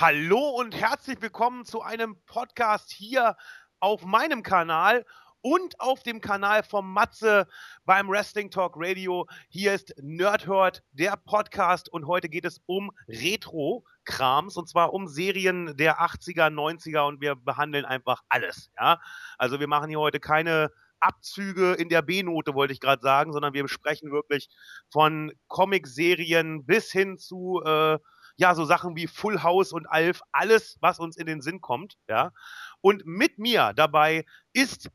Hallo 0.00 0.50
und 0.50 0.76
herzlich 0.76 1.20
willkommen 1.20 1.64
zu 1.64 1.82
einem 1.82 2.22
Podcast 2.24 2.92
hier 2.92 3.36
auf 3.80 4.04
meinem 4.04 4.44
Kanal 4.44 5.04
und 5.40 5.80
auf 5.80 6.04
dem 6.04 6.20
Kanal 6.20 6.62
vom 6.62 6.92
Matze 6.92 7.48
beim 7.84 8.08
Wrestling 8.08 8.48
Talk 8.52 8.74
Radio. 8.76 9.26
Hier 9.48 9.74
ist 9.74 9.92
Nerdhurt, 10.00 10.84
der 10.92 11.16
Podcast 11.16 11.88
und 11.92 12.06
heute 12.06 12.28
geht 12.28 12.44
es 12.44 12.60
um 12.66 12.92
Retro-Krams 13.08 14.56
und 14.56 14.68
zwar 14.68 14.92
um 14.92 15.08
Serien 15.08 15.76
der 15.76 15.98
80er, 15.98 16.48
90er 16.48 17.08
und 17.08 17.20
wir 17.20 17.34
behandeln 17.34 17.84
einfach 17.84 18.22
alles, 18.28 18.70
ja. 18.78 19.00
Also 19.36 19.58
wir 19.58 19.66
machen 19.66 19.88
hier 19.88 19.98
heute 19.98 20.20
keine 20.20 20.70
Abzüge 21.00 21.72
in 21.72 21.88
der 21.88 22.02
B-Note, 22.02 22.54
wollte 22.54 22.72
ich 22.72 22.78
gerade 22.78 23.02
sagen, 23.02 23.32
sondern 23.32 23.52
wir 23.52 23.64
besprechen 23.64 24.12
wirklich 24.12 24.48
von 24.92 25.32
Comic-Serien 25.48 26.64
bis 26.66 26.92
hin 26.92 27.18
zu 27.18 27.62
äh, 27.64 27.98
ja, 28.38 28.54
so 28.54 28.64
Sachen 28.64 28.96
wie 28.96 29.06
Full 29.06 29.42
House 29.42 29.72
und 29.72 29.86
Alf, 29.86 30.22
alles, 30.32 30.78
was 30.80 31.00
uns 31.00 31.16
in 31.16 31.26
den 31.26 31.42
Sinn 31.42 31.60
kommt, 31.60 31.98
ja. 32.08 32.32
Und 32.80 33.04
mit 33.04 33.38
mir 33.38 33.72
dabei 33.74 34.24
ist 34.52 34.90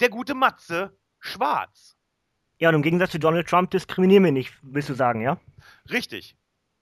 der 0.00 0.10
gute 0.10 0.34
Matze 0.34 0.96
Schwarz. 1.18 1.96
Ja, 2.58 2.68
und 2.68 2.76
im 2.76 2.82
Gegensatz 2.82 3.10
zu 3.10 3.18
Donald 3.18 3.48
Trump 3.48 3.70
diskriminieren 3.70 4.24
wir 4.24 4.32
nicht, 4.32 4.52
willst 4.62 4.90
du 4.90 4.94
sagen, 4.94 5.22
ja? 5.22 5.38
Richtig. 5.90 6.36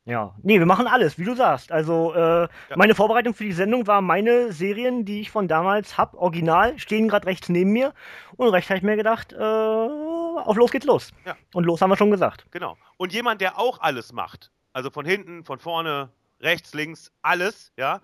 Ja, 0.04 0.34
nee, 0.42 0.58
wir 0.58 0.66
machen 0.66 0.88
alles, 0.88 1.16
wie 1.16 1.24
du 1.24 1.36
sagst. 1.36 1.70
Also, 1.70 2.12
äh, 2.14 2.18
ja. 2.18 2.48
meine 2.74 2.96
Vorbereitung 2.96 3.34
für 3.34 3.44
die 3.44 3.52
Sendung 3.52 3.86
war 3.86 4.02
meine 4.02 4.52
Serien, 4.52 5.04
die 5.04 5.20
ich 5.20 5.30
von 5.30 5.46
damals 5.46 5.96
hab, 5.96 6.14
original, 6.14 6.76
stehen 6.80 7.06
gerade 7.06 7.28
rechts 7.28 7.48
neben 7.48 7.70
mir. 7.70 7.94
Und 8.36 8.48
rechts 8.48 8.68
habe 8.68 8.78
ich 8.78 8.82
mir 8.82 8.96
gedacht, 8.96 9.32
äh, 9.32 9.36
auf 9.36 10.56
los 10.56 10.72
geht's 10.72 10.86
los. 10.86 11.12
Ja. 11.24 11.36
Und 11.54 11.64
los 11.64 11.80
haben 11.80 11.90
wir 11.90 11.96
schon 11.96 12.10
gesagt. 12.10 12.46
Genau. 12.50 12.76
Und 12.96 13.12
jemand, 13.12 13.40
der 13.40 13.60
auch 13.60 13.80
alles 13.80 14.12
macht, 14.12 14.50
also 14.72 14.90
von 14.90 15.04
hinten, 15.04 15.44
von 15.44 15.58
vorne, 15.58 16.10
rechts, 16.42 16.74
links, 16.74 17.12
alles, 17.22 17.72
ja. 17.76 18.00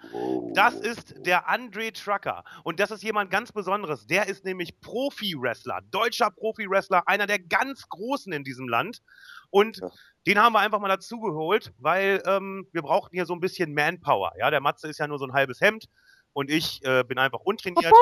Das 0.55 0.75
ist 0.75 1.27
der 1.27 1.49
Andre 1.49 1.93
Trucker. 1.93 2.45
Und 2.63 2.81
das 2.81 2.91
ist 2.91 3.03
jemand 3.03 3.31
ganz 3.31 3.53
Besonderes. 3.53 4.07
Der 4.07 4.29
ist 4.29 4.45
nämlich 4.45 4.81
Profi-Wrestler, 4.81 5.81
deutscher 5.91 6.31
Profi-Wrestler, 6.31 7.03
einer 7.07 7.27
der 7.27 7.41
ganz 7.41 7.89
Großen 7.89 8.33
in 8.33 8.45
diesem 8.45 8.69
Land. 8.69 9.03
Und 9.51 9.79
ja. 9.79 9.91
den 10.27 10.39
haben 10.39 10.53
wir 10.53 10.61
einfach 10.61 10.79
mal 10.79 10.89
dazugeholt, 10.89 11.73
weil 11.79 12.23
ähm, 12.27 12.67
wir 12.73 12.83
brauchten 12.83 13.17
hier 13.17 13.27
so 13.27 13.35
ein 13.35 13.41
bisschen 13.41 13.75
Manpower. 13.75 14.33
Ja, 14.39 14.51
der 14.51 14.61
Matze 14.61 14.89
ist 14.89 14.99
ja 14.99 15.09
nur 15.09 15.19
so 15.19 15.27
ein 15.27 15.33
halbes 15.33 15.61
Hemd 15.61 15.89
und 16.33 16.51
ich 16.51 16.85
äh, 16.85 17.03
bin 17.05 17.19
einfach 17.19 17.41
untrainiert. 17.41 17.93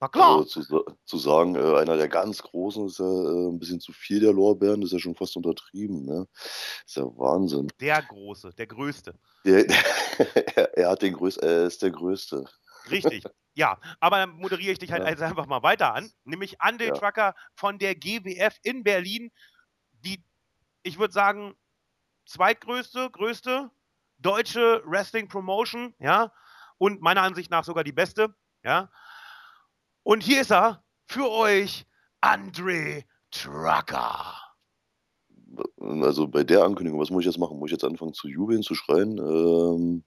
Na 0.00 0.08
klar. 0.08 0.38
Also 0.38 0.62
zu, 0.62 0.84
zu, 1.04 1.18
sagen, 1.18 1.56
äh, 1.56 1.78
einer 1.78 1.96
der 1.96 2.08
ganz 2.08 2.42
Großen 2.42 2.86
ist 2.86 2.98
ja 2.98 3.04
äh, 3.04 3.48
ein 3.48 3.58
bisschen 3.58 3.80
zu 3.80 3.92
viel 3.92 4.20
der 4.20 4.32
Lorbeeren, 4.32 4.80
das 4.80 4.88
ist 4.88 4.92
ja 4.92 4.98
schon 5.00 5.16
fast 5.16 5.36
untertrieben. 5.36 6.04
Ne? 6.04 6.26
ist 6.86 6.96
ja 6.96 7.04
Wahnsinn. 7.04 7.68
Der 7.80 8.02
Große, 8.02 8.52
der 8.56 8.66
Größte. 8.66 9.14
Der, 9.44 9.66
er, 10.76 10.90
hat 10.90 11.02
den 11.02 11.14
Größten, 11.14 11.48
er 11.48 11.66
ist 11.66 11.82
der 11.82 11.90
Größte. 11.90 12.44
Richtig, 12.90 13.24
ja. 13.54 13.78
Aber 13.98 14.18
dann 14.18 14.30
moderiere 14.30 14.72
ich 14.72 14.78
dich 14.78 14.92
halt 14.92 15.02
ja. 15.02 15.08
also 15.08 15.24
einfach 15.24 15.46
mal 15.46 15.62
weiter 15.62 15.94
an. 15.94 16.10
Nämlich 16.24 16.60
Ande 16.60 16.86
ja. 16.86 16.94
Trucker 16.94 17.34
von 17.54 17.78
der 17.78 17.96
GWF 17.96 18.56
in 18.62 18.84
Berlin, 18.84 19.32
die, 20.04 20.22
ich 20.84 20.98
würde 20.98 21.12
sagen, 21.12 21.56
zweitgrößte, 22.26 23.10
größte 23.10 23.70
deutsche 24.18 24.82
Wrestling 24.84 25.28
Promotion, 25.28 25.94
ja. 25.98 26.32
Und 26.76 27.00
meiner 27.00 27.22
Ansicht 27.22 27.50
nach 27.50 27.64
sogar 27.64 27.82
die 27.82 27.92
beste, 27.92 28.34
ja. 28.62 28.90
Und 30.02 30.22
hier 30.22 30.40
ist 30.40 30.52
er 30.52 30.82
für 31.06 31.30
euch, 31.30 31.86
Andre 32.20 33.04
Trucker. 33.30 34.34
Also 35.80 36.28
bei 36.28 36.44
der 36.44 36.64
Ankündigung, 36.64 37.00
was 37.00 37.10
muss 37.10 37.20
ich 37.20 37.26
jetzt 37.26 37.38
machen? 37.38 37.58
Muss 37.58 37.68
ich 37.68 37.72
jetzt 37.72 37.84
anfangen 37.84 38.12
zu 38.12 38.28
jubeln, 38.28 38.62
zu 38.62 38.74
schreien? 38.74 39.18
Ähm, 39.18 40.04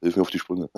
hilf 0.00 0.16
mir 0.16 0.22
auf 0.22 0.30
die 0.30 0.38
Sprünge. 0.38 0.68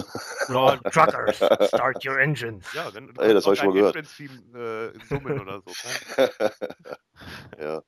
Lord 0.49 0.83
Truckers, 0.93 1.37
start 1.69 2.05
your 2.05 2.19
engines. 2.19 2.73
Ja, 2.75 2.91
dann, 2.91 3.13
dann 3.15 3.25
Ey, 3.25 3.35
das 3.35 3.45
habe 3.45 3.55
ich 3.55 3.61
schon 3.61 3.69
mal 3.69 3.75
gehört. 3.75 3.97
Äh, 3.97 4.99
summen 5.09 5.41
oder 5.41 5.63
so. 5.65 5.73
Ja, 7.59 7.83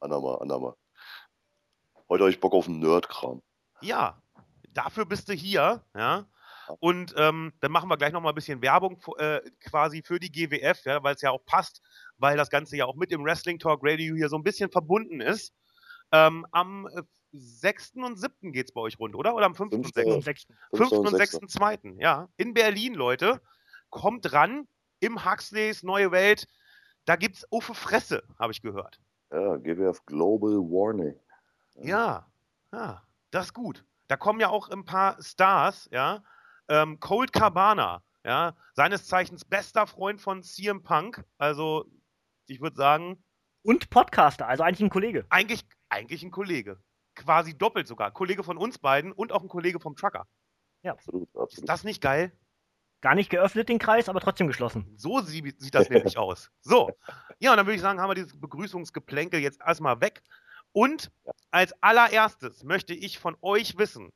Anama, 0.00 0.36
Anama. 0.36 0.76
Heute 2.08 2.22
habe 2.22 2.30
ich 2.30 2.40
Bock 2.40 2.54
auf 2.54 2.66
einen 2.66 2.78
Nerd-Kram. 2.78 3.42
Ja, 3.82 4.20
dafür 4.70 5.04
bist 5.06 5.28
du 5.28 5.32
hier, 5.32 5.84
ja. 5.94 6.26
Und 6.78 7.14
ähm, 7.16 7.52
dann 7.60 7.72
machen 7.72 7.88
wir 7.88 7.96
gleich 7.96 8.12
nochmal 8.12 8.32
ein 8.32 8.36
bisschen 8.36 8.62
Werbung 8.62 9.00
äh, 9.18 9.40
quasi 9.60 10.02
für 10.02 10.18
die 10.18 10.30
GWF, 10.30 10.84
ja, 10.84 11.02
weil 11.02 11.14
es 11.14 11.22
ja 11.22 11.30
auch 11.30 11.44
passt, 11.44 11.82
weil 12.18 12.36
das 12.36 12.50
Ganze 12.50 12.76
ja 12.76 12.84
auch 12.84 12.96
mit 12.96 13.10
dem 13.10 13.24
Wrestling 13.24 13.58
Talk 13.58 13.80
Radio 13.82 14.14
hier 14.14 14.28
so 14.28 14.36
ein 14.36 14.42
bisschen 14.42 14.70
verbunden 14.70 15.20
ist. 15.20 15.52
Ähm, 16.12 16.46
am 16.50 16.88
6. 17.32 17.94
Äh, 17.96 18.00
und 18.00 18.18
7. 18.18 18.52
geht 18.52 18.66
es 18.66 18.72
bei 18.72 18.80
euch 18.80 18.98
rund, 18.98 19.14
oder? 19.14 19.34
Oder 19.34 19.46
am 19.46 19.54
5. 19.54 19.72
und 19.72 20.24
6. 20.24 20.46
5. 20.74 20.92
und 20.92 21.16
6. 21.16 21.38
2. 21.48 21.78
Ja, 21.98 22.28
in 22.36 22.54
Berlin, 22.54 22.94
Leute. 22.94 23.40
Kommt 23.90 24.32
ran 24.32 24.68
im 25.00 25.24
Huxleys 25.24 25.82
Neue 25.82 26.12
Welt. 26.12 26.46
Da 27.04 27.16
gibt's 27.16 27.46
Uffe 27.50 27.74
Fresse, 27.74 28.22
habe 28.38 28.52
ich 28.52 28.62
gehört. 28.62 29.00
Ja, 29.32 29.56
GWF 29.56 30.04
Global 30.06 30.52
Warning. 30.58 31.14
Ja. 31.76 31.84
ja, 31.84 32.26
ja, 32.72 33.02
das 33.30 33.46
ist 33.46 33.54
gut. 33.54 33.84
Da 34.08 34.16
kommen 34.16 34.40
ja 34.40 34.48
auch 34.48 34.68
ein 34.68 34.84
paar 34.84 35.22
Stars, 35.22 35.88
ja. 35.92 36.22
Ähm, 36.70 37.00
Cold 37.00 37.32
Cabana, 37.32 38.02
ja, 38.24 38.54
seines 38.74 39.06
Zeichens 39.06 39.44
bester 39.44 39.86
Freund 39.86 40.20
von 40.20 40.42
CM 40.44 40.82
Punk. 40.82 41.24
Also, 41.36 41.84
ich 42.46 42.60
würde 42.60 42.76
sagen. 42.76 43.22
Und 43.62 43.90
Podcaster, 43.90 44.48
also 44.48 44.62
eigentlich 44.62 44.80
ein 44.80 44.90
Kollege. 44.90 45.26
Eigentlich, 45.28 45.66
eigentlich 45.90 46.22
ein 46.22 46.30
Kollege. 46.30 46.80
Quasi 47.14 47.58
doppelt 47.58 47.86
sogar. 47.86 48.12
Kollege 48.12 48.44
von 48.44 48.56
uns 48.56 48.78
beiden 48.78 49.12
und 49.12 49.32
auch 49.32 49.42
ein 49.42 49.48
Kollege 49.48 49.80
vom 49.80 49.96
Trucker. 49.96 50.26
Ja. 50.82 50.92
Absolut, 50.92 51.28
absolut. 51.28 51.52
Ist 51.52 51.68
das 51.68 51.84
nicht 51.84 52.00
geil? 52.00 52.32
Gar 53.02 53.16
nicht 53.16 53.30
geöffnet, 53.30 53.68
den 53.68 53.78
Kreis, 53.78 54.08
aber 54.08 54.20
trotzdem 54.20 54.46
geschlossen. 54.46 54.92
So 54.96 55.20
sieht, 55.20 55.60
sieht 55.60 55.74
das 55.74 55.90
nämlich 55.90 56.16
aus. 56.16 56.50
So. 56.60 56.90
Ja, 57.38 57.50
und 57.50 57.56
dann 57.56 57.66
würde 57.66 57.76
ich 57.76 57.82
sagen, 57.82 58.00
haben 58.00 58.10
wir 58.10 58.14
dieses 58.14 58.38
Begrüßungsgeplänkel 58.38 59.40
jetzt 59.40 59.60
erstmal 59.60 60.00
weg. 60.00 60.22
Und 60.72 61.10
als 61.50 61.72
allererstes 61.82 62.62
möchte 62.62 62.94
ich 62.94 63.18
von 63.18 63.36
euch 63.40 63.76
wissen, 63.76 64.12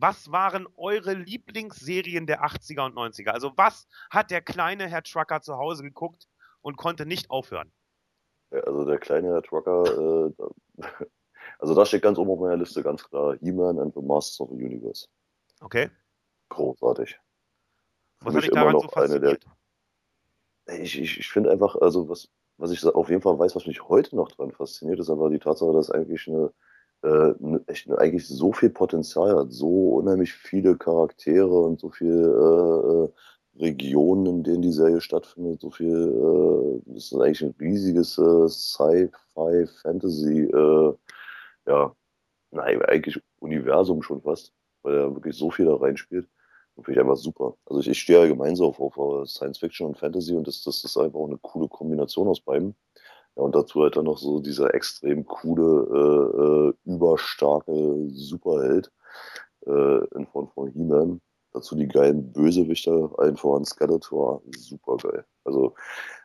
was 0.00 0.32
waren 0.32 0.66
eure 0.76 1.14
Lieblingsserien 1.14 2.26
der 2.26 2.44
80er 2.44 2.86
und 2.86 2.94
90er? 2.94 3.30
Also 3.30 3.52
was 3.56 3.86
hat 4.10 4.30
der 4.30 4.40
kleine 4.40 4.88
Herr 4.88 5.02
Trucker 5.02 5.42
zu 5.42 5.56
Hause 5.56 5.82
geguckt 5.82 6.26
und 6.62 6.76
konnte 6.76 7.06
nicht 7.06 7.30
aufhören? 7.30 7.72
Ja, 8.50 8.60
also 8.60 8.84
der 8.84 8.98
kleine 8.98 9.28
Herr 9.28 9.42
Trucker, 9.42 10.32
äh, 10.38 10.82
also 11.58 11.74
da 11.74 11.84
steht 11.84 12.02
ganz 12.02 12.18
oben 12.18 12.30
auf 12.30 12.40
meiner 12.40 12.56
Liste 12.56 12.82
ganz 12.82 13.04
klar 13.04 13.36
He-Man 13.40 13.78
and 13.78 13.94
the 13.94 14.00
Masters 14.00 14.40
of 14.40 14.50
the 14.50 14.64
Universe. 14.64 15.06
Okay. 15.60 15.90
Großartig. 16.48 17.18
Was 18.20 18.34
hat 18.34 18.42
dich 18.42 18.50
daran 18.50 18.78
so 18.80 18.88
fasziniert? 18.88 19.46
Der, 20.66 20.80
ich 20.80 20.98
ich, 20.98 21.18
ich 21.18 21.28
finde 21.28 21.50
einfach, 21.50 21.76
also 21.76 22.08
was, 22.08 22.28
was 22.56 22.70
ich 22.70 22.84
auf 22.84 23.08
jeden 23.08 23.22
Fall 23.22 23.38
weiß, 23.38 23.54
was 23.54 23.66
mich 23.66 23.88
heute 23.88 24.16
noch 24.16 24.30
dran 24.32 24.52
fasziniert, 24.52 24.98
ist 24.98 25.10
einfach 25.10 25.30
die 25.30 25.38
Tatsache, 25.38 25.72
dass 25.72 25.90
eigentlich 25.90 26.26
eine 26.28 26.52
äh, 27.02 27.32
echt 27.66 27.90
eigentlich 27.90 28.28
so 28.28 28.52
viel 28.52 28.70
Potenzial 28.70 29.36
hat, 29.36 29.52
so 29.52 29.96
unheimlich 29.96 30.32
viele 30.32 30.76
Charaktere 30.76 31.48
und 31.48 31.80
so 31.80 31.90
viele 31.90 33.08
äh, 33.56 33.60
äh, 33.60 33.62
Regionen, 33.62 34.26
in 34.26 34.42
denen 34.44 34.62
die 34.62 34.72
Serie 34.72 35.00
stattfindet, 35.00 35.60
so 35.60 35.70
viel, 35.70 35.88
äh, 35.88 36.92
das 36.92 37.04
ist 37.04 37.14
eigentlich 37.14 37.42
ein 37.42 37.54
riesiges 37.60 38.18
äh, 38.18 38.48
Sci-Fi, 38.48 39.66
Fantasy, 39.82 40.42
äh, 40.44 40.94
ja, 41.66 41.94
nein, 42.50 42.82
eigentlich 42.82 43.20
Universum 43.40 44.02
schon 44.02 44.22
fast, 44.22 44.52
weil 44.82 44.96
er 44.96 45.14
wirklich 45.14 45.36
so 45.36 45.50
viel 45.50 45.66
da 45.66 45.76
reinspielt. 45.76 46.28
Und 46.74 46.84
finde 46.84 47.00
ich 47.00 47.04
einfach 47.04 47.16
super. 47.16 47.56
Also 47.66 47.80
ich, 47.80 47.88
ich 47.88 48.00
stehe 48.00 48.20
allgemein 48.20 48.56
so 48.56 48.66
auf, 48.66 48.80
auf 48.80 49.28
Science 49.28 49.58
Fiction 49.58 49.88
und 49.88 49.98
Fantasy 49.98 50.34
und 50.34 50.46
das, 50.46 50.62
das 50.62 50.84
ist 50.84 50.96
einfach 50.96 51.20
eine 51.20 51.38
coole 51.38 51.68
Kombination 51.68 52.28
aus 52.28 52.40
beiden. 52.40 52.74
Ja, 53.36 53.42
und 53.42 53.54
dazu 53.54 53.82
halt 53.82 53.96
dann 53.96 54.04
noch 54.04 54.18
so 54.18 54.40
dieser 54.40 54.74
extrem 54.74 55.24
coole, 55.24 56.72
äh, 56.84 56.90
äh, 56.90 56.94
überstarke 56.94 58.08
Superheld 58.10 58.90
äh, 59.66 60.04
in 60.14 60.26
Form 60.26 60.48
von 60.48 60.70
He-Man. 60.70 61.20
Dazu 61.52 61.74
die 61.74 61.88
geilen 61.88 62.32
Bösewichter, 62.32 63.10
allen 63.18 63.36
voran 63.36 63.64
Skeletor, 63.64 64.42
super 64.56 64.96
geil. 64.98 65.24
Also 65.44 65.74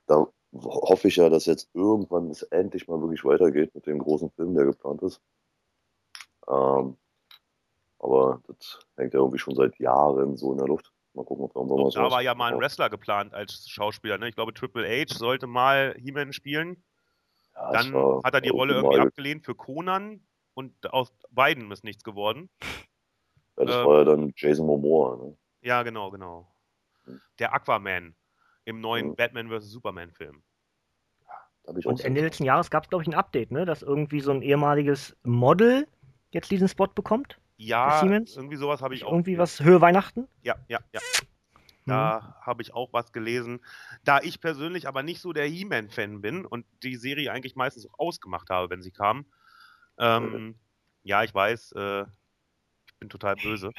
da 0.06 0.27
hoffe 0.53 1.07
ich 1.07 1.15
ja, 1.15 1.29
dass 1.29 1.45
jetzt 1.45 1.69
irgendwann 1.74 2.29
es 2.29 2.44
endlich 2.44 2.88
mal 2.88 3.01
wirklich 3.01 3.25
weitergeht 3.25 3.74
mit 3.74 3.88
dem 3.88 4.00
großen 4.00 4.29
Film, 4.31 4.53
der 4.56 4.65
geplant 4.65 5.01
ist. 5.01 5.21
Ähm, 6.47 6.97
aber 8.00 8.41
das 8.47 8.79
hängt 8.97 9.13
ja 9.13 9.19
irgendwie 9.19 9.39
schon 9.39 9.56
seit 9.56 9.77
Jahren 9.79 10.38
so 10.38 10.51
in 10.51 10.59
der 10.59 10.68
Luft. 10.68 10.91
Mal 11.13 11.25
gucken, 11.25 11.45
ob 11.45 11.53
da 11.53 11.59
irgendwann 11.62 11.85
was 11.85 11.94
Da 11.94 12.12
war 12.12 12.21
ja 12.21 12.35
mal 12.35 12.53
ein 12.53 12.59
Wrestler 12.59 12.89
geplant 12.89 13.33
als 13.33 13.68
Schauspieler. 13.68 14.18
Ne? 14.18 14.29
Ich 14.29 14.35
glaube, 14.35 14.53
Triple 14.53 14.85
H 14.88 15.15
sollte 15.15 15.47
mal 15.47 15.95
He-Man 15.97 16.33
spielen. 16.33 16.83
Ja, 17.55 17.71
Dann 17.71 17.93
hat 18.23 18.33
er 18.33 18.41
die 18.41 18.49
Rolle 18.49 18.75
irgendwie 18.75 18.99
abgelehnt 18.99 19.45
für 19.45 19.55
Conan 19.55 20.21
und 20.53 20.93
aus 20.93 21.13
beiden 21.31 21.71
ist 21.71 21.83
nichts 21.83 22.03
geworden. 22.03 22.49
Ja, 23.57 23.65
das 23.65 23.75
ähm, 23.75 23.85
war 23.85 23.97
ja 23.99 24.03
dann 24.03 24.33
Jason 24.35 24.65
Momoa. 24.65 25.15
Ne? 25.17 25.37
Ja, 25.61 25.83
genau, 25.83 26.11
genau. 26.11 26.53
Hm. 27.05 27.21
Der 27.39 27.53
Aquaman 27.53 28.15
im 28.65 28.81
neuen 28.81 29.09
hm. 29.09 29.15
Batman 29.15 29.49
vs. 29.49 29.71
Superman 29.71 30.11
Film. 30.11 30.43
Und 31.63 32.05
Ende 32.05 32.21
letzten 32.21 32.43
Jahres 32.43 32.69
gab 32.69 32.83
es, 32.83 32.89
glaube 32.89 33.03
ich, 33.03 33.07
ein 33.07 33.15
Update, 33.15 33.51
ne? 33.51 33.65
dass 33.65 33.81
irgendwie 33.81 34.19
so 34.19 34.31
ein 34.31 34.41
ehemaliges 34.41 35.15
Model 35.23 35.87
jetzt 36.31 36.51
diesen 36.51 36.67
Spot 36.67 36.87
bekommt. 36.87 37.39
Ja, 37.57 38.01
Siemens? 38.01 38.35
irgendwie 38.35 38.57
sowas 38.57 38.81
habe 38.81 38.93
ich 38.93 39.03
auch. 39.03 39.11
Irgendwie 39.11 39.37
was 39.37 39.61
Höhe 39.61 39.81
Weihnachten? 39.81 40.27
Ja, 40.43 40.55
ja, 40.67 40.79
ja. 40.93 40.99
Mhm. 41.85 41.91
Da 41.91 42.35
habe 42.41 42.61
ich 42.61 42.73
auch 42.73 42.93
was 42.93 43.11
gelesen. 43.11 43.61
Da 44.03 44.19
ich 44.21 44.41
persönlich 44.41 44.87
aber 44.87 45.03
nicht 45.03 45.21
so 45.21 45.33
der 45.33 45.45
He-Man-Fan 45.45 46.21
bin 46.21 46.45
und 46.45 46.65
die 46.83 46.95
Serie 46.95 47.31
eigentlich 47.31 47.55
meistens 47.55 47.87
auch 47.87 47.99
ausgemacht 47.99 48.49
habe, 48.49 48.69
wenn 48.69 48.81
sie 48.81 48.91
kam. 48.91 49.25
Ähm, 49.97 50.55
ja, 51.03 51.23
ich 51.23 51.33
weiß, 51.33 51.73
äh, 51.73 52.01
ich 52.01 52.99
bin 52.99 53.09
total 53.09 53.35
böse. 53.35 53.71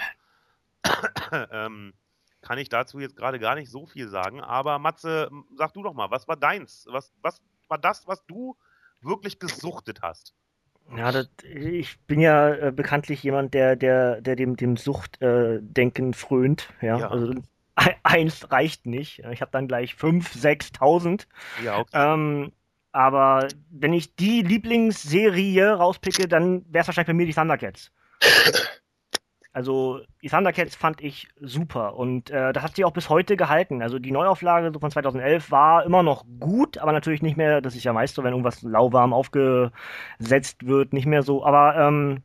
ähm, 1.51 1.95
kann 2.41 2.59
ich 2.59 2.69
dazu 2.69 3.01
jetzt 3.01 3.17
gerade 3.17 3.41
gar 3.41 3.57
nicht 3.57 3.71
so 3.71 3.87
viel 3.87 4.09
sagen. 4.09 4.41
Aber 4.41 4.79
Matze, 4.79 5.31
sag 5.57 5.75
du 5.75 5.83
doch 5.83 5.95
mal, 5.95 6.11
was 6.11 6.29
war 6.29 6.37
deins? 6.37 6.87
Was, 6.89 7.13
was 7.21 7.43
war 7.69 7.79
das, 7.79 8.07
was 8.07 8.25
du 8.27 8.57
wirklich 9.01 9.39
gesuchtet 9.39 10.03
hast? 10.03 10.35
Ja, 10.97 11.11
das, 11.11 11.29
ich 11.43 11.99
bin 12.07 12.21
ja 12.21 12.55
äh, 12.55 12.73
bekanntlich 12.73 13.23
jemand, 13.25 13.55
der, 13.55 13.75
der, 13.75 14.21
der 14.21 14.37
dem, 14.37 14.57
dem 14.57 14.77
Suchtdenken 14.77 16.11
äh, 16.11 16.17
frönt. 16.17 16.73
Ja, 16.81 16.99
Ja. 16.99 17.11
also 17.11 17.35
eins 18.03 18.51
reicht 18.51 18.87
nicht. 18.87 19.21
Ich 19.31 19.41
habe 19.41 19.51
dann 19.51 19.69
gleich 19.69 19.95
fünf, 19.95 20.33
sechstausend. 20.33 21.29
Ja, 21.65 21.79
okay. 21.79 21.91
Ähm, 21.93 22.53
aber 22.93 23.49
wenn 23.71 23.93
ich 23.93 24.17
die 24.17 24.43
Lieblingsserie 24.43 25.75
rauspicke, 25.75 26.29
dann 26.29 26.65
wäre 26.73 26.83
es 26.83 26.89
wahrscheinlich 26.89 27.09
bei 27.09 27.13
mir 27.13 27.27
die 27.27 27.35
Thundercats. 27.35 27.93
Also 29.57 30.03
die 30.23 30.29
Thundercats 30.29 30.77
fand 30.77 31.01
ich 31.01 31.29
super 31.41 31.97
und 31.97 32.29
äh, 32.29 32.53
das 32.53 32.63
hat 32.63 32.77
sich 32.77 32.85
auch 32.85 32.93
bis 32.93 33.09
heute 33.09 33.39
gehalten. 33.39 33.81
Also 33.81 33.99
die 33.99 34.11
Neuauflage 34.11 34.71
so 34.71 34.79
von 34.79 34.91
2011 34.91 35.51
war 35.51 35.83
immer 35.87 36.03
noch 36.03 36.27
gut, 36.39 36.77
aber 36.77 36.93
natürlich 36.93 37.23
nicht 37.23 37.39
mehr, 37.39 37.63
das 37.63 37.75
ist 37.75 37.83
ja 37.83 37.95
meist 37.95 38.17
so, 38.17 38.23
wenn 38.23 38.33
irgendwas 38.33 38.61
lauwarm 38.61 39.15
aufgesetzt 39.15 40.67
wird, 40.67 40.93
nicht 40.93 41.07
mehr 41.07 41.23
so. 41.23 41.43
Aber 41.43 41.75
ähm, 41.75 42.23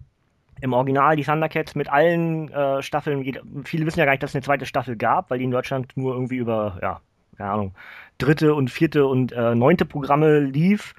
im 0.61 0.73
Original 0.73 1.15
die 1.15 1.23
Thundercats 1.23 1.75
mit 1.75 1.89
allen 1.89 2.49
äh, 2.51 2.81
Staffeln, 2.83 3.23
viele 3.65 3.85
wissen 3.85 3.99
ja 3.99 4.05
gar 4.05 4.11
nicht, 4.13 4.23
dass 4.23 4.31
es 4.31 4.35
eine 4.35 4.43
zweite 4.43 4.65
Staffel 4.65 4.95
gab, 4.95 5.29
weil 5.31 5.39
die 5.39 5.45
in 5.45 5.51
Deutschland 5.51 5.91
nur 5.95 6.13
irgendwie 6.13 6.37
über, 6.37 6.79
ja, 6.81 7.01
keine 7.37 7.51
Ahnung, 7.51 7.75
dritte 8.19 8.53
und 8.55 8.69
vierte 8.71 9.05
und 9.07 9.31
äh, 9.33 9.55
neunte 9.55 9.85
Programme 9.85 10.39
lief. 10.39 10.93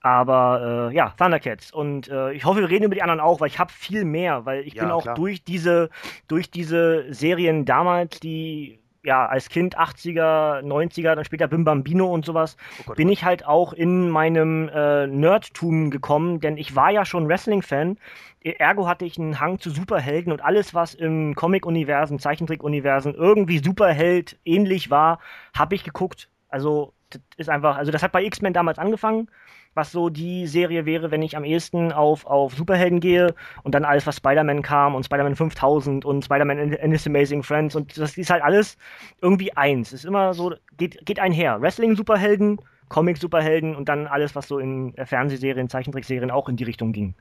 Aber 0.00 0.90
äh, 0.92 0.94
ja, 0.94 1.14
Thundercats. 1.18 1.72
Und 1.72 2.08
äh, 2.08 2.32
ich 2.32 2.44
hoffe, 2.44 2.60
wir 2.60 2.70
reden 2.70 2.84
über 2.84 2.94
die 2.94 3.02
anderen 3.02 3.20
auch, 3.20 3.40
weil 3.40 3.48
ich 3.48 3.58
habe 3.58 3.72
viel 3.72 4.04
mehr, 4.04 4.46
weil 4.46 4.62
ich 4.66 4.74
Ja, 4.74 4.80
bin 4.80 4.90
auch 4.90 5.02
klar. 5.02 5.14
durch 5.14 5.42
diese, 5.42 5.90
durch 6.28 6.50
diese 6.50 7.12
Serien 7.12 7.64
damals, 7.64 8.20
die 8.20 8.78
ja 9.06 9.24
als 9.24 9.48
Kind 9.48 9.78
80er, 9.78 10.60
90er, 10.62 11.14
dann 11.14 11.24
später 11.24 11.48
Bim 11.48 11.64
Bambino 11.64 12.12
und 12.12 12.26
sowas, 12.26 12.56
Oh 12.80 12.82
Gott, 12.86 12.96
bin 12.96 13.08
ich 13.08 13.24
halt 13.24 13.46
auch 13.46 13.72
in 13.72 14.10
meinem 14.10 14.68
äh, 14.68 15.06
Nerdtum 15.06 15.90
gekommen, 15.90 16.40
denn 16.40 16.58
ich 16.58 16.76
war 16.76 16.90
ja 16.90 17.04
schon 17.06 17.28
Wrestling-Fan. 17.28 17.96
Ergo 18.42 18.86
hatte 18.86 19.04
ich 19.04 19.18
einen 19.18 19.40
Hang 19.40 19.58
zu 19.58 19.70
Superhelden 19.70 20.32
und 20.32 20.44
alles, 20.44 20.74
was 20.74 20.94
im 20.94 21.34
Comic-Universen, 21.34 22.18
Zeichentrick-Universen 22.18 23.14
irgendwie 23.14 23.58
Superheld 23.58 24.38
ähnlich 24.44 24.90
war, 24.90 25.20
habe 25.56 25.74
ich 25.74 25.84
geguckt. 25.84 26.28
Also, 26.48 26.92
das 27.10 27.20
ist 27.36 27.48
einfach, 27.48 27.76
also 27.76 27.90
das 27.92 28.02
hat 28.02 28.12
bei 28.12 28.24
X-Men 28.24 28.52
damals 28.52 28.78
angefangen, 28.78 29.28
was 29.76 29.92
so 29.92 30.08
die 30.08 30.46
Serie 30.46 30.86
wäre, 30.86 31.10
wenn 31.10 31.22
ich 31.22 31.36
am 31.36 31.44
ehesten 31.44 31.92
auf, 31.92 32.26
auf 32.26 32.54
Superhelden 32.54 32.98
gehe 32.98 33.34
und 33.62 33.74
dann 33.74 33.84
alles, 33.84 34.06
was 34.06 34.16
Spider-Man 34.16 34.62
kam 34.62 34.94
und 34.94 35.04
Spider-Man 35.04 35.36
5000 35.36 36.04
und 36.04 36.24
Spider-Man 36.24 36.58
and 36.58 36.92
His 36.92 37.06
Amazing 37.06 37.42
Friends 37.42 37.76
und 37.76 37.96
das 37.98 38.16
ist 38.16 38.30
halt 38.30 38.42
alles 38.42 38.76
irgendwie 39.20 39.52
eins. 39.52 39.92
Ist 39.92 40.04
immer 40.04 40.34
so, 40.34 40.54
geht, 40.78 41.04
geht 41.04 41.20
einher. 41.20 41.60
Wrestling-Superhelden, 41.60 42.58
Comic-Superhelden 42.88 43.76
und 43.76 43.88
dann 43.88 44.06
alles, 44.06 44.34
was 44.34 44.48
so 44.48 44.58
in 44.58 44.96
äh, 44.96 45.04
Fernsehserien, 45.06 45.68
Zeichentrickserien 45.68 46.30
auch 46.30 46.48
in 46.48 46.56
die 46.56 46.64
Richtung 46.64 46.92
ging. 46.92 47.14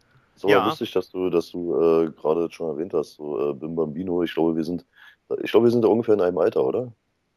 Aber 0.43 0.51
Ja. 0.51 0.65
lustig, 0.65 0.91
dass 0.91 1.09
du, 1.09 1.29
dass 1.29 1.51
du 1.51 1.75
äh, 1.75 2.11
gerade 2.11 2.49
schon 2.51 2.69
erwähnt 2.69 2.93
hast, 2.93 3.15
so 3.15 3.51
äh, 3.51 3.53
Bim 3.53 3.75
Bambino. 3.75 4.23
Ich 4.23 4.33
glaube, 4.33 4.55
wir 4.55 4.63
sind, 4.63 4.85
ich 5.43 5.51
glaube, 5.51 5.65
wir 5.65 5.71
sind 5.71 5.83
da 5.83 5.87
ungefähr 5.87 6.13
in 6.15 6.21
einem 6.21 6.37
Alter, 6.37 6.63
oder? 6.65 6.91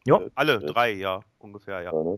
Ja. 0.04 0.20
Alle 0.34 0.54
Ja. 0.54 0.58
drei, 0.58 0.92
ja, 0.92 1.20
ungefähr, 1.38 1.82
ja. 1.82 1.92
Ja, 1.92 2.02
ne? 2.02 2.16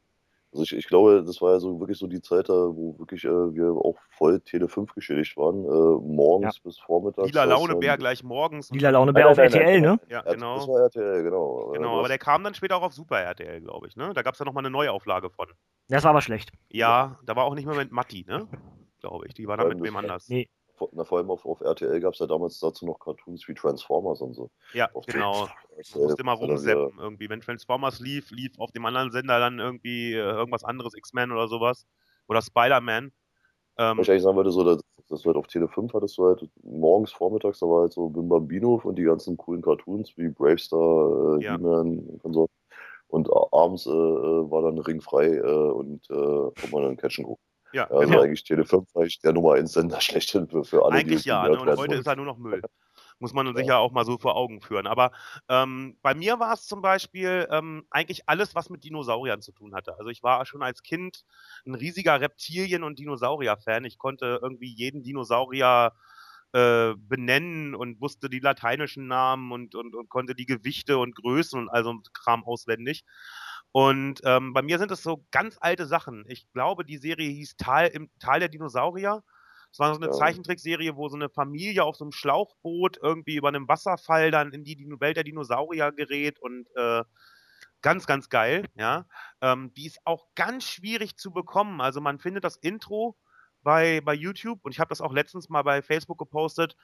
Also 0.53 0.65
ich, 0.65 0.73
ich 0.73 0.87
glaube, 0.89 1.23
das 1.25 1.41
war 1.41 1.53
ja 1.53 1.61
so 1.61 1.79
wirklich 1.79 1.97
so 1.99 2.09
die 2.09 2.21
Zeit 2.21 2.49
da, 2.49 2.53
wo 2.55 2.99
wirklich 2.99 3.25
äh, 3.25 3.29
wir 3.29 3.71
auch 3.71 3.97
voll 4.11 4.41
Tele 4.41 4.69
5 4.69 4.93
geschädigt 4.95 5.37
waren, 5.37 5.65
äh, 5.65 5.69
morgens 6.15 6.59
bis 6.59 6.77
vormittags. 6.79 7.29
Lila 7.29 7.45
Launebär 7.45 7.91
dann- 7.93 7.99
gleich 8.01 8.25
morgens. 8.25 8.69
Lila 8.71 8.91
Launebär 8.91 9.29
auf 9.29 9.39
RTL, 9.39 9.81
nein, 9.81 9.83
ne? 9.83 10.01
Ja, 10.09 10.25
Ja, 10.27 10.33
genau. 10.33 10.57
Das 10.57 10.67
war 10.67 10.81
RTL, 10.81 11.23
genau. 11.23 11.71
Genau, 11.73 11.89
Äh, 11.89 11.93
aber 11.93 12.01
das- 12.03 12.09
der 12.09 12.19
kam 12.19 12.43
dann 12.43 12.55
später 12.55 12.77
auch 12.79 12.83
auf 12.83 12.93
Super 12.93 13.21
RTL, 13.21 13.61
glaube 13.61 13.87
ich, 13.87 13.95
ne? 13.97 14.13
Da 14.13 14.23
gab 14.23 14.35
es 14.35 14.41
ja 14.41 14.45
nochmal 14.45 14.63
eine 14.63 14.71
Neuauflage 14.73 15.31
von. 15.31 15.47
Das 15.89 16.03
war 16.03 16.11
aber 16.11 16.21
schlecht. 16.21 16.51
Ja, 16.69 17.19
da 17.27 17.37
war 17.37 17.45
auch 17.45 17.55
nicht 17.55 17.67
mehr 17.67 17.77
mit 17.77 17.93
Matti, 17.93 18.25
ne? 18.29 18.49
Glaube 19.01 19.27
ich. 19.29 19.35
Die 19.35 19.47
war 19.47 19.57
dann 19.57 19.69
Ja, 19.69 19.75
mit 19.75 19.85
wem 19.85 19.97
anders. 19.97 20.29
Nee. 20.29 20.49
Vor- 20.81 20.89
na, 20.93 21.05
vor 21.05 21.19
allem 21.19 21.31
auf, 21.31 21.45
auf 21.45 21.61
RTL 21.61 22.01
gab 22.01 22.15
es 22.15 22.21
ja 22.21 22.27
damals 22.27 22.59
dazu 22.59 22.87
noch 22.87 22.99
Cartoons 22.99 23.47
wie 23.47 23.55
Transformers 23.55 24.23
und 24.23 24.33
so. 24.33 24.51
Ja, 24.73 24.89
Auf 24.95 25.05
genau. 25.05 25.47
Das 25.77 25.91
Du 25.91 26.01
musst 26.01 26.19
immer 26.19 26.33
rumseppen 26.33 26.99
irgendwie. 26.99 27.29
Wenn 27.29 27.41
Transformers 27.43 28.01
lief, 28.01 28.31
lief 28.31 28.59
auf 28.59 28.73
dem 28.73 28.87
anderen 28.87 29.11
Sender 29.13 29.39
dann 29.39 29.59
irgendwie 29.59 30.15
äh, 30.15 30.19
irgendwas 30.19 30.65
anderes, 30.65 30.95
X-Men 30.95 31.33
oder 31.33 31.49
sowas. 31.49 31.87
Oder 32.29 32.41
Spider-Man. 32.41 33.13
Ähm, 33.77 33.99
Was 33.99 34.07
ich 34.07 34.11
eigentlich 34.11 34.23
sagen 34.23 34.37
wollte, 34.37 34.53
so, 34.53 34.65
dass, 34.65 34.81
dass 35.09 35.21
du 35.23 35.27
halt 35.29 35.37
auf 35.37 35.47
Tele 35.49 35.69
5 35.69 35.93
hattest 35.93 36.17
du 36.17 36.25
halt 36.27 36.49
morgens, 36.63 37.13
vormittags, 37.13 37.59
da 37.61 37.67
war 37.67 37.83
halt 37.83 37.93
so 37.93 38.09
Bim 38.09 38.29
Bambino 38.29 38.81
und 38.83 38.97
die 38.97 39.03
ganzen 39.03 39.37
coolen 39.37 39.61
Cartoons 39.63 40.17
wie 40.17 40.29
Bravestar, 40.29 41.39
äh, 41.39 41.45
Ja. 41.45 41.57
He-Man 41.57 41.99
und 42.23 42.33
so. 42.33 42.49
Und 43.09 43.29
abends 43.53 43.87
äh, 43.87 43.91
äh, 43.91 44.51
war 44.51 44.63
dann 44.63 44.79
ringfrei 44.79 45.27
äh, 45.37 45.41
und 45.43 46.09
äh, 46.11 46.15
konnte 46.15 46.71
man 46.71 46.83
dann 46.85 46.97
Catchen 46.97 47.25
gucken. 47.25 47.45
Ja, 47.73 47.85
Also 47.89 48.01
genau. 48.09 48.23
eigentlich 48.23 48.45
Tele 48.45 48.65
5 48.65 48.95
war 48.95 49.05
ich 49.05 49.21
der 49.21 49.33
Nummer 49.33 49.55
1 49.55 49.73
Sender 49.73 50.01
schlechthin 50.01 50.49
für, 50.49 50.65
für 50.65 50.85
alle, 50.85 50.97
Eigentlich 50.97 51.25
ja, 51.25 51.43
ne? 51.49 51.53
und 51.59 51.69
heute 51.69 51.77
wollen. 51.79 51.91
ist 51.93 52.07
er 52.07 52.17
nur 52.17 52.27
noch 52.27 52.39
Müll. 52.39 52.63
Muss 53.23 53.35
man 53.35 53.55
sich 53.55 53.67
Ja. 53.67 53.75
ja 53.75 53.79
auch 53.79 53.93
mal 53.93 54.07
so 54.07 54.17
vor 54.17 54.35
Augen 54.35 54.63
führen. 54.63 54.87
Aber 54.87 55.11
ähm, 55.51 55.99
bei 56.01 56.15
mir 56.15 56.41
war 56.41 56.55
es 56.55 56.67
zum 56.67 56.81
Beispiel 56.81 57.47
ähm, 57.51 57.85
eigentlich 57.91 58.27
alles, 58.31 58.55
was 58.55 58.71
mit 58.71 58.83
Dinosauriern 58.83 59.43
zu 59.43 59.53
tun 59.53 59.75
hatte. 59.75 59.95
Also 59.99 60.09
ich 60.09 60.23
war 60.23 60.47
schon 60.47 60.63
als 60.63 60.83
Kind 60.83 61.25
ein 61.67 61.75
riesiger 61.75 62.19
Reptilien- 62.19 62.83
und 62.83 62.99
Dinosaurier-Fan. 62.99 63.85
Ich 63.85 63.99
konnte 63.99 64.39
irgendwie 64.41 64.73
jeden 64.75 65.03
Dinosaurier 65.03 65.93
äh, 66.53 66.95
benennen 66.97 67.75
und 67.75 68.01
wusste 68.01 68.31
die 68.31 68.41
lateinischen 68.41 69.07
Namen 69.07 69.53
und, 69.53 69.75
und, 69.75 69.95
und 69.95 70.09
konnte 70.09 70.35
die 70.35 70.47
Gewichte 70.47 70.97
und 70.97 71.15
Größen 71.15 71.61
und 71.61 71.69
all 71.69 71.85
so 71.85 71.95
Kram 72.15 72.43
auswendig. 72.45 73.05
Und 73.73 74.21
ähm, 74.25 74.53
bei 74.53 74.63
mir 74.63 74.79
sind 74.79 74.91
es 74.91 75.03
so 75.03 75.25
ganz 75.31 75.57
alte 75.61 75.87
Sachen. 75.87 76.25
Ich 76.29 76.51
glaube, 76.53 76.85
die 76.85 76.99
Serie 76.99 77.31
hieß 77.31 77.57
Tal 77.57 77.87
im 77.89 78.11
Tal 78.19 78.41
der 78.41 78.49
Dinosaurier. 78.49 79.23
Es 79.73 79.79
war 79.79 79.95
so 79.95 80.01
eine. 80.01 80.11
Zeichentrickserie, 80.11 80.97
wo 80.97 81.09
so 81.09 81.17
eine 81.17 81.29
Familie 81.29 81.85
auf 81.85 81.97
so 81.97 82.05
einem 82.05 82.13
Schlauchboot 82.13 82.99
irgendwie 83.01 83.37
über 83.37 83.49
einem 83.49 83.69
Wasserfall 83.69 84.33
dann 84.33 84.53
in 84.53 84.65
die 84.65 84.75
Dino 84.75 85.01
Welt 85.01 85.17
der 85.17 85.25
Dinosaurier 85.25 85.93
gerät 85.93 86.41
und 86.41 86.67
äh, 86.75 87.05
ganz, 87.83 88.07
ganz 88.07 88.29
geil, 88.29 88.67
ja. 88.75 89.07
Ähm, 89.41 89.73
die 89.75 89.87
ist 89.87 90.01
auch 90.05 90.27
ganz 90.35 90.65
schwierig 90.65 91.17
zu 91.17 91.33
bekommen. 91.33 91.81
Also 91.81 92.01
man 92.01 92.19
findet 92.19 92.45
das 92.45 92.57
Intro 92.57 93.17
bei, 93.63 94.01
bei 94.01 94.15
YouTube 94.15 94.61
und 94.65 94.73
ich 94.73 94.81
habe 94.81 94.89
das 94.89 95.01
auch 95.01 95.13
letztens 95.13 95.49
mal 95.49 95.63
bei 95.63 95.83
Facebook 95.83 96.19
gepostet, 96.19 96.77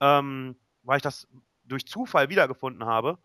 ähm, 0.00 0.58
weil 0.82 0.98
ich 0.98 1.02
das 1.02 1.26
durch 1.64 1.86
Zufall 1.86 2.28
wiedergefunden 2.28 2.84
habe. 2.84 3.18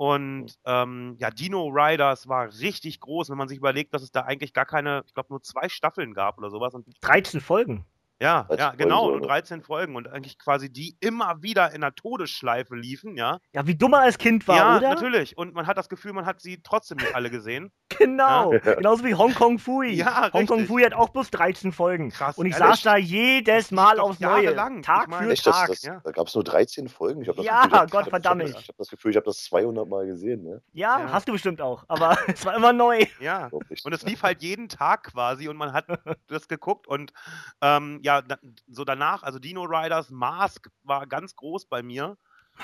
Und 0.00 0.54
ähm, 0.64 1.16
ja, 1.18 1.30
Dino 1.30 1.66
Riders 1.66 2.26
war 2.26 2.48
richtig 2.58 3.00
groß, 3.00 3.28
wenn 3.28 3.36
man 3.36 3.48
sich 3.48 3.58
überlegt, 3.58 3.92
dass 3.92 4.00
es 4.00 4.10
da 4.10 4.22
eigentlich 4.22 4.54
gar 4.54 4.64
keine, 4.64 5.02
ich 5.06 5.12
glaube 5.12 5.26
nur 5.28 5.42
zwei 5.42 5.68
Staffeln 5.68 6.14
gab 6.14 6.38
oder 6.38 6.48
sowas. 6.48 6.72
Und 6.72 6.86
13 7.02 7.42
Folgen. 7.42 7.84
Ja, 8.20 8.42
13 8.44 8.58
ja, 8.58 8.70
genau, 8.76 9.10
nur 9.10 9.20
13 9.20 9.62
Folgen 9.62 9.96
und 9.96 10.08
eigentlich 10.08 10.38
quasi 10.38 10.70
die 10.72 10.96
immer 11.00 11.42
wieder 11.42 11.72
in 11.72 11.80
der 11.80 11.94
Todesschleife 11.94 12.76
liefen, 12.76 13.16
ja. 13.16 13.38
Ja, 13.52 13.66
wie 13.66 13.74
dumm 13.74 13.94
er 13.94 14.00
als 14.00 14.18
Kind 14.18 14.46
war, 14.46 14.56
ja, 14.56 14.76
oder? 14.76 14.88
natürlich. 14.90 15.36
Und 15.38 15.54
man 15.54 15.66
hat 15.66 15.78
das 15.78 15.88
Gefühl, 15.88 16.12
man 16.12 16.26
hat 16.26 16.40
sie 16.40 16.60
trotzdem 16.62 16.98
nicht 16.98 17.14
alle 17.14 17.30
gesehen. 17.30 17.70
Genau. 18.00 18.54
Ja. 18.54 18.58
Genauso 18.76 19.04
wie 19.04 19.14
Hong 19.14 19.34
Kong 19.34 19.58
Fui. 19.58 19.90
Ja, 19.90 20.32
Hong 20.32 20.46
Kong. 20.46 20.64
Fui 20.64 20.82
hat 20.84 20.94
auch 20.94 21.10
bloß 21.10 21.30
13 21.32 21.70
Folgen. 21.70 22.08
Krass, 22.10 22.38
Und 22.38 22.46
ich 22.46 22.54
ehrlich? 22.54 22.68
saß 22.68 22.82
da 22.84 22.96
jedes 22.96 23.72
Mal 23.72 24.00
aufs 24.00 24.20
Neue. 24.20 24.44
jahrelang. 24.44 24.80
Tag 24.80 25.02
Ich 25.02 25.08
meine- 25.08 25.26
für 25.26 25.32
Echt, 25.32 25.46
das, 25.46 25.56
Tag. 25.58 25.68
das, 25.68 25.82
ja. 25.82 26.00
Da 26.02 26.10
gab 26.12 26.28
es 26.28 26.34
nur 26.34 26.42
13 26.44 26.88
Folgen. 26.88 27.20
Ich 27.20 27.28
hab 27.28 27.36
das 27.36 27.44
Ja, 27.44 27.56
Gefühl, 27.64 27.68
ich 27.74 27.78
hab- 27.78 27.90
Gott 27.90 28.02
hab- 28.04 28.10
verdammt. 28.10 28.42
Ich 28.44 28.54
habe 28.54 28.64
das 28.78 28.88
Gefühl, 28.88 29.10
ich 29.10 29.16
habe 29.18 29.26
das 29.26 29.44
200 29.44 29.86
Mal 29.86 30.06
gesehen. 30.06 30.44
Ne? 30.44 30.62
Ja, 30.72 30.98
Ja. 31.00 31.12
hast 31.12 31.28
du 31.28 31.32
bestimmt 31.32 31.60
auch. 31.60 31.84
Aber 31.88 32.16
es 32.28 32.46
war 32.46 32.54
immer 32.56 32.72
neu. 32.72 33.04
Ja. 33.20 33.48
Und 33.84 33.92
es 33.92 34.02
lief 34.06 34.22
halt 34.22 34.40
jeden 34.42 34.68
Tag 34.70 35.12
quasi 35.12 35.48
und 35.48 35.58
man 35.58 35.74
hat 35.74 35.84
das 36.28 36.48
geguckt 36.48 36.86
und 36.86 37.12
ähm, 37.60 38.00
ja, 38.02 38.09
da, 38.18 38.38
so 38.66 38.84
danach, 38.84 39.22
also 39.22 39.38
Dino 39.38 39.62
Riders 39.64 40.10
Mask 40.10 40.68
war 40.82 41.06
ganz 41.06 41.34
groß 41.36 41.66
bei 41.66 41.82
mir. 41.82 42.16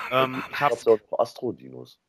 Ähm, 0.09 0.43
ich 0.49 0.51
Ich 0.51 0.59
hab, 0.59 0.71
hab's 0.71 0.85
ja 0.85 0.97
Astro-Dinos. 1.17 1.99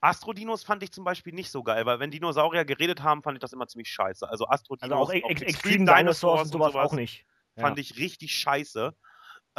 Astrodinos 0.00 0.62
fand 0.62 0.82
ich 0.82 0.92
zum 0.92 1.04
Beispiel 1.04 1.32
nicht 1.32 1.50
so 1.50 1.62
geil, 1.62 1.86
weil 1.86 2.00
wenn 2.00 2.10
Dinosaurier 2.10 2.64
geredet 2.64 3.02
haben, 3.02 3.22
fand 3.22 3.36
ich 3.36 3.40
das 3.40 3.52
immer 3.52 3.66
ziemlich 3.66 3.88
scheiße. 3.90 4.28
Also 4.28 4.46
Astrodinos, 4.48 4.82
Also 4.82 4.94
auch 5.02 5.10
Ex 5.10 5.24
auch 5.24 5.30
Ex 5.30 5.42
Extreme 5.42 5.74
Extreme 5.74 5.84
Dinosaurs 5.98 6.42
und 6.42 6.52
sowas 6.52 6.72
sowas 6.72 6.90
auch 6.90 6.92
nicht. 6.92 7.26
fand 7.56 7.78
ich 7.78 7.96
richtig 7.96 8.32
scheiße. 8.34 8.94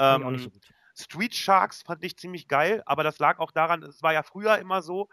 Fand 0.08 0.20
ich 0.20 0.26
auch 0.26 0.30
Ähm, 0.30 0.32
nicht 0.32 0.44
so 0.44 0.50
gut. 0.52 0.64
Street 0.96 1.36
Sharks 1.36 1.84
fand 1.84 2.04
ich 2.04 2.18
ziemlich 2.18 2.48
geil, 2.48 2.82
aber 2.86 3.04
das 3.04 3.20
lag 3.20 3.40
auch 3.40 3.52
daran, 3.52 3.84
es 3.84 4.02
war 4.02 4.14
ja 4.14 4.24
früher 4.24 4.58
immer 4.58 4.82
so, 4.82 5.10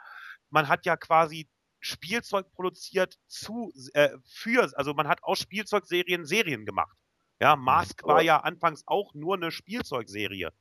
man 0.50 0.68
hat 0.68 0.86
ja 0.86 0.96
quasi 0.96 1.48
Spielzeug 1.80 2.50
produziert 2.52 3.18
zu, 3.26 3.72
äh, 3.92 4.10
für, 4.24 4.70
also 4.76 4.94
man 4.94 5.08
hat 5.08 5.22
aus 5.22 5.38
Spielzeugserien 5.40 6.24
Serien 6.24 6.64
gemacht. 6.64 6.96
Ja, 7.40 7.56
Mask 7.56 8.04
war 8.04 8.22
ja 8.22 8.38
anfangs 8.38 8.84
auch 8.86 9.14
nur 9.14 9.34
eine 9.34 9.50
Spielzeugserie. 9.50 10.52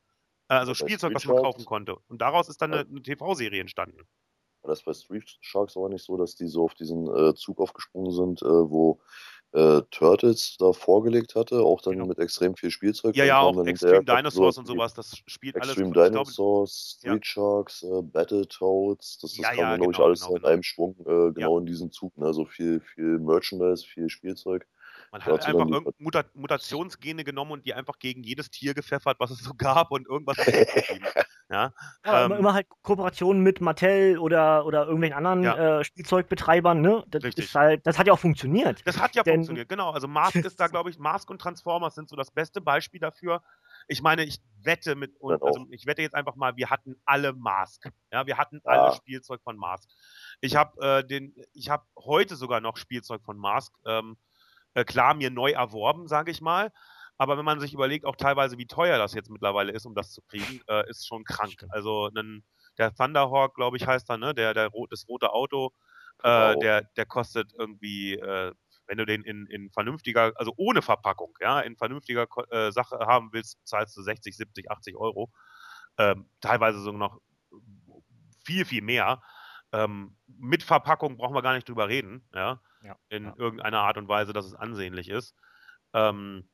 Äh, 0.48 0.54
also 0.54 0.74
Spielzeug, 0.74 1.14
was 1.14 1.24
man 1.24 1.36
kaufen 1.36 1.64
konnte. 1.64 1.96
Und 2.08 2.20
daraus 2.20 2.48
ist 2.48 2.60
dann 2.60 2.72
eine, 2.72 2.88
eine 2.88 3.02
TV-Serie 3.02 3.60
entstanden. 3.60 3.98
War 4.62 4.70
das 4.70 4.82
bei 4.82 4.94
Street 4.94 5.36
Sharks 5.40 5.76
aber 5.76 5.88
nicht 5.88 6.04
so, 6.04 6.16
dass 6.16 6.36
die 6.36 6.46
so 6.46 6.64
auf 6.64 6.74
diesen 6.74 7.06
äh, 7.14 7.34
Zug 7.34 7.60
aufgesprungen 7.60 8.12
sind, 8.12 8.42
äh, 8.42 8.46
wo 8.46 9.00
äh, 9.52 9.82
Turtles 9.90 10.56
da 10.58 10.72
vorgelegt 10.72 11.36
hatte, 11.36 11.60
auch 11.60 11.80
dann 11.80 11.94
genau. 11.94 12.06
mit 12.06 12.18
extrem 12.18 12.56
viel 12.56 12.70
Spielzeug. 12.70 13.14
Ja, 13.14 13.24
ja, 13.24 13.40
auch 13.40 13.64
Extreme 13.66 14.04
Dinosaurs 14.04 14.58
und 14.58 14.66
sowas, 14.66 14.94
das 14.94 15.16
spielt 15.26 15.54
Extreme 15.54 15.90
alles. 15.90 15.98
Extreme 15.98 16.10
Dinosaurs, 16.10 16.98
glaube, 17.02 17.18
Street 17.18 17.26
ja. 17.26 17.32
Sharks, 17.32 17.82
äh, 17.82 18.02
Battletoads, 18.02 19.18
das, 19.18 19.30
das 19.32 19.36
ja, 19.36 19.50
kam, 19.50 19.58
ja, 19.58 19.76
glaube 19.76 19.92
ich, 19.92 19.96
genau, 19.96 20.06
alles 20.06 20.20
genau, 20.20 20.32
in 20.32 20.36
genau. 20.40 20.52
einem 20.52 20.62
Schwung, 20.62 20.96
äh, 21.00 21.32
genau 21.32 21.58
in 21.58 21.66
diesem 21.66 21.92
Zug. 21.92 22.16
Ne? 22.18 22.26
Also 22.26 22.44
viel, 22.44 22.80
viel 22.80 23.18
Merchandise, 23.20 23.86
viel 23.86 24.08
Spielzeug. 24.08 24.66
Man 25.14 25.24
hat 25.24 25.46
einfach 25.46 25.60
irgendeine 25.60 25.94
Muta 25.98 26.24
Mutationsgene 26.34 27.22
genommen 27.22 27.52
und 27.52 27.64
die 27.64 27.72
einfach 27.72 28.00
gegen 28.00 28.24
jedes 28.24 28.50
Tier 28.50 28.74
gepfeffert, 28.74 29.20
was 29.20 29.30
es 29.30 29.38
so 29.38 29.54
gab 29.56 29.92
und 29.92 30.08
irgendwas 30.08 30.36
ja, 30.44 30.52
ja 31.48 31.72
ähm, 32.04 32.32
immer, 32.32 32.38
immer, 32.40 32.54
halt 32.54 32.66
Kooperationen 32.82 33.40
mit 33.40 33.60
Mattel 33.60 34.18
oder, 34.18 34.66
oder 34.66 34.86
irgendwelchen 34.86 35.16
anderen 35.16 35.44
ja. 35.44 35.78
äh, 35.78 35.84
Spielzeugbetreibern, 35.84 36.80
ne? 36.80 37.04
Das, 37.06 37.22
ist 37.22 37.54
halt, 37.54 37.86
das 37.86 37.96
hat 37.96 38.08
ja 38.08 38.12
auch 38.12 38.18
funktioniert. 38.18 38.84
Das 38.84 38.98
hat 38.98 39.14
ja 39.14 39.22
Denn, 39.22 39.36
funktioniert, 39.36 39.68
genau. 39.68 39.90
Also 39.90 40.08
Mask 40.08 40.34
ist 40.34 40.58
da, 40.58 40.66
glaube 40.66 40.90
ich, 40.90 40.98
Mask 40.98 41.30
und 41.30 41.40
Transformers 41.40 41.94
sind 41.94 42.08
so 42.08 42.16
das 42.16 42.32
beste 42.32 42.60
Beispiel 42.60 42.98
dafür. 42.98 43.40
Ich 43.86 44.02
meine, 44.02 44.24
ich 44.24 44.42
wette 44.62 44.96
mit 44.96 45.16
uns, 45.20 45.40
also 45.40 45.64
ich 45.70 45.86
wette 45.86 46.02
jetzt 46.02 46.16
einfach 46.16 46.34
mal, 46.34 46.56
wir 46.56 46.70
hatten 46.70 46.96
alle 47.04 47.34
Mask. 47.34 47.88
Ja, 48.10 48.26
wir 48.26 48.36
hatten 48.36 48.60
alle 48.64 48.88
ah. 48.88 48.92
Spielzeug 48.96 49.40
von 49.44 49.56
Mask. 49.58 49.88
Ich 50.40 50.56
habe 50.56 50.80
äh, 50.84 51.06
den, 51.06 51.36
ich 51.52 51.70
habe 51.70 51.84
heute 51.96 52.34
sogar 52.34 52.60
noch 52.60 52.76
Spielzeug 52.76 53.22
von 53.22 53.38
Mask. 53.38 53.72
Ähm, 53.86 54.16
äh, 54.74 54.84
klar 54.84 55.14
mir 55.14 55.30
neu 55.30 55.52
erworben, 55.52 56.08
sage 56.08 56.30
ich 56.30 56.40
mal. 56.40 56.70
Aber 57.16 57.38
wenn 57.38 57.44
man 57.44 57.60
sich 57.60 57.72
überlegt, 57.72 58.06
auch 58.06 58.16
teilweise, 58.16 58.58
wie 58.58 58.66
teuer 58.66 58.98
das 58.98 59.14
jetzt 59.14 59.30
mittlerweile 59.30 59.72
ist, 59.72 59.86
um 59.86 59.94
das 59.94 60.12
zu 60.12 60.20
kriegen, 60.22 60.60
äh, 60.68 60.88
ist 60.90 61.06
schon 61.06 61.24
krank. 61.24 61.64
Also 61.68 62.10
einen, 62.14 62.44
der 62.76 62.92
Thunderhawk, 62.92 63.54
glaube 63.54 63.76
ich, 63.76 63.86
heißt 63.86 64.10
er, 64.10 64.18
ne? 64.18 64.34
Der, 64.34 64.52
der 64.52 64.70
das 64.90 65.06
rote 65.08 65.32
Auto, 65.32 65.72
äh, 66.24 66.58
der, 66.58 66.82
der 66.82 67.06
kostet 67.06 67.52
irgendwie, 67.56 68.14
äh, 68.14 68.52
wenn 68.86 68.98
du 68.98 69.06
den 69.06 69.22
in, 69.22 69.46
in 69.46 69.70
vernünftiger, 69.70 70.32
also 70.34 70.52
ohne 70.56 70.82
Verpackung, 70.82 71.34
ja, 71.40 71.60
in 71.60 71.76
vernünftiger 71.76 72.26
äh, 72.50 72.72
Sache 72.72 72.98
haben 72.98 73.30
willst, 73.32 73.64
zahlst 73.64 73.96
du 73.96 74.02
60, 74.02 74.36
70, 74.36 74.70
80 74.70 74.96
Euro. 74.96 75.30
Ähm, 75.98 76.28
teilweise 76.40 76.80
sogar 76.80 76.98
noch 76.98 77.20
viel, 78.44 78.64
viel 78.64 78.82
mehr. 78.82 79.22
Ähm, 79.72 80.16
mit 80.26 80.64
Verpackung 80.64 81.16
brauchen 81.16 81.34
wir 81.34 81.42
gar 81.42 81.54
nicht 81.54 81.68
drüber 81.68 81.88
reden, 81.88 82.28
ja 82.34 82.60
ja, 82.84 82.96
in 83.08 83.24
ja. 83.24 83.34
irgendeiner 83.36 83.80
Art 83.80 83.98
und 83.98 84.08
Weise, 84.08 84.32
dass 84.32 84.46
es 84.46 84.54
ansehnlich 84.54 85.08
ist. 85.08 85.34
Ähm, 85.92 86.48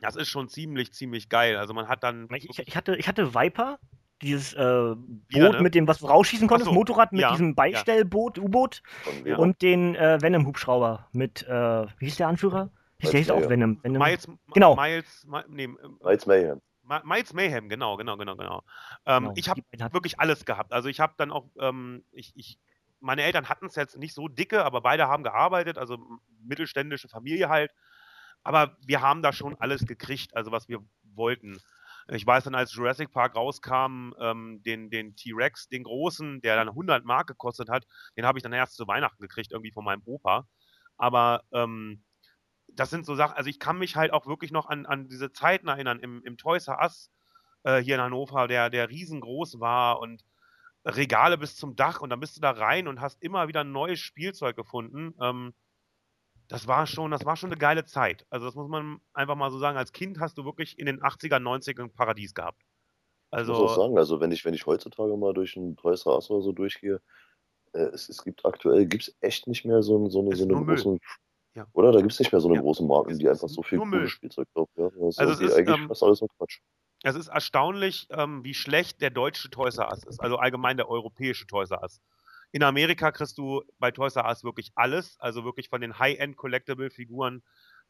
das 0.00 0.16
ist 0.16 0.28
schon 0.28 0.48
ziemlich, 0.48 0.92
ziemlich 0.92 1.28
geil. 1.28 1.56
Also 1.56 1.74
man 1.74 1.88
hat 1.88 2.02
dann. 2.02 2.28
Ich, 2.34 2.58
ich 2.58 2.76
hatte, 2.76 2.96
ich 2.96 3.06
hatte 3.06 3.34
Viper, 3.34 3.78
dieses 4.22 4.52
äh, 4.54 4.58
Boot, 4.58 4.98
Wieder, 5.28 5.52
ne? 5.52 5.62
mit 5.62 5.74
dem, 5.74 5.86
was 5.88 5.98
du 5.98 6.06
rausschießen 6.06 6.48
konntest, 6.48 6.68
so, 6.68 6.74
Motorrad 6.74 7.12
mit 7.12 7.22
ja, 7.22 7.30
diesem 7.30 7.54
Beistellboot, 7.54 8.38
U-Boot 8.38 8.82
ja. 9.24 9.36
und 9.36 9.62
den 9.62 9.94
äh, 9.94 10.18
Venom-Hubschrauber 10.20 11.08
mit, 11.12 11.46
äh, 11.46 11.86
wie 11.98 12.04
hieß 12.06 12.16
der 12.16 12.28
Anführer? 12.28 12.70
Hieß 13.00 13.10
der 13.10 13.20
hieß 13.20 13.30
auch 13.30 13.48
Venom. 13.48 13.82
Venom. 13.82 14.02
Miles, 14.02 14.28
genau. 14.52 14.76
Miles, 14.76 15.26
nee, 15.48 15.68
Miles 16.02 16.26
Mayhem. 16.26 16.60
Miles 17.04 17.32
Mayhem, 17.32 17.68
genau, 17.68 17.96
genau, 17.96 18.16
genau, 18.16 18.36
genau. 18.36 18.62
Ähm, 19.06 19.24
genau. 19.24 19.32
Ich 19.36 19.48
habe 19.48 19.62
wirklich 19.94 20.18
alles 20.18 20.44
gehabt. 20.44 20.72
Also 20.72 20.88
ich 20.88 21.00
habe 21.00 21.14
dann 21.16 21.30
auch, 21.30 21.46
ähm, 21.58 22.04
ich, 22.10 22.32
ich 22.34 22.58
meine 23.00 23.22
Eltern 23.22 23.48
hatten 23.48 23.66
es 23.66 23.74
jetzt 23.76 23.98
nicht 23.98 24.14
so 24.14 24.28
dicke, 24.28 24.64
aber 24.64 24.80
beide 24.80 25.08
haben 25.08 25.22
gearbeitet, 25.22 25.78
also 25.78 25.98
mittelständische 26.42 27.08
Familie 27.08 27.48
halt. 27.48 27.72
Aber 28.42 28.76
wir 28.86 29.02
haben 29.02 29.22
da 29.22 29.32
schon 29.32 29.56
alles 29.56 29.86
gekriegt, 29.86 30.34
also 30.34 30.52
was 30.52 30.68
wir 30.68 30.80
wollten. 31.02 31.58
Ich 32.08 32.26
weiß 32.26 32.44
dann, 32.44 32.54
als 32.54 32.74
Jurassic 32.74 33.12
Park 33.12 33.36
rauskam, 33.36 34.12
ähm, 34.18 34.62
den, 34.64 34.90
den 34.90 35.14
T-Rex, 35.16 35.68
den 35.68 35.84
großen, 35.84 36.40
der 36.40 36.56
dann 36.56 36.68
100 36.68 37.04
Mark 37.04 37.28
gekostet 37.28 37.68
hat, 37.68 37.86
den 38.16 38.26
habe 38.26 38.38
ich 38.38 38.42
dann 38.42 38.52
erst 38.52 38.76
zu 38.76 38.86
Weihnachten 38.86 39.22
gekriegt, 39.22 39.52
irgendwie 39.52 39.72
von 39.72 39.84
meinem 39.84 40.02
Opa. 40.04 40.46
Aber 40.96 41.44
ähm, 41.52 42.02
das 42.68 42.90
sind 42.90 43.06
so 43.06 43.14
Sachen, 43.14 43.36
also 43.36 43.50
ich 43.50 43.58
kann 43.58 43.78
mich 43.78 43.96
halt 43.96 44.12
auch 44.12 44.26
wirklich 44.26 44.52
noch 44.52 44.68
an, 44.68 44.86
an 44.86 45.08
diese 45.08 45.32
Zeiten 45.32 45.68
erinnern 45.68 46.00
im, 46.00 46.22
im 46.24 46.36
Toys 46.36 46.68
R 46.68 46.80
Us 46.82 47.10
äh, 47.64 47.78
hier 47.78 47.96
in 47.96 48.00
Hannover, 48.00 48.48
der, 48.48 48.70
der 48.70 48.88
riesengroß 48.88 49.60
war 49.60 50.00
und 50.00 50.24
Regale 50.84 51.36
bis 51.36 51.56
zum 51.56 51.76
Dach 51.76 52.00
und 52.00 52.10
dann 52.10 52.20
bist 52.20 52.36
du 52.36 52.40
da 52.40 52.50
rein 52.50 52.88
und 52.88 53.00
hast 53.00 53.22
immer 53.22 53.48
wieder 53.48 53.60
ein 53.60 53.72
neues 53.72 53.98
Spielzeug 53.98 54.56
gefunden. 54.56 55.14
Ähm, 55.20 55.52
das 56.48 56.66
war 56.66 56.86
schon, 56.86 57.10
das 57.10 57.24
war 57.24 57.36
schon 57.36 57.50
eine 57.50 57.58
geile 57.58 57.84
Zeit. 57.84 58.26
Also 58.30 58.46
das 58.46 58.54
muss 58.54 58.68
man 58.68 59.00
einfach 59.12 59.36
mal 59.36 59.50
so 59.50 59.58
sagen. 59.58 59.76
Als 59.76 59.92
Kind 59.92 60.18
hast 60.18 60.36
du 60.38 60.44
wirklich 60.44 60.78
in 60.78 60.86
den 60.86 61.00
80er, 61.00 61.36
90ern 61.36 61.84
ein 61.84 61.92
Paradies 61.92 62.34
gehabt. 62.34 62.62
Also, 63.30 63.52
ich 63.52 63.58
muss 63.60 63.70
auch 63.72 63.82
sagen, 63.82 63.98
also 63.98 64.20
wenn 64.20 64.32
ich, 64.32 64.44
wenn 64.44 64.54
ich 64.54 64.66
heutzutage 64.66 65.16
mal 65.16 65.32
durch 65.32 65.54
ein 65.54 65.76
Toys 65.76 66.04
R 66.06 66.14
Us 66.14 66.30
oder 66.30 66.42
so 66.42 66.52
durchgehe, 66.52 67.00
äh, 67.72 67.82
es, 67.82 68.08
es 68.08 68.24
gibt 68.24 68.44
aktuell 68.44 68.86
gibt's 68.86 69.14
echt 69.20 69.46
nicht 69.46 69.64
mehr 69.64 69.82
so, 69.82 70.08
so 70.08 70.20
eine, 70.20 70.34
so 70.34 70.44
eine 70.44 70.64
große, 70.64 70.98
ja. 71.54 71.66
oder? 71.72 71.92
Da 71.92 72.00
gibt 72.00 72.12
es 72.12 72.18
nicht 72.18 72.32
mehr 72.32 72.40
so 72.40 72.48
eine 72.48 72.56
ja. 72.56 72.62
große 72.62 72.82
Marken, 72.82 73.16
die 73.16 73.28
einfach 73.28 73.48
so 73.48 73.62
viel 73.62 73.78
cooles 73.78 74.10
Spielzeug 74.10 74.48
kaufen. 74.52 74.72
Ja? 74.76 74.90
Das 74.98 75.18
also 75.18 75.32
ist 75.34 75.40
es 75.40 75.50
ist 75.50 75.56
eigentlich 75.56 75.78
ähm, 75.78 75.86
fast 75.86 76.02
alles 76.02 76.20
nur 76.20 76.30
Quatsch 76.36 76.58
es 77.02 77.16
ist 77.16 77.28
erstaunlich, 77.28 78.06
ähm, 78.10 78.44
wie 78.44 78.54
schlecht 78.54 79.00
der 79.00 79.10
deutsche 79.10 79.50
Toys 79.50 79.78
R 79.78 79.90
Us 79.90 80.04
ist, 80.04 80.20
also 80.20 80.36
allgemein 80.36 80.76
der 80.76 80.88
europäische 80.88 81.46
Toys 81.46 81.70
R 81.70 81.82
Us. 81.82 82.00
In 82.52 82.62
Amerika 82.62 83.12
kriegst 83.12 83.38
du 83.38 83.62
bei 83.78 83.90
Toys 83.90 84.16
R 84.16 84.26
Us 84.26 84.44
wirklich 84.44 84.72
alles, 84.74 85.18
also 85.20 85.44
wirklich 85.44 85.68
von 85.68 85.80
den 85.80 85.98
High-End 85.98 86.36
Collectible-Figuren, 86.36 87.42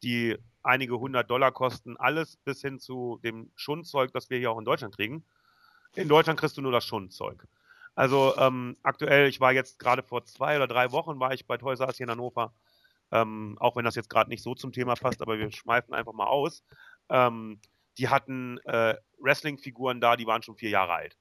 die 0.03 0.37
einige 0.63 0.99
hundert 0.99 1.29
Dollar 1.29 1.51
kosten, 1.51 1.97
alles 1.97 2.37
bis 2.37 2.61
hin 2.61 2.79
zu 2.79 3.19
dem 3.23 3.51
Schundzeug, 3.55 4.11
das 4.13 4.29
wir 4.29 4.37
hier 4.37 4.51
auch 4.51 4.59
in 4.59 4.65
Deutschland 4.65 4.95
kriegen. 4.95 5.25
In 5.95 6.07
Deutschland 6.07 6.39
kriegst 6.39 6.57
du 6.57 6.61
nur 6.61 6.71
das 6.71 6.85
Schundzeug. 6.85 7.47
Also 7.95 8.33
ähm, 8.37 8.77
aktuell, 8.83 9.27
ich 9.27 9.41
war 9.41 9.51
jetzt 9.51 9.77
gerade 9.77 10.03
vor 10.03 10.23
zwei 10.23 10.55
oder 10.55 10.67
drei 10.67 10.91
Wochen, 10.91 11.19
war 11.19 11.33
ich 11.33 11.45
bei 11.45 11.57
Toys 11.57 11.79
R 11.79 11.87
Us 11.87 11.97
hier 11.97 12.05
in 12.05 12.11
Hannover. 12.11 12.53
Ähm, 13.11 13.57
auch 13.59 13.75
wenn 13.75 13.83
das 13.83 13.95
jetzt 13.95 14.09
gerade 14.09 14.29
nicht 14.29 14.41
so 14.41 14.55
zum 14.55 14.71
Thema 14.71 14.95
passt, 14.95 15.21
aber 15.21 15.37
wir 15.37 15.51
schmeißen 15.51 15.93
einfach 15.93 16.13
mal 16.13 16.27
aus. 16.27 16.63
Ähm, 17.09 17.59
die 18.01 18.09
hatten 18.09 18.57
äh, 18.65 18.95
Wrestling-Figuren 19.19 20.01
da, 20.01 20.15
die 20.15 20.25
waren 20.25 20.41
schon 20.41 20.55
vier 20.55 20.71
Jahre 20.71 20.93
alt. 20.93 21.17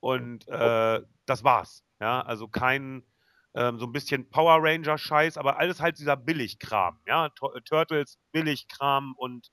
Und 0.00 0.48
äh, 0.48 1.02
das 1.26 1.44
war's. 1.44 1.84
Ja, 2.00 2.22
also 2.22 2.48
kein 2.48 3.04
ähm, 3.54 3.78
so 3.78 3.84
ein 3.84 3.92
bisschen 3.92 4.28
Power 4.30 4.58
Ranger-Scheiß, 4.62 5.36
aber 5.36 5.58
alles 5.58 5.80
halt 5.80 5.98
dieser 5.98 6.16
Billigkram. 6.16 7.00
Ja, 7.06 7.28
T 7.28 7.46
Turtles, 7.64 8.18
Billigkram 8.32 9.14
und 9.18 9.50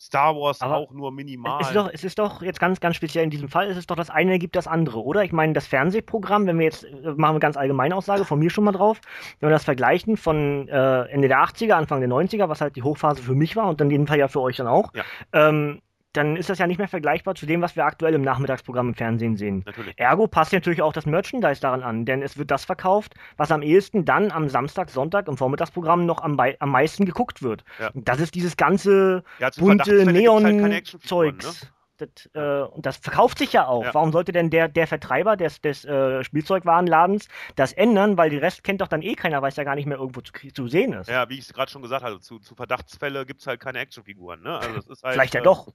Star 0.00 0.34
Wars 0.34 0.62
aber 0.62 0.76
auch 0.76 0.92
nur 0.92 1.12
minimal. 1.12 1.60
Es 1.60 1.68
ist, 1.68 1.76
doch, 1.76 1.90
es 1.92 2.04
ist 2.04 2.18
doch 2.18 2.40
jetzt 2.40 2.58
ganz, 2.58 2.80
ganz 2.80 2.96
speziell 2.96 3.22
in 3.22 3.28
diesem 3.28 3.50
Fall, 3.50 3.68
es 3.68 3.76
ist 3.76 3.90
doch 3.90 3.96
das 3.96 4.08
eine 4.08 4.38
gibt 4.38 4.56
das 4.56 4.66
andere, 4.66 5.02
oder? 5.02 5.24
Ich 5.24 5.32
meine, 5.32 5.52
das 5.52 5.66
Fernsehprogramm, 5.66 6.46
wenn 6.46 6.58
wir 6.58 6.64
jetzt, 6.64 6.84
äh, 6.84 7.12
machen 7.16 7.36
wir 7.36 7.40
ganz 7.40 7.58
allgemeine 7.58 7.94
Aussage, 7.94 8.24
von 8.24 8.38
mir 8.38 8.48
schon 8.48 8.64
mal 8.64 8.72
drauf, 8.72 8.98
wenn 9.40 9.50
wir 9.50 9.52
das 9.52 9.64
vergleichen 9.64 10.16
von 10.16 10.68
äh, 10.68 11.02
Ende 11.10 11.28
der 11.28 11.44
80er, 11.44 11.72
Anfang 11.72 12.00
der 12.00 12.08
90er, 12.08 12.48
was 12.48 12.62
halt 12.62 12.76
die 12.76 12.82
Hochphase 12.82 13.22
für 13.22 13.34
mich 13.34 13.56
war 13.56 13.68
und 13.68 13.80
dann 13.80 13.88
in 13.88 13.92
jedem 13.92 14.06
Fall 14.06 14.18
ja 14.18 14.28
für 14.28 14.40
euch 14.40 14.56
dann 14.56 14.68
auch, 14.68 14.90
ja. 14.94 15.04
ähm, 15.34 15.82
dann 16.12 16.36
ist 16.36 16.50
das 16.50 16.58
ja 16.58 16.66
nicht 16.66 16.78
mehr 16.78 16.88
vergleichbar 16.88 17.34
zu 17.34 17.46
dem, 17.46 17.62
was 17.62 17.76
wir 17.76 17.84
aktuell 17.84 18.14
im 18.14 18.22
Nachmittagsprogramm 18.22 18.88
im 18.88 18.94
Fernsehen 18.94 19.36
sehen. 19.36 19.62
Natürlich. 19.66 19.94
Ergo 19.96 20.26
passt 20.26 20.52
natürlich 20.52 20.82
auch 20.82 20.92
das 20.92 21.06
Merchandise 21.06 21.60
daran 21.60 21.82
an, 21.82 22.04
denn 22.04 22.22
es 22.22 22.36
wird 22.36 22.50
das 22.50 22.64
verkauft, 22.64 23.14
was 23.36 23.52
am 23.52 23.62
ehesten 23.62 24.04
dann 24.04 24.30
am 24.32 24.48
Samstag, 24.48 24.90
Sonntag 24.90 25.28
im 25.28 25.36
Vormittagsprogramm 25.36 26.06
noch 26.06 26.22
am, 26.22 26.38
am 26.38 26.70
meisten 26.70 27.04
geguckt 27.04 27.42
wird. 27.42 27.64
Ja. 27.78 27.90
Das 27.94 28.20
ist 28.20 28.34
dieses 28.34 28.56
ganze 28.56 29.22
ja, 29.38 29.50
bunte 29.56 30.04
Neon-Zeugs. 30.06 31.62
Ne? 31.62 31.68
Das, 32.00 32.30
äh, 32.32 32.62
und 32.62 32.86
das 32.86 32.96
verkauft 32.96 33.38
sich 33.38 33.52
ja 33.52 33.66
auch. 33.66 33.84
Ja. 33.84 33.94
Warum 33.94 34.10
sollte 34.10 34.32
denn 34.32 34.50
der, 34.50 34.68
der 34.68 34.86
Vertreiber 34.86 35.36
des, 35.36 35.60
des 35.60 35.84
äh, 35.84 36.24
Spielzeugwarenladens 36.24 37.28
das 37.56 37.72
ändern? 37.72 38.16
Weil 38.16 38.30
die 38.30 38.38
Rest 38.38 38.64
kennt 38.64 38.80
doch 38.80 38.88
dann 38.88 39.02
eh 39.02 39.14
keiner, 39.14 39.42
weil 39.42 39.50
es 39.50 39.56
ja 39.56 39.64
gar 39.64 39.74
nicht 39.74 39.86
mehr 39.86 39.98
irgendwo 39.98 40.22
zu, 40.22 40.32
zu 40.52 40.66
sehen 40.66 40.94
ist. 40.94 41.08
Ja, 41.08 41.28
wie 41.28 41.34
ich 41.34 41.40
es 41.40 41.52
gerade 41.52 41.70
schon 41.70 41.82
gesagt 41.82 42.02
habe, 42.02 42.18
zu, 42.20 42.38
zu 42.38 42.54
Verdachtsfälle 42.54 43.26
gibt 43.26 43.40
es 43.40 43.46
halt 43.46 43.60
keine 43.60 43.80
Actionfiguren. 43.80 44.42
Ne? 44.42 44.58
Also 44.58 44.88
halt, 45.02 45.14
Vielleicht 45.14 45.34
ja 45.34 45.40
äh, 45.40 45.44
doch. 45.44 45.68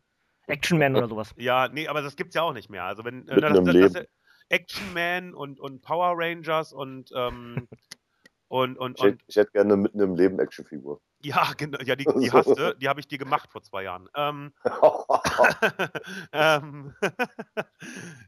Action 0.48 0.78
Man 0.78 0.96
oder 0.96 1.08
sowas. 1.08 1.34
Ja, 1.38 1.68
nee, 1.68 1.88
aber 1.88 2.02
das 2.02 2.16
gibt's 2.16 2.36
ja 2.36 2.44
auch 2.44 2.54
nicht 2.54 2.70
mehr. 2.70 2.84
Also 2.84 3.04
wenn 3.04 3.28
äh, 3.28 3.42
das, 3.42 3.64
das, 3.64 3.94
das, 3.94 4.06
Action 4.50 4.94
Man 4.94 5.34
und, 5.34 5.60
und 5.60 5.82
Power 5.82 6.14
Rangers 6.16 6.74
und 6.74 7.12
ähm, 7.16 7.68
und, 8.48 8.78
und, 8.78 9.00
ich, 9.00 9.04
hätte, 9.04 9.24
ich 9.28 9.36
hätte 9.36 9.52
gerne 9.52 9.76
mitten 9.76 10.00
im 10.00 10.16
Leben 10.16 10.40
Actionfigur. 10.40 11.02
Ja, 11.24 11.54
genau, 11.58 11.80
ja, 11.84 11.96
die, 11.96 12.06
die 12.06 12.32
hast 12.32 12.48
du, 12.48 12.76
die 12.76 12.88
habe 12.88 13.00
ich 13.00 13.08
dir 13.08 13.18
gemacht 13.18 13.52
vor 13.52 13.64
zwei 13.64 13.84
Jahren. 13.84 14.08
Ähm, 14.16 14.54
ähm, 16.32 16.94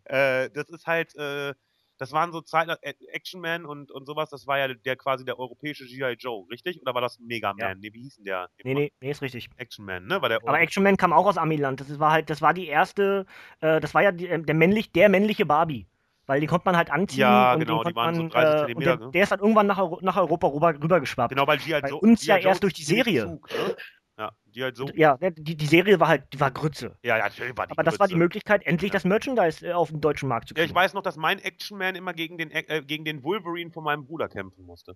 äh, 0.05 0.49
das 0.49 0.69
ist 0.69 0.87
halt, 0.87 1.15
äh, 1.15 1.53
das 1.97 2.11
waren 2.11 2.31
so 2.31 2.41
Zeiten, 2.41 2.71
äh, 2.81 2.93
Action 3.11 3.41
Man 3.41 3.65
und, 3.65 3.91
und 3.91 4.05
sowas, 4.05 4.29
das 4.29 4.47
war 4.47 4.57
ja 4.57 4.73
der 4.73 4.95
quasi 4.95 5.25
der 5.25 5.39
europäische 5.39 5.85
G.I. 5.85 6.15
Joe, 6.19 6.45
richtig? 6.49 6.81
Oder 6.81 6.93
war 6.93 7.01
das 7.01 7.19
Mega 7.19 7.53
Man? 7.53 7.59
Ja. 7.59 7.75
Nee, 7.75 7.93
wie 7.93 8.01
hieß 8.03 8.17
denn 8.17 8.25
der? 8.25 8.49
Nee, 8.63 8.73
nee, 8.73 8.91
nee, 9.01 9.11
ist 9.11 9.21
richtig. 9.21 9.49
Action 9.57 9.85
Man, 9.85 10.05
ne? 10.05 10.21
War 10.21 10.29
der 10.29 10.41
Aber 10.43 10.59
Action 10.59 10.83
Man 10.83 10.97
kam 10.97 11.13
auch 11.13 11.25
aus 11.25 11.37
Amiland. 11.37 11.81
Das 11.81 11.99
war 11.99 12.11
halt, 12.11 12.29
das 12.29 12.41
war 12.41 12.53
die 12.53 12.67
erste, 12.67 13.25
äh, 13.61 13.79
das 13.79 13.93
war 13.93 14.03
ja 14.03 14.11
die, 14.11 14.27
äh, 14.27 14.41
der, 14.41 14.55
männlich, 14.55 14.91
der 14.91 15.09
männliche 15.09 15.45
Barbie. 15.45 15.87
Weil 16.27 16.41
die 16.41 16.47
konnte 16.47 16.65
man 16.65 16.75
halt 16.75 16.91
anziehen. 16.91 17.21
Ja, 17.21 17.55
genau, 17.55 17.85
die 17.85 17.95
waren 17.95 18.17
man, 18.17 18.29
so 18.29 18.33
30 18.33 18.59
Zentimeter. 18.59 18.97
Der, 18.97 19.05
ne? 19.05 19.11
der, 19.13 19.23
ist 19.23 19.31
halt 19.31 19.39
irgendwann 19.39 19.67
nach, 19.67 19.79
nach 20.01 20.17
Europa 20.17 20.47
rüber, 20.47 20.73
rübergeschwappt. 20.73 21.29
Genau, 21.29 21.47
weil 21.47 21.57
die 21.57 21.73
halt 21.73 21.83
Bei 21.83 21.93
uns 21.93 22.25
ja 22.25 22.35
erst 22.35 22.63
durch 22.63 22.73
die 22.73 22.83
Serie. 22.83 23.23
Zug, 23.23 23.49
ne? 23.49 23.75
Ja, 24.17 24.31
die 24.45 24.63
halt 24.63 24.75
so. 24.75 24.87
Ja, 24.95 25.15
ne, 25.21 25.31
die, 25.31 25.55
die 25.55 25.65
Serie 25.67 25.99
war 25.99 26.07
halt, 26.07 26.33
die 26.33 26.39
war 26.39 26.49
Grütze. 26.49 26.97
Ja, 27.03 27.17
ja, 27.17 27.25
natürlich 27.25 27.55
war 27.55 27.67
die 27.67 27.71
Aber 27.73 27.83
das 27.83 27.99
war 27.99 28.07
die 28.07 28.13
Grütze. 28.13 28.23
Möglichkeit, 28.23 28.65
endlich 28.65 28.89
Ja. 28.91 28.93
das 28.93 29.05
Merchandise 29.05 29.67
äh, 29.67 29.73
auf 29.73 29.89
den 29.89 30.01
deutschen 30.01 30.27
Markt 30.27 30.47
zu 30.49 30.55
Ja, 30.55 30.61
kriegen. 30.61 30.71
ich 30.71 30.75
weiß 30.75 30.93
noch, 30.95 31.03
dass 31.03 31.17
mein 31.17 31.37
Action-Man 31.39 31.95
immer 31.95 32.13
gegen 32.13 32.37
den, 32.39 32.49
äh, 32.49 32.81
gegen 32.85 33.05
den 33.05 33.21
Wolverine 33.23 33.69
von 33.71 33.83
meinem 33.83 34.05
Bruder 34.05 34.27
kämpfen 34.27 34.65
musste. 34.65 34.95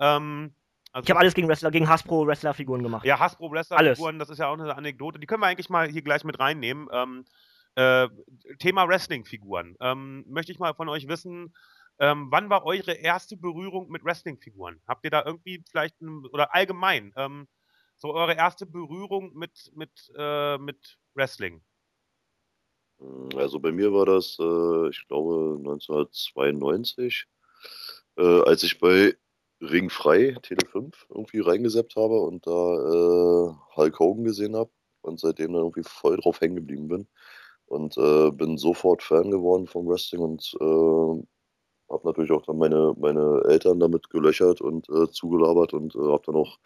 Ähm, 0.00 0.54
also 0.92 1.04
Ich 1.04 1.10
habe 1.10 1.20
alles 1.20 1.34
gegen 1.34 1.48
Wrestler, 1.48 1.70
gegen 1.70 1.88
Hasbro 1.88 2.26
Wrestler-Figuren 2.26 2.82
gemacht. 2.82 3.04
Ja, 3.04 3.18
Hasbro 3.18 3.50
Wrestler-Figuren, 3.50 4.18
das 4.18 4.30
ist 4.30 4.38
ja 4.38 4.48
auch 4.48 4.58
eine 4.58 4.74
Anekdote. 4.74 5.18
Die 5.18 5.26
können 5.26 5.42
wir 5.42 5.48
eigentlich 5.48 5.68
mal 5.70 5.88
hier 5.88 6.02
gleich 6.02 6.24
mit 6.24 6.38
reinnehmen. 6.38 6.88
Ähm, 6.92 7.24
äh, 7.74 8.08
Thema 8.58 8.88
Wrestling-Figuren. 8.88 9.76
Ähm, 9.80 10.24
möchte 10.28 10.52
ich 10.52 10.58
mal 10.58 10.74
von 10.74 10.88
euch 10.88 11.08
wissen, 11.08 11.54
ähm, 11.98 12.28
wann 12.30 12.48
war 12.50 12.64
eure 12.64 12.92
erste 12.92 13.36
Berührung 13.36 13.90
mit 13.90 14.02
Wrestling-Figuren? 14.04 14.80
Habt 14.88 15.04
ihr 15.04 15.10
da 15.10 15.22
irgendwie 15.24 15.62
vielleicht, 15.70 16.00
ein, 16.00 16.24
oder 16.32 16.54
allgemein, 16.54 17.12
ähm, 17.16 17.48
so 18.02 18.12
eure 18.14 18.34
erste 18.34 18.66
Berührung 18.66 19.32
mit, 19.32 19.70
mit, 19.76 20.12
äh, 20.16 20.58
mit 20.58 20.98
Wrestling? 21.14 21.62
Also 23.36 23.60
bei 23.60 23.70
mir 23.70 23.92
war 23.92 24.06
das, 24.06 24.36
äh, 24.40 24.88
ich 24.90 25.06
glaube, 25.06 25.56
1992, 25.58 27.26
äh, 28.16 28.40
als 28.42 28.64
ich 28.64 28.80
bei 28.80 29.16
Ringfrei 29.60 30.36
Tele 30.42 30.66
5 30.66 31.06
irgendwie 31.10 31.40
reingeseppt 31.40 31.94
habe 31.94 32.20
und 32.20 32.44
da 32.44 32.50
äh, 32.50 33.54
Hulk 33.76 33.98
Hogan 34.00 34.24
gesehen 34.24 34.56
habe 34.56 34.70
und 35.02 35.20
seitdem 35.20 35.52
dann 35.52 35.62
irgendwie 35.62 35.84
voll 35.84 36.16
drauf 36.16 36.40
hängen 36.40 36.56
geblieben 36.56 36.88
bin 36.88 37.08
und 37.66 37.96
äh, 37.98 38.32
bin 38.32 38.58
sofort 38.58 39.04
Fan 39.04 39.30
geworden 39.30 39.68
vom 39.68 39.86
Wrestling 39.86 40.22
und 40.22 40.52
äh, 40.60 41.26
habe 41.90 42.06
natürlich 42.06 42.30
auch 42.32 42.42
dann 42.42 42.58
meine, 42.58 42.94
meine 42.98 43.42
Eltern 43.48 43.78
damit 43.80 44.10
gelöchert 44.10 44.60
und 44.60 44.88
äh, 44.88 45.10
zugelabert 45.10 45.74
und 45.74 45.94
äh, 45.94 45.98
habe 45.98 46.22
dann 46.26 46.36
auch 46.36 46.58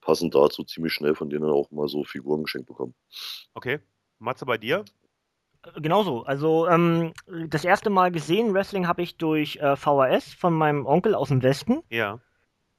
passend 0.00 0.34
dazu 0.34 0.64
ziemlich 0.64 0.92
schnell 0.92 1.14
von 1.14 1.30
denen 1.30 1.50
auch 1.50 1.70
mal 1.70 1.88
so 1.88 2.04
Figuren 2.04 2.42
geschenkt 2.42 2.68
bekommen. 2.68 2.94
Okay. 3.54 3.78
Matze, 4.18 4.46
bei 4.46 4.58
dir? 4.58 4.84
Äh, 5.64 5.80
Genauso. 5.80 6.22
Also 6.24 6.66
ähm, 6.68 7.12
das 7.48 7.64
erste 7.64 7.90
Mal 7.90 8.10
gesehen 8.12 8.54
Wrestling 8.54 8.86
habe 8.86 9.02
ich 9.02 9.16
durch 9.16 9.56
äh, 9.56 9.76
VHS 9.76 10.34
von 10.34 10.54
meinem 10.54 10.86
Onkel 10.86 11.14
aus 11.14 11.28
dem 11.28 11.42
Westen, 11.42 11.82
Ja. 11.90 12.20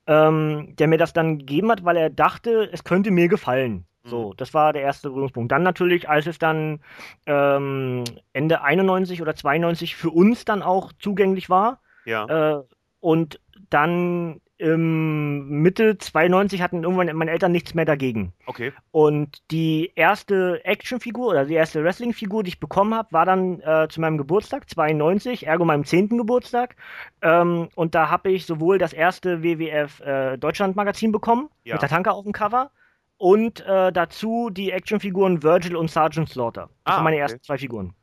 ähm, 0.08 0.76
der 0.78 0.88
mir 0.88 0.98
das 0.98 1.14
dann 1.14 1.40
gegeben 1.40 1.72
hat, 1.72 1.84
weil 1.84 1.98
er 1.98 2.10
dachte, 2.10 2.70
es 2.72 2.84
könnte 2.84 3.12
mir 3.12 3.28
gefallen. 3.28 3.86
Mhm. 4.08 4.12
So, 4.12 4.34
das 4.36 4.54
war 4.54 4.74
der 4.74 4.82
erste 4.82 5.10
Berührungspunkt. 5.10 5.52
Dann 5.52 5.64
natürlich, 5.64 6.10
als 6.10 6.26
es 6.28 6.40
dann 6.40 6.80
ähm, 7.26 8.04
Ende 8.34 8.62
91 8.62 9.22
oder 9.22 9.36
92 9.36 9.96
für 9.96 10.10
uns 10.10 10.46
dann 10.46 10.62
auch 10.62 10.92
zugänglich 11.00 11.50
war, 11.50 11.80
Ja. 12.06 12.58
Äh, 12.60 12.64
und 13.00 13.40
dann 13.70 14.42
im 14.60 15.48
Mitte 15.62 16.00
92 16.00 16.64
hatten 16.64 16.82
irgendwann 16.84 17.16
meine 17.16 17.30
Eltern 17.30 17.52
nichts 17.52 17.76
mehr 17.76 17.86
dagegen. 17.86 18.34
Okay. 18.48 18.74
Und 18.92 19.44
die 19.52 19.92
erste 19.96 20.66
Actionfigur 20.66 21.28
oder 21.28 21.46
die 21.46 21.54
erste 21.54 21.84
Wrestlingfigur, 21.84 22.42
die 22.42 22.50
ich 22.50 22.60
bekommen 22.60 22.96
habe, 22.96 23.12
war 23.12 23.26
dann 23.26 23.60
äh, 23.62 23.88
zu 23.88 24.02
meinem 24.02 24.18
Geburtstag, 24.18 24.68
92, 24.68 25.46
ergo 25.46 25.64
meinem 25.64 25.84
10. 25.86 26.18
Geburtstag. 26.18 26.76
Ähm, 27.22 27.70
und 27.76 27.94
da 27.94 28.10
habe 28.10 28.32
ich 28.32 28.48
sowohl 28.48 28.80
das 28.80 28.94
erste 28.94 29.44
WWF 29.44 30.00
äh, 30.00 30.38
Deutschland 30.38 30.76
Magazin 30.76 31.12
bekommen, 31.12 31.50
Ja. 31.64 31.76
mit 31.76 31.84
der 31.84 31.90
Tanker 31.90 32.14
auf 32.16 32.24
dem 32.24 32.34
Cover, 32.34 32.72
und 33.18 33.62
äh, 33.66 33.92
dazu 33.92 34.50
die 34.50 34.72
Actionfiguren 34.72 35.44
Virgil 35.44 35.76
und 35.76 35.90
Sergeant 35.92 36.30
Slaughter. 36.30 36.70
Das 36.86 36.94
Ah, 36.94 36.96
waren 36.98 37.04
meine 37.06 37.16
okay. 37.18 37.22
ersten 37.24 37.44
zwei 37.44 37.58
Figuren. 37.58 37.96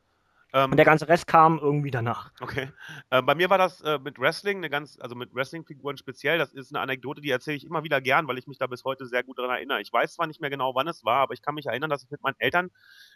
Ähm, 0.52 0.70
Und 0.70 0.76
der 0.76 0.84
ganze 0.84 1.08
Rest 1.08 1.26
kam 1.26 1.58
irgendwie 1.58 1.90
danach. 1.90 2.30
Okay. 2.40 2.70
Äh, 3.10 3.22
bei 3.22 3.34
mir 3.34 3.50
war 3.50 3.58
das 3.58 3.80
äh, 3.80 3.98
mit 3.98 4.20
Wrestling, 4.20 4.58
eine 4.58 4.70
ganz, 4.70 4.98
also 5.00 5.16
mit 5.16 5.34
Wrestling-Figuren 5.34 5.96
speziell, 5.96 6.38
das 6.38 6.52
ist 6.52 6.72
eine 6.72 6.80
Anekdote, 6.80 7.20
die 7.20 7.30
erzähle 7.30 7.56
ich 7.56 7.66
immer 7.66 7.82
wieder 7.82 8.00
gern, 8.00 8.28
weil 8.28 8.38
ich 8.38 8.46
mich 8.46 8.58
da 8.58 8.68
bis 8.68 8.84
heute 8.84 9.06
sehr 9.06 9.24
gut 9.24 9.38
daran 9.38 9.50
erinnere. 9.50 9.80
Ich 9.80 9.92
weiß 9.92 10.14
zwar 10.14 10.28
nicht 10.28 10.40
mehr 10.40 10.50
genau, 10.50 10.74
wann 10.76 10.86
es 10.86 11.04
war, 11.04 11.18
aber 11.22 11.34
ich 11.34 11.42
kann 11.42 11.56
mich 11.56 11.66
erinnern, 11.66 11.90
dass 11.90 12.04
ich 12.04 12.10
mit 12.10 12.22
meinen 12.22 12.36
Eltern 12.38 12.70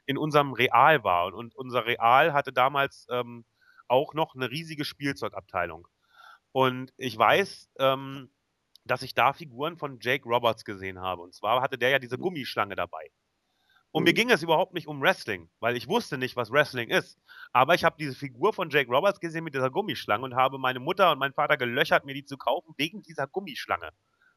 in 0.04 0.18
unserem 0.18 0.52
Real 0.52 1.04
war. 1.04 1.26
Und, 1.26 1.34
und 1.34 1.54
unser 1.54 1.86
Real 1.86 2.32
hatte 2.32 2.52
damals 2.52 3.06
ähm, 3.08 3.44
auch 3.86 4.14
noch 4.14 4.34
eine 4.34 4.50
riesige 4.50 4.84
Spielzeugabteilung. 4.84 5.86
Und 6.50 6.92
ich 6.96 7.16
weiß, 7.16 7.70
ähm, 7.78 8.30
dass 8.88 9.02
ich 9.02 9.14
da 9.14 9.32
Figuren 9.32 9.76
von 9.76 9.98
Jake 10.00 10.28
Roberts 10.28 10.64
gesehen 10.64 11.00
habe. 11.00 11.22
Und 11.22 11.34
zwar 11.34 11.62
hatte 11.62 11.78
der 11.78 11.90
ja 11.90 11.98
diese 11.98 12.18
Gummischlange 12.18 12.74
dabei. 12.76 13.10
Und 13.90 14.04
mir 14.04 14.10
Mhm. 14.10 14.16
ging 14.16 14.30
es 14.30 14.42
überhaupt 14.42 14.74
nicht 14.74 14.86
um 14.86 15.00
Wrestling, 15.00 15.48
weil 15.60 15.76
ich 15.76 15.88
wusste 15.88 16.18
nicht, 16.18 16.36
was 16.36 16.50
Wrestling 16.50 16.90
ist. 16.90 17.18
Aber 17.52 17.74
ich 17.74 17.84
habe 17.84 17.96
diese 17.98 18.14
Figur 18.14 18.52
von 18.52 18.68
Jake 18.70 18.90
Roberts 18.90 19.20
gesehen 19.20 19.44
mit 19.44 19.54
dieser 19.54 19.70
Gummischlange 19.70 20.24
und 20.24 20.36
habe 20.36 20.58
meine 20.58 20.80
Mutter 20.80 21.10
und 21.12 21.18
meinen 21.18 21.32
Vater 21.32 21.56
gelöchert, 21.56 22.04
mir 22.04 22.14
die 22.14 22.24
zu 22.24 22.36
kaufen, 22.36 22.74
wegen 22.76 23.02
dieser 23.02 23.26
Gummischlange. 23.26 23.90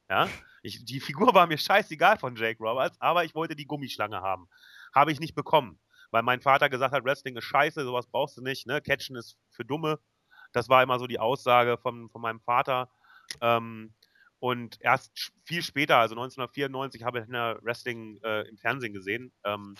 Ja? 0.09 0.29
Ich, 0.63 0.85
die 0.85 0.99
Figur 1.01 1.33
war 1.33 1.47
mir 1.47 1.57
scheißegal 1.57 2.17
von 2.17 2.35
Jake 2.35 2.63
Roberts, 2.63 2.99
aber 3.01 3.25
ich 3.25 3.35
wollte 3.35 3.55
die 3.55 3.65
Gummischlange 3.65 4.21
haben. 4.21 4.47
Habe 4.95 5.11
ich 5.11 5.19
nicht 5.19 5.35
bekommen, 5.35 5.79
weil 6.11 6.23
mein 6.23 6.41
Vater 6.41 6.69
gesagt 6.69 6.93
hat, 6.93 7.03
Wrestling 7.03 7.35
ist 7.35 7.45
scheiße, 7.45 7.83
sowas 7.83 8.07
brauchst 8.07 8.37
du 8.37 8.41
nicht, 8.41 8.67
ne? 8.67 8.81
Catchen 8.81 9.15
ist 9.15 9.37
für 9.49 9.65
Dumme. 9.65 9.99
Das 10.53 10.69
war 10.69 10.83
immer 10.83 10.99
so 10.99 11.07
die 11.07 11.19
Aussage 11.19 11.77
von, 11.77 12.09
von 12.09 12.21
meinem 12.21 12.41
Vater. 12.41 12.89
Ähm, 13.41 13.93
und 14.41 14.81
erst 14.81 15.31
viel 15.45 15.61
später, 15.61 15.97
also 15.97 16.15
1994, 16.15 17.03
habe 17.03 17.19
ich 17.19 17.27
eine 17.27 17.59
Wrestling 17.61 18.19
äh, 18.23 18.41
im 18.49 18.57
Fernsehen 18.57 18.91
gesehen. 18.91 19.31
Ähm, 19.43 19.75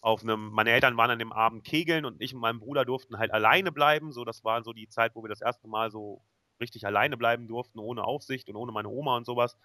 auf 0.00 0.22
einem, 0.22 0.50
meine 0.50 0.70
Eltern 0.70 0.96
waren 0.96 1.10
an 1.10 1.18
dem 1.18 1.32
Abend 1.32 1.64
kegeln 1.64 2.04
und 2.04 2.22
ich 2.22 2.32
und 2.32 2.38
mein 2.40 2.60
Bruder 2.60 2.84
durften 2.84 3.18
halt 3.18 3.32
alleine 3.32 3.72
bleiben. 3.72 4.12
So, 4.12 4.24
das 4.24 4.44
war 4.44 4.62
so 4.62 4.72
die 4.72 4.88
Zeit, 4.88 5.16
wo 5.16 5.24
wir 5.24 5.28
das 5.28 5.40
erste 5.40 5.66
Mal 5.66 5.90
so 5.90 6.22
richtig 6.60 6.86
alleine 6.86 7.16
bleiben 7.16 7.48
durften, 7.48 7.80
ohne 7.80 8.04
Aufsicht 8.04 8.48
und 8.48 8.54
ohne 8.54 8.70
meine 8.70 8.88
Oma 8.88 9.16
und 9.16 9.26
sowas. 9.26 9.58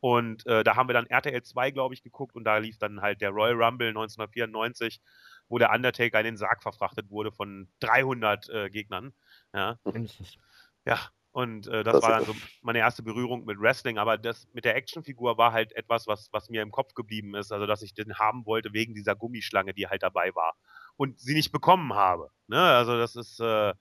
Und 0.00 0.46
äh, 0.46 0.64
da 0.64 0.76
haben 0.76 0.88
wir 0.88 0.94
dann 0.94 1.06
RTL 1.06 1.42
2, 1.42 1.70
glaube 1.70 1.92
ich, 1.92 2.02
geguckt 2.02 2.34
und 2.34 2.44
da 2.44 2.56
lief 2.56 2.78
dann 2.78 3.02
halt 3.02 3.20
der 3.20 3.28
Royal 3.28 3.62
Rumble 3.62 3.88
1994, 3.88 5.02
wo 5.50 5.58
der 5.58 5.70
Undertaker 5.70 6.20
in 6.20 6.24
den 6.24 6.36
Sarg 6.38 6.62
verfrachtet 6.62 7.10
wurde 7.10 7.30
von 7.30 7.68
300 7.80 8.48
äh, 8.48 8.70
Gegnern. 8.70 9.12
Ja, 9.52 9.78
Mindestens. 9.84 10.38
ja, 10.86 10.98
und 11.36 11.66
äh, 11.66 11.84
das 11.84 11.92
Das 11.92 12.02
war 12.02 12.10
dann 12.12 12.24
so 12.24 12.34
meine 12.62 12.78
erste 12.78 13.02
Berührung 13.02 13.44
mit 13.44 13.60
Wrestling, 13.60 13.98
aber 13.98 14.16
das 14.16 14.48
mit 14.54 14.64
der 14.64 14.74
Actionfigur 14.74 15.36
war 15.36 15.52
halt 15.52 15.76
etwas, 15.76 16.06
was, 16.06 16.30
was 16.32 16.48
mir 16.48 16.62
im 16.62 16.70
Kopf 16.70 16.94
geblieben 16.94 17.34
ist, 17.34 17.52
also 17.52 17.66
dass 17.66 17.82
ich 17.82 17.92
den 17.92 18.14
haben 18.14 18.46
wollte 18.46 18.72
wegen 18.72 18.94
dieser 18.94 19.14
Gummischlange, 19.14 19.74
die 19.74 19.86
halt 19.86 20.02
dabei 20.02 20.34
war 20.34 20.54
und 20.96 21.20
sie 21.20 21.34
nicht 21.34 21.52
bekommen 21.52 21.92
habe. 21.92 22.30
Ne? 22.46 22.58
Also 22.58 22.96
das 22.96 23.16
ist, 23.16 23.38
äh, 23.40 23.74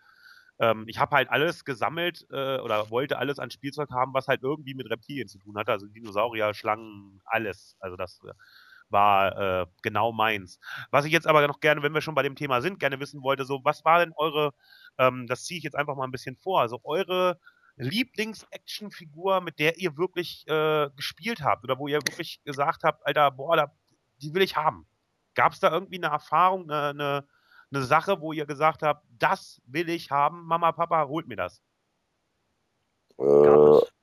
ähm, 0.59 0.83
ich 0.87 0.99
habe 0.99 1.15
halt 1.15 1.29
alles 1.29 1.63
gesammelt 1.63 2.25
äh, 2.29 2.59
oder 2.59 2.89
wollte 2.89 3.19
alles 3.19 3.39
an 3.39 3.51
Spielzeug 3.51 3.89
haben, 3.89 4.13
was 4.13 4.27
halt 4.27 4.43
irgendwie 4.43 4.73
mit 4.73 4.89
Reptilien 4.89 5.29
zu 5.29 5.39
tun 5.39 5.57
hatte, 5.57 5.71
also 5.71 5.87
Dinosaurier, 5.87 6.53
Schlangen, 6.53 7.21
alles. 7.23 7.77
Also 7.79 7.95
das 7.95 8.19
äh, 8.27 8.33
war 8.89 9.61
äh, 9.61 9.65
genau 9.81 10.11
meins. 10.11 10.59
Was 10.91 11.05
ich 11.05 11.11
jetzt 11.11 11.27
aber 11.27 11.45
noch 11.47 11.59
gerne, 11.59 11.83
wenn 11.83 11.93
wir 11.93 12.01
schon 12.01 12.15
bei 12.15 12.23
dem 12.23 12.35
Thema 12.35 12.61
sind, 12.61 12.79
gerne 12.79 12.99
wissen 12.99 13.21
wollte, 13.23 13.45
so 13.45 13.61
was 13.63 13.83
war 13.85 13.99
denn 13.99 14.13
eure 14.15 14.51
ähm, 14.97 15.27
das 15.27 15.43
ziehe 15.43 15.57
ich 15.57 15.63
jetzt 15.63 15.75
einfach 15.75 15.95
mal 15.95 16.05
ein 16.05 16.11
bisschen 16.11 16.35
vor. 16.37 16.61
Also 16.61 16.79
eure 16.83 17.39
Lieblings-Action-Figur, 17.77 19.41
mit 19.41 19.59
der 19.59 19.77
ihr 19.77 19.97
wirklich 19.97 20.47
äh, 20.47 20.89
gespielt 20.95 21.41
habt 21.41 21.63
oder 21.63 21.77
wo 21.77 21.87
ihr 21.87 21.97
wirklich 21.97 22.41
gesagt 22.43 22.83
habt, 22.83 23.05
Alter, 23.05 23.31
boah, 23.31 23.55
da, 23.57 23.71
die 24.21 24.33
will 24.33 24.41
ich 24.41 24.55
haben. 24.55 24.87
Gab 25.33 25.51
es 25.53 25.59
da 25.59 25.71
irgendwie 25.71 25.97
eine 25.97 26.07
Erfahrung, 26.13 26.69
eine, 26.69 26.89
eine, 26.89 27.27
eine 27.71 27.83
Sache, 27.83 28.21
wo 28.21 28.31
ihr 28.31 28.45
gesagt 28.45 28.83
habt, 28.83 29.05
das 29.09 29.61
will 29.65 29.89
ich 29.89 30.11
haben, 30.11 30.45
Mama, 30.45 30.71
Papa, 30.71 31.07
holt 31.07 31.27
mir 31.27 31.35
das? 31.35 31.61
Gab 33.41 33.67
Äh, 33.67 33.77
es. 33.77 33.93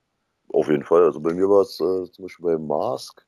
auf 0.52 0.68
jeden 0.68 0.84
Fall. 0.84 1.04
Also 1.04 1.20
bei 1.20 1.32
mir 1.32 1.48
war 1.48 1.62
es 1.62 1.80
äh, 1.80 2.10
zum 2.12 2.24
Beispiel 2.26 2.44
bei 2.46 2.58
Mask, 2.58 3.26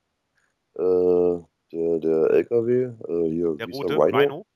äh, 0.74 1.42
der, 1.72 1.98
der 1.98 2.30
LKW, 2.30 2.82
äh, 2.84 3.30
hier, 3.30 3.54
Der 3.56 3.68
rote 3.68 3.94
Rhino. 3.94 4.18
Rhino? 4.18 4.46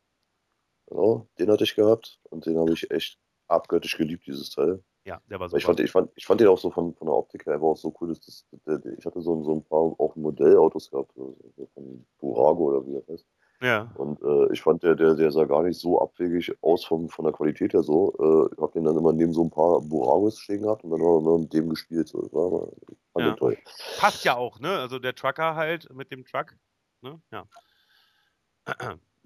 Genau, 0.86 1.28
den 1.38 1.50
hatte 1.50 1.64
ich 1.64 1.74
gehabt 1.74 2.18
und 2.30 2.46
den 2.46 2.58
habe 2.58 2.72
ich 2.72 2.90
echt 2.90 3.18
abgöttisch 3.46 3.96
geliebt, 3.96 4.26
dieses 4.26 4.50
Teil. 4.50 4.82
Ja, 5.04 5.20
der 5.30 5.40
war 5.40 5.50
Weil 5.50 5.58
Ich 5.58 5.64
super. 5.64 5.76
fand, 5.76 5.80
ich, 5.80 5.90
fand, 5.90 6.10
ich 6.16 6.26
fand 6.26 6.40
den 6.40 6.48
auch 6.48 6.58
so 6.58 6.70
von, 6.70 6.94
von 6.94 7.06
der 7.06 7.16
Optik 7.16 7.46
her 7.46 7.54
einfach 7.54 7.66
auch 7.66 7.76
so 7.76 7.94
cool. 8.00 8.08
Dass 8.08 8.20
das, 8.20 8.44
der, 8.66 8.78
der, 8.78 8.92
ich 8.98 9.04
hatte 9.06 9.20
so, 9.20 9.42
so 9.42 9.54
ein 9.54 9.64
paar 9.64 9.78
auch 9.78 10.16
Modellautos 10.16 10.90
gehabt, 10.90 11.12
so 11.14 11.36
so 11.56 11.66
von 11.74 12.06
Burago 12.18 12.68
oder 12.68 12.86
wie 12.86 12.94
das 12.94 13.08
heißt. 13.08 13.26
Ja, 13.60 13.90
Und 13.96 14.22
äh, 14.22 14.52
ich 14.52 14.62
fand, 14.62 14.84
der, 14.84 14.94
der, 14.94 15.14
der 15.14 15.32
sah 15.32 15.44
gar 15.44 15.64
nicht 15.64 15.80
so 15.80 16.00
abwegig 16.00 16.56
aus 16.62 16.84
vom, 16.84 17.08
von 17.08 17.24
der 17.24 17.34
Qualität 17.34 17.72
her 17.72 17.82
so. 17.82 18.14
Äh, 18.56 18.60
hab 18.62 18.72
den 18.72 18.84
dann 18.84 18.96
immer 18.96 19.12
neben 19.12 19.32
so 19.32 19.42
ein 19.42 19.50
paar 19.50 19.80
Buragos 19.80 20.38
stehen 20.38 20.62
gehabt 20.62 20.84
und 20.84 20.90
dann 20.90 21.00
haben 21.00 21.24
wir 21.24 21.30
immer 21.30 21.38
mit 21.38 21.52
dem 21.52 21.68
gespielt. 21.70 22.06
So. 22.08 22.22
Das 22.22 22.32
war 22.32 22.68
fand 23.12 23.26
Ja. 23.26 23.34
toll. 23.34 23.58
passt 23.98 24.24
ja 24.24 24.36
auch, 24.36 24.60
ne? 24.60 24.78
Also 24.78 25.00
der 25.00 25.14
Trucker 25.14 25.56
halt 25.56 25.92
mit 25.92 26.12
dem 26.12 26.24
Truck. 26.24 26.54
Ne? 27.02 27.20
Ja. 27.32 27.46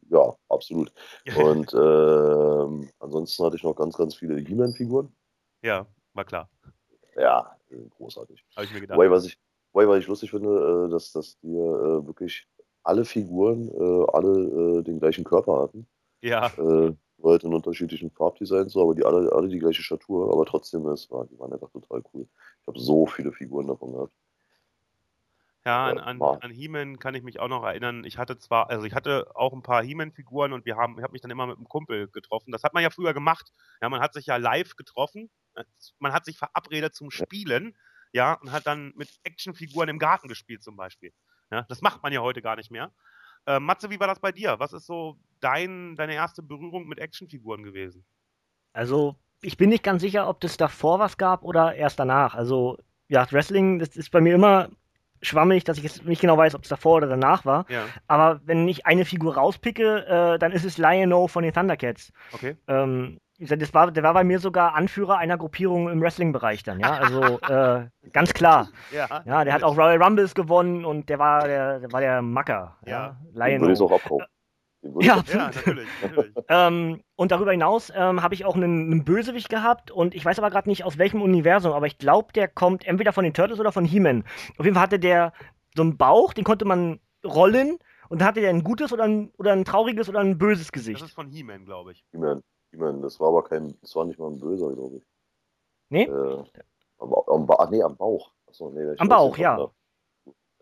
Ja, 0.08 0.34
absolut. 0.48 0.92
Und 1.36 1.72
ähm, 1.74 2.90
ansonsten 3.00 3.44
hatte 3.44 3.56
ich 3.56 3.62
noch 3.62 3.74
ganz, 3.74 3.96
ganz 3.96 4.14
viele 4.14 4.36
He-Man-Figuren. 4.40 5.12
ja, 5.62 5.86
war 6.14 6.24
klar. 6.24 6.48
Ja, 7.16 7.56
äh, 7.70 7.76
großartig. 7.96 8.44
Habe 8.56 8.64
ich 8.66 8.72
mir 8.72 8.80
gedacht. 8.80 8.96
Wobei, 8.96 9.10
was 9.10 9.24
ich, 9.26 9.38
wobei, 9.72 9.88
was 9.88 9.98
ich 9.98 10.06
lustig 10.08 10.30
finde, 10.30 10.86
äh, 10.86 10.90
dass, 10.90 11.12
dass 11.12 11.38
die 11.40 11.48
äh, 11.48 12.06
wirklich 12.06 12.46
alle 12.84 13.04
Figuren 13.04 13.68
äh, 13.68 14.06
alle 14.12 14.78
äh, 14.80 14.82
den 14.82 14.98
gleichen 15.00 15.24
Körper 15.24 15.62
hatten. 15.62 15.86
Ja, 16.22 16.52
Äh, 16.56 16.92
halt 17.24 17.44
in 17.44 17.54
unterschiedlichen 17.54 18.10
Farbdesigns, 18.10 18.72
so, 18.72 18.82
aber 18.82 18.94
die 18.94 19.04
alle, 19.04 19.32
alle 19.32 19.48
die 19.48 19.58
gleiche 19.58 19.82
Statur, 19.82 20.32
aber 20.32 20.44
trotzdem, 20.46 20.86
es 20.88 21.10
war, 21.10 21.26
die 21.26 21.38
waren 21.38 21.52
einfach 21.52 21.70
total 21.70 22.02
cool. 22.14 22.28
Ich 22.60 22.66
habe 22.68 22.78
so 22.80 23.06
viele 23.06 23.32
Figuren 23.32 23.68
davon 23.68 23.92
gehabt. 23.92 24.12
Ja, 25.64 25.86
an, 25.86 25.98
an, 25.98 26.20
an 26.40 26.50
He-Man 26.50 26.98
kann 26.98 27.14
ich 27.14 27.22
mich 27.22 27.38
auch 27.38 27.46
noch 27.46 27.62
erinnern. 27.62 28.04
Ich 28.04 28.18
hatte 28.18 28.36
zwar, 28.36 28.68
also 28.68 28.84
ich 28.84 28.94
hatte 28.94 29.30
auch 29.36 29.52
ein 29.52 29.62
paar 29.62 29.84
He-Man-Figuren 29.84 30.52
und 30.52 30.64
wir 30.66 30.76
haben, 30.76 30.98
ich 30.98 31.04
habe 31.04 31.12
mich 31.12 31.20
dann 31.20 31.30
immer 31.30 31.46
mit 31.46 31.56
einem 31.56 31.68
Kumpel 31.68 32.08
getroffen. 32.08 32.50
Das 32.50 32.64
hat 32.64 32.74
man 32.74 32.82
ja 32.82 32.90
früher 32.90 33.14
gemacht. 33.14 33.52
Ja, 33.80 33.88
man 33.88 34.00
hat 34.00 34.12
sich 34.12 34.26
ja 34.26 34.36
live 34.38 34.74
getroffen. 34.74 35.30
Man 36.00 36.12
hat 36.12 36.24
sich 36.24 36.36
verabredet 36.36 36.94
zum 36.96 37.12
Spielen, 37.12 37.76
ja, 38.12 38.34
und 38.34 38.50
hat 38.50 38.66
dann 38.66 38.92
mit 38.96 39.20
Actionfiguren 39.22 39.88
im 39.88 39.98
Garten 40.00 40.26
gespielt 40.28 40.64
zum 40.64 40.76
Beispiel. 40.76 41.12
Ja, 41.52 41.62
das 41.68 41.82
macht 41.82 42.02
man 42.02 42.12
ja 42.12 42.20
heute 42.20 42.40
gar 42.40 42.56
nicht 42.56 42.70
mehr. 42.70 42.90
Äh, 43.46 43.60
Matze, 43.60 43.90
wie 43.90 44.00
war 44.00 44.06
das 44.06 44.20
bei 44.20 44.32
dir? 44.32 44.58
Was 44.58 44.72
ist 44.72 44.86
so 44.86 45.18
dein, 45.40 45.94
deine 45.96 46.14
erste 46.14 46.42
Berührung 46.42 46.88
mit 46.88 46.98
Actionfiguren 46.98 47.62
gewesen? 47.62 48.06
Also, 48.72 49.16
ich 49.42 49.58
bin 49.58 49.68
nicht 49.68 49.82
ganz 49.82 50.00
sicher, 50.00 50.28
ob 50.28 50.40
das 50.40 50.56
davor 50.56 50.98
was 50.98 51.18
gab 51.18 51.44
oder 51.44 51.74
erst 51.74 51.98
danach. 51.98 52.34
Also, 52.34 52.78
ja, 53.08 53.30
Wrestling, 53.30 53.78
das 53.78 53.96
ist 53.96 54.10
bei 54.10 54.22
mir 54.22 54.34
immer 54.34 54.70
schwammig, 55.22 55.64
dass 55.64 55.78
ich 55.78 55.84
jetzt 55.84 56.04
nicht 56.04 56.20
genau 56.20 56.36
weiß, 56.36 56.54
ob 56.54 56.62
es 56.62 56.68
davor 56.68 56.96
oder 56.96 57.06
danach 57.06 57.44
war. 57.44 57.64
Ja. 57.68 57.84
Aber 58.08 58.40
wenn 58.44 58.68
ich 58.68 58.86
eine 58.86 59.04
Figur 59.04 59.36
rauspicke, 59.36 60.06
äh, 60.06 60.38
dann 60.38 60.52
ist 60.52 60.64
es 60.64 60.78
Lion-O 60.78 61.28
von 61.28 61.42
den 61.44 61.52
Thundercats. 61.52 62.12
Okay. 62.32 62.56
Ähm, 62.66 63.18
das 63.38 63.74
war, 63.74 63.90
der 63.90 64.02
war 64.02 64.14
bei 64.14 64.24
mir 64.24 64.38
sogar 64.38 64.74
Anführer 64.74 65.18
einer 65.18 65.36
Gruppierung 65.36 65.88
im 65.88 66.00
Wrestling-Bereich 66.00 66.62
dann, 66.62 66.78
ja. 66.78 66.92
Also 66.92 67.40
äh, 67.40 67.88
ganz 68.12 68.32
klar. 68.34 68.68
Ja. 68.92 69.22
ja, 69.24 69.44
der 69.44 69.54
hat 69.54 69.62
auch 69.62 69.76
Royal 69.76 70.02
Rumbles 70.02 70.34
gewonnen 70.34 70.84
und 70.84 71.08
der 71.08 71.18
war 71.18 71.46
der, 71.46 71.80
der 71.80 71.92
war 71.92 72.00
der 72.00 72.20
Macker. 72.20 72.76
Ja. 72.84 73.16
ja. 73.34 73.46
Lion 73.46 73.62
Würde 73.62 73.72
ich 73.72 73.80
auch 73.80 73.90
abkaufen. 73.90 74.26
Ja, 74.82 75.22
ja, 75.26 75.36
natürlich. 75.36 75.88
natürlich. 76.02 76.34
ähm, 76.48 77.02
und 77.14 77.30
darüber 77.30 77.52
hinaus 77.52 77.92
ähm, 77.94 78.22
habe 78.22 78.34
ich 78.34 78.44
auch 78.44 78.56
einen, 78.56 78.90
einen, 78.90 79.04
Bösewicht 79.04 79.48
gehabt 79.48 79.90
und 79.92 80.14
ich 80.14 80.24
weiß 80.24 80.38
aber 80.38 80.50
gerade 80.50 80.68
nicht 80.68 80.84
aus 80.84 80.98
welchem 80.98 81.22
Universum, 81.22 81.72
aber 81.72 81.86
ich 81.86 81.98
glaube, 81.98 82.32
der 82.32 82.48
kommt 82.48 82.84
entweder 82.84 83.12
von 83.12 83.22
den 83.22 83.32
Turtles 83.32 83.60
oder 83.60 83.70
von 83.70 83.84
He-Man. 83.84 84.24
Auf 84.58 84.64
jeden 84.64 84.74
Fall 84.74 84.82
hatte 84.82 84.98
der 84.98 85.32
so 85.76 85.82
einen 85.82 85.96
Bauch, 85.96 86.32
den 86.32 86.44
konnte 86.44 86.64
man 86.64 86.98
rollen 87.24 87.78
und 88.08 88.20
dann 88.20 88.28
hatte 88.28 88.40
der 88.40 88.50
ein 88.50 88.64
gutes 88.64 88.92
oder 88.92 89.04
ein, 89.04 89.32
oder 89.38 89.52
ein 89.52 89.64
trauriges 89.64 90.08
oder 90.08 90.18
ein 90.18 90.36
böses 90.36 90.72
Gesicht. 90.72 91.00
Das 91.00 91.08
ist 91.10 91.14
von 91.14 91.28
He-Man, 91.28 91.64
glaube 91.64 91.92
ich. 91.92 92.04
He-Man, 92.10 92.42
He-Man, 92.72 93.02
das 93.02 93.20
war 93.20 93.28
aber 93.28 93.44
kein, 93.44 93.78
das 93.80 93.94
war 93.94 94.04
nicht 94.04 94.18
mal 94.18 94.30
ein 94.30 94.40
böser, 94.40 94.72
glaube 94.74 94.96
ich. 94.96 95.04
Nee? 95.90 96.04
Äh, 96.04 96.44
am, 96.98 97.14
am, 97.14 97.50
ach, 97.56 97.70
nee, 97.70 97.82
am 97.82 97.96
Bauch. 97.96 98.32
Achso, 98.48 98.70
nee, 98.70 98.96
am 98.98 99.08
Bauch, 99.08 99.36
ja. 99.38 99.58
Ja, 99.58 99.70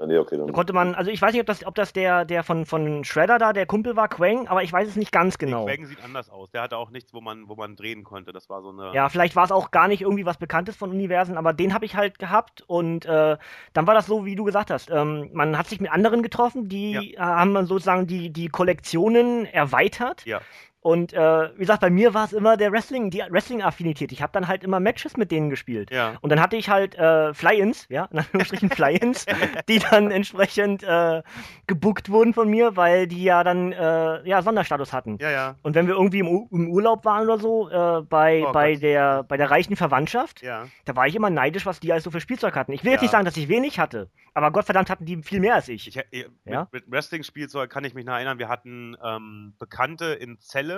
nee, 0.06 0.18
okay, 0.18 0.36
dann 0.36 0.52
konnte 0.52 0.72
man, 0.72 0.94
also 0.94 1.10
ich 1.10 1.20
weiß 1.20 1.32
nicht, 1.32 1.40
ob 1.40 1.46
das, 1.46 1.66
ob 1.66 1.74
das 1.74 1.92
der, 1.92 2.24
der 2.24 2.42
von, 2.42 2.66
von 2.66 3.04
Shredder 3.04 3.38
da, 3.38 3.52
der 3.52 3.66
Kumpel 3.66 3.96
war, 3.96 4.08
Quang, 4.08 4.48
aber 4.48 4.62
ich 4.62 4.72
weiß 4.72 4.88
es 4.88 4.96
nicht 4.96 5.12
ganz 5.12 5.38
genau. 5.38 5.66
Nee, 5.66 5.76
Quang 5.76 5.86
sieht 5.86 6.02
anders 6.02 6.30
aus. 6.30 6.50
Der 6.50 6.62
hatte 6.62 6.76
auch 6.76 6.90
nichts, 6.90 7.12
wo 7.12 7.20
man, 7.20 7.48
wo 7.48 7.56
man 7.56 7.76
drehen 7.76 8.04
konnte. 8.04 8.32
Das 8.32 8.48
war 8.48 8.62
so 8.62 8.70
eine. 8.70 8.94
Ja, 8.94 9.08
vielleicht 9.08 9.36
war 9.36 9.44
es 9.44 9.52
auch 9.52 9.70
gar 9.70 9.88
nicht 9.88 10.02
irgendwie 10.02 10.26
was 10.26 10.38
Bekanntes 10.38 10.76
von 10.76 10.90
Universen, 10.90 11.36
aber 11.36 11.52
den 11.52 11.74
habe 11.74 11.84
ich 11.84 11.96
halt 11.96 12.18
gehabt 12.18 12.62
und 12.66 13.04
äh, 13.06 13.36
dann 13.72 13.86
war 13.86 13.94
das 13.94 14.06
so, 14.06 14.24
wie 14.24 14.36
du 14.36 14.44
gesagt 14.44 14.70
hast. 14.70 14.90
Ähm, 14.90 15.30
man 15.32 15.56
hat 15.58 15.66
sich 15.66 15.80
mit 15.80 15.90
anderen 15.90 16.22
getroffen, 16.22 16.68
die 16.68 16.92
ja. 16.92 17.00
Äh, 17.00 17.16
haben 17.18 17.52
man 17.52 17.66
sozusagen 17.66 18.06
die, 18.06 18.30
die 18.30 18.48
Kollektionen 18.48 19.46
erweitert. 19.46 20.24
Ja. 20.24 20.40
Und 20.83 21.12
äh, 21.12 21.51
wie 21.55 21.61
gesagt, 21.61 21.83
bei 21.83 21.90
mir 21.90 22.14
war 22.14 22.25
es 22.25 22.33
immer 22.33 22.57
der 22.57 22.73
Wrestling, 22.73 23.11
die 23.11 23.23
Wrestling-Affinität. 23.29 24.12
Ich 24.12 24.23
habe 24.23 24.33
dann 24.33 24.49
halt 24.49 24.64
immer 24.64 24.81
Matches 24.81 25.19
mit 25.19 25.31
denen 25.31 25.51
gespielt. 25.51 25.90
Ja. 25.90 26.14
Und 26.23 26.31
dann 26.31 26.40
hatte 26.40 26.57
ich 26.57 26.71
halt 26.71 26.95
äh, 26.95 27.35
Fly-Ins, 27.35 27.87
ja, 27.90 28.07
in 28.11 28.21
Anführungsstrichen 28.21 28.71
Fly-Ins, 28.71 29.27
die 29.69 29.79
dann 29.79 30.11
entsprechend 30.11 30.83
äh, 30.83 31.23
gebuckt 31.66 32.11
wurden 32.11 32.33
von 32.33 32.49
mir, 32.49 32.77
weil 32.77 33.07
die 33.07 33.23
ja 33.23 33.45
dann 33.45 33.73
äh, 33.73 34.27
ja 34.27 34.40
Sonderstatus 34.40 34.95
hatten. 34.95 35.19
Ja, 35.21 35.31
ja. 35.31 35.57
Und 35.62 35.75
wenn 35.75 35.87
wir 35.87 35.95
irgendwie 35.95 36.21
im, 36.21 36.49
im 36.51 36.71
Urlaub 36.71 37.05
waren 37.05 37.25
oder 37.25 37.38
so, 37.38 37.69
äh, 37.69 38.01
bei, 38.03 38.45
oh, 38.47 38.53
bei, 38.53 38.77
der, 38.77 39.23
bei 39.25 39.37
der 39.37 39.51
reichen 39.51 39.77
Verwandtschaft, 39.77 40.40
ja. 40.40 40.66
da 40.87 40.97
war 40.97 41.07
ich 41.07 41.14
immer 41.14 41.29
neidisch, 41.29 41.66
was 41.66 41.81
die 41.81 41.93
alles 41.93 42.05
so 42.05 42.11
für 42.11 42.23
Spielzeug 42.23 42.57
hatten. 42.57 42.73
Ich 42.73 42.85
will 42.85 42.93
jetzt 42.93 43.03
nicht 43.03 43.11
sagen, 43.11 43.27
dass 43.27 43.37
ich 43.37 43.49
wenig 43.49 43.79
hatte, 43.79 44.09
aber 44.33 44.51
Gottverdammt 44.51 44.88
hatten 44.88 45.05
die 45.05 45.23
viel 45.23 45.40
mehr 45.40 45.57
als 45.57 45.69
ich. 45.69 45.88
ich 45.88 45.99
äh, 45.99 46.25
ja? 46.47 46.69
Mit, 46.73 46.85
mit 46.85 46.90
Wrestling-Spielzeug 46.90 47.69
kann 47.69 47.85
ich 47.85 47.93
mich 47.93 48.07
noch 48.07 48.14
erinnern, 48.14 48.38
wir 48.38 48.49
hatten 48.49 48.97
ähm, 49.05 49.55
Bekannte 49.59 50.07
in 50.07 50.40
Zelle 50.40 50.69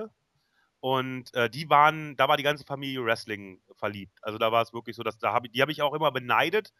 und 0.83 1.33
äh, 1.35 1.49
die 1.49 1.71
waren, 1.71 2.17
da 2.17 2.27
war 2.27 2.37
die 2.37 2.43
ganze 2.43 2.65
Familie 2.65 3.05
Wrestling 3.05 3.63
verliebt. 3.77 4.19
Also 4.21 4.37
da 4.37 4.51
war 4.51 4.63
es 4.63 4.73
wirklich 4.73 4.97
so, 4.97 5.05
dass 5.05 5.17
da 5.17 5.33
habe 5.33 5.47
ich, 5.47 5.53
die 5.53 5.63
habe 5.63 5.71
ich 5.71 5.81
auch 5.81 5.95
immer 5.95 6.11
beneidet. 6.11 6.73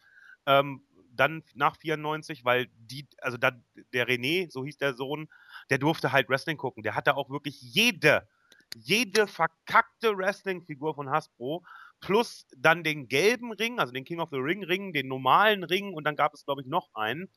Ähm, 0.45 0.85
dann 1.13 1.45
nach 1.55 1.77
94, 1.77 2.45
weil 2.45 2.67
die, 2.75 3.07
also 3.19 3.39
da, 3.39 3.53
der 3.93 4.09
René, 4.09 4.51
so 4.51 4.65
hieß 4.65 4.77
der 4.79 4.95
Sohn, 4.95 5.29
der 5.71 5.79
durfte 5.79 6.11
halt 6.11 6.29
Wrestling 6.29 6.57
gucken. 6.57 6.83
Der 6.83 6.97
hatte 6.97 7.17
auch 7.17 7.31
wirklich 7.31 7.61
jede, 7.63 8.27
jede 8.75 9.29
verkackte 9.29 10.17
Wrestling-Figur 10.19 10.97
von 10.97 11.09
Hasbro, 11.09 11.65
plus 12.01 12.49
dann 12.57 12.83
den 12.83 13.07
gelben 13.07 13.53
Ring, 13.53 13.79
also 13.79 13.93
den 13.93 14.05
King 14.05 14.19
of 14.19 14.31
the 14.31 14.39
Ring 14.39 14.65
Ring, 14.65 14.93
den 14.93 15.07
normalen 15.07 15.63
Ring 15.63 15.95
und 15.95 16.03
dann 16.03 16.17
gab 16.17 16.35
es, 16.35 16.45
glaube 16.45 16.63
ich, 16.63 16.67
noch 16.67 16.89
einen. 16.95 17.31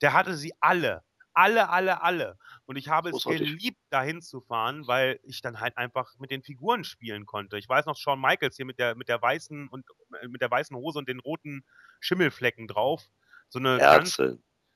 Der 0.00 0.12
hatte 0.12 0.36
sie 0.36 0.52
alle 0.60 1.02
alle, 1.34 1.68
alle, 1.68 2.02
alle. 2.02 2.38
Und 2.66 2.76
ich 2.76 2.88
habe 2.88 3.10
es 3.10 3.24
geliebt, 3.24 3.80
dahin 3.90 4.22
zu 4.22 4.40
fahren, 4.40 4.86
weil 4.86 5.20
ich 5.24 5.40
dann 5.42 5.60
halt 5.60 5.76
einfach 5.76 6.14
mit 6.18 6.30
den 6.30 6.42
Figuren 6.42 6.84
spielen 6.84 7.26
konnte. 7.26 7.58
Ich 7.58 7.68
weiß 7.68 7.86
noch 7.86 7.96
Shawn 7.96 8.20
Michaels 8.20 8.56
hier 8.56 8.66
mit 8.66 8.78
der, 8.78 8.94
mit 8.94 9.08
der 9.08 9.20
weißen 9.20 9.68
und 9.68 9.86
äh, 10.20 10.28
mit 10.28 10.40
der 10.42 10.50
weißen 10.50 10.76
Hose 10.76 10.98
und 10.98 11.08
den 11.08 11.20
roten 11.20 11.64
Schimmelflecken 12.00 12.68
drauf. 12.68 13.02
So 13.48 13.58
eine. 13.58 13.78
Ganz, 13.78 14.20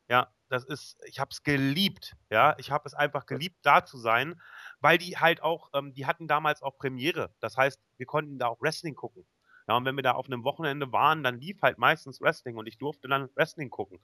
ja, 0.08 0.32
das 0.48 0.64
ist, 0.64 0.98
ich 1.06 1.18
habe 1.18 1.30
es 1.32 1.42
geliebt. 1.42 2.14
Ja, 2.30 2.54
ich 2.58 2.70
habe 2.70 2.86
es 2.86 2.94
einfach 2.94 3.26
geliebt, 3.26 3.56
da 3.62 3.84
zu 3.84 3.98
sein, 3.98 4.40
weil 4.80 4.98
die 4.98 5.18
halt 5.18 5.42
auch, 5.42 5.70
ähm, 5.74 5.94
die 5.94 6.06
hatten 6.06 6.28
damals 6.28 6.62
auch 6.62 6.78
Premiere. 6.78 7.34
Das 7.40 7.56
heißt, 7.56 7.80
wir 7.96 8.06
konnten 8.06 8.38
da 8.38 8.48
auch 8.48 8.60
Wrestling 8.60 8.94
gucken. 8.94 9.26
Ja, 9.68 9.76
und 9.76 9.84
wenn 9.84 9.96
wir 9.96 10.02
da 10.02 10.12
auf 10.12 10.26
einem 10.26 10.44
Wochenende 10.44 10.92
waren, 10.92 11.24
dann 11.24 11.40
lief 11.40 11.60
halt 11.62 11.78
meistens 11.78 12.20
Wrestling 12.20 12.56
und 12.56 12.68
ich 12.68 12.78
durfte 12.78 13.08
dann 13.08 13.28
Wrestling 13.34 13.70
gucken. 13.70 13.98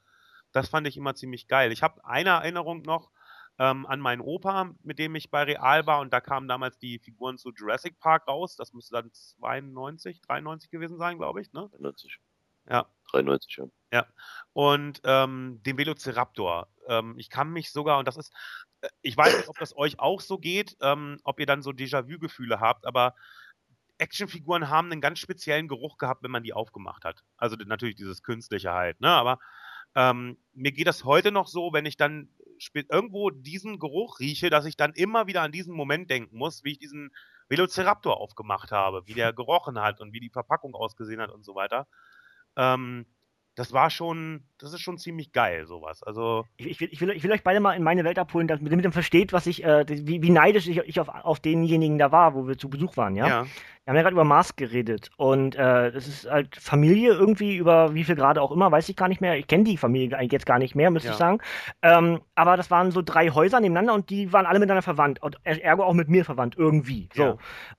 Das 0.53 0.69
fand 0.69 0.87
ich 0.87 0.97
immer 0.97 1.15
ziemlich 1.15 1.49
geil. 1.49 1.73
Ich 1.73 1.83
habe 1.83 2.05
eine 2.05 2.31
Erinnerung 2.31 2.83
noch 2.83 3.11
ähm, 3.59 3.87
an 3.87 4.01
meinen 4.01 4.21
Opa, 4.21 4.75
mit 4.83 4.99
dem 4.99 5.15
ich 5.15 5.31
bei 5.31 5.43
Real 5.43 5.87
war 5.87 6.01
und 6.01 6.13
da 6.13 6.21
kamen 6.21 6.49
damals 6.49 6.79
die 6.79 6.99
Figuren 6.99 7.39
zu 7.39 7.53
Jurassic 7.53 7.99
Park 8.01 8.29
raus. 8.29 8.57
Das 8.57 8.73
müsste 8.73 8.95
dann 8.95 9.13
92, 9.13 10.21
93 10.23 10.71
gewesen 10.71 10.99
sein, 10.99 11.19
glaube 11.19 11.41
ich. 11.41 11.53
Ne? 11.53 11.69
93. 11.73 12.19
Ja. 12.69 12.87
93, 13.11 13.57
ja. 13.57 13.67
Ja. 13.93 14.07
Und 14.53 15.01
ähm, 15.05 15.61
den 15.65 15.77
Velociraptor. 15.77 16.69
Ähm, 16.87 17.15
ich 17.19 17.29
kann 17.29 17.51
mich 17.51 17.71
sogar, 17.71 17.99
und 17.99 18.09
das 18.09 18.17
ist, 18.17 18.33
äh, 18.81 18.89
ich 19.03 19.17
weiß 19.17 19.37
nicht, 19.37 19.49
ob 19.49 19.59
das 19.59 19.77
euch 19.77 19.99
auch 20.01 20.21
so 20.21 20.39
geht, 20.39 20.77
ähm, 20.81 21.19
ob 21.25 21.39
ihr 21.41 21.47
dann 21.47 21.63
so 21.63 21.71
Déjà-vu-Gefühle 21.71 22.61
habt, 22.61 22.87
aber 22.87 23.15
Actionfiguren 23.99 24.69
haben 24.69 24.91
einen 24.91 25.01
ganz 25.01 25.19
speziellen 25.19 25.69
Geruch 25.69 25.99
gehabt, 25.99 26.23
wenn 26.23 26.31
man 26.31 26.43
die 26.43 26.55
aufgemacht 26.55 27.05
hat. 27.05 27.23
Also 27.37 27.57
natürlich 27.57 27.97
dieses 27.97 28.23
künstliche 28.23 28.73
halt, 28.73 29.01
ne? 29.01 29.09
Aber 29.09 29.39
ähm, 29.95 30.39
mir 30.55 30.73
geht 30.73 30.87
das 30.87 31.05
heute 31.05 31.33
noch 31.33 31.49
so, 31.49 31.73
wenn 31.73 31.87
ich 31.87 31.97
dann 31.97 32.29
irgendwo 32.75 33.31
diesen 33.31 33.79
Geruch 33.79 34.21
rieche, 34.21 34.51
dass 34.51 34.67
ich 34.67 34.77
dann 34.77 34.93
immer 34.93 35.27
wieder 35.27 35.43
an 35.43 35.53
diesen 35.53 35.75
Moment 35.75 36.11
denken 36.11 36.37
muss, 36.37 36.65
wie 36.65 36.73
ich 36.73 36.79
diesen 36.79 37.11
Velociraptor 37.49 38.19
aufgemacht 38.19 38.71
habe, 38.71 39.03
wie 39.07 39.15
der 39.15 39.33
gerochen 39.33 39.81
hat 39.81 40.01
und 40.01 40.13
wie 40.13 40.21
die 40.21 40.31
Verpackung 40.31 40.75
ausgesehen 40.75 41.21
hat 41.21 41.31
und 41.31 41.45
so 41.45 41.55
weiter. 41.55 41.87
Ähm, 42.57 43.07
das 43.55 43.73
war 43.73 43.91
schon, 43.91 44.45
das 44.59 44.73
ist 44.73 44.81
schon 44.81 44.97
ziemlich 44.97 45.33
geil, 45.33 45.67
sowas. 45.67 46.03
Also 46.03 46.47
ich, 46.57 46.69
ich, 46.69 46.81
will, 46.81 46.89
ich, 46.91 47.01
will, 47.01 47.11
ich 47.11 47.23
will 47.23 47.33
euch 47.33 47.43
beide 47.43 47.61
mal 47.61 47.75
in 47.75 47.83
meine 47.83 48.03
Welt 48.03 48.19
abholen, 48.19 48.49
damit 48.49 48.85
ihr 48.85 48.93
versteht, 48.93 49.33
was 49.35 49.47
ich, 49.47 49.63
äh, 49.63 49.85
wie, 49.89 50.23
wie, 50.23 50.31
neidisch 50.31 50.69
ich, 50.69 50.79
ich 50.79 51.01
auf, 51.01 51.09
auf 51.09 51.41
denjenigen 51.41 51.99
da 51.99 52.13
war, 52.13 52.35
wo 52.35 52.49
wir 52.49 52.57
zu 52.57 52.71
Besuch 52.71 52.97
waren, 52.97 53.15
ja. 53.15 53.29
ja. 53.29 53.47
Wir 53.85 53.91
haben 53.91 53.97
ja 53.97 54.03
gerade 54.03 54.15
über 54.15 54.25
Mars 54.25 54.55
geredet 54.55 55.11
und 55.17 55.57
äh, 55.57 55.91
das 55.91 56.07
ist 56.07 56.31
halt 56.31 56.55
Familie 56.55 57.15
irgendwie 57.15 57.57
über 57.57 57.95
wie 57.95 58.05
viel 58.05 58.15
Grad 58.15 58.39
auch 58.39 58.53
immer, 58.53 58.71
weiß 58.71 58.89
ich 58.89 58.95
gar 58.95 59.09
nicht 59.09 59.21
mehr. 59.21 59.37
Ich 59.37 59.49
kenne 59.49 59.65
die 59.65 59.77
Familie 59.77 60.17
eigentlich 60.17 60.31
jetzt 60.31 60.47
gar 60.47 60.61
nicht 60.61 60.77
mehr, 60.77 60.93
müsste 60.93 61.09
ja. 61.09 61.13
ich 61.15 61.19
sagen. 61.19 61.41
Ähm, 61.83 62.21
aber 62.37 62.57
das 62.57 62.71
waren 62.71 62.93
so 62.93 63.03
drei 63.03 63.31
Häuser 63.31 63.59
nebeneinander 63.59 63.95
und 63.95 64.09
die 64.09 64.33
waren 64.33 64.47
alle 64.47 64.61
miteinander 64.61 64.83
verwandt 64.83 65.21
und 65.21 65.37
ergo 65.45 65.83
auch 65.83 65.95
mit 65.95 66.09
mir 66.09 66.25
verwandt 66.25 66.55
irgendwie. 66.57 67.09
So. 67.13 67.23
Ja. 67.23 67.37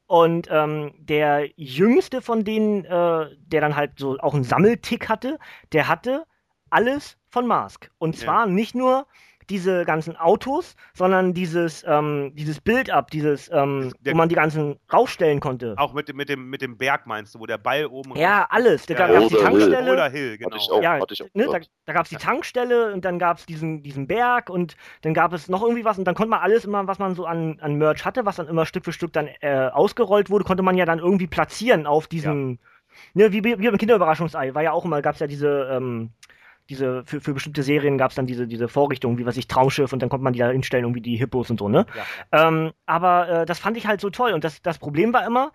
Und 0.07 0.49
ähm, 0.51 0.91
der 0.99 1.47
jüngste 1.55 2.21
von 2.21 2.43
denen, 2.43 2.83
äh, 2.83 3.27
der 3.37 3.61
dann 3.61 3.77
halt 3.77 3.93
so 3.97 4.17
auch 4.19 4.33
einen 4.33 4.43
Sammeltick 4.43 5.07
hatte, 5.07 5.39
der 5.71 5.87
hatte 5.87 6.25
alles 6.69 7.17
von 7.29 7.47
Mask. 7.47 7.91
Und 7.97 8.17
zwar 8.17 8.45
ja. 8.45 8.51
nicht 8.51 8.75
nur 8.75 9.07
diese 9.49 9.86
ganzen 9.86 10.15
Autos, 10.15 10.75
sondern 10.93 11.34
dieses, 11.34 11.84
ähm, 11.88 12.32
dieses 12.36 12.62
Build-up, 12.62 13.12
dieses, 13.12 13.49
ähm, 13.51 13.93
der, 14.01 14.13
wo 14.13 14.17
man 14.17 14.29
die 14.29 14.36
ganzen 14.36 14.79
rausstellen 14.91 15.39
konnte. 15.39 15.75
Auch 15.77 15.93
mit 15.93 16.08
dem, 16.10 16.17
mit 16.17 16.29
dem, 16.29 16.49
mit 16.49 16.62
dem 16.62 16.77
Berg 16.77 17.06
meinst 17.06 17.36
du, 17.36 17.39
wo 17.39 17.45
der 17.45 17.58
Ball 17.58 17.86
oben 17.86 18.15
Ja, 18.15 18.47
alles. 18.49 18.86
Da 18.86 18.93
ja, 18.93 19.08
gab 19.08 19.23
es 19.23 19.29
die 19.29 19.36
Tankstelle. 19.36 19.91
Oder 19.91 20.10
Hill, 20.10 20.38
genau. 20.38 20.56
Auch, 20.56 20.82
ja, 20.82 20.99
ne, 21.34 21.47
da, 21.51 21.60
da 21.86 21.93
gab 21.93 22.03
es 22.06 22.10
die 22.10 22.15
Tankstelle 22.15 22.93
und 22.93 23.06
dann 23.06 23.19
gab 23.19 23.38
es 23.38 23.45
diesen, 23.45 23.84
diesen 23.84 24.08
Berg 24.08 24.49
und 24.49 24.75
dann 25.01 25.13
gab 25.13 25.34
es 25.34 25.49
noch 25.49 25.62
irgendwie 25.62 25.86
was 25.86 25.97
und 25.97 26.06
dann 26.06 26.15
konnte 26.15 26.29
man 26.29 26.39
alles 26.39 26.65
immer, 26.65 26.88
was 26.88 26.99
man 26.99 27.15
so 27.15 27.25
an, 27.25 27.60
an 27.60 27.75
Merch 27.75 28.06
hatte, 28.06 28.25
was 28.25 28.38
dann 28.38 28.47
immer 28.47 28.65
Stück 28.65 28.86
für 28.86 28.93
Stück 28.93 29.13
dann 29.13 29.27
äh, 29.41 29.69
ausgerollt 29.71 30.29
wurde, 30.29 30.45
konnte 30.45 30.63
man 30.63 30.77
ja 30.77 30.86
dann 30.86 30.99
irgendwie 30.99 31.27
platzieren 31.27 31.86
auf 31.86 32.08
diesen. 32.08 32.51
Ja. 32.51 32.58
Ne, 33.15 33.32
wie, 33.32 33.43
wie, 33.43 33.58
wie 33.58 33.67
beim 33.67 33.77
Kinderüberraschungsei, 33.79 34.53
war 34.53 34.62
ja 34.62 34.71
auch 34.71 34.86
immer, 34.86 35.01
gab 35.01 35.15
es 35.15 35.19
ja 35.19 35.25
diese, 35.25 35.67
ähm, 35.71 36.12
diese, 36.69 37.04
für, 37.06 37.21
für 37.21 37.34
bestimmte 37.34 37.63
Serien 37.63 37.97
gab 37.97 38.12
es 38.12 38.15
dann 38.15 38.28
diese, 38.28 38.47
diese 38.47 38.67
Vorrichtungen, 38.67 39.17
wie 39.17 39.26
was 39.26 39.38
ich 39.38 39.47
Traumschiff 39.47 39.93
und 39.93 39.99
dann 40.02 40.10
konnte 40.10 40.23
man 40.23 40.34
die 40.34 40.39
da 40.39 40.49
hinstellen, 40.49 40.86
irgendwie 40.86 41.02
die 41.02 41.17
Hippos 41.17 41.49
und 41.49 41.60
so, 41.60 41.69
ne? 41.69 41.86
Ja. 42.32 42.47
Ähm, 42.47 42.71
aber 42.86 43.30
äh, 43.30 43.45
das 43.45 43.60
fand 43.60 43.78
ich 43.78 43.88
halt 43.88 44.02
so 44.02 44.10
toll 44.10 44.34
und 44.34 44.43
das, 44.43 44.62
das 44.62 44.78
Problem 44.78 45.13
war 45.13 45.26
immer, 45.26 45.52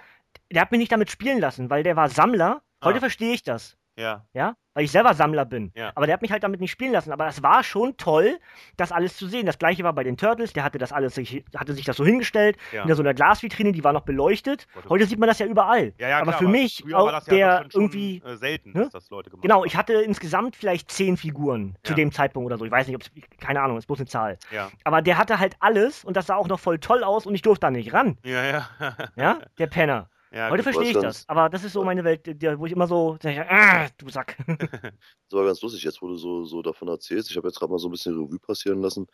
der 0.53 0.63
hat 0.63 0.71
mich 0.71 0.81
nicht 0.81 0.93
damit 0.93 1.11
spielen 1.11 1.41
lassen, 1.41 1.71
weil 1.71 1.83
der 1.83 1.97
war 1.97 2.09
Sammler. 2.09 2.63
Heute 2.83 2.99
ah. 2.99 3.01
verstehe 3.01 3.33
ich 3.33 3.43
das. 3.43 3.77
Ja. 3.99 4.25
Ja, 4.33 4.55
weil 4.75 4.85
ich 4.85 4.93
selber 4.93 5.13
Sammler 5.13 5.45
bin. 5.45 5.73
Ja. 5.75 5.91
Aber 5.97 6.07
der 6.07 6.13
hat 6.15 6.23
mich 6.23 6.31
halt 6.31 6.45
damit 6.45 6.61
nicht 6.61 6.71
spielen 6.71 6.93
lassen. 6.93 7.11
Aber 7.13 7.27
es 7.27 7.43
war 7.43 7.65
schon 7.65 7.97
toll, 7.97 8.39
das 8.77 8.93
alles 8.93 9.17
zu 9.17 9.27
sehen. 9.27 9.45
Das 9.45 9.59
gleiche 9.59 9.83
war 9.83 9.93
bei 9.93 10.05
den 10.05 10.17
Turtles, 10.17 10.53
der 10.53 10.63
hatte 10.63 10.79
das 10.79 10.93
alles, 10.93 11.17
sich, 11.17 11.45
hatte 11.57 11.75
sich 11.75 11.85
das 11.85 11.97
so 11.97 12.05
hingestellt, 12.07 12.57
Ja. 12.73 12.85
in 12.85 12.95
so 12.95 13.03
einer 13.03 13.13
Glasvitrine, 13.13 13.73
die 13.73 13.83
war 13.83 13.93
noch 13.93 14.03
beleuchtet. 14.03 14.69
Gott, 14.73 14.89
Heute 14.89 15.07
sieht 15.07 15.19
man 15.19 15.29
das 15.29 15.41
ja 15.41 15.47
überall. 15.47 15.95
Ja, 15.99 16.09
ja, 16.09 16.17
aber 16.19 16.27
klar, 16.31 16.39
für 16.39 16.49
mich, 16.49 16.83
früher 16.83 16.97
war 16.97 17.05
auch 17.05 17.11
das 17.11 17.25
der 17.25 17.63
schon, 17.63 17.71
schon, 17.73 17.81
irgendwie. 17.83 18.23
äh, 18.25 18.37
selten, 18.37 18.73
ne? 18.73 18.85
dass 18.85 18.93
das 18.93 19.11
Leute 19.11 19.31
gemacht 19.31 19.43
Genau, 19.43 19.65
ich 19.65 19.77
hatte 19.77 19.95
insgesamt 19.95 20.55
vielleicht 20.55 20.91
zehn 20.93 21.17
Figuren 21.17 21.77
zu 21.83 21.95
dem 21.95 22.13
Zeitpunkt 22.13 22.47
oder 22.47 22.57
so. 22.57 22.65
Ich 22.65 22.71
weiß 22.71 22.87
nicht, 22.87 22.95
ob 22.97 23.03
es, 23.03 23.11
keine 23.41 23.61
Ahnung, 23.61 23.79
ist 23.79 23.87
bloß 23.87 23.99
eine 23.99 24.07
Zahl. 24.07 24.39
Aber 24.85 25.03
der 25.03 25.19
hatte 25.19 25.41
halt 25.41 25.57
alles 25.59 26.05
und 26.05 26.17
das 26.17 26.27
sah 26.27 26.37
auch 26.37 26.47
noch 26.47 26.61
voll 26.61 26.79
toll 26.79 27.03
aus 27.03 27.27
und 27.27 27.35
ich 27.35 27.43
durfte 27.43 27.63
da 27.67 27.71
nicht 27.73 27.93
ran. 27.93 28.17
ja, 28.23 28.45
ja. 28.45 28.69
Ja, 29.17 29.39
der 29.59 29.67
Penner. 29.67 30.09
Ja 30.33 30.51
Heute 30.51 30.63
gut. 30.63 30.75
verstehe 30.75 30.91
ich 30.91 30.99
das. 30.99 31.29
Aber 31.29 31.49
das 31.49 31.65
ist 31.65 31.73
so 31.73 31.85
meine 31.85 32.05
Welt, 32.05 32.27
wo 32.59 32.67
ich 32.67 32.73
immer 32.73 32.87
so 32.87 33.19
sage, 33.23 33.47
ah, 33.49 33.89
du 33.97 34.09
Sack. 34.09 34.37
Das 35.31 35.39
war 35.39 35.45
ganz 35.45 35.61
lustig, 35.61 35.83
jetzt 35.85 36.01
wo 36.01 36.09
du 36.09 36.17
so, 36.17 36.47
so 36.47 36.63
davon 36.63 36.89
erzählst. 36.89 37.31
Ich 37.31 37.37
habe 37.37 37.49
jetzt 37.49 37.59
gerade 37.59 37.71
mal 37.71 37.79
so 37.79 37.89
ein 37.89 37.91
bisschen 37.91 38.15
Revue 38.15 38.39
passieren 38.39 38.81
lassen. 38.81 39.07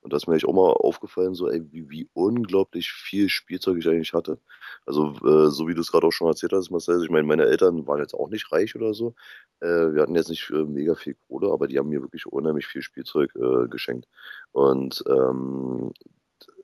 Und 0.00 0.12
da 0.12 0.16
ist 0.16 0.26
mir 0.26 0.32
eigentlich 0.32 0.46
auch 0.46 0.54
mal 0.54 0.72
aufgefallen, 0.72 1.34
so, 1.34 1.48
ey, 1.48 1.62
wie, 1.70 1.88
wie 1.90 2.08
unglaublich 2.14 2.90
viel 2.90 3.28
Spielzeug 3.28 3.78
ich 3.78 3.86
eigentlich 3.86 4.12
hatte. 4.12 4.40
Also, 4.86 5.12
äh, 5.24 5.50
so 5.50 5.68
wie 5.68 5.74
du 5.74 5.80
es 5.80 5.92
gerade 5.92 6.06
auch 6.06 6.12
schon 6.12 6.26
erzählt 6.26 6.52
hast, 6.52 6.70
Marcel, 6.70 7.04
ich 7.04 7.10
meine, 7.10 7.26
meine 7.26 7.44
Eltern 7.44 7.86
waren 7.86 8.00
jetzt 8.00 8.14
auch 8.14 8.28
nicht 8.30 8.50
reich 8.50 8.74
oder 8.74 8.94
so. 8.94 9.14
Äh, 9.60 9.66
wir 9.94 10.02
hatten 10.02 10.14
jetzt 10.14 10.30
nicht 10.30 10.50
äh, 10.50 10.64
mega 10.64 10.94
viel 10.94 11.16
Kohle, 11.28 11.52
aber 11.52 11.68
die 11.68 11.78
haben 11.78 11.88
mir 11.90 12.00
wirklich 12.00 12.26
unheimlich 12.26 12.66
viel 12.66 12.82
Spielzeug 12.82 13.32
äh, 13.36 13.68
geschenkt. 13.68 14.08
Und 14.52 15.04
ähm, 15.08 15.92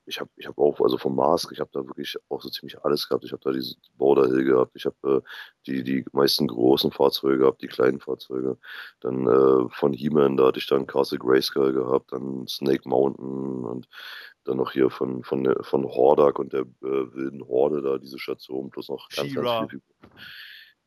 ich 0.06 0.20
habe 0.20 0.30
ich 0.36 0.46
hab 0.46 0.56
auch, 0.58 0.80
also 0.80 0.98
vom 0.98 1.16
Mask, 1.16 1.50
ich 1.52 1.60
habe 1.60 1.70
da 1.72 1.84
wirklich 1.86 2.16
auch 2.28 2.40
so 2.40 2.48
ziemlich 2.48 2.82
alles 2.84 3.08
gehabt. 3.08 3.24
Ich 3.24 3.32
habe 3.32 3.42
da 3.44 3.50
diese 3.52 3.74
Border 3.94 4.26
Hill 4.26 4.44
gehabt, 4.44 4.72
ich 4.74 4.86
habe 4.86 4.96
äh, 5.02 5.20
die, 5.66 5.82
die 5.82 6.04
meisten 6.12 6.46
großen 6.46 6.90
Fahrzeuge 6.92 7.38
gehabt, 7.38 7.60
die 7.62 7.66
kleinen 7.68 8.00
Fahrzeuge. 8.00 8.56
Dann 9.00 9.26
äh, 9.26 9.68
von 9.70 9.92
He-Man, 9.92 10.36
da 10.36 10.46
hatte 10.46 10.58
ich 10.58 10.66
dann 10.66 10.86
Castle 10.86 11.18
Grayskull 11.18 11.72
gehabt, 11.72 12.12
dann 12.12 12.46
Snake 12.46 12.88
Mountain 12.88 13.64
und 13.64 13.88
dann 14.44 14.58
noch 14.58 14.70
hier 14.72 14.90
von, 14.90 15.24
von, 15.24 15.42
der- 15.44 15.62
von 15.64 15.84
Hordak 15.84 16.38
und 16.38 16.52
der 16.52 16.60
äh, 16.62 16.66
wilden 17.14 17.46
Horde 17.46 17.82
da, 17.82 17.98
diese 17.98 18.18
Station, 18.18 18.70
plus 18.70 18.88
noch 18.88 19.08
ganz, 19.08 19.34
ganz 19.34 19.48
viele 19.68 19.80
Figuren. 19.80 20.20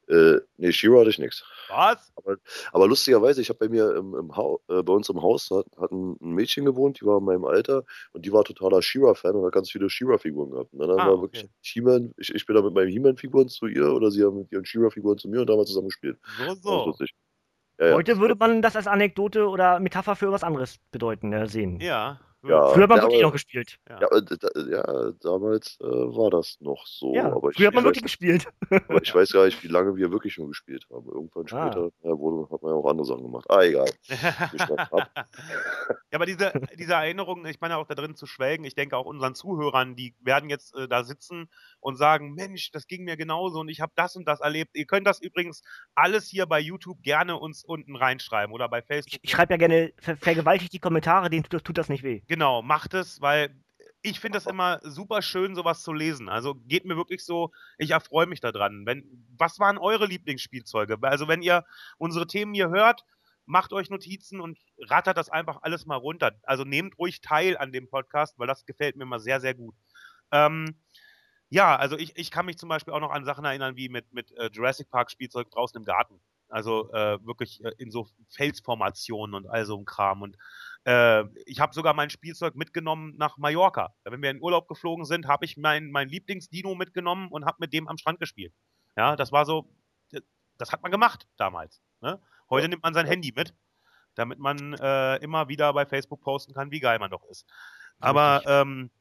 Äh, 0.10 0.40
nee, 0.58 0.72
Shira 0.72 1.00
hatte 1.00 1.10
ich 1.12 1.20
nichts. 1.20 1.44
Was? 1.70 2.12
Aber, 2.16 2.38
aber 2.72 2.88
lustigerweise, 2.88 3.42
ich 3.42 3.50
habe 3.50 3.60
bei 3.60 3.70
mir 3.70 3.96
im, 3.96 4.16
im 4.16 4.36
Hau- 4.36 4.60
äh, 4.68 4.82
bei 4.82 4.92
uns 4.94 5.08
im 5.10 5.22
Haus 5.22 5.50
hat, 5.52 5.68
hat 5.80 5.92
ein 5.92 6.18
Mädchen 6.20 6.66
gewohnt, 6.66 7.00
die 7.00 7.06
war 7.06 7.20
in 7.20 7.26
meinem 7.26 7.46
Alter 7.46 7.84
und 8.14 8.26
die 8.26 8.34
war 8.34 8.44
totaler 8.44 8.82
Shira-Fan 8.82 9.36
und 9.36 9.46
hat 9.46 9.54
ganz 9.54 9.70
viele 9.70 9.90
Shira-Figuren 9.90 10.50
gehabt. 10.52 10.74
Und 10.74 10.80
dann 10.80 10.90
haben 10.90 11.00
Ah, 11.00 11.06
wir 11.06 11.14
okay. 11.14 11.22
wirklich 11.22 11.50
He-Man, 11.62 12.14
ich, 12.18 12.34
ich 12.34 12.46
bin 12.46 12.56
da 12.56 12.62
mit 12.64 12.74
meinen 12.74 12.90
He-Man-Figuren 12.90 13.50
zu 13.50 13.68
ihr 13.68 13.94
oder 13.94 14.10
sie 14.10 14.24
haben 14.24 14.40
mit 14.40 14.52
ihren 14.52 14.66
Shira-Figuren 14.66 15.18
zu 15.20 15.30
mir 15.30 15.42
und 15.42 15.48
da 15.48 15.54
haben 15.54 15.60
wir 15.60 15.66
zusammen 15.66 15.90
gespielt. 15.90 16.18
So, 16.38 16.46
Das 16.46 16.60
so. 16.64 16.80
ist 16.80 16.86
lustig. 16.88 17.12
Ja, 17.80 17.88
ja. 17.90 17.94
Heute 17.96 18.18
würde 18.20 18.36
man 18.36 18.62
das 18.62 18.76
als 18.76 18.88
Anekdote 18.88 19.48
oder 19.48 19.80
Metapher 19.80 20.16
für 20.16 20.32
was 20.32 20.44
anderes 20.44 20.80
bedeuten, 20.92 21.32
äh, 21.34 21.48
sehen. 21.48 21.80
Ja. 21.80 22.20
Ja. 22.42 22.70
Früher 22.70 22.84
hat 22.84 22.90
man 22.90 22.98
Ja, 23.00 23.04
wirklich 23.04 23.22
noch 23.22 23.34
gespielt. 23.34 23.78
Ja, 23.90 24.00
d- 24.22 24.38
da, 24.40 24.48
ja, 24.70 25.12
damals 25.22 25.78
äh, 25.82 25.86
war 25.86 26.30
das 26.30 26.58
noch 26.62 26.86
so. 26.88 27.14
Ja, 27.14 27.34
aber 27.34 27.50
ich, 27.50 27.58
früher 27.58 27.68
hat 27.68 27.74
man 27.74 27.84
ich, 27.84 27.88
wirklich 27.88 28.04
weiß, 28.04 28.46
gespielt. 28.46 28.48
aber 28.88 29.02
ich 29.02 29.14
weiß 29.14 29.32
gar 29.34 29.46
nicht, 29.46 29.62
wie 29.62 29.68
lange 29.68 29.96
wir 29.98 30.10
wirklich 30.12 30.34
schon 30.34 30.48
gespielt 30.48 30.86
haben. 30.90 31.06
Irgendwann 31.10 31.46
Ah. 31.52 31.68
später 31.68 31.90
ja, 32.04 32.18
wurde, 32.18 32.50
hat 32.52 32.62
man 32.62 32.72
ja 32.72 32.78
auch 32.78 32.90
andere 32.90 33.06
Sachen 33.06 33.24
gemacht. 33.24 33.46
Ah, 33.50 33.62
egal. 33.64 33.90
Ja, 36.12 36.16
aber 36.18 36.26
diese, 36.26 36.52
diese 36.78 36.94
Erinnerungen, 36.94 37.46
ich 37.46 37.62
meine 37.62 37.78
auch 37.78 37.86
da 37.88 37.94
drin 37.96 38.16
zu 38.16 38.26
schwelgen, 38.26 38.64
ich 38.66 38.74
denke 38.74 38.98
auch 38.98 39.06
unseren 39.06 39.36
Zuhörern, 39.36 39.96
die 39.96 40.16
werden 40.22 40.50
jetzt 40.50 40.76
äh, 40.76 40.88
da 40.88 41.04
sitzen 41.04 41.50
und 41.80 41.98
sagen, 41.98 42.34
Mensch, 42.34 42.72
das 42.72 42.88
ging 42.88 43.04
mir 43.04 43.16
genauso 43.16 43.60
und 43.60 43.70
ich 43.70 43.80
habe 43.82 43.92
das 43.96 44.16
und 44.16 44.28
das 44.28 44.40
erlebt. 44.42 44.72
Ihr 44.74 44.86
könnt 44.86 45.06
das 45.06 45.22
übrigens 45.22 45.62
alles 45.96 46.28
hier 46.28 46.46
bei 46.48 46.60
YouTube 46.60 47.02
gerne 47.04 47.38
uns 47.38 47.64
unten 47.64 47.96
reinschreiben 47.96 48.54
oder 48.54 48.68
bei 48.70 48.82
Facebook. 48.82 49.14
Ich, 49.14 49.20
ich 49.24 49.32
schreibe 49.32 49.54
ja 49.54 49.58
gerne, 49.58 49.94
ver 50.00 50.18
vergewaltigt 50.18 50.74
die 50.74 50.80
Kommentare, 50.80 51.30
denen 51.30 51.44
tut, 51.44 51.64
tut 51.64 51.78
das 51.78 51.90
nicht 51.90 52.04
weh. 52.04 52.22
Genau, 52.30 52.62
macht 52.62 52.94
es, 52.94 53.22
weil 53.22 53.56
ich 54.04 54.20
finde 54.20 54.38
es 54.38 54.46
immer 54.46 54.80
super 54.84 55.22
schön, 55.24 55.56
sowas 55.56 55.82
zu 55.82 55.92
lesen. 55.92 56.30
Also 56.30 56.54
geht 56.56 56.86
mir 56.86 56.96
wirklich 56.96 57.26
so, 57.26 57.52
ich 57.80 57.90
erfreue 57.92 58.28
mich 58.28 58.40
daran. 58.40 58.86
Wenn, 58.86 59.04
was 59.36 59.60
waren 59.60 59.80
eure 59.80 60.06
Lieblingsspielzeuge? 60.06 60.98
Also 61.02 61.28
wenn 61.28 61.42
ihr 61.42 61.66
unsere 61.98 62.28
Themen 62.28 62.54
hier 62.54 62.70
hört, 62.70 63.04
macht 63.48 63.74
euch 63.74 63.90
Notizen 63.90 64.42
und 64.42 64.60
rattert 64.80 65.18
das 65.18 65.30
einfach 65.30 65.64
alles 65.64 65.88
mal 65.88 65.96
runter. 65.96 66.34
Also 66.44 66.64
nehmt 66.66 67.00
ruhig 67.00 67.20
teil 67.22 67.58
an 67.58 67.72
dem 67.72 67.90
Podcast, 67.90 68.38
weil 68.38 68.48
das 68.48 68.66
gefällt 68.68 68.96
mir 68.96 69.04
immer 69.04 69.20
sehr, 69.20 69.42
sehr 69.42 69.56
gut. 69.56 69.76
Ähm, 70.32 70.76
ja, 71.50 71.76
also 71.76 71.98
ich, 71.98 72.16
ich 72.16 72.30
kann 72.30 72.46
mich 72.46 72.60
zum 72.60 72.70
Beispiel 72.70 72.94
auch 72.94 73.00
noch 73.00 73.12
an 73.12 73.26
Sachen 73.26 73.44
erinnern, 73.44 73.76
wie 73.76 73.90
mit, 73.90 74.14
mit 74.14 74.32
äh, 74.34 74.52
Jurassic 74.54 74.92
Park 74.92 75.10
Spielzeug 75.10 75.50
draußen 75.50 75.78
im 75.78 75.84
Garten. 75.86 76.22
Also 76.48 76.92
äh, 76.94 77.24
wirklich 77.26 77.64
äh, 77.66 77.72
in 77.80 77.92
so 77.92 78.08
Felsformationen 78.30 79.34
und 79.36 79.48
all 79.48 79.66
so 79.66 79.78
ein 79.78 79.86
Kram. 79.86 80.22
Und 80.22 80.38
äh, 80.86 81.24
ich 81.46 81.60
habe 81.60 81.74
sogar 81.74 81.94
mein 81.94 82.10
Spielzeug 82.10 82.56
mitgenommen 82.56 83.16
nach 83.18 83.38
Mallorca. 83.38 83.94
Wenn 84.04 84.22
wir 84.22 84.32
in 84.32 84.42
Urlaub 84.42 84.68
geflogen 84.68 85.06
sind, 85.06 85.28
habe 85.28 85.46
ich 85.46 85.58
mein, 85.58 85.92
mein 85.92 86.10
Lieblingsdino 86.10 86.76
mitgenommen 86.76 87.30
und 87.30 87.46
habe 87.46 87.58
mit 87.60 87.74
dem 87.74 87.88
am 87.88 87.98
Strand 87.98 88.20
gespielt. 88.20 88.54
Ja, 88.96 89.16
das 89.16 89.32
war 89.32 89.46
so, 89.46 89.70
das 90.58 90.72
hat 90.72 90.82
man 90.82 90.92
gemacht 90.92 91.28
damals. 91.38 91.82
Ne? 92.02 92.20
Heute 92.50 92.70
nimmt 92.70 92.84
man 92.84 92.94
sein 92.94 93.06
Handy 93.06 93.34
mit, 93.36 93.54
damit 94.16 94.40
man 94.40 94.74
äh, 94.74 95.18
immer 95.18 95.48
wieder 95.48 95.74
bei 95.74 95.86
Facebook 95.86 96.22
posten 96.22 96.54
kann, 96.54 96.72
wie 96.72 96.80
geil 96.80 97.00
man 97.00 97.12
doch 97.12 97.24
ist. 97.26 97.46
Aber 98.00 98.42
ähm, 98.46 98.92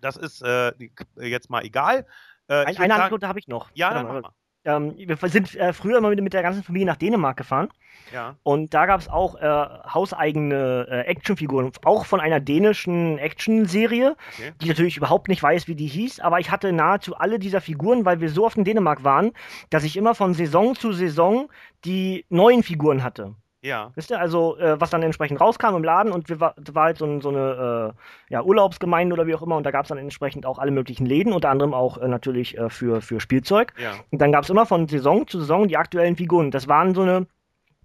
das 0.00 0.16
ist 0.16 0.42
äh, 0.42 0.72
jetzt 1.16 1.50
mal 1.50 1.64
egal. 1.64 2.06
Äh, 2.48 2.64
Ein, 2.64 2.76
eine 2.76 2.94
Anekdote 2.94 3.28
habe 3.28 3.38
ich 3.38 3.48
noch. 3.48 3.70
Ja, 3.74 3.94
dann 3.94 4.06
mach 4.06 4.22
mal. 4.22 4.34
Ähm, 4.66 4.94
wir 4.98 5.16
sind 5.28 5.54
äh, 5.54 5.72
früher 5.72 5.98
immer 5.98 6.10
mit, 6.10 6.20
mit 6.20 6.32
der 6.34 6.42
ganzen 6.42 6.62
Familie 6.62 6.86
nach 6.86 6.96
Dänemark 6.96 7.36
gefahren 7.36 7.68
Ja. 8.12 8.34
und 8.42 8.74
da 8.74 8.84
gab 8.86 9.00
es 9.00 9.08
auch 9.08 9.36
äh, 9.36 9.66
hauseigene 9.94 10.86
äh, 10.90 11.00
Actionfiguren, 11.02 11.70
auch 11.84 12.04
von 12.04 12.20
einer 12.20 12.40
dänischen 12.40 13.16
Action-Serie, 13.18 14.16
Okay. 14.34 14.52
die 14.60 14.64
ich 14.64 14.68
natürlich 14.68 14.96
überhaupt 14.96 15.28
nicht 15.28 15.42
weiß, 15.42 15.68
wie 15.68 15.74
die 15.76 15.86
hieß, 15.86 16.20
aber 16.20 16.40
ich 16.40 16.50
hatte 16.50 16.72
nahezu 16.72 17.16
alle 17.16 17.38
dieser 17.38 17.60
Figuren, 17.60 18.04
weil 18.04 18.20
wir 18.20 18.28
so 18.28 18.44
oft 18.44 18.58
in 18.58 18.64
Dänemark 18.64 19.04
waren, 19.04 19.32
dass 19.70 19.84
ich 19.84 19.96
immer 19.96 20.14
von 20.14 20.34
Saison 20.34 20.74
zu 20.74 20.92
Saison 20.92 21.48
die 21.84 22.24
neuen 22.28 22.62
Figuren 22.62 23.02
hatte. 23.02 23.34
Ja. 23.62 23.90
Wisst 23.94 24.10
ihr, 24.10 24.20
also 24.20 24.56
äh, 24.58 24.80
was 24.80 24.90
dann 24.90 25.02
entsprechend 25.02 25.40
rauskam 25.40 25.74
im 25.76 25.82
Laden 25.82 26.12
und 26.12 26.28
wir 26.28 26.38
war, 26.40 26.54
war 26.72 26.84
halt 26.84 26.98
so, 26.98 27.04
ein- 27.06 27.20
so 27.20 27.30
eine 27.30 27.94
äh, 27.94 28.32
ja, 28.32 28.42
Urlaubsgemeinde 28.42 29.14
oder 29.14 29.26
wie 29.26 29.34
auch 29.34 29.42
immer 29.42 29.56
und 29.56 29.64
da 29.64 29.70
gab 29.72 29.84
es 29.84 29.88
dann 29.88 29.98
entsprechend 29.98 30.46
auch 30.46 30.58
alle 30.58 30.70
möglichen 30.70 31.04
Läden, 31.06 31.32
unter 31.32 31.50
anderem 31.50 31.74
auch 31.74 31.98
äh, 31.98 32.06
natürlich 32.06 32.56
äh, 32.58 32.70
für, 32.70 33.00
für 33.00 33.18
Spielzeug. 33.18 33.72
Ja. 33.82 33.92
Und 34.10 34.20
dann 34.20 34.30
gab 34.30 34.44
es 34.44 34.50
immer 34.50 34.66
von 34.66 34.86
Saison 34.88 35.26
zu 35.26 35.40
Saison 35.40 35.66
die 35.68 35.76
aktuellen 35.76 36.16
Figuren. 36.16 36.50
Das 36.52 36.68
waren 36.68 36.94
so 36.94 37.02
eine, 37.02 37.26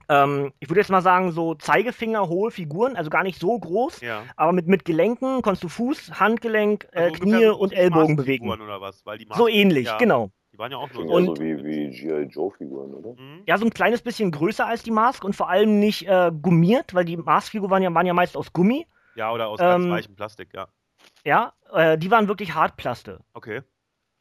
ähm, 0.09 0.51
ich 0.59 0.69
würde 0.69 0.81
jetzt 0.81 0.91
mal 0.91 1.01
sagen, 1.01 1.31
so 1.31 1.55
Zeigefinger 1.55 2.27
hohe 2.27 2.51
Figuren, 2.51 2.95
also 2.95 3.09
gar 3.09 3.23
nicht 3.23 3.39
so 3.39 3.57
groß, 3.57 4.01
Ja. 4.01 4.23
aber 4.35 4.51
mit, 4.51 4.67
mit 4.67 4.85
Gelenken 4.85 5.41
konntest 5.41 5.63
du 5.63 5.69
Fuß, 5.69 6.19
Handgelenk, 6.19 6.87
äh, 6.91 7.03
Also 7.03 7.13
Knie 7.23 7.45
und 7.47 7.71
Ellbogen 7.73 8.17
bewegen. 8.17 8.49
Oder 8.51 8.81
was? 8.81 9.05
Weil 9.05 9.17
die 9.17 9.27
So 9.33 9.47
ähnlich, 9.47 9.87
ja, 9.87 9.97
genau. 9.97 10.29
Die 10.53 10.57
waren 10.57 10.71
ja 10.71 10.77
auch 10.77 10.91
nur 10.93 11.03
so. 11.03 11.09
ja 11.09 11.15
Und- 11.15 11.25
so 11.37 11.41
wie, 11.43 11.63
wie 11.63 11.89
G.I. 11.89 12.23
Joe-Figuren, 12.23 12.93
oder? 12.93 13.13
Mhm. 13.21 13.43
Ja, 13.47 13.57
so 13.57 13.65
ein 13.65 13.71
kleines 13.71 14.01
bisschen 14.01 14.31
größer 14.31 14.65
als 14.67 14.83
die 14.83 14.91
Mask 14.91 15.23
und 15.23 15.35
vor 15.35 15.49
allem 15.49 15.79
nicht 15.79 16.07
äh, 16.07 16.31
gummiert, 16.41 16.93
weil 16.93 17.05
die 17.05 17.17
Mask-Figuren 17.17 17.71
waren 17.71 17.83
ja, 17.83 17.93
waren 17.93 18.05
ja 18.05 18.13
meist 18.13 18.35
aus 18.35 18.51
Gummi. 18.51 18.85
Ja, 19.15 19.31
oder 19.31 19.47
aus 19.47 19.59
ganz 19.59 19.85
Ähm, 19.85 19.91
weichem 19.91 20.15
Plastik, 20.15 20.53
ja. 20.53 20.67
Ja, 21.25 21.53
äh, 21.71 21.97
die 21.97 22.11
waren 22.11 22.27
wirklich 22.27 22.53
Hartplaste. 22.53 23.19
Okay. 23.33 23.61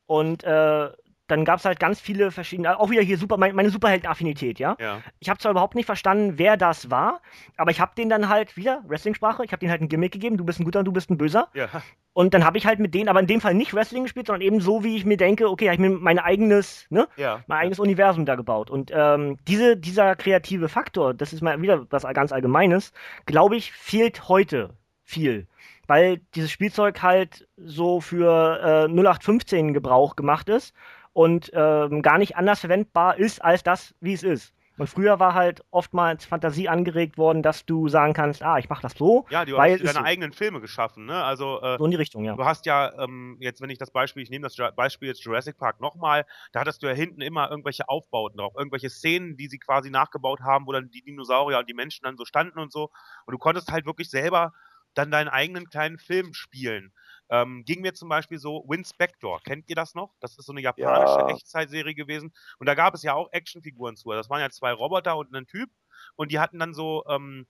Und 0.06 0.44
äh, 0.44 0.90
dann 1.30 1.44
gab 1.44 1.58
es 1.58 1.64
halt 1.64 1.80
ganz 1.80 2.00
viele 2.00 2.30
verschiedene, 2.30 2.78
auch 2.78 2.90
wieder 2.90 3.02
hier 3.02 3.18
super, 3.18 3.36
mein, 3.36 3.54
meine 3.54 3.70
Superhelden-Affinität, 3.70 4.58
ja. 4.58 4.76
Ja. 4.80 5.00
Ich 5.18 5.28
habe 5.28 5.38
zwar 5.38 5.52
überhaupt 5.52 5.74
nicht 5.74 5.86
verstanden, 5.86 6.34
wer 6.36 6.56
das 6.56 6.90
war, 6.90 7.20
aber 7.56 7.70
ich 7.70 7.80
habe 7.80 7.92
den 7.96 8.08
dann 8.08 8.28
halt 8.28 8.56
wieder, 8.56 8.82
Wrestling-Sprache, 8.86 9.44
ich 9.44 9.52
habe 9.52 9.60
den 9.60 9.70
halt 9.70 9.80
ein 9.80 9.88
Gimmick 9.88 10.12
gegeben, 10.12 10.36
du 10.36 10.44
bist 10.44 10.60
ein 10.60 10.64
guter 10.64 10.80
und 10.80 10.84
du 10.84 10.92
bist 10.92 11.10
ein 11.10 11.18
böser. 11.18 11.48
Ja. 11.54 11.68
Und 12.12 12.34
dann 12.34 12.44
habe 12.44 12.58
ich 12.58 12.66
halt 12.66 12.80
mit 12.80 12.92
denen, 12.94 13.08
aber 13.08 13.20
in 13.20 13.26
dem 13.26 13.40
Fall 13.40 13.54
nicht 13.54 13.72
Wrestling 13.72 14.02
gespielt, 14.02 14.26
sondern 14.26 14.42
eben 14.42 14.60
so, 14.60 14.82
wie 14.82 14.96
ich 14.96 15.04
mir 15.04 15.16
denke, 15.16 15.48
okay, 15.48 15.66
habe 15.66 15.74
ich 15.74 15.80
mir 15.80 15.90
mein 15.90 16.18
eigenes, 16.18 16.86
ne, 16.90 17.08
Ja. 17.16 17.42
mein 17.46 17.58
eigenes 17.60 17.78
Universum 17.78 18.26
da 18.26 18.34
gebaut. 18.34 18.70
Und 18.70 18.90
ähm, 18.94 19.38
diese, 19.46 19.76
dieser 19.76 20.16
kreative 20.16 20.68
Faktor, 20.68 21.14
das 21.14 21.32
ist 21.32 21.40
mal 21.40 21.60
wieder 21.62 21.86
was 21.90 22.02
ganz 22.14 22.32
Allgemeines, 22.32 22.92
glaube 23.26 23.56
ich, 23.56 23.72
fehlt 23.72 24.28
heute 24.28 24.70
viel. 25.04 25.46
Weil 25.86 26.20
dieses 26.34 26.50
Spielzeug 26.50 27.02
halt 27.02 27.48
so 27.56 28.00
für 28.00 28.60
äh, 28.88 28.92
0815 28.92 29.74
Gebrauch 29.74 30.14
gemacht 30.14 30.48
ist 30.48 30.74
und 31.12 31.50
ähm, 31.54 32.02
gar 32.02 32.18
nicht 32.18 32.36
anders 32.36 32.60
verwendbar 32.60 33.18
ist 33.18 33.42
als 33.42 33.62
das, 33.62 33.94
wie 34.00 34.12
es 34.12 34.22
ist. 34.22 34.54
Und 34.80 34.86
früher 34.86 35.20
war 35.20 35.34
halt 35.34 35.62
oftmals 35.70 36.24
Fantasie 36.24 36.66
angeregt 36.66 37.18
worden, 37.18 37.42
dass 37.42 37.66
du 37.66 37.88
sagen 37.88 38.14
kannst, 38.14 38.42
ah, 38.42 38.56
ich 38.56 38.70
mache 38.70 38.80
das 38.80 38.94
so, 38.94 39.26
Ja, 39.28 39.44
du 39.44 39.58
hast 39.58 39.80
deine 39.80 39.92
so. 39.92 39.98
eigenen 40.00 40.32
Filme 40.32 40.62
geschaffen, 40.62 41.04
ne? 41.04 41.22
Also, 41.22 41.60
äh, 41.60 41.76
so 41.76 41.84
in 41.84 41.90
die 41.90 41.98
Richtung, 41.98 42.24
ja. 42.24 42.34
du 42.34 42.44
hast 42.46 42.64
ja, 42.64 42.90
ähm, 42.98 43.36
jetzt, 43.40 43.60
wenn 43.60 43.68
ich 43.68 43.76
das 43.76 43.90
Beispiel, 43.90 44.22
ich 44.22 44.30
nehme 44.30 44.44
das 44.44 44.56
Beispiel 44.74 45.08
jetzt 45.08 45.22
Jurassic 45.22 45.58
Park 45.58 45.82
nochmal, 45.82 46.24
da 46.52 46.60
hattest 46.60 46.82
du 46.82 46.86
ja 46.86 46.94
hinten 46.94 47.20
immer 47.20 47.50
irgendwelche 47.50 47.90
Aufbauten 47.90 48.38
drauf, 48.38 48.54
irgendwelche 48.56 48.88
Szenen, 48.88 49.36
die 49.36 49.48
sie 49.48 49.58
quasi 49.58 49.90
nachgebaut 49.90 50.40
haben, 50.40 50.66
wo 50.66 50.72
dann 50.72 50.90
die 50.90 51.02
Dinosaurier 51.02 51.58
und 51.58 51.68
die 51.68 51.74
Menschen 51.74 52.04
dann 52.04 52.16
so 52.16 52.24
standen 52.24 52.58
und 52.58 52.72
so. 52.72 52.90
Und 53.26 53.32
du 53.32 53.38
konntest 53.38 53.70
halt 53.70 53.84
wirklich 53.84 54.08
selber 54.08 54.54
dann 54.94 55.10
deinen 55.10 55.28
eigenen 55.28 55.68
kleinen 55.68 55.98
Film 55.98 56.32
spielen. 56.32 56.92
Ähm, 57.30 57.64
ging 57.64 57.80
mir 57.80 57.94
zum 57.94 58.08
Beispiel 58.08 58.38
so 58.38 58.64
Winspector. 58.68 59.40
Kennt 59.42 59.68
ihr 59.68 59.76
das 59.76 59.94
noch? 59.94 60.14
Das 60.20 60.36
ist 60.36 60.46
so 60.46 60.52
eine 60.52 60.60
japanische 60.60 61.20
Ja. 61.20 61.28
Echtzeitserie 61.28 61.94
gewesen. 61.94 62.32
Und 62.58 62.68
da 62.68 62.74
gab 62.74 62.94
es 62.94 63.02
ja 63.02 63.14
auch 63.14 63.32
Actionfiguren 63.32 63.96
zu. 63.96 64.10
Das 64.10 64.28
waren 64.28 64.40
ja 64.40 64.50
zwei 64.50 64.72
Roboter 64.72 65.16
und 65.16 65.34
ein 65.34 65.46
Typ. 65.46 65.70
Und 66.16 66.32
die 66.32 66.40
hatten 66.40 66.58
dann 66.58 66.74
so, 66.74 67.04
ähm, 67.08 67.46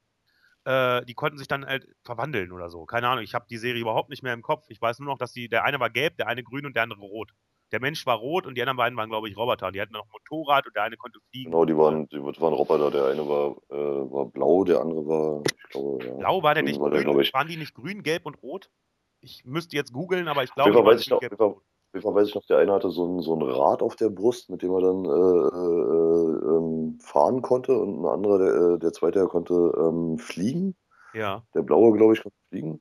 äh, 0.64 1.04
die 1.06 1.14
konnten 1.14 1.38
sich 1.38 1.48
dann 1.48 1.64
halt 1.64 1.88
verwandeln 2.04 2.52
oder 2.52 2.68
so. 2.68 2.84
Keine 2.84 3.08
Ahnung, 3.08 3.24
ich 3.24 3.34
habe 3.34 3.46
die 3.48 3.56
Serie 3.56 3.80
überhaupt 3.80 4.10
nicht 4.10 4.22
mehr 4.22 4.34
im 4.34 4.42
Kopf. 4.42 4.66
Ich 4.68 4.80
weiß 4.80 4.98
nur 4.98 5.08
noch, 5.08 5.18
dass 5.18 5.32
die, 5.32 5.48
der 5.48 5.64
eine 5.64 5.80
war 5.80 5.88
gelb, 5.90 6.16
der 6.18 6.28
eine 6.28 6.42
grün 6.42 6.66
und 6.66 6.76
der 6.76 6.82
andere 6.82 7.00
rot. 7.00 7.32
Der 7.72 7.80
Mensch 7.80 8.04
war 8.04 8.16
rot 8.16 8.46
und 8.46 8.56
die 8.56 8.62
anderen 8.62 8.76
beiden 8.76 8.98
waren, 8.98 9.08
glaube 9.08 9.28
ich, 9.28 9.36
Roboter. 9.36 9.68
Und 9.68 9.76
die 9.76 9.80
hatten 9.80 9.92
noch 9.92 10.06
Motorrad 10.12 10.66
und 10.66 10.74
der 10.74 10.82
eine 10.82 10.96
konnte 10.96 11.20
fliegen. 11.30 11.52
Genau, 11.52 11.64
die 11.64 11.76
waren, 11.76 12.08
die 12.08 12.20
waren 12.20 12.52
Roboter. 12.52 12.90
Der 12.90 13.06
eine 13.06 13.26
war, 13.28 13.52
äh, 13.70 14.12
war 14.12 14.26
blau, 14.26 14.64
der 14.64 14.80
andere 14.80 15.06
war, 15.06 15.42
ich 15.46 15.70
glaube, 15.70 16.04
ja. 16.04 16.14
Blau 16.14 16.42
war 16.42 16.54
der 16.54 16.64
grün 16.64 16.70
nicht 16.72 16.80
war 16.80 16.90
der, 16.90 17.04
grün? 17.04 17.20
ich. 17.20 17.32
Waren 17.32 17.48
die 17.48 17.56
nicht 17.56 17.74
grün, 17.74 18.02
gelb 18.02 18.26
und 18.26 18.42
rot? 18.42 18.70
Ich 19.20 19.44
müsste 19.44 19.76
jetzt 19.76 19.92
googeln, 19.92 20.28
aber 20.28 20.42
ich 20.44 20.54
glaube, 20.54 20.84
weiß 20.84 21.00
ich 21.00 21.10
noch, 21.10 21.20
weiß 21.20 22.28
ich 22.28 22.34
noch, 22.34 22.46
der 22.46 22.58
eine 22.58 22.72
hatte 22.72 22.90
so 22.90 23.06
ein, 23.06 23.20
so 23.20 23.34
ein 23.34 23.42
Rad 23.42 23.82
auf 23.82 23.96
der 23.96 24.08
Brust, 24.08 24.48
mit 24.50 24.62
dem 24.62 24.72
er 24.72 24.80
dann 24.80 25.04
äh, 25.04 26.48
äh, 26.48 26.56
ähm, 26.56 26.98
fahren 27.00 27.42
konnte 27.42 27.76
und 27.76 28.00
ein 28.00 28.06
anderer, 28.06 28.38
der, 28.38 28.54
äh, 28.54 28.78
der 28.78 28.92
zweite, 28.92 29.18
der 29.18 29.28
konnte 29.28 29.54
ähm, 29.76 30.18
fliegen. 30.18 30.76
Ja. 31.12 31.42
Der 31.54 31.62
blaue, 31.62 31.96
glaube 31.96 32.14
ich, 32.14 32.22
konnte 32.22 32.36
fliegen. 32.48 32.80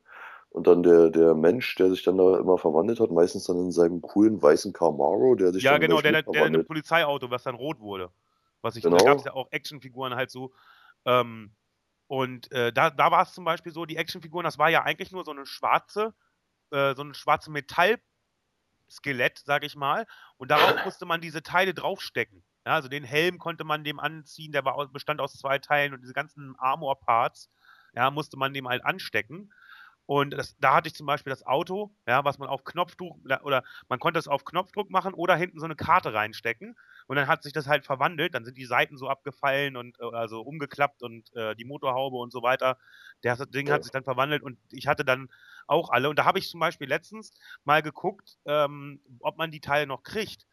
Und 0.51 0.65
dann 0.65 0.81
der, 0.81 1.09
der 1.09 1.35
Mensch, 1.35 1.75
der 1.75 1.89
sich 1.89 2.03
dann 2.03 2.17
da 2.17 2.39
immer 2.39 2.57
verwandelt 2.57 2.99
hat, 2.99 3.11
meistens 3.11 3.45
dann 3.45 3.57
in 3.57 3.71
seinem 3.71 4.01
coolen 4.01 4.41
weißen 4.41 4.73
Camaro, 4.73 5.35
der 5.35 5.51
sich 5.53 5.63
Ja, 5.63 5.73
dann 5.73 5.81
genau, 5.81 6.01
der, 6.01 6.11
der, 6.11 6.23
der 6.23 6.45
in 6.47 6.55
einem. 6.55 6.65
Polizeiauto, 6.65 7.29
was 7.29 7.43
dann 7.43 7.55
rot 7.55 7.79
wurde. 7.79 8.09
Was 8.61 8.75
ich, 8.75 8.83
Genau. 8.83 8.97
Da 8.97 9.05
gab 9.05 9.17
es 9.19 9.25
ja 9.25 9.33
auch 9.33 9.51
Actionfiguren 9.51 10.15
halt 10.15 10.31
so. 10.31 10.51
Ähm, 11.05 11.51
und 12.07 12.51
äh, 12.51 12.73
da, 12.73 12.89
da 12.89 13.11
war 13.11 13.23
es 13.23 13.33
zum 13.33 13.45
Beispiel 13.45 13.71
so, 13.71 13.85
die 13.85 13.97
Actionfiguren, 13.97 14.43
das 14.43 14.57
war 14.57 14.69
ja 14.69 14.81
eigentlich 14.81 15.11
nur 15.11 15.23
so 15.23 15.31
eine 15.31 15.45
schwarze, 15.45 16.15
äh, 16.71 16.95
so 16.95 17.03
ein 17.03 17.13
schwarze 17.13 17.51
Metallskelett, 17.51 19.43
sag 19.45 19.63
ich 19.63 19.75
mal. 19.75 20.05
Und 20.37 20.51
darauf 20.51 20.85
musste 20.85 21.05
man 21.05 21.21
diese 21.21 21.43
Teile 21.43 21.73
draufstecken. 21.73 22.43
Ja, 22.65 22.75
also 22.75 22.89
den 22.89 23.03
Helm 23.03 23.39
konnte 23.39 23.63
man 23.63 23.83
dem 23.83 23.99
anziehen, 23.99 24.51
der 24.51 24.65
war, 24.65 24.87
bestand 24.89 25.21
aus 25.21 25.33
zwei 25.33 25.59
Teilen 25.59 25.93
und 25.93 26.01
diese 26.01 26.13
ganzen 26.13 26.55
Armor-Parts, 26.57 27.49
ja, 27.93 28.11
musste 28.11 28.37
man 28.37 28.53
dem 28.53 28.67
halt 28.67 28.85
anstecken. 28.85 29.51
Und 30.05 30.31
das, 30.31 30.57
da 30.57 30.73
hatte 30.73 30.87
ich 30.87 30.95
zum 30.95 31.05
Beispiel 31.05 31.29
das 31.29 31.45
Auto, 31.45 31.95
ja, 32.07 32.25
was 32.25 32.39
man 32.39 32.49
auf 32.49 32.63
Knopfdruck 32.63 33.19
oder 33.43 33.63
man 33.89 33.99
konnte 33.99 34.17
es 34.19 34.27
auf 34.27 34.43
Knopfdruck 34.43 34.89
machen 34.89 35.13
oder 35.13 35.35
hinten 35.35 35.59
so 35.59 35.65
eine 35.65 35.75
Karte 35.75 36.13
reinstecken. 36.13 36.75
Und 37.09 37.15
dann 37.15 37.27
hat 37.27 37.41
sich 37.41 37.53
das 37.53 37.67
halt 37.67 37.85
verwandelt. 37.85 38.35
Dann 38.35 38.45
sind 38.45 38.55
die 38.57 38.65
Seiten 38.67 38.95
so 38.95 39.09
abgefallen 39.09 39.75
und 39.77 39.99
äh, 39.99 40.03
also 40.15 40.41
umgeklappt 40.41 41.01
und 41.01 41.35
äh, 41.35 41.55
die 41.55 41.65
Motorhaube 41.65 42.17
und 42.17 42.31
so 42.31 42.43
weiter. 42.43 42.77
Das 43.23 43.39
Ding 43.49 43.71
hat 43.71 43.83
sich 43.83 43.91
dann 43.91 44.03
verwandelt 44.03 44.43
und 44.43 44.59
ich 44.71 44.85
hatte 44.87 45.03
dann 45.03 45.29
auch 45.65 45.89
alle. 45.89 46.09
Und 46.09 46.19
da 46.19 46.25
habe 46.25 46.37
ich 46.37 46.49
zum 46.49 46.59
Beispiel 46.59 46.87
letztens 46.87 47.33
mal 47.63 47.81
geguckt, 47.81 48.37
ähm, 48.45 49.01
ob 49.21 49.37
man 49.39 49.49
die 49.49 49.59
Teile 49.59 49.87
noch 49.87 50.03
kriegt. 50.03 50.45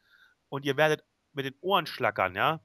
Und 0.48 0.64
ihr 0.64 0.78
werdet 0.78 1.04
mit 1.34 1.44
den 1.44 1.56
Ohren 1.60 1.86
schlackern, 1.86 2.34
ja. 2.34 2.62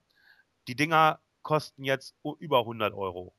Die 0.70 0.76
Dinger 0.76 1.20
kosten 1.44 1.84
jetzt 1.84 2.16
über 2.40 2.60
100 2.62 2.94
Euro. 2.94 3.36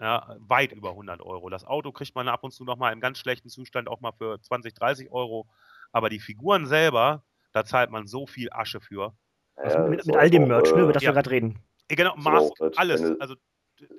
Ja, 0.00 0.36
weit 0.40 0.72
über 0.72 0.90
100 0.94 1.20
Euro. 1.22 1.50
Das 1.50 1.64
Auto 1.64 1.92
kriegt 1.92 2.14
man 2.14 2.28
ab 2.28 2.44
und 2.44 2.52
zu 2.52 2.64
noch 2.64 2.76
mal 2.78 2.92
im 2.92 3.00
ganz 3.00 3.18
schlechten 3.18 3.50
Zustand 3.50 3.88
auch 3.88 4.00
mal 4.00 4.12
für 4.12 4.40
20, 4.40 4.74
30 4.74 5.10
Euro. 5.10 5.48
Aber 5.92 6.10
die 6.10 6.20
Figuren 6.20 6.66
selber, 6.66 7.24
da 7.52 7.64
zahlt 7.64 7.90
man 7.90 8.06
so 8.06 8.26
viel 8.26 8.50
Asche 8.52 8.80
für. 8.80 9.16
Also 9.56 9.78
mit, 9.88 10.00
das 10.00 10.06
mit 10.06 10.16
all 10.16 10.30
dem 10.30 10.44
auch, 10.44 10.48
Merch, 10.48 10.72
ne, 10.72 10.80
äh, 10.80 10.82
über 10.84 10.92
das 10.92 11.02
ja. 11.02 11.10
wir 11.10 11.14
gerade 11.14 11.30
reden. 11.30 11.58
Äh, 11.88 11.96
Genau, 11.96 12.14
auch 12.16 12.50
halt 12.60 12.78
alles. 12.78 13.02
eine- 13.02 13.16
Also 13.20 13.34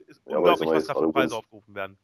ist 0.08 0.22
unglaublich, 0.26 0.70
was 0.70 0.86
da 0.86 0.94
für 0.96 1.12
Preise 1.12 1.36
aufgerufen 1.36 1.76
werden. 1.76 1.98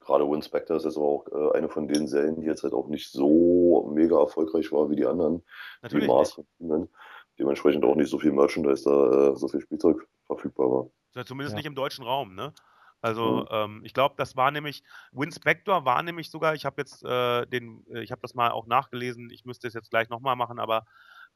Gerade 0.00 0.28
Winspector 0.30 0.76
ist 0.76 0.84
jetzt 0.84 0.96
aber 0.96 1.06
auch 1.06 1.26
äh, 1.52 1.56
eine 1.58 1.68
von 1.68 1.88
den 1.88 2.06
Serien, 2.06 2.40
die 2.40 2.46
jetzt 2.46 2.62
halt 2.62 2.72
auch 2.72 2.88
nicht 2.88 3.10
so 3.10 3.90
mega 3.94 4.18
erfolgreich 4.18 4.70
war 4.72 4.88
wie 4.90 4.96
die 4.96 5.06
anderen, 5.06 5.38
die 5.38 5.82
Natürlich. 5.82 6.08
Mars 6.08 6.38
Nicht. 6.38 6.48
sind. 6.58 6.90
Dementsprechend 7.38 7.84
auch 7.84 7.94
nicht 7.94 8.08
so 8.10 8.18
viel 8.18 8.32
Merchandise 8.32 8.84
da, 8.84 9.30
äh, 9.32 9.36
so 9.36 9.48
viel 9.48 9.60
Spielzeug 9.60 10.06
verfügbar 10.26 10.70
war. 10.70 10.90
Ja, 11.14 11.24
Zumindest 11.24 11.52
Ja. 11.54 11.56
nicht 11.58 11.66
im 11.66 11.74
deutschen 11.74 12.04
Raum, 12.04 12.34
ne? 12.34 12.52
Also 13.00 13.42
Mhm. 13.42 13.48
ähm, 13.50 13.80
ich 13.84 13.94
glaube, 13.94 14.14
das 14.18 14.36
war 14.36 14.50
nämlich 14.50 14.82
Winspector 15.12 15.84
war 15.84 16.02
nämlich 16.02 16.30
sogar. 16.30 16.54
Ich 16.54 16.64
habe 16.64 16.80
jetzt 16.80 17.04
äh, 17.04 17.46
den, 17.46 17.84
äh, 17.92 18.02
ich 18.02 18.10
habe 18.10 18.20
das 18.22 18.34
mal 18.34 18.50
auch 18.50 18.66
nachgelesen. 18.66 19.30
Ich 19.30 19.44
müsste 19.44 19.68
es 19.68 19.74
jetzt 19.74 19.90
gleich 19.90 20.08
nochmal 20.08 20.34
machen, 20.36 20.58
aber 20.58 20.84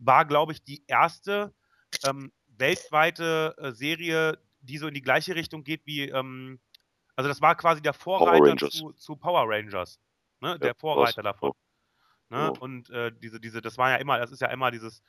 war 0.05 0.25
glaube 0.25 0.53
ich 0.53 0.63
die 0.63 0.85
erste 0.87 1.55
ähm, 2.05 2.33
weltweite 2.49 3.55
äh, 3.59 3.73
Serie, 3.73 4.39
die 4.61 4.79
so 4.79 4.87
in 4.89 4.95
die 4.95 5.03
gleiche 5.03 5.35
Richtung 5.35 5.65
geht 5.65 5.87
wie, 5.87 6.09
ähm, 6.09 6.61
also 7.17 7.29
das 7.29 7.41
war 7.41 7.55
quasi 7.57 7.83
der 7.83 7.93
Vorreiter 7.93 8.51
Rangers. 8.51 8.73
zu, 8.73 8.93
zu 8.93 9.17
Power 9.17 9.45
Rangers, 9.49 10.01
ne? 10.41 10.59
Der 10.59 10.69
Ja, 10.69 10.75
Vorreiter 10.75 11.19
was? 11.19 11.25
davon. 11.25 11.53
Ne? 12.31 12.39
Ja. 12.39 12.49
Und 12.49 12.91
äh, 12.91 13.13
diese, 13.13 13.41
diese, 13.41 13.61
das 13.61 13.79
war 13.79 13.91
ja 13.91 13.97
immer, 13.97 14.19
das 14.19 14.33
ist 14.33 14.41
ja 14.41 14.49
immer 14.49 14.71
dieses, 14.71 15.03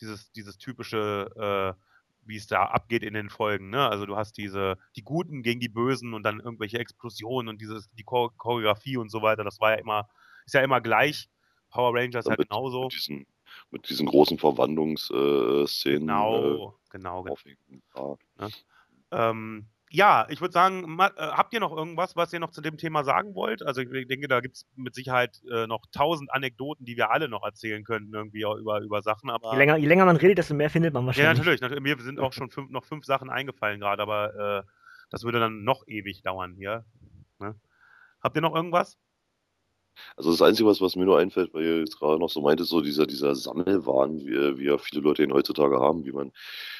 dieses, 0.00 0.32
dieses 0.32 0.58
typische, 0.58 1.76
äh, 1.76 1.80
wie 2.26 2.36
es 2.36 2.46
da 2.46 2.64
abgeht 2.64 3.02
in 3.02 3.14
den 3.14 3.28
Folgen, 3.30 3.70
ne? 3.70 3.88
Also 3.88 4.06
du 4.06 4.16
hast 4.16 4.38
diese, 4.38 4.78
die 4.96 5.02
Guten 5.04 5.42
gegen 5.42 5.60
die 5.60 5.68
Bösen 5.68 6.14
und 6.14 6.22
dann 6.24 6.40
irgendwelche 6.40 6.78
Explosionen 6.78 7.48
und 7.48 7.60
dieses, 7.60 7.90
die 7.92 8.02
Chor 8.04 8.36
Choreografie 8.36 8.96
und 8.96 9.10
so 9.10 9.22
weiter, 9.22 9.44
das 9.44 9.60
war 9.60 9.72
ja 9.72 9.76
immer, 9.78 10.08
ist 10.46 10.54
ja 10.54 10.62
immer 10.62 10.80
gleich. 10.80 11.28
Power 11.70 11.94
Rangers 11.94 12.26
halt 12.26 12.38
Mit, 12.38 12.48
genauso. 12.48 12.84
mit, 12.84 12.92
diesen, 12.94 13.26
mit 13.70 13.88
diesen 13.88 14.06
großen 14.06 14.38
Verwandlungsszenen. 14.38 16.00
Genau, 16.00 16.78
genau, 16.90 17.20
Äh, 17.20 17.22
genau. 17.24 17.26
aufhängen. 17.26 17.58
Ja. 17.96 18.48
Ähm, 19.30 19.66
ja, 19.90 20.26
ich 20.28 20.40
würde 20.40 20.52
sagen, 20.52 20.82
ma- 20.96 21.12
äh, 21.16 21.28
habt 21.28 21.52
ihr 21.54 21.60
noch 21.60 21.76
irgendwas, 21.76 22.16
was 22.16 22.32
ihr 22.32 22.40
noch 22.40 22.50
zu 22.50 22.60
dem 22.60 22.76
Thema 22.78 23.04
sagen 23.04 23.34
wollt? 23.36 23.62
Also 23.62 23.80
ich 23.80 24.08
denke, 24.08 24.26
da 24.26 24.40
gibt 24.40 24.56
es 24.56 24.66
mit 24.74 24.92
Sicherheit 24.94 25.40
äh, 25.52 25.66
noch 25.68 25.82
tausend 25.92 26.32
Anekdoten, 26.32 26.84
die 26.84 26.96
wir 26.96 27.10
alle 27.12 27.28
noch 27.28 27.44
erzählen 27.44 27.84
könnten, 27.84 28.12
irgendwie 28.12 28.44
auch 28.44 28.56
über, 28.56 28.80
über 28.80 29.02
Sachen, 29.02 29.30
aber. 29.30 29.52
Je 29.52 29.58
länger, 29.58 29.76
je 29.76 29.86
länger 29.86 30.04
man 30.04 30.16
redet, 30.16 30.38
desto 30.38 30.54
mehr 30.54 30.70
findet 30.70 30.94
man 30.94 31.02
Ja, 31.04 31.06
wahrscheinlich. 31.08 31.38
natürlich, 31.38 31.60
natürlich. 31.60 31.82
Mir 31.82 31.98
sind 32.02 32.18
auch 32.18 32.32
schon 32.32 32.50
fünf, 32.50 32.70
noch 32.70 32.84
fünf 32.84 33.04
Sachen 33.04 33.30
eingefallen 33.30 33.78
gerade, 33.78 34.02
aber 34.02 34.64
äh, 34.64 34.68
das 35.10 35.22
würde 35.22 35.38
dann 35.38 35.62
noch 35.62 35.86
ewig 35.86 36.22
dauern 36.22 36.54
hier. 36.56 36.84
Ne? 37.38 37.54
Habt 38.20 38.36
ihr 38.36 38.42
noch 38.42 38.54
irgendwas? 38.54 38.98
Also 40.16 40.30
das 40.30 40.42
Einzige, 40.42 40.68
was, 40.68 40.80
was 40.80 40.96
mir 40.96 41.04
nur 41.04 41.18
einfällt, 41.18 41.54
weil 41.54 41.64
ihr 41.64 41.78
jetzt 41.80 41.98
gerade 41.98 42.18
noch 42.20 42.30
so 42.30 42.40
meintest, 42.40 42.70
so 42.70 42.80
dieser, 42.80 43.06
dieser 43.06 43.34
Sammelwahn, 43.34 44.20
wie, 44.20 44.58
wie 44.58 44.66
ja 44.66 44.78
viele 44.78 45.02
Leute 45.02 45.22
ihn 45.22 45.32
heutzutage 45.32 45.78
haben, 45.80 46.04
wie 46.04 46.12
man, 46.12 46.32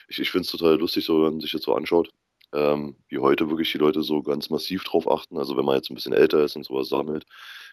ich, 0.09 0.19
ich 0.21 0.31
finde 0.31 0.45
es 0.47 0.51
total 0.51 0.77
lustig, 0.79 1.05
so, 1.05 1.17
wenn 1.25 1.33
man 1.35 1.41
sich 1.41 1.53
das 1.53 1.63
so 1.63 1.75
anschaut, 1.75 2.11
ähm, 2.55 2.97
wie 3.09 3.19
heute 3.19 3.49
wirklich 3.51 3.71
die 3.73 3.79
Leute 3.79 4.03
so 4.03 4.23
ganz 4.23 4.51
massiv 4.51 4.85
drauf 4.85 5.11
achten. 5.11 5.39
Also 5.39 5.57
wenn 5.57 5.65
man 5.65 5.77
jetzt 5.77 5.91
ein 5.91 5.95
bisschen 5.95 6.13
älter 6.13 6.45
ist 6.45 6.57
und 6.57 6.65
sowas 6.65 6.89
sammelt, 6.89 7.25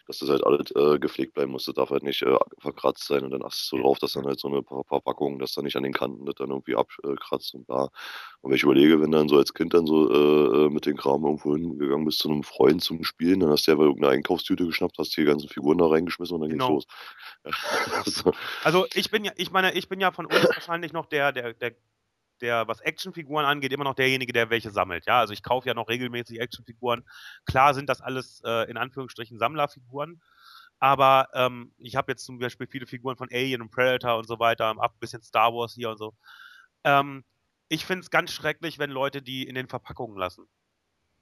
dass 0.06 0.18
das 0.18 0.28
halt 0.30 0.44
alles 0.44 0.70
äh, 0.72 0.98
gepflegt 0.98 1.34
bleiben 1.34 1.52
muss. 1.52 1.64
Das 1.66 1.74
darf 1.76 1.90
halt 1.90 2.02
nicht 2.02 2.22
äh, 2.22 2.36
verkratzt 2.58 3.06
sein 3.06 3.22
und 3.24 3.30
dann 3.30 3.44
achtest 3.44 3.70
du 3.70 3.78
drauf, 3.78 3.98
dass 4.00 4.14
dann 4.14 4.24
halt 4.26 4.40
so 4.40 4.48
eine 4.48 4.62
Ver- 4.64 4.82
Verpackung, 4.88 5.38
dass 5.38 5.52
da 5.54 5.62
nicht 5.62 5.76
an 5.76 5.84
den 5.84 5.92
Kanten 5.92 6.26
das 6.26 6.34
dann 6.34 6.50
irgendwie 6.50 6.74
abkratzt 6.74 7.54
und 7.54 7.68
da. 7.68 7.88
Und 8.40 8.50
wenn 8.50 8.56
ich 8.56 8.64
überlege, 8.64 9.00
wenn 9.00 9.12
dann 9.12 9.28
so 9.28 9.36
als 9.36 9.54
Kind 9.54 9.74
dann 9.74 9.86
so 9.86 10.10
äh, 10.10 10.64
äh, 10.66 10.68
mit 10.70 10.86
dem 10.86 10.96
Kram 10.96 11.24
irgendwo 11.24 11.54
hingegangen 11.54 12.04
bist 12.04 12.18
zu 12.18 12.28
einem 12.30 12.42
Freund 12.42 12.82
zum 12.82 13.04
Spielen, 13.04 13.40
dann 13.40 13.50
hast 13.50 13.66
du 13.66 13.70
ja 13.70 13.76
bei 13.76 13.84
irgendeine 13.84 14.14
Einkaufstüte 14.14 14.66
geschnappt, 14.66 14.98
hast 14.98 15.16
die 15.16 15.24
ganzen 15.24 15.48
Figuren 15.48 15.78
da 15.78 15.86
reingeschmissen 15.86 16.34
und 16.34 16.40
dann 16.42 16.50
Genau. 16.50 16.68
ging's 16.68 16.86
los. 17.44 17.44
also, 18.04 18.32
Also 18.64 18.86
ich 18.94 19.10
bin 19.10 19.24
ja, 19.24 19.32
ich 19.36 19.52
meine, 19.52 19.72
ich 19.74 19.88
bin 19.88 20.00
ja 20.00 20.10
von 20.10 20.26
uns 20.26 20.44
wahrscheinlich 20.54 20.92
noch 20.92 21.06
der, 21.06 21.30
der, 21.32 21.54
der, 21.54 21.72
der, 22.42 22.68
was 22.68 22.80
Actionfiguren 22.80 23.46
angeht, 23.46 23.72
immer 23.72 23.84
noch 23.84 23.94
derjenige, 23.94 24.32
der 24.32 24.50
welche 24.50 24.70
sammelt. 24.70 25.06
Ja, 25.06 25.20
also 25.20 25.32
ich 25.32 25.42
kaufe 25.42 25.68
ja 25.68 25.74
noch 25.74 25.88
regelmäßig 25.88 26.40
Actionfiguren. 26.40 27.04
Klar 27.46 27.74
sind 27.74 27.88
das 27.88 28.00
alles 28.00 28.42
äh, 28.44 28.70
in 28.70 28.76
Anführungsstrichen 28.76 29.38
Sammlerfiguren. 29.38 30.20
Aber 30.78 31.28
ähm, 31.32 31.72
ich 31.78 31.94
habe 31.94 32.10
jetzt 32.10 32.24
zum 32.24 32.38
Beispiel 32.38 32.66
viele 32.66 32.86
Figuren 32.86 33.16
von 33.16 33.28
Alien 33.30 33.62
und 33.62 33.70
Predator 33.70 34.18
und 34.18 34.26
so 34.26 34.40
weiter, 34.40 34.66
ab 34.66 34.94
ein 34.94 34.98
bisschen 34.98 35.22
Star 35.22 35.54
Wars 35.54 35.74
hier 35.74 35.90
und 35.90 35.98
so. 35.98 36.14
Ähm, 36.82 37.24
ich 37.68 37.86
finde 37.86 38.02
es 38.02 38.10
ganz 38.10 38.32
schrecklich, 38.32 38.78
wenn 38.80 38.90
Leute 38.90 39.22
die 39.22 39.46
in 39.46 39.54
den 39.54 39.68
Verpackungen 39.68 40.18
lassen. 40.18 40.48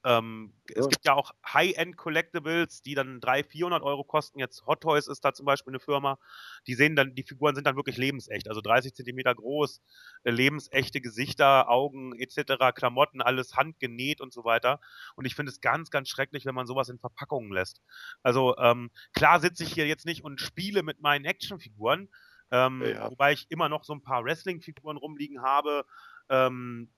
Ähm, 0.05 0.55
Es 0.75 0.87
Ja. 0.87 0.87
gibt 0.87 1.05
ja 1.05 1.15
auch 1.15 1.33
High-End 1.47 1.97
Collectibles, 1.97 2.83
die 2.83 2.95
dann 2.95 3.21
300, 3.21 3.47
400 3.51 3.83
Euro 3.83 4.05
kosten. 4.05 4.39
Jetzt 4.39 4.65
Hot 4.67 4.81
Toys 4.83 5.09
ist 5.09 5.25
da 5.25 5.33
zum 5.35 5.45
Beispiel 5.47 5.73
eine 5.73 5.81
Firma. 5.81 6.19
Die 6.67 6.75
sehen 6.75 6.95
dann, 6.97 7.15
die 7.15 7.25
Figuren 7.25 7.55
sind 7.57 7.67
dann 7.67 7.77
wirklich 7.77 7.97
lebensecht, 7.97 8.49
also 8.49 8.61
30 8.61 8.95
Zentimeter 8.95 9.35
groß, 9.35 9.83
äh, 10.25 10.31
lebensechte 10.31 11.01
Gesichter, 11.01 11.69
Augen 11.69 12.15
etc., 12.19 12.73
Klamotten, 12.75 13.21
alles 13.21 13.57
handgenäht 13.57 14.21
und 14.21 14.33
so 14.33 14.45
weiter. 14.45 14.81
Und 15.17 15.25
ich 15.25 15.35
finde 15.35 15.51
es 15.51 15.61
ganz, 15.61 15.91
ganz 15.91 16.09
schrecklich, 16.09 16.47
wenn 16.47 16.55
man 16.55 16.67
sowas 16.67 16.89
in 16.89 16.99
Verpackungen 16.99 17.53
lässt. 17.53 17.83
Also 18.23 18.57
ähm, 18.59 18.91
klar 19.13 19.41
sitze 19.41 19.65
ich 19.65 19.73
hier 19.73 19.87
jetzt 19.89 20.07
nicht 20.07 20.23
und 20.25 20.41
spiele 20.41 20.83
mit 20.83 21.01
meinen 21.01 21.25
Actionfiguren, 21.25 22.09
ähm, 22.53 22.83
ja. 22.83 23.11
wobei 23.11 23.33
ich 23.33 23.51
immer 23.51 23.69
noch 23.69 23.85
so 23.85 23.93
ein 23.93 24.03
paar 24.03 24.25
Wrestling-Figuren 24.25 24.97
rumliegen 24.97 25.43
habe, 25.43 25.85
ähm, 26.29 26.91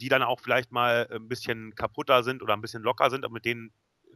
die 0.00 0.08
dann 0.08 0.22
auch 0.22 0.40
vielleicht 0.40 0.72
mal 0.72 1.08
ein 1.12 1.28
bisschen 1.28 1.74
kaputter 1.74 2.22
sind 2.22 2.42
oder 2.42 2.54
ein 2.54 2.60
bisschen 2.62 2.82
locker 2.82 3.10
sind, 3.10 3.24
aber 3.24 3.34
mit 3.34 3.44
denen 3.44 3.72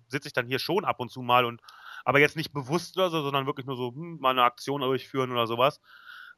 sitze 0.09 0.29
ich 0.29 0.35
dann 0.35 0.47
hier 0.47 0.59
schon 0.59 0.85
ab 0.85 1.01
und 1.01 1.11
zu 1.11 1.23
mal 1.23 1.45
und 1.45 1.61
aber 2.05 2.21
jetzt 2.21 2.37
nicht 2.37 2.53
bewusst 2.53 2.97
oder 2.99 3.11
so, 3.11 3.23
sondern 3.23 3.47
wirklich 3.47 3.67
nur 3.67 3.77
so 3.77 3.93
hm, 3.95 4.19
mal 4.21 4.31
eine 4.31 4.43
Aktion 4.45 4.83
durchführen 4.83 5.33
oder 5.33 5.47
sowas. 5.47 5.81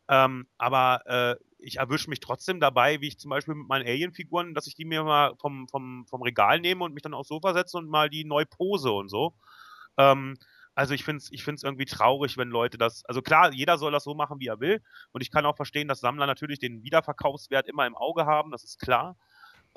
Ähm, 0.09 0.47
aber 0.59 1.03
äh, 1.07 1.37
ich 1.59 1.79
erwische 1.79 2.09
mich 2.11 2.21
trotzdem 2.21 2.61
dabei, 2.61 3.01
wie 3.01 3.09
ich 3.09 3.19
zum 3.19 3.31
Beispiel 3.31 3.55
mit 3.55 3.69
meinen 3.69 3.87
Alien-Figuren, 3.87 4.55
dass 4.55 4.69
ich 4.69 4.75
die 4.77 4.85
mir 4.85 5.03
mal 5.03 5.35
vom, 5.41 5.67
vom, 5.69 6.07
vom 6.09 6.23
Regal 6.23 6.61
nehme 6.61 6.85
und 6.85 6.95
mich 6.95 7.03
dann 7.03 7.15
aufs 7.15 7.29
Sofa 7.29 7.55
setze 7.55 7.77
und 7.79 7.89
mal 7.89 8.09
die 8.09 8.25
neu 8.25 8.45
pose 8.45 8.91
und 8.93 9.09
so. 9.09 9.35
Ähm, 9.99 10.37
Also 10.75 10.93
ich 10.95 11.05
finde 11.05 11.19
es 11.19 11.33
ich 11.33 11.43
find's 11.45 11.63
irgendwie 11.63 11.87
traurig, 11.87 12.37
wenn 12.37 12.49
Leute 12.51 12.77
das, 12.79 13.05
also 13.07 13.23
klar, 13.23 13.53
jeder 13.53 13.79
soll 13.79 13.93
das 13.93 14.05
so 14.05 14.15
machen, 14.15 14.41
wie 14.41 14.49
er 14.49 14.61
will. 14.61 14.83
Und 15.13 15.23
ich 15.23 15.31
kann 15.31 15.47
auch 15.47 15.57
verstehen, 15.57 15.89
dass 15.89 16.01
Sammler 16.01 16.27
natürlich 16.27 16.59
den 16.59 16.83
Wiederverkaufswert 16.83 17.67
immer 17.69 17.87
im 17.87 17.97
Auge 17.97 18.27
haben, 18.27 18.51
das 18.53 18.63
ist 18.65 18.79
klar. 18.79 19.17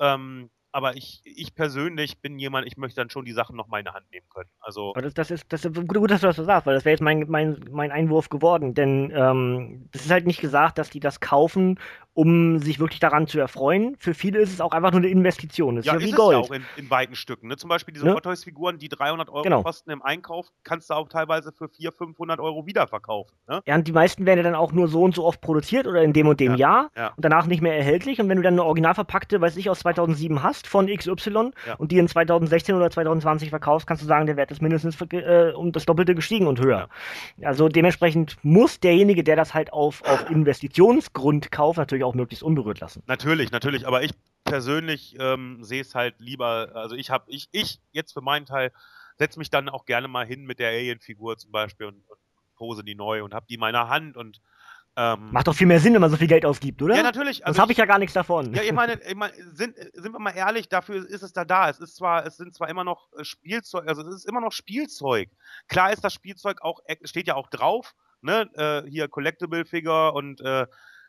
Ähm, 0.00 0.50
aber 0.72 0.96
ich, 0.96 1.20
ich 1.24 1.54
persönlich 1.54 2.20
bin 2.20 2.38
jemand, 2.38 2.66
ich 2.66 2.76
möchte 2.76 3.00
dann 3.00 3.10
schon 3.10 3.24
die 3.24 3.32
Sachen 3.32 3.56
noch 3.56 3.68
mal 3.68 3.78
in 3.78 3.84
der 3.84 3.94
Hand 3.94 4.10
nehmen 4.12 4.26
können. 4.32 4.48
Also 4.60 4.92
das, 4.94 5.14
das, 5.14 5.30
ist, 5.30 5.44
das 5.52 5.64
ist 5.64 5.74
gut, 5.74 5.88
gut, 5.94 6.10
dass 6.10 6.20
du 6.20 6.28
das 6.28 6.36
so 6.36 6.44
sagst, 6.44 6.66
weil 6.66 6.74
das 6.74 6.84
wäre 6.84 6.92
jetzt 6.92 7.02
mein, 7.02 7.24
mein, 7.28 7.58
mein 7.70 7.90
Einwurf 7.90 8.28
geworden. 8.28 8.74
Denn 8.74 9.12
ähm, 9.14 9.88
es 9.92 10.04
ist 10.06 10.10
halt 10.10 10.26
nicht 10.26 10.40
gesagt, 10.40 10.78
dass 10.78 10.90
die 10.90 11.00
das 11.00 11.20
kaufen, 11.20 11.78
um 12.12 12.58
sich 12.58 12.80
wirklich 12.80 13.00
daran 13.00 13.26
zu 13.28 13.38
erfreuen. 13.38 13.96
Für 13.98 14.14
viele 14.14 14.40
ist 14.40 14.52
es 14.52 14.60
auch 14.60 14.72
einfach 14.72 14.90
nur 14.90 15.00
eine 15.00 15.08
Investition. 15.08 15.76
Das 15.76 15.86
ja, 15.86 15.94
ist 15.94 16.00
ja 16.02 16.06
ist 16.06 16.12
wie 16.12 16.16
Gold. 16.16 16.36
ja 16.38 16.42
auch 16.44 16.50
in, 16.50 16.64
in 16.76 16.90
weiten 16.90 17.14
Stücken. 17.14 17.48
Ne? 17.48 17.56
Zum 17.56 17.68
Beispiel 17.68 17.94
diese 17.94 18.06
Ne? 18.06 18.20
Toys 18.20 18.44
Figuren, 18.44 18.78
die 18.78 18.88
300 18.88 19.28
Euro 19.30 19.42
Genau. 19.42 19.62
kosten 19.62 19.90
im 19.90 20.02
Einkauf, 20.02 20.48
kannst 20.64 20.90
du 20.90 20.94
auch 20.94 21.08
teilweise 21.08 21.52
für 21.52 21.68
400, 21.68 21.96
500 21.98 22.40
Euro 22.40 22.66
wiederverkaufen. 22.66 23.36
Ne? 23.48 23.62
Ja, 23.66 23.76
und 23.76 23.86
die 23.86 23.92
meisten 23.92 24.26
werden 24.26 24.38
ja 24.38 24.42
dann 24.44 24.54
auch 24.54 24.72
nur 24.72 24.88
so 24.88 25.02
und 25.02 25.14
so 25.14 25.24
oft 25.24 25.40
produziert 25.40 25.86
oder 25.86 26.02
in 26.02 26.12
dem 26.12 26.26
und 26.26 26.40
dem 26.40 26.52
Ja, 26.52 26.58
Jahr 26.58 26.90
ja. 26.96 27.08
und 27.16 27.24
danach 27.24 27.46
nicht 27.46 27.62
mehr 27.62 27.76
erhältlich. 27.76 28.20
Und 28.20 28.28
wenn 28.28 28.36
du 28.36 28.42
dann 28.42 28.54
eine 28.54 28.64
original 28.64 28.94
verpackte, 28.94 29.40
weiß 29.40 29.56
ich, 29.56 29.70
aus 29.70 29.80
2007 29.80 30.42
hast 30.42 30.59
von 30.66 30.86
XY 30.86 31.50
Ja. 31.66 31.74
und 31.78 31.92
die 31.92 31.98
in 31.98 32.08
2016 32.08 32.74
oder 32.74 32.90
2020 32.90 33.50
verkaufst, 33.50 33.86
kannst 33.86 34.02
du 34.02 34.06
sagen, 34.06 34.26
der 34.26 34.36
Wert 34.36 34.50
ist 34.50 34.62
mindestens 34.62 35.00
äh, 35.12 35.52
um 35.54 35.72
das 35.72 35.86
Doppelte 35.86 36.14
gestiegen 36.14 36.46
und 36.46 36.60
höher. 36.60 36.88
Also 37.42 37.68
dementsprechend 37.68 38.36
muss 38.42 38.80
derjenige, 38.80 39.24
der 39.24 39.36
das 39.36 39.54
halt 39.54 39.72
auf, 39.72 40.02
auf 40.04 40.30
Investitionsgrund 40.30 41.50
kauft, 41.52 41.78
natürlich 41.78 42.04
auch 42.04 42.14
möglichst 42.14 42.42
unberührt 42.42 42.80
lassen. 42.80 43.02
Natürlich, 43.06 43.50
natürlich, 43.50 43.86
aber 43.86 44.02
ich 44.02 44.12
persönlich 44.44 45.16
ähm, 45.18 45.58
sehe 45.62 45.80
es 45.82 45.94
halt 45.94 46.14
lieber, 46.18 46.70
also 46.74 46.96
ich 46.96 47.10
habe, 47.10 47.24
ich, 47.28 47.48
ich 47.52 47.80
jetzt 47.92 48.12
für 48.12 48.20
meinen 48.20 48.46
Teil, 48.46 48.72
setze 49.18 49.38
mich 49.38 49.50
dann 49.50 49.68
auch 49.68 49.84
gerne 49.84 50.08
mal 50.08 50.26
hin 50.26 50.44
mit 50.44 50.58
der 50.58 50.70
Alien-Figur 50.70 51.36
zum 51.36 51.52
Beispiel 51.52 51.86
und, 51.86 51.96
und 52.08 52.18
pose 52.56 52.82
die 52.84 52.94
neu 52.94 53.22
und 53.22 53.34
habe 53.34 53.46
die 53.48 53.54
in 53.54 53.60
meiner 53.60 53.88
Hand 53.88 54.16
und 54.16 54.40
ähm, 55.00 55.30
Macht 55.32 55.46
doch 55.48 55.54
viel 55.54 55.66
mehr 55.66 55.80
Sinn, 55.80 55.94
wenn 55.94 56.00
man 56.02 56.10
so 56.10 56.16
viel 56.18 56.26
Geld 56.26 56.44
ausgibt, 56.44 56.82
oder? 56.82 56.94
ja, 56.94 57.02
natürlich. 57.02 57.40
Sonst 57.44 57.58
habe 57.58 57.72
ich 57.72 57.78
ja 57.78 57.86
gar 57.86 57.98
nichts 57.98 58.12
davon. 58.12 58.52
Ja, 58.52 58.62
ich 58.62 58.72
meine, 58.72 59.00
ich 59.08 59.14
meine 59.14 59.32
sind, 59.54 59.74
sind 59.94 60.12
wir 60.12 60.18
mal 60.18 60.32
ehrlich, 60.36 60.68
dafür 60.68 60.96
ist 61.08 61.22
es 61.22 61.32
da 61.32 61.46
da. 61.46 61.70
Es 61.70 61.78
ist 61.78 61.96
zwar, 61.96 62.26
es 62.26 62.36
sind 62.36 62.54
zwar 62.54 62.68
immer 62.68 62.84
noch 62.84 63.08
äh, 63.16 63.24
Spielzeug, 63.24 63.88
also 63.88 64.02
es 64.02 64.14
ist 64.16 64.28
immer 64.28 64.40
noch 64.42 64.52
Spielzeug. 64.52 65.30
Klar 65.68 65.92
ist 65.92 66.04
das 66.04 66.12
Spielzeug 66.12 66.60
auch, 66.60 66.80
äh, 66.84 66.96
steht 67.04 67.26
ja 67.28 67.34
auch 67.36 67.48
drauf, 67.48 67.94
ne, 68.20 68.48
äh, 68.54 68.88
hier 68.90 69.08
Collectible 69.08 69.64
Figure 69.64 70.12
und 70.12 70.42
äh, 70.42 70.66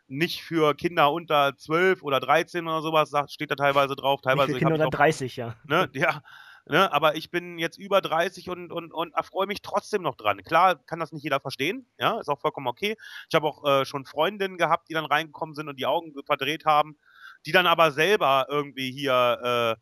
nicht 0.08 0.42
für 0.44 0.74
Kinder 0.76 1.12
unter 1.12 1.56
12 1.58 2.04
oder 2.04 2.20
13 2.20 2.68
oder 2.68 2.82
sowas, 2.82 3.12
steht 3.32 3.52
da 3.52 3.56
teilweise 3.56 3.96
drauf, 3.96 4.20
Nicht 4.20 4.24
teilweise 4.26 4.52
für 4.52 4.58
ich 4.58 4.60
Kinder 4.60 4.76
unter 4.76 4.88
auch- 4.88 4.92
30, 4.92 5.36
ja. 5.36 5.56
ne, 5.66 5.90
ja, 5.94 6.22
ne, 6.68 6.92
aber 6.92 7.16
ich 7.16 7.32
bin 7.32 7.58
jetzt 7.58 7.78
über 7.78 8.02
30 8.02 8.50
und, 8.50 8.72
und, 8.72 8.94
und 8.94 9.14
erfreue 9.14 9.48
mich 9.48 9.62
trotzdem 9.62 10.02
noch 10.02 10.16
dran. 10.16 10.44
Klar 10.44 10.76
kann 10.86 11.00
das 11.00 11.12
nicht 11.12 11.24
jeder 11.24 11.40
verstehen, 11.40 11.88
ja, 12.00 12.20
ist 12.20 12.30
auch 12.30 12.40
vollkommen 12.40 12.68
okay. 12.68 12.96
Ich 13.30 13.36
habe 13.36 13.48
auch 13.48 13.66
äh, 13.66 13.86
schon 13.86 14.06
Freundinnen 14.06 14.58
gehabt, 14.58 14.90
die 14.90 14.94
dann 14.94 15.06
reingekommen 15.06 15.56
sind 15.56 15.70
und 15.70 15.80
die 15.80 15.86
Augen 15.86 16.14
verdreht 16.26 16.66
haben, 16.66 16.98
die 17.46 17.52
dann 17.52 17.68
aber 17.68 17.92
selber 17.92 18.48
irgendwie 18.50 18.92
hier, 18.92 19.78
äh, 19.80 19.82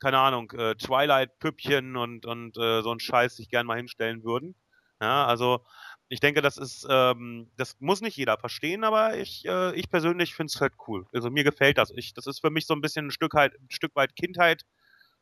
keine 0.00 0.18
Ahnung, 0.18 0.50
äh, 0.52 0.74
Twilight-Püppchen 0.76 1.96
und, 1.96 2.26
und 2.26 2.56
äh, 2.56 2.82
so 2.82 2.90
einen 2.90 3.00
Scheiß 3.00 3.36
sich 3.36 3.48
gern 3.50 3.66
mal 3.66 3.76
hinstellen 3.76 4.24
würden. 4.24 4.54
Ja, 5.00 5.26
also 5.26 5.64
ich 6.08 6.20
denke, 6.20 6.42
das 6.42 6.56
ist, 6.58 6.86
ähm, 6.90 7.50
das 7.56 7.76
muss 7.80 8.00
nicht 8.00 8.16
jeder 8.16 8.36
verstehen, 8.38 8.84
aber 8.84 9.16
ich, 9.16 9.44
äh, 9.46 9.74
ich 9.74 9.88
persönlich 9.90 10.34
finde 10.34 10.50
es 10.54 10.60
halt 10.60 10.74
cool. 10.88 11.06
Also 11.12 11.30
mir 11.30 11.44
gefällt 11.44 11.78
das. 11.78 11.92
Ich, 11.94 12.14
das 12.14 12.26
ist 12.26 12.40
für 12.40 12.50
mich 12.50 12.66
so 12.66 12.74
ein 12.74 12.80
bisschen 12.80 13.06
ein 13.06 13.10
Stück, 13.12 13.34
halt, 13.34 13.54
ein 13.54 13.70
Stück 13.70 13.94
weit 13.94 14.16
Kindheit 14.16 14.64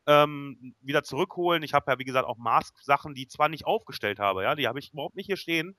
ähm, 0.09 0.75
wieder 0.81 1.03
zurückholen. 1.03 1.61
Ich 1.61 1.75
habe 1.75 1.91
ja, 1.91 1.99
wie 1.99 2.03
gesagt, 2.03 2.27
auch 2.27 2.37
Mask-Sachen, 2.37 3.13
die 3.13 3.27
zwar 3.27 3.47
nicht 3.47 3.67
aufgestellt 3.67 4.17
habe, 4.17 4.43
ja, 4.43 4.55
die 4.55 4.67
habe 4.67 4.79
ich 4.79 4.91
überhaupt 4.91 5.15
nicht 5.15 5.27
hier 5.27 5.37
stehen, 5.37 5.77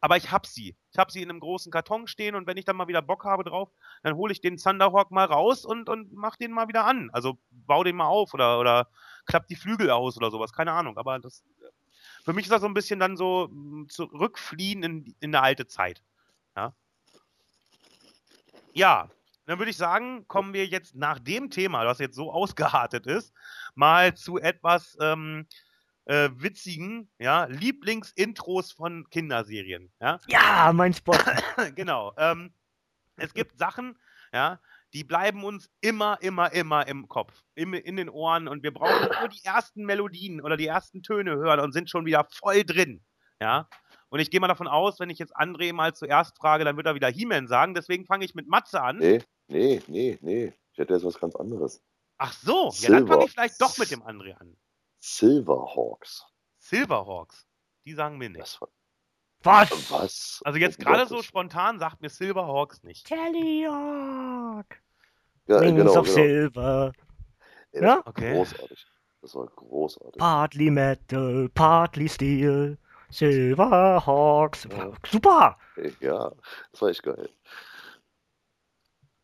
aber 0.00 0.16
ich 0.16 0.32
habe 0.32 0.48
sie. 0.48 0.76
Ich 0.90 0.98
habe 0.98 1.12
sie 1.12 1.22
in 1.22 1.30
einem 1.30 1.38
großen 1.38 1.70
Karton 1.70 2.08
stehen 2.08 2.34
und 2.34 2.48
wenn 2.48 2.56
ich 2.56 2.64
dann 2.64 2.76
mal 2.76 2.88
wieder 2.88 3.02
Bock 3.02 3.24
habe 3.24 3.44
drauf, 3.44 3.70
dann 4.02 4.16
hole 4.16 4.32
ich 4.32 4.40
den 4.40 4.56
Thunderhawk 4.56 5.12
mal 5.12 5.26
raus 5.26 5.64
und, 5.64 5.88
und 5.88 6.12
mach 6.12 6.36
den 6.36 6.50
mal 6.50 6.66
wieder 6.66 6.86
an. 6.86 7.08
Also 7.12 7.38
bau 7.50 7.84
den 7.84 7.94
mal 7.94 8.06
auf 8.06 8.34
oder, 8.34 8.58
oder 8.58 8.88
klapp 9.26 9.46
die 9.46 9.56
Flügel 9.56 9.90
aus 9.90 10.16
oder 10.16 10.32
sowas, 10.32 10.52
keine 10.52 10.72
Ahnung. 10.72 10.98
Aber 10.98 11.20
das, 11.20 11.44
für 12.24 12.32
mich 12.32 12.46
ist 12.46 12.52
das 12.52 12.62
so 12.62 12.66
ein 12.66 12.74
bisschen 12.74 12.98
dann 12.98 13.16
so 13.16 13.48
mm, 13.48 13.86
zurückfliehen 13.88 14.82
in, 14.82 15.14
in 15.20 15.34
eine 15.34 15.42
alte 15.42 15.68
Zeit. 15.68 16.02
Ja, 18.74 19.08
dann 19.48 19.58
würde 19.58 19.70
ich 19.70 19.78
sagen, 19.78 20.28
kommen 20.28 20.52
wir 20.52 20.66
jetzt 20.66 20.94
nach 20.94 21.18
dem 21.18 21.48
Thema, 21.48 21.82
das 21.82 21.98
jetzt 22.00 22.14
so 22.14 22.30
ausgeartet 22.30 23.06
ist, 23.06 23.32
mal 23.74 24.14
zu 24.14 24.38
etwas 24.38 24.94
ähm, 25.00 25.46
äh, 26.04 26.28
witzigen, 26.34 27.10
ja, 27.18 27.46
Lieblingsintros 27.46 28.72
von 28.72 29.08
Kinderserien. 29.08 29.90
Ja, 30.02 30.20
Ja, 30.26 30.70
mein 30.74 30.92
Spot. 30.92 31.16
genau. 31.74 32.12
Ähm, 32.18 32.52
es 33.16 33.32
gibt 33.32 33.58
Sachen, 33.58 33.98
ja, 34.34 34.60
die 34.92 35.02
bleiben 35.02 35.42
uns 35.42 35.70
immer, 35.80 36.18
immer, 36.20 36.52
immer 36.52 36.86
im 36.86 37.08
Kopf, 37.08 37.32
im, 37.54 37.72
in 37.72 37.96
den 37.96 38.10
Ohren 38.10 38.48
und 38.48 38.62
wir 38.62 38.74
brauchen 38.74 39.08
nur 39.18 39.30
die 39.30 39.44
ersten 39.44 39.86
Melodien 39.86 40.42
oder 40.42 40.58
die 40.58 40.66
ersten 40.66 41.02
Töne 41.02 41.36
hören 41.36 41.60
und 41.60 41.72
sind 41.72 41.88
schon 41.88 42.04
wieder 42.04 42.28
voll 42.30 42.64
drin. 42.64 43.02
Ja. 43.40 43.66
Und 44.10 44.20
ich 44.20 44.30
gehe 44.30 44.40
mal 44.40 44.48
davon 44.48 44.68
aus, 44.68 45.00
wenn 45.00 45.08
ich 45.08 45.18
jetzt 45.18 45.34
André 45.34 45.72
mal 45.72 45.94
zuerst 45.94 46.36
frage, 46.36 46.66
dann 46.66 46.76
wird 46.76 46.86
er 46.86 46.94
wieder 46.94 47.08
He-Man 47.08 47.46
sagen. 47.46 47.72
Deswegen 47.72 48.04
fange 48.04 48.26
ich 48.26 48.34
mit 48.34 48.46
Matze 48.46 48.82
an. 48.82 48.98
Nee, 48.98 49.22
nee, 49.48 49.82
nee, 49.86 50.18
nee. 50.20 50.52
Ich 50.72 50.78
hätte 50.78 50.94
jetzt 50.94 51.04
was 51.04 51.18
ganz 51.18 51.34
anderes. 51.36 51.82
Ach 52.18 52.32
so, 52.32 52.70
ja, 52.78 52.90
dann 52.90 53.06
fange 53.06 53.22
Silver. 53.22 53.24
ich 53.24 53.32
vielleicht 53.32 53.60
doch 53.60 53.78
mit 53.78 53.90
dem 53.90 54.02
André 54.02 54.34
an. 54.34 54.56
Silverhawks. 54.98 56.26
Silverhawks. 56.58 57.46
Die 57.84 57.94
sagen 57.94 58.18
mir 58.18 58.28
nicht. 58.28 58.40
Das 58.42 58.60
war, 58.60 58.68
Was? 59.42 59.90
was? 59.90 60.40
Also 60.44 60.58
jetzt 60.58 60.78
gerade 60.78 61.06
so 61.06 61.22
spontan 61.22 61.78
sagt 61.78 62.00
mir 62.00 62.10
Silverhawks 62.10 62.82
nicht. 62.82 63.06
Tellyhawk. 63.06 64.66
Ja, 65.46 65.60
Wings 65.60 65.76
genau, 65.78 65.90
of 66.00 66.04
genau. 66.04 66.14
Silver. 66.14 66.92
Ey, 67.72 67.82
Ja? 67.82 68.02
Okay. 68.04 68.34
Großartig. 68.34 68.86
Das 69.22 69.34
war 69.34 69.46
großartig. 69.46 70.18
Partly 70.18 70.70
Metal, 70.70 71.48
partly 71.54 72.08
Steel. 72.08 72.78
Silverhawks. 73.10 74.64
Ja. 74.70 74.92
Super. 75.10 75.58
Ja, 76.00 76.32
das 76.72 76.82
war 76.82 76.88
echt 76.90 77.02
geil. 77.02 77.30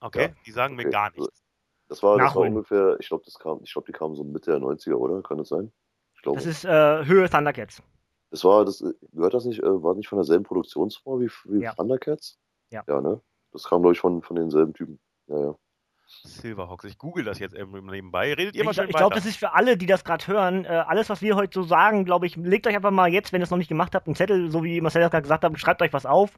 Okay, 0.04 0.26
Ja, 0.28 0.34
die 0.44 0.52
sagen 0.52 0.76
mir 0.76 0.82
okay. 0.82 0.90
gar 0.90 1.10
nichts. 1.12 1.42
Das 1.88 2.02
war, 2.02 2.18
das 2.18 2.34
war 2.34 2.42
ungefähr, 2.42 2.96
ich 3.00 3.08
glaube, 3.08 3.24
das 3.24 3.38
kam, 3.38 3.60
ich 3.62 3.72
glaube, 3.72 3.86
die 3.86 3.92
kamen 3.92 4.14
so 4.14 4.22
Mitte 4.24 4.50
der 4.50 4.60
90er, 4.60 4.94
oder? 4.94 5.22
Kann 5.22 5.38
das 5.38 5.48
sein? 5.48 5.72
Ich 6.14 6.22
glaube. 6.22 6.36
Das 6.36 6.46
ist 6.46 6.64
äh, 6.64 7.04
Höhe 7.04 7.28
Thundercats. 7.28 7.82
Das 8.30 8.44
war, 8.44 8.64
das 8.64 8.84
gehört 9.12 9.32
das 9.34 9.44
nicht, 9.44 9.60
äh, 9.62 9.82
war 9.82 9.94
nicht 9.94 10.08
von 10.08 10.18
derselben 10.18 10.44
Produktionsfirma 10.44 11.20
wie, 11.20 11.30
wie 11.44 11.62
Ja. 11.62 11.72
Thundercats? 11.74 12.38
Ja. 12.70 12.84
Ja, 12.86 13.00
ne? 13.00 13.20
Das 13.52 13.64
kam, 13.64 13.80
glaube 13.82 13.94
ich, 13.94 14.00
von, 14.00 14.22
von 14.22 14.36
denselben 14.36 14.74
Typen. 14.74 15.00
Ja, 15.28 15.38
ja. 15.40 15.54
Silverhawks. 16.06 16.84
Ich 16.84 16.98
google 16.98 17.24
das 17.24 17.38
jetzt 17.38 17.54
eben 17.54 17.72
nebenbei. 17.86 18.32
Redet 18.34 18.54
ihr 18.54 18.60
Ich, 18.60 18.64
mal 18.64 18.70
ich 18.72 18.76
schön 18.76 18.88
glaube, 18.88 19.04
weiter. 19.06 19.14
das 19.16 19.26
ist 19.26 19.36
für 19.36 19.52
alle, 19.54 19.76
die 19.76 19.86
das 19.86 20.04
gerade 20.04 20.26
hören, 20.26 20.64
äh, 20.64 20.68
alles, 20.68 21.08
was 21.08 21.22
wir 21.22 21.34
heute 21.36 21.54
so 21.54 21.62
sagen, 21.62 22.04
glaube 22.04 22.26
ich, 22.26 22.36
legt 22.36 22.66
euch 22.66 22.76
einfach 22.76 22.90
mal 22.90 23.08
jetzt, 23.08 23.32
wenn 23.32 23.40
ihr 23.40 23.44
es 23.44 23.50
noch 23.50 23.58
nicht 23.58 23.68
gemacht 23.68 23.94
habt, 23.94 24.06
einen 24.06 24.14
Zettel, 24.16 24.50
so 24.50 24.62
wie 24.64 24.80
Marcel 24.80 25.02
das 25.02 25.10
gerade 25.10 25.22
gesagt 25.22 25.44
hat, 25.44 25.58
schreibt 25.58 25.82
euch 25.82 25.92
was 25.92 26.06
auf 26.06 26.36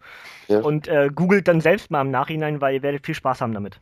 Ja. 0.48 0.60
und 0.60 0.88
äh, 0.88 1.10
googelt 1.14 1.48
dann 1.48 1.60
selbst 1.60 1.90
mal 1.90 2.00
im 2.00 2.10
Nachhinein, 2.10 2.60
weil 2.60 2.74
ihr 2.74 2.82
werdet 2.82 3.04
viel 3.04 3.14
Spaß 3.14 3.40
haben 3.40 3.52
damit. 3.54 3.80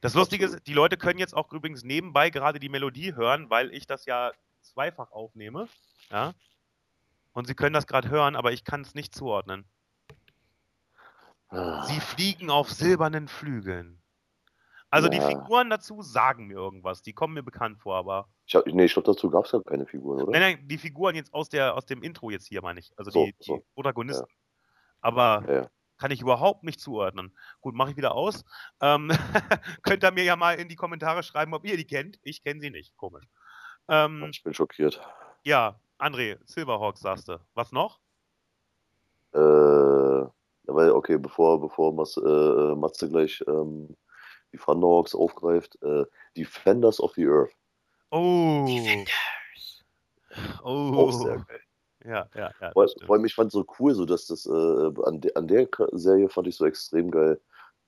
Das 0.00 0.14
Lustige 0.14 0.44
ist, 0.44 0.66
die 0.66 0.74
Leute 0.74 0.96
können 0.96 1.18
jetzt 1.18 1.34
auch 1.34 1.52
übrigens 1.52 1.82
nebenbei 1.82 2.30
gerade 2.30 2.58
die 2.60 2.68
Melodie 2.68 3.14
hören, 3.14 3.48
weil 3.48 3.72
ich 3.72 3.86
das 3.86 4.04
ja 4.06 4.32
zweifach 4.60 5.10
aufnehme. 5.12 5.68
Ja. 6.10 6.32
Und 7.32 7.46
sie 7.46 7.54
können 7.54 7.72
das 7.74 7.86
gerade 7.86 8.08
hören, 8.10 8.36
aber 8.36 8.52
ich 8.52 8.64
kann 8.64 8.80
es 8.82 8.94
nicht 8.94 9.14
zuordnen. 9.14 9.64
Ah, 11.48 11.84
Sie 11.84 12.00
fliegen 12.00 12.50
auf 12.50 12.70
silbernen 12.72 13.28
Flügeln. 13.28 14.00
Also 14.96 15.08
die 15.08 15.18
Ja. 15.18 15.28
Figuren 15.28 15.70
dazu 15.70 16.02
sagen 16.02 16.46
mir 16.46 16.54
irgendwas. 16.54 17.02
Die 17.02 17.12
kommen 17.12 17.34
mir 17.34 17.42
bekannt 17.42 17.78
vor, 17.78 17.96
aber. 17.96 18.28
Ich 18.46 18.54
hab, 18.54 18.66
nee, 18.66 18.84
ich 18.84 18.92
glaube, 18.92 19.06
dazu 19.12 19.28
gab 19.30 19.44
es 19.44 19.52
ja 19.52 19.60
keine 19.60 19.86
Figuren, 19.86 20.22
oder? 20.22 20.32
Nein, 20.32 20.40
nein, 20.56 20.68
die 20.68 20.78
Figuren 20.78 21.14
jetzt 21.14 21.32
aus, 21.34 21.48
der, 21.48 21.74
aus 21.76 21.86
dem 21.86 22.02
Intro 22.02 22.30
jetzt 22.30 22.46
hier, 22.46 22.62
meine 22.62 22.80
ich. 22.80 22.92
Also 22.96 23.10
So, 23.10 23.24
die, 23.26 23.32
die 23.40 23.44
so. 23.44 23.64
Protagonisten. 23.74 24.26
Aber 25.00 25.44
Ja, 25.46 25.54
ja. 25.62 25.70
kann 25.98 26.10
ich 26.10 26.20
überhaupt 26.20 26.64
nicht 26.64 26.80
zuordnen. 26.80 27.36
Gut, 27.60 27.74
mache 27.74 27.90
ich 27.90 27.96
wieder 27.96 28.14
aus. 28.14 28.44
Ähm, 28.80 29.10
könnt 29.82 30.02
ihr 30.04 30.10
mir 30.12 30.24
ja 30.24 30.36
mal 30.36 30.52
in 30.54 30.68
die 30.68 30.76
Kommentare 30.76 31.22
schreiben, 31.22 31.54
ob 31.54 31.64
ihr 31.64 31.76
die 31.76 31.86
kennt. 31.86 32.18
Ich 32.22 32.42
kenne 32.42 32.60
sie 32.60 32.70
nicht. 32.70 32.96
Komisch. 32.96 33.24
Ähm, 33.88 34.26
Ich 34.30 34.42
bin 34.42 34.54
schockiert. 34.54 35.00
ja, 35.44 35.78
André, 35.98 36.38
Silverhawks 36.44 37.00
sagst 37.00 37.28
du. 37.28 37.38
Was 37.54 37.72
noch? 37.72 38.00
Äh, 39.32 39.38
ja, 39.38 40.28
weil, 40.74 40.90
okay, 40.90 41.18
bevor, 41.18 41.60
bevor 41.60 41.92
Mas, 41.92 42.16
äh, 42.16 42.74
Matze 42.74 43.08
gleich 43.08 43.42
ähm, 43.46 43.96
die 44.56 44.62
Thunderhawks 44.64 45.14
aufgreift, 45.14 45.78
äh, 45.82 46.04
Defenders 46.36 47.00
of 47.00 47.12
the 47.14 47.26
Earth. 47.26 47.52
Oh. 48.10 48.66
Oh. 50.62 50.92
Auch 50.96 51.12
sehr 51.12 51.36
geil. 51.48 51.60
Ja, 52.04 52.28
ja, 52.36 52.50
ja. 52.60 52.72
Vor, 52.72 52.86
allem, 53.08 53.24
ich 53.24 53.34
fand 53.34 53.50
so 53.50 53.64
cool, 53.78 53.94
so 53.94 54.04
dass 54.04 54.26
das 54.26 54.46
äh, 54.46 54.50
an, 55.04 55.20
de, 55.20 55.34
an 55.34 55.48
der 55.48 55.68
Serie 55.92 56.28
fand 56.28 56.46
ich 56.46 56.56
so 56.56 56.64
extrem 56.66 57.10
geil, 57.10 57.40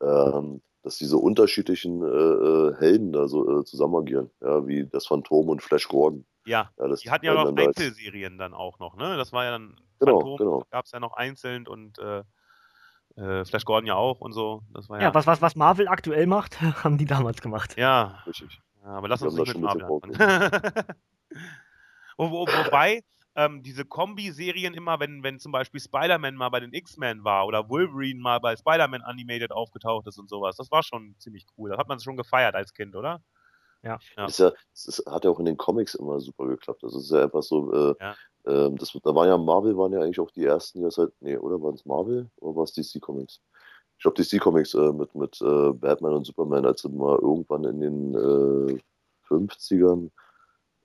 ähm, 0.03 0.61
dass 0.83 0.97
diese 0.97 1.19
unterschiedlichen 1.19 2.03
äh, 2.03 2.07
äh, 2.07 2.75
Helden 2.79 3.13
da 3.13 3.29
so 3.29 3.61
äh, 3.61 3.65
zusammen 3.65 3.97
agieren, 3.97 4.31
ja, 4.41 4.67
wie 4.67 4.87
das 4.87 5.07
Phantom 5.07 5.49
und 5.49 5.63
Flash 5.63 5.87
Gordon. 5.87 6.27
Ja, 6.47 6.71
Ja, 6.79 6.89
das 6.89 7.01
die 7.01 7.11
hatten 7.11 7.27
ja 7.27 7.35
noch 7.35 7.45
dann 7.45 7.59
als- 7.59 7.77
Einzelserien 7.77 8.39
dann 8.39 8.55
auch 8.55 8.79
noch, 8.81 8.97
ne? 8.97 9.17
Das 9.17 9.33
war 9.33 9.45
ja 9.45 9.53
dann 9.53 9.77
Genau, 10.01 10.21
Phantom, 10.21 10.37
genau. 10.39 10.65
gab 10.71 10.87
es 10.87 10.93
ja 10.93 11.01
noch 11.01 11.13
einzeln 11.13 11.69
und 11.69 11.99
äh, 11.99 12.23
äh, 13.19 13.45
Flash 13.45 13.65
Gordon 13.65 13.87
ja 13.87 13.95
auch 13.95 14.21
und 14.21 14.33
so. 14.33 14.63
Das 14.73 14.89
war 14.89 14.99
Ja, 14.99 15.09
ja. 15.09 15.15
was, 15.15 15.27
was, 15.27 15.43
was 15.43 15.57
Marvel 15.57 15.89
aktuell 15.89 16.27
macht, 16.27 16.61
haben 16.85 16.99
die 16.99 17.07
damals 17.07 17.43
gemacht. 17.43 17.77
Ja, 17.77 18.23
Richtig. 18.27 18.61
ja, 18.83 18.91
aber 18.91 19.09
lass 19.09 19.23
uns 19.23 19.35
nicht 19.35 19.49
da 19.49 19.59
mit 19.59 19.71
schon 19.71 19.81
Marvel 19.83 20.15
anfangen. 20.15 20.85
wo, 22.17 22.31
wo, 22.31 22.47
wobei 22.47 23.03
ähm, 23.35 23.63
diese 23.63 23.85
Kombi-Serien 23.85 24.75
immer, 24.75 24.99
wenn, 25.01 25.23
wenn 25.23 25.39
zum 25.39 25.53
Beispiel 25.53 25.81
Spider-Man 25.81 26.35
mal 26.35 26.49
bei 26.49 26.61
den 26.61 26.73
X-Men 26.73 27.25
war 27.25 27.47
oder 27.47 27.69
Wolverine 27.69 28.21
mal 28.21 28.41
bei 28.41 28.57
Spider-Man 28.57 29.03
Animated 29.03 29.53
aufgetaucht 29.53 30.07
ist 30.07 30.19
und 30.19 30.29
sowas, 30.29 30.57
das 30.57 30.71
war 30.71 30.83
schon 30.83 31.15
ziemlich 31.19 31.47
cool. 31.57 31.71
Das 31.71 31.79
hat 31.79 31.89
man 31.89 32.01
schon 32.01 32.17
gefeiert 32.17 32.55
als 32.55 32.73
Kind, 32.73 32.97
oder? 32.97 33.23
Ja. 33.83 33.99
Ja. 34.17 34.27
Ist 34.27 34.41
ja, 34.41 34.53
es 34.73 34.87
ist, 34.87 35.07
hat 35.07 35.25
ja 35.25 35.31
auch 35.31 35.39
in 35.39 35.45
den 35.45 35.57
Comics 35.57 35.95
immer 35.95 36.19
super 36.19 36.47
geklappt. 36.47 36.83
Das 36.83 36.95
ist 36.97 37.13
ja 37.13 37.23
einfach 37.23 37.43
so, 37.43 37.73
äh, 37.73 37.95
Ja. 38.01 38.17
Ähm, 38.49 38.77
das, 38.77 38.93
da 39.03 39.15
waren 39.15 39.29
ja 39.29 39.39
Marvel, 39.39 39.77
waren 39.77 39.93
ja 39.93 40.01
eigentlich 40.01 40.21
auch 40.21 40.31
die 40.31 40.45
ersten, 40.45 40.79
die 40.79 40.85
das 40.85 40.99
halt, 40.99 41.13
nee, 41.21 41.37
oder 41.37 41.61
waren 41.63 41.75
es 41.75 41.87
Marvel 41.87 42.31
oder 42.41 42.57
war 42.57 42.65
es 42.65 42.73
DC 42.73 43.01
Comics? 43.01 43.41
Ich 43.99 44.03
glaube 44.03 44.23
DC 44.23 44.41
Comics 44.41 44.75
äh, 44.75 44.93
mit, 44.93 45.15
mit 45.15 45.41
äh, 45.43 45.73
Batman 45.73 46.15
und 46.15 46.27
Superman, 46.27 46.67
als 46.67 46.83
sie 46.83 46.89
mal 46.89 47.19
irgendwann 47.19 47.65
in 47.65 47.81
den 47.81 48.15
äh, 48.15 48.81
50ern 49.29 50.11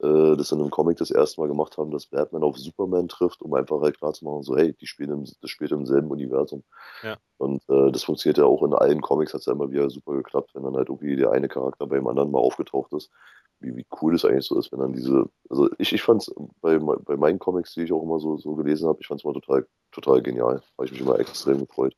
äh, 0.03 0.35
das 0.35 0.51
in 0.51 0.59
einem 0.59 0.69
Comic 0.69 0.97
das 0.97 1.11
erste 1.11 1.39
Mal 1.39 1.47
gemacht 1.47 1.77
haben, 1.77 1.91
dass 1.91 2.07
Batman 2.07 2.43
auf 2.43 2.57
Superman 2.57 3.07
trifft, 3.07 3.41
um 3.41 3.53
einfach 3.53 3.81
halt 3.81 3.97
klarzumachen, 3.97 4.43
so 4.43 4.57
hey, 4.57 4.73
die 4.73 4.87
spielen 4.87 5.11
im, 5.11 5.23
das 5.41 5.49
spielt 5.49 5.71
im 5.71 5.85
selben 5.85 6.11
Universum. 6.11 6.63
Ja. 7.03 7.17
Und 7.37 7.63
äh, 7.69 7.91
das 7.91 8.03
funktioniert 8.03 8.37
ja 8.37 8.45
auch 8.45 8.63
in 8.63 8.73
allen 8.73 9.01
Comics, 9.01 9.33
hat 9.33 9.39
es 9.39 9.45
ja 9.45 9.53
immer 9.53 9.71
wieder 9.71 9.89
super 9.89 10.13
geklappt, 10.13 10.51
wenn 10.53 10.63
dann 10.63 10.75
halt 10.75 10.89
irgendwie 10.89 11.15
der 11.15 11.31
eine 11.31 11.47
Charakter 11.47 11.87
beim 11.87 12.07
anderen 12.07 12.31
mal 12.31 12.39
aufgetaucht 12.39 12.91
ist. 12.93 13.11
Wie, 13.63 13.75
wie 13.75 13.85
cool 14.01 14.11
das 14.13 14.25
eigentlich 14.25 14.45
so 14.45 14.59
ist, 14.59 14.71
wenn 14.71 14.79
dann 14.79 14.93
diese, 14.93 15.29
also 15.49 15.69
ich, 15.77 15.93
ich 15.93 16.03
fand 16.03 16.21
es 16.21 16.33
bei, 16.61 16.77
bei 16.77 17.15
meinen 17.17 17.39
Comics, 17.39 17.73
die 17.73 17.83
ich 17.83 17.91
auch 17.93 18.03
immer 18.03 18.19
so, 18.19 18.37
so 18.37 18.53
gelesen 18.55 18.87
habe, 18.87 18.99
ich 19.01 19.07
fand 19.07 19.21
es 19.21 19.25
mal 19.25 19.33
total, 19.33 19.65
total 19.91 20.21
genial. 20.21 20.61
Habe 20.77 20.85
ich 20.85 20.91
mich 20.91 21.01
immer 21.01 21.19
extrem 21.19 21.59
gefreut. 21.59 21.95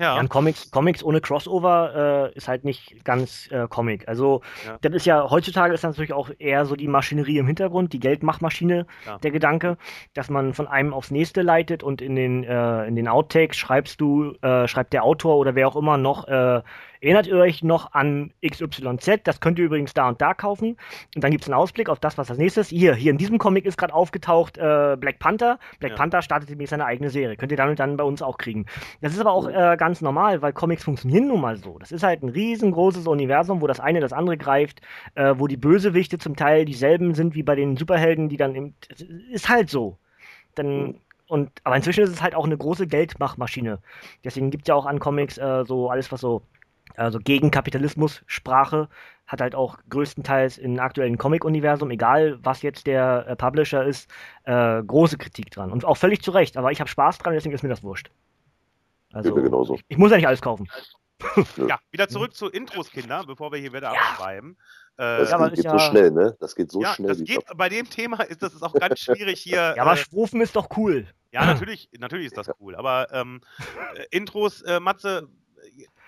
Ja, 0.00 0.14
Ja. 0.16 0.20
und 0.20 0.28
Comics, 0.28 0.70
Comics 0.72 1.04
ohne 1.04 1.20
Crossover 1.20 2.30
äh, 2.32 2.36
ist 2.36 2.48
halt 2.48 2.64
nicht 2.64 3.04
ganz 3.04 3.48
äh, 3.52 3.68
Comic. 3.68 4.08
Also, 4.08 4.42
Ja. 4.66 4.78
das 4.80 4.92
ist 4.94 5.06
ja, 5.06 5.30
heutzutage 5.30 5.72
ist 5.74 5.84
das 5.84 5.92
natürlich 5.92 6.12
auch 6.12 6.30
eher 6.38 6.66
so 6.66 6.74
die 6.74 6.88
Maschinerie 6.88 7.38
im 7.38 7.46
Hintergrund, 7.46 7.92
die 7.92 8.00
Geldmachmaschine, 8.00 8.86
Ja. 9.06 9.18
der 9.18 9.30
Gedanke, 9.30 9.76
dass 10.14 10.30
man 10.30 10.52
von 10.54 10.66
einem 10.66 10.92
aufs 10.94 11.10
nächste 11.12 11.42
leitet 11.42 11.82
und 11.84 12.02
in 12.02 12.16
den, 12.16 12.42
äh, 12.44 12.86
in 12.86 12.96
den 12.96 13.06
Outtakes 13.08 13.56
schreibst 13.56 14.00
du, 14.00 14.32
äh, 14.42 14.66
schreibt 14.66 14.92
der 14.92 15.04
Autor 15.04 15.36
oder 15.36 15.54
wer 15.54 15.68
auch 15.68 15.76
immer 15.76 15.96
noch, 15.96 16.26
äh, 16.26 16.62
erinnert 17.00 17.26
ihr 17.26 17.36
euch 17.36 17.62
noch 17.62 17.92
an 17.92 18.32
XYZ, 18.46 19.20
das 19.24 19.40
könnt 19.40 19.58
ihr 19.58 19.64
übrigens 19.66 19.94
da 19.94 20.08
und 20.08 20.20
da 20.20 20.34
kaufen. 20.34 20.76
Und 21.14 21.24
dann 21.24 21.30
gibt 21.30 21.44
es 21.44 21.48
einen 21.48 21.58
Ausblick 21.58 21.88
auf 21.88 22.00
das, 22.00 22.18
was 22.18 22.30
als 22.30 22.38
nächstes. 22.38 22.68
Hier, 22.68 22.94
hier 22.94 23.10
in 23.10 23.18
diesem 23.18 23.38
Comic 23.38 23.66
ist 23.66 23.78
gerade 23.78 23.94
aufgetaucht 23.94 24.58
äh, 24.58 24.96
Black 24.98 25.18
Panther. 25.18 25.58
Black 25.78 25.92
Ja. 25.92 25.96
Panther 25.96 26.22
startet 26.22 26.50
demnächst 26.50 26.70
seine 26.70 26.84
eigene 26.84 27.10
Serie. 27.10 27.36
Könnt 27.36 27.52
ihr 27.52 27.56
dann 27.56 27.70
und 27.70 27.78
dann 27.78 27.96
bei 27.96 28.04
uns 28.04 28.22
auch 28.22 28.38
kriegen. 28.38 28.66
Das 29.00 29.12
ist 29.12 29.20
aber 29.20 29.32
auch 29.32 29.48
äh, 29.48 29.76
ganz 29.78 30.00
normal, 30.00 30.42
weil 30.42 30.52
Comics 30.52 30.84
funktionieren 30.84 31.28
nun 31.28 31.40
mal 31.40 31.56
so. 31.56 31.78
Das 31.78 31.92
ist 31.92 32.02
halt 32.02 32.22
ein 32.22 32.28
riesengroßes 32.28 33.06
Universum, 33.06 33.60
wo 33.60 33.66
das 33.66 33.80
eine 33.80 34.00
das 34.00 34.12
andere 34.12 34.36
greift, 34.36 34.80
äh, 35.14 35.34
wo 35.36 35.46
die 35.46 35.56
Bösewichte 35.56 36.18
zum 36.18 36.36
Teil 36.36 36.64
dieselben 36.64 37.14
sind 37.14 37.34
wie 37.34 37.42
bei 37.42 37.54
den 37.54 37.76
Superhelden, 37.76 38.28
die 38.28 38.36
dann 38.36 38.54
im. 38.54 38.74
Ist 39.30 39.48
halt 39.48 39.70
so. 39.70 39.98
Dann. 40.54 41.00
Und, 41.26 41.50
aber 41.62 41.76
inzwischen 41.76 42.04
ist 42.04 42.10
es 42.10 42.22
halt 42.22 42.34
auch 42.34 42.46
eine 42.46 42.56
große 42.56 42.86
Geldmachmaschine. 42.86 43.80
Deswegen 44.24 44.50
gibt 44.50 44.64
es 44.64 44.68
ja 44.68 44.74
auch 44.74 44.86
an 44.86 44.98
Comics 44.98 45.36
äh, 45.36 45.64
so 45.66 45.90
alles, 45.90 46.10
was 46.10 46.22
so 46.22 46.40
also 46.98 47.18
gegen 47.18 47.50
Kapitalismus 47.50 48.22
Sprache 48.26 48.88
hat 49.26 49.40
halt 49.40 49.54
auch 49.54 49.78
größtenteils 49.90 50.56
im 50.58 50.78
aktuellen 50.78 51.18
Comic-Universum, 51.18 51.90
egal 51.90 52.38
was 52.42 52.62
jetzt 52.62 52.86
der 52.86 53.26
äh, 53.28 53.36
Publisher 53.36 53.84
ist, 53.84 54.10
äh, 54.44 54.82
große 54.82 55.18
Kritik 55.18 55.50
dran. 55.50 55.70
Und 55.70 55.84
auch 55.84 55.96
völlig 55.98 56.22
zu 56.22 56.30
Recht. 56.30 56.56
Aber 56.56 56.72
ich 56.72 56.80
habe 56.80 56.88
Spaß 56.88 57.18
dran, 57.18 57.34
deswegen 57.34 57.54
ist 57.54 57.62
mir 57.62 57.68
das 57.68 57.82
wurscht. 57.82 58.10
Also, 59.12 59.34
genauso. 59.34 59.74
Ich, 59.74 59.84
ich 59.88 59.98
muss 59.98 60.10
ja 60.10 60.16
nicht 60.16 60.26
alles 60.26 60.40
kaufen. 60.42 60.68
ja, 61.56 61.78
wieder 61.90 62.08
zurück 62.08 62.34
zu 62.34 62.48
Intros, 62.48 62.90
Kinder, 62.90 63.24
bevor 63.26 63.50
wir 63.52 63.58
hier 63.58 63.72
wieder 63.72 63.92
Ja. 63.92 64.00
abschreiben. 64.00 64.56
Äh, 64.96 65.18
Das 65.18 65.30
Ja, 65.30 65.36
aber 65.36 65.48
geht, 65.50 65.56
geht 65.62 65.70
so 65.70 65.76
ja- 65.76 65.90
schnell, 65.90 66.10
ne? 66.10 66.36
Das 66.40 66.54
geht 66.54 66.70
so 66.70 66.80
ja, 66.80 66.94
schnell. 66.94 67.08
das 67.08 67.22
geht, 67.24 67.40
bei 67.56 67.68
dem 67.68 67.88
Thema 67.90 68.20
ist 68.22 68.42
das 68.42 68.54
ist 68.54 68.62
auch 68.62 68.72
ganz 68.74 68.98
schwierig 69.00 69.40
hier. 69.40 69.74
Ja, 69.76 69.82
aber 69.82 69.92
äh, 69.94 69.96
Schwufen 69.96 70.40
ist 70.40 70.56
doch 70.56 70.68
cool. 70.76 71.06
Ja, 71.32 71.44
natürlich, 71.44 71.88
natürlich 71.98 72.26
ist 72.26 72.38
das 72.38 72.50
cool. 72.60 72.74
Aber 72.76 73.08
ähm, 73.12 73.40
äh, 73.96 74.04
Intros, 74.16 74.62
äh, 74.62 74.80
Matze, 74.80 75.18
äh, 75.18 75.26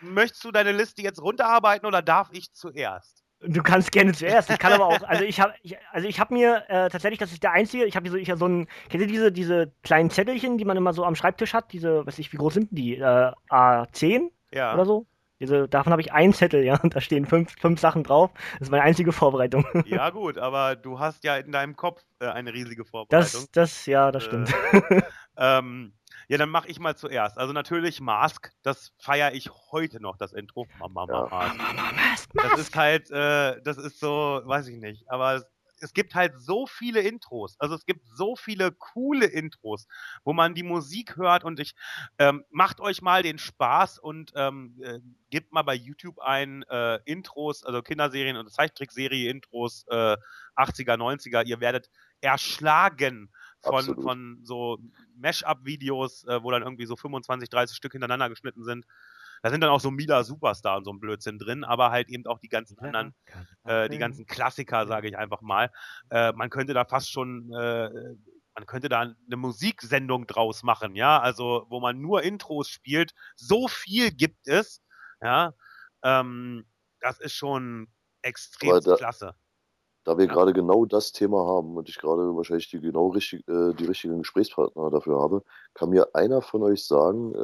möchtest 0.02 0.44
du 0.44 0.50
deine 0.50 0.72
Liste 0.72 1.02
jetzt 1.02 1.20
runterarbeiten 1.20 1.86
oder 1.86 2.02
darf 2.02 2.28
ich 2.32 2.52
zuerst? 2.52 3.22
Du 3.42 3.62
kannst 3.62 3.90
gerne 3.92 4.12
zuerst. 4.12 4.50
Ich 4.50 4.58
kann 4.58 4.72
aber 4.74 4.84
auch, 4.86 5.02
also 5.02 5.24
ich 5.24 5.40
habe, 5.40 5.54
also 5.92 6.06
ich 6.06 6.20
habe 6.20 6.34
mir 6.34 6.62
äh, 6.68 6.90
tatsächlich, 6.90 7.18
das 7.18 7.32
ist 7.32 7.42
der 7.42 7.52
einzige, 7.52 7.86
ich 7.86 7.96
habe 7.96 8.04
hier 8.04 8.12
so, 8.12 8.18
ich 8.18 8.30
hab 8.30 8.38
so 8.38 8.46
ein, 8.46 8.68
kennt 8.90 9.00
ihr 9.00 9.06
diese, 9.06 9.32
diese 9.32 9.72
kleinen 9.82 10.10
Zettelchen, 10.10 10.58
die 10.58 10.66
man 10.66 10.76
immer 10.76 10.92
so 10.92 11.04
am 11.04 11.14
Schreibtisch 11.14 11.54
hat? 11.54 11.72
Diese, 11.72 12.06
weiß 12.06 12.18
ich, 12.18 12.32
wie 12.34 12.36
groß 12.36 12.52
sind 12.54 12.68
die? 12.70 12.96
Äh, 12.98 13.32
A10 13.48 14.30
Ja. 14.52 14.74
oder 14.74 14.84
so? 14.84 15.06
Diese, 15.40 15.68
davon 15.68 15.90
habe 15.90 16.02
ich 16.02 16.12
einen 16.12 16.34
Zettel, 16.34 16.62
ja, 16.62 16.78
und 16.82 16.94
da 16.94 17.00
stehen 17.00 17.24
fünf, 17.24 17.58
fünf 17.58 17.80
Sachen 17.80 18.04
drauf. 18.04 18.30
Das 18.58 18.68
ist 18.68 18.70
meine 18.70 18.82
einzige 18.82 19.10
Vorbereitung. 19.10 19.64
Ja, 19.86 20.10
gut, 20.10 20.36
aber 20.36 20.76
du 20.76 20.98
hast 20.98 21.24
ja 21.24 21.38
in 21.38 21.50
deinem 21.50 21.76
Kopf 21.76 22.02
äh, 22.18 22.26
eine 22.26 22.52
riesige 22.52 22.84
Vorbereitung. 22.84 23.40
Das, 23.40 23.50
das, 23.52 23.86
ja, 23.86 24.12
das 24.12 24.24
Äh, 24.24 24.26
stimmt. 24.26 24.54
Ähm, 25.42 25.94
ja, 26.30 26.38
dann 26.38 26.48
mache 26.48 26.68
ich 26.68 26.78
mal 26.78 26.96
zuerst. 26.96 27.36
Also 27.38 27.52
natürlich 27.52 28.00
Mask, 28.00 28.52
das 28.62 28.92
feiere 29.00 29.32
ich 29.34 29.50
heute 29.72 30.00
noch, 30.00 30.16
das 30.16 30.32
Intro. 30.32 30.68
Mama, 30.78 31.04
Ja. 31.08 31.26
Mask. 31.92 32.30
Das 32.34 32.56
ist 32.56 32.76
halt, 32.76 33.10
äh, 33.10 33.60
das 33.62 33.78
ist 33.78 33.98
so, 33.98 34.40
weiß 34.44 34.68
ich 34.68 34.76
nicht, 34.76 35.10
aber 35.10 35.34
es, 35.34 35.44
es 35.80 35.92
gibt 35.92 36.14
halt 36.14 36.38
so 36.38 36.68
viele 36.68 37.00
Intros. 37.00 37.56
Also 37.58 37.74
es 37.74 37.84
gibt 37.84 38.06
so 38.06 38.36
viele 38.36 38.70
coole 38.70 39.26
Intros, 39.26 39.88
wo 40.22 40.32
man 40.32 40.54
die 40.54 40.62
Musik 40.62 41.16
hört 41.16 41.42
und 41.42 41.58
ich 41.58 41.74
ähm, 42.18 42.44
macht 42.50 42.78
euch 42.80 43.02
mal 43.02 43.24
den 43.24 43.38
Spaß 43.38 43.98
und 43.98 44.30
ähm, 44.36 44.78
äh, 44.84 45.00
gebt 45.30 45.50
mal 45.52 45.62
bei 45.62 45.74
YouTube 45.74 46.20
ein 46.20 46.62
äh, 46.70 47.00
Intros, 47.06 47.64
also 47.64 47.82
Kinderserien 47.82 48.36
und 48.36 48.48
Zeichentrickserie-Intros 48.52 49.84
äh, 49.88 50.16
80er, 50.54 50.96
90er. 50.96 51.44
Ihr 51.44 51.58
werdet 51.58 51.90
erschlagen 52.20 53.32
von, 53.62 53.74
Absolut. 53.74 54.02
von 54.02 54.40
so 54.42 54.78
Mash-up-Videos, 55.16 56.24
äh, 56.24 56.42
wo 56.42 56.50
dann 56.50 56.62
irgendwie 56.62 56.86
so 56.86 56.96
25, 56.96 57.48
30 57.48 57.76
Stück 57.76 57.92
hintereinander 57.92 58.28
geschnitten 58.28 58.64
sind. 58.64 58.86
Da 59.42 59.50
sind 59.50 59.62
dann 59.62 59.70
auch 59.70 59.80
so 59.80 59.90
Mila 59.90 60.22
Superstar 60.24 60.78
und 60.78 60.84
so 60.84 60.92
ein 60.92 61.00
Blödsinn 61.00 61.38
drin, 61.38 61.64
aber 61.64 61.90
halt 61.90 62.08
eben 62.10 62.26
auch 62.26 62.38
die 62.38 62.48
ganzen 62.48 62.78
anderen, 62.78 63.14
äh, 63.64 63.88
die 63.88 63.96
ganzen 63.98 64.26
Klassiker, 64.26 64.86
sage 64.86 65.08
ich 65.08 65.16
einfach 65.16 65.40
mal. 65.40 65.70
Äh, 66.10 66.32
man 66.32 66.50
könnte 66.50 66.74
da 66.74 66.84
fast 66.84 67.10
schon, 67.10 67.50
äh, 67.52 67.90
man 68.54 68.66
könnte 68.66 68.88
da 68.90 69.00
eine 69.00 69.36
Musiksendung 69.36 70.26
draus 70.26 70.62
machen, 70.62 70.94
ja, 70.94 71.20
also 71.20 71.66
wo 71.70 71.80
man 71.80 72.00
nur 72.00 72.22
Intros 72.22 72.68
spielt. 72.68 73.14
So 73.36 73.68
viel 73.68 74.10
gibt 74.10 74.46
es, 74.46 74.82
ja. 75.22 75.54
Ähm, 76.02 76.66
das 77.00 77.18
ist 77.18 77.34
schon 77.34 77.88
extrem 78.22 78.80
da- 78.80 78.96
klasse. 78.96 79.34
Da 80.04 80.16
wir 80.16 80.26
gerade 80.26 80.52
genau 80.52 80.86
das 80.86 81.12
Thema 81.12 81.46
haben 81.46 81.76
und 81.76 81.88
ich 81.88 81.98
gerade 81.98 82.34
wahrscheinlich 82.34 82.70
die 82.70 82.80
genau 82.80 83.08
richtig, 83.08 83.46
äh, 83.48 83.74
die 83.74 83.84
richtigen 83.84 84.18
Gesprächspartner 84.18 84.90
dafür 84.90 85.20
habe, 85.20 85.44
kann 85.74 85.90
mir 85.90 86.14
einer 86.14 86.40
von 86.40 86.62
euch 86.62 86.84
sagen, 86.86 87.34
äh, 87.34 87.38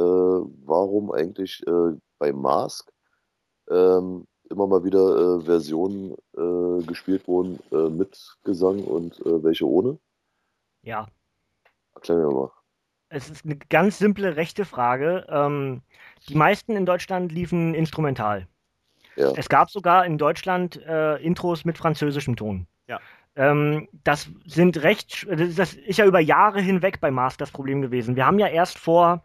warum 0.65 1.13
eigentlich 1.13 1.67
äh, 1.67 1.93
bei 2.19 2.33
Mask 2.33 2.91
ähm, 3.69 4.27
immer 4.49 4.67
mal 4.67 4.85
wieder 4.85 5.39
äh, 5.39 5.45
Versionen 5.45 6.15
äh, 6.37 6.87
gespielt 6.87 7.29
wurden 7.29 7.59
äh, 7.73 7.91
mit 7.91 8.37
Gesang 8.45 8.85
und 8.85 9.21
welche 9.25 9.67
ohne? 9.69 9.99
Ja, 10.83 11.09
Erklär 11.97 12.19
mir 12.19 12.31
mal. 12.31 12.51
es 13.09 13.31
ist 13.31 13.45
eine 13.45 13.57
ganz 13.57 13.99
simple 13.99 14.37
rechte 14.37 14.65
Frage. 14.65 15.27
Ähm, 15.29 15.83
die 16.29 16.35
meisten 16.35 16.77
in 16.77 16.87
Deutschland 16.87 17.33
liefen 17.33 17.75
instrumental. 17.75 18.47
Ja. 19.17 19.33
Es 19.37 19.49
gab 19.49 19.71
sogar 19.71 20.07
in 20.07 20.19
Deutschland 20.19 20.81
äh, 20.87 21.17
Intros 21.17 21.65
mit 21.65 21.79
französischem 21.79 22.37
Ton. 22.37 22.67
Ja. 22.87 23.01
Ähm, 23.37 23.89
das 24.05 24.31
sind 24.47 24.83
recht, 24.83 25.27
das 25.31 25.75
ist 25.75 25.99
ja 25.99 26.07
über 26.07 26.21
Jahre 26.21 26.61
hinweg 26.61 27.01
bei 27.01 27.11
Mars 27.11 27.37
das 27.37 27.51
Problem 27.51 27.83
gewesen. 27.83 28.17
Wir 28.17 28.27
haben 28.27 28.39
ja 28.39 28.47
erst 28.47 28.79
vor, 28.79 29.23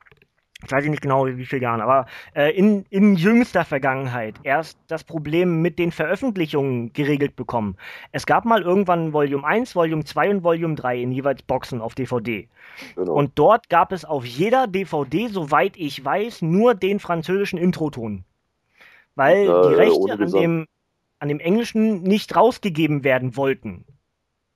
ich 0.66 0.72
weiß 0.72 0.86
nicht 0.86 1.02
genau 1.02 1.26
wie 1.28 1.46
viele 1.46 1.62
Jahren, 1.62 1.82
aber 1.82 2.06
äh, 2.36 2.52
in, 2.52 2.86
in 2.90 3.16
jüngster 3.16 3.64
Vergangenheit 3.64 4.36
erst 4.44 4.78
das 4.88 5.04
Problem 5.04 5.62
mit 5.62 5.80
den 5.80 5.92
Veröffentlichungen 5.94 6.92
geregelt 6.92 7.38
bekommen. 7.38 7.78
Es 8.12 8.26
gab 8.26 8.44
mal 8.44 8.62
irgendwann 8.62 9.14
Volume 9.14 9.46
1, 9.46 9.76
Volume 9.76 10.04
2 10.04 10.30
und 10.30 10.44
Volume 10.44 10.76
3 10.76 11.02
in 11.02 11.12
jeweils 11.14 11.42
Boxen 11.44 11.80
auf 11.80 11.96
DVD. 11.96 12.48
Genau. 12.96 13.14
Und 13.14 13.32
dort 13.36 13.70
gab 13.70 13.94
es 13.94 14.04
auf 14.04 14.26
jeder 14.26 14.68
DVD, 14.68 15.28
soweit 15.28 15.78
ich 15.78 16.04
weiß, 16.04 16.42
nur 16.42 16.76
den 16.76 17.00
französischen 17.00 17.58
Introton. 17.58 18.26
Weil 19.16 19.46
Ja, 19.46 19.62
die 19.68 19.74
äh, 19.74 19.78
Rechte 19.78 20.14
an 20.14 20.32
dem, 20.32 20.68
an 21.20 21.30
dem 21.30 21.40
Englischen 21.40 22.02
nicht 22.04 22.36
rausgegeben 22.36 23.04
werden 23.04 23.36
wollten. 23.36 23.86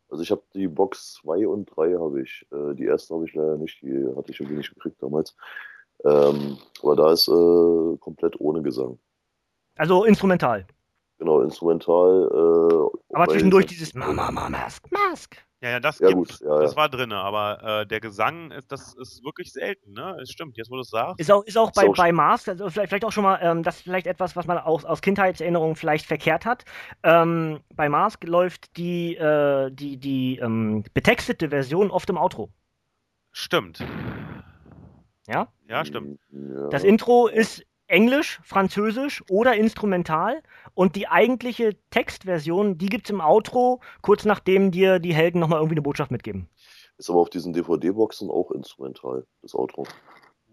Also 0.09 0.23
ich 0.23 0.31
habe 0.31 0.43
die 0.53 0.67
Box 0.67 1.13
2 1.21 1.47
und 1.47 1.65
3 1.75 1.95
habe 1.99 2.21
ich. 2.21 2.45
Äh, 2.51 2.75
die 2.75 2.85
erste 2.85 3.13
habe 3.13 3.25
ich 3.25 3.33
leider 3.33 3.57
nicht, 3.57 3.81
die 3.81 4.05
hatte 4.15 4.31
ich 4.31 4.39
irgendwie 4.39 4.57
nicht 4.57 4.73
gekriegt 4.73 5.01
damals. 5.01 5.35
Ähm, 6.03 6.57
aber 6.81 6.95
da 6.95 7.11
ist 7.11 7.27
äh, 7.27 7.97
komplett 7.97 8.39
ohne 8.39 8.61
Gesang. 8.61 8.99
Also 9.75 10.05
instrumental. 10.05 10.65
Genau, 11.17 11.41
instrumental. 11.41 12.29
Äh, 12.31 13.15
aber 13.15 13.27
zwischendurch 13.27 13.65
dieses 13.65 13.93
Mama, 13.93 14.31
Mama, 14.31 14.49
Mask, 14.49 14.85
Mask. 14.91 15.37
Ja, 15.65 15.71
ja, 15.71 15.79
das 15.79 15.97
ja, 15.97 16.09
gibt's. 16.09 16.37
Gut, 16.39 16.47
ja, 16.47 16.59
das 16.59 16.73
ja. 16.73 16.77
war 16.77 16.89
drin, 16.89 17.11
aber 17.11 17.81
äh, 17.81 17.87
der 17.87 17.99
Gesang, 17.99 18.51
ist, 18.51 18.71
das 18.71 18.93
ist 18.93 19.23
wirklich 19.23 19.51
selten, 19.51 19.93
ne? 19.93 20.15
Es 20.21 20.29
stimmt, 20.29 20.57
jetzt 20.57 20.69
wo 20.69 20.75
du 20.75 20.81
es 20.81 20.91
sagst. 20.91 21.19
Ist 21.19 21.31
auch, 21.31 21.43
ist 21.43 21.57
auch 21.57 21.69
Ist 21.69 21.75
bei, 21.75 21.89
auch 21.89 21.95
bei 21.95 22.11
Mars, 22.11 22.47
also 22.47 22.69
vielleicht, 22.69 22.89
vielleicht 22.89 23.03
auch 23.03 23.11
schon 23.11 23.23
mal, 23.23 23.39
ähm, 23.41 23.63
das 23.63 23.77
ist 23.77 23.81
vielleicht 23.81 24.05
etwas, 24.05 24.35
was 24.35 24.45
man 24.45 24.59
aus, 24.59 24.85
aus 24.85 25.01
Kindheitserinnerungen 25.01 25.75
vielleicht 25.75 26.05
verkehrt 26.05 26.45
hat. 26.45 26.65
Ähm, 27.01 27.61
bei 27.73 27.89
Mars 27.89 28.19
läuft 28.23 28.77
die, 28.77 29.15
äh, 29.15 29.71
die, 29.71 29.97
die 29.97 30.37
ähm, 30.37 30.83
betextete 30.93 31.49
Version 31.49 31.89
oft 31.89 32.11
im 32.11 32.17
Outro. 32.19 32.51
Stimmt. 33.31 33.83
Ja? 35.27 35.47
Ja, 35.67 35.83
stimmt. 35.83 36.19
Ja. 36.31 36.69
Das 36.69 36.83
Intro 36.83 37.25
ist 37.25 37.65
Englisch, 37.87 38.39
Französisch 38.43 39.23
oder 39.29 39.55
instrumental 39.55 40.41
und 40.73 40.95
die 40.95 41.07
eigentliche 41.07 41.75
Textversion, 41.91 42.77
die 42.77 42.87
gibt 42.87 43.05
es 43.05 43.11
im 43.11 43.21
Outro, 43.21 43.81
kurz 44.01 44.25
nachdem 44.25 44.71
dir 44.71 44.99
die 44.99 45.13
Helden 45.13 45.39
nochmal 45.39 45.59
irgendwie 45.59 45.75
eine 45.75 45.81
Botschaft 45.81 46.11
mitgeben. 46.11 46.49
Ist 46.97 47.09
aber 47.09 47.19
auf 47.19 47.29
diesen 47.29 47.53
DVD-Boxen 47.53 48.29
auch 48.29 48.51
instrumental, 48.51 49.25
das 49.41 49.53
Outro. 49.53 49.85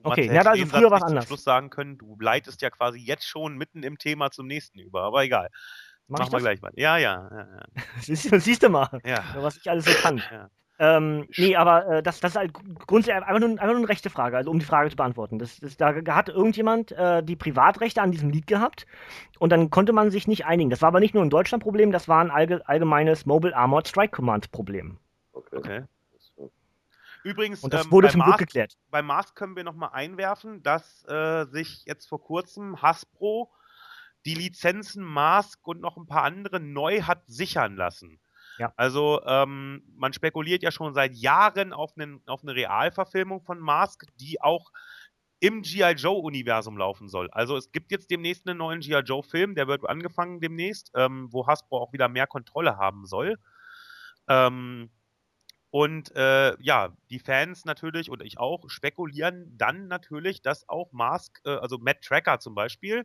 Okay, 0.03 0.27
ja, 0.27 0.33
hätte 0.33 0.51
also 0.51 0.67
früher 0.67 0.91
war's 0.91 1.03
nicht 1.03 1.11
anders. 1.11 1.27
Schluss 1.27 1.45
sagen 1.45 1.71
können, 1.71 1.97
du 1.97 2.17
leitest 2.21 2.61
ja 2.61 2.71
quasi 2.71 2.99
jetzt 2.99 3.25
schon 3.27 3.57
mitten 3.57 3.83
im 3.85 3.99
Thema 3.99 4.31
zum 4.31 4.47
nächsten 4.47 4.81
über, 4.81 5.03
aber 5.03 5.23
egal. 5.23 5.49
Mach 6.09 6.19
wir 6.27 6.31
das? 6.31 6.43
gleich 6.43 6.61
mal. 6.61 6.73
Ja, 6.75 6.97
ja, 6.99 7.31
ja, 7.33 7.63
Siehst, 8.01 8.31
du- 8.31 8.41
siehst 8.41 8.63
du 8.63 8.69
mal, 8.69 8.89
ja. 9.05 9.25
ja. 9.35 9.43
was 9.43 9.57
ich 9.57 9.71
alles 9.71 9.85
so 9.85 9.93
kann. 9.93 10.21
Ja. 10.31 10.51
Ähm, 10.85 11.29
nee, 11.37 11.55
aber 11.55 11.87
äh, 11.87 12.03
das, 12.03 12.19
das 12.19 12.33
ist 12.33 12.37
halt 12.37 12.53
grundsätzlich 12.53 13.25
einfach 13.25 13.39
nur, 13.39 13.51
einfach 13.51 13.67
nur 13.69 13.77
eine 13.77 13.89
rechte 13.89 14.11
Frage, 14.11 14.37
also 14.37 14.51
um 14.51 14.59
die 14.59 14.65
Frage 14.65 14.91
zu 14.91 14.97
beantworten. 14.97 15.39
Das, 15.39 15.61
das, 15.61 15.77
da 15.77 15.95
hat 15.95 16.29
irgendjemand 16.29 16.91
äh, 16.91 17.23
die 17.23 17.37
Privatrechte 17.37 18.03
an 18.03 18.11
diesem 18.11 18.31
Lied 18.31 18.49
gehabt 18.49 18.89
und 19.39 19.51
dann 19.51 19.71
konnte 19.71 19.93
man 19.93 20.11
sich 20.11 20.27
nicht 20.27 20.45
einigen. 20.45 20.71
Das 20.71 20.83
war 20.83 20.89
aber 20.89 20.99
nicht 20.99 21.15
nur 21.15 21.23
ein 21.23 21.31
Deutschland-Problem, 21.31 21.93
das 21.93 22.09
war 22.09 22.21
ein 22.21 22.33
allge 22.33 22.67
allgemeines 22.69 23.27
Mobile 23.27 23.55
Armored 23.55 23.87
Strike 23.87 24.11
Command-Problem. 24.11 24.99
Okay. 25.33 25.57
Okay. 25.57 25.85
Übrigens, 27.23 27.63
Und 27.63 27.73
das 27.73 27.85
ähm, 27.85 27.93
wurde 27.93 28.09
bei 28.09 28.11
zum 28.11 28.19
Mars, 28.19 28.39
geklärt. 28.39 28.77
bei 28.91 29.03
Mars 29.03 29.37
können 29.37 29.55
wir 29.55 29.63
nochmal 29.63 29.91
einwerfen, 29.93 30.65
dass 30.65 31.05
äh, 31.05 31.45
sich 31.45 31.85
jetzt 31.87 32.09
vor 32.09 32.21
kurzem 32.21 32.83
Hasbro 32.83 33.53
die 34.27 34.35
Lizenzen 34.35 35.05
Mask 35.05 35.65
und 35.65 35.81
noch 35.81 35.97
ein 35.97 36.07
paar 36.07 36.25
andere 36.25 36.59
neu 36.59 37.03
hat 37.03 37.23
sichern 37.29 37.77
lassen. 37.77 38.19
Ja. 38.59 38.73
Also 38.77 39.21
ähm, 39.27 39.83
man 39.97 40.13
spekuliert 40.13 40.63
ja 40.63 40.71
schon 40.71 40.95
seit 40.95 41.15
Jahren 41.15 41.73
auf, 41.73 41.93
einen, 41.97 42.23
auf 42.27 42.43
eine 42.43 42.55
Realverfilmung 42.55 43.43
von 43.43 43.59
Mask, 43.59 44.05
die 44.21 44.41
auch 44.41 44.71
im 45.41 45.63
G.I. 45.63 45.95
Joe-Universum 45.95 46.77
laufen 46.77 47.09
soll. 47.09 47.29
Also 47.33 47.57
es 47.57 47.73
gibt 47.73 47.91
jetzt 47.91 48.11
demnächst 48.11 48.47
einen 48.47 48.59
neuen 48.59 48.81
G.I. 48.81 49.01
Joe-Film, 49.01 49.57
der 49.57 49.67
wird 49.67 49.89
angefangen 49.89 50.41
demnächst, 50.41 50.93
ähm, 50.95 51.29
wo 51.33 51.47
Hasbro 51.47 51.79
auch 51.79 51.93
wieder 51.93 52.09
mehr 52.09 52.29
Kontrolle 52.29 52.77
haben 52.77 53.07
soll. 53.07 53.39
Ähm, 54.29 54.91
und 55.71 56.15
äh, 56.15 56.55
ja, 56.63 56.95
die 57.11 57.19
Fans 57.19 57.65
natürlich 57.65 58.11
und 58.11 58.23
ich 58.23 58.39
auch 58.39 58.69
spekulieren 58.69 59.57
dann 59.57 59.89
natürlich, 59.89 60.43
dass 60.43 60.69
auch 60.69 60.93
Mask, 60.93 61.41
äh, 61.45 61.51
also 61.57 61.79
Matt 61.79 62.03
Tracker 62.03 62.39
zum 62.39 62.55
Beispiel, 62.55 63.05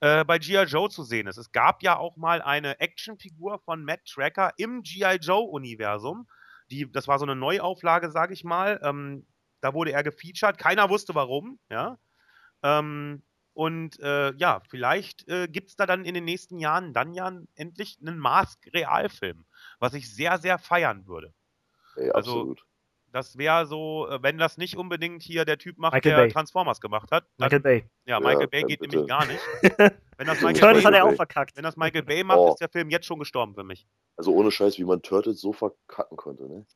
äh, 0.00 0.24
bei 0.24 0.38
G.I. 0.38 0.64
Joe 0.64 0.88
zu 0.88 1.04
sehen 1.04 1.26
ist. 1.26 1.36
Es 1.36 1.52
gab 1.52 1.82
ja 1.82 1.96
auch 1.96 2.16
mal 2.16 2.42
eine 2.42 2.80
Actionfigur 2.80 3.58
von 3.58 3.84
Matt 3.84 4.04
Tracker 4.06 4.52
im 4.56 4.82
G.I. 4.82 5.16
Joe-Universum. 5.16 6.26
Die, 6.70 6.90
das 6.90 7.08
war 7.08 7.18
so 7.18 7.24
eine 7.24 7.36
Neuauflage, 7.36 8.10
sage 8.10 8.32
ich 8.32 8.44
mal. 8.44 8.80
Ähm, 8.82 9.26
da 9.60 9.74
wurde 9.74 9.92
er 9.92 10.02
gefeatured. 10.02 10.58
Keiner 10.58 10.88
wusste 10.88 11.14
warum, 11.14 11.58
ja. 11.70 11.98
Ähm, 12.62 13.22
und 13.52 13.98
äh, 14.00 14.32
ja, 14.36 14.62
vielleicht 14.68 15.28
äh, 15.28 15.48
gibt 15.48 15.70
es 15.70 15.76
da 15.76 15.84
dann 15.84 16.04
in 16.04 16.14
den 16.14 16.24
nächsten 16.24 16.58
Jahren 16.58 16.92
dann 16.94 17.12
ja 17.12 17.30
endlich 17.54 17.98
einen 18.00 18.18
Mask-Realfilm, 18.18 19.44
was 19.80 19.94
ich 19.94 20.14
sehr, 20.14 20.38
sehr 20.38 20.58
feiern 20.58 21.06
würde. 21.06 21.34
ey, 21.96 22.10
Also, 22.10 22.32
absolut. 22.32 22.64
Das 23.12 23.36
wäre 23.36 23.66
so, 23.66 24.08
äh, 24.08 24.22
wenn 24.22 24.38
das 24.38 24.56
nicht 24.56 24.76
unbedingt 24.76 25.22
hier 25.22 25.44
der 25.44 25.58
Typ 25.58 25.78
macht, 25.78 25.94
Michael 25.94 26.12
der 26.12 26.22
Bay. 26.22 26.30
Transformers 26.32 26.80
gemacht 26.80 27.10
hat. 27.10 27.24
Dann, 27.38 27.46
Michael 27.46 27.60
Bay. 27.60 27.84
ja, 28.06 28.20
Michael 28.20 28.42
Ja, 28.42 28.46
Bay 28.46 28.62
geht 28.62 28.80
bitte. 28.80 28.96
nämlich 28.96 29.08
gar 29.08 29.26
nicht. 29.26 29.40
Wenn 30.16 30.26
das 30.26 30.40
Michael, 30.42 30.60
Turtles 30.60 30.84
hat 30.84 30.92
Bay, 30.92 31.00
er 31.00 31.06
auch 31.06 31.14
verkackt. 31.14 31.56
wenn 31.56 31.62
das 31.62 31.78
Michael 31.78 32.02
Bay 32.02 32.22
macht, 32.22 32.38
Oh. 32.38 32.50
ist 32.50 32.60
der 32.60 32.68
Film 32.68 32.90
jetzt 32.90 33.06
schon 33.06 33.18
gestorben 33.18 33.54
für 33.54 33.64
mich. 33.64 33.86
Also 34.18 34.34
ohne 34.34 34.50
Scheiß, 34.50 34.76
wie 34.78 34.84
man 34.84 35.00
Turtles 35.00 35.40
so 35.40 35.54
verkacken 35.54 36.18
konnte, 36.18 36.44
ne? 36.46 36.66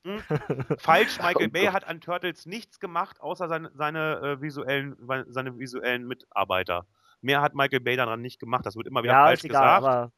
Falsch, 0.78 1.18
Michael 1.20 1.49
Oh 1.49 1.51
Bay 1.51 1.66
hat 1.66 1.87
an 1.87 2.01
Turtles 2.01 2.47
nichts 2.47 2.80
gemacht, 2.80 3.20
außer 3.20 3.49
seine, 3.49 3.70
seine, 3.74 4.16
äh, 4.39 4.41
visuellen, 4.41 4.97
seine 5.28 5.59
visuellen 5.59 6.07
Mitarbeiter. 6.07 6.87
Mehr 7.20 7.43
hat 7.43 7.55
Michael 7.55 7.80
Bay 7.80 7.97
daran 7.97 8.22
nicht 8.22 8.41
gemacht. 8.41 8.64
Das 8.64 8.76
wird 8.76 8.87
immer 8.87 9.03
wieder 9.03 9.12
Ja, 9.12 9.24
falsch 9.26 9.41
ist 9.41 9.45
egal, 9.45 9.80
gesagt. 9.80 10.12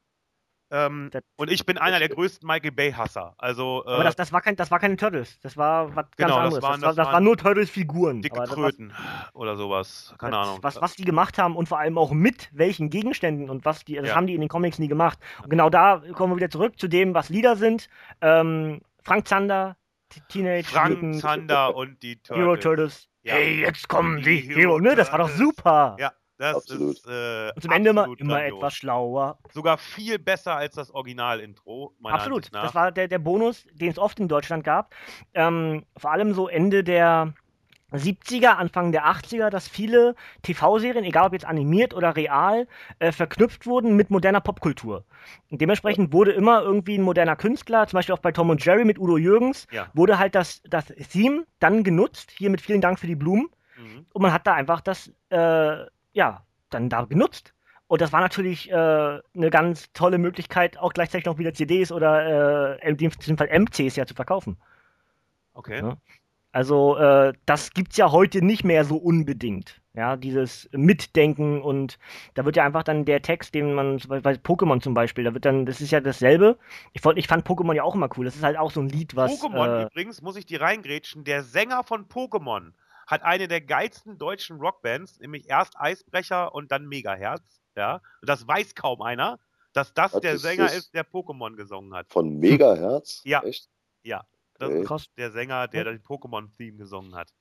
Ähm, 0.69 1.09
und 1.37 1.49
ich 1.51 1.65
bin 1.65 1.77
einer 1.77 1.99
der 1.99 2.09
größten 2.09 2.45
Michael 2.47 2.71
Bay-Hasser. 2.71 3.33
Also, 3.37 3.83
äh, 3.85 3.91
aber 3.91 4.03
das, 4.03 4.15
das, 4.15 4.31
war 4.33 4.41
kein, 4.41 4.55
das 4.55 4.69
war 4.71 4.79
keine 4.79 4.97
Turtles. 4.97 5.39
Das 5.41 5.55
war 5.57 5.89
was 5.95 5.95
ganz 5.95 6.15
Genau, 6.17 6.27
das 6.29 6.37
anderes. 6.37 6.63
waren- 6.63 6.71
das, 6.73 6.81
war, 6.81 6.87
das 6.89 6.95
das 6.95 7.05
waren 7.05 7.13
waren 7.13 7.23
nur 7.23 7.37
Turtles-Figuren. 7.37 8.21
dicke 8.21 8.41
Kröten 8.43 8.93
oder 9.33 9.55
sowas. 9.55 10.13
Keine 10.17 10.37
Ahnung. 10.37 10.59
Was, 10.61 10.81
was 10.81 10.95
die 10.95 11.05
gemacht 11.05 11.37
haben 11.37 11.55
und 11.55 11.67
vor 11.69 11.79
allem 11.79 11.97
auch 11.97 12.11
mit 12.11 12.49
welchen 12.53 12.89
Gegenständen 12.89 13.49
und 13.49 13.65
was 13.65 13.85
die, 13.85 13.95
das 13.95 14.07
Ja. 14.07 14.15
haben 14.15 14.27
die 14.27 14.35
in 14.35 14.41
den 14.41 14.49
Comics 14.49 14.79
nie 14.79 14.87
gemacht. 14.87 15.19
Und 15.43 15.49
genau 15.49 15.69
da 15.69 16.01
kommen 16.13 16.33
wir 16.33 16.37
wieder 16.37 16.49
zurück 16.49 16.79
zu 16.79 16.87
dem, 16.87 17.13
was 17.13 17.29
Lieder 17.29 17.55
sind. 17.55 17.87
Ähm, 18.21 18.81
Frank 19.03 19.27
Zander, 19.27 19.77
Teenage 20.29 20.63
Frank 20.67 21.01
Mutant 21.01 21.21
Zander 21.21 21.75
und 21.75 22.01
die 22.03 22.17
Turtles. 22.21 22.37
Hero 22.45 22.55
Turtles. 22.57 23.07
Ja. 23.23 23.33
Hey, 23.35 23.59
jetzt 23.61 23.89
kommen 23.89 24.17
die, 24.17 24.41
Die 24.41 24.47
Hero, 24.49 24.59
Hero 24.59 24.79
ne? 24.79 24.95
Das 24.95 25.11
war 25.11 25.19
doch 25.19 25.29
super. 25.29 25.95
Ja, 25.99 26.13
das 26.37 26.55
Absolut. 26.55 26.95
ist 26.97 27.07
äh, 27.07 27.51
Und 27.55 27.61
zum 27.61 27.71
Ende 27.71 27.89
immer, 27.89 28.07
immer 28.17 28.43
etwas 28.43 28.75
schlauer. 28.75 29.37
Sogar 29.51 29.77
viel 29.77 30.19
besser 30.19 30.55
als 30.55 30.75
das 30.75 30.91
Original-Intro, 30.91 31.93
Absolut. 32.03 32.53
Das 32.53 32.75
war 32.75 32.91
der, 32.91 33.07
der 33.07 33.19
Bonus, 33.19 33.67
den 33.73 33.91
es 33.91 33.97
oft 33.97 34.19
in 34.19 34.27
Deutschland 34.27 34.63
gab. 34.63 34.93
Ähm, 35.33 35.85
vor 35.97 36.11
allem 36.11 36.33
so 36.33 36.47
Ende 36.47 36.83
der 36.83 37.33
70er, 37.93 38.57
Anfang 38.57 38.91
der 38.91 39.05
80er, 39.07 39.49
dass 39.49 39.67
viele 39.67 40.15
TV-Serien, 40.41 41.05
egal 41.05 41.27
ob 41.27 41.33
jetzt 41.33 41.45
animiert 41.45 41.93
oder 41.93 42.15
real, 42.15 42.67
äh, 42.99 43.11
verknüpft 43.13 43.65
wurden 43.65 43.95
mit 43.95 44.09
moderner 44.09 44.41
Popkultur. 44.41 45.05
Und 45.49 45.61
dementsprechend 45.61 46.11
wurde 46.11 46.33
immer 46.33 46.61
irgendwie 46.61 46.97
ein 46.97 47.01
moderner 47.01 47.37
Künstler, 47.37 47.87
zum 47.87 47.97
Beispiel 47.97 48.13
auch 48.13 48.19
bei 48.19 48.31
Tom 48.33 48.49
und 48.49 48.63
Jerry 48.63 48.83
mit 48.83 48.99
Udo 48.99 49.17
Jürgens, 49.17 49.67
Ja. 49.71 49.87
wurde 49.93 50.19
halt 50.19 50.35
das, 50.35 50.61
das 50.63 50.87
Theme 51.11 51.45
dann 51.59 51.83
genutzt, 51.83 52.31
hier 52.31 52.49
mit 52.49 52.59
vielen 52.61 52.81
Dank 52.81 52.99
für 52.99 53.07
die 53.07 53.15
Blumen. 53.15 53.49
Mhm. 53.77 54.05
Und 54.11 54.21
man 54.21 54.33
hat 54.33 54.45
da 54.47 54.53
einfach 54.53 54.81
das, 54.81 55.09
äh, 55.29 55.85
ja, 56.17 56.43
dann 56.71 56.89
da 56.89 57.05
genutzt. 57.05 57.53
Und 57.85 58.01
das 58.01 58.11
war 58.11 58.19
natürlich 58.19 58.69
äh, 58.69 58.73
eine 58.73 59.49
ganz 59.49 59.93
tolle 59.93 60.17
Möglichkeit, 60.17 60.77
auch 60.77 60.91
gleichzeitig 60.91 61.25
noch 61.25 61.37
wieder 61.37 61.53
CDs 61.53 61.91
oder 61.91 62.79
äh, 62.81 62.89
in 62.89 62.97
diesem 62.97 63.37
Fall 63.37 63.47
MCs 63.47 63.95
ja 63.95 64.05
zu 64.05 64.15
verkaufen. 64.15 64.57
Okay. 65.53 65.79
Ja. 65.79 65.97
Also 66.51 66.97
äh, 66.97 67.33
das 67.45 67.71
gibt's 67.71 67.97
ja 67.97 68.11
heute 68.11 68.43
nicht 68.43 68.63
mehr 68.63 68.83
so 68.83 68.97
unbedingt. 68.97 69.79
Ja, 69.93 70.15
dieses 70.15 70.69
Mitdenken 70.73 71.61
und 71.61 71.97
da 72.35 72.45
wird 72.45 72.55
ja 72.55 72.65
einfach 72.65 72.83
dann 72.83 73.05
der 73.05 73.21
Text, 73.21 73.55
den 73.55 73.73
man, 73.73 73.97
bei, 74.07 74.19
bei 74.19 74.33
Pokémon 74.33 74.79
zum 74.81 74.93
Beispiel, 74.93 75.23
da 75.23 75.33
wird 75.33 75.45
dann, 75.45 75.65
das 75.65 75.81
ist 75.81 75.89
ja 75.91 75.99
dasselbe. 76.01 76.57
Ich, 76.93 77.03
wollt- 77.03 77.17
ich 77.17 77.27
fand 77.27 77.47
Pokémon 77.47 77.73
ja 77.73 77.83
auch 77.83 77.95
immer 77.95 78.09
cool. 78.17 78.25
Das 78.25 78.35
ist 78.35 78.43
halt 78.43 78.57
auch 78.57 78.71
so 78.71 78.79
ein 78.81 78.89
Lied, 78.89 79.15
was. 79.15 79.41
Pokémon 79.41 79.83
äh, 79.83 79.85
übrigens, 79.85 80.21
muss 80.21 80.35
ich 80.35 80.45
die 80.45 80.55
reingrätschen, 80.55 81.23
der 81.23 81.43
Sänger 81.43 81.83
von 81.83 82.07
Pokémon 82.07 82.73
hat 83.07 83.23
eine 83.23 83.47
der 83.47 83.61
geilsten 83.61 84.17
deutschen 84.17 84.57
Rockbands, 84.57 85.19
nämlich 85.19 85.49
erst 85.49 85.79
Eisbrecher 85.79 86.53
und 86.53 86.71
dann 86.71 86.87
Megaherz. 86.87 87.61
Ja, 87.75 87.95
und 88.21 88.29
das 88.29 88.47
weiß 88.47 88.75
kaum 88.75 89.01
einer, 89.01 89.39
dass 89.73 89.93
das 89.93 90.13
Was 90.13 90.21
der 90.21 90.35
ist 90.35 90.41
Sänger 90.41 90.65
das? 90.65 90.77
ist, 90.77 90.93
der 90.93 91.05
Pokémon 91.05 91.55
gesungen 91.55 91.93
hat. 91.93 92.07
Von 92.11 92.39
Megaherz? 92.39 93.21
Ja. 93.25 93.43
Echt? 93.43 93.69
Das 94.59 94.71
Okay. 94.71 94.95
ist 94.95 95.11
der 95.17 95.31
Sänger, 95.31 95.67
der 95.67 95.83
den 95.83 96.01
Pokémon-Theme 96.01 96.77
gesungen 96.77 97.15
hat. 97.15 97.31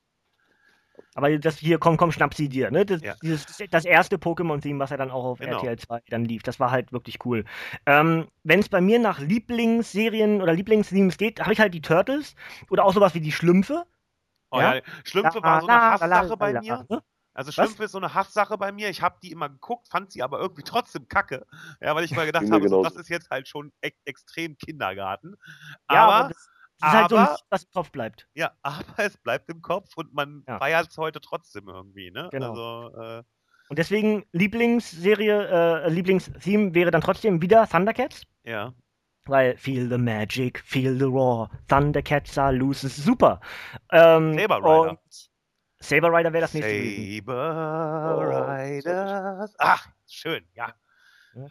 Aber 1.15 1.39
das 1.39 1.59
hier, 1.59 1.79
komm, 1.79 1.97
komm, 1.97 2.13
schnapp 2.13 2.35
sie 2.35 2.49
dir, 2.49 2.71
ne? 2.71 2.85
Das, 2.85 3.01
Ja. 3.03 3.15
dieses, 3.23 3.47
das 3.71 3.85
erste 3.85 4.17
Pokémon-Theme, 4.17 4.79
was 4.79 4.91
ja 4.91 4.97
dann 4.99 5.11
auch 5.11 5.25
auf 5.25 5.41
Genau. 5.41 5.57
RTL 5.57 5.79
2 5.79 6.01
dann 6.11 6.25
lief, 6.27 6.43
das 6.43 6.61
war 6.61 6.71
halt 6.71 6.93
wirklich 6.93 7.25
cool. 7.25 7.45
Ähm, 7.87 8.27
Wenn 8.45 8.61
es 8.61 8.69
bei 8.69 8.81
mir 8.81 8.99
nach 8.99 9.19
Lieblingsserien 9.19 10.43
oder 10.43 10.53
Lieblingsthemes 10.53 11.17
geht, 11.17 11.41
habe 11.41 11.53
ich 11.55 11.61
halt 11.61 11.73
die 11.75 11.81
Turtles 11.81 12.35
oder 12.71 12.85
auch 12.85 12.93
sowas 12.93 13.15
wie 13.15 13.21
die 13.21 13.33
Schlümpfe. 13.33 13.87
Oh, 14.51 14.61
Ja? 14.61 14.77
ja. 14.77 14.83
Schlümpfe 15.05 15.43
war 15.43 15.61
so 15.61 15.67
eine 15.67 15.81
Hasssache 15.83 16.37
bei 16.37 16.53
mir. 16.61 16.87
Also? 17.35 17.53
Schlümpfe 17.53 17.85
ist 17.85 17.93
so 17.93 17.99
eine 17.99 18.15
Hasssache 18.15 18.57
bei 18.57 18.73
mir. 18.73 18.89
Ich 18.89 19.03
habe 19.03 19.19
die 19.23 19.31
immer 19.31 19.49
geguckt, 19.51 19.89
fand 19.91 20.11
sie 20.11 20.23
aber 20.23 20.41
irgendwie 20.41 20.63
trotzdem 20.63 21.07
kacke. 21.09 21.47
Ja, 21.83 21.95
weil 21.95 22.05
ich 22.05 22.13
mal 22.17 22.25
gedacht 22.27 22.51
habe, 22.51 22.67
so, 22.69 22.83
das 22.83 22.97
ist 22.97 23.09
jetzt 23.11 23.29
halt 23.31 23.47
schon 23.49 23.73
e 23.83 23.91
extrem 24.07 24.57
Kindergarten. 24.57 25.35
Ja, 25.91 26.05
aber, 26.05 26.15
aber 26.15 26.29
das, 26.29 26.49
das 26.81 26.89
ist 26.93 26.97
halt 26.99 27.11
so 27.11 27.17
ein 27.17 27.23
aber- 27.27 27.39
was 27.51 27.63
im 27.65 27.71
Kopf 27.73 27.91
bleibt. 27.91 28.29
ja, 28.35 28.53
aber 28.63 28.99
es 29.05 29.19
bleibt 29.19 29.51
im 29.51 29.61
Kopf 29.61 29.91
und 29.97 30.15
man 30.15 30.45
Ja. 30.49 30.59
feiert 30.59 30.89
es 30.91 30.97
heute 30.97 31.21
trotzdem 31.21 31.69
irgendwie, 31.69 32.11
ne? 32.11 32.29
Genau. 32.33 32.51
Also, 32.51 33.01
äh, 33.03 33.23
Und 33.69 33.79
deswegen 33.79 34.25
Lieblingsserie, 34.33 35.85
äh, 35.85 35.89
Lieblingstheme 35.91 36.75
wäre 36.75 36.91
dann 36.91 37.03
trotzdem 37.03 37.43
wieder 37.43 37.67
Thundercats. 37.69 38.23
ja. 38.45 38.73
Weil 39.27 39.57
Feel 39.57 39.89
the 39.89 39.99
Magic, 39.99 40.61
Feel 40.61 40.99
the 40.99 41.05
are 42.39 42.53
loose, 42.53 42.87
das 42.87 42.99
ist 42.99 43.05
super. 43.05 43.41
Ähm, 43.91 44.39
Saber 44.39 44.59
Rider. 44.59 44.99
Saber 45.79 46.13
Rider 46.13 46.33
wäre 46.33 46.43
das 46.43 46.55
nächste. 46.55 47.17
Saber 47.17 48.17
Oh, 48.17 48.21
Riders. 48.21 49.55
Ach, 49.59 49.89
schön, 50.07 50.45
ja. 50.55 50.73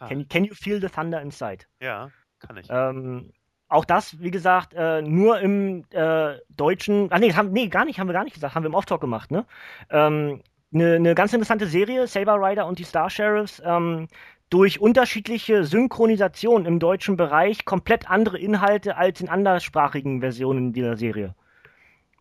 Ah. 0.00 0.08
Can, 0.08 0.26
can, 0.28 0.44
you 0.44 0.54
feel 0.54 0.80
the 0.80 0.88
thunder 0.88 1.20
inside? 1.20 1.64
Ja, 1.80 2.10
kann 2.40 2.56
ich. 2.56 2.66
Ähm, 2.68 3.32
auch 3.68 3.84
das, 3.84 4.20
wie 4.20 4.30
gesagt, 4.30 4.74
äh, 4.74 5.02
nur 5.02 5.40
im 5.40 5.84
äh, 5.90 6.38
deutschen. 6.50 7.10
Ah, 7.12 7.18
nee, 7.18 7.32
haben, 7.32 7.52
nee, 7.52 7.68
gar 7.68 7.84
nicht, 7.84 7.98
haben 7.98 8.08
wir 8.08 8.12
gar 8.12 8.24
nicht 8.24 8.34
gesagt, 8.34 8.54
haben 8.54 8.62
wir 8.62 8.68
im 8.68 8.74
Off-Talk 8.74 9.00
gemacht, 9.00 9.30
ne? 9.30 9.46
Ähm, 9.90 10.42
eine, 10.72 10.96
eine 10.96 11.14
ganz 11.14 11.32
interessante 11.32 11.66
Serie, 11.66 12.06
Saber 12.06 12.34
Rider 12.34 12.66
und 12.66 12.78
die 12.78 12.84
Star 12.84 13.08
Sheriffs, 13.10 13.62
ähm, 13.64 14.08
durch 14.50 14.80
unterschiedliche 14.80 15.64
Synchronisation 15.64 16.66
im 16.66 16.78
deutschen 16.78 17.16
Bereich 17.16 17.64
komplett 17.64 18.08
andere 18.08 18.38
Inhalte 18.38 18.96
als 18.96 19.20
in 19.20 19.28
anderssprachigen 19.28 20.20
Versionen 20.20 20.72
dieser 20.72 20.96
Serie. 20.96 21.34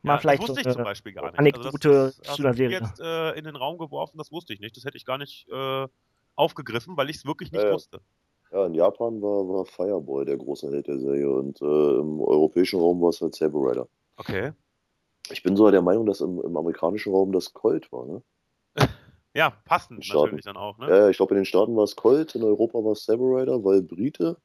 Mal 0.02 0.14
ja, 0.14 0.20
vielleicht 0.20 0.44
das 0.44 0.50
wusste 0.50 0.64
so, 0.64 0.70
ich 0.70 0.76
zum 0.76 0.84
Beispiel 0.84 1.14
gar 1.14 1.26
nicht. 1.26 1.40
Anekdote 1.40 1.90
also 1.90 2.22
das, 2.22 2.36
zu 2.36 2.42
der 2.42 2.54
Serie. 2.54 2.80
jetzt 2.80 3.00
äh, 3.00 3.32
in 3.32 3.44
den 3.44 3.56
Raum 3.56 3.78
geworfen, 3.78 4.18
das 4.18 4.32
wusste 4.32 4.54
ich 4.54 4.60
nicht. 4.60 4.78
Das 4.78 4.86
hätte 4.86 4.98
ich 4.98 5.06
gar 5.06 5.18
nicht 5.18 5.48
äh, 5.50 5.88
aufgegriffen, 6.36 6.96
weil 6.98 7.10
ich 7.10 7.18
es 7.18 7.26
wirklich 7.26 7.52
nicht 7.52 7.64
ja, 7.64 7.72
wusste. 7.72 8.02
Ja, 8.52 8.68
in 8.68 8.76
Japan 8.76 9.22
war, 9.22 9.48
war 9.48 9.66
Fireboy 9.66 10.26
der 10.26 10.38
große 10.38 10.70
Held 10.72 10.88
der 10.88 11.00
Serie 11.00 11.30
und 11.30 11.62
äh, 11.62 11.66
im 11.66 12.22
europäischen 12.22 12.80
Raum 12.80 13.02
war 13.02 13.10
es 13.10 13.22
halt 13.22 13.36
Saber 13.36 13.60
Rider. 13.70 13.88
Okay. 14.18 14.52
Ich 15.32 15.42
bin 15.42 15.56
sogar 15.56 15.72
der 15.72 15.82
Meinung, 15.82 16.06
dass 16.06 16.22
im, 16.22 16.40
im 16.40 16.56
amerikanischen 16.56 17.12
Raum 17.12 17.32
das 17.32 17.54
Colt 17.54 17.92
war, 17.92 18.06
ne? 18.06 18.22
ja, 19.36 19.52
passend 19.66 20.08
natürlich 20.08 20.46
dann 20.46 20.56
auch, 20.56 20.78
ne? 20.78 20.90
Ja, 20.90 21.10
ich 21.10 21.18
glaube, 21.18 21.34
in 21.34 21.42
den 21.42 21.46
Staaten 21.46 21.76
war 21.76 21.84
es 21.84 21.96
Colt, 21.96 22.36
in 22.36 22.44
Europa 22.44 22.80
war 22.80 22.94
es 22.94 23.04
Saber 23.04 23.42
Rider, 23.42 23.64
weil 23.64 23.82
Brite, 23.82 24.38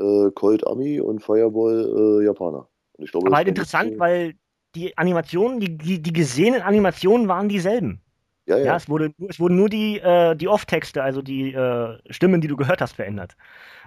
äh, 0.00 0.30
Colt 0.34 0.66
Ami 0.66 0.98
und 0.98 1.22
Fireball 1.22 2.20
äh, 2.20 2.24
Japaner. 2.24 2.68
Und 2.94 3.10
glaub, 3.10 3.26
Aber 3.26 3.36
halt 3.36 3.48
interessant, 3.48 3.92
so... 3.92 3.98
weil 3.98 4.34
die 4.74 4.96
Animationen, 4.96 5.60
die, 5.60 5.76
die, 5.76 6.00
die 6.00 6.12
gesehenen 6.12 6.62
Animationen 6.62 7.28
waren 7.28 7.48
dieselben. 7.48 8.00
Ja, 8.46 8.56
ja. 8.56 8.64
ja 8.64 8.76
es, 8.76 8.88
wurde, 8.88 9.12
es 9.28 9.38
wurden 9.38 9.56
nur 9.56 9.68
die, 9.68 9.98
äh, 9.98 10.34
die 10.34 10.48
Off-Texte, 10.48 11.02
also 11.02 11.20
die 11.20 11.52
äh, 11.52 11.98
Stimmen, 12.08 12.40
die 12.40 12.48
du 12.48 12.56
gehört 12.56 12.80
hast, 12.80 12.94
verändert. 12.94 13.36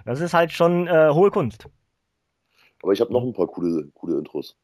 Das 0.04 0.20
ist 0.20 0.34
halt 0.34 0.52
schon 0.52 0.86
äh, 0.86 1.10
hohe 1.12 1.32
Kunst. 1.32 1.66
Aber 2.82 2.92
ich 2.92 3.00
habe 3.00 3.12
noch 3.12 3.22
ein 3.22 3.32
paar 3.32 3.48
coole, 3.48 3.88
coole 3.94 4.18
Intros. 4.18 4.56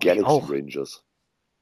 Galaxy 0.00 0.40
Rangers. 0.48 1.04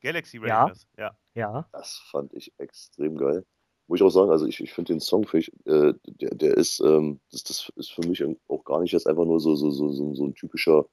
Galaxy 0.01 0.39
Rangers, 0.39 0.87
ja. 0.97 1.17
ja. 1.35 1.69
Das 1.73 2.01
fand 2.11 2.33
ich 2.35 2.53
extrem 2.59 3.17
geil. 3.17 3.45
Muss 3.87 4.01
ich 4.01 4.05
auch 4.05 4.11
sagen, 4.11 4.31
also 4.31 4.47
ich, 4.47 4.61
ich 4.61 4.73
finde 4.73 4.93
den 4.93 5.01
Song, 5.01 5.27
ich, 5.33 5.51
äh, 5.67 5.95
der, 6.07 6.35
der 6.35 6.57
ist, 6.57 6.81
ähm, 6.81 7.21
das, 7.33 7.43
das 7.43 7.73
ist 7.75 7.91
für 7.91 8.07
mich 8.07 8.25
auch 8.49 8.65
gar 8.65 8.81
nicht 8.81 8.93
jetzt 8.93 9.07
einfach 9.07 9.25
nur 9.25 9.41
so, 9.41 9.57
so, 9.57 9.71
so, 9.71 9.91
so, 9.91 10.15
so 10.15 10.27
ein 10.27 10.35
typischer 10.35 10.87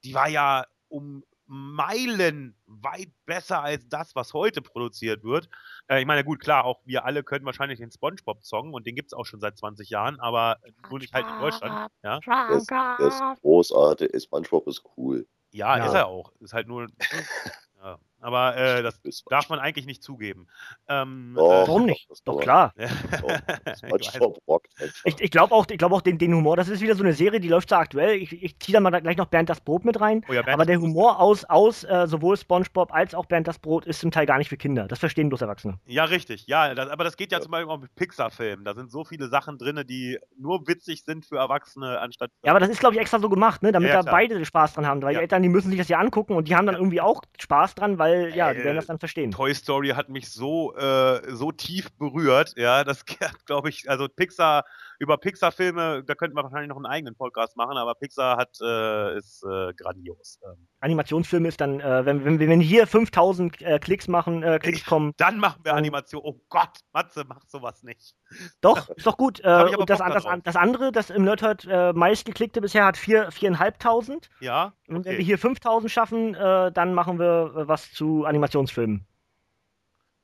die 0.05 0.15
war 0.15 0.29
ja 0.29 0.67
um 0.89 1.25
Meilen 1.47 2.57
weit 2.67 3.11
besser 3.27 3.63
als 3.63 3.87
das, 3.89 4.17
was 4.17 4.33
heute 4.33 4.63
produziert 4.63 5.23
wird. 5.25 5.51
Äh, 5.89 6.01
ich 6.01 6.07
meine, 6.07 6.25
gut, 6.25 6.41
klar, 6.41 6.65
auch 6.65 6.81
wir 6.87 7.05
alle 7.05 7.23
können 7.23 7.45
wahrscheinlich 7.45 7.79
den 7.79 7.91
Spongebob-Song 7.91 8.73
und 8.73 8.87
den 8.87 8.95
gibt 8.95 9.09
es 9.09 9.13
auch 9.13 9.27
schon 9.27 9.41
seit 9.41 9.59
20 9.59 9.91
Jahren, 9.91 10.19
aber 10.21 10.59
nur 10.89 10.99
nicht 10.99 11.13
halt 11.13 11.27
in 11.27 11.39
Deutschland. 11.41 11.91
Ja? 12.03 12.21
Der 12.21 12.57
ist, 12.57 12.71
der 12.71 12.99
ist 13.01 13.43
großartig, 13.43 14.23
Spongebob 14.23 14.67
ist 14.67 14.83
cool. 14.97 15.27
Ja, 15.51 15.77
ja, 15.77 15.87
ist 15.87 15.95
er 15.95 16.07
auch. 16.07 16.33
Ist 16.41 16.55
halt 16.55 16.67
nur. 16.67 16.89
ja. 17.83 17.99
Aber 18.25 18.57
äh, 18.57 18.83
das 18.83 18.99
darf 19.29 19.51
man 19.51 19.59
eigentlich 19.59 19.85
nicht 19.85 20.03
zugeben. 20.03 20.47
Ähm, 20.89 21.35
oh, 21.37 21.41
äh, 21.41 21.69
Warum 21.69 21.85
nicht? 21.85 22.09
Doch 22.25 22.41
klar. 22.41 22.73
ich 25.05 25.21
ich 25.21 25.31
glaube 25.31 25.55
auch, 25.55 25.67
ich 25.69 25.77
glaub 25.77 25.93
auch 25.93 26.01
den, 26.01 26.17
den 26.17 26.35
Humor, 26.35 26.57
das 26.57 26.69
ist 26.69 26.81
wieder 26.81 26.95
so 26.95 27.05
eine 27.05 27.13
Serie, 27.13 27.39
die 27.39 27.49
läuft 27.49 27.69
so 27.69 27.77
aktuell. 27.77 28.17
Ich, 28.17 28.43
ich 28.43 28.59
ziehe 28.61 28.73
da 28.73 28.81
mal 28.81 28.99
gleich 28.99 29.19
noch 29.19 29.27
Bernd 29.27 29.51
das 29.51 29.61
Brot 29.61 29.85
mit 29.85 30.01
rein. 30.01 30.25
Oh 30.27 30.33
ja, 30.33 30.43
aber 30.49 30.65
der 30.65 30.81
Humor 30.81 31.21
aus, 31.21 31.45
aus 31.45 31.85
äh, 31.85 32.07
sowohl 32.07 32.39
Spongebob 32.39 32.95
als 32.95 33.15
auch 33.15 33.27
Bernd 33.27 33.47
das 33.47 33.59
Brot 33.59 33.85
ist 33.85 34.01
zum 34.01 34.11
Teil 34.11 34.25
gar 34.25 34.39
nicht 34.39 34.49
für 34.49 34.57
Kinder. 34.57 34.89
Das 34.89 35.01
verstehen 35.01 35.29
bloß 35.29 35.43
Erwachsene. 35.43 35.79
Ja, 35.85 36.05
richtig. 36.05 36.47
Ja, 36.47 36.75
das, 36.75 36.89
aber 36.89 37.05
das 37.05 37.19
geht 37.19 37.31
ja, 37.31 37.37
ja. 37.37 37.43
zum 37.43 37.51
Beispiel 37.51 37.71
auch 37.71 37.81
mit 37.81 37.95
Pixar-Filmen. 37.95 38.65
Da 38.65 38.73
sind 38.73 38.91
so 38.91 39.05
viele 39.05 39.29
Sachen 39.29 39.59
drin, 39.59 39.85
die 39.87 40.19
nur 40.39 40.67
witzig 40.67 41.05
sind 41.05 41.27
für 41.27 41.37
Erwachsene 41.37 42.01
anstatt. 42.01 42.31
Ja, 42.43 42.53
aber 42.53 42.61
das 42.61 42.71
ist, 42.71 42.81
glaube 42.81 42.95
ich, 42.95 43.03
extra 43.03 43.19
so 43.19 43.29
gemacht, 43.29 43.63
ne? 43.63 43.71
damit 43.71 43.91
ja, 43.91 44.03
da 44.03 44.11
beide 44.11 44.43
Spaß 44.43 44.73
dran 44.73 44.87
haben. 44.87 45.03
Weil 45.03 45.15
die 45.15 45.21
Eltern, 45.21 45.43
die 45.43 45.51
müssen 45.51 45.69
sich 45.69 45.79
das 45.79 45.89
ja 45.89 45.99
angucken 45.99 46.35
und 46.35 46.49
die 46.49 46.57
haben 46.57 46.65
dann 46.65 46.77
irgendwie 46.77 47.03
auch 47.03 47.21
Spaß 47.39 47.75
dran, 47.75 47.99
weil 47.99 48.14
ja, 48.35 48.53
die 48.53 48.65
werden 48.65 48.77
das 48.77 48.87
dann 48.87 48.95
dann 48.95 48.99
verstehen. 48.99 49.31
Toy 49.31 49.55
Story 49.55 49.89
hat 49.91 50.09
mich 50.09 50.31
so, 50.31 50.75
äh, 50.77 51.21
so 51.35 51.53
tief 51.53 51.93
berührt, 51.93 52.55
ja, 52.57 52.85
das 52.85 53.05
glaube 53.47 53.69
ich, 53.69 53.89
also 53.91 54.09
Pixar, 54.09 54.65
über 54.99 55.19
Pixar-Filme, 55.19 56.05
da 56.05 56.15
könnte 56.15 56.35
man 56.35 56.45
wahrscheinlich 56.45 56.69
noch 56.69 56.77
einen 56.77 56.87
eigenen 56.87 57.15
Podcast 57.15 57.57
machen, 57.57 57.77
aber 57.77 57.95
Pixar 57.95 58.37
hat, 58.37 58.57
äh, 58.61 59.17
ist 59.17 59.43
äh, 59.45 59.73
grandios. 59.75 60.39
Ähm. 60.45 60.69
Animationsfilm 60.81 61.47
ist 61.47 61.61
dann, 61.61 61.81
äh, 61.81 62.05
wenn, 62.05 62.25
wenn, 62.25 62.39
wenn 62.39 62.61
hier 62.61 62.87
5000 62.87 63.63
äh, 63.63 63.79
Klicks 63.79 64.09
machen, 64.09 64.43
äh, 64.43 64.59
Klicks 64.59 64.85
kommen. 64.85 65.13
Dann 65.17 65.39
machen 65.39 65.61
wir 65.65 65.75
Animation. 65.75 66.23
Oh 66.25 66.41
Gott, 66.49 66.81
Matze 66.93 67.25
macht 67.25 67.51
sowas 67.51 67.83
nicht. 67.83 68.15
Doch, 68.61 68.91
ist 68.91 69.07
doch 69.07 69.17
gut. 69.17 69.41
und 69.45 69.91
das, 69.91 69.99
das, 69.99 70.27
das, 70.43 70.57
andere, 70.57 70.93
das 70.93 71.11
im 71.11 71.25
Nerdhurt 71.25 71.67
äh, 71.69 71.93
meistgeklickte 71.93 72.61
bisher 72.61 72.85
hat 72.85 72.97
4.500. 72.97 74.29
Ja. 74.41 74.75
Okay. 74.87 74.97
Und 74.97 75.05
wenn 75.05 75.19
wir 75.19 75.25
hier 75.25 75.39
5000 75.39 75.91
schaffen, 75.91 76.33
dann 76.35 76.95
machen 76.95 77.19
wir 77.19 77.53
was 77.55 77.93
zu 77.93 78.25
Animationsfilmen. 78.25 79.07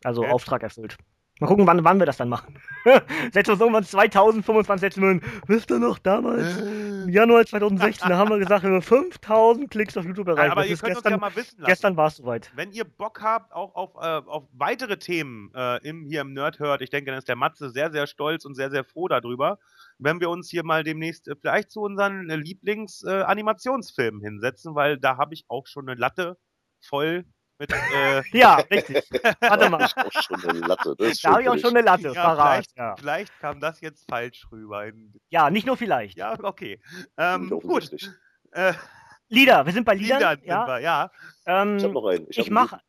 Also 0.04 0.22
okay. 0.22 0.30
Auftrag 0.30 0.62
erfüllt. 0.62 0.96
Mal 1.40 1.46
gucken, 1.46 1.66
wann, 1.66 1.82
wann 1.84 1.98
wir 1.98 2.04
das 2.04 2.18
dann 2.18 2.28
machen. 2.28 2.54
wir 2.84 3.48
uns 3.48 3.48
irgendwann 3.48 3.84
2025 3.84 4.80
setzen 4.80 5.02
wir 5.02 5.08
hin. 5.08 5.22
Wisst 5.46 5.70
ihr 5.70 5.78
noch, 5.78 5.98
damals, 5.98 6.58
im 6.58 7.08
Januar 7.08 7.46
2016, 7.46 8.10
da 8.10 8.18
haben 8.18 8.28
wir 8.28 8.38
gesagt, 8.38 8.62
wir 8.62 8.70
haben 8.70 8.82
5000 8.82 9.70
Klicks 9.70 9.96
auf 9.96 10.04
YouTube 10.04 10.28
erreicht. 10.28 10.52
aber 10.52 10.60
das 10.60 10.70
ihr 10.70 10.76
könnt 10.76 10.94
gestern, 10.94 11.14
uns 11.14 11.22
ja 11.22 11.28
mal 11.28 11.36
wissen 11.36 11.60
lassen. 11.60 11.70
Gestern 11.70 11.96
war 11.96 12.08
es 12.08 12.16
soweit. 12.16 12.52
Wenn 12.54 12.72
ihr 12.72 12.84
Bock 12.84 13.22
habt, 13.22 13.54
auch 13.54 13.74
auf, 13.74 13.94
äh, 13.94 14.28
auf 14.28 14.44
weitere 14.52 14.98
Themen 14.98 15.50
äh, 15.54 15.78
im, 15.88 16.04
hier 16.04 16.20
im 16.20 16.34
Nerd 16.34 16.58
hört, 16.58 16.82
ich 16.82 16.90
denke, 16.90 17.10
dann 17.10 17.18
ist 17.18 17.28
der 17.28 17.36
Matze 17.36 17.70
sehr, 17.70 17.90
sehr 17.90 18.06
stolz 18.06 18.44
und 18.44 18.54
sehr, 18.54 18.70
sehr 18.70 18.84
froh 18.84 19.08
darüber, 19.08 19.58
wenn 19.98 20.20
wir 20.20 20.28
uns 20.28 20.50
hier 20.50 20.62
mal 20.62 20.84
demnächst 20.84 21.26
äh, 21.26 21.36
vielleicht 21.40 21.70
zu 21.70 21.80
unseren 21.80 22.28
äh, 22.28 22.36
Lieblings-Animationsfilmen 22.36 24.20
hinsetzen, 24.20 24.74
weil 24.74 24.98
da 24.98 25.16
habe 25.16 25.32
ich 25.32 25.46
auch 25.48 25.66
schon 25.66 25.88
eine 25.88 25.98
Latte 25.98 26.36
voll 26.80 27.24
mit, 27.60 27.72
äh, 27.72 28.22
ja, 28.32 28.56
richtig. 28.56 29.04
Warte 29.40 29.68
mal. 29.68 29.84
Ich 29.84 29.96
auch 29.96 30.22
schon 30.22 30.48
eine 30.48 30.60
Latte. 30.60 30.94
da 30.96 31.30
habe 31.30 31.42
ich 31.42 31.48
auch 31.48 31.58
schon 31.58 31.76
eine 31.76 31.82
Latte. 31.82 32.12
Ja, 32.14 32.34
vielleicht, 32.34 32.76
ja. 32.76 32.96
vielleicht, 32.96 33.38
kam 33.38 33.60
das 33.60 33.80
jetzt 33.82 34.08
falsch 34.08 34.46
rüber. 34.50 34.90
ja, 35.28 35.50
nicht 35.50 35.66
nur 35.66 35.76
vielleicht. 35.76 36.16
Ja, 36.16 36.36
okay. 36.42 36.80
Ähm, 37.18 37.50
gut. 37.50 37.90
Äh, 38.52 38.72
Lieder, 39.28 39.64
wir 39.64 39.72
sind 39.72 39.84
bei 39.84 39.94
Liedern. 39.94 40.18
Liedern 40.18 40.40
ja. 40.42 40.66
Wir, 40.66 40.78
ja. 40.80 41.10
Ähm, 41.46 41.76
ich 41.76 41.84
habe 41.84 41.94
noch 41.94 42.06
einen. 42.06 42.26
Ich, 42.30 42.38
ich 42.38 42.50
mache 42.50 42.80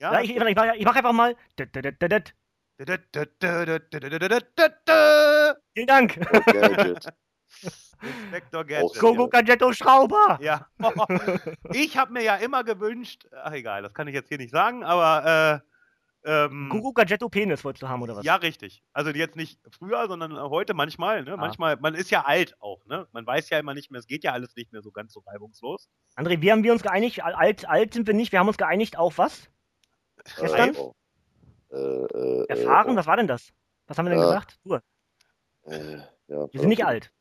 ja? 0.00 0.20
ich, 0.20 0.34
ich, 0.34 0.36
ich 0.36 0.84
mach 0.84 0.96
einfach 0.96 1.12
mal. 1.12 1.36
Vielen 5.74 5.86
Dank. 5.86 6.18
Okay, 6.32 6.94
Inspektor 8.02 8.64
Gadget. 8.64 9.00
Gogo 9.00 9.28
Gadgetto 9.28 9.72
Schrauber. 9.72 10.38
Ja. 10.40 10.66
ich 11.72 11.96
habe 11.96 12.12
mir 12.12 12.22
ja 12.22 12.36
immer 12.36 12.64
gewünscht, 12.64 13.26
ach 13.32 13.52
egal, 13.52 13.82
das 13.82 13.94
kann 13.94 14.08
ich 14.08 14.14
jetzt 14.14 14.28
hier 14.28 14.38
nicht 14.38 14.50
sagen, 14.50 14.84
aber 14.84 15.62
äh, 15.62 15.74
ähm, 16.26 16.70
Gadgetto 16.94 17.28
Penis 17.28 17.64
wolltest 17.64 17.82
du 17.82 17.88
haben, 17.88 18.02
oder 18.02 18.16
was? 18.16 18.24
Ja, 18.24 18.36
richtig. 18.36 18.82
Also 18.94 19.10
jetzt 19.10 19.36
nicht 19.36 19.60
früher, 19.70 20.06
sondern 20.08 20.38
heute 20.38 20.72
manchmal. 20.72 21.22
Ne? 21.22 21.34
Ah. 21.34 21.36
Manchmal, 21.36 21.76
man 21.76 21.94
ist 21.94 22.10
ja 22.10 22.24
alt 22.24 22.56
auch. 22.60 22.84
Ne? 22.86 23.06
Man 23.12 23.26
weiß 23.26 23.50
ja 23.50 23.58
immer 23.58 23.74
nicht 23.74 23.90
mehr, 23.90 23.98
es 23.98 24.06
geht 24.06 24.24
ja 24.24 24.32
alles 24.32 24.56
nicht 24.56 24.72
mehr 24.72 24.80
so 24.80 24.90
ganz 24.90 25.12
so 25.12 25.20
reibungslos. 25.20 25.90
André, 26.16 26.40
wie 26.40 26.50
haben 26.50 26.64
wir 26.64 26.72
uns 26.72 26.82
geeinigt? 26.82 27.22
Alt, 27.22 27.68
alt 27.68 27.92
sind 27.92 28.06
wir 28.06 28.14
nicht. 28.14 28.32
Wir 28.32 28.38
haben 28.38 28.48
uns 28.48 28.56
geeinigt 28.56 28.96
auf 28.96 29.18
was? 29.18 29.50
Gestern? 30.38 30.74
Äh, 31.70 31.76
äh, 31.76 32.46
Erfahren? 32.48 32.94
Äh, 32.94 32.96
was 32.96 33.06
war 33.06 33.16
denn 33.16 33.28
das? 33.28 33.52
Was 33.86 33.98
haben 33.98 34.06
wir 34.06 34.10
denn 34.10 34.20
gesagt? 34.20 34.58
Du. 34.64 34.74
Äh, 35.66 35.98
ja, 36.28 36.48
wir 36.50 36.60
sind 36.60 36.68
nicht 36.68 36.86
alt. 36.86 37.12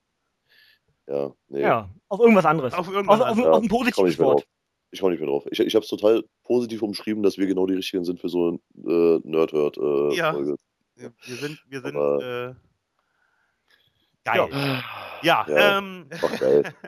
Ja, 1.08 1.34
nee. 1.49 1.62
Ja, 1.62 1.89
auf 2.08 2.20
irgendwas 2.20 2.45
anderes. 2.45 2.74
Auf 2.74 2.88
irgendwas 2.88 3.20
auf, 3.20 3.28
anderes. 3.28 3.47
Auf, 3.47 3.56
auf, 3.56 3.64
ein 3.64 3.70
positives 3.70 4.20
Wort. 4.20 4.47
Ich 4.91 4.99
komme 4.99 5.12
nicht 5.12 5.22
mehr 5.22 5.30
drauf. 5.30 5.45
Ich, 5.49 5.60
ich 5.60 5.76
habe 5.76 5.84
es 5.84 5.89
total 5.89 6.24
positiv 6.43 6.82
umschrieben, 6.84 7.24
dass 7.24 7.38
wir 7.38 7.47
genau 7.47 7.66
die 7.66 7.74
richtigen 7.74 8.06
sind 8.06 8.20
für 8.20 8.30
so 8.30 8.51
ein 8.51 8.60
äh, 8.86 9.20
Nerd-Hurt-Folge. 9.24 10.14
Äh, 10.14 10.18
ja. 10.18 10.36
Wir 10.36 11.36
sind, 11.36 11.60
wir 11.68 11.82
sind 11.82 11.95
äh, 11.95 12.54
geil. 14.24 14.49
Ja, 14.51 14.84
ja, 15.24 15.45
ja 15.47 15.78
ähm, 15.80 16.08
geil. 16.39 16.64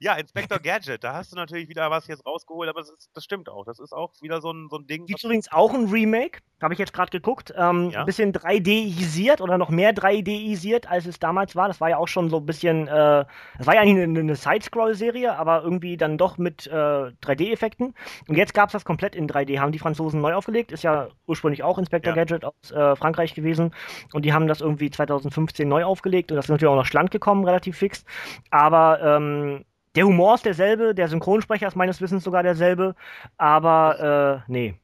Ja, 0.00 0.14
Inspector 0.14 0.58
Gadget, 0.62 1.04
da 1.04 1.14
hast 1.14 1.32
du 1.32 1.36
natürlich 1.36 1.68
wieder 1.68 1.90
was 1.90 2.06
jetzt 2.06 2.24
rausgeholt, 2.26 2.68
aber 2.68 2.80
das, 2.80 2.90
ist, 2.90 3.10
das 3.14 3.24
stimmt 3.24 3.48
auch. 3.48 3.64
Das 3.64 3.78
ist 3.78 3.92
auch 3.92 4.12
wieder 4.20 4.40
so 4.40 4.50
ein, 4.52 4.68
so 4.70 4.76
ein 4.78 4.86
Ding. 4.86 5.06
Gibt 5.06 5.22
übrigens 5.24 5.50
auch 5.52 5.72
ein 5.72 5.88
Remake, 5.88 6.40
habe 6.62 6.72
ich 6.74 6.78
jetzt 6.78 6.92
gerade 6.92 7.10
geguckt. 7.10 7.52
Ähm, 7.56 7.90
Ja. 7.90 8.00
Ein 8.00 8.06
bisschen 8.06 8.32
3D-isiert 8.32 9.40
oder 9.40 9.58
noch 9.58 9.68
mehr 9.70 9.94
3D-isiert, 9.94 10.88
als 10.90 11.06
es 11.06 11.18
damals 11.18 11.54
war. 11.56 11.68
Das 11.68 11.80
war 11.80 11.90
ja 11.90 11.98
auch 11.98 12.08
schon 12.08 12.30
so 12.30 12.38
ein 12.38 12.46
bisschen, 12.46 12.88
äh, 12.88 13.24
das 13.58 13.66
war 13.66 13.74
ja 13.74 13.82
eigentlich 13.82 14.02
eine, 14.02 14.20
eine 14.20 14.36
Side-Scroll-Serie, 14.36 15.36
aber 15.36 15.62
irgendwie 15.62 15.96
dann 15.96 16.18
doch 16.18 16.38
mit 16.38 16.66
äh, 16.66 16.70
3D-Effekten. 16.70 17.94
Und 18.28 18.36
jetzt 18.36 18.54
gab 18.54 18.68
es 18.68 18.72
das 18.72 18.84
komplett 18.84 19.14
in 19.14 19.28
3D, 19.28 19.58
haben 19.60 19.72
die 19.72 19.78
Franzosen 19.78 20.20
neu 20.20 20.34
aufgelegt. 20.34 20.72
Ist 20.72 20.82
ja 20.84 21.08
ursprünglich 21.26 21.62
auch 21.62 21.78
Inspector 21.78 22.14
Ja. 22.14 22.24
Gadget 22.24 22.44
aus 22.44 22.70
äh, 22.70 22.96
Frankreich 22.96 23.34
gewesen. 23.34 23.74
Und 24.12 24.24
die 24.24 24.32
haben 24.32 24.46
das 24.46 24.60
irgendwie 24.60 24.90
2015 24.90 25.68
neu 25.68 25.84
aufgelegt 25.84 26.30
und 26.32 26.36
das 26.36 26.46
ist 26.46 26.50
natürlich 26.50 26.72
auch 26.72 26.76
nach 26.76 26.86
Schland 26.86 27.10
gekommen, 27.10 27.44
relativ 27.44 27.76
fix. 27.76 28.04
Aber 28.50 29.00
ähm, 29.02 29.64
der 29.94 30.06
Humor 30.06 30.34
ist 30.34 30.44
derselbe, 30.44 30.94
der 30.94 31.08
Synchronsprecher 31.08 31.68
ist 31.68 31.76
meines 31.76 32.00
Wissens 32.00 32.24
sogar 32.24 32.42
derselbe, 32.42 32.94
aber 33.36 34.42
äh, 34.46 34.50
nee. 34.52 34.80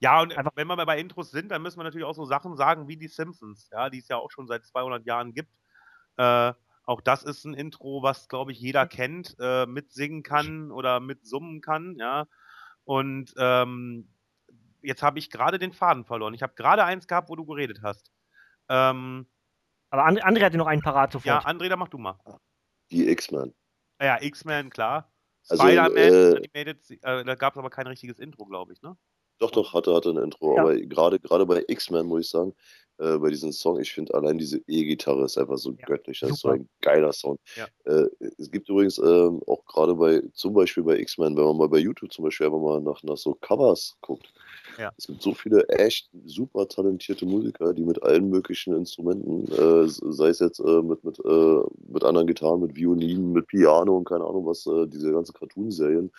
Ja, 0.00 0.20
und 0.20 0.36
Einfach- 0.36 0.52
wenn 0.54 0.66
wir 0.66 0.76
mal 0.76 0.84
bei 0.86 0.98
Intros 0.98 1.30
sind, 1.30 1.50
dann 1.50 1.62
müssen 1.62 1.78
wir 1.78 1.84
natürlich 1.84 2.06
auch 2.06 2.14
so 2.14 2.24
Sachen 2.26 2.56
sagen 2.56 2.88
wie 2.88 2.96
die 2.96 3.08
Simpsons, 3.08 3.68
ja, 3.72 3.88
die 3.90 3.98
es 3.98 4.08
ja 4.08 4.16
auch 4.16 4.30
schon 4.30 4.46
seit 4.46 4.64
200 4.64 5.06
Jahren 5.06 5.32
gibt. 5.32 5.50
Äh, 6.16 6.52
auch 6.86 7.00
das 7.00 7.22
ist 7.22 7.44
ein 7.44 7.54
Intro, 7.54 8.02
was, 8.02 8.28
glaube 8.28 8.52
ich, 8.52 8.60
jeder 8.60 8.86
kennt, 8.86 9.34
äh, 9.40 9.64
mitsingen 9.66 10.22
kann 10.22 10.70
oder 10.70 11.00
mitsummen 11.00 11.60
kann, 11.62 11.96
ja. 11.98 12.26
Und 12.84 13.32
ähm, 13.38 14.08
jetzt 14.82 15.02
habe 15.02 15.18
ich 15.18 15.30
gerade 15.30 15.58
den 15.58 15.72
Faden 15.72 16.04
verloren. 16.04 16.34
Ich 16.34 16.42
habe 16.42 16.52
gerade 16.54 16.84
eins 16.84 17.06
gehabt, 17.08 17.30
wo 17.30 17.36
du 17.36 17.46
geredet 17.46 17.80
hast. 17.82 18.12
Ähm, 18.68 19.26
Aber 19.88 20.04
And 20.04 20.22
André 20.22 20.44
hatte 20.44 20.58
noch 20.58 20.66
einen 20.66 20.82
parat 20.82 21.12
sofort. 21.12 21.26
ja, 21.44 21.50
André, 21.50 21.70
da 21.70 21.76
mach 21.76 21.88
du 21.88 21.96
mal. 21.96 22.18
Die 22.90 23.08
X-Men. 23.08 23.54
Ah 23.98 24.04
Ja, 24.04 24.22
X-Men, 24.22 24.70
klar. 24.70 25.10
Also, 25.48 25.62
Spider-Man, 25.62 25.96
äh, 25.96 26.36
Animated, 26.36 26.90
äh, 27.02 27.24
da 27.24 27.34
gab 27.34 27.54
es 27.54 27.58
aber 27.58 27.70
kein 27.70 27.86
richtiges 27.86 28.18
Intro, 28.18 28.46
glaube 28.46 28.72
ich, 28.72 28.82
ne? 28.82 28.96
Doch, 29.38 29.50
doch, 29.50 29.74
hatte, 29.74 29.94
hatte 29.94 30.10
ein 30.10 30.16
Intro. 30.16 30.56
Ja. 30.56 30.62
Aber 30.62 30.76
gerade, 30.76 31.18
gerade 31.18 31.44
bei 31.44 31.64
X-Men 31.66 32.06
muss 32.06 32.22
ich 32.22 32.30
sagen, 32.30 32.54
äh, 32.98 33.18
bei 33.18 33.30
diesem 33.30 33.52
Song, 33.52 33.80
ich 33.80 33.92
finde 33.92 34.14
allein 34.14 34.38
diese 34.38 34.58
E-Gitarre 34.68 35.24
ist 35.24 35.36
einfach 35.36 35.58
so 35.58 35.72
Ja, 35.72 35.86
göttlich. 35.86 36.20
Das 36.20 36.30
ist 36.30 36.40
so 36.40 36.48
super. 36.48 36.60
ein 36.60 36.68
geiler 36.80 37.12
Sound. 37.12 37.40
Ja. 37.56 37.66
Äh, 37.84 38.06
es 38.38 38.50
gibt 38.50 38.68
übrigens 38.68 38.98
ähm, 38.98 39.42
auch 39.46 39.64
gerade 39.66 39.94
bei, 39.96 40.22
zum 40.32 40.54
Beispiel 40.54 40.84
bei 40.84 40.98
X-Men, 41.00 41.36
wenn 41.36 41.44
man 41.44 41.56
mal 41.56 41.68
bei 41.68 41.78
YouTube 41.78 42.12
zum 42.12 42.24
Beispiel 42.24 42.46
einfach 42.46 42.60
mal 42.60 42.80
nach, 42.80 43.02
nach 43.02 43.16
so 43.16 43.34
Covers 43.34 43.96
guckt. 44.00 44.32
Ja. 44.78 44.92
Es 44.96 45.06
gibt 45.06 45.22
so 45.22 45.34
viele 45.34 45.68
echt 45.68 46.08
super 46.24 46.68
talentierte 46.68 47.26
Musiker, 47.26 47.72
die 47.72 47.84
mit 47.84 48.02
allen 48.02 48.28
möglichen 48.28 48.74
Instrumenten, 48.74 49.46
äh, 49.52 49.88
sei 49.88 50.28
es 50.28 50.40
jetzt 50.40 50.60
äh, 50.60 50.82
mit, 50.82 51.04
mit, 51.04 51.18
äh, 51.24 51.60
mit 51.88 52.04
anderen 52.04 52.26
Gitarren, 52.26 52.60
mit 52.60 52.74
Violinen, 52.74 53.32
mit 53.32 53.46
Piano 53.46 53.96
und 53.96 54.04
keine 54.04 54.24
Ahnung 54.24 54.46
was, 54.46 54.66
äh, 54.66 54.86
diese 54.86 55.12
ganzen 55.12 55.34
Cartoon-Serien 55.34 56.10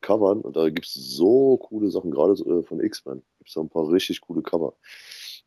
covern. 0.00 0.40
Und 0.40 0.56
da 0.56 0.68
gibt 0.68 0.86
es 0.86 0.94
so 0.94 1.56
coole 1.56 1.90
Sachen, 1.90 2.10
gerade 2.10 2.32
äh, 2.32 2.62
von 2.62 2.80
X-Men. 2.80 3.22
Gibt 3.38 3.48
es 3.48 3.54
da 3.54 3.60
ein 3.60 3.68
paar 3.68 3.88
richtig 3.90 4.20
coole 4.20 4.42
Cover. 4.42 4.74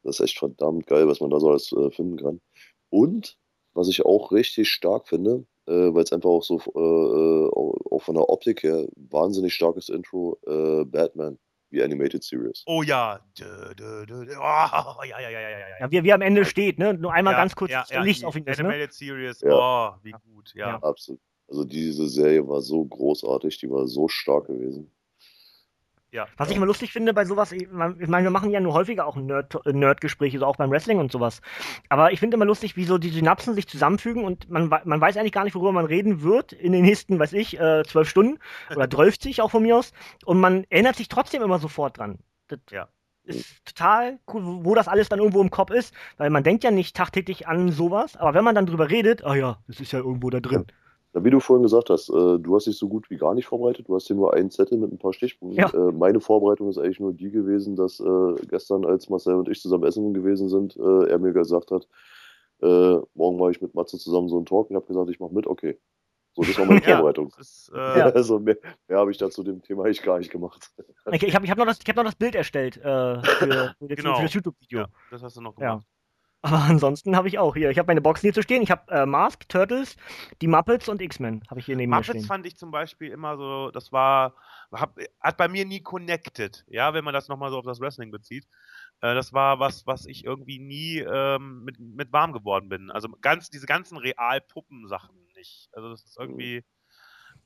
Das 0.03 0.19
ist 0.19 0.25
echt 0.25 0.39
verdammt 0.39 0.87
geil, 0.87 1.07
was 1.07 1.19
man 1.19 1.29
da 1.29 1.39
so 1.39 1.49
alles 1.49 1.71
äh, 1.71 1.91
finden 1.91 2.17
kann. 2.17 2.41
Und 2.89 3.37
was 3.73 3.87
ich 3.87 4.05
auch 4.05 4.31
richtig 4.31 4.69
stark 4.69 5.07
finde, 5.07 5.45
äh, 5.67 5.93
weil 5.93 6.03
es 6.03 6.11
einfach 6.11 6.29
auch 6.29 6.43
so 6.43 6.57
äh, 6.57 7.49
auch 7.55 8.01
von 8.01 8.15
der 8.15 8.29
Optik 8.29 8.63
her 8.63 8.87
wahnsinnig 8.95 9.53
starkes 9.53 9.89
Intro, 9.89 10.37
äh, 10.47 10.85
Batman, 10.85 11.37
die 11.71 11.81
Animated 11.83 12.23
Series. 12.23 12.63
Oh 12.65 12.81
ja. 12.83 13.19
Dö, 13.39 13.73
dö, 13.75 14.05
dö. 14.05 14.25
Oh, 14.37 15.03
ja, 15.05 15.19
ja, 15.19 15.29
ja, 15.29 15.29
ja, 15.29 15.49
ja, 15.49 15.59
ja. 15.59 15.65
Ja, 15.79 15.91
wie, 15.91 16.03
wie 16.03 16.13
am 16.13 16.21
Ende 16.21 16.45
steht, 16.45 16.79
ne? 16.79 16.93
Nur 16.93 17.13
einmal 17.13 17.33
Ja, 17.33 17.39
ganz 17.39 17.55
kurz 17.55 17.71
ja, 17.71 17.85
ja, 17.89 18.01
Licht 18.01 18.25
auf 18.25 18.35
ihn 18.35 18.45
ist, 18.45 18.59
ne? 18.59 18.69
Animated 18.69 18.93
Series, 18.93 19.41
Ja. 19.41 19.93
oh, 19.93 19.95
wie 20.03 20.11
gut, 20.11 20.53
ja. 20.55 20.69
Ja. 20.69 20.79
Absolut. 20.81 21.21
Also 21.47 21.63
diese 21.63 22.07
Serie 22.07 22.47
war 22.47 22.61
so 22.61 22.85
großartig, 22.85 23.57
die 23.59 23.69
war 23.69 23.87
so 23.87 24.07
stark 24.07 24.47
gewesen. 24.47 24.91
Ja. 26.11 26.27
Was 26.37 26.49
ich 26.49 26.55
immer 26.57 26.65
lustig 26.65 26.91
finde 26.91 27.13
bei 27.13 27.25
sowas, 27.25 27.51
ich 27.51 27.67
meine, 27.71 27.97
wir 27.99 28.29
machen 28.31 28.49
ja 28.51 28.59
nur 28.59 28.73
häufiger 28.73 29.05
auch 29.05 29.15
Nerd- 29.15 29.65
äh, 29.65 29.73
Nerd-Gespräche, 29.73 30.39
so 30.39 30.45
auch 30.45 30.55
beim 30.55 30.71
Wrestling 30.71 30.99
und 30.99 31.11
sowas. 31.11 31.41
Aber 31.89 32.11
ich 32.11 32.19
finde 32.19 32.35
immer 32.35 32.45
lustig, 32.45 32.75
wie 32.75 32.85
so 32.85 32.97
die 32.97 33.09
Synapsen 33.09 33.53
sich 33.53 33.67
zusammenfügen 33.67 34.23
und 34.23 34.49
man, 34.49 34.69
man 34.69 35.01
weiß 35.01 35.17
eigentlich 35.17 35.31
gar 35.33 35.43
nicht, 35.43 35.55
worüber 35.55 35.71
man 35.71 35.85
reden 35.85 36.21
wird 36.23 36.53
in 36.53 36.71
den 36.71 36.83
nächsten, 36.83 37.19
weiß 37.19 37.33
ich, 37.33 37.59
äh, 37.59 37.83
zwölf 37.85 38.09
Stunden 38.09 38.39
oder 38.75 38.87
sich 39.21 39.41
auch 39.41 39.51
von 39.51 39.63
mir 39.63 39.77
aus. 39.77 39.93
Und 40.25 40.39
man 40.39 40.65
erinnert 40.69 40.95
sich 40.95 41.09
trotzdem 41.09 41.41
immer 41.41 41.59
sofort 41.59 41.97
dran. 41.97 42.19
Das 42.47 42.59
Ja. 42.71 42.87
ist 43.23 43.63
total 43.65 44.19
cool, 44.33 44.41
wo 44.65 44.73
das 44.75 44.87
alles 44.87 45.09
dann 45.09 45.19
irgendwo 45.19 45.41
im 45.41 45.51
Kopf 45.51 45.69
ist, 45.71 45.93
weil 46.17 46.29
man 46.31 46.43
denkt 46.43 46.63
ja 46.63 46.71
nicht 46.71 46.95
tagtäglich 46.95 47.47
an 47.47 47.71
sowas, 47.71 48.15
aber 48.17 48.33
wenn 48.33 48.43
man 48.43 48.55
dann 48.55 48.65
drüber 48.65 48.89
redet, 48.89 49.23
ah 49.23 49.35
ja, 49.35 49.59
das 49.67 49.79
ist 49.79 49.91
ja 49.91 49.99
irgendwo 49.99 50.29
da 50.31 50.39
drin. 50.39 50.65
Wie 51.23 51.29
du 51.29 51.39
vorhin 51.39 51.63
gesagt 51.63 51.89
hast, 51.89 52.09
äh, 52.09 52.39
du 52.39 52.55
hast 52.55 52.67
dich 52.67 52.77
so 52.77 52.87
gut 52.87 53.09
wie 53.09 53.17
gar 53.17 53.33
nicht 53.33 53.47
vorbereitet. 53.47 53.87
Du 53.87 53.95
hast 53.95 54.07
hier 54.07 54.15
nur 54.15 54.33
einen 54.33 54.49
Zettel 54.51 54.77
mit 54.77 54.91
ein 54.91 54.97
paar 54.97 55.13
Stichpunkten. 55.13 55.59
Ja. 55.59 55.69
Äh, 55.73 55.91
meine 55.91 56.19
Vorbereitung 56.19 56.69
ist 56.69 56.77
eigentlich 56.77 56.99
nur 56.99 57.13
die 57.13 57.31
gewesen, 57.31 57.75
dass 57.75 57.99
äh, 57.99 58.33
gestern, 58.49 58.85
als 58.85 59.09
Marcel 59.09 59.35
und 59.35 59.49
ich 59.49 59.61
zusammen 59.61 59.83
essen 59.85 60.13
gewesen 60.13 60.49
sind, 60.49 60.75
äh, 60.77 61.09
er 61.09 61.19
mir 61.19 61.33
gesagt 61.33 61.71
hat, 61.71 61.87
äh, 62.61 62.97
morgen 63.13 63.37
mache 63.37 63.51
ich 63.51 63.61
mit 63.61 63.73
Matze 63.75 63.97
zusammen 63.97 64.27
so 64.29 64.37
einen 64.37 64.45
Talk. 64.45 64.69
Und 64.69 64.75
ich 64.75 64.81
habe 64.81 64.87
gesagt, 64.87 65.09
ich 65.09 65.19
mache 65.19 65.33
mit, 65.33 65.47
okay. 65.47 65.79
So, 66.35 66.43
das 66.43 66.57
war 66.59 66.65
meine 66.65 66.81
Ja. 66.85 66.97
Vorbereitung. 66.97 67.31
Ist, 67.39 67.71
äh. 67.73 67.77
Also 68.13 68.39
mehr, 68.39 68.57
mehr 68.87 68.97
habe 68.99 69.11
ich 69.11 69.17
da 69.17 69.29
zu 69.29 69.43
dem 69.43 69.61
Thema 69.61 69.85
eigentlich 69.85 70.03
gar 70.03 70.19
nicht 70.19 70.31
gemacht. 70.31 70.71
Ich, 71.11 71.23
ich 71.23 71.33
habe 71.35 71.45
ich 71.45 71.51
hab 71.51 71.57
noch, 71.57 71.65
das- 71.65 71.79
ich 71.81 71.89
hab 71.89 71.95
noch 71.95 72.03
das 72.03 72.15
Bild 72.15 72.35
erstellt 72.35 72.75
für, 72.75 73.21
für, 73.23 73.47
Genau. 73.87 74.15
für 74.17 74.23
das 74.23 74.33
YouTube-Video. 74.33 74.85
das 75.11 75.23
hast 75.23 75.37
du 75.37 75.41
noch 75.41 75.55
gemacht. 75.55 75.85
Aber 76.41 76.57
ansonsten 76.69 77.15
habe 77.15 77.27
ich 77.27 77.37
auch 77.39 77.55
hier. 77.55 77.69
Ich 77.69 77.77
habe 77.77 77.87
meine 77.87 78.01
Boxen 78.01 78.27
hier 78.27 78.33
zu 78.33 78.41
stehen. 78.41 78.61
Ich 78.61 78.71
habe 78.71 78.89
äh, 78.91 79.05
Mask, 79.05 79.47
Turtles, 79.49 79.97
die 80.41 80.47
Muppets 80.47 80.87
und 80.87 81.01
X-Men 81.01 81.43
habe 81.49 81.59
ich 81.59 81.65
hier 81.65 81.75
neben 81.75 81.89
mir 81.89 81.97
Muppets 81.97 82.11
stehen. 82.11 82.25
fand 82.25 82.45
ich 82.45 82.57
zum 82.57 82.71
Beispiel 82.71 83.11
immer 83.11 83.37
so, 83.37 83.71
das 83.71 83.91
war, 83.91 84.35
hab, 84.71 84.97
hat 85.19 85.37
bei 85.37 85.47
mir 85.47 85.65
nie 85.65 85.81
connected, 85.81 86.65
ja, 86.67 86.93
wenn 86.93 87.03
man 87.03 87.13
das 87.13 87.27
nochmal 87.27 87.51
so 87.51 87.57
auf 87.57 87.65
das 87.65 87.79
Wrestling 87.79 88.11
bezieht. 88.11 88.45
Äh, 89.01 89.15
das 89.15 89.33
war 89.33 89.59
was, 89.59 89.85
was 89.85 90.05
ich 90.05 90.23
irgendwie 90.23 90.59
nie 90.59 90.99
ähm, 90.99 91.63
mit, 91.63 91.79
mit 91.79 92.13
warm 92.13 92.33
geworden 92.33 92.69
bin. 92.69 92.91
Also 92.91 93.09
ganz, 93.21 93.49
diese 93.49 93.65
ganzen 93.65 93.97
Real-Puppen-Sachen 93.97 95.15
nicht. 95.35 95.69
Also 95.73 95.89
das 95.89 96.03
ist 96.03 96.17
irgendwie. 96.19 96.63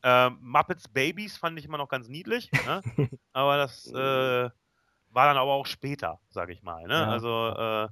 Ähm, 0.06 0.38
Muppets 0.41 0.89
Babies 0.89 1.38
fand 1.38 1.58
ich 1.58 1.66
immer 1.66 1.78
noch 1.78 1.88
ganz 1.88 2.10
niedlich, 2.10 2.52
ne? 2.66 2.82
aber 3.32 3.58
das 3.58 3.88
äh, 3.88 3.94
war 3.94 5.28
dann 5.28 5.38
aber 5.38 5.54
auch 5.54 5.66
später, 5.66 6.20
sag 6.30 6.50
ich 6.50 6.62
mal. 6.62 6.86
Ne? 6.88 6.94
Ja. 6.94 7.08
Also 7.08 7.48
äh, 7.56 7.88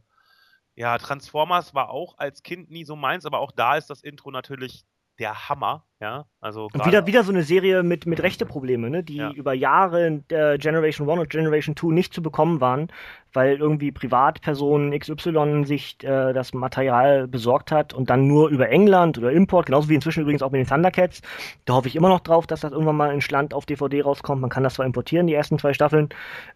ja, 0.82 0.98
Transformers 0.98 1.76
war 1.76 1.92
auch 1.92 2.18
als 2.18 2.42
Kind 2.42 2.72
nie 2.72 2.86
so 2.86 2.96
meins, 2.96 3.28
aber 3.28 3.38
auch 3.38 3.52
da 3.52 3.76
ist 3.78 3.92
das 3.92 4.02
Intro 4.02 4.32
natürlich 4.32 4.84
der 5.20 5.48
Hammer, 5.48 5.86
ja. 6.02 6.26
Also 6.42 6.70
Und 6.74 6.86
wieder, 6.86 7.06
wieder 7.06 7.24
so 7.24 7.32
eine 7.32 7.44
Serie 7.44 7.84
mit, 7.84 8.08
mit 8.08 8.22
Rechteprobleme, 8.24 8.90
ne? 8.90 9.04
die 9.04 9.18
Ja. 9.18 9.32
über 9.32 9.54
Jahre 9.54 10.08
in 10.08 10.24
äh, 10.30 10.58
Generation 10.58 11.08
1 11.08 11.20
und 11.20 11.30
Generation 11.30 11.76
2 11.78 11.88
nicht 11.94 12.14
zu 12.16 12.24
bekommen 12.24 12.60
waren, 12.60 12.88
weil 13.34 13.58
irgendwie 13.58 13.92
Privatpersonen 13.92 14.98
XY 14.98 15.66
sich 15.66 16.04
äh, 16.04 16.34
das 16.34 16.54
Material 16.54 17.28
besorgt 17.28 17.72
hat 17.72 17.94
und 17.94 18.10
dann 18.10 18.28
nur 18.28 18.50
über 18.50 18.70
England 18.70 19.20
oder 19.20 19.32
Import, 19.32 19.68
genauso 19.68 19.88
wie 19.90 19.96
inzwischen 19.96 20.22
übrigens 20.22 20.42
auch 20.42 20.50
mit 20.52 20.60
den 20.60 20.68
Thundercats. 20.68 21.22
Da 21.66 21.76
hoffe 21.76 21.88
ich 21.88 21.96
immer 21.96 22.10
noch 22.10 22.22
drauf, 22.22 22.48
dass 22.48 22.62
das 22.62 22.72
irgendwann 22.72 22.98
mal 22.98 23.14
in 23.14 23.22
Schland 23.22 23.54
auf 23.54 23.68
DVD 23.68 24.02
rauskommt. 24.02 24.42
Man 24.42 24.50
kann 24.50 24.64
das 24.64 24.74
zwar 24.74 24.88
importieren, 24.88 25.28
die 25.28 25.36
ersten 25.36 25.60
zwei 25.60 25.74
Staffeln 25.74 26.10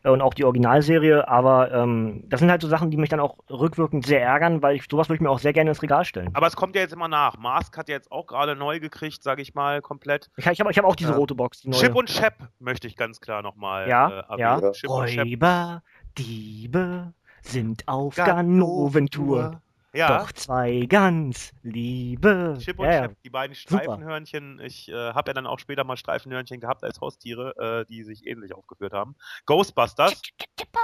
äh, 0.03 0.09
und 0.09 0.21
auch 0.21 0.33
die 0.33 0.43
Originalserie, 0.45 1.27
aber 1.27 1.71
ähm, 1.71 2.23
das 2.27 2.39
sind 2.39 2.49
halt 2.49 2.63
so 2.63 2.67
Sachen, 2.67 2.89
die 2.89 2.97
mich 2.97 3.09
dann 3.09 3.19
auch 3.19 3.37
rückwirkend 3.51 4.07
sehr 4.07 4.23
ärgern, 4.23 4.63
weil 4.63 4.75
ich 4.75 4.85
sowas 4.89 5.09
würde 5.09 5.17
ich 5.17 5.21
mir 5.21 5.29
auch 5.29 5.39
sehr 5.39 5.53
gerne 5.53 5.69
ins 5.69 5.83
Regal 5.83 6.05
stellen. 6.05 6.31
aber 6.33 6.47
es 6.47 6.55
kommt 6.55 6.75
ja 6.75 6.81
jetzt 6.81 6.93
immer 6.93 7.07
nach. 7.07 7.37
Mask 7.37 7.77
hat 7.77 7.89
ja 7.89 7.95
jetzt 7.95 8.11
auch 8.11 8.25
gerade 8.25 8.55
neu 8.55 8.79
gekriegt, 8.79 9.21
sage 9.35 9.41
ich 9.41 9.53
mal, 9.53 9.81
komplett. 9.81 10.29
Ich, 10.37 10.45
ich 10.45 10.59
habe 10.61 10.71
ich 10.71 10.77
hab 10.77 10.85
auch 10.85 10.95
diese 10.95 11.11
Ja. 11.11 11.17
rote 11.17 11.35
Box, 11.35 11.59
die 11.59 11.67
neue. 11.69 11.81
Chip 11.81 11.93
und 11.95 12.07
Chap 12.07 12.35
möchte 12.59 12.87
ich 12.87 12.95
ganz 12.95 13.19
klar 13.19 13.41
nochmal 13.41 13.89
Ja, 13.89 14.07
äh, 14.29 14.39
ja. 14.39 14.53
erwähnen. 14.55 14.71
Chip 14.73 14.89
Chap. 14.89 15.25
Räuber, 15.25 15.83
Diebe 16.17 17.13
sind 17.41 17.85
auf 17.87 18.15
Ganoventour. 18.15 19.59
Ja, 19.93 20.19
Doch 20.19 20.31
zwei 20.33 20.85
ganz 20.87 21.51
liebe. 21.63 22.57
Chip 22.59 22.79
und 22.79 22.85
ja, 22.85 22.91
ja. 22.93 23.01
Chap, 23.07 23.15
die 23.23 23.29
beiden 23.29 23.55
Super. 23.55 23.81
Streifenhörnchen. 23.83 24.59
Ich 24.61 24.89
äh, 24.89 24.93
habe 25.13 25.29
ja 25.29 25.33
dann 25.33 25.47
auch 25.47 25.59
später 25.59 25.83
mal 25.83 25.95
Streifenhörnchen 25.97 26.59
gehabt 26.61 26.83
als 26.85 26.99
Haustiere, 27.01 27.55
äh, 27.57 27.85
die 27.89 28.03
sich 28.03 28.25
ähnlich 28.27 28.53
aufgeführt 28.55 28.93
haben. 28.93 29.15
Ghostbusters. 29.45 30.21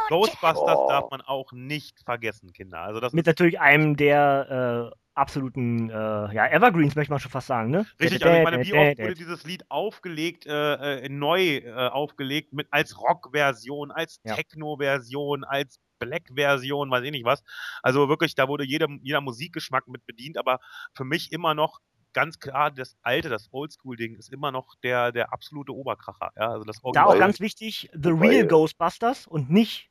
Ghostbusters 0.10 0.78
Oh. 0.78 0.88
darf 0.90 1.10
man 1.10 1.22
auch 1.22 1.52
nicht 1.54 2.02
vergessen, 2.04 2.52
Kinder. 2.54 2.80
Also 2.82 3.00
das 3.00 3.12
Mit 3.14 3.26
natürlich 3.28 3.60
einem 3.62 3.96
der 3.98 4.92
äh, 4.94 4.96
absoluten 5.22 5.90
äh, 5.90 5.94
ja, 5.94 6.48
Evergreens, 6.48 6.96
möchte 6.96 7.12
man 7.12 7.20
schon 7.20 7.32
fast 7.32 7.48
sagen, 7.48 7.70
ne? 7.70 7.86
Richtig, 8.00 8.26
also 8.26 8.38
ich 8.38 8.44
meine, 8.44 8.66
wie 8.66 8.74
oft 8.74 9.00
wurde 9.00 9.14
dieses 9.14 9.44
Lied 9.44 9.64
aufgelegt, 9.70 10.48
äh, 10.48 11.06
äh, 11.06 11.10
neu 11.10 11.58
äh, 11.58 11.72
aufgelegt, 11.72 12.54
mit 12.54 12.68
als 12.72 13.00
Rock-Version, 13.00 13.92
als 13.92 14.20
Ja. 14.24 14.36
Techno-Version, 14.36 15.44
als 15.44 15.80
Black-Version, 16.00 16.90
weiß 16.90 17.04
ich 17.04 17.12
nicht 17.12 17.26
was. 17.26 17.44
Also 17.84 18.10
wirklich, 18.10 18.34
da 18.34 18.48
wurde 18.48 18.66
jeder, 18.66 18.88
jeder 19.04 19.22
Musikgeschmack 19.22 19.88
mit 19.88 20.06
bedient, 20.08 20.38
aber 20.38 20.60
für 20.96 21.06
mich 21.06 21.32
immer 21.32 21.54
noch 21.54 21.80
ganz 22.14 22.40
klar, 22.40 22.72
das 22.72 22.98
alte, 23.04 23.30
das 23.30 23.48
Oldschool-Ding 23.52 24.16
ist 24.16 24.34
immer 24.34 24.52
noch 24.52 24.76
der, 24.84 25.12
der 25.12 25.32
absolute 25.32 25.74
Oberkracher. 25.74 26.32
Ja, 26.36 26.50
also 26.52 26.66
das 26.66 26.82
Da 26.94 27.06
auch 27.06 27.18
ganz 27.18 27.40
wichtig, 27.40 27.90
The 27.94 28.10
Real 28.10 28.48
Ghostbusters 28.48 29.28
und 29.28 29.50
nicht 29.50 29.90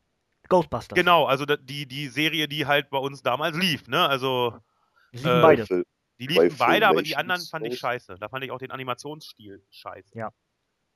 Ghostbusters. 0.49 0.97
Genau, 0.97 1.27
also 1.27 1.47
die, 1.47 1.87
die 1.87 2.09
Serie, 2.09 2.49
die 2.49 2.67
halt 2.67 2.91
bei 2.91 2.99
uns 2.99 3.23
damals 3.23 3.57
lief, 3.57 3.87
ne? 3.87 4.07
Also 4.09 4.59
Wir 5.11 5.21
lieben 5.21 5.39
äh, 5.39 5.43
beide. 5.43 5.85
Die 6.19 6.27
liefen 6.27 6.49
Bei 6.49 6.67
beide, 6.67 6.89
aber 6.89 7.03
die 7.03 7.17
anderen 7.17 7.41
fand 7.41 7.67
ich 7.67 7.79
scheiße. 7.79 8.17
Da 8.21 8.29
fand 8.29 8.45
ich 8.45 8.51
auch 8.51 8.59
den 8.59 8.71
Animationsstil 8.71 9.63
scheiße. 9.71 10.19
Ja. 10.19 10.31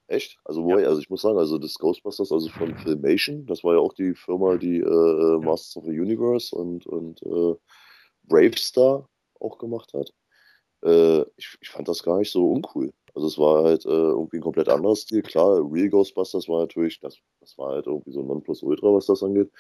Echt? 0.07 0.39
Also, 0.45 0.63
wo, 0.63 0.75
also 0.75 1.01
ich 1.01 1.09
muss 1.09 1.23
sagen, 1.23 1.39
also 1.39 1.57
das 1.57 1.79
Ghostbusters, 1.79 2.31
also 2.31 2.51
von 2.51 2.77
Filmation, 2.77 3.47
das 3.47 3.65
war 3.65 3.75
ja 3.75 3.81
auch 3.81 3.95
die 3.95 4.15
Firma, 4.15 4.57
die 4.57 4.81
äh, 4.81 5.39
Masters 5.39 5.77
of 5.79 5.85
the 5.85 5.99
Universe 5.99 6.55
und, 6.55 6.87
und 6.87 7.23
äh, 7.23 7.55
Bravestar 8.25 9.09
auch 9.41 9.59
gemacht 9.59 9.95
hat. 9.95 10.13
Äh, 10.85 11.23
ich, 11.37 11.57
ich 11.61 11.71
fand 11.71 11.89
das 11.89 12.03
gar 12.03 12.19
nicht 12.19 12.31
so 12.31 12.51
uncool. 12.51 12.93
Also 13.15 13.29
es 13.29 13.39
war 13.39 13.65
halt 13.65 13.87
äh, 13.87 13.89
irgendwie 13.89 14.39
ein 14.39 14.43
komplett 14.43 14.69
anderer 14.69 14.97
Stil. 14.97 15.23
Klar, 15.23 15.61
Real 15.73 15.89
Ghostbusters 15.89 16.49
war 16.49 16.61
natürlich, 16.61 17.01
das, 17.01 17.17
das 17.41 17.57
war 17.57 17.71
halt 17.71 17.87
irgendwie 17.87 18.13
so 18.13 18.21
ein 18.21 18.27
Nonplusultra, 18.27 18.93
was 18.93 19.07
das 19.07 19.23
angeht. 19.23 19.51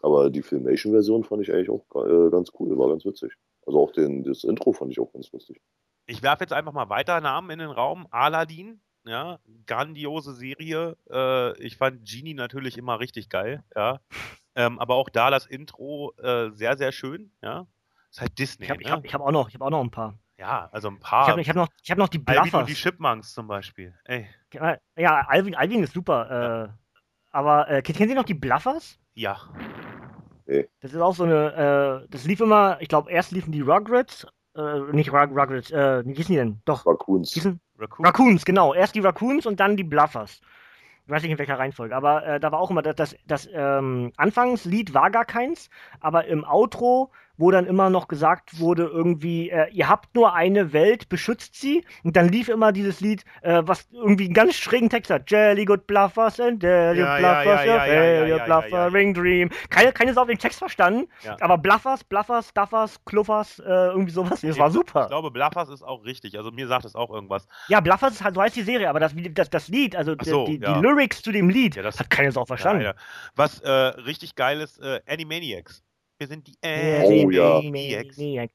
Aber 0.00 0.30
die 0.30 0.42
Filmation-Version 0.42 1.24
fand 1.24 1.42
ich 1.42 1.52
eigentlich 1.52 1.68
auch 1.68 1.84
äh, 2.06 2.30
ganz 2.30 2.50
cool, 2.58 2.78
war 2.78 2.88
ganz 2.88 3.04
witzig. 3.04 3.32
Also 3.66 3.80
auch 3.80 3.92
den, 3.92 4.24
das 4.24 4.44
Intro 4.44 4.72
fand 4.72 4.90
ich 4.92 5.00
auch 5.00 5.12
ganz 5.12 5.30
lustig. 5.32 5.60
Ich 6.06 6.22
werfe 6.22 6.44
jetzt 6.44 6.52
einfach 6.52 6.72
mal 6.72 6.88
weiter 6.88 7.20
Namen 7.20 7.50
in 7.50 7.58
den 7.60 7.70
Raum. 7.70 8.06
Aladdin, 8.10 8.80
ja, 9.04 9.38
grandiose 9.66 10.34
Serie. 10.34 10.96
Äh, 11.10 11.56
ich 11.62 11.76
fand 11.76 12.04
Genie 12.04 12.34
natürlich 12.34 12.76
immer 12.76 12.98
richtig 13.00 13.28
geil, 13.28 13.62
ja. 13.76 14.00
Ähm, 14.54 14.78
aber 14.80 14.96
auch 14.96 15.08
da 15.08 15.30
das 15.30 15.46
Intro 15.46 16.12
äh, 16.18 16.50
sehr, 16.50 16.76
sehr 16.76 16.92
schön, 16.92 17.30
ja. 17.40 17.66
Ist 18.10 18.20
halt 18.20 18.38
Disney, 18.38 18.64
Ich 18.66 18.70
habe 18.70 18.82
ich 18.82 18.88
ne? 18.88 18.92
hab, 18.92 19.04
ich 19.04 19.14
hab 19.14 19.20
auch, 19.22 19.30
noch- 19.30 19.48
ich 19.48 19.60
auch 19.60 19.70
noch 19.70 19.80
ein 19.82 19.90
paar. 19.90 20.18
Ja, 20.38 20.68
also 20.72 20.88
ein 20.88 20.96
Ich 20.96 21.00
paar. 21.00 21.28
habe 21.28 21.40
ich 21.40 21.48
hab 21.48 21.56
noch, 21.56 21.68
ich 21.82 21.90
hab 21.90 21.98
noch 21.98 22.08
die 22.08 22.18
Alvin 22.26 22.42
und 22.42 22.50
Bluffers. 22.50 22.66
die 22.66 22.74
Chipmunks 22.74 23.32
zum 23.32 23.46
Beispiel. 23.46 23.94
Ey, 24.04 24.28
Ja, 24.96 25.20
Alvin, 25.28 25.54
Alvin 25.54 25.82
ist 25.84 25.94
super. 25.94 26.68
Äh, 26.68 26.68
aber 27.30 27.70
äh, 27.70 27.80
kennen 27.82 28.08
Sie 28.08 28.14
noch 28.14 28.24
die 28.24 28.34
Bluffers? 28.34 28.98
ja. 29.14 29.38
Das 30.80 30.92
ist 30.92 31.00
auch 31.00 31.14
so 31.14 31.24
eine, 31.24 32.02
äh, 32.04 32.08
das 32.10 32.24
lief 32.24 32.40
immer, 32.40 32.78
ich 32.80 32.88
glaube, 32.88 33.10
erst 33.10 33.32
liefen 33.32 33.52
die 33.52 33.60
Rugrats, 33.60 34.26
äh, 34.56 34.80
nicht 34.92 35.12
Rug, 35.12 35.30
Rugrats, 35.30 35.70
äh, 35.70 36.04
wie 36.04 36.14
hießen 36.14 36.32
die 36.32 36.38
denn? 36.38 36.60
Doch, 36.64 36.86
Raccoons. 36.86 37.32
hießen 37.32 37.60
Raccoon. 37.78 38.06
Raccoons, 38.06 38.44
genau. 38.44 38.74
Erst 38.74 38.94
die 38.94 39.00
Raccoons 39.00 39.46
und 39.46 39.60
dann 39.60 39.76
die 39.76 39.84
Bluffers. 39.84 40.40
Ich 41.04 41.10
weiß 41.10 41.22
nicht 41.22 41.32
in 41.32 41.38
welcher 41.38 41.58
Reihenfolge, 41.58 41.96
aber 41.96 42.24
äh, 42.24 42.40
da 42.40 42.52
war 42.52 42.60
auch 42.60 42.70
immer 42.70 42.82
das, 42.82 42.94
das, 42.94 43.16
das 43.26 43.48
ähm, 43.52 44.12
Anfangslied 44.16 44.94
war 44.94 45.10
gar 45.10 45.24
keins, 45.24 45.68
aber 46.00 46.26
im 46.26 46.44
Outro, 46.44 47.10
wo 47.42 47.50
dann 47.50 47.66
immer 47.66 47.90
noch 47.90 48.06
gesagt 48.06 48.60
wurde, 48.60 48.84
irgendwie, 48.84 49.50
äh, 49.50 49.68
ihr 49.72 49.88
habt 49.88 50.14
nur 50.14 50.32
eine 50.34 50.72
Welt, 50.72 51.08
beschützt 51.08 51.56
sie. 51.60 51.84
Und 52.04 52.14
dann 52.16 52.28
lief 52.28 52.48
immer 52.48 52.70
dieses 52.70 53.00
Lied, 53.00 53.24
äh, 53.42 53.62
was 53.64 53.88
irgendwie 53.92 54.26
einen 54.26 54.34
ganz 54.34 54.54
schrägen 54.54 54.88
Text 54.88 55.10
hat. 55.10 55.28
Jelly 55.28 55.64
good 55.64 55.86
bluffers 55.88 56.38
and 56.38 56.62
jelly 56.62 57.00
Ja, 57.00 57.18
bluffers, 57.18 57.44
ja, 57.44 57.64
ja, 57.64 57.86
ja, 57.86 57.86
ja, 57.86 57.94
jelly 57.94 58.30
ja, 58.30 58.38
good 58.38 58.46
ja, 58.48 58.60
bluffer, 58.60 58.76
ja. 58.76 58.86
ring 58.86 59.12
dream. 59.12 59.50
Keine, 59.70 59.92
keine 59.92 60.14
Sau 60.14 60.22
auf 60.22 60.28
den 60.28 60.38
Text 60.38 60.60
verstanden, 60.60 61.08
aber 61.40 61.58
Bluffers, 61.58 62.04
Bluffers, 62.04 62.54
Duffers, 62.54 63.04
Kluffers, 63.04 63.58
äh, 63.58 63.64
irgendwie 63.64 64.12
sowas. 64.12 64.40
Das 64.40 64.58
war 64.58 64.68
Ich 64.68 64.74
super. 64.74 65.08
glaube, 65.08 65.32
Bluffers 65.32 65.68
ist 65.68 65.82
auch 65.82 66.04
richtig. 66.04 66.38
Also 66.38 66.52
mir 66.52 66.68
sagt 66.68 66.84
es 66.84 66.94
auch 66.94 67.10
irgendwas. 67.10 67.48
Ja, 67.66 67.80
Bluffers 67.80 68.12
ist 68.12 68.22
halt, 68.24 68.36
so 68.36 68.40
heißt 68.42 68.54
die 68.54 68.62
Serie, 68.62 68.88
aber 68.88 69.00
das, 69.00 69.14
das, 69.32 69.50
das 69.50 69.66
Lied, 69.66 69.96
also 69.96 70.14
so, 70.22 70.46
die, 70.46 70.60
die. 70.60 70.66
Lyrics 70.66 71.22
zu 71.22 71.32
dem 71.32 71.48
Lied, 71.50 71.74
Ja, 71.74 71.82
das- 71.82 71.98
hat 71.98 72.08
keine 72.08 72.30
Sau 72.30 72.44
verstanden. 72.44 72.92
Was 73.34 73.58
äh, 73.60 73.68
richtig 73.70 74.36
geil 74.36 74.60
ist, 74.60 74.78
äh, 74.80 75.00
Animaniacs. 75.08 75.82
Wir 76.22 76.28
sind 76.28 76.46
die 76.46 76.54
ja. 76.62 77.58
Animaniacs. 77.58 78.16
ja. 78.16 78.46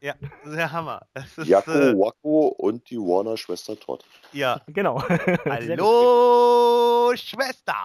Ja, 0.00 0.14
der 0.44 0.72
Hammer. 0.72 1.00
Das 1.14 1.38
ist, 1.38 1.46
Jacko, 1.46 1.70
äh, 1.70 1.94
Wacko 1.96 2.48
und 2.58 2.90
die 2.90 2.96
Warner-Schwester 2.98 3.78
Todd. 3.78 4.04
ja. 4.32 4.60
Genau. 4.66 5.00
Hallo, 5.44 7.12
Schwester! 7.14 7.76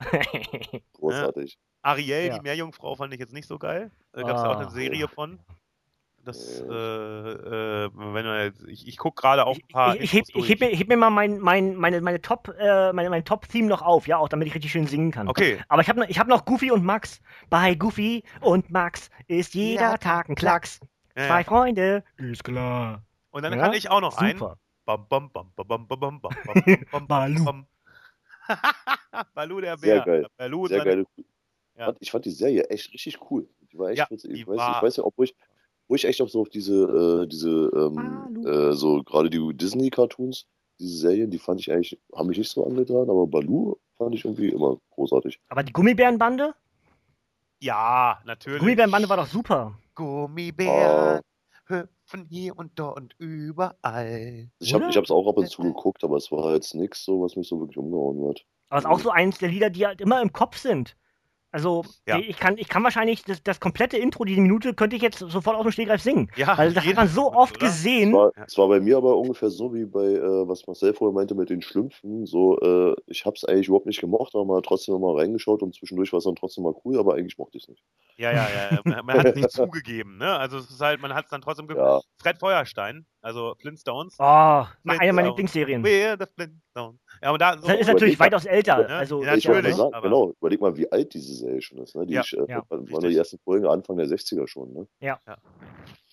Großartig. 0.92 1.58
Ariel, 1.80 2.26
Ja. 2.26 2.34
die 2.36 2.42
Meerjungfrau, 2.42 2.94
fand 2.94 3.14
ich 3.14 3.20
jetzt 3.20 3.32
nicht 3.32 3.48
so 3.48 3.58
geil. 3.58 3.90
Da 4.12 4.20
gab 4.22 4.36
es 4.36 4.42
ja 4.42 4.50
auch 4.50 4.56
eine 4.58 4.66
Ah. 4.66 4.70
Serie 4.70 5.08
von 5.08 5.38
das, 6.28 6.60
äh. 6.60 6.64
äh, 6.64 7.84
äh, 7.86 7.90
wenn 7.94 8.24
man 8.24 8.52
ich, 8.68 8.86
ich 8.86 8.96
gucke 8.98 9.20
gerade 9.20 9.46
auch 9.46 9.56
ein 9.56 9.68
paar. 9.68 9.96
Ich, 9.96 10.14
ich, 10.14 10.34
ich 10.34 10.48
heb, 10.48 10.60
heb, 10.60 10.78
heb, 10.78 10.88
mir 10.88 10.96
mal 10.96 11.10
mein, 11.10 11.38
mein, 11.38 11.74
meine, 11.74 12.00
meine 12.00 12.20
Top, 12.20 12.54
äh, 12.58 12.92
meine, 12.92 13.10
mein 13.10 13.24
Top-Theme 13.24 13.66
noch 13.66 13.82
auf, 13.82 14.06
ja, 14.06 14.18
auch 14.18 14.28
damit 14.28 14.46
ich 14.46 14.54
richtig 14.54 14.72
schön 14.72 14.86
singen 14.86 15.10
kann. 15.10 15.28
Okay. 15.28 15.58
Aber 15.68 15.82
ich 15.82 15.88
habe 15.88 16.06
ich 16.06 16.18
hab 16.18 16.28
noch 16.28 16.44
Goofy 16.44 16.70
und 16.70 16.84
Max. 16.84 17.20
Bei 17.48 17.74
Goofy 17.74 18.22
und 18.40 18.70
Max 18.70 19.10
ist 19.26 19.54
jeder 19.54 19.92
ja. 19.92 19.96
Tag 19.96 20.28
ein 20.28 20.34
Klacks. 20.34 20.80
Ja. 21.16 21.26
Zwei 21.26 21.44
Freunde. 21.44 22.04
Ist 22.18 22.44
klar. 22.44 23.02
Und 23.30 23.42
dann 23.42 23.54
ja? 23.54 23.58
kann 23.58 23.72
ich 23.72 23.90
auch 23.90 24.00
noch 24.00 24.18
einen. 24.18 24.38
Bam, 24.38 24.56
Bam, 24.84 25.06
bam, 25.08 25.30
bam, 25.54 25.66
bam, 25.66 25.86
bam, 25.86 26.20
bam, 26.20 26.20
bam, 26.90 27.06
Balu. 27.08 27.44
Bam. 27.44 27.66
Balu 29.34 29.60
der 29.60 29.76
Bär. 29.76 29.96
Sehr 29.96 30.04
geil. 30.04 30.26
Balu 30.36 30.66
Sehr 30.66 30.84
geil. 30.84 31.04
Ja. 31.76 31.94
Ich 32.00 32.10
fand 32.10 32.24
die 32.24 32.30
Serie 32.30 32.64
echt 32.70 32.92
richtig 32.92 33.18
cool. 33.30 33.48
Die 33.70 33.78
war 33.78 33.90
echt 33.90 33.98
ja, 33.98 34.06
witzig. 34.10 34.30
Ich, 34.32 34.46
weiß, 34.46 34.56
war... 34.56 34.76
ich 34.76 34.82
weiß 34.82 34.96
ja, 34.96 35.04
obwohl 35.04 35.26
ich 35.26 35.34
wo 35.88 35.94
ich 35.94 36.04
echt 36.04 36.20
auch 36.22 36.28
so 36.28 36.42
auf 36.42 36.48
diese, 36.48 36.74
äh, 37.22 37.26
diese, 37.26 37.48
ähm, 37.74 37.94
Balu. 37.94 38.70
äh, 38.70 38.72
so 38.74 39.02
gerade 39.02 39.30
die 39.30 39.54
Disney-Cartoons, 39.54 40.46
diese 40.78 40.96
Serien, 40.96 41.30
die 41.30 41.38
fand 41.38 41.60
ich 41.60 41.72
eigentlich, 41.72 41.98
haben 42.14 42.28
mich 42.28 42.38
nicht 42.38 42.50
so 42.50 42.64
angetan, 42.66 43.10
aber 43.10 43.26
Baloo 43.26 43.76
fand 43.96 44.14
ich 44.14 44.24
irgendwie 44.24 44.50
immer 44.50 44.78
großartig. 44.90 45.40
Aber 45.48 45.62
die 45.62 45.72
Gummibärenbande? 45.72 46.54
Ja, 47.60 48.20
natürlich. 48.24 48.60
Gummibärenbande 48.60 49.08
war 49.08 49.16
doch 49.16 49.26
super. 49.26 49.76
Gummibären 49.94 51.20
hüpfen 51.68 52.26
hier 52.28 52.56
und 52.58 52.72
dort 52.78 52.96
und 52.96 53.14
überall. 53.18 54.50
Ich 54.58 54.74
habe 54.74 54.86
hab's 54.86 55.10
auch 55.10 55.28
ab 55.28 55.36
und 55.36 55.48
zu 55.48 55.62
geguckt, 55.62 56.02
aber 56.04 56.16
es 56.16 56.30
war 56.32 56.54
jetzt 56.54 56.74
nichts 56.74 57.04
so, 57.04 57.20
was 57.20 57.36
mich 57.36 57.48
so 57.48 57.60
wirklich 57.60 57.78
umgehauen 57.78 58.28
hat. 58.28 58.44
Aber 58.70 58.78
es 58.78 58.84
ist 58.84 58.90
auch 58.90 59.00
so 59.00 59.10
eins 59.10 59.38
der 59.38 59.48
Lieder, 59.48 59.70
die 59.70 59.86
halt 59.86 60.00
immer 60.00 60.20
im 60.20 60.32
Kopf 60.32 60.58
sind. 60.58 60.96
Also, 61.50 61.82
Ja. 62.06 62.18
ich, 62.18 62.38
kann, 62.38 62.58
ich 62.58 62.68
kann 62.68 62.84
wahrscheinlich 62.84 63.22
das, 63.24 63.42
das 63.42 63.58
komplette 63.58 63.96
Intro, 63.96 64.24
diese 64.24 64.40
Minute, 64.40 64.74
könnte 64.74 64.96
ich 64.96 65.02
jetzt 65.02 65.18
sofort 65.18 65.56
aus 65.56 65.62
dem 65.62 65.72
Stegreif 65.72 66.02
singen. 66.02 66.30
Ja, 66.36 66.58
Weil 66.58 66.74
das 66.74 66.84
hat 66.84 66.94
man 66.96 67.08
so 67.08 67.30
Mal, 67.30 67.36
oft 67.38 67.56
oder? 67.56 67.66
Es 67.68 67.72
gesehen. 67.76 68.12
war, 68.12 68.32
Ja. 68.36 68.44
es 68.46 68.58
war 68.58 68.68
bei 68.68 68.80
mir 68.80 68.98
aber 68.98 69.16
ungefähr 69.16 69.48
so 69.48 69.72
wie 69.72 69.86
bei, 69.86 70.04
äh, 70.04 70.46
was 70.46 70.66
Marcel 70.66 70.92
vorher 70.92 71.14
meinte 71.14 71.34
mit 71.34 71.48
den 71.48 71.62
Schlümpfen. 71.62 72.26
So, 72.26 72.58
äh, 72.60 72.94
ich 73.06 73.24
habe 73.24 73.34
es 73.34 73.44
eigentlich 73.46 73.68
überhaupt 73.68 73.86
nicht 73.86 74.00
gemocht, 74.00 74.34
aber 74.34 74.44
man 74.44 74.58
hat 74.58 74.66
trotzdem 74.66 74.92
noch 74.94 75.00
mal 75.00 75.16
reingeschaut 75.18 75.62
und 75.62 75.74
zwischendurch 75.74 76.12
war 76.12 76.18
es 76.18 76.24
dann 76.24 76.36
trotzdem 76.36 76.64
mal 76.64 76.74
cool, 76.84 76.98
aber 76.98 77.14
eigentlich 77.14 77.38
mochte 77.38 77.56
ich 77.56 77.64
es 77.64 77.68
nicht. 77.70 77.82
Ja, 78.18 78.30
ja, 78.32 78.46
ja. 78.70 78.80
Man, 78.84 79.06
man 79.06 79.18
hat 79.18 79.26
es 79.28 79.34
nicht 79.36 79.50
zugegeben, 79.50 80.18
ne? 80.18 80.36
Also 80.36 80.58
es 80.58 80.68
ist 80.70 80.80
halt, 80.80 81.00
man 81.00 81.14
hat 81.14 81.24
es 81.26 81.30
dann 81.30 81.40
trotzdem 81.40 81.66
ge 81.66 81.76
Ja, 81.78 82.00
Fred 82.20 82.38
Feuerstein, 82.40 83.06
also 83.22 83.54
Flintstones. 83.60 84.16
Oh, 84.18 84.22
meine- 84.22 84.66
eine 84.84 84.84
Flintstones. 84.84 85.14
meiner 85.14 85.28
Lieblingsserien. 85.28 85.82
We're 85.84 86.18
the 86.18 86.26
Flintstones. 86.34 87.00
Ja, 87.22 87.28
aber 87.30 87.38
da 87.38 87.58
so, 87.58 87.66
Das 87.66 87.80
ist 87.80 87.86
natürlich 87.88 88.18
weitaus 88.20 88.44
älter. 88.44 88.88
Ja, 88.88 88.98
Also, 88.98 89.22
ja, 89.22 89.34
natürlich, 89.34 89.74
sagen, 89.74 89.92
aber- 89.94 90.02
genau, 90.08 90.32
überleg 90.40 90.60
mal, 90.60 90.76
wie 90.76 90.90
alt 90.90 91.12
diese 91.14 91.34
Serie 91.34 91.60
schon 91.60 91.78
ist. 91.78 91.94
Ne? 91.96 92.06
Die 92.06 92.14
Ja, 92.14 92.20
ich, 92.22 92.32
äh, 92.36 92.44
ja, 92.48 92.62
waren 92.68 92.84
richtig. 92.84 93.08
die 93.10 93.16
ersten 93.16 93.38
Folgen 93.38 93.66
Anfang 93.66 93.96
der 93.96 94.06
60er 94.06 94.46
schon. 94.46 94.72
Ne? 94.72 94.86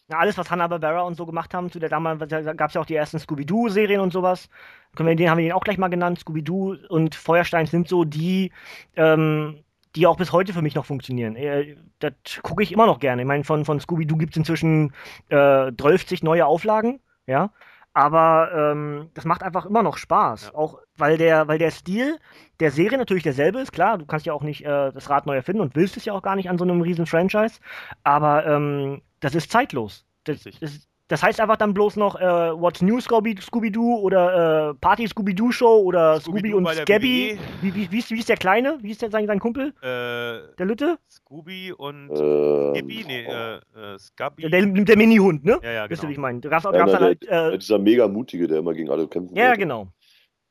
na, 0.08 0.18
alles, 0.20 0.38
was 0.38 0.52
Hanna-Barbera 0.52 1.02
und 1.02 1.16
so 1.16 1.26
gemacht 1.26 1.54
haben, 1.54 1.72
zu 1.72 1.80
der 1.80 1.90
damals, 1.90 2.20
da 2.30 2.54
gab 2.54 2.70
es 2.70 2.76
ja 2.76 2.82
auch 2.82 2.86
die 2.86 2.96
ersten 2.96 3.18
Scooby-Doo-Serien 3.20 4.00
und 4.00 4.14
sowas. 4.14 4.50
Können 4.96 5.10
wir, 5.10 5.16
den 5.16 5.30
haben 5.30 5.38
wir 5.40 5.46
den 5.46 5.52
auch 5.54 5.64
gleich 5.64 5.78
mal 5.80 5.88
genannt. 5.88 6.20
Scooby-Doo 6.20 6.76
und 6.90 7.16
Feuerstein 7.16 7.66
sind 7.66 7.88
so 7.88 8.04
die, 8.04 8.52
ähm, 8.96 9.64
die 9.96 10.06
auch 10.06 10.18
bis 10.18 10.32
heute 10.32 10.54
für 10.54 10.62
mich 10.62 10.76
noch 10.76 10.86
funktionieren. 10.86 11.36
Äh, 11.36 11.76
das 12.00 12.14
gucke 12.44 12.62
ich 12.62 12.72
immer 12.72 12.86
noch 12.86 13.00
gerne. 13.00 13.24
Ich 13.24 13.28
meine, 13.28 13.44
von, 13.44 13.66
von 13.66 13.80
Scooby-Doo 13.80 14.18
gibt 14.18 14.34
es 14.34 14.38
inzwischen 14.38 14.94
äh, 15.30 15.72
12 15.76 16.22
neue 16.22 16.46
Auflagen, 16.46 17.00
ja. 17.26 17.52
Aber 17.96 18.52
ähm, 18.54 19.10
das 19.14 19.24
macht 19.24 19.42
einfach 19.42 19.66
immer 19.66 19.82
noch 19.82 19.96
Spaß. 19.96 20.48
Ja. 20.48 20.56
Auch 20.56 20.80
weil 20.98 21.18
der, 21.18 21.48
weil 21.48 21.58
der 21.58 21.72
Stil 21.72 22.20
der 22.60 22.70
Serie 22.70 22.98
natürlich 22.98 23.24
derselbe 23.24 23.60
ist, 23.62 23.72
klar, 23.72 23.98
du 23.98 24.06
kannst 24.06 24.26
ja 24.26 24.34
auch 24.34 24.44
nicht 24.44 24.66
äh, 24.66 24.92
das 24.92 25.10
Rad 25.10 25.26
neu 25.26 25.36
erfinden 25.36 25.62
und 25.62 25.78
willst 25.78 25.96
es 25.96 26.04
ja 26.04 26.12
auch 26.12 26.22
gar 26.22 26.36
nicht 26.36 26.50
an 26.50 26.58
so 26.58 26.66
einem 26.66 26.82
riesen 26.82 27.06
Franchise. 27.06 27.62
Aber 28.04 28.46
ähm, 28.46 29.02
das 29.22 29.34
ist 29.34 29.50
zeitlos. 29.50 30.06
Das, 30.26 30.44
das, 30.60 30.88
das 31.08 31.22
heißt 31.22 31.40
einfach 31.40 31.58
dann 31.58 31.74
bloß 31.74 31.98
noch 31.98 32.16
äh, 32.20 32.24
What's 32.24 32.82
New 32.82 32.98
Scooby- 33.00 33.40
Scooby-Doo 33.40 33.98
oder 34.00 34.72
äh, 34.72 34.74
Party 34.76 35.08
Scooby-Doo 35.08 35.52
Show 35.52 35.78
oder 35.84 36.20
Scooby 36.20 36.40
Scooby-Doo 36.40 36.58
und 36.58 36.64
der 36.66 36.74
Scabby. 36.84 37.38
WWE. 37.38 37.40
Wie, 37.62 37.76
wie, 37.76 37.92
wie, 37.92 38.00
ist, 38.00 38.10
wie 38.12 38.20
ist 38.20 38.30
der 38.30 38.38
Kleine? 38.38 38.78
Wie 38.82 38.90
ist 38.92 39.02
der, 39.02 39.12
sein, 39.12 39.28
sein 39.28 39.40
Kumpel? 39.40 39.68
Äh, 39.82 40.56
Der 40.58 40.66
Lütte? 40.66 40.98
Scooby 41.10 41.72
und 41.74 42.10
Ähm, 42.10 42.74
Skippy? 42.76 43.04
Nee, 43.08 43.24
äh, 43.26 43.56
äh, 43.56 44.00
Scubby. 44.00 44.50
Der, 44.50 44.62
der, 44.62 44.84
der 44.84 44.98
Mini-Hund, 44.98 45.46
ne? 45.46 45.60
ja, 45.64 45.72
ja, 45.72 45.90
Wisst 45.90 46.02
ihr, 46.04 46.10
wie 46.10 46.14
ich 46.14 46.16
genau. 46.18 46.28
meine? 46.28 46.40
Da 46.42 46.50
gab's, 46.50 46.64
Ja, 46.66 46.72
gab's 46.72 46.92
na, 46.92 46.98
dann 47.00 47.08
halt, 47.08 47.28
äh, 47.28 47.58
dieser 47.58 47.78
mega 47.78 48.08
mutige, 48.08 48.48
der 48.48 48.60
immer 48.60 48.74
gegen 48.74 48.90
alle 48.90 49.08
kämpfen 49.08 49.36
ja, 49.36 49.48
wollte. 49.50 49.60
genau. 49.60 49.88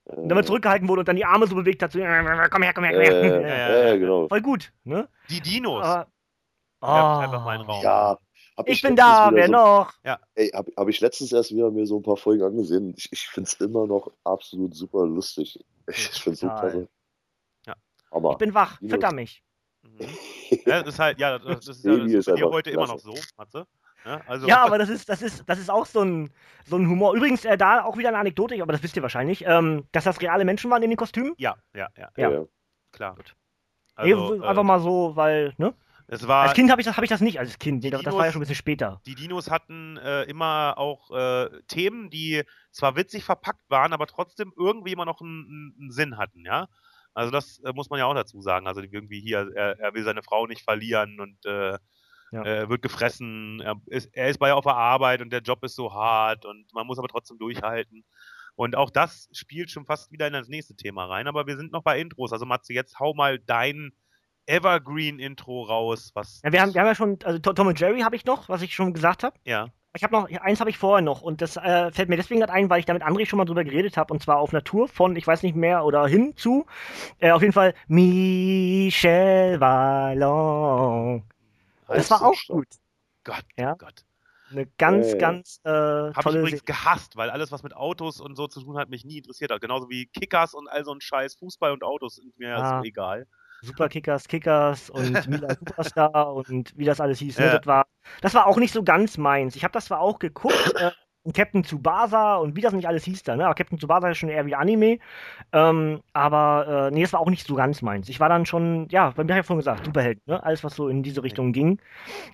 Äh, 0.07 0.14
Und 0.16 0.28
damit 0.28 0.46
zurückgehalten 0.46 0.88
wurde 0.88 1.00
und 1.00 1.09
dann 1.09 1.16
die 1.16 1.24
Arme 1.24 1.46
so 1.48 1.55
bewegt 1.57 1.82
hat, 1.82 1.90
so, 1.92 1.98
äh, 1.98 2.05
komm 2.05 2.36
her, 2.36 2.48
komm 2.50 2.62
her, 2.62 2.74
komm 2.74 2.84
äh, 2.84 2.88
her. 3.11 3.40
ja, 3.40 3.40
ja, 3.40 3.48
ja, 3.80 3.88
ja. 3.88 3.96
genau. 3.96 4.28
Voll 4.28 4.42
gut, 4.42 4.72
ne? 4.84 5.09
Die 5.30 5.40
Dinos. 5.40 5.82
Aber, 5.84 6.07
Werft 6.80 7.16
Oh. 7.16 7.20
einfach 7.22 7.44
mal 7.44 7.55
in 7.55 7.61
den 7.62 7.70
Raum. 7.70 7.82
Ja, 7.82 8.18
hab 8.57 8.68
ich 8.68 8.82
bin 8.82 8.96
letztens 8.96 9.16
da, 9.16 9.30
wer 9.32 9.46
so, 9.46 9.52
noch? 9.52 9.92
Ey, 10.34 10.48
hab, 10.50 10.66
hab 10.76 10.88
ich 10.88 11.00
letztens 11.00 11.32
erst 11.32 11.52
wieder 11.52 11.70
mir 11.70 11.86
so 11.86 11.98
ein 11.98 12.02
paar 12.02 12.16
Folgen 12.16 12.42
angesehen. 12.42 12.94
Ich, 12.96 13.09
ich 13.12 13.26
find's 13.28 13.55
immer 13.55 13.86
noch 13.86 14.12
absolut 14.24 14.74
super 14.74 15.07
lustig. 15.07 15.59
Ich, 15.88 16.11
ich 16.12 16.22
find's 16.22 16.40
so 16.40 16.48
Total. 16.48 16.61
klasse. 16.70 16.88
Ja. 17.66 17.74
Aber 18.11 18.32
Ich 18.32 18.38
bin 18.38 18.55
wach, 18.55 18.78
fütter 18.80 19.12
mich. 19.12 19.42
Mhm. 19.82 20.09
Ja, 20.66 20.82
das 20.82 20.94
ist 20.94 20.98
halt, 20.98 21.18
ja, 21.18 21.38
das, 21.38 21.66
das 21.66 21.76
ist 21.78 21.84
ja 21.84 21.96
das 21.96 22.07
ist 22.07 22.14
ist 22.14 22.26
bei 22.26 22.32
dir 22.34 22.50
heute 22.50 22.70
immer 22.70 22.86
noch 22.86 22.98
so. 22.98 23.14
Matze. 23.36 23.66
Ja, 24.05 24.20
also, 24.26 24.46
Ja, 24.46 24.64
aber 24.64 24.78
das 24.78 24.88
ist, 24.88 25.09
das 25.09 25.22
ist, 25.22 25.44
das 25.46 25.59
ist 25.59 25.70
auch 25.70 25.86
so 25.86 26.02
ein, 26.02 26.30
so 26.66 26.76
ein 26.76 26.88
Humor. 26.88 27.14
Übrigens, 27.14 27.44
äh, 27.44 27.57
da 27.57 27.84
auch 27.84 27.96
wieder 27.96 28.09
eine 28.09 28.18
Anekdote, 28.18 28.61
aber 28.62 28.72
das 28.72 28.82
wisst 28.82 28.96
ihr 28.96 29.02
wahrscheinlich, 29.02 29.44
ähm, 29.46 29.86
dass 29.92 30.05
das 30.05 30.20
reale 30.20 30.44
Menschen 30.44 30.70
waren 30.70 30.82
in 30.82 30.90
den 30.90 30.96
Kostümen. 30.96 31.34
ja, 31.38 31.57
ja, 31.74 31.88
ja, 31.96 32.11
Ja. 32.16 32.30
ja. 32.30 32.44
klar. 32.92 33.16
Nee, 34.02 34.12
Also, 34.14 34.42
einfach 34.42 34.62
äh, 34.62 34.66
mal 34.66 34.80
so, 34.80 35.16
weil, 35.16 35.55
ne? 35.57 35.74
Es 36.07 36.28
war, 36.28 36.42
als 36.44 36.55
Kind 36.55 36.70
habe 36.70 36.80
ich, 36.80 36.86
das- 36.86 36.96
hab 36.96 37.05
ich 37.05 37.11
das 37.11 37.20
nicht, 37.20 37.38
als 37.38 37.59
Kind. 37.59 37.82
Nee, 37.82 37.90
das, 37.90 38.05
war 38.05 38.12
ja 38.12 38.18
Dinos- 38.20 38.32
schon 38.32 38.40
ein 38.40 38.42
bisschen 38.42 38.55
später. 38.57 39.00
die 39.07 39.14
Dinos 39.14 39.50
hatten 39.50 39.96
äh, 39.96 40.24
immer 40.24 40.74
auch 40.76 41.11
äh, 41.11 41.48
Themen, 41.66 42.11
die 42.11 42.42
zwar 42.70 42.96
witzig 42.96 43.24
verpackt 43.24 43.68
waren, 43.70 43.92
aber 43.92 44.07
trotzdem 44.07 44.52
irgendwie 44.57 44.92
immer 44.92 45.05
noch 45.07 45.20
einen, 45.20 45.74
einen- 45.80 45.90
Sinn 45.90 46.18
hatten, 46.18 46.44
ja. 46.44 46.68
Also 47.14 47.30
das 47.30 47.59
äh, 47.61 47.72
muss 47.72 47.90
man 47.90 47.98
ja 48.00 48.07
auch 48.07 48.14
dazu 48.14 48.40
sagen. 48.42 48.66
Also 48.66 48.82
irgendwie 48.82 49.20
hier, 49.20 49.50
er, 49.55 49.78
er 49.78 49.94
will 49.94 50.05
seine 50.05 50.22
Frau 50.22 50.46
nicht 50.46 50.62
verlieren 50.62 51.20
und 51.20 51.44
äh, 51.46 51.78
Ja. 52.32 52.42
er 52.42 52.68
wird 52.68 52.82
gefressen. 52.82 53.61
Er 53.61 53.76
ist, 53.86 54.11
er 54.12 54.28
ist 54.28 54.38
bei 54.38 54.52
auf 54.52 54.64
der 54.64 54.74
Arbeit 54.76 55.20
und 55.22 55.30
der 55.32 55.40
Job 55.40 55.62
ist 55.64 55.76
so 55.76 55.94
hart 55.94 56.44
und 56.44 56.66
man 56.74 56.86
muss 56.86 56.98
aber 56.98 57.09
trotzdem 57.09 57.38
durchhalten. 57.38 58.05
Und 58.57 58.76
auch 58.76 58.90
das 58.90 59.28
spielt 59.32 59.70
schon 59.70 59.84
fast 59.86 60.11
wieder 60.12 60.26
in 60.26 60.32
das 60.32 60.48
nächste 60.48 60.74
Thema 60.76 61.07
rein. 61.07 61.28
Aber 61.28 61.46
wir 61.46 61.57
sind 61.57 61.72
noch 61.72 61.82
bei 61.82 61.98
Intros. 62.00 62.32
Also 62.32 62.46
Matze, 62.46 62.72
jetzt 62.72 62.98
hau 62.98 63.14
mal 63.14 63.38
dein 63.38 63.92
Evergreen-Intro 64.47 65.62
raus. 65.62 66.11
Was 66.14 66.40
Ja, 66.45 66.53
wir, 66.53 66.61
haben, 66.62 66.74
wir 66.74 66.80
haben 66.80 66.88
ja 66.88 66.95
schon, 66.95 67.18
also 67.24 67.38
To- 67.38 67.53
Tom 67.53 67.66
und 67.68 67.78
Jerry 67.80 68.01
habe 68.01 68.16
ich 68.16 68.24
noch, 68.24 68.49
was 68.49 68.62
ich 68.62 68.74
schon 68.74 68.92
gesagt 68.92 69.22
habe. 69.24 69.36
ja. 69.45 69.68
Ich 69.97 70.03
habe 70.03 70.12
noch, 70.12 70.28
eins 70.40 70.59
habe 70.59 70.70
ich 70.70 70.76
vorher 70.76 71.03
noch 71.03 71.22
und 71.22 71.40
das 71.40 71.57
äh, 71.57 71.92
fällt 71.92 72.09
mir 72.09 72.16
deswegen 72.16 72.40
gerade 72.40 72.53
ein, 72.53 72.68
weil 72.68 72.80
ich 72.80 72.84
da 72.84 72.92
mit 72.95 73.05
André 73.05 73.26
schon 73.26 73.36
mal 73.36 73.45
drüber 73.45 73.62
geredet 73.62 73.97
habe 73.97 74.12
und 74.12 74.20
zwar 74.20 74.38
auf 74.40 74.51
Natur 74.51 74.88
von, 74.88 75.14
ich 75.14 75.24
weiß 75.24 75.45
nicht 75.45 75.55
mehr, 75.55 75.84
oder 75.84 76.05
hin 76.09 76.36
zu. 76.36 76.66
Äh, 77.20 77.30
auf 77.30 77.42
jeden 77.42 77.53
Fall 77.53 77.74
Michel 77.86 79.61
Vallon. 79.61 81.22
Das 81.86 82.11
war 82.11 82.22
auch 82.22 82.34
gut. 82.49 82.66
Gott, 83.22 83.45
Ja. 83.57 83.74
Gott. 83.74 84.05
Eine 84.51 84.66
ganz, 84.78 85.12
Äh, 85.12 85.18
ganz 85.18 85.61
äh, 85.64 85.68
Habe 85.70 86.11
ich 86.16 86.22
tolle 86.24 86.40
übrigens 86.40 86.64
gehasst, 86.64 87.16
weil 87.16 87.30
alles, 87.30 87.53
was 87.53 87.62
mit 87.62 87.76
Autos 87.76 88.20
und 88.20 88.34
so 88.36 88.49
zu 88.49 88.61
tun 88.62 88.76
hat, 88.76 88.88
mich 88.90 89.05
nie 89.05 89.18
interessiert 89.18 89.53
hat. 89.53 89.61
Genauso 89.61 89.88
wie 89.90 90.07
Kickers 90.07 90.55
und 90.55 90.66
all 90.68 90.84
so 90.84 90.92
ein 90.92 91.01
Scheiß. 91.01 91.36
Fußball 91.36 91.70
und 91.72 91.84
Autos 91.84 92.16
sind 92.16 92.36
mir 92.38 92.57
Ah. 92.57 92.78
so 92.80 92.84
egal. 92.84 93.28
Superkickers, 93.64 94.28
Kickers 94.28 94.90
und 94.90 95.12
Mila 95.28 95.54
Superstar 95.54 96.34
und 96.34 96.72
wie 96.76 96.84
das 96.84 97.00
alles 97.00 97.18
hieß. 97.18 97.38
Ne? 97.38 97.46
Ja. 97.46 97.58
Das, 97.58 97.66
war, 97.66 97.86
das 98.20 98.34
war 98.34 98.46
auch 98.46 98.56
nicht 98.58 98.72
so 98.72 98.82
ganz 98.82 99.18
meins. 99.18 99.56
Ich 99.56 99.64
habe 99.64 99.72
das 99.72 99.86
zwar 99.86 100.00
auch 100.00 100.18
geguckt, 100.18 100.74
äh, 100.78 100.90
Captain 101.32 101.64
Tsubasa 101.64 102.36
und 102.36 102.54
wie 102.54 102.60
das 102.60 102.74
nicht 102.74 102.86
alles 102.86 103.04
hieß 103.04 103.22
da, 103.22 103.36
ne? 103.36 103.46
Aber 103.46 103.54
Captain 103.54 103.78
Tsubasa 103.78 104.10
ist 104.10 104.18
schon 104.18 104.28
eher 104.28 104.44
wie 104.44 104.54
Anime. 104.54 104.98
Ähm, 105.52 106.02
aber 106.12 106.88
äh, 106.88 106.94
nee, 106.94 107.02
das 107.02 107.14
war 107.14 107.20
auch 107.20 107.30
nicht 107.30 107.46
so 107.46 107.54
ganz 107.54 107.80
meins. 107.80 108.08
Ich 108.08 108.20
war 108.20 108.28
dann 108.28 108.44
schon, 108.44 108.88
ja, 108.90 109.10
bei 109.10 109.24
mir 109.24 109.32
habe 109.32 109.40
ich 109.40 109.44
ja 109.44 109.46
vorhin 109.46 109.60
gesagt, 109.60 109.86
Superhelden, 109.86 110.22
ne? 110.26 110.42
Alles, 110.44 110.62
was 110.64 110.74
so 110.74 110.88
in 110.88 111.02
diese 111.02 111.22
Richtung 111.22 111.52
ging. 111.52 111.80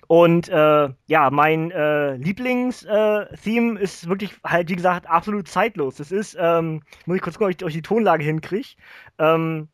Und 0.07 0.49
äh, 0.49 0.89
ja, 1.07 1.29
mein 1.31 1.71
äh, 1.71 2.15
Lieblings-Theme 2.15 3.79
ist 3.79 4.09
wirklich 4.09 4.35
halt, 4.43 4.69
wie 4.69 4.75
gesagt, 4.75 5.07
absolut 5.09 5.47
zeitlos. 5.47 5.95
Das 5.95 6.11
ist, 6.11 6.35
ähm, 6.39 6.81
muss 7.05 7.15
ich 7.15 7.21
kurz 7.21 7.37
gucken, 7.37 7.53
ob 7.53 7.57
ich, 7.57 7.63
ob 7.63 7.69
ich 7.69 7.75
die 7.75 7.81
Tonlage 7.81 8.23
hinkriege. 8.23 8.75
Ähm, 9.19 9.69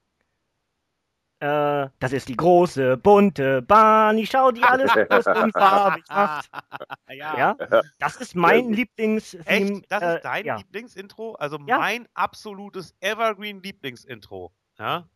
äh, 1.40 1.88
das 2.00 2.14
ist 2.14 2.30
die 2.30 2.36
große, 2.36 2.98
bunte 2.98 3.62
Bahn. 3.62 4.18
Ich 4.18 4.30
schau 4.32 4.52
die 4.52 4.64
alles 4.64 4.92
groß 4.94 5.28
und 5.28 5.52
farbig 5.52 6.04
macht. 6.10 6.50
ja. 7.10 7.38
Ja, 7.38 7.82
das 8.00 8.16
ist 8.18 8.36
mein 8.36 8.68
gut. 8.68 8.76
Lieblings-Theme. 8.78 9.78
Echt? 9.78 9.86
Das 9.92 10.02
äh, 10.04 10.16
ist 10.16 10.26
dein 10.26 10.46
ja. 10.46 10.56
Lieblingsintro? 10.58 11.34
Also 11.36 11.60
Ja. 11.68 11.78
mein 11.78 12.08
absolutes 12.14 12.96
Evergreen-Lieblingsintro. 13.02 14.52
Ja? 14.80 15.10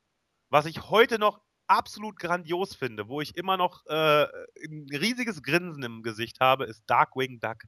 Was 0.50 0.66
ich 0.66 0.90
heute 0.90 1.18
noch 1.18 1.42
absolut 1.68 2.20
grandios 2.20 2.76
finde, 2.76 3.08
wo 3.08 3.22
ich 3.22 3.36
immer 3.38 3.58
noch 3.58 3.86
äh, 3.88 4.24
ein 4.66 4.88
riesiges 4.92 5.42
Grinsen 5.42 5.84
im 5.84 6.04
Gesicht 6.04 6.40
habe, 6.40 6.66
ist 6.66 6.84
Darkwing 6.88 7.40
Duck. 7.40 7.64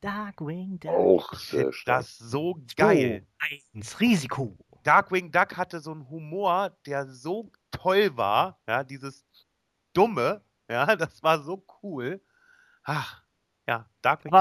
Darkwing 0.00 0.78
Duck. 0.80 0.90
Auch 0.92 1.34
sehr 1.34 1.72
stark. 1.72 2.00
das 2.00 2.18
so 2.18 2.58
geil. 2.76 3.26
Eins, 3.72 4.00
Risiko. 4.00 4.56
Darkwing 4.82 5.30
Duck 5.32 5.56
hatte 5.56 5.80
so 5.80 5.92
einen 5.92 6.08
Humor, 6.10 6.76
der 6.86 7.06
so 7.08 7.50
toll 7.76 8.16
war, 8.16 8.60
ja, 8.66 8.84
dieses 8.84 9.26
Dumme, 9.92 10.42
ja, 10.68 10.86
das 10.96 11.22
war 11.22 11.42
so 11.42 11.64
cool. 11.82 12.20
Ach, 12.84 13.22
ja. 13.68 13.86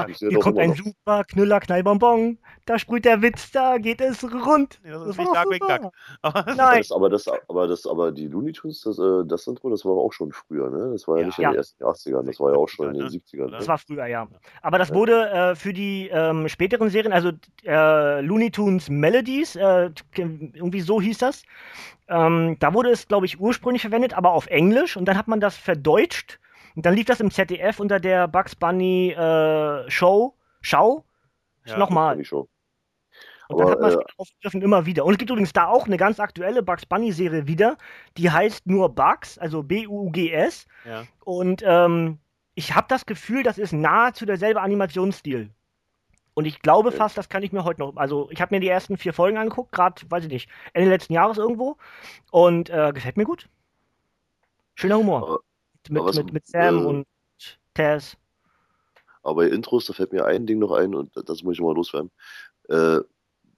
Ich 0.08 0.18
sehe 0.20 0.30
hier 0.30 0.40
kommt 0.40 0.60
ein 0.60 0.70
noch. 0.70 0.78
super 0.78 1.24
Knüller, 1.24 1.60
Knallbonbon. 1.60 2.38
Da 2.66 2.78
sprüht 2.78 3.06
der 3.06 3.24
Witz, 3.24 3.50
da 3.52 3.80
geht 3.80 4.00
es 4.00 4.24
rund. 4.24 4.80
Nee, 4.84 4.92
das 4.92 5.00
Das 5.02 5.10
ist 5.10 5.18
war 5.18 5.26
nicht 5.26 5.36
Darkwing 5.36 5.60
super. 5.62 5.80
Duck. 5.80 5.94
Aber 6.22 6.54
Nein. 6.56 6.78
Das, 6.78 6.92
aber, 6.92 7.10
das, 7.10 7.28
aber, 7.50 7.68
das, 7.68 7.88
aber 7.88 8.12
die 8.12 8.28
Looney 8.28 8.52
Tunes, 8.52 8.82
das, 8.82 9.00
äh, 9.00 9.24
das 9.26 9.48
Intro, 9.48 9.72
das 9.72 9.84
war 9.84 9.94
auch 9.94 10.14
schon 10.14 10.32
früher, 10.32 10.70
ne? 10.70 10.92
Das 10.92 11.08
war 11.08 11.16
ja, 11.16 11.22
Ja. 11.22 11.26
nicht 11.28 11.38
in 11.40 11.44
Ja. 11.44 11.50
den 11.52 11.58
ersten 11.58 11.84
80ern, 11.84 12.26
das 12.28 12.40
war 12.40 12.52
ja 12.52 12.58
auch 12.58 12.68
schon 12.70 12.90
in 12.90 12.94
den 12.94 13.04
Ne? 13.06 13.10
70ern. 13.10 13.50
Das 13.50 13.64
Ne? 13.64 13.68
war 13.70 13.78
früher, 13.80 14.06
ja. 14.06 14.28
Aber 14.62 14.78
das 14.78 14.94
wurde 14.94 15.30
äh, 15.32 15.56
für 15.56 15.74
die 15.74 16.10
ähm, 16.12 16.48
späteren 16.48 16.90
Serien, 16.92 17.12
also 17.12 17.32
äh, 17.66 18.22
Looney 18.22 18.52
Tunes 18.52 18.90
Melodies, 18.90 19.56
äh, 19.56 19.90
irgendwie 20.16 20.82
so 20.82 21.02
hieß 21.02 21.18
das. 21.18 21.42
Ähm, 22.08 22.58
da 22.60 22.74
wurde 22.76 22.92
es, 22.92 23.08
glaube 23.08 23.26
ich, 23.26 23.40
ursprünglich 23.40 23.82
verwendet, 23.82 24.14
aber 24.16 24.34
auf 24.34 24.46
Englisch. 24.48 24.96
Und 24.96 25.06
dann 25.06 25.18
hat 25.18 25.28
man 25.28 25.40
das 25.40 25.58
verdeutscht. 25.58 26.40
Und 26.76 26.86
dann 26.86 26.94
lief 26.94 27.06
das 27.06 27.20
im 27.20 27.32
ZDF 27.32 27.80
unter 27.80 28.00
der 28.00 28.28
Bugs 28.28 28.56
Bunny 28.56 29.12
äh, 29.12 29.90
Show. 29.90 30.36
Schau. 30.62 31.06
Ja, 31.66 31.78
Nochmal. 31.78 32.24
Show. 32.26 32.48
Und 33.48 33.60
dann 33.60 33.70
hat 33.70 33.80
man 33.80 33.90
es 33.92 33.96
äh, 33.96 34.04
aufgegriffen 34.18 34.62
immer 34.62 34.86
wieder. 34.86 35.06
Und 35.06 35.14
es 35.14 35.18
gibt 35.20 35.30
übrigens 35.30 35.54
da 35.54 35.68
auch 35.68 35.86
eine 35.86 35.98
ganz 35.98 36.20
aktuelle 36.20 36.64
Bugs 36.64 36.86
Bunny-Serie 36.86 37.48
wieder. 37.48 37.78
Die 38.18 38.30
heißt 38.32 38.66
nur 38.68 38.90
Bugs, 38.94 39.38
also 39.38 39.64
B-U-G-S. 39.64 40.68
ja. 40.86 41.04
Und 41.24 41.64
ähm, 41.66 42.20
ich 42.56 42.74
habe 42.76 42.88
das 42.90 43.06
Gefühl, 43.06 43.44
das 43.44 43.58
ist 43.58 43.74
nahezu 43.74 44.26
derselbe 44.26 44.62
Animationsstil. 44.62 45.52
Und 46.34 46.46
ich 46.46 46.60
glaube 46.62 46.90
Okay. 46.90 46.98
fast, 46.98 47.18
das 47.18 47.30
kann 47.30 47.44
ich 47.44 47.52
mir 47.52 47.64
heute 47.64 47.82
noch. 47.82 47.96
Also, 47.98 48.30
ich 48.32 48.42
habe 48.42 48.54
mir 48.56 48.60
die 48.62 48.68
ersten 48.68 48.98
vier 48.98 49.14
Folgen 49.14 49.38
angeguckt, 49.38 49.72
gerade, 49.72 50.02
weiß 50.10 50.26
ich 50.26 50.32
nicht, 50.32 50.50
Ende 50.74 50.90
letzten 50.90 51.14
Jahres 51.14 51.38
irgendwo. 51.38 51.78
Und 52.32 52.70
äh, 52.70 52.92
gefällt 52.94 53.18
mir 53.18 53.24
gut. 53.26 53.50
Schöner 54.76 54.98
Humor. 54.98 55.40
Mit, 55.90 56.04
was, 56.04 56.18
mit, 56.18 56.34
mit 56.34 56.48
Sam 56.48 56.80
äh, 56.80 56.86
und 56.86 57.08
Taz. 57.74 58.18
Aber 59.24 59.36
bei 59.36 59.48
Intros, 59.48 59.86
da 59.86 59.94
fällt 59.94 60.14
mir 60.14 60.26
ein 60.26 60.46
Ding 60.46 60.60
noch 60.60 60.72
ein 60.72 60.94
und 60.94 61.12
das 61.16 61.44
muss 61.44 61.56
ich 61.56 61.62
mal 61.62 61.74
loswerden. 61.74 62.12
Äh, 62.70 63.00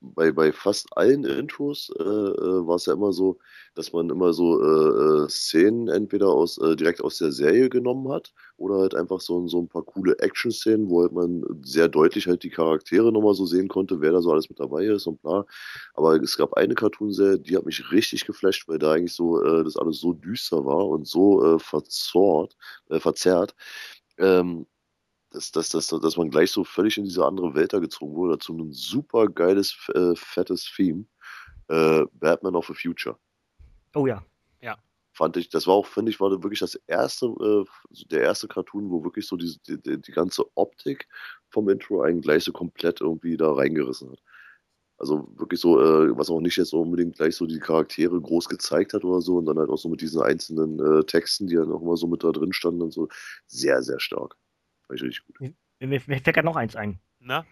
bei, 0.01 0.31
bei 0.31 0.51
fast 0.51 0.87
allen 0.97 1.23
Intros 1.25 1.91
äh, 1.99 2.03
äh, 2.03 2.67
war 2.67 2.75
es 2.75 2.85
ja 2.85 2.93
immer 2.93 3.13
so, 3.13 3.39
dass 3.75 3.93
man 3.93 4.09
immer 4.09 4.33
so 4.33 4.61
äh, 4.61 5.25
äh, 5.25 5.29
Szenen 5.29 5.87
entweder 5.87 6.29
aus, 6.29 6.57
äh, 6.59 6.75
direkt 6.75 7.01
aus 7.01 7.17
der 7.17 7.31
Serie 7.31 7.69
genommen 7.69 8.11
hat 8.11 8.33
oder 8.57 8.77
halt 8.79 8.95
einfach 8.95 9.21
so, 9.21 9.47
so 9.47 9.59
ein 9.61 9.67
paar 9.67 9.83
coole 9.83 10.17
Action-Szenen, 10.19 10.89
wo 10.89 11.01
halt 11.01 11.11
man 11.13 11.43
sehr 11.63 11.87
deutlich 11.87 12.27
halt 12.27 12.43
die 12.43 12.49
Charaktere 12.49 13.11
nochmal 13.11 13.33
so 13.33 13.45
sehen 13.45 13.67
konnte, 13.67 14.01
wer 14.01 14.11
da 14.11 14.21
so 14.21 14.31
alles 14.31 14.49
mit 14.49 14.59
dabei 14.59 14.85
ist 14.85 15.07
und 15.07 15.21
bla. 15.21 15.45
Aber 15.93 16.15
es 16.21 16.37
gab 16.37 16.53
eine 16.53 16.75
Cartoon-Serie, 16.75 17.39
die 17.39 17.57
hat 17.57 17.65
mich 17.65 17.91
richtig 17.91 18.25
geflasht, 18.25 18.67
weil 18.67 18.79
da 18.79 18.93
eigentlich 18.93 19.13
so 19.13 19.41
äh, 19.43 19.63
das 19.63 19.77
alles 19.77 19.99
so 19.99 20.13
düster 20.13 20.65
war 20.65 20.87
und 20.87 21.07
so 21.07 21.55
äh, 21.55 21.59
verzorrt, 21.59 22.55
äh, 22.89 22.99
verzerrt. 22.99 23.55
Ähm, 24.17 24.65
dass, 25.31 25.51
dass, 25.51 25.69
dass, 25.69 25.87
dass 25.87 26.17
man 26.17 26.29
gleich 26.29 26.51
so 26.51 26.63
völlig 26.63 26.97
in 26.97 27.05
diese 27.05 27.25
andere 27.25 27.53
Welt 27.55 27.73
da 27.73 27.79
gezogen 27.79 28.15
wurde, 28.15 28.33
dazu 28.33 28.57
ein 28.57 28.71
super 28.71 29.27
geiles, 29.27 29.75
äh, 29.93 30.15
fettes 30.15 30.71
Theme. 30.75 31.05
Äh, 31.69 32.05
Batman 32.13 32.55
of 32.55 32.67
the 32.67 32.73
Future. 32.73 33.17
Oh 33.93 34.07
ja. 34.07 34.23
Fand 35.17 35.35
ich, 35.35 35.49
das 35.49 35.65
war 35.65 35.73
auch, 35.73 35.87
finde 35.87 36.11
ich, 36.11 36.19
war 36.19 36.29
wirklich 36.29 36.59
das 36.59 36.75
erste, 36.85 37.25
äh, 37.25 37.65
der 38.11 38.21
erste 38.21 38.47
Cartoon, 38.47 38.91
wo 38.91 39.03
wirklich 39.03 39.25
so 39.25 39.35
die, 39.35 39.57
die, 39.67 39.99
die, 39.99 40.11
ganze 40.11 40.45
Optik 40.55 41.07
vom 41.49 41.67
Intro 41.69 42.03
einen 42.03 42.21
gleich 42.21 42.43
so 42.43 42.51
komplett 42.51 43.01
irgendwie 43.01 43.35
da 43.35 43.51
reingerissen 43.51 44.11
hat. 44.11 44.21
Also 44.99 45.27
wirklich 45.35 45.59
so, 45.59 45.81
äh, 45.81 46.15
was 46.15 46.29
auch 46.29 46.39
nicht 46.39 46.55
jetzt 46.57 46.69
so 46.69 46.81
unbedingt 46.81 47.15
gleich 47.15 47.35
so 47.35 47.47
die 47.47 47.57
Charaktere 47.57 48.21
groß 48.21 48.47
gezeigt 48.47 48.93
hat 48.93 49.03
oder 49.03 49.19
so, 49.19 49.37
und 49.37 49.47
dann 49.47 49.57
halt 49.57 49.71
auch 49.71 49.79
so 49.79 49.89
mit 49.89 50.01
diesen 50.01 50.21
einzelnen 50.21 50.79
äh, 50.79 51.03
Texten, 51.03 51.47
die 51.47 51.55
dann 51.55 51.71
auch 51.71 51.81
immer 51.81 51.97
so 51.97 52.05
mit 52.05 52.23
da 52.23 52.31
drin 52.31 52.53
standen 52.53 52.83
und 52.83 52.93
so. 52.93 53.07
Sehr, 53.47 53.81
sehr 53.81 53.99
stark. 53.99 54.37
Fand 54.87 54.99
ich 54.99 55.03
richtig 55.03 55.25
gut. 55.25 55.53
Mir, 55.79 55.87
mir 55.87 55.99
fällt 56.01 56.23
gerade 56.23 56.45
noch 56.45 56.55
eins 56.55 56.75
ein. 56.75 56.99
Na? 57.19 57.45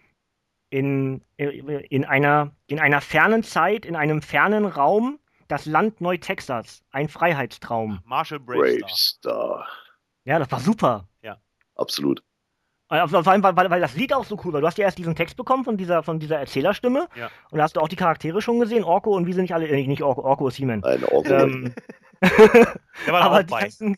in, 0.70 1.22
in, 1.36 2.04
einer, 2.04 2.52
in 2.66 2.80
einer 2.80 3.00
fernen 3.00 3.42
Zeit, 3.42 3.86
in 3.86 3.94
einem 3.96 4.20
fernen 4.20 4.66
Raum, 4.66 5.18
das 5.48 5.64
Land 5.64 6.00
Neu-Texas. 6.00 6.82
Ein 6.90 7.08
Freiheitstraum. 7.08 8.00
Marshall 8.04 8.40
Bravestar. 8.40 8.80
Bravestar. 8.80 9.68
Ja, 10.24 10.38
das 10.40 10.50
war 10.50 10.60
super. 10.60 11.08
Absolut. 11.76 12.22
Äh, 12.88 13.06
Vor 13.06 13.26
allem, 13.26 13.42
weil, 13.42 13.56
weil, 13.56 13.70
weil 13.70 13.80
das 13.80 13.96
Lied 13.96 14.12
auch 14.12 14.24
so 14.24 14.40
cool 14.44 14.52
war. 14.52 14.60
Du 14.60 14.66
hast 14.66 14.78
ja 14.78 14.84
erst 14.84 14.98
diesen 14.98 15.14
Text 15.14 15.36
bekommen 15.36 15.64
von 15.64 15.76
dieser, 15.76 16.02
von 16.02 16.18
dieser 16.18 16.38
Erzählerstimme. 16.38 17.08
Ja. 17.14 17.30
Und 17.50 17.58
da 17.58 17.64
hast 17.64 17.76
du 17.76 17.80
auch 17.80 17.88
die 17.88 17.96
Charaktere 17.96 18.40
schon 18.40 18.60
gesehen. 18.60 18.84
Orko 18.84 19.14
und 19.14 19.26
wie 19.26 19.32
sind 19.32 19.42
nicht 19.42 19.54
alle. 19.54 19.66
Äh, 19.68 19.86
nicht 19.86 20.02
Orko, 20.02 20.22
Orko 20.22 20.48
ist 20.48 20.56
He-Man. 20.56 20.84
Eine 20.84 21.10
Orko. 21.10 21.28
Ähm, 21.28 21.74
Der 22.22 23.12
war 23.12 23.20
da 23.20 23.20
aber 23.26 23.36
auch 23.36 23.38
die 23.40 23.46
bei. 23.46 23.60
ganzen 23.62 23.96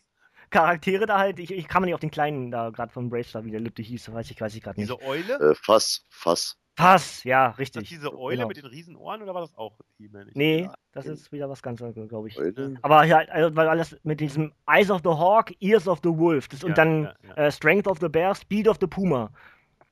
Charaktere 0.49 1.05
da 1.05 1.17
halt, 1.19 1.39
ich, 1.39 1.51
ich 1.51 1.67
kam 1.67 1.83
nicht 1.83 1.93
auf 1.93 1.99
den 1.99 2.11
kleinen 2.11 2.51
da 2.51 2.69
gerade 2.69 2.91
von 2.91 3.09
Bravestar, 3.09 3.45
wie 3.45 3.51
der 3.51 3.59
Lippe 3.59 3.81
hieß, 3.81 4.11
weiß 4.13 4.31
ich, 4.31 4.39
weiß 4.39 4.55
ich 4.55 4.61
gerade 4.63 4.79
nicht. 4.79 4.89
Diese 4.89 5.01
Eule? 5.01 5.51
Äh, 5.51 5.55
Fass, 5.55 6.05
Fass. 6.09 6.57
Pass, 6.75 7.25
ja, 7.25 7.47
Ist 7.47 7.51
das 7.51 7.59
richtig. 7.59 7.89
diese 7.89 8.17
Eule 8.17 8.37
Genau. 8.37 8.47
mit 8.47 8.55
den 8.55 8.65
Riesenohren 8.65 9.21
oder 9.21 9.33
war 9.33 9.41
das 9.41 9.53
auch 9.57 9.77
He-Man? 9.97 10.31
Nee, 10.33 10.61
Ja. 10.61 10.73
das 10.93 11.07
ist 11.07 11.29
wieder 11.33 11.49
was 11.49 11.61
ganz 11.61 11.81
anderes, 11.81 12.07
glaube 12.07 12.29
ich. 12.29 12.37
Eule. 12.39 12.77
Aber 12.83 13.03
ja, 13.03 13.17
also, 13.17 13.53
weil 13.55 13.67
alles 13.67 13.97
mit 14.03 14.21
diesem 14.21 14.53
Eyes 14.65 14.89
of 14.89 15.01
the 15.03 15.09
Hawk, 15.09 15.51
Ears 15.59 15.89
of 15.89 15.99
the 16.03 16.09
Wolf 16.09 16.47
das, 16.47 16.63
und 16.63 16.69
Ja, 16.69 16.75
dann 16.75 17.03
ja, 17.03 17.13
ja. 17.27 17.33
Äh, 17.35 17.51
Strength 17.51 17.87
of 17.87 17.99
the 17.99 18.07
Bear, 18.07 18.33
Speed 18.33 18.69
of 18.69 18.77
the 18.79 18.87
Puma. 18.87 19.29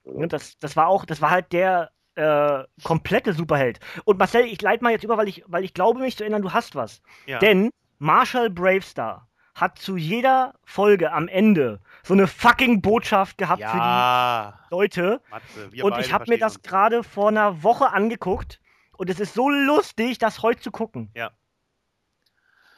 Ja. 0.05 0.27
Das, 0.27 0.57
das 0.59 0.77
war 0.77 0.87
auch, 0.87 1.03
das 1.03 1.19
war 1.21 1.29
halt 1.29 1.51
der 1.51 1.91
äh, 2.15 2.63
komplette 2.83 3.33
Superheld. 3.33 3.79
Und 4.05 4.17
Marcel, 4.17 4.45
ich 4.45 4.61
leite 4.61 4.81
mal 4.81 4.91
jetzt 4.91 5.03
über, 5.03 5.17
weil 5.17 5.27
ich, 5.27 5.43
weil 5.45 5.65
ich 5.65 5.73
glaube 5.73 5.99
mich 5.99 6.15
zu 6.15 6.23
erinnern, 6.23 6.41
du 6.41 6.53
hast 6.53 6.73
was. 6.73 7.01
Ja. 7.25 7.39
Denn 7.39 7.69
Marshall 7.99 8.49
Bravestar 8.49 9.26
hat 9.57 9.79
zu 9.79 9.97
jeder 9.97 10.53
Folge 10.63 11.11
am 11.11 11.27
Ende 11.27 11.81
so 12.03 12.13
eine 12.13 12.27
fucking 12.27 12.81
Botschaft 12.81 13.37
gehabt 13.39 13.59
Ja, 13.59 14.53
für 14.61 14.67
die 14.69 14.73
Leute. 14.75 15.21
Matze, 15.31 15.83
Und 15.83 15.97
ich 15.99 16.13
habe 16.13 16.25
mir 16.29 16.37
das 16.37 16.61
gerade 16.61 17.03
vor 17.03 17.29
einer 17.29 17.63
Woche 17.63 17.91
angeguckt 17.91 18.61
und 18.97 19.09
es 19.09 19.19
ist 19.19 19.33
so 19.33 19.49
lustig, 19.49 20.19
das 20.19 20.43
heute 20.43 20.61
zu 20.61 20.69
gucken. 20.71 21.09
Ja. 21.15 21.31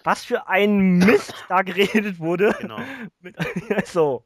Was 0.06 0.24
für 0.24 0.48
ein 0.48 1.00
Mist 1.00 1.34
da 1.50 1.62
geredet 1.64 2.20
wurde. 2.20 2.56
Genau. 2.60 2.80
So. 3.86 4.26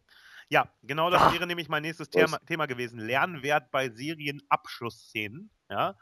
Ja, 0.50 0.68
genau 0.84 1.10
das 1.10 1.22
Ah. 1.24 1.34
wäre 1.34 1.48
nämlich 1.48 1.70
mein 1.70 1.82
nächstes? 1.82 2.10
Thema, 2.12 2.38
Thema 2.46 2.68
gewesen. 2.68 3.00
Lernwert 3.00 3.72
bei 3.72 3.90
Serienabschlussszenen. 3.90 5.50
Ja. 5.72 5.96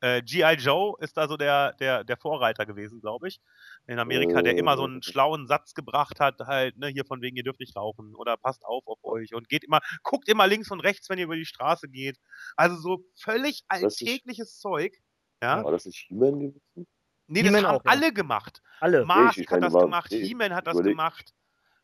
Äh, 0.00 0.20
G.I. 0.22 0.54
Joe 0.56 0.94
ist 1.00 1.16
da 1.16 1.26
so 1.26 1.36
der, 1.36 1.72
der, 1.74 2.04
der 2.04 2.16
Vorreiter 2.18 2.66
gewesen, 2.66 3.00
glaube 3.00 3.28
ich. 3.28 3.40
In 3.86 3.98
Amerika, 3.98 4.42
der 4.42 4.56
immer 4.58 4.76
so 4.76 4.84
einen 4.84 5.02
schlauen 5.02 5.46
Satz 5.46 5.72
gebracht 5.74 6.20
hat, 6.20 6.40
halt, 6.40 6.76
ne, 6.76 6.88
hier 6.88 7.04
von 7.06 7.22
wegen, 7.22 7.36
ihr 7.36 7.44
dürft 7.44 7.60
nicht 7.60 7.76
rauchen 7.76 8.14
oder 8.14 8.36
passt 8.36 8.64
auf 8.64 8.86
auf 8.86 8.98
euch 9.04 9.34
und 9.34 9.48
geht 9.48 9.64
immer, 9.64 9.80
guckt 10.02 10.28
immer 10.28 10.46
links 10.46 10.70
und 10.70 10.80
rechts, 10.80 11.08
wenn 11.08 11.18
ihr 11.18 11.24
über 11.24 11.36
die 11.36 11.46
Straße 11.46 11.88
geht. 11.88 12.18
Also 12.56 12.76
so 12.76 13.04
völlig 13.18 13.60
ist- 13.60 13.64
alltägliches 13.68 14.58
Zeug. 14.58 14.94
Ja. 15.42 15.64
War 15.64 15.72
das 15.72 15.86
nicht 15.86 16.06
He-Man 16.08 16.40
gewesen? 16.40 16.86
Nee, 17.28 17.42
das 17.42 17.54
haben 17.54 17.64
auch, 17.66 17.84
ja. 17.84 17.90
alle 17.90 18.12
gemacht. 18.12 18.62
Alle. 18.80 19.04
Mask 19.04 19.38
ich- 19.38 19.44
ich 19.44 19.50
hat 19.50 19.62
das 19.62 19.72
gemacht, 19.72 20.10
nee, 20.12 20.24
He-Man 20.24 20.54
hat 20.54 20.66
das 20.66 20.76
überleg- 20.76 20.90
gemacht. 20.90 21.32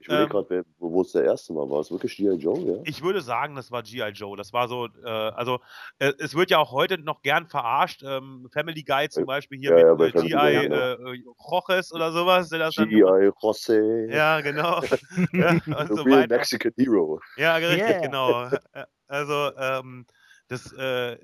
Ich 0.02 0.08
überlege 0.08 0.24
Ähm, 0.24 0.30
gerade, 0.30 0.64
wo 0.78 1.00
es 1.02 1.12
der 1.12 1.22
erste 1.22 1.52
Mal 1.52 1.70
war. 1.70 1.78
Es 1.78 1.92
wirklich 1.92 2.16
G.I. 2.16 2.34
Joe, 2.34 2.58
ja? 2.58 2.82
Ich 2.84 3.02
würde 3.02 3.20
sagen, 3.20 3.54
das 3.54 3.70
war 3.70 3.84
G.I. 3.84 4.08
Joe. 4.08 4.36
Das 4.36 4.52
war 4.52 4.66
so, 4.66 4.88
äh, 5.04 5.08
also 5.08 5.60
äh, 6.00 6.12
es 6.18 6.34
wird 6.34 6.50
ja 6.50 6.58
auch 6.58 6.72
heute 6.72 6.98
noch 6.98 7.22
gern 7.22 7.46
verarscht. 7.46 8.02
Ähm, 8.02 8.48
Family 8.52 8.82
Guy 8.82 9.08
zum 9.10 9.22
Ja, 9.22 9.26
Beispiel 9.26 9.60
hier 9.60 9.78
ja, 9.78 9.94
mit 9.94 10.08
äh, 10.08 10.10
Family 10.10 10.28
G.I. 10.30 10.36
Guy, 10.36 10.52
ja. 10.54 10.92
Äh, 10.94 11.22
Roches 11.48 11.92
oder 11.92 12.10
sowas. 12.10 12.48
Der 12.48 12.58
das 12.58 12.74
dann 12.74 12.88
G.I. 12.88 13.30
Jose. 13.40 14.06
ja, 14.10 14.40
genau. 14.40 14.80
ja, 15.32 15.50
und 15.52 15.88
The 15.88 15.94
so 15.94 16.02
real 16.02 16.22
weiter. 16.22 16.36
Mexican 16.36 16.72
Hero. 16.76 17.20
Ja, 17.36 17.54
richtig, 17.54 17.78
Yeah. 17.88 18.00
genau. 18.00 18.42
Ä- 18.46 18.86
Also, 19.06 19.52
ähm, 19.56 20.06
das, 20.48 20.72
äh, 20.72 21.16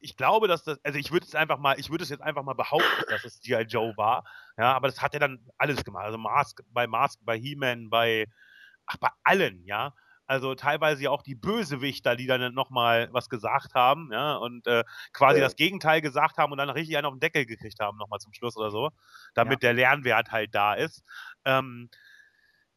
ich 0.00 0.16
glaube, 0.16 0.48
dass 0.48 0.64
das, 0.64 0.78
also 0.84 0.98
ich 0.98 1.12
würde 1.12 1.26
es 1.26 1.34
einfach 1.36 1.58
mal, 1.58 1.78
ich 1.78 1.90
würde 1.90 2.02
es 2.02 2.10
jetzt 2.10 2.22
einfach 2.22 2.42
mal 2.42 2.54
behaupten, 2.54 3.04
dass 3.08 3.24
es 3.24 3.40
G.I. 3.40 3.62
Joe 3.68 3.92
war. 3.96 4.24
Ja, 4.58 4.74
aber 4.74 4.88
das 4.88 5.02
hat 5.02 5.14
er 5.14 5.20
dann 5.20 5.46
alles 5.58 5.84
gemacht. 5.84 6.04
Also 6.04 6.18
Mask, 6.18 6.60
bei 6.68 6.86
Mask, 6.86 7.20
bei 7.24 7.38
He-Man, 7.38 7.90
bei, 7.90 8.26
ach, 8.86 8.96
bei 8.98 9.08
allen, 9.24 9.64
ja. 9.64 9.94
Also 10.28 10.56
teilweise 10.56 11.04
ja 11.04 11.10
auch 11.10 11.22
die 11.22 11.36
Bösewichter, 11.36 12.16
die 12.16 12.26
dann 12.26 12.52
nochmal 12.54 13.08
was 13.12 13.28
gesagt 13.28 13.74
haben, 13.74 14.10
ja, 14.12 14.34
und 14.36 14.66
äh, 14.66 14.82
quasi 15.12 15.38
Ja. 15.38 15.40
das 15.40 15.54
Gegenteil 15.56 16.00
gesagt 16.00 16.36
haben 16.38 16.50
und 16.52 16.58
dann 16.58 16.70
richtig 16.70 16.96
einen 16.96 17.06
auf 17.06 17.14
den 17.14 17.20
Deckel 17.20 17.46
gekriegt 17.46 17.78
haben, 17.80 17.96
nochmal 17.98 18.18
zum 18.18 18.32
Schluss 18.32 18.56
oder 18.56 18.70
so, 18.72 18.90
damit 19.34 19.62
der 19.62 19.72
Lernwert 19.74 20.32
halt 20.32 20.54
da 20.54 20.74
ist. 20.74 21.04
Ähm, 21.44 21.90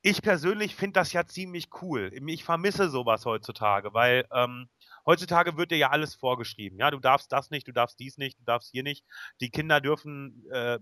ich 0.01 0.22
persönlich 0.22 0.76
finde 0.76 0.93
das 0.93 1.11
ja 1.14 1.26
ziemlich 1.26 1.68
cool. 1.81 2.11
Ich 2.27 2.43
vermisse 2.43 2.89
sowas 2.89 3.26
heutzutage, 3.26 3.93
weil 3.93 4.26
ähm, 4.31 4.69
heutzutage 5.10 5.57
wird 5.57 5.72
dir 5.72 5.77
ja 5.77 5.90
alles 5.90 6.14
vorgeschrieben. 6.14 6.77
Ja, 6.77 6.91
du 6.91 6.99
darfst 6.99 7.31
das 7.31 7.49
nicht, 7.49 7.68
du 7.68 7.72
darfst 7.72 7.99
dies 7.99 8.18
nicht, 8.18 8.40
du 8.40 8.44
darfst 8.44 8.69
hier 8.72 8.84
nicht. 8.84 9.03
Die 9.41 9.49
Kinder 9.49 9.81
dürfen. 9.81 10.45
Äh, 10.52 10.76
äh, 10.76 10.80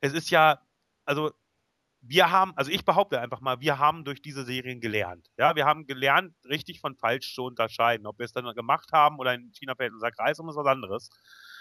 es 0.00 0.12
ist 0.12 0.30
ja, 0.30 0.60
also 1.06 1.32
wir 2.02 2.30
haben, 2.30 2.52
also 2.56 2.70
ich 2.70 2.84
behaupte 2.84 3.20
einfach 3.20 3.40
mal, 3.40 3.60
wir 3.60 3.78
haben 3.78 4.04
durch 4.04 4.20
diese 4.20 4.44
Serien 4.44 4.80
gelernt. 4.80 5.30
Ja, 5.38 5.56
wir 5.56 5.64
haben 5.64 5.86
gelernt, 5.86 6.34
richtig 6.44 6.80
von 6.80 6.94
falsch 6.94 7.34
zu 7.34 7.44
unterscheiden. 7.44 8.06
Ob 8.06 8.18
wir 8.18 8.24
es 8.24 8.32
dann 8.32 8.44
gemacht 8.54 8.92
haben 8.92 9.18
oder 9.18 9.34
in 9.34 9.50
China 9.52 9.74
fällt 9.74 9.94
unser 9.94 10.10
Kreis 10.10 10.38
um, 10.38 10.48
ist 10.50 10.56
was 10.56 10.66
anderes. 10.66 11.10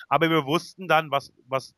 Aber 0.10 0.30
wir 0.30 0.46
wussten 0.46 0.88
dann, 0.90 1.10
was, 1.10 1.32
was 1.48 1.74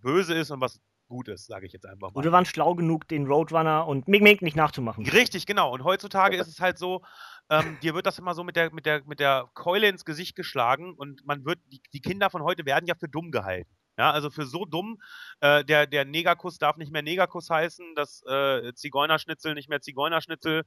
böse 0.00 0.34
ist 0.34 0.50
und 0.50 0.60
was 0.60 0.80
gut 1.08 1.28
ist, 1.28 1.46
sage 1.46 1.66
ich 1.66 1.72
jetzt 1.72 1.86
einfach 1.86 2.10
mal. 2.10 2.18
Und 2.18 2.24
wir 2.24 2.32
waren 2.32 2.44
schlau 2.44 2.74
genug, 2.74 3.08
den 3.08 3.26
Roadrunner 3.26 3.86
und 3.86 4.08
Mig 4.08 4.22
Mig 4.22 4.42
nicht 4.42 4.56
nachzumachen. 4.56 5.06
Richtig, 5.08 5.46
genau. 5.46 5.72
Und 5.72 5.84
heutzutage 5.84 6.36
ist 6.36 6.48
es 6.48 6.60
halt 6.60 6.78
so, 6.78 7.02
ähm, 7.50 7.78
dir 7.82 7.94
wird 7.94 8.06
das 8.06 8.18
immer 8.18 8.34
so 8.34 8.44
mit 8.44 8.56
der, 8.56 8.72
mit, 8.72 8.86
der, 8.86 9.02
mit 9.06 9.20
der 9.20 9.50
Keule 9.54 9.88
ins 9.88 10.04
Gesicht 10.04 10.36
geschlagen 10.36 10.94
und 10.94 11.24
man 11.26 11.44
wird, 11.44 11.58
die, 11.72 11.80
die 11.92 12.00
Kinder 12.00 12.30
von 12.30 12.42
heute 12.42 12.64
werden 12.66 12.86
ja 12.86 12.94
für 12.94 13.08
dumm 13.08 13.30
gehalten. 13.30 13.70
Ja, 13.98 14.12
also 14.12 14.30
für 14.30 14.46
so 14.46 14.64
dumm, 14.64 15.02
äh, 15.40 15.64
der, 15.64 15.88
der 15.88 16.04
Negerkuss 16.04 16.58
darf 16.58 16.76
nicht 16.76 16.92
mehr 16.92 17.02
Negerkuss 17.02 17.50
heißen, 17.50 17.96
das 17.96 18.22
äh, 18.28 18.72
Zigeunerschnitzel 18.72 19.54
nicht 19.54 19.68
mehr 19.68 19.80
Zigeunerschnitzel. 19.80 20.62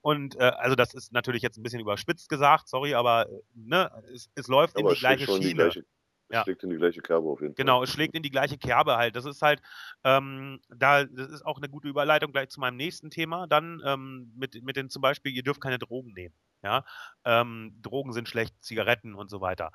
Und 0.00 0.34
äh, 0.34 0.40
also 0.42 0.74
das 0.74 0.92
ist 0.92 1.12
natürlich 1.12 1.42
jetzt 1.42 1.58
ein 1.58 1.62
bisschen 1.62 1.78
überspitzt 1.80 2.28
gesagt, 2.28 2.68
sorry, 2.68 2.94
aber 2.94 3.28
äh, 3.28 3.40
ne, 3.54 3.90
es, 4.12 4.30
es 4.34 4.48
läuft 4.48 4.76
in 4.76 4.84
Aber 4.84 4.88
die 4.88 4.94
es 4.94 4.98
schlägt 4.98 5.24
gleiche 5.26 5.26
in 5.26 5.40
die 5.40 5.50
Schiene. 5.50 5.54
gleiche, 5.54 5.84
Ja. 6.32 6.42
schlägt 6.44 6.62
in 6.62 6.70
die 6.70 6.76
gleiche 6.76 7.02
Kerbe 7.02 7.28
auf 7.28 7.40
jeden 7.40 7.54
Fall. 7.54 7.64
Genau, 7.64 7.82
es 7.82 7.90
schlägt 7.90 8.14
in 8.14 8.22
die 8.22 8.30
gleiche 8.30 8.56
Kerbe 8.56 8.96
halt. 8.96 9.16
Das 9.16 9.24
ist 9.24 9.42
halt, 9.42 9.60
ähm, 10.02 10.60
da, 10.68 11.04
das 11.04 11.30
ist 11.30 11.44
auch 11.44 11.58
eine 11.58 11.68
gute 11.68 11.88
Überleitung 11.88 12.32
gleich 12.32 12.48
zu 12.48 12.60
meinem 12.60 12.76
nächsten 12.76 13.10
Thema. 13.10 13.46
Dann 13.46 13.82
ähm, 13.84 14.32
mit, 14.34 14.62
mit 14.62 14.76
den 14.76 14.88
zum 14.88 15.02
Beispiel, 15.02 15.32
ihr 15.32 15.42
dürft 15.42 15.60
keine 15.60 15.78
Drogen 15.78 16.12
nehmen. 16.12 16.34
Ja, 16.62 16.84
ähm, 17.24 17.78
Drogen 17.82 18.12
sind 18.12 18.28
schlecht, 18.28 18.54
Zigaretten 18.62 19.14
und 19.14 19.28
so 19.28 19.40
weiter. 19.40 19.72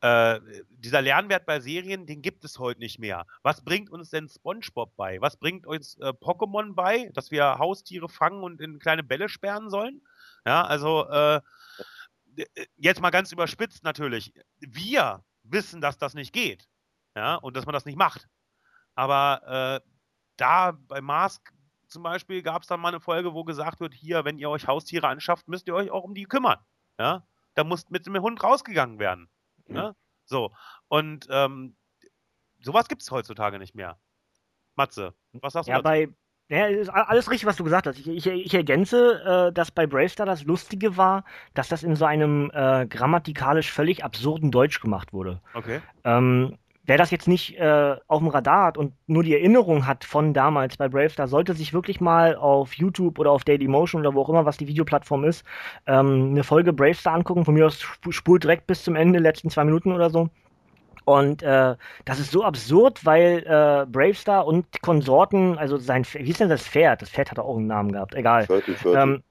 Äh, 0.00 0.40
dieser 0.70 1.00
Lernwert 1.00 1.46
bei 1.46 1.60
Serien, 1.60 2.06
den 2.06 2.22
gibt 2.22 2.44
es 2.44 2.58
heute 2.58 2.80
nicht 2.80 2.98
mehr. 2.98 3.24
Was 3.42 3.62
bringt 3.62 3.88
uns 3.88 4.10
denn 4.10 4.28
SpongeBob 4.28 4.96
bei? 4.96 5.20
Was 5.20 5.36
bringt 5.36 5.64
uns 5.64 5.96
äh, 6.00 6.08
Pokémon 6.08 6.74
bei, 6.74 7.10
dass 7.14 7.30
wir 7.30 7.58
Haustiere 7.58 8.08
fangen 8.08 8.42
und 8.42 8.60
in 8.60 8.80
kleine 8.80 9.04
Bälle 9.04 9.28
sperren 9.28 9.70
sollen? 9.70 10.02
Ja, 10.44 10.64
also 10.64 11.08
äh, 11.08 11.40
äh, 12.36 12.66
jetzt 12.76 13.00
mal 13.00 13.10
ganz 13.10 13.30
überspitzt 13.30 13.84
natürlich. 13.84 14.32
Wir 14.58 15.22
wissen, 15.42 15.80
dass 15.80 15.98
das 15.98 16.14
nicht 16.14 16.32
geht. 16.32 16.68
Ja, 17.16 17.34
und 17.36 17.56
dass 17.56 17.66
man 17.66 17.72
das 17.74 17.84
nicht 17.84 17.98
macht. 17.98 18.28
Aber 18.94 19.80
äh, 19.84 19.88
da 20.36 20.72
bei 20.72 21.00
Mask 21.00 21.52
zum 21.88 22.02
Beispiel 22.02 22.42
gab 22.42 22.62
es 22.62 22.68
dann 22.68 22.80
mal 22.80 22.88
eine 22.88 23.00
Folge, 23.00 23.34
wo 23.34 23.44
gesagt 23.44 23.80
wird, 23.80 23.92
hier, 23.94 24.24
wenn 24.24 24.38
ihr 24.38 24.48
euch 24.48 24.66
Haustiere 24.66 25.08
anschafft, 25.08 25.46
müsst 25.48 25.66
ihr 25.66 25.74
euch 25.74 25.90
auch 25.90 26.04
um 26.04 26.14
die 26.14 26.24
kümmern. 26.24 26.58
Ja, 26.98 27.26
da 27.54 27.64
muss 27.64 27.90
mit 27.90 28.06
dem 28.06 28.18
Hund 28.20 28.42
rausgegangen 28.42 28.98
werden. 28.98 29.28
Ja, 29.68 29.94
so. 30.24 30.54
Und 30.88 31.26
ähm, 31.30 31.76
sowas 32.62 32.88
gibt 32.88 33.02
es 33.02 33.10
heutzutage 33.10 33.58
nicht 33.58 33.74
mehr. 33.74 34.00
Matze, 34.74 35.14
was 35.32 35.52
sagst 35.52 35.68
du 35.68 35.72
Ja, 35.72 35.78
dazu? 35.82 35.84
bei. 35.84 36.08
Ja, 36.52 36.66
ist 36.66 36.90
alles 36.90 37.30
richtig, 37.30 37.46
was 37.46 37.56
du 37.56 37.64
gesagt 37.64 37.86
hast. 37.86 37.98
Ich, 37.98 38.06
ich, 38.06 38.26
ich 38.26 38.52
ergänze, 38.52 39.48
äh, 39.48 39.52
dass 39.54 39.70
bei 39.70 39.86
Bravestar 39.86 40.26
das 40.26 40.44
Lustige 40.44 40.98
war, 40.98 41.24
dass 41.54 41.68
das 41.68 41.82
in 41.82 41.96
so 41.96 42.04
einem 42.04 42.50
äh, 42.52 42.84
grammatikalisch 42.84 43.72
völlig 43.72 44.04
absurden 44.04 44.50
Deutsch 44.50 44.82
gemacht 44.82 45.14
wurde. 45.14 45.40
Okay. 45.54 45.80
Ähm, 46.04 46.58
wer 46.84 46.98
das 46.98 47.10
jetzt 47.10 47.26
nicht 47.26 47.58
äh, 47.58 47.96
auf 48.06 48.18
dem 48.18 48.28
Radar 48.28 48.66
hat 48.66 48.76
und 48.76 48.92
nur 49.06 49.22
die 49.22 49.32
Erinnerung 49.32 49.86
hat 49.86 50.04
von 50.04 50.34
damals 50.34 50.76
bei 50.76 50.90
Bravestar, 50.90 51.26
sollte 51.26 51.54
sich 51.54 51.72
wirklich 51.72 52.02
mal 52.02 52.36
auf 52.36 52.74
YouTube 52.74 53.18
oder 53.18 53.30
auf 53.30 53.44
Dailymotion 53.44 54.02
oder 54.02 54.12
wo 54.12 54.20
auch 54.20 54.28
immer, 54.28 54.44
was 54.44 54.58
die 54.58 54.68
Videoplattform 54.68 55.24
ist, 55.24 55.46
ähm, 55.86 56.32
eine 56.32 56.44
Folge 56.44 56.74
Bravestar 56.74 57.14
angucken. 57.14 57.46
Von 57.46 57.54
mir 57.54 57.64
aus 57.64 57.80
sp 57.80 58.12
spult 58.12 58.44
direkt 58.44 58.66
bis 58.66 58.84
zum 58.84 58.94
Ende, 58.94 59.20
letzten 59.20 59.48
zwei 59.48 59.64
Minuten 59.64 59.90
oder 59.90 60.10
so. 60.10 60.28
Und 61.04 61.42
äh, 61.42 61.76
das 62.04 62.18
ist 62.18 62.30
so 62.30 62.44
absurd, 62.44 63.04
weil 63.04 63.38
äh, 63.46 63.86
Bravestar 63.90 64.46
und 64.46 64.82
Konsorten, 64.82 65.58
also 65.58 65.78
sein, 65.78 66.04
wie 66.12 66.30
ist 66.30 66.40
denn 66.40 66.48
das 66.48 66.66
Pferd? 66.66 67.02
Das 67.02 67.10
Pferd 67.10 67.30
hat 67.30 67.38
auch 67.38 67.56
einen 67.56 67.66
Namen 67.66 67.92
gehabt, 67.92 68.14
egal. 68.14 68.46
Viertel, 68.46 68.74
Viertel. 68.74 69.00
Ähm, 69.00 69.22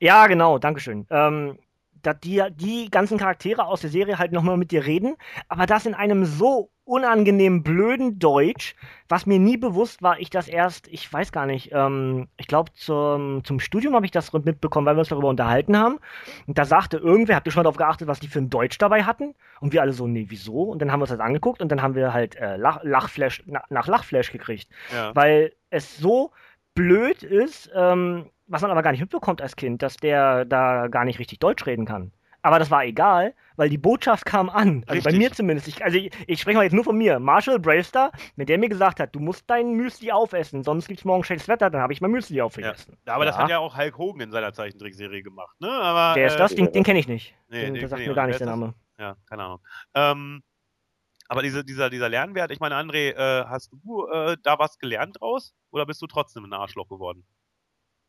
ja, 0.00 0.26
genau, 0.26 0.58
Dankeschön. 0.58 1.06
Ähm, 1.10 1.58
dass 2.06 2.20
die, 2.20 2.42
die 2.54 2.90
ganzen 2.90 3.18
Charaktere 3.18 3.66
aus 3.66 3.80
der 3.80 3.90
Serie 3.90 4.18
halt 4.18 4.32
nochmal 4.32 4.56
mit 4.56 4.70
dir 4.70 4.86
reden, 4.86 5.16
aber 5.48 5.66
das 5.66 5.86
in 5.86 5.94
einem 5.94 6.24
so 6.24 6.70
unangenehm 6.84 7.64
blöden 7.64 8.20
Deutsch, 8.20 8.76
was 9.08 9.26
mir 9.26 9.40
nie 9.40 9.56
bewusst 9.56 10.02
war, 10.02 10.20
ich 10.20 10.30
das 10.30 10.46
erst, 10.46 10.86
ich 10.86 11.12
weiß 11.12 11.32
gar 11.32 11.44
nicht, 11.44 11.70
ähm, 11.72 12.28
ich 12.36 12.46
glaube 12.46 12.72
zum, 12.74 13.42
zum 13.44 13.58
Studium 13.58 13.94
habe 13.94 14.06
ich 14.06 14.12
das 14.12 14.32
mitbekommen, 14.32 14.86
weil 14.86 14.94
wir 14.94 15.00
uns 15.00 15.08
darüber 15.08 15.28
unterhalten 15.28 15.76
haben. 15.76 15.98
Und 16.46 16.58
da 16.58 16.64
sagte 16.64 16.98
irgendwer, 16.98 17.34
habt 17.34 17.46
ihr 17.48 17.50
schon 17.50 17.60
mal 17.60 17.64
darauf 17.64 17.76
geachtet, 17.76 18.06
was 18.06 18.20
die 18.20 18.28
für 18.28 18.38
ein 18.38 18.50
Deutsch 18.50 18.78
dabei 18.78 19.02
hatten? 19.02 19.34
Und 19.60 19.72
wir 19.72 19.82
alle 19.82 19.92
so, 19.92 20.06
nee, 20.06 20.26
wieso? 20.28 20.62
Und 20.62 20.80
dann 20.80 20.92
haben 20.92 21.00
wir 21.00 21.04
uns 21.04 21.10
das 21.10 21.18
angeguckt 21.18 21.60
und 21.60 21.72
dann 21.72 21.82
haben 21.82 21.96
wir 21.96 22.12
halt 22.12 22.36
äh, 22.36 22.56
Lach, 22.56 22.78
Lachflash, 22.84 23.42
na, 23.46 23.64
nach 23.68 23.88
Lachflash 23.88 24.30
gekriegt 24.30 24.68
Ja. 24.92 25.12
weil 25.14 25.52
es 25.70 25.96
so 25.96 26.30
blöd 26.74 27.24
ist, 27.24 27.68
ähm, 27.74 28.26
was 28.46 28.62
man 28.62 28.70
aber 28.70 28.82
gar 28.82 28.92
nicht 28.92 29.00
mitbekommt 29.00 29.42
als 29.42 29.56
Kind, 29.56 29.82
dass 29.82 29.96
der 29.96 30.44
da 30.44 30.88
gar 30.88 31.04
nicht 31.04 31.18
richtig 31.18 31.38
Deutsch 31.38 31.66
reden 31.66 31.84
kann. 31.84 32.12
Aber 32.42 32.60
das 32.60 32.70
war 32.70 32.84
egal, 32.84 33.34
weil 33.56 33.68
die 33.68 33.78
Botschaft 33.78 34.24
kam 34.24 34.48
an. 34.48 34.84
Also 34.86 35.02
bei 35.02 35.10
Richtig. 35.10 35.18
mir 35.18 35.32
zumindest. 35.32 35.66
Ich, 35.66 35.84
also 35.84 35.98
ich, 35.98 36.12
ich 36.28 36.40
spreche 36.40 36.56
mal 36.56 36.62
jetzt 36.62 36.74
nur 36.74 36.84
von 36.84 36.96
mir. 36.96 37.18
Marshall 37.18 37.58
Bravestar, 37.58 38.12
wenn 38.36 38.46
der 38.46 38.56
mir 38.56 38.68
gesagt 38.68 39.00
hat, 39.00 39.12
du 39.16 39.18
musst 39.18 39.50
dein 39.50 39.72
Müsli 39.72 40.12
aufessen, 40.12 40.62
sonst 40.62 40.86
gibt's 40.86 41.04
morgen 41.04 41.24
schlechtes 41.24 41.48
Wetter, 41.48 41.70
dann 41.70 41.80
habe 41.80 41.92
ich 41.92 42.00
mein 42.00 42.12
Müsli 42.12 42.40
aufgegessen. 42.40 42.96
Ja, 43.04 43.14
aber 43.14 43.24
das 43.24 43.34
Ja. 43.34 43.42
hat 43.42 43.50
ja 43.50 43.58
auch 43.58 43.76
Hulk 43.76 43.98
Hogan 43.98 44.20
in 44.20 44.30
seiner 44.30 44.52
Zeichentrickserie 44.52 45.24
gemacht, 45.24 45.60
ne? 45.60 45.68
Aber, 45.70 46.14
Wer 46.14 46.28
ist 46.28 46.34
äh, 46.34 46.38
das? 46.38 46.54
Den, 46.54 46.70
den 46.70 46.84
kenne 46.84 47.00
ich 47.00 47.08
nicht. 47.08 47.34
Nee, 47.48 47.64
den, 47.64 47.74
der 47.74 47.88
sagt 47.88 48.06
mir 48.06 48.14
gar 48.14 48.28
nicht 48.28 48.38
der 48.38 48.46
Name. 48.46 48.74
Ja, 48.96 49.16
keine 49.28 49.42
Ahnung. 49.42 49.60
Ähm, 49.94 50.42
aber 51.28 51.42
diese, 51.42 51.64
dieser, 51.64 51.90
dieser 51.90 52.08
Lernwert, 52.08 52.52
ich 52.52 52.60
meine, 52.60 52.76
André, 52.76 53.10
äh, 53.10 53.44
hast 53.46 53.72
du 53.72 54.06
äh, 54.06 54.36
da 54.44 54.58
was 54.60 54.78
gelernt 54.78 55.20
draus? 55.20 55.52
Oder 55.72 55.84
bist 55.84 56.00
du 56.00 56.06
trotzdem 56.06 56.44
ein 56.44 56.52
Arschloch 56.52 56.88
geworden? 56.88 57.26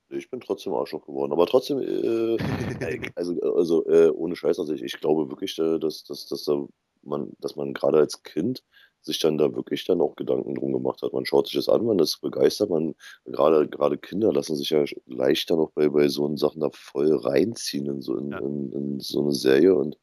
Ich 0.09 0.29
bin 0.29 0.39
trotzdem 0.39 0.73
Arschloch 0.73 1.05
geworden. 1.05 1.31
Aber 1.31 1.45
trotzdem, 1.47 1.79
äh, 1.81 3.11
also, 3.15 3.39
also 3.55 3.85
äh, 3.87 4.09
ohne 4.09 4.35
Scheiß, 4.35 4.59
also 4.59 4.73
ich, 4.73 4.83
ich 4.83 4.99
glaube 4.99 5.29
wirklich, 5.29 5.57
äh, 5.59 5.79
dass, 5.79 6.03
dass, 6.03 6.27
dass, 6.27 6.43
da 6.43 6.65
man, 7.03 7.31
dass 7.39 7.55
man 7.55 7.73
gerade 7.73 7.99
als 7.99 8.23
Kind 8.23 8.63
sich 9.01 9.19
dann 9.19 9.37
da 9.37 9.55
wirklich 9.55 9.85
dann 9.85 10.01
auch 10.01 10.15
Gedanken 10.15 10.55
drum 10.55 10.73
gemacht 10.73 11.01
hat. 11.01 11.13
Man 11.13 11.25
schaut 11.25 11.47
sich 11.47 11.55
das 11.55 11.69
an, 11.69 11.85
man 11.85 11.99
ist 11.99 12.19
begeistert, 12.21 12.69
man, 12.69 12.93
gerade, 13.25 13.67
gerade 13.67 13.97
Kinder 13.97 14.33
lassen 14.33 14.55
sich 14.55 14.69
ja 14.69 14.83
leichter 15.05 15.55
noch 15.55 15.71
bei, 15.71 15.89
bei 15.89 16.07
so 16.09 16.35
Sachen 16.35 16.61
da 16.61 16.69
voll 16.73 17.15
reinziehen 17.15 17.87
in 17.87 18.01
so, 18.01 18.17
in, 18.17 18.31
ja. 18.31 18.39
in, 18.39 18.71
in 18.73 18.99
so 18.99 19.21
eine 19.21 19.31
Serie 19.31 19.75
und 19.75 19.97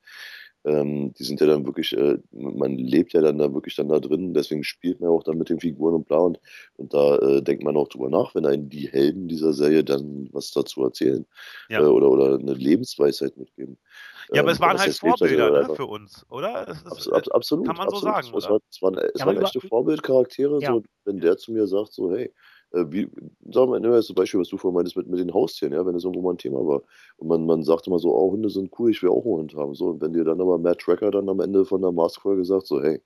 ähm, 0.65 1.13
die 1.15 1.25
sind 1.25 1.41
ja 1.41 1.47
dann 1.47 1.67
wirklich, 1.67 1.97
äh, 1.97 2.19
man 2.33 2.77
lebt 2.77 3.13
ja 3.13 3.21
dann 3.21 3.39
da 3.39 3.53
wirklich 3.53 3.77
dann 3.77 3.89
da 3.89 4.01
drin, 4.01 4.35
deswegen 4.35 4.65
spielt 4.65 5.01
man 5.01 5.11
auch 5.11 5.23
dann 5.23 5.39
mit 5.39 5.51
den 5.51 5.61
Figuren 5.61 5.95
und 5.95 6.09
bla 6.09 6.19
und, 6.19 6.41
und 6.77 6.95
da 6.95 7.17
äh, 7.19 7.43
denkt 7.43 7.65
man 7.65 7.77
auch 7.77 7.89
drüber 7.89 8.09
nach, 8.09 8.35
wenn 8.35 8.47
einen 8.47 8.71
die 8.71 8.89
Helden 8.89 9.29
dieser 9.29 9.53
Serie 9.53 9.85
dann 9.85 10.29
was 10.33 10.51
dazu 10.53 10.83
erzählen 10.85 11.27
ja. 11.69 11.81
äh, 11.81 11.85
oder, 11.85 12.11
oder 12.11 12.39
eine 12.39 12.55
Lebensweisheit 12.55 13.37
mitgeben. 13.37 13.79
Ja, 14.33 14.41
aber 14.41 14.53
es 14.53 14.59
ähm, 14.59 14.63
waren 14.63 14.79
halt 14.79 14.95
Vorbilder 14.95 15.51
ne, 15.51 15.75
für 15.75 15.87
uns, 15.87 16.25
oder? 16.31 16.69
Ist, 16.69 16.87
abs 16.87 17.09
ab, 17.09 17.23
absolut. 17.33 17.67
Kann 17.67 17.77
man 17.77 17.89
absolut. 17.89 18.03
so 18.03 18.11
sagen. 18.11 18.39
Es, 18.39 18.49
war, 18.49 18.61
es 18.71 18.83
waren, 18.83 19.11
es 19.15 19.27
waren 19.27 19.43
echte 19.43 19.61
Vorbildcharaktere, 19.61 20.61
ja. 20.61 20.73
so, 20.73 20.83
wenn 21.05 21.21
der 21.21 21.37
zu 21.37 21.53
mir 21.53 21.67
sagt, 21.67 21.93
so, 21.93 22.11
hey, 22.11 22.33
wie, 22.75 23.09
sagen 23.51 23.71
wir, 23.73 23.81
nehmen 23.81 23.93
wir 23.93 23.99
jetzt 23.99 24.07
zum 24.07 24.17
Beispiel, 24.17 24.41
was 24.41 24.49
du 24.49 24.57
vorhin 24.57 24.75
meintest 24.75 24.97
mit, 24.97 25.07
mit 25.07 25.21
den 25.21 25.33
Haustieren, 25.33 25.73
ja, 25.75 25.85
wenn 25.87 25.95
es 25.95 26.05
irgendwo 26.05 26.23
mal 26.23 26.35
ein 26.35 26.39
Thema 26.39 26.67
war. 26.67 26.83
Und 27.17 27.29
man, 27.29 27.47
man 27.47 27.63
sagt 27.63 27.87
immer 27.87 27.99
so, 27.99 28.15
oh, 28.15 28.33
Hunde 28.33 28.51
sind 28.51 28.73
cool, 28.79 28.91
ich 28.91 29.03
will 29.03 29.11
auch 29.11 29.25
einen 29.25 29.35
Hund 29.35 29.55
haben. 29.55 29.75
So, 29.75 29.89
und 29.91 30.01
wenn 30.01 30.13
dir 30.13 30.25
dann 30.25 30.41
aber 30.41 30.59
Matt 30.59 30.81
Tracker 30.81 31.11
dann 31.11 31.29
am 31.29 31.41
Ende 31.41 31.65
von 31.65 31.81
der 31.81 31.93
Mask-Folge 31.93 32.45
sagt, 32.45 32.67
so, 32.67 32.83
hey, 32.83 33.01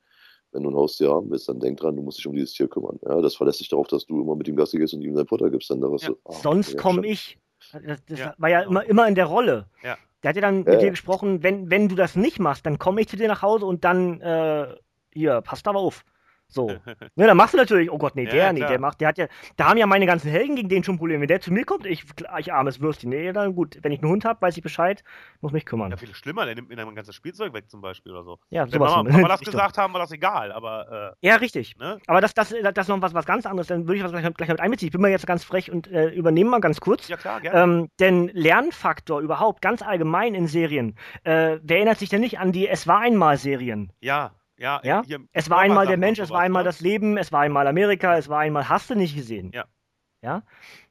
wenn 0.53 0.63
du 0.63 0.71
ein 0.71 0.77
Haustier 0.77 1.11
haben 1.11 1.31
willst, 1.31 1.49
dann 1.49 1.61
denk 1.61 1.79
dran, 1.79 1.97
du 1.97 2.03
musst 2.03 2.19
dich 2.19 2.27
um 2.27 2.35
dieses 2.35 2.53
Tier 2.53 2.69
kümmern. 2.69 2.99
Ja, 3.03 3.21
das 3.21 3.35
verlässt 3.37 3.59
sich 3.59 3.69
darauf, 3.69 3.87
dass 3.89 4.07
du 4.07 4.23
immer 4.23 4.35
mit 4.35 4.49
ihm 4.49 4.57
Gassi 4.57 4.79
gehst 4.79 4.95
und 4.95 5.03
ihm 5.03 5.15
sein 5.15 5.27
Futter 5.27 5.51
gibst. 5.51 5.71
Dann 5.71 5.81
ja. 5.81 5.89
du, 5.89 6.17
ah, 6.25 6.33
Sonst 6.33 6.73
ja, 6.73 6.81
komme 6.81 7.07
ich. 7.07 7.39
Das, 7.73 7.99
das 8.07 8.19
ja. 8.19 8.35
war 8.39 8.49
ja 8.49 8.63
immer, 8.63 8.85
immer 8.85 9.07
in 9.07 9.15
der 9.15 9.27
Rolle. 9.27 9.67
Ja. 9.83 9.97
Der 10.23 10.31
hat 10.31 10.37
ja 10.37 10.43
dann 10.43 10.65
mit 10.65 10.81
dir 10.81 10.91
gesprochen, 10.91 11.43
wenn, 11.43 11.71
wenn 11.71 11.89
du 11.89 11.95
das 11.95 12.17
nicht 12.17 12.41
machst, 12.41 12.67
dann 12.67 12.79
komme 12.79 13.01
ich 13.01 13.09
zu 13.09 13.17
dir 13.17 13.29
nach 13.29 13.43
Hause 13.43 13.67
und 13.67 13.85
dann, 13.85 14.21
äh, 14.21 14.75
hier, 15.13 15.41
passt 15.43 15.69
aber 15.69 15.79
auf. 15.79 16.05
So. 16.51 16.69
ne, 17.17 17.27
dann 17.27 17.37
machst 17.37 17.53
du 17.53 17.59
natürlich, 17.59 17.91
oh 17.91 17.99
Gott, 17.99 18.17
nee, 18.17 18.25
der, 18.25 18.35
ja, 18.35 18.53
nee, 18.53 18.61
der 18.61 18.81
macht, 18.81 19.01
der 19.01 19.09
hat 19.09 19.19
ja, 19.19 19.27
da 19.57 19.69
haben 19.69 19.77
ja 19.77 19.87
meine 19.87 20.07
ganzen 20.07 20.31
Helden 20.31 20.57
gegen 20.57 20.69
den 20.71 20.83
schon 20.83 20.97
Probleme. 20.97 21.21
Wenn 21.21 21.29
der 21.29 21.43
zu 21.43 21.53
mir 21.53 21.65
kommt, 21.65 21.85
ich, 21.85 22.05
ich 22.39 22.53
armes 22.53 22.81
Würstchen. 22.81 23.11
Nee, 23.11 23.33
dann 23.33 23.55
gut, 23.55 23.79
wenn 23.83 23.93
ich 23.93 24.01
einen 24.01 24.11
Hund 24.11 24.25
habe, 24.25 24.41
weiß 24.41 24.57
ich 24.57 24.63
Bescheid, 24.63 25.05
muss 25.43 25.53
mich 25.53 25.67
kümmern. 25.67 25.91
Ja, 25.91 25.99
viel 25.99 26.15
schlimmer, 26.15 26.47
der 26.47 26.55
nimmt 26.55 26.71
mir 26.71 26.77
dann 26.77 26.89
ein 26.89 26.95
ganzes 26.95 27.15
Spielzeug 27.15 27.53
weg 27.53 27.71
zum 27.71 27.83
Beispiel 27.83 28.13
oder 28.13 28.25
so. 28.25 28.39
Ja, 28.49 28.67
sowas. 28.67 29.05
Wenn 29.05 29.13
Mama 29.13 29.29
das 29.29 29.41
gesagt 29.41 29.77
haben, 29.77 29.93
war 29.93 30.01
das 30.01 30.11
egal, 30.11 30.51
aber. 30.53 31.15
Äh, 31.23 31.27
ja, 31.27 31.37
richtig. 31.37 31.77
Ne? 31.77 31.99
Aber 32.07 32.23
das, 32.23 32.33
das, 32.33 32.49
das 32.49 32.87
ist 32.87 32.89
noch 32.89 33.03
was, 33.03 33.13
was 33.13 33.27
ganz 33.27 33.45
anderes, 33.45 33.67
dann 33.67 33.87
würde 33.87 33.99
ich 33.99 34.05
was 34.05 34.13
gleich, 34.13 34.35
gleich 34.35 34.49
mit 34.49 34.61
einbeziehen. 34.61 34.89
Ich 34.89 34.93
bin 34.93 35.03
mal 35.03 35.11
jetzt 35.11 35.27
ganz 35.27 35.45
frech 35.45 35.71
und 35.71 35.87
äh, 35.89 36.09
übernehme 36.09 36.51
mal 36.51 36.61
ganz 36.61 36.81
kurz. 36.81 37.09
Ja, 37.09 37.19
klar, 37.19 37.41
gerne. 37.43 37.61
Ähm, 37.61 37.91
denn 38.01 38.31
Lernfaktor 38.33 39.21
überhaupt, 39.21 39.61
ganz 39.61 39.83
allgemein 39.83 40.35
in 40.35 40.47
Serien, 40.47 40.97
äh, 41.25 41.59
wer 41.63 41.77
erinnert 41.77 41.99
sich 41.99 42.09
denn 42.09 42.21
nicht 42.21 42.39
an 42.39 42.53
die 42.53 42.69
Es 42.69 42.87
war 42.87 43.01
einmal 43.01 43.37
Serien? 43.37 43.93
Ja. 44.01 44.33
Ja, 44.59 44.81
ja? 44.83 45.03
es 45.33 45.49
war 45.51 45.59
einmal 45.59 45.87
der 45.87 45.97
Mensch, 45.97 46.19
es 46.19 46.31
war 46.31 46.41
einmal 46.41 46.65
ne? 46.65 46.69
das 46.69 46.81
Leben, 46.81 47.17
es 47.17 47.31
war 47.31 47.41
einmal 47.41 47.67
Amerika, 47.67 48.19
es 48.19 48.29
war 48.29 48.41
einmal 48.41 48.69
hast 48.69 48.91
du 48.91 48.95
nicht 48.95 49.15
gesehen. 49.15 49.53
Ja. 49.55 49.65
Ja? 50.21 50.43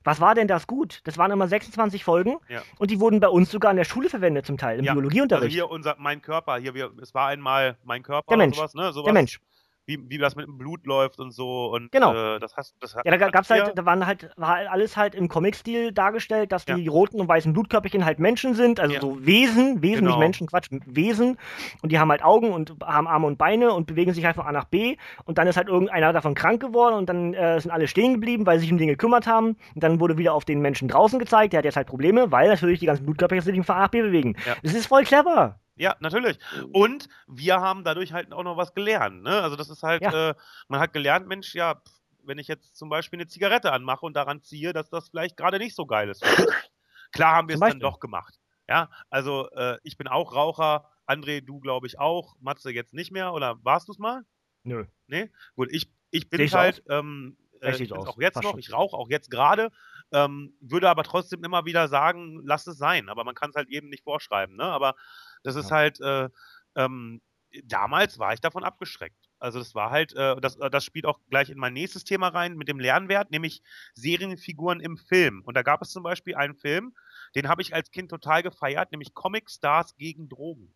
Was 0.06 0.22
war 0.22 0.35
denn 0.35 0.48
das 0.48 0.68
gut? 0.68 1.02
Das 1.03 1.18
waren 1.18 1.31
immer 1.31 1.49
26 1.49 2.06
Folgen 2.06 2.38
ja. 2.48 2.61
und 2.80 2.91
die 2.91 3.02
wurden 3.02 3.19
bei 3.19 3.27
uns 3.27 3.52
sogar 3.52 3.72
in 3.72 3.77
der 3.77 3.84
Schule 3.84 4.07
verwendet 4.07 4.45
zum 4.45 4.57
Teil, 4.57 4.80
im 4.80 4.85
ja. 4.85 4.94
Biologieunterricht. 4.94 5.44
Also 5.44 5.53
hier 5.53 5.69
unser 5.69 5.95
Mein 5.99 6.22
Körper, 6.22 6.57
hier 6.57 6.73
wir, 6.73 6.94
es 7.02 7.14
war 7.14 7.27
einmal 7.27 7.77
Mein 7.84 8.03
Körper 8.03 8.30
der 8.30 8.38
Mensch. 8.38 8.56
Sowas, 8.56 8.73
ne? 8.73 8.94
sowas. 8.94 9.03
Der 9.03 9.14
Mensch 9.14 9.41
wie, 9.88 9.98
wie 10.10 10.18
das 10.18 10.36
mit 10.36 10.46
dem 10.46 10.58
Blut 10.58 10.86
läuft 10.86 11.20
und 11.20 11.32
so. 11.32 11.68
Und, 11.68 11.92
genau. 11.92 12.36
Äh, 12.36 12.40
das 12.40 12.56
hast, 12.58 12.76
das 12.82 12.94
ja, 12.94 13.18
da 13.18 13.30
gab's 13.30 13.50
halt, 13.50 13.72
da 13.76 13.86
waren 13.86 14.06
halt, 14.06 14.30
war 14.36 14.50
halt 14.50 14.70
alles 14.70 14.98
halt 14.98 15.16
im 15.16 15.30
Comic-Stil 15.30 15.94
dargestellt, 15.94 16.52
dass 16.52 16.66
ja. 16.68 16.76
die 16.76 16.88
roten 16.88 17.22
und 17.22 17.28
weißen 17.28 17.54
Blutkörperchen 17.54 18.04
halt 18.04 18.20
Menschen 18.20 18.54
sind, 18.54 18.82
also 18.82 18.94
ja. 18.94 19.02
so 19.02 19.26
Wesen, 19.26 19.82
Wesen, 19.82 20.04
genau. 20.04 20.12
nicht 20.12 20.20
Menschen, 20.20 20.48
Quatsch, 20.48 20.68
Wesen. 20.86 21.38
Und 21.82 21.92
die 21.92 22.00
haben 22.00 22.12
halt 22.12 22.22
Augen 22.22 22.52
und 22.52 22.76
haben 22.84 23.08
Arme 23.08 23.28
und 23.28 23.38
Beine 23.38 23.72
und 23.72 23.88
bewegen 23.88 24.14
sich 24.14 24.26
halt 24.26 24.36
von 24.36 24.46
A 24.46 24.52
nach 24.52 24.66
B. 24.66 24.98
Und 25.24 25.38
dann 25.38 25.48
ist 25.48 25.56
halt 25.56 25.70
irgendeiner 25.70 26.12
davon 26.12 26.36
krank 26.36 26.62
geworden 26.62 26.96
und 26.96 27.08
dann 27.08 27.34
äh, 27.34 27.60
sind 27.62 27.72
alle 27.72 27.88
stehen 27.88 28.16
geblieben, 28.16 28.46
weil 28.46 28.60
sie 28.60 28.66
sich 28.66 28.72
um 28.74 28.78
den 28.78 28.90
gekümmert 28.90 29.26
haben. 29.26 29.56
Und 29.74 29.84
dann 29.84 30.02
wurde 30.02 30.18
wieder 30.18 30.34
auf 30.34 30.44
den 30.44 30.60
Menschen 30.60 30.90
draußen 30.90 31.18
gezeigt, 31.18 31.54
der 31.54 31.60
hat 31.60 31.66
jetzt 31.66 31.78
halt 31.78 31.88
Probleme, 31.88 32.30
weil 32.32 32.50
natürlich 32.50 32.82
die 32.82 32.88
ganzen 32.88 33.06
Blutkörperchen 33.06 33.46
sich 33.46 33.66
von 33.66 33.76
A 33.76 33.80
nach 33.80 33.88
B 33.88 34.02
bewegen. 34.02 34.36
Ja. 34.46 34.56
Das 34.64 34.74
ist 34.74 34.88
voll 34.88 35.04
clever. 35.04 35.60
Ja, 35.78 35.95
natürlich. 35.99 36.38
Mhm. 36.56 36.66
Und 36.72 37.10
wir 37.28 37.62
haben 37.62 37.84
dadurch 37.84 38.14
halt 38.14 38.32
auch 38.34 38.44
noch 38.44 38.58
was 38.58 38.74
gelernt. 38.74 39.24
Ne? 39.24 39.41
Also 39.41 39.56
das 39.56 39.70
ist 39.70 39.84
halt, 39.84 40.02
ja. 40.02 40.32
äh, 40.32 40.36
man 40.68 40.80
hat 40.80 40.94
gelernt, 40.94 41.28
Mensch, 41.28 41.54
ja, 41.54 41.82
wenn 42.24 42.38
ich 42.40 42.48
jetzt 42.48 42.76
zum 42.76 42.90
Beispiel 42.90 43.20
eine 43.20 43.28
Zigarette 43.28 43.72
anmache 43.72 44.06
und 44.06 44.16
daran 44.16 44.41
ziehe, 44.41 44.74
dass 44.74 44.90
das 44.90 45.10
vielleicht 45.10 45.38
gerade 45.38 45.60
nicht 45.60 45.76
so 45.76 45.86
geil 45.86 46.10
ist. 46.10 46.24
Klar 47.12 47.36
haben 47.36 47.48
wir 47.48 47.56
es 47.56 47.62
dann 47.62 47.80
doch 47.80 47.99
gemacht. 47.99 48.40
Ja, 48.68 48.90
also 49.10 49.49
äh, 49.52 49.78
ich 49.84 49.98
bin 49.98 50.08
auch 50.08 50.36
Raucher, 50.36 50.90
André, 51.06 51.40
du 51.41 51.60
glaube 51.60 51.88
ich 51.88 51.99
auch, 51.99 52.36
Matze 52.41 52.70
jetzt 52.72 52.94
nicht 52.94 53.12
mehr, 53.12 53.34
oder 53.34 53.64
warst 53.64 53.88
du 53.88 53.94
es 53.94 53.98
mal? 53.98 54.24
Nö. 54.64 54.86
Nee? 55.08 55.32
Gut, 55.56 55.70
ich, 55.72 55.90
ich 56.12 56.30
bin 56.30 56.52
halt, 56.52 56.84
ähm, 56.90 57.38
äh, 57.62 57.82
ich 57.82 57.94
auch 57.94 58.20
jetzt 58.20 58.44
noch, 58.44 58.58
ich 58.58 58.74
rauche 58.74 58.98
auch 58.98 59.10
jetzt 59.10 59.32
gerade, 59.32 59.72
ähm, 60.12 60.54
würde 60.60 60.90
aber 60.90 61.04
trotzdem 61.04 61.44
immer 61.44 61.66
wieder 61.66 61.88
sagen, 61.88 62.41
lass 62.44 62.68
es 62.68 62.78
sein. 62.78 63.10
Aber 63.10 63.24
man 63.24 63.36
kann 63.36 63.49
es 63.49 63.56
halt 63.56 63.70
eben 63.70 63.90
nicht 63.90 64.04
vorschreiben. 64.04 64.56
Ne? 64.56 64.64
Aber 64.64 64.95
das 65.44 65.56
ist 65.56 65.70
ja. 65.70 65.78
halt, 65.78 66.00
äh, 66.02 66.30
ähm, 66.76 67.22
damals 67.64 68.20
war 68.20 68.34
ich 68.34 68.42
davon 68.42 68.64
abgeschreckt. 68.64 69.30
Also 69.40 69.60
das 69.60 69.76
war 69.76 69.92
halt, 69.92 70.14
äh, 70.16 70.40
das, 70.42 70.58
äh, 70.58 70.70
das 70.70 70.84
spielt 70.84 71.06
auch 71.06 71.20
gleich 71.30 71.50
in 71.50 71.58
mein 71.58 71.74
nächstes 71.74 72.04
Thema 72.04 72.30
rein 72.30 72.56
mit 72.56 72.68
dem 72.68 72.80
Lernwert, 72.80 73.32
nämlich 73.32 73.62
Serienfiguren 73.94 74.80
im 74.80 74.98
Film. 74.98 75.42
Und 75.46 75.56
da 75.56 75.62
gab 75.62 75.82
es 75.82 75.92
zum 75.92 76.04
Beispiel 76.04 76.36
einen 76.36 76.56
Film, 76.56 76.96
den 77.36 77.48
habe 77.48 77.62
ich 77.62 77.74
als 77.74 77.92
Kind 77.92 78.10
total 78.10 78.44
gefeiert, 78.44 78.92
nämlich 78.92 79.14
Comic 79.14 79.50
Stars 79.50 79.96
gegen 79.96 80.30
Drogen. 80.30 80.74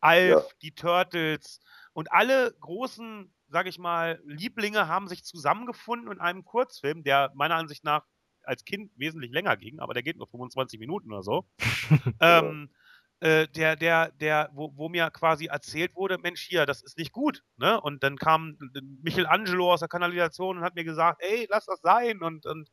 Alf, 0.00 0.30
ja. 0.30 0.54
die 0.62 0.74
Turtles 0.74 1.60
und 1.94 2.12
alle 2.12 2.54
großen, 2.60 3.32
sag 3.48 3.66
ich 3.66 3.78
mal, 3.78 4.20
Lieblinge 4.24 4.88
haben 4.88 5.08
sich 5.08 5.24
zusammengefunden 5.24 6.12
in 6.12 6.20
einem 6.20 6.44
Kurzfilm, 6.44 7.02
der 7.02 7.32
meiner 7.34 7.56
Ansicht 7.56 7.82
nach 7.82 8.04
als 8.42 8.64
Kind 8.64 8.92
wesentlich 8.96 9.32
länger 9.32 9.56
ging, 9.56 9.80
aber 9.80 9.94
der 9.94 10.02
geht 10.02 10.18
nur 10.18 10.28
25 10.28 10.78
Minuten 10.78 11.12
oder 11.12 11.22
so. 11.22 11.48
ähm, 12.20 12.70
äh, 13.20 13.48
der, 13.48 13.76
der, 13.76 14.12
der, 14.12 14.50
wo, 14.52 14.72
wo 14.76 14.88
mir 14.88 15.10
quasi 15.10 15.46
erzählt 15.46 15.94
wurde, 15.94 16.18
Mensch, 16.18 16.42
hier, 16.42 16.66
das 16.66 16.82
ist 16.82 16.98
nicht 16.98 17.12
gut. 17.12 17.42
Ne? 17.56 17.80
Und 17.80 18.02
dann 18.02 18.16
kam 18.16 18.58
Michelangelo 19.02 19.72
aus 19.72 19.80
der 19.80 19.88
Kanalisation 19.88 20.58
und 20.58 20.64
hat 20.64 20.74
mir 20.74 20.84
gesagt, 20.84 21.22
ey, 21.22 21.46
lass 21.50 21.66
das 21.66 21.80
sein. 21.80 22.22
Und, 22.22 22.44
und 22.46 22.70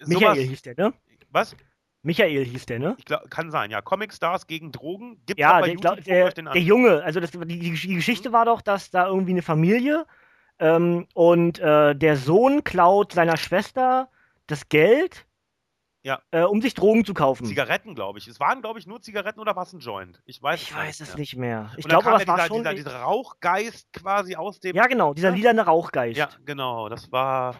Michael 0.00 0.34
sowas. 0.34 0.48
hieß 0.48 0.62
der, 0.62 0.74
ne? 0.76 0.94
Was? 1.30 1.56
Michael 2.02 2.44
hieß 2.44 2.66
der, 2.66 2.78
ne? 2.78 2.94
Ich 2.98 3.04
glaub, 3.04 3.28
kann 3.30 3.50
sein, 3.50 3.70
ja. 3.70 3.82
Comic 3.82 4.12
Stars 4.12 4.46
gegen 4.46 4.72
Drogen 4.72 5.20
gibt 5.26 5.40
ja, 5.40 5.60
bei 5.60 5.66
der, 5.66 5.74
YouTube, 5.74 6.04
der, 6.04 6.30
der 6.32 6.62
Junge, 6.62 7.02
also 7.02 7.20
das, 7.20 7.32
die, 7.32 7.58
die, 7.58 7.70
Geschichte 7.70 8.28
mhm. 8.28 8.32
war 8.32 8.44
doch, 8.44 8.62
dass 8.62 8.90
da 8.90 9.08
irgendwie 9.08 9.32
eine 9.32 9.42
Familie 9.42 10.06
ähm, 10.58 11.06
und 11.14 11.58
äh, 11.58 11.94
der 11.94 12.16
Sohn 12.16 12.64
klaut 12.64 13.12
seiner 13.12 13.36
Schwester 13.36 14.08
das 14.46 14.68
Geld 14.68 15.25
ja. 16.06 16.22
Äh, 16.30 16.42
um 16.42 16.62
sich 16.62 16.74
Drogen 16.74 17.04
zu 17.04 17.14
kaufen. 17.14 17.46
Zigaretten, 17.46 17.96
glaube 17.96 18.20
ich. 18.20 18.28
Es 18.28 18.38
waren, 18.38 18.62
glaube 18.62 18.78
ich, 18.78 18.86
nur 18.86 19.02
Zigaretten 19.02 19.40
oder 19.40 19.56
was 19.56 19.72
ein 19.72 19.80
Joint? 19.80 20.22
Ich 20.24 20.40
weiß, 20.40 20.62
ich 20.62 20.72
weiß 20.72 21.00
es 21.00 21.16
nicht 21.16 21.34
mehr. 21.34 21.72
Ich 21.76 21.84
glaube, 21.84 22.08
das 22.08 22.24
war 22.28 22.36
dieser, 22.36 22.46
schon. 22.46 22.58
Dieser, 22.58 22.74
dieser 22.74 23.00
Rauchgeist 23.00 23.92
quasi 23.92 24.36
aus 24.36 24.60
dem. 24.60 24.76
Ja, 24.76 24.86
genau, 24.86 25.14
dieser 25.14 25.32
lilane 25.32 25.62
Rauchgeist. 25.62 26.16
Ja, 26.16 26.28
genau. 26.44 26.88
Das 26.88 27.10
war. 27.10 27.56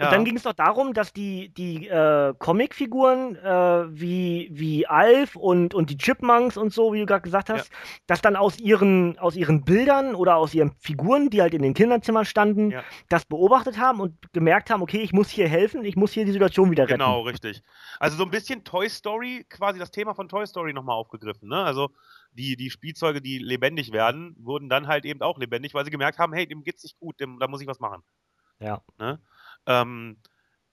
Ja. 0.00 0.06
Und 0.06 0.12
dann 0.14 0.24
ging 0.24 0.34
es 0.34 0.44
doch 0.44 0.54
darum, 0.54 0.94
dass 0.94 1.12
die, 1.12 1.52
die 1.52 1.86
äh, 1.86 2.32
Comicfiguren 2.38 3.36
äh, 3.36 3.84
wie, 3.90 4.48
wie 4.50 4.86
Alf 4.86 5.36
und, 5.36 5.74
und 5.74 5.90
die 5.90 5.98
Chipmunks 5.98 6.56
und 6.56 6.72
so, 6.72 6.94
wie 6.94 7.00
du 7.00 7.06
gerade 7.06 7.20
gesagt 7.20 7.50
hast, 7.50 7.70
ja. 7.70 7.78
dass 8.06 8.22
dann 8.22 8.34
aus 8.34 8.58
ihren, 8.58 9.18
aus 9.18 9.36
ihren 9.36 9.62
Bildern 9.62 10.14
oder 10.14 10.36
aus 10.36 10.54
ihren 10.54 10.72
Figuren, 10.78 11.28
die 11.28 11.42
halt 11.42 11.52
in 11.52 11.60
den 11.60 11.74
Kinderzimmern 11.74 12.24
standen, 12.24 12.70
ja. 12.70 12.82
das 13.10 13.26
beobachtet 13.26 13.78
haben 13.78 14.00
und 14.00 14.14
gemerkt 14.32 14.70
haben, 14.70 14.80
okay, 14.80 15.02
ich 15.02 15.12
muss 15.12 15.28
hier 15.28 15.48
helfen, 15.48 15.84
ich 15.84 15.96
muss 15.96 16.12
hier 16.12 16.24
die 16.24 16.32
Situation 16.32 16.70
wieder 16.70 16.84
retten. 16.84 16.94
Genau, 16.94 17.20
richtig. 17.20 17.62
Also 17.98 18.16
so 18.16 18.24
ein 18.24 18.30
bisschen 18.30 18.64
Toy 18.64 18.88
Story, 18.88 19.44
quasi 19.50 19.78
das 19.78 19.90
Thema 19.90 20.14
von 20.14 20.30
Toy 20.30 20.46
Story 20.46 20.72
nochmal 20.72 20.96
aufgegriffen. 20.96 21.50
Ne? 21.50 21.62
Also 21.62 21.90
die, 22.32 22.56
die 22.56 22.70
Spielzeuge, 22.70 23.20
die 23.20 23.36
lebendig 23.36 23.92
werden, 23.92 24.34
wurden 24.38 24.70
dann 24.70 24.86
halt 24.86 25.04
eben 25.04 25.20
auch 25.20 25.36
lebendig, 25.36 25.74
weil 25.74 25.84
sie 25.84 25.90
gemerkt 25.90 26.18
haben, 26.18 26.32
hey, 26.32 26.46
dem 26.46 26.64
geht's 26.64 26.84
nicht 26.84 26.98
gut, 26.98 27.20
dem, 27.20 27.38
da 27.38 27.48
muss 27.48 27.60
ich 27.60 27.66
was 27.66 27.80
machen. 27.80 28.02
Ja. 28.60 28.80
Ne? 28.98 29.20
Ähm, 29.66 30.18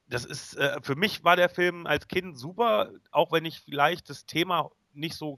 das 0.07 0.25
ist, 0.25 0.55
äh, 0.55 0.79
für 0.81 0.95
mich 0.95 1.23
war 1.23 1.35
der 1.35 1.49
Film 1.49 1.85
als 1.85 2.07
Kind 2.07 2.37
super, 2.37 2.91
auch 3.11 3.31
wenn 3.31 3.45
ich 3.45 3.59
vielleicht 3.59 4.09
das 4.09 4.25
Thema 4.25 4.69
nicht 4.93 5.15
so 5.15 5.35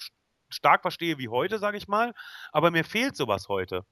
stark 0.49 0.81
verstehe 0.81 1.17
wie 1.17 1.29
heute, 1.29 1.59
sage 1.59 1.77
ich 1.77 1.87
mal. 1.87 2.13
Aber 2.51 2.71
mir 2.71 2.83
fehlt 2.83 3.15
sowas 3.15 3.47
heute. 3.47 3.85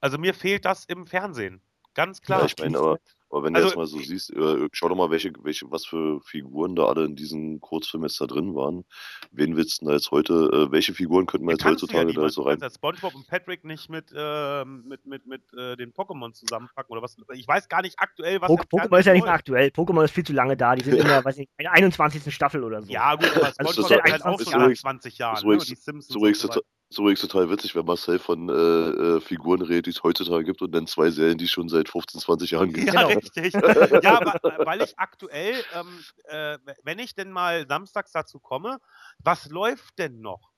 Also 0.00 0.18
mir 0.18 0.34
fehlt 0.34 0.64
das 0.64 0.84
im 0.84 1.06
Fernsehen. 1.06 1.62
Ganz 1.94 2.20
klar. 2.20 2.40
Ja, 2.40 2.46
ich 2.46 2.58
meine, 2.58 2.78
aber 2.78 2.98
aber 3.30 3.44
wenn 3.44 3.56
also, 3.56 3.66
du 3.66 3.70
jetzt 3.70 3.76
mal 3.76 3.86
so 3.86 3.98
siehst, 3.98 4.32
äh, 4.32 4.68
schau 4.72 4.88
doch 4.88 4.96
mal, 4.96 5.10
welche, 5.10 5.32
welche, 5.42 5.70
was 5.70 5.84
für 5.84 6.20
Figuren 6.20 6.76
da 6.76 6.86
alle 6.86 7.04
in 7.04 7.16
diesem 7.16 7.60
Kurzfilm 7.60 8.04
jetzt 8.04 8.20
da 8.20 8.26
drin 8.26 8.54
waren. 8.54 8.84
Wen 9.32 9.56
willst 9.56 9.82
du 9.82 9.86
da 9.86 9.92
jetzt 9.92 10.10
heute, 10.12 10.34
äh, 10.34 10.72
welche 10.72 10.94
Figuren 10.94 11.26
könnten 11.26 11.46
wir 11.46 11.52
jetzt 11.52 11.64
heutzutage 11.64 12.12
ja 12.12 12.20
da 12.20 12.28
so 12.28 12.42
rein? 12.42 12.60
Spongebob 12.70 13.14
und 13.14 13.26
Patrick 13.26 13.64
nicht 13.64 13.90
mit, 13.90 14.12
äh, 14.14 14.64
mit, 14.64 15.06
mit, 15.06 15.26
mit 15.26 15.42
äh, 15.54 15.76
den 15.76 15.92
Pokémon 15.92 16.32
zusammenpacken 16.32 16.92
oder 16.92 17.02
was? 17.02 17.16
Ich 17.34 17.48
weiß 17.48 17.68
gar 17.68 17.82
nicht 17.82 17.98
aktuell, 17.98 18.40
was. 18.40 18.50
Pokémon 18.50 18.98
ist 18.98 19.06
ja 19.06 19.12
nicht 19.12 19.24
mehr 19.24 19.32
aktuell. 19.32 19.68
Pokémon 19.68 20.04
ist 20.04 20.12
viel 20.12 20.24
zu 20.24 20.32
lange 20.32 20.56
da. 20.56 20.76
Die 20.76 20.84
sind 20.84 20.94
in 20.98 21.06
der, 21.06 21.24
weiß 21.24 21.36
nicht, 21.36 21.50
in 21.58 21.64
der 21.64 21.72
21. 21.72 22.32
Staffel 22.32 22.62
oder 22.62 22.82
so. 22.82 22.92
Ja, 22.92 23.16
gut, 23.16 23.30
aber 23.34 23.46
also 23.46 23.82
Spongebob 23.82 23.84
also, 23.84 23.94
ist 23.94 24.12
halt 24.12 24.24
auch 24.24 24.40
schon 24.40 24.60
seit 24.60 24.76
20 24.76 25.18
Jahren. 25.18 25.48
Ne? 25.48 25.58
Die 25.58 25.74
Simpsons. 25.74 26.60
Ist 26.88 26.98
übrigens 26.98 27.20
total 27.20 27.50
witzig, 27.50 27.74
wenn 27.74 27.84
Marcel 27.84 28.18
von 28.18 28.48
äh, 28.48 28.52
äh, 28.52 29.20
Figuren 29.20 29.62
redet, 29.62 29.86
die 29.86 29.90
es 29.90 30.02
heutzutage 30.02 30.44
gibt 30.44 30.62
und 30.62 30.72
dann 30.72 30.86
zwei 30.86 31.10
Serien, 31.10 31.36
die 31.38 31.44
es 31.44 31.50
schon 31.50 31.68
seit 31.68 31.88
15, 31.88 32.20
20 32.20 32.50
Jahren 32.52 32.72
gibt. 32.72 32.86
Ja, 32.92 33.02
Genau. 33.02 33.08
richtig. 33.08 33.54
ja, 34.02 34.24
wa- 34.24 34.38
weil 34.64 34.82
ich 34.82 34.98
aktuell, 34.98 35.64
ähm, 35.74 35.98
äh, 36.24 36.58
wenn 36.84 36.98
ich 36.98 37.14
denn 37.14 37.30
mal 37.32 37.66
samstags 37.68 38.12
dazu 38.12 38.38
komme, 38.38 38.78
was 39.18 39.46
läuft 39.50 39.98
denn 39.98 40.20
noch? 40.20 40.50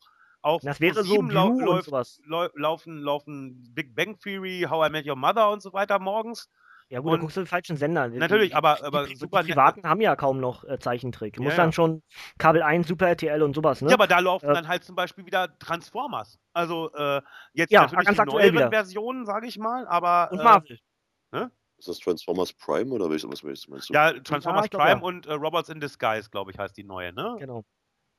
Auf 0.43 0.63
Das 0.63 0.81
wäre 0.81 1.03
so 1.03 1.21
lau 1.23 1.59
läuft, 1.59 1.87
sowas. 1.87 2.21
lau 2.27 2.47
laufen, 2.55 2.99
laufen 2.99 3.75
Big 3.75 3.95
Bang 3.95 4.19
Theory, 4.21 4.67
How 4.69 4.89
I 4.89 4.91
Met 4.93 5.07
Your 5.07 5.17
Mother 5.17 5.51
und 5.51 5.63
so 5.63 5.73
weiter 5.73 5.99
morgens. 5.99 6.49
Ja 6.91 7.01
gut, 7.01 7.11
da 7.11 7.15
Und- 7.15 7.21
guckst 7.21 7.37
du 7.37 7.41
den 7.43 7.47
falschen 7.47 7.77
Sender. 7.77 8.09
Die- 8.09 8.17
Natürlich, 8.19 8.51
die, 8.51 8.55
aber, 8.55 8.83
aber 8.83 9.07
die, 9.07 9.15
super 9.17 9.43
die 9.43 9.49
nett. 9.49 9.57
Privaten 9.57 9.83
haben 9.89 10.01
ja 10.01 10.17
kaum 10.17 10.41
noch 10.41 10.65
äh, 10.65 10.79
Zeichentrick. 10.79 11.35
Du 11.35 11.43
Ja, 11.43 11.45
musst 11.45 11.59
ja. 11.59 11.65
dann 11.65 11.73
schon 11.73 12.03
Kabel 12.39 12.63
1, 12.63 12.89
Super 12.89 13.09
RTL 13.09 13.43
und 13.43 13.55
sowas, 13.55 13.83
ne? 13.83 13.89
Ja, 13.91 13.95
aber 13.95 14.07
da 14.07 14.19
laufen 14.21 14.49
Äh, 14.49 14.55
dann 14.55 14.69
halt 14.69 14.85
zum 14.85 14.97
Beispiel 14.97 15.27
wieder 15.27 15.59
Transformers. 15.59 16.39
Also 16.55 16.91
äh, 16.95 17.21
jetzt 17.53 17.71
Ja, 17.71 17.83
natürlich 17.83 18.05
ganz 18.07 18.17
die 18.17 18.21
aktuell 18.23 18.53
neueren 18.53 18.55
wieder. 18.55 18.71
Versionen, 18.71 19.27
sage 19.27 19.47
ich 19.49 19.59
mal, 19.59 19.87
aber 19.87 20.31
und 20.33 20.41
äh, 20.41 20.45
Marvel. 20.45 20.79
Ist 21.81 21.87
das 21.87 21.99
Transformers 22.01 22.53
Prime 22.55 22.93
oder 22.93 23.09
welches, 23.09 23.31
was 23.31 23.45
meinst 23.69 23.89
du? 23.89 23.95
ja, 23.95 24.13
Transformers 24.15 24.69
glaub, 24.69 24.83
Prime 24.83 24.99
ja. 25.01 25.07
und 25.07 25.27
äh, 25.27 25.33
Robots 25.35 25.69
in 25.69 25.79
Disguise, 25.79 26.29
glaube 26.29 26.51
ich, 26.51 26.59
heißt 26.59 26.77
die 26.77 26.83
neue, 26.83 27.13
ne? 27.13 27.37
Genau. 27.39 27.63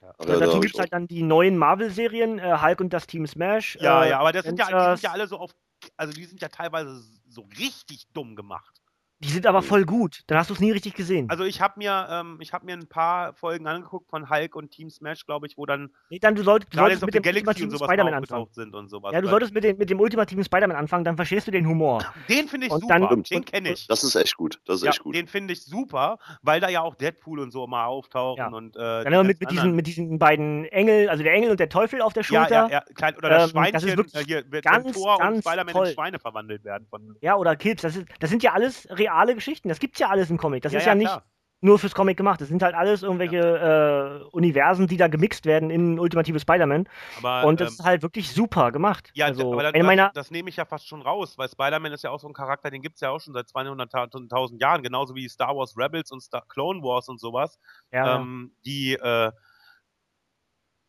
Ja. 0.02 0.14
Ja, 0.18 0.26
da 0.26 0.40
dazu 0.46 0.62
gibt 0.62 0.76
es 0.76 0.80
halt 0.80 0.94
dann 0.94 1.08
die 1.08 1.24
neuen 1.24 1.58
Marvel-Serien, 1.58 2.40
äh, 2.40 2.58
Hulk 2.62 2.80
und 2.80 2.94
das 2.94 3.06
Team 3.06 3.28
Smash. 3.28 3.78
Ja, 3.82 4.06
äh, 4.06 4.12
ja, 4.12 4.20
aber 4.22 4.32
das 4.32 4.46
sind 4.46 4.58
ja, 4.58 4.68
die 4.68 4.96
sind 4.96 5.04
ja 5.04 5.12
alle 5.12 5.28
so 5.28 5.38
auf, 5.38 5.52
also 5.98 6.14
die 6.14 6.26
sind 6.26 6.42
ja 6.42 6.50
teilweise 6.50 7.04
so 7.28 7.42
richtig 7.58 8.08
dumm 8.14 8.36
gemacht. 8.36 8.79
Die 9.22 9.28
sind 9.30 9.46
aber 9.46 9.62
voll 9.62 9.84
gut. 9.84 10.22
Dann 10.28 10.38
hast 10.38 10.50
du 10.50 10.54
es 10.54 10.62
nie 10.62 10.72
richtig 10.72 10.94
gesehen. 10.94 11.30
Also 11.30 11.44
ich 11.44 11.60
habe 11.60 11.74
mir, 11.78 12.08
ähm, 12.10 12.38
ich 12.40 12.54
habe 12.54 12.66
mir 12.66 12.74
ein 12.74 12.88
paar 12.88 13.34
Folgen 13.34 13.68
angeguckt 13.68 14.10
von 14.10 14.30
Hulk 14.30 14.56
und 14.56 14.72
Team 14.72 14.90
Smash, 14.90 15.26
glaube 15.26 15.46
ich, 15.46 15.58
wo 15.58 15.66
dann 15.66 15.90
nee, 16.10 16.20
dann 16.20 16.36
du, 16.36 16.44
sollst, 16.44 16.74
du 16.74 16.78
solltest 16.78 17.06
mit 17.06 17.14
dem 17.14 17.22
Galaxy 17.24 17.42
und 17.42 17.48
ultimativen 17.50 17.72
sowas 17.78 17.88
Spider-Man 17.90 18.14
anfangen. 18.14 18.42
aufgetaucht 18.44 18.56
sind 18.56 18.74
und 18.76 18.88
sowas. 18.90 19.12
Ja, 19.14 19.20
du 19.20 19.28
solltest 19.28 19.54
mit 19.54 19.66
dem, 19.66 19.78
mit 19.78 19.90
dem 19.90 20.00
ultimativen 20.00 20.44
Spider-Man 20.46 20.78
anfangen, 20.78 21.04
dann 21.04 21.18
verstehst 21.18 21.48
du 21.48 21.52
den 21.52 21.68
Humor. 21.68 22.02
den 22.30 22.48
finde 22.48 22.68
ich 22.68 22.72
und 22.72 22.80
super, 22.82 22.98
dann- 23.00 23.24
den 23.24 23.44
kenne 23.44 23.74
ich. 23.74 23.88
Das 23.88 24.06
ist 24.06 24.16
echt 24.16 24.38
gut. 24.38 24.62
Das 24.66 24.78
ist 24.78 24.84
Ja, 24.84 24.92
echt 24.92 25.04
gut. 25.04 25.14
den 25.16 25.28
finde 25.28 25.52
ich 25.52 25.66
super, 25.66 26.18
weil 26.42 26.62
da 26.62 26.70
ja 26.70 26.82
auch 26.82 26.96
Deadpool 26.96 27.40
und 27.40 27.52
so 27.52 27.68
mal 27.68 27.88
auftauchen 27.88 28.38
Ja. 28.40 28.48
und 28.48 28.78
äh, 28.78 28.80
Dann 28.80 29.04
die 29.04 29.08
immer 29.14 29.24
mit, 29.26 29.40
ganz 29.42 29.52
mit, 29.52 29.52
diesen, 29.52 29.76
mit 29.76 29.88
diesen 29.88 30.18
beiden 30.20 30.64
Engel, 30.66 31.10
also 31.10 31.24
der 31.24 31.34
Engel 31.34 31.52
und 31.52 31.60
der 31.60 31.68
Teufel 31.68 32.02
auf 32.02 32.14
der 32.14 32.24
ja, 32.24 32.28
Schulter. 32.28 32.68
ja, 32.68 32.70
ja, 32.70 32.82
klein, 32.96 33.18
oder 33.18 33.28
das 33.30 33.54
Ähm, 33.54 33.64
das 33.74 33.84
ist 33.84 33.90
Schweinchen, 33.90 33.98
wirklich 33.98 34.16
äh, 34.16 34.24
hier 34.26 34.50
wird 34.52 34.64
ganz, 34.64 34.86
wenn 34.86 34.94
Thor 34.94 35.14
und 35.16 35.20
ganz 35.20 35.40
Spider-Man 35.46 35.74
toll. 35.74 35.88
in 35.88 35.94
Schweine 35.94 36.20
verwandelt 36.20 36.64
werden. 36.64 36.88
Von, 36.90 37.18
Ja, 37.20 37.36
oder 37.36 37.58
Kids. 37.58 37.82
Das, 37.82 37.98
ist, 37.98 38.06
das 38.22 38.30
sind 38.30 38.44
ja 38.44 38.54
alles 38.54 38.88
reale 39.10 39.36
Geschichten. 39.36 39.70
Das 39.70 39.80
gibt's 39.80 40.00
ja 40.00 40.10
alles 40.10 40.30
im 40.30 40.38
Comic. 40.38 40.64
Das 40.64 40.74
ja, 40.74 40.80
ist 40.80 40.86
ja, 40.86 40.96
nicht 40.96 41.08
klar. 41.08 41.24
nur 41.62 41.80
fürs 41.80 41.94
Comic 41.94 42.18
gemacht. 42.18 42.40
Das 42.42 42.48
sind 42.48 42.62
halt 42.64 42.76
alles 42.76 43.04
irgendwelche 43.04 43.40
äh, 43.40 44.30
Universen, 44.32 44.88
die 44.88 44.98
da 44.98 45.08
gemixt 45.08 45.46
werden 45.46 45.70
in 45.70 46.00
ultimative 46.00 46.40
Spider-Man. 46.40 46.88
Aber, 47.18 47.48
Und 47.48 47.60
das 47.60 47.70
ähm, 47.70 47.74
ist 47.74 47.84
halt 47.84 48.02
wirklich 48.02 48.32
super 48.32 48.72
gemacht. 48.72 49.12
Ja, 49.14 49.28
also, 49.28 49.54
aber 49.54 49.84
meiner, 49.84 50.06
das, 50.08 50.26
das 50.26 50.32
nehme 50.32 50.50
ich 50.50 50.56
ja 50.56 50.66
fast 50.66 50.88
schon 50.88 51.02
raus, 51.02 51.38
weil 51.38 51.50
Spider-Man 51.50 51.92
ist 51.92 52.04
ja 52.04 52.12
auch 52.12 52.20
so 52.20 52.28
ein 52.28 52.34
Charakter, 52.34 52.70
den 52.70 52.82
gibt 52.82 52.96
es 52.96 53.02
ja 53.02 53.10
auch 53.10 53.20
schon 53.20 53.34
seit 53.34 53.48
200.000 53.48 54.60
Jahren, 54.60 54.84
genauso 54.84 55.16
wie 55.16 55.28
Star 55.28 55.56
Wars 55.56 55.78
Rebels 55.78 56.12
und 56.12 56.22
Star 56.22 56.44
Clone 56.48 56.82
Wars 56.82 57.10
und 57.10 57.20
sowas, 57.20 57.60
ja, 57.92 58.18
ähm, 58.18 58.54
die, 58.66 58.94
äh, 58.94 59.32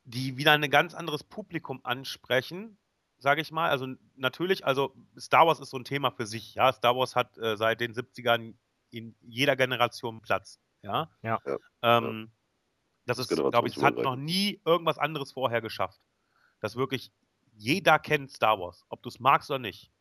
die 0.04 0.36
wieder 0.36 0.52
ein 0.52 0.70
ganz 0.70 0.94
anderes 0.94 1.22
Publikum 1.22 1.80
ansprechen, 1.84 2.78
sage 3.20 3.42
ich 3.42 3.52
mal. 3.52 3.70
Also 3.70 3.86
natürlich, 4.16 4.66
also 4.66 4.94
Star 5.18 5.46
Wars 5.46 5.60
ist 5.60 5.70
so 5.70 5.78
ein 5.78 5.84
Thema 5.84 6.10
für 6.10 6.26
sich, 6.26 6.54
ja. 6.56 6.72
Star 6.72 6.96
Wars 6.96 7.16
hat 7.16 7.38
äh, 7.38 7.56
seit 7.56 7.80
den 7.80 7.94
70ern 7.94 8.54
in 8.90 9.16
jeder 9.20 9.56
Generation 9.56 10.20
Platz, 10.22 10.60
ja. 10.82 11.10
Ja. 11.22 11.38
Ja. 11.46 11.58
Ähm, 11.82 12.32
Das 13.06 13.18
ist, 13.18 13.28
glaube 13.28 13.68
ich, 13.68 13.76
es 13.76 13.82
hat 13.82 13.96
noch 13.96 14.16
nie 14.16 14.60
irgendwas 14.64 14.98
anderes 14.98 15.32
vorher 15.32 15.60
geschafft. 15.60 16.00
Dass 16.60 16.76
wirklich 16.76 17.12
jeder 17.54 17.98
kennt 17.98 18.30
Star 18.32 18.58
Wars, 18.60 18.84
ob 18.88 19.02
du 19.02 19.08
es 19.10 19.20
magst 19.20 19.50
oder 19.50 19.58
nicht. 19.60 19.92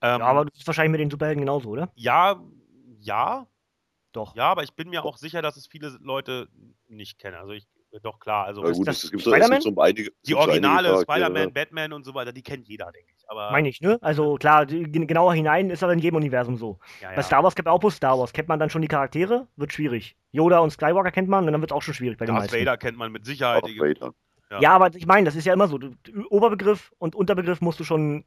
Ähm, 0.00 0.20
ja, 0.20 0.26
aber 0.26 0.44
du 0.46 0.50
bist 0.52 0.66
wahrscheinlich 0.66 0.92
mit 0.92 1.00
den 1.00 1.10
Superhelden 1.10 1.40
genauso, 1.42 1.70
oder? 1.70 1.92
ja, 1.96 2.42
ja, 2.98 3.48
Doch. 4.12 4.34
ja, 4.36 4.50
aber 4.50 4.62
ich 4.62 4.74
bin 4.74 4.90
mir 4.90 5.04
auch 5.04 5.16
sicher, 5.18 5.42
dass 5.42 5.56
es 5.56 5.66
viele 5.66 5.88
Leute 6.00 6.48
nicht 6.88 7.18
kennen. 7.18 7.36
Also 7.36 7.52
ich, 7.52 7.66
doch 8.00 8.18
klar, 8.20 8.46
also 8.46 8.62
gut, 8.62 8.86
das 8.88 9.04
es 9.04 9.10
gibt, 9.10 9.22
so- 9.22 9.30
es 9.30 9.36
Spider-Man? 9.36 9.60
gibt 9.60 9.74
so 9.76 9.80
einige. 9.80 10.02
es 10.02 10.06
die 10.22 10.28
gibt 10.32 10.38
einige 10.40 10.50
Originale, 10.68 11.00
Spider-Man, 11.02 11.42
ja. 11.42 11.48
Batman 11.50 11.92
und 11.92 12.04
so 12.04 12.14
weiter, 12.14 12.32
die 12.32 12.42
kennt 12.42 12.68
jeder, 12.68 12.90
denke 12.92 13.12
ich. 13.16 13.24
Aber 13.28 13.50
Meine 13.50 13.68
ich, 13.68 13.80
ne? 13.80 13.98
Also 14.02 14.36
klar, 14.36 14.66
genauer 14.66 15.34
hinein 15.34 15.70
ist 15.70 15.82
aber 15.82 15.92
in 15.92 15.98
jedem 15.98 16.16
Universum 16.16 16.56
so. 16.56 16.78
ja, 17.00 17.08
Bei 17.10 17.16
ja. 17.16 17.22
Star 17.22 17.42
Wars 17.42 17.54
kennt 17.54 17.66
man 17.66 17.74
auch 17.74 17.80
bloß 17.80 17.96
Star 17.96 18.18
Wars. 18.18 18.32
Kennt 18.32 18.48
man 18.48 18.58
dann 18.58 18.70
schon 18.70 18.82
die 18.82 18.88
Charaktere? 18.88 19.46
Wird 19.56 19.72
schwierig. 19.72 20.16
Yoda 20.32 20.58
und 20.60 20.70
Skywalker 20.70 21.10
kennt 21.10 21.28
man, 21.28 21.46
und 21.46 21.52
dann 21.52 21.60
wird 21.60 21.70
es 21.70 21.74
auch 21.76 21.82
schon 21.82 21.94
schwierig 21.94 22.18
bei 22.18 22.26
den 22.26 22.34
Darth 22.34 22.44
meisten. 22.50 22.58
Vader 22.60 22.76
kennt 22.76 22.98
man 22.98 23.12
mit 23.12 23.24
Sicherheit. 23.24 23.62
Darth 23.62 23.78
Vader. 23.78 24.14
ja. 24.50 24.60
Ja, 24.60 24.72
aber 24.72 24.94
ich 24.94 25.06
meine, 25.06 25.24
das 25.24 25.34
ist 25.36 25.46
ja 25.46 25.52
immer 25.54 25.68
so. 25.68 25.78
Du- 25.78 25.92
Oberbegriff 26.28 26.92
und 26.98 27.14
Unterbegriff 27.14 27.60
musst 27.62 27.80
du 27.80 27.84
schon 27.84 28.24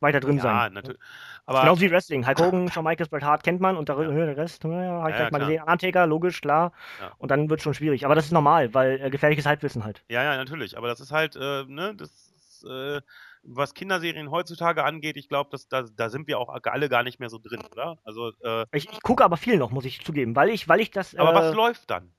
weiter 0.00 0.20
drin 0.20 0.36
ja, 0.36 0.42
sein. 0.42 0.72
natürlich. 0.72 0.98
Aber 1.46 1.60
Genauso 1.62 1.80
wie 1.80 1.90
Wrestling. 1.90 2.26
Hulk 2.26 2.38
Hogan, 2.40 2.70
Shawn 2.70 2.84
Michaels, 2.84 3.08
Bret 3.08 3.22
Hart 3.22 3.42
kennt 3.42 3.60
man 3.60 3.76
und 3.76 3.88
der, 3.88 3.96
der 3.96 4.36
Rest, 4.36 4.64
ja, 4.64 4.70
habe 4.70 5.10
ich 5.10 5.16
Ja, 5.16 5.28
gleich 5.28 5.30
mal 5.32 5.38
gesehen. 5.38 5.62
Undertaker, 5.62 6.06
logisch, 6.06 6.40
klar. 6.40 6.72
Ja. 7.00 7.12
Und 7.18 7.30
dann 7.30 7.48
wird 7.48 7.60
es 7.60 7.64
schon 7.64 7.74
schwierig. 7.74 8.04
Aber 8.04 8.14
das 8.14 8.26
ist 8.26 8.32
normal, 8.32 8.74
weil 8.74 9.00
äh, 9.00 9.10
gefährliches 9.10 9.46
Halbwissen 9.46 9.84
halt. 9.84 10.04
Ja, 10.08 10.22
ja, 10.22 10.36
natürlich. 10.36 10.76
Aber 10.76 10.88
das 10.88 11.00
ist 11.00 11.10
halt, 11.10 11.36
äh, 11.36 11.64
ne, 11.66 11.94
das 11.96 12.10
ist, 12.10 12.64
äh, 12.68 13.00
was 13.42 13.72
Kinderserien 13.72 14.30
heutzutage 14.30 14.84
angeht, 14.84 15.16
ich 15.16 15.28
glaube, 15.28 15.56
da, 15.70 15.82
da 15.82 16.08
sind 16.10 16.26
wir 16.26 16.38
auch 16.38 16.54
alle 16.64 16.88
gar 16.88 17.02
nicht 17.02 17.18
mehr 17.20 17.30
so 17.30 17.38
drin, 17.38 17.62
oder? 17.72 17.98
Also, 18.04 18.32
äh, 18.42 18.66
Ich, 18.72 18.90
ich 18.90 19.00
gucke 19.02 19.24
aber 19.24 19.36
viel 19.36 19.56
noch, 19.56 19.70
muss 19.70 19.84
ich 19.84 20.04
zugeben, 20.04 20.36
weil 20.36 20.50
ich, 20.50 20.68
weil 20.68 20.80
ich 20.80 20.90
das. 20.90 21.14
aber 21.14 21.30
äh, 21.32 21.34
was 21.34 21.54
läuft 21.54 21.90
dann? 21.90 22.12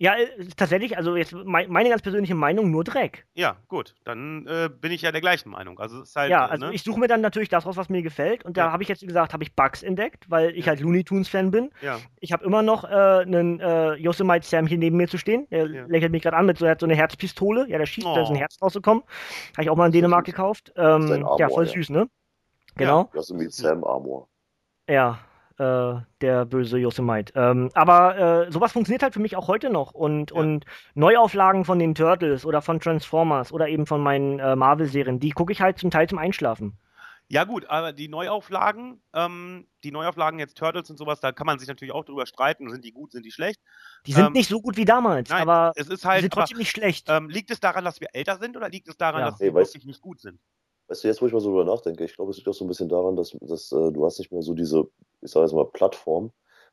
Ja, 0.00 0.14
äh, 0.16 0.46
tatsächlich, 0.56 0.96
also 0.96 1.16
jetzt 1.16 1.32
mein, 1.32 1.68
meine 1.70 1.88
ganz 1.88 2.02
persönliche 2.02 2.36
Meinung, 2.36 2.70
nur 2.70 2.84
Dreck. 2.84 3.26
Ja, 3.34 3.56
gut, 3.66 3.96
dann 4.04 4.46
äh, 4.46 4.70
bin 4.72 4.92
ich 4.92 5.02
ja 5.02 5.10
der 5.10 5.20
gleichen 5.20 5.50
Meinung. 5.50 5.80
Also 5.80 6.00
es 6.00 6.10
ist 6.10 6.16
halt, 6.16 6.30
ja, 6.30 6.46
äh, 6.46 6.50
also 6.50 6.66
ne? 6.66 6.72
ich 6.74 6.84
suche 6.84 7.00
mir 7.00 7.08
dann 7.08 7.20
natürlich 7.20 7.48
das 7.48 7.66
raus, 7.66 7.76
was 7.76 7.88
mir 7.88 8.02
gefällt. 8.02 8.44
Und 8.44 8.56
da 8.56 8.66
Ja. 8.66 8.72
habe 8.72 8.84
ich 8.84 8.88
jetzt, 8.88 9.02
wie 9.02 9.06
gesagt, 9.06 9.32
habe 9.32 9.42
ich 9.42 9.54
Bugs 9.56 9.82
entdeckt, 9.82 10.30
weil 10.30 10.50
ich 10.50 10.66
Ja. 10.66 10.70
halt 10.70 10.80
Looney 10.80 11.02
Tunes-Fan 11.02 11.50
bin. 11.50 11.70
ja, 11.82 11.98
Ich 12.20 12.30
habe 12.32 12.44
immer 12.44 12.62
noch 12.62 12.84
äh, 12.84 12.88
einen 12.88 13.58
äh, 13.58 13.94
Yosemite 13.94 14.46
Sam 14.46 14.68
hier 14.68 14.78
neben 14.78 14.96
mir 14.96 15.08
zu 15.08 15.18
stehen. 15.18 15.48
Der 15.50 15.66
Ja. 15.66 15.84
lächelt 15.88 16.12
mich 16.12 16.22
gerade 16.22 16.36
an 16.36 16.46
mit 16.46 16.58
so, 16.58 16.68
hat 16.68 16.78
so 16.78 16.86
eine 16.86 16.94
Herzpistole. 16.94 17.68
Ja, 17.68 17.78
der 17.78 17.86
schießt, 17.86 18.06
da 18.06 18.22
ist 18.22 18.28
ein 18.30 18.36
Oh. 18.36 18.38
Herz 18.38 18.56
rausgekommen. 18.62 19.02
Habe 19.54 19.62
ich 19.64 19.70
auch 19.70 19.76
mal 19.76 19.86
in 19.86 19.92
Dänemark 19.92 20.26
süß. 20.26 20.34
gekauft. 20.34 20.72
Ähm, 20.76 21.10
Armor, 21.12 21.40
ja, 21.40 21.48
voll 21.48 21.66
ja. 21.66 21.72
süß, 21.72 21.90
ne? 21.90 22.08
Genau. 22.76 23.10
Das 23.14 23.30
ist 23.30 23.36
mit 23.36 23.52
Sam 23.52 23.82
Armor. 23.82 24.28
Ja, 24.88 25.18
äh, 25.58 25.94
der 26.20 26.44
böse 26.46 26.78
Yosemite. 26.78 27.32
Ähm, 27.36 27.70
aber 27.74 28.46
äh, 28.46 28.52
sowas 28.52 28.72
funktioniert 28.72 29.02
halt 29.02 29.14
für 29.14 29.20
mich 29.20 29.36
auch 29.36 29.48
heute 29.48 29.70
noch. 29.70 29.92
Und, 29.92 30.30
Ja. 30.30 30.36
und 30.36 30.64
Neuauflagen 30.94 31.64
von 31.64 31.78
den 31.78 31.94
Turtles 31.94 32.44
oder 32.46 32.62
von 32.62 32.80
Transformers 32.80 33.52
oder 33.52 33.68
eben 33.68 33.86
von 33.86 34.00
meinen 34.00 34.38
äh, 34.38 34.56
Marvel-Serien, 34.56 35.20
die 35.20 35.30
gucke 35.30 35.52
ich 35.52 35.60
halt 35.60 35.78
zum 35.78 35.90
Teil 35.90 36.08
zum 36.08 36.18
Einschlafen. 36.18 36.78
Ja 37.30 37.44
gut, 37.44 37.66
aber 37.68 37.92
die 37.92 38.08
Neuauflagen, 38.08 39.02
ähm, 39.12 39.66
die 39.84 39.90
Neuauflagen 39.90 40.38
jetzt 40.38 40.56
Turtles 40.56 40.88
und 40.88 40.96
sowas, 40.96 41.20
da 41.20 41.30
kann 41.30 41.44
man 41.46 41.58
sich 41.58 41.68
natürlich 41.68 41.92
auch 41.92 42.04
drüber 42.06 42.24
streiten, 42.24 42.70
sind 42.70 42.86
die 42.86 42.92
gut, 42.92 43.12
sind 43.12 43.26
die 43.26 43.30
schlecht. 43.32 43.60
Die 44.06 44.12
sind 44.14 44.28
Ähm, 44.28 44.32
nicht 44.32 44.48
so 44.48 44.62
gut 44.62 44.78
wie 44.78 44.86
damals, 44.86 45.28
Nein, 45.28 45.42
aber 45.42 45.72
es 45.76 45.88
ist 45.88 46.04
die 46.04 46.08
halt, 46.08 46.22
sind 46.22 46.32
aber, 46.32 46.40
trotzdem 46.40 46.56
nicht 46.56 46.70
schlecht. 46.70 47.06
ähm, 47.10 47.28
liegt 47.28 47.50
es 47.50 47.60
daran, 47.60 47.84
dass 47.84 48.00
wir 48.00 48.08
älter 48.14 48.38
sind 48.38 48.56
oder 48.56 48.70
liegt 48.70 48.88
es 48.88 48.96
daran, 48.96 49.20
Ja. 49.20 49.30
dass 49.30 49.38
sie 49.40 49.44
Nee, 49.50 49.54
wirklich 49.54 49.84
nicht 49.84 50.00
gut 50.00 50.20
sind? 50.20 50.40
Weißt 50.88 51.04
du, 51.04 51.08
jetzt, 51.08 51.20
wo 51.20 51.26
ich 51.26 51.32
mal 51.32 51.40
so 51.40 51.50
drüber 51.50 51.64
nachdenke, 51.64 52.04
ich 52.04 52.14
glaube, 52.16 52.30
es 52.30 52.38
liegt 52.38 52.48
auch 52.48 52.54
so 52.54 52.64
ein 52.64 52.68
bisschen 52.68 52.88
daran, 52.88 53.14
dass, 53.16 53.36
dass 53.42 53.72
äh, 53.72 53.92
du 53.92 54.04
hast 54.06 54.18
nicht 54.18 54.32
mehr 54.32 54.42
so 54.42 54.54
diese, 54.54 54.84
ich 55.20 55.30
sage 55.30 55.44
jetzt 55.44 55.52
mal, 55.54 55.66
Plattform, 55.66 56.32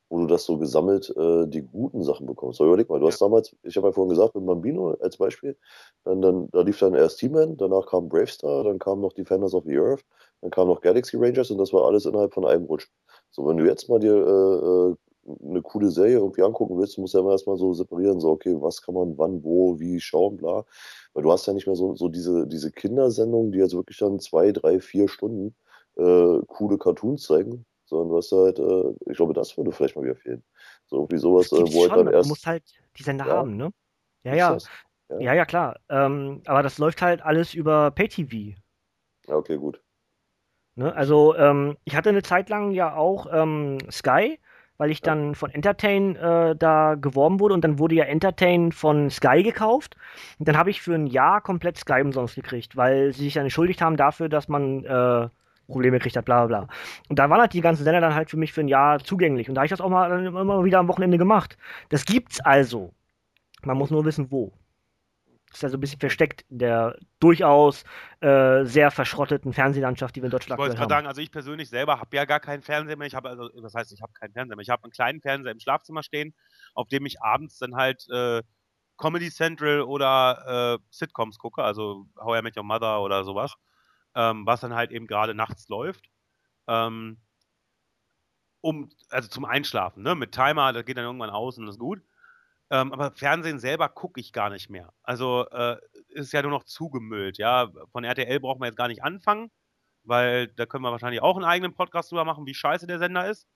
wo 0.10 0.20
du 0.20 0.28
das 0.28 0.46
so 0.46 0.58
gesammelt 0.58 1.10
äh, 1.18 1.48
die 1.48 1.64
guten 1.64 2.02
Sachen 2.04 2.26
bekommst. 2.26 2.58
So, 2.60 2.66
überleg 2.66 2.90
mal, 2.90 3.00
du 3.00 3.08
hast 3.08 3.20
damals, 3.22 3.54
ich 3.64 3.76
habe 3.76 3.88
ja 3.88 3.92
vorhin 3.92 4.10
gesagt, 4.12 4.36
mit 4.36 4.46
Bambino 4.46 4.92
als 5.02 5.18
Beispiel, 5.18 5.58
dann, 6.06 6.22
dann, 6.22 6.48
da 6.52 6.62
lief 6.62 6.80
dann 6.80 6.94
erst 6.94 7.20
He-Man, 7.20 7.58
danach 7.58 7.88
kam 7.88 8.08
Bravestar, 8.08 8.64
dann 8.64 8.80
kamen 8.80 9.02
noch 9.02 9.12
Defenders 9.14 9.54
of 9.54 9.66
the 9.66 9.78
Earth, 9.78 10.06
dann 10.42 10.52
kamen 10.52 10.70
noch 10.70 10.80
Galaxy 10.82 11.18
Rangers 11.18 11.52
und 11.52 11.58
das 11.58 11.74
war 11.74 11.86
alles 11.86 12.06
innerhalb 12.06 12.34
von 12.34 12.46
einem 12.46 12.66
Rutsch. 12.66 12.88
So, 13.32 13.46
wenn 13.48 13.58
du 13.58 13.66
jetzt 13.66 13.90
mal 13.90 14.00
dir 14.00 14.14
äh, 14.16 14.92
äh, 14.92 14.96
eine 15.50 15.62
coole 15.62 15.90
Serie 15.90 16.18
irgendwie 16.18 16.44
angucken 16.44 16.78
willst, 16.78 16.98
musst 17.00 17.16
du 17.16 17.18
ja 17.18 17.24
immer 17.24 17.32
erstmal 17.32 17.58
so 17.58 17.74
separieren, 17.74 18.20
so, 18.20 18.30
okay, 18.30 18.56
was 18.62 18.82
kann 18.82 18.94
man 18.96 19.18
wann, 19.18 19.44
wo, 19.44 19.80
wie 19.80 20.00
schauen, 20.00 20.38
bla. 20.38 20.64
Weil 21.16 21.24
du 21.24 21.32
hast 21.32 21.48
ja 21.48 21.54
nicht 21.54 21.66
mehr 21.66 21.78
so, 21.78 21.96
so 21.96 22.10
diese, 22.10 22.46
diese 22.46 22.72
Kindersendungen, 22.72 23.54
die 23.54 23.60
jetzt 23.60 23.74
wirklich 23.74 23.98
dann 23.98 24.20
zwei, 24.20 24.52
drei, 24.52 24.82
vier 24.82 25.08
Stunden 25.08 25.56
äh, 25.96 26.40
coole 26.48 26.78
Cartoons 26.78 27.24
zeigen, 27.24 27.66
sondern 27.86 28.10
du 28.10 28.18
hast 28.18 28.32
halt, 28.34 28.60
äh, 28.60 29.10
ich 29.10 29.16
glaube, 29.16 29.34
das 29.34 29.58
würde 29.58 29.72
vielleicht 29.72 29.96
mal 29.96 30.04
wieder 30.04 30.18
fehlen. 30.18 30.44
So 30.88 30.98
irgendwie 30.98 31.18
sowas, 31.18 31.52
äh, 31.54 31.74
wo 31.74 31.82
halt 31.82 31.96
dann 31.96 32.14
erst. 32.14 32.26
du 32.26 32.30
musst 32.30 32.46
halt 32.46 32.64
die 32.98 33.04
Sender 33.04 33.26
Ja. 33.26 33.32
haben, 33.32 33.56
ne? 33.56 33.72
Ja, 34.24 34.36
ja. 34.36 34.58
Ja. 35.10 35.20
Ja, 35.20 35.34
ja, 35.36 35.46
klar. 35.46 35.80
Ähm, 35.88 36.42
aber 36.46 36.64
das 36.64 36.80
läuft 36.80 37.02
halt 37.02 37.22
alles 37.22 37.54
über 37.54 37.92
Pay-TV. 37.92 38.58
Ja, 39.28 39.36
okay, 39.36 39.58
gut. 39.58 39.82
Ne? 40.76 40.94
Also, 40.94 41.36
ähm, 41.38 41.78
ich 41.86 41.96
hatte 41.96 42.10
eine 42.10 42.24
Zeit 42.24 42.50
lang 42.50 42.72
ja 42.72 42.96
auch 42.96 43.28
ähm, 43.32 43.78
Sky, 43.90 44.40
weil 44.78 44.92
ich 44.92 45.02
dann 45.02 45.36
von 45.36 45.52
Entertain 45.52 46.16
äh, 46.16 46.56
da 46.56 46.96
geworben 46.96 47.40
wurde 47.40 47.54
und 47.54 47.64
dann 47.64 47.80
wurde 47.80 47.96
ja 47.96 48.06
Entertain 48.06 48.72
von 48.72 49.10
Sky 49.10 49.44
gekauft. 49.44 49.96
Und 50.40 50.48
dann 50.48 50.58
habe 50.58 50.70
ich 50.70 50.82
für 50.82 50.94
ein 50.94 51.08
Jahr 51.08 51.42
komplett 51.42 51.78
Sky 51.78 52.02
umsonst 52.02 52.36
gekriegt, 52.36 52.76
weil 52.76 53.14
sie 53.14 53.24
sich 53.24 53.34
dann 53.36 53.44
entschuldigt 53.44 53.82
haben 53.82 53.98
dafür, 53.98 54.30
dass 54.30 54.48
man 54.48 54.84
äh, 54.84 55.30
Probleme 55.68 55.98
gekriegt 55.98 56.18
hat, 56.18 56.26
bla 56.26 56.46
bla 56.46 56.66
bla. 56.66 56.68
Und 57.10 57.20
da 57.20 57.30
waren 57.30 57.40
halt 57.42 57.54
die 57.54 57.62
ganzen 57.62 57.84
Sender 57.84 58.02
dann 58.02 58.16
halt 58.16 58.30
für 58.30 58.38
mich 58.38 58.54
für 58.54 58.62
ein 58.62 58.68
Jahr 58.68 59.00
zugänglich. 59.00 59.50
Und 59.50 59.56
da 59.56 59.62
habe 59.62 59.66
ich 59.66 59.72
das 59.72 59.82
auch 59.82 59.90
mal 59.90 60.26
immer 60.26 60.64
wieder 60.64 60.80
am 60.80 60.88
Wochenende 60.88 61.18
gemacht. 61.18 61.58
Das 61.90 62.06
gibt's 62.06 62.40
also. 62.42 62.94
Man 63.64 63.78
muss 63.78 63.92
nur 63.92 64.06
wissen, 64.06 64.30
wo. 64.30 64.54
Ist 65.58 65.64
also 65.64 65.78
ein 65.78 65.80
bisschen 65.80 66.00
versteckt 66.00 66.46
in 66.50 66.60
der 66.60 66.98
durchaus 67.20 67.84
äh, 68.22 68.64
sehr 68.66 68.92
verschrotteten 68.92 69.54
Fernsehlandschaft, 69.54 70.16
die 70.16 70.22
wir 70.22 70.26
in 70.26 70.32
Deutschland 70.32 70.60
haben. 70.60 70.66
Ich 70.66 70.70
wollte 70.70 70.80
gerade 70.80 70.94
sagen, 70.94 71.08
also 71.08 71.22
ich 71.22 71.32
persönlich 71.32 71.70
selber 71.70 72.00
habe 72.00 72.16
ja 72.16 72.26
gar 72.26 72.40
keinen 72.40 72.62
Fernseher 72.62 72.98
mehr. 72.98 73.08
Ich 73.08 73.16
habe 73.16 73.30
also, 73.30 73.50
das 73.62 73.74
heißt, 73.74 73.92
ich 73.92 74.02
habe 74.02 74.14
keinen 74.14 74.34
Fernseher 74.34 74.56
mehr. 74.56 74.64
Ich 74.64 74.70
habe 74.70 74.84
einen 74.84 74.92
kleinen 74.92 75.22
Fernseher 75.22 75.52
im 75.52 75.60
Schlafzimmer 75.60 76.04
stehen, 76.04 76.34
auf 76.74 76.88
dem 76.88 77.06
ich 77.06 77.22
abends 77.22 77.58
dann 77.58 77.76
halt 77.76 78.08
äh, 78.10 78.44
Comedy 78.98 79.30
Central 79.30 79.82
oder 79.82 80.78
äh, 80.78 80.84
Sitcoms 80.90 81.38
gucke, 81.38 81.64
also 81.64 82.06
How 82.20 82.40
I 82.40 82.42
Met 82.42 82.58
Your 82.58 82.64
Mother 82.64 83.02
oder 83.02 83.24
sowas, 83.24 83.56
ähm, 84.16 84.46
was 84.46 84.62
dann 84.62 84.74
halt 84.74 84.92
eben 84.92 85.08
gerade 85.08 85.34
nachts 85.34 85.68
läuft. 85.68 86.06
Ähm, 86.68 87.18
um, 88.62 88.90
also 89.10 89.30
zum 89.30 89.46
Einschlafen, 89.46 90.02
ne? 90.02 90.16
Mit 90.16 90.32
Timer, 90.32 90.74
das 90.74 90.86
geht 90.86 90.98
dann 90.98 91.06
irgendwann 91.06 91.30
aus 91.30 91.58
und 91.58 91.66
das 91.66 91.76
ist 91.76 91.80
gut. 91.80 92.02
Ähm, 92.70 92.94
aber 92.94 93.12
Fernsehen 93.12 93.60
selber 93.60 93.90
gucke 93.90 94.20
ich 94.20 94.34
gar 94.34 94.50
nicht 94.50 94.70
mehr. 94.70 94.92
Also 95.04 95.48
äh, 95.52 95.78
ist 96.10 96.34
ja 96.34 96.42
nur 96.42 96.52
noch 96.52 96.64
zugemüllt, 96.64 97.38
ja. 97.38 97.70
Von 97.92 98.04
RTL 98.04 98.40
brauchen 98.40 98.62
wir 98.62 98.68
jetzt 98.68 98.78
gar 98.78 98.88
nicht 98.88 99.04
anfangen, 99.04 99.52
weil 100.04 100.48
da 100.48 100.66
können 100.66 100.84
wir 100.84 100.92
wahrscheinlich 100.92 101.22
auch 101.22 101.36
einen 101.36 101.46
eigenen 101.46 101.74
Podcast 101.74 102.12
drüber 102.12 102.26
machen, 102.26 102.46
wie 102.46 102.56
scheiße 102.56 102.88
der 102.88 103.00
Sender 103.00 103.30
ist. 103.30 103.48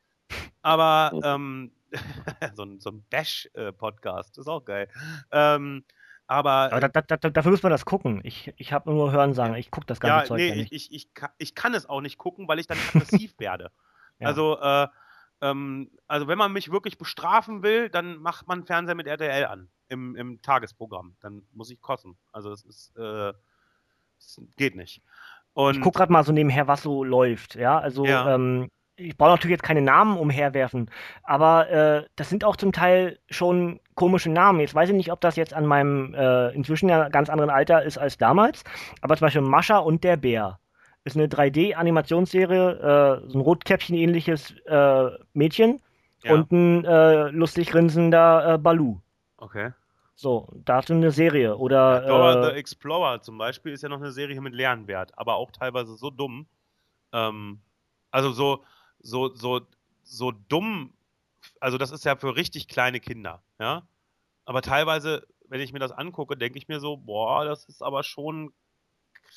Aber 0.61 1.11
ähm, 1.23 1.71
so 2.55 2.63
ein, 2.63 2.79
so 2.79 2.91
ein 2.91 3.03
Bash-Podcast, 3.09 4.37
ist 4.37 4.47
auch 4.47 4.63
geil. 4.63 4.87
Ähm, 5.31 5.85
aber, 6.27 6.71
aber 6.71 6.87
da, 6.87 7.01
da, 7.01 7.17
da, 7.17 7.29
dafür 7.31 7.51
muss 7.51 7.63
man 7.63 7.71
das 7.71 7.85
gucken. 7.85 8.21
Ich, 8.23 8.53
ich 8.57 8.71
habe 8.71 8.91
nur 8.91 9.11
Hören 9.11 9.33
sagen, 9.33 9.55
ich 9.55 9.71
gucke 9.71 9.87
das 9.87 9.99
ganze 9.99 10.17
ja, 10.17 10.25
Zeug 10.25 10.37
nee, 10.37 10.55
nicht. 10.55 10.71
Ich, 10.71 10.91
ich, 10.91 11.13
kann, 11.15 11.31
ich 11.39 11.55
kann 11.55 11.73
es 11.73 11.89
auch 11.89 12.01
nicht 12.01 12.19
gucken, 12.19 12.47
weil 12.47 12.59
ich 12.59 12.67
dann 12.67 12.77
aggressiv 12.77 13.33
werde. 13.39 13.71
Ja. 14.21 14.27
Also, 14.27 14.59
äh, 14.59 14.89
ähm, 15.41 15.91
also 16.07 16.27
wenn 16.27 16.37
man 16.37 16.51
mich 16.51 16.71
wirklich 16.71 16.97
bestrafen 16.97 17.63
will, 17.63 17.89
dann 17.89 18.17
macht 18.17 18.47
man 18.47 18.65
Fernseher 18.65 18.95
mit 18.95 19.07
RTL 19.07 19.45
an 19.45 19.69
im, 19.87 20.15
im 20.15 20.41
Tagesprogramm. 20.41 21.15
Dann 21.21 21.43
muss 21.53 21.71
ich 21.71 21.81
kotzen. 21.81 22.17
Also 22.31 22.51
es 22.51 22.63
ist, 22.63 22.95
äh, 22.97 23.33
es 24.17 24.41
geht 24.57 24.75
nicht. 24.75 25.01
Und 25.53 25.75
ich 25.75 25.81
gucke 25.81 25.97
gerade 25.97 26.11
mal 26.11 26.23
so 26.23 26.31
nebenher, 26.31 26.67
was 26.67 26.83
so 26.83 27.03
läuft. 27.03 27.55
Ja, 27.55 27.79
also 27.79 28.05
ja. 28.05 28.35
Ähm, 28.35 28.69
ich 28.99 29.17
brauche 29.17 29.31
natürlich 29.31 29.53
jetzt 29.53 29.63
keine 29.63 29.81
Namen 29.81 30.17
umherwerfen, 30.17 30.91
aber 31.23 31.69
äh, 31.69 32.05
das 32.17 32.29
sind 32.29 32.43
auch 32.43 32.57
zum 32.57 32.73
Teil 32.73 33.17
schon 33.29 33.79
komische 33.95 34.29
Namen. 34.29 34.59
Jetzt 34.59 34.75
weiß 34.75 34.89
ich 34.89 34.95
nicht, 34.95 35.11
ob 35.11 35.21
das 35.21 35.37
jetzt 35.37 35.53
an 35.53 35.65
meinem 35.65 36.13
äh, 36.13 36.49
inzwischen 36.49 36.89
ja 36.89 37.07
ganz 37.07 37.29
anderen 37.29 37.49
Alter 37.49 37.83
ist 37.83 37.97
als 37.97 38.17
damals, 38.17 38.63
aber 39.01 39.15
zum 39.15 39.27
Beispiel 39.27 39.41
Mascha 39.41 39.77
und 39.77 40.03
der 40.03 40.17
Bär 40.17 40.59
ist 41.03 41.15
eine 41.15 41.27
3D-Animationsserie, 41.27 43.21
äh, 43.23 43.29
so 43.29 43.37
ein 43.37 43.41
Rotkäppchen-ähnliches 43.41 44.51
äh, 44.65 45.09
Mädchen 45.33 45.81
ja. 46.23 46.33
und 46.33 46.51
ein 46.51 46.85
äh, 46.85 47.29
lustig 47.29 47.69
grinsender 47.69 48.55
äh, 48.55 48.57
Balu. 48.57 48.99
Okay. 49.37 49.71
So, 50.15 50.49
dazu 50.65 50.93
eine 50.93 51.11
Serie. 51.11 51.55
Oder. 51.55 52.01
Dora 52.01 52.39
äh, 52.39 52.51
the 52.51 52.57
Explorer 52.57 53.21
zum 53.21 53.37
Beispiel 53.37 53.71
ist 53.71 53.83
ja 53.83 53.89
noch 53.89 54.01
eine 54.01 54.11
Serie 54.11 54.41
mit 54.41 54.53
Lernwert, 54.53 55.17
aber 55.17 55.35
auch 55.35 55.51
teilweise 55.51 55.95
so 55.95 56.09
dumm. 56.09 56.45
Ähm, 57.13 57.61
also 58.11 58.31
so, 58.31 58.63
so, 58.99 59.33
so, 59.33 59.61
so 60.03 60.31
dumm. 60.31 60.93
Also, 61.61 61.77
das 61.77 61.91
ist 61.91 62.03
ja 62.03 62.17
für 62.17 62.35
richtig 62.35 62.67
kleine 62.67 62.99
Kinder, 62.99 63.41
ja. 63.59 63.87
Aber 64.43 64.61
teilweise, 64.61 65.25
wenn 65.47 65.61
ich 65.61 65.71
mir 65.71 65.79
das 65.79 65.91
angucke, 65.91 66.35
denke 66.35 66.57
ich 66.57 66.67
mir 66.67 66.81
so, 66.81 66.97
boah, 66.97 67.45
das 67.45 67.65
ist 67.65 67.81
aber 67.81 68.03
schon 68.03 68.51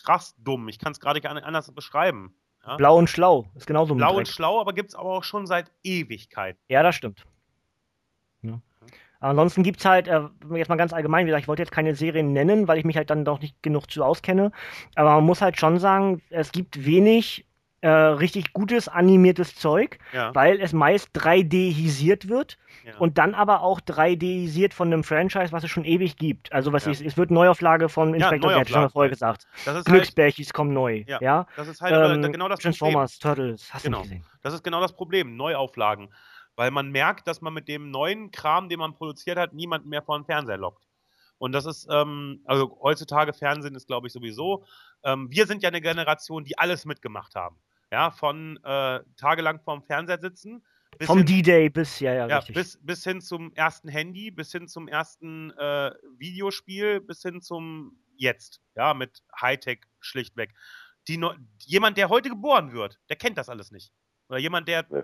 krass 0.05 0.35
dumm. 0.39 0.69
Ich 0.69 0.79
kann 0.79 0.93
es 0.93 1.01
gerade 1.01 1.21
gar 1.21 1.35
nicht 1.35 1.45
anders 1.45 1.73
beschreiben. 1.73 2.35
Ja? 2.67 2.77
Blau 2.77 2.99
und 2.99 3.11
schlau 3.11 3.47
ist 3.55 3.67
genauso 3.67 3.95
Blau 3.95 4.17
und 4.17 4.29
schlau, 4.29 4.61
aber 4.61 4.73
gibt 4.73 4.91
es 4.91 4.95
aber 4.95 5.11
auch 5.11 5.25
schon 5.25 5.47
seit 5.47 5.71
Ewigkeit. 5.83 6.57
Ja, 6.69 6.83
das 6.83 6.95
stimmt. 6.95 7.25
Ja. 8.43 8.61
Ansonsten 9.21 9.63
gibt 9.63 9.79
es 9.79 9.85
halt, 9.85 10.09
äh, 10.09 10.23
jetzt 10.55 10.69
mal 10.69 10.77
ganz 10.77 10.93
allgemein, 10.93 11.27
wie 11.27 11.31
gesagt, 11.31 11.45
ich 11.45 11.49
wollte 11.49 11.63
jetzt 11.63 11.71
keine 11.71 11.95
Serien 11.95 12.33
nennen, 12.33 12.67
weil 12.67 12.79
ich 12.79 12.85
mich 12.85 12.97
halt 12.97 13.09
dann 13.09 13.25
doch 13.25 13.41
nicht 13.41 13.63
genug 13.63 13.89
zu 13.89 14.05
auskenne. 14.05 14.51
Aber 14.97 15.15
man 15.15 15.25
muss 15.25 15.41
halt 15.41 15.59
schon 15.61 15.79
sagen, 15.79 16.21
es 16.31 16.51
gibt 16.51 16.85
wenig 16.85 17.47
äh, 17.83 17.89
richtig 17.89 18.53
gutes 18.53 18.89
animiertes 18.89 19.57
Zeug, 19.57 19.99
ja. 20.13 20.33
weil 20.35 20.61
es 20.61 20.73
meist 20.73 21.09
3D-isiert 21.17 22.29
wird 22.29 22.57
ja. 22.85 22.97
und 22.99 23.19
dann 23.19 23.35
aber 23.35 23.63
auch 23.63 23.81
3D-isiert 23.81 24.73
von 24.73 24.93
einem 24.93 25.03
Franchise, 25.03 25.51
was 25.51 25.65
es 25.65 25.71
schon 25.71 25.85
ewig 25.85 26.17
gibt. 26.17 26.53
Also 26.53 26.73
was 26.73 26.85
ja. 26.85 26.93
ist, 26.93 27.03
es 27.03 27.17
wird 27.17 27.33
Neuauflage 27.33 27.89
von 27.89 28.15
Inspector 28.15 28.53
ja, 28.53 28.59
Gadget, 28.59 28.77
wir 28.77 28.89
vorher 28.89 29.11
gesagt. 29.11 29.47
Glücksbärchis 29.85 30.47
halt, 30.47 30.55
kommen 30.55 30.73
neu. 30.73 31.05
Ja. 31.07 31.47
Das 31.57 31.67
ist 31.67 31.81
halt 31.81 31.93
äh, 31.93 32.15
ähm, 32.15 32.33
genau 32.33 32.49
das 32.49 32.61
Transformers, 32.61 33.19
Problem. 33.19 33.37
Turtles, 33.37 33.75
hast 33.75 33.83
genau. 33.83 33.99
du 33.99 34.03
gesehen. 34.05 34.25
Das 34.43 34.55
ist 34.55 34.63
genau 34.63 34.81
das 34.81 34.95
Problem, 34.95 35.37
Neuauflagen. 35.37 36.15
Weil 36.55 36.71
man 36.71 36.91
merkt, 36.91 37.27
dass 37.27 37.41
man 37.41 37.53
mit 37.53 37.67
dem 37.67 37.91
neuen 37.91 38.31
Kram, 38.31 38.69
den 38.69 38.79
man 38.79 38.95
produziert 38.95 39.39
hat, 39.39 39.55
niemanden 39.55 39.89
mehr 39.89 40.03
vor 40.03 40.19
den 40.19 40.25
Fernseher 40.25 40.59
lockt. 40.59 40.87
Und 41.39 41.51
das 41.51 41.67
ist, 41.67 41.89
ähm, 41.91 42.43
also 42.45 42.79
heutzutage 42.81 43.33
Fernsehen 43.33 43.75
ist, 43.75 43.89
glaube 43.89 44.07
ich, 44.07 44.13
sowieso. 44.13 44.65
Ähm, 45.03 45.27
wir 45.33 45.47
sind 45.49 45.65
ja 45.65 45.71
eine 45.71 45.81
Generation, 45.81 46.45
die 46.45 46.57
alles 46.57 46.85
mitgemacht 46.85 47.35
haben. 47.35 47.57
Ja, 47.93 48.11
von 48.11 48.59
äh, 48.65 49.01
tagelang 49.17 49.61
vorm 49.61 49.83
Fernseher 49.83 50.19
sitzen. 50.19 50.65
Vom 51.03 51.27
D-Day 51.27 51.69
bis, 51.69 52.01
ja, 52.01 52.15
ja, 52.15 52.27
ja 52.27 52.39
richtig. 52.39 52.55
Bis, 52.55 52.79
bis 52.81 53.05
hin 53.05 53.21
zum 53.21 53.53
ersten 53.55 53.89
Handy, 53.89 54.31
bis 54.31 54.51
hin 54.51 54.67
zum 54.67 54.89
ersten 54.89 55.51
äh, 55.59 55.93
Videospiel, 56.17 57.01
bis 57.01 57.21
hin 57.21 57.43
zum 57.43 57.99
Jetzt. 58.17 58.63
Ja, 58.77 58.95
mit 58.95 59.23
Hightech 59.39 59.81
schlichtweg. 60.01 60.55
Die 61.07 61.23
jemand, 61.67 61.99
der 61.99 62.09
heute 62.09 62.31
geboren 62.31 62.73
wird, 62.73 62.99
der 63.11 63.17
kennt 63.17 63.37
das 63.37 63.51
alles 63.51 63.71
nicht. 63.71 63.93
Oder 64.29 64.39
jemand, 64.39 64.69
der 64.69 64.87
ja. 64.91 65.03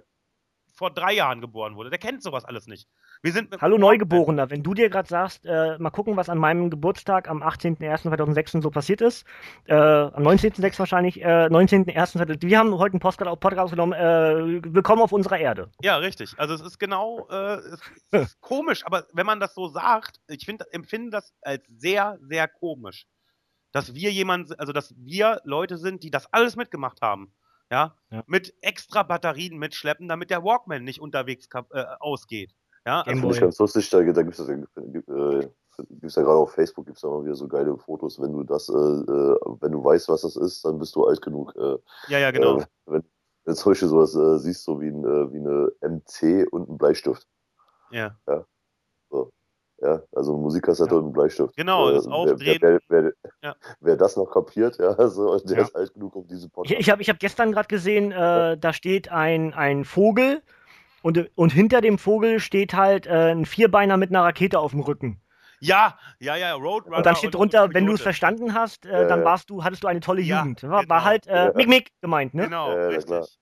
Vor 0.79 0.91
drei 0.93 1.13
Jahren 1.13 1.41
geboren 1.41 1.75
wurde, 1.75 1.91
der 1.91 1.99
kennt 1.99 2.23
sowas 2.23 2.45
alles 2.45 2.69
nicht. 2.69 2.89
Wir 3.21 3.33
sind 3.33 3.61
Hallo 3.61 3.79
Neugeborener, 3.79 4.49
wenn 4.49 4.63
du 4.63 4.75
dir 4.75 4.89
gerade 4.89 5.09
sagst, 5.09 5.45
äh, 5.45 5.77
mal 5.79 5.91
gucken, 5.91 6.17
was 6.17 6.29
an 6.29 6.39
meinem 6.39 6.71
Geburtstag 6.71 7.29
am 7.29 7.43
18.01.2006 7.43 8.63
so 8.63 8.71
passiert 8.71 9.01
ist, 9.01 9.27
äh, 9.67 9.75
am 9.75 10.23
19.06. 10.23 10.79
wahrscheinlich, 10.79 11.21
äh, 11.21 11.49
19.01. 11.49 12.43
Wir 12.43 12.59
haben 12.59 12.79
heute 12.79 12.93
einen 12.93 13.01
Podcast, 13.01 13.41
Podcast 13.41 13.65
aufgenommen, 13.65 13.93
äh, 13.93 14.63
willkommen 14.73 15.03
auf 15.03 15.11
unserer 15.11 15.39
Erde. 15.39 15.69
Ja, 15.83 15.97
richtig. 15.97 16.35
Also 16.39 16.55
es 16.55 16.61
ist 16.61 16.79
genau, 16.79 17.27
äh, 17.29 17.57
es 17.57 17.83
ist 18.13 18.41
komisch, 18.41 18.87
aber 18.87 19.07
wenn 19.13 19.27
man 19.27 19.41
das 19.41 19.55
so 19.55 19.67
sagt, 19.67 20.21
ich 20.29 20.45
find, 20.45 20.63
empfinde 20.73 21.11
das 21.11 21.35
als 21.43 21.65
sehr, 21.77 22.19
sehr 22.23 22.47
komisch, 22.47 23.07
dass 23.73 23.95
wir 23.95 24.13
jemand, 24.13 24.59
also 24.61 24.73
dass 24.73 24.95
wir 24.97 25.41
Leute 25.43 25.77
sind, 25.77 26.05
die 26.05 26.11
das 26.11 26.33
alles 26.33 26.55
mitgemacht 26.55 27.03
haben. 27.03 27.33
Ja, 27.70 27.95
ja. 28.11 28.24
mit 28.27 28.55
extra 28.62 29.03
Batterien 29.03 29.59
mitschleppen, 29.59 30.09
damit 30.09 30.31
der 30.31 30.43
Walkman 30.43 30.85
nicht 30.85 31.01
unterwegs 31.01 31.49
äh, 31.73 31.85
ausgeht. 32.01 32.55
Ja, 32.86 33.03
also 33.03 33.20
finde 33.20 33.35
ich 33.35 33.40
ganz 33.40 33.59
lustig, 33.59 33.90
da, 33.90 34.03
da 34.03 34.23
gibt 34.23 34.39
es 34.39 34.49
äh, 34.49 35.49
gibt's 35.90 36.16
ja 36.16 36.23
gerade 36.23 36.39
auf 36.39 36.53
Facebook 36.53 36.86
gibt 36.86 36.97
es 36.97 37.03
ja 37.03 37.09
immer 37.09 37.24
wieder 37.24 37.35
so 37.35 37.47
geile 37.47 37.77
Fotos, 37.77 38.20
wenn 38.20 38.32
du 38.32 38.43
das, 38.43 38.69
äh, 38.69 38.73
äh, 38.73 39.39
wenn 39.61 39.73
du 39.73 39.85
weißt, 39.85 40.09
was 40.09 40.23
das 40.23 40.36
ist, 40.36 40.65
dann 40.65 40.78
bist 40.78 40.95
du 40.97 41.07
alt 41.07 41.23
genug. 41.23 41.55
Äh, 41.57 41.77
ja, 42.09 42.19
ja, 42.19 42.31
genau. 42.31 42.61
Äh, 42.61 42.66
wenn, 42.86 43.05
wenn 43.45 43.55
zum 43.55 43.73
Beispiel 43.73 43.89
sowas 43.89 44.15
äh, 44.15 44.39
siehst, 44.39 44.65
so 44.65 44.81
wie, 44.81 44.89
ein, 44.89 45.05
wie 45.05 45.39
eine 45.39 45.73
MC 45.82 46.51
und 46.53 46.69
ein 46.69 46.78
Bleistift. 46.78 47.27
Ja. 47.90 48.16
Ja. 48.27 48.45
Ja 49.81 50.03
also 50.15 50.33
eine 50.33 50.43
Musikkassette 50.43 50.95
ja. 50.95 50.99
und 50.99 51.07
ein 51.07 51.13
Bleistift. 51.13 51.57
Genau, 51.57 51.91
das 51.91 52.07
Aufdrehen. 52.07 52.59
Wer, 52.61 52.81
wer, 52.89 53.03
wer, 53.05 53.13
ja. 53.43 53.57
wer, 53.81 53.97
das 53.97 54.17
noch 54.17 54.27
kapiert, 54.27 54.79
ja, 54.79 54.91
also, 54.99 55.39
der 55.41 55.59
ist 55.59 55.75
alt 55.75 55.95
genug, 55.95 56.17
um 56.17 56.27
diese 56.27 56.49
Podcast. 56.49 56.73
Ich, 56.73 56.87
ich 56.87 56.91
habe 56.91 57.03
ich 57.03 57.09
hab 57.09 57.19
gestern 57.19 57.53
gerade 57.53 57.69
gesehen, 57.69 58.11
da 58.11 58.73
steht 58.73 59.11
ein, 59.11 59.55
ein 59.55 59.85
Vogel 59.85 60.43
und, 61.03 61.31
und 61.37 61.53
hinter 61.53 61.81
dem 61.81 61.99
Vogel 61.99 62.41
steht 62.41 62.75
halt 62.75 63.07
äh, 63.07 63.31
ein 63.31 63.47
Vierbeiner 63.47 63.97
mit 63.97 64.11
einer 64.11 64.25
Rakete 64.25 64.59
auf 64.59 64.73
dem 64.73 64.81
Rücken. 64.81 65.21
Ja, 65.61 65.99
ja, 66.21 66.37
ja, 66.37 66.55
Roadrunner. 66.55 66.99
Und 66.99 67.07
dann 67.07 67.17
steht 67.17 67.35
drunter, 67.35 67.73
wenn 67.75 67.85
du 67.85 67.95
es 67.95 68.01
verstanden 68.01 68.55
hast, 68.55 68.87
äh, 68.87 69.09
dann 69.09 69.25
warst 69.25 69.51
du, 69.51 69.65
hattest 69.65 69.83
du 69.83 69.89
eine 69.89 70.01
tolle 70.01 70.21
ja, 70.21 70.41
Jugend. 70.41 70.63
War, 70.63 70.83
genau. 70.83 70.95
war 70.95 71.05
halt 71.05 71.27
äh, 71.27 71.53
Mick 71.55 71.69
Mick 71.69 71.93
gemeint, 72.01 72.35
ne? 72.35 72.45
Genau, 72.45 72.73
richtig. 72.73 73.39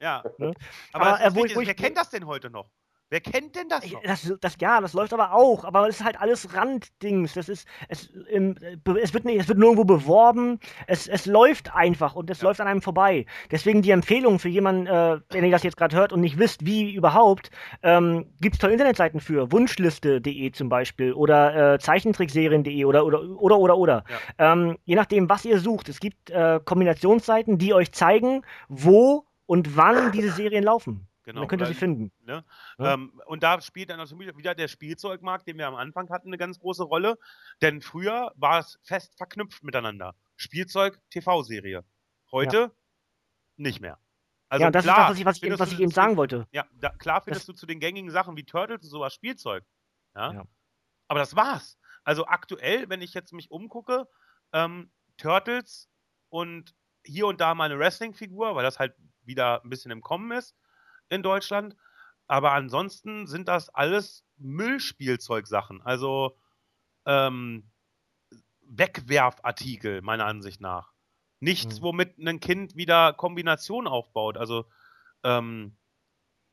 ja. 0.00 0.22
ne? 0.38 0.52
Aber, 0.92 1.06
aber 1.06 1.24
äh, 1.24 1.34
wo, 1.34 1.40
wo 1.40 1.60
ich, 1.60 1.66
wer 1.66 1.74
kennt 1.74 1.98
das 1.98 2.08
denn 2.08 2.26
heute 2.26 2.48
noch? 2.48 2.70
Wer 3.10 3.20
kennt 3.20 3.56
denn 3.56 3.70
das? 3.70 3.84
Das, 4.04 4.34
das, 4.40 4.56
ja, 4.60 4.82
das 4.82 4.92
läuft 4.92 5.14
aber 5.14 5.32
auch, 5.32 5.64
aber 5.64 5.88
es 5.88 6.00
ist 6.00 6.04
halt 6.04 6.20
alles 6.20 6.54
Randdings. 6.54 7.32
Das 7.32 7.48
ist, 7.48 7.66
es, 7.88 8.10
im, 8.30 8.54
es, 9.00 9.14
wird 9.14 9.24
nicht, 9.24 9.40
es 9.40 9.48
wird 9.48 9.58
nirgendwo 9.58 9.84
beworben. 9.84 10.60
Es, 10.86 11.08
es 11.08 11.24
läuft 11.24 11.74
einfach 11.74 12.14
und 12.14 12.28
es 12.28 12.42
ja. 12.42 12.48
läuft 12.48 12.60
an 12.60 12.68
einem 12.68 12.82
vorbei. 12.82 13.24
Deswegen 13.50 13.80
die 13.80 13.92
Empfehlung 13.92 14.38
für 14.38 14.50
jemanden, 14.50 14.86
äh, 14.86 15.20
wenn 15.30 15.42
ihr 15.42 15.50
das 15.50 15.62
jetzt 15.62 15.78
gerade 15.78 15.96
hört 15.96 16.12
und 16.12 16.20
nicht 16.20 16.38
wisst, 16.38 16.66
wie 16.66 16.92
überhaupt, 16.92 17.50
ähm, 17.82 18.26
gibt 18.42 18.56
es 18.56 18.60
tolle 18.60 18.74
Internetseiten 18.74 19.20
für. 19.20 19.50
Wunschliste.de 19.52 20.52
zum 20.52 20.68
Beispiel 20.68 21.14
oder 21.14 21.74
äh, 21.74 21.78
Zeichentrickserien.de 21.78 22.84
oder 22.84 23.06
oder 23.06 23.22
oder 23.22 23.58
oder 23.58 23.78
oder. 23.78 24.04
Ja. 24.38 24.52
Ähm, 24.52 24.76
je 24.84 24.96
nachdem, 24.96 25.30
was 25.30 25.46
ihr 25.46 25.60
sucht. 25.60 25.88
Es 25.88 26.00
gibt 26.00 26.28
äh, 26.28 26.60
Kombinationsseiten, 26.62 27.56
die 27.56 27.72
euch 27.72 27.92
zeigen, 27.92 28.42
wo 28.68 29.24
und 29.46 29.78
wann 29.78 30.12
diese 30.12 30.30
Serien 30.30 30.64
laufen. 30.64 31.08
Genau. 31.28 31.42
Dann 31.42 31.48
könnt 31.48 31.60
ihr 31.60 31.66
sie 31.66 31.74
finden. 31.74 32.10
Ne? 32.24 32.42
Ja? 32.78 32.94
Ähm, 32.94 33.20
und 33.26 33.42
da 33.42 33.60
spielt 33.60 33.90
dann 33.90 34.00
also 34.00 34.18
wieder 34.18 34.54
der 34.54 34.66
Spielzeugmarkt, 34.66 35.46
den 35.46 35.58
wir 35.58 35.66
am 35.66 35.74
Anfang 35.74 36.08
hatten, 36.08 36.28
eine 36.28 36.38
ganz 36.38 36.58
große 36.58 36.82
Rolle. 36.82 37.18
Denn 37.60 37.82
früher 37.82 38.32
war 38.36 38.60
es 38.60 38.78
fest 38.82 39.14
verknüpft 39.14 39.62
miteinander. 39.62 40.14
Spielzeug, 40.36 40.98
TV-Serie. 41.10 41.84
Heute 42.32 42.56
ja. 42.56 42.70
nicht 43.58 43.80
mehr. 43.82 43.98
Also 44.48 44.64
ja, 44.64 44.70
das 44.70 44.84
klar, 44.84 44.96
ist 44.96 45.02
das, 45.02 45.08
was 45.10 45.18
ich, 45.18 45.24
was 45.26 45.52
ich, 45.52 45.60
was 45.60 45.72
ich 45.72 45.80
eben 45.80 45.90
sagen 45.90 46.16
wollte. 46.16 46.48
Ja, 46.50 46.64
da, 46.72 46.88
klar 46.88 47.20
findest 47.20 47.46
das, 47.46 47.56
du 47.56 47.60
zu 47.60 47.66
den 47.66 47.78
gängigen 47.78 48.10
Sachen 48.10 48.34
wie 48.38 48.44
Turtles 48.44 48.82
und 48.84 48.88
sowas 48.88 49.12
Spielzeug. 49.12 49.66
Ja? 50.16 50.32
ja. 50.32 50.44
Aber 51.08 51.18
das 51.18 51.36
war's. 51.36 51.78
also 52.04 52.24
aktuell, 52.24 52.88
wenn 52.88 53.02
ich 53.02 53.12
jetzt 53.12 53.34
mich 53.34 53.50
umgucke, 53.50 54.08
ähm, 54.54 54.90
Turtles 55.18 55.90
und 56.30 56.74
hier 57.04 57.26
und 57.26 57.42
da 57.42 57.54
mal 57.54 57.66
eine 57.66 57.78
Wrestling-Figur, 57.78 58.56
weil 58.56 58.64
das 58.64 58.78
halt 58.78 58.94
wieder 59.24 59.62
ein 59.62 59.68
bisschen 59.68 59.90
im 59.90 60.00
Kommen 60.00 60.32
ist 60.32 60.56
in 61.08 61.22
Deutschland. 61.22 61.76
Aber 62.26 62.52
ansonsten 62.52 63.26
sind 63.26 63.48
das 63.48 63.70
alles 63.70 64.24
Müllspielzeugsachen. 64.36 65.82
Also 65.82 66.36
ähm, 67.06 67.70
Wegwerfartikel, 68.62 70.02
meiner 70.02 70.26
Ansicht 70.26 70.60
nach. 70.60 70.92
Nichts, 71.40 71.80
mhm. 71.80 71.84
womit 71.84 72.18
ein 72.18 72.40
Kind 72.40 72.76
wieder 72.76 73.12
Kombination 73.12 73.86
aufbaut. 73.86 74.36
Also 74.36 74.66
ähm, 75.24 75.76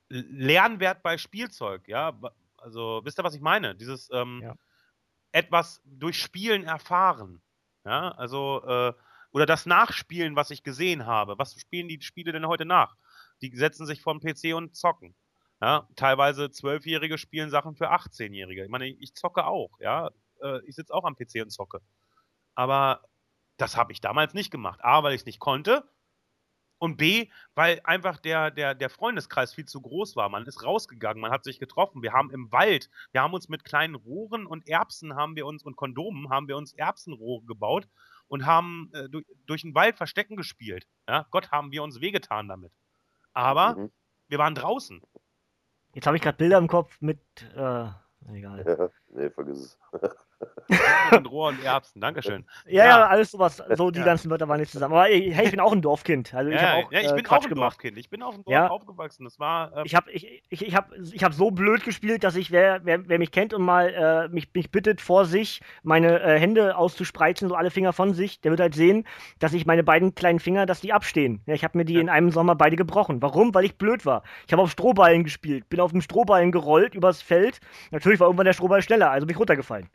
Lernwert 0.09 1.03
bei 1.03 1.17
Spielzeug, 1.17 1.87
ja. 1.87 2.17
Also, 2.57 3.01
wisst 3.03 3.19
ihr, 3.19 3.23
was 3.23 3.35
ich 3.35 3.41
meine? 3.41 3.75
Dieses 3.75 4.09
ähm, 4.11 4.41
ja. 4.41 4.55
etwas 5.31 5.81
durch 5.85 6.19
Spielen 6.19 6.63
erfahren. 6.63 7.41
Ja, 7.85 8.11
also, 8.11 8.63
äh, 8.65 8.93
oder 9.31 9.45
das 9.45 9.65
Nachspielen, 9.65 10.35
was 10.35 10.49
ich 10.49 10.63
gesehen 10.63 11.05
habe. 11.05 11.37
Was 11.37 11.59
spielen 11.59 11.87
die 11.87 12.01
Spiele 12.01 12.31
denn 12.31 12.47
heute 12.47 12.65
nach? 12.65 12.95
Die 13.49 13.57
setzen 13.57 13.85
sich 13.85 14.01
vor 14.01 14.17
den 14.17 14.21
PC 14.21 14.55
und 14.55 14.75
zocken. 14.75 15.15
Ja, 15.61 15.87
teilweise 15.95 16.51
Zwölfjährige 16.51 17.17
spielen 17.17 17.49
Sachen 17.49 17.75
für 17.75 17.91
18-Jährige. 17.91 18.63
Ich 18.63 18.69
meine, 18.69 18.87
ich 18.87 19.15
zocke 19.15 19.45
auch, 19.45 19.79
ja. 19.79 20.09
Äh, 20.41 20.59
ich 20.65 20.75
sitze 20.75 20.93
auch 20.93 21.05
am 21.05 21.15
PC 21.15 21.41
und 21.41 21.49
zocke. 21.49 21.81
Aber 22.55 23.01
das 23.57 23.77
habe 23.77 23.91
ich 23.93 24.01
damals 24.01 24.33
nicht 24.33 24.51
gemacht. 24.51 24.83
A, 24.83 25.03
weil 25.03 25.13
ich 25.13 25.21
es 25.21 25.25
nicht 25.25 25.39
konnte. 25.39 25.87
Und 26.77 26.97
B, 26.97 27.29
weil 27.55 27.79
einfach 27.85 28.17
der, 28.17 28.51
der, 28.51 28.75
der 28.75 28.89
Freundeskreis 28.89 29.53
viel 29.53 29.65
zu 29.65 29.81
groß 29.81 30.17
war. 30.17 30.27
Man 30.27 30.45
ist 30.45 30.63
rausgegangen, 30.63 31.21
man 31.21 31.31
hat 31.31 31.45
sich 31.45 31.57
getroffen. 31.57 32.03
Wir 32.03 32.11
haben 32.11 32.31
im 32.31 32.51
Wald, 32.51 32.89
wir 33.13 33.21
haben 33.21 33.33
uns 33.33 33.47
mit 33.47 33.63
kleinen 33.63 33.95
Rohren 33.95 34.45
und 34.45 34.67
Erbsen 34.67 35.15
haben 35.15 35.37
wir 35.37 35.45
uns 35.45 35.63
und 35.63 35.77
Kondomen 35.77 36.29
haben 36.29 36.49
wir 36.49 36.57
uns 36.57 36.73
Erbsenrohre 36.73 37.45
gebaut 37.45 37.87
und 38.27 38.45
haben 38.45 38.91
äh, 38.93 39.07
durch, 39.07 39.25
durch 39.45 39.61
den 39.61 39.73
Wald 39.73 39.95
Verstecken 39.95 40.35
gespielt. 40.35 40.85
Ja? 41.07 41.25
Gott 41.31 41.51
haben 41.51 41.71
wir 41.71 41.81
uns 41.81 42.01
wehgetan 42.01 42.49
damit. 42.49 42.73
Aber 43.35 43.75
mhm. 43.75 43.91
wir 44.27 44.39
waren 44.39 44.55
draußen. 44.55 45.01
Jetzt 45.93 46.07
habe 46.07 46.17
ich 46.17 46.23
gerade 46.23 46.37
Bilder 46.37 46.57
im 46.57 46.67
Kopf 46.67 46.99
mit, 47.01 47.19
äh, 47.55 47.87
egal. 48.33 48.65
Ja, 48.65 48.89
nee, 49.09 49.29
vergiss 49.29 49.77
es. 49.91 50.01
und 51.11 51.29
Rohr 51.31 51.49
und 51.49 51.63
Erbsen, 51.63 52.01
Dankeschön. 52.01 52.45
Ja, 52.65 52.85
ja, 52.85 53.07
alles 53.07 53.31
sowas, 53.31 53.61
so 53.75 53.91
die 53.91 53.99
ja. 53.99 54.05
ganzen 54.05 54.29
Wörter 54.29 54.47
waren 54.47 54.59
nicht 54.59 54.71
zusammen. 54.71 54.93
Aber 54.93 55.05
hey, 55.05 55.33
ich 55.43 55.51
bin 55.51 55.59
auch 55.59 55.71
ein 55.71 55.81
Dorfkind. 55.81 56.33
Also 56.33 56.51
ich 56.51 56.59
ja, 56.59 56.75
auch, 56.75 56.91
ja, 56.91 57.01
ich 57.01 57.13
bin 57.13 57.25
äh, 57.25 57.29
auch 57.29 57.43
ein 57.43 57.49
gemacht. 57.49 57.73
Dorfkind. 57.73 57.97
Ich 57.97 58.09
bin 58.09 58.23
auf 58.23 58.35
dem 58.35 58.43
Dorf 58.43 58.53
ja. 58.53 58.67
aufgewachsen. 58.67 59.25
Das 59.25 59.39
war. 59.39 59.77
Äh, 59.77 59.83
ich 59.85 59.95
habe 59.95 60.11
ich, 60.11 60.43
ich, 60.49 60.65
ich 60.67 60.75
hab, 60.75 60.91
ich 60.93 61.23
hab 61.23 61.33
so 61.33 61.51
blöd 61.51 61.83
gespielt, 61.83 62.23
dass 62.23 62.35
ich, 62.35 62.51
wer, 62.51 62.81
wer, 62.83 63.07
wer 63.07 63.19
mich 63.19 63.31
kennt 63.31 63.53
und 63.53 63.61
mal 63.61 63.93
äh, 63.93 64.33
mich, 64.33 64.49
mich 64.53 64.71
bittet, 64.71 65.01
vor 65.01 65.25
sich 65.25 65.61
meine 65.83 66.19
äh, 66.21 66.39
Hände 66.39 66.77
auszuspreizen, 66.77 67.49
so 67.49 67.55
alle 67.55 67.71
Finger 67.71 67.93
von 67.93 68.13
sich, 68.13 68.41
der 68.41 68.51
wird 68.51 68.59
halt 68.59 68.75
sehen, 68.75 69.05
dass 69.39 69.53
ich 69.53 69.65
meine 69.65 69.83
beiden 69.83 70.15
kleinen 70.15 70.39
Finger, 70.39 70.65
dass 70.65 70.81
die 70.81 70.93
abstehen. 70.93 71.41
Ja, 71.45 71.53
ich 71.53 71.63
habe 71.63 71.77
mir 71.77 71.85
die 71.85 71.99
in 71.99 72.09
einem 72.09 72.31
Sommer 72.31 72.55
beide 72.55 72.75
gebrochen. 72.75 73.21
Warum? 73.21 73.53
Weil 73.53 73.65
ich 73.65 73.77
blöd 73.77 74.05
war. 74.05 74.23
Ich 74.47 74.53
habe 74.53 74.61
auf 74.61 74.71
Strohballen 74.71 75.23
gespielt, 75.23 75.69
bin 75.69 75.79
auf 75.79 75.91
dem 75.91 76.01
Strohballen 76.01 76.51
gerollt 76.51 76.95
übers 76.95 77.21
Feld. 77.21 77.59
Natürlich 77.91 78.19
war 78.19 78.27
irgendwann 78.27 78.45
der 78.45 78.53
Strohball 78.53 78.81
schneller, 78.81 79.11
also 79.11 79.27
bin 79.27 79.35
ich 79.35 79.39
runtergefallen. 79.39 79.89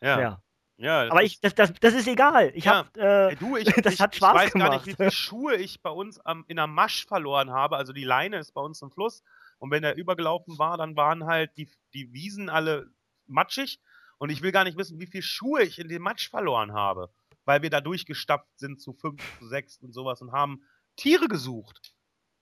Ja. 0.00 0.20
ja. 0.20 0.42
Ja, 0.80 1.10
aber 1.10 1.24
ich, 1.24 1.40
das, 1.40 1.56
das, 1.56 1.72
das 1.80 1.92
ist 1.92 2.06
egal. 2.06 2.52
Ich 2.54 2.64
ja. 2.64 2.86
hab, 2.86 2.96
äh, 2.96 3.34
du, 3.34 3.56
ich, 3.56 3.64
das 3.82 3.94
ich, 3.94 4.00
hat 4.00 4.14
Spaß 4.14 4.30
ich 4.30 4.38
weiß 4.38 4.52
gemacht. 4.52 4.70
gar 4.70 4.76
nicht, 4.76 4.86
wie 4.86 4.94
viele 4.94 5.10
Schuhe 5.10 5.56
ich 5.56 5.82
bei 5.82 5.90
uns 5.90 6.20
am, 6.20 6.44
in 6.46 6.56
der 6.56 6.68
Masch 6.68 7.04
verloren 7.04 7.50
habe. 7.50 7.76
Also 7.76 7.92
die 7.92 8.04
Leine 8.04 8.38
ist 8.38 8.52
bei 8.52 8.60
uns 8.60 8.80
im 8.80 8.92
Fluss. 8.92 9.24
Und 9.58 9.72
wenn 9.72 9.82
er 9.82 9.96
übergelaufen 9.96 10.56
war, 10.56 10.76
dann 10.76 10.94
waren 10.94 11.26
halt 11.26 11.50
die, 11.56 11.68
die 11.94 12.12
Wiesen 12.12 12.48
alle 12.48 12.92
matschig. 13.26 13.80
Und 14.18 14.30
ich 14.30 14.40
will 14.40 14.52
gar 14.52 14.62
nicht 14.62 14.78
wissen, 14.78 15.00
wie 15.00 15.08
viele 15.08 15.22
Schuhe 15.22 15.62
ich 15.62 15.80
in 15.80 15.88
den 15.88 16.00
Matsch 16.00 16.30
verloren 16.30 16.72
habe. 16.72 17.10
Weil 17.44 17.62
wir 17.62 17.70
da 17.70 17.80
durchgestapft 17.80 18.56
sind 18.56 18.80
zu 18.80 18.92
fünf, 18.92 19.20
zu 19.40 19.48
sechs 19.48 19.78
und 19.78 19.92
sowas 19.92 20.22
und 20.22 20.30
haben 20.30 20.62
Tiere 20.94 21.26
gesucht. 21.26 21.92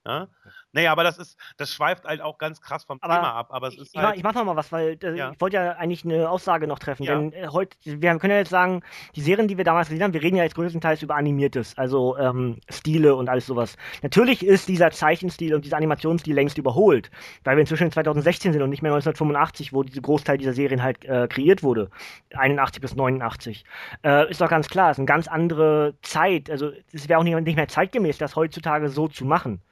Ja? 0.07 0.29
Naja, 0.73 0.93
aber 0.93 1.05
das 1.05 1.19
ist, 1.19 1.39
das 1.57 1.73
schweift 1.73 2.05
halt 2.05 2.21
auch 2.21 2.39
ganz 2.39 2.61
krass 2.61 2.85
vom 2.85 2.99
aber 3.01 3.15
Thema 3.15 3.33
ab. 3.33 3.49
Aber 3.51 3.69
es 3.69 3.79
ist 3.79 3.95
ich, 3.95 4.01
halt, 4.01 4.17
ich 4.17 4.23
mach 4.23 4.35
noch 4.35 4.45
mal 4.45 4.57
was, 4.57 4.71
weil 4.71 4.99
äh, 5.03 5.17
ja. 5.17 5.33
ich 5.33 5.41
wollte 5.41 5.57
ja 5.57 5.73
eigentlich 5.73 6.05
eine 6.05 6.29
Aussage 6.29 6.67
noch 6.67 6.79
treffen. 6.79 7.05
Ja. 7.05 7.19
Denn 7.19 7.33
äh, 7.33 7.49
heute, 7.49 7.77
wir 7.83 8.19
können 8.19 8.33
ja 8.33 8.39
jetzt 8.39 8.51
sagen, 8.51 8.83
die 9.15 9.23
Serien, 9.23 9.49
die 9.49 9.57
wir 9.57 9.65
damals 9.65 9.89
gesehen 9.89 10.05
haben, 10.05 10.13
wir 10.13 10.23
reden 10.23 10.37
ja 10.37 10.45
jetzt 10.45 10.55
größtenteils 10.55 11.03
über 11.03 11.17
Animiertes, 11.17 11.77
also 11.77 12.17
ähm, 12.19 12.61
Stile 12.69 13.17
und 13.17 13.29
alles 13.29 13.47
sowas. 13.47 13.77
Natürlich 14.03 14.45
ist 14.45 14.69
dieser 14.69 14.91
Zeichenstil 14.91 15.55
und 15.55 15.65
dieser 15.65 15.79
Animationsstil 15.79 16.35
längst 16.35 16.59
überholt, 16.59 17.11
weil 17.43 17.57
wir 17.57 17.63
inzwischen 17.63 17.91
2016 17.91 18.53
sind 18.53 18.63
und 18.63 18.71
nicht 18.71 18.83
mehr 18.83 18.93
1985, 18.93 19.73
wo 19.73 19.83
diese 19.83 20.03
Großteil 20.03 20.39
dieser 20.39 20.53
Serien 20.53 20.83
halt 20.83 21.05
äh, 21.05 21.27
kreiert 21.27 21.63
wurde. 21.63 21.91
81 22.35 22.81
bis 22.81 22.95
89. 22.95 23.65
Äh, 24.05 24.31
ist 24.31 24.41
doch 24.41 24.51
ganz 24.51 24.69
klar, 24.69 24.91
es 24.91 24.97
ist 24.97 25.01
eine 25.01 25.07
ganz 25.07 25.27
andere 25.27 25.95
Zeit. 26.03 26.51
Also 26.51 26.71
es 26.93 27.09
wäre 27.09 27.19
auch 27.19 27.25
nicht, 27.25 27.39
nicht 27.41 27.57
mehr 27.57 27.69
zeitgemäß, 27.69 28.19
das 28.19 28.37
heutzutage 28.37 28.89
so 28.89 29.09
zu 29.09 29.25
machen. 29.25 29.63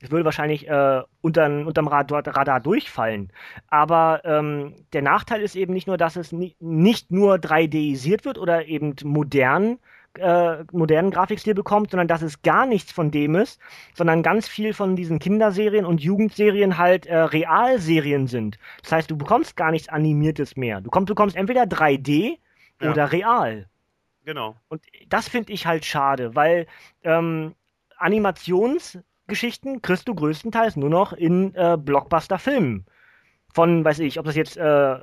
Es 0.00 0.10
würde 0.10 0.24
wahrscheinlich 0.24 0.68
äh, 0.68 1.02
unterm, 1.20 1.66
unterm 1.66 1.88
Radar, 1.88 2.26
Radar 2.26 2.60
durchfallen. 2.60 3.32
Aber 3.68 4.22
ähm, 4.24 4.74
der 4.92 5.02
Nachteil 5.02 5.42
ist 5.42 5.56
eben 5.56 5.72
nicht 5.72 5.86
nur, 5.86 5.96
dass 5.96 6.16
es 6.16 6.32
ni 6.32 6.56
nicht 6.60 7.10
nur 7.10 7.36
3Disiert 7.36 8.24
wird 8.24 8.38
oder 8.38 8.66
eben 8.66 8.94
modern 9.04 9.78
äh, 10.18 10.64
modernen 10.72 11.10
Grafikstil 11.10 11.54
bekommt, 11.54 11.90
sondern 11.90 12.08
dass 12.08 12.22
es 12.22 12.42
gar 12.42 12.66
nichts 12.66 12.92
von 12.92 13.10
dem 13.10 13.34
ist, 13.34 13.60
sondern 13.94 14.22
ganz 14.22 14.48
viel 14.48 14.72
von 14.72 14.96
diesen 14.96 15.18
Kinderserien 15.18 15.84
und 15.84 16.00
Jugendserien 16.00 16.78
halt 16.78 17.06
äh, 17.06 17.16
Realserien 17.16 18.26
sind. 18.26 18.58
Das 18.82 18.92
heißt, 18.92 19.10
du 19.10 19.16
bekommst 19.16 19.56
gar 19.56 19.70
nichts 19.70 19.88
Animiertes 19.88 20.56
mehr. 20.56 20.80
Du 20.80 20.90
kommst, 20.90 21.08
bekommst 21.08 21.36
entweder 21.36 21.62
3D 21.62 22.38
ja. 22.80 22.90
oder 22.90 23.12
real. 23.12 23.66
Genau. 24.24 24.56
Und 24.68 24.82
das 25.08 25.28
finde 25.28 25.52
ich 25.52 25.66
halt 25.66 25.84
schade, 25.84 26.34
weil 26.34 26.66
ähm, 27.02 27.54
Animations- 27.98 29.02
Geschichten 29.26 29.82
kriegst 29.82 30.08
du 30.08 30.14
größtenteils 30.14 30.76
nur 30.76 30.90
noch 30.90 31.12
in 31.12 31.54
äh, 31.54 31.76
Blockbuster-Filmen. 31.78 32.86
Von, 33.52 33.84
weiß 33.84 34.00
ich, 34.00 34.18
ob 34.18 34.26
das 34.26 34.36
jetzt 34.36 34.56
äh, 34.56 34.98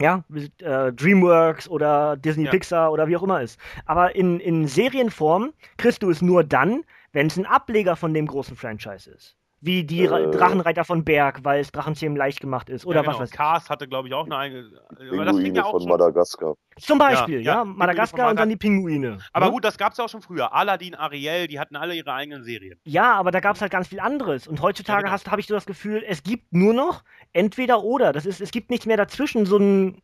ja, 0.00 0.24
äh, 0.60 0.92
DreamWorks 0.92 1.68
oder 1.68 2.16
Disney 2.16 2.44
ja. 2.44 2.50
Pixar 2.50 2.92
oder 2.92 3.08
wie 3.08 3.16
auch 3.16 3.22
immer 3.22 3.42
ist. 3.42 3.58
Aber 3.86 4.14
in, 4.14 4.40
in 4.40 4.66
Serienform 4.66 5.52
kriegst 5.76 6.02
du 6.02 6.10
es 6.10 6.22
nur 6.22 6.44
dann, 6.44 6.84
wenn 7.12 7.26
es 7.26 7.36
ein 7.36 7.46
Ableger 7.46 7.96
von 7.96 8.14
dem 8.14 8.26
großen 8.26 8.56
Franchise 8.56 9.10
ist 9.10 9.36
wie 9.66 9.84
die 9.84 10.04
äh, 10.04 10.30
Drachenreiter 10.30 10.84
von 10.84 11.04
Berg, 11.04 11.44
weil 11.44 11.60
es 11.60 11.72
Drachenzähmen 11.72 12.16
leicht 12.16 12.40
gemacht 12.40 12.70
ist. 12.70 12.86
Oder 12.86 12.96
ja, 12.96 13.02
genau. 13.02 13.14
was 13.14 13.20
weiß 13.20 13.30
ich. 13.30 13.36
Cars 13.36 13.68
hatte, 13.68 13.88
glaube 13.88 14.08
ich, 14.08 14.14
auch 14.14 14.24
eine 14.24 14.36
eigene. 14.36 14.70
Pinguine 14.96 15.56
ja 15.56 15.64
von 15.64 15.84
Madagaskar. 15.84 16.54
Zum 16.78 16.98
Beispiel, 16.98 17.40
ja. 17.40 17.56
ja 17.56 17.64
Madagaskar 17.64 18.30
und 18.30 18.38
dann 18.38 18.48
die 18.48 18.56
Pinguine. 18.56 19.18
Aber 19.32 19.46
ne? 19.46 19.52
gut, 19.52 19.64
das 19.64 19.76
gab 19.76 19.92
es 19.92 19.98
ja 19.98 20.04
auch 20.04 20.08
schon 20.08 20.22
früher. 20.22 20.54
Aladdin, 20.54 20.94
Ariel, 20.94 21.48
die 21.48 21.58
hatten 21.58 21.76
alle 21.76 21.94
ihre 21.94 22.12
eigenen 22.12 22.44
Serien. 22.44 22.78
Ja, 22.84 23.14
aber 23.14 23.30
da 23.30 23.40
gab 23.40 23.56
es 23.56 23.62
halt 23.62 23.72
ganz 23.72 23.88
viel 23.88 24.00
anderes. 24.00 24.46
Und 24.46 24.62
heutzutage 24.62 25.04
genau. 25.04 25.30
habe 25.30 25.40
ich 25.40 25.46
so 25.46 25.54
das 25.54 25.66
Gefühl, 25.66 26.04
es 26.06 26.22
gibt 26.22 26.52
nur 26.52 26.72
noch 26.72 27.02
entweder 27.32 27.82
oder. 27.82 28.12
Das 28.12 28.24
ist, 28.24 28.40
es 28.40 28.52
gibt 28.52 28.70
nichts 28.70 28.86
mehr 28.86 28.96
dazwischen, 28.96 29.46
so 29.46 29.58
ein. 29.58 30.02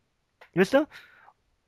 Wisst 0.53 0.73
ihr? 0.75 0.87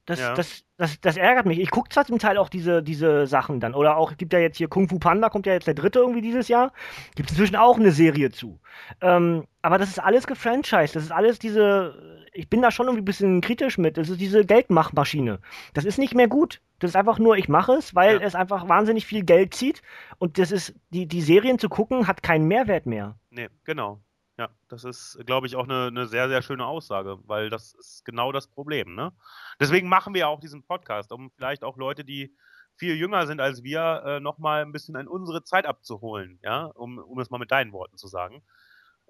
Das, 0.06 0.20
ja. 0.20 0.34
das, 0.36 0.64
das, 0.78 1.02
das 1.02 1.18
ärgert 1.18 1.48
mich. 1.48 1.60
Ich 1.60 1.72
gucke 1.72 1.90
zwar 1.90 2.06
zum 2.06 2.20
Teil 2.20 2.38
auch 2.38 2.50
diese, 2.50 2.84
diese 2.84 3.26
Sachen 3.26 3.60
dann. 3.60 3.74
Oder 3.74 3.98
auch, 3.98 4.16
gibt 4.18 4.34
ja 4.34 4.40
jetzt 4.40 4.58
hier 4.58 4.68
Kung 4.68 4.88
Fu 4.88 5.00
Panda, 5.00 5.30
kommt 5.30 5.48
ja 5.48 5.54
jetzt 5.54 5.66
der 5.66 5.74
dritte 5.74 6.00
irgendwie 6.00 6.22
dieses 6.22 6.48
Jahr. 6.48 6.74
Gibt 7.16 7.32
inzwischen 7.32 7.56
auch 7.56 7.78
eine 7.80 7.92
Serie 7.92 8.30
zu. 8.30 8.60
Ähm, 9.02 9.46
aber 9.64 9.80
das 9.80 9.90
ist 9.90 10.00
alles 10.00 10.28
gefranchised. 10.28 10.96
Das 10.96 11.04
ist 11.04 11.12
alles 11.12 11.40
diese. 11.40 12.22
Ich 12.34 12.50
bin 12.50 12.62
da 12.62 12.70
schon 12.70 12.86
irgendwie 12.86 13.02
ein 13.02 13.06
bisschen 13.06 13.42
kritisch 13.42 13.78
mit. 13.78 13.98
Das 13.98 14.10
ist 14.10 14.20
diese 14.20 14.46
Geldmachmaschine. 14.46 15.40
Das 15.74 15.86
ist 15.86 15.98
nicht 15.98 16.14
mehr 16.14 16.28
gut. 16.28 16.62
Das 16.80 16.92
ist 16.92 16.96
einfach 16.96 17.18
nur, 17.18 17.38
ich 17.38 17.48
mache 17.48 17.74
es, 17.74 17.96
weil 17.96 18.20
ja. 18.20 18.22
es 18.22 18.36
einfach 18.36 18.68
wahnsinnig 18.68 19.06
viel 19.06 19.24
Geld 19.24 19.54
zieht. 19.54 19.82
Und 20.20 20.38
das 20.38 20.52
ist, 20.52 20.76
die, 20.90 21.08
die 21.08 21.22
Serien 21.22 21.58
zu 21.58 21.70
gucken, 21.70 22.08
hat 22.08 22.22
keinen 22.22 22.48
Mehrwert 22.48 22.86
mehr. 22.86 23.16
Nee, 23.32 23.48
genau. 23.64 24.02
Ja, 24.38 24.50
das 24.68 24.84
ist, 24.84 25.18
glaube 25.26 25.48
ich, 25.48 25.56
auch 25.56 25.64
eine, 25.64 25.88
eine 25.88 26.08
sehr, 26.08 26.28
sehr 26.28 26.42
schöne 26.42 26.66
Aussage, 26.66 27.20
weil 27.26 27.50
das 27.50 27.74
ist 27.74 28.04
genau 28.04 28.34
das 28.34 28.48
Problem. 28.48 28.94
Ne? 28.94 29.14
Deswegen 29.62 29.88
machen 29.88 30.14
wir 30.14 30.28
auch 30.28 30.42
diesen 30.42 30.64
Podcast, 30.64 31.14
um 31.14 31.32
vielleicht 31.32 31.64
auch 31.64 31.78
Leute, 31.78 32.04
die 32.04 32.36
viel 32.76 32.96
jünger 32.96 33.28
sind 33.28 33.40
als 33.40 33.64
wir, 33.64 34.04
äh, 34.06 34.20
nochmal 34.20 34.64
ein 34.64 34.74
bisschen 34.74 34.96
in 34.96 35.08
unsere 35.08 35.44
Zeit 35.44 35.66
abzuholen, 35.66 36.40
ja, 36.44 36.66
um, 36.66 36.98
um 36.98 37.20
es 37.20 37.30
mal 37.30 37.38
mit 37.38 37.52
deinen 37.52 37.72
Worten 37.72 37.98
zu 37.98 38.08
sagen. 38.08 38.44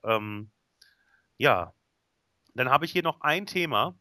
Ähm, 0.04 0.52
ja, 1.38 1.74
dann 2.54 2.70
habe 2.70 2.86
ich 2.86 2.92
hier 2.92 3.04
noch 3.04 3.22
ein 3.22 3.48
Thema. 3.48 3.98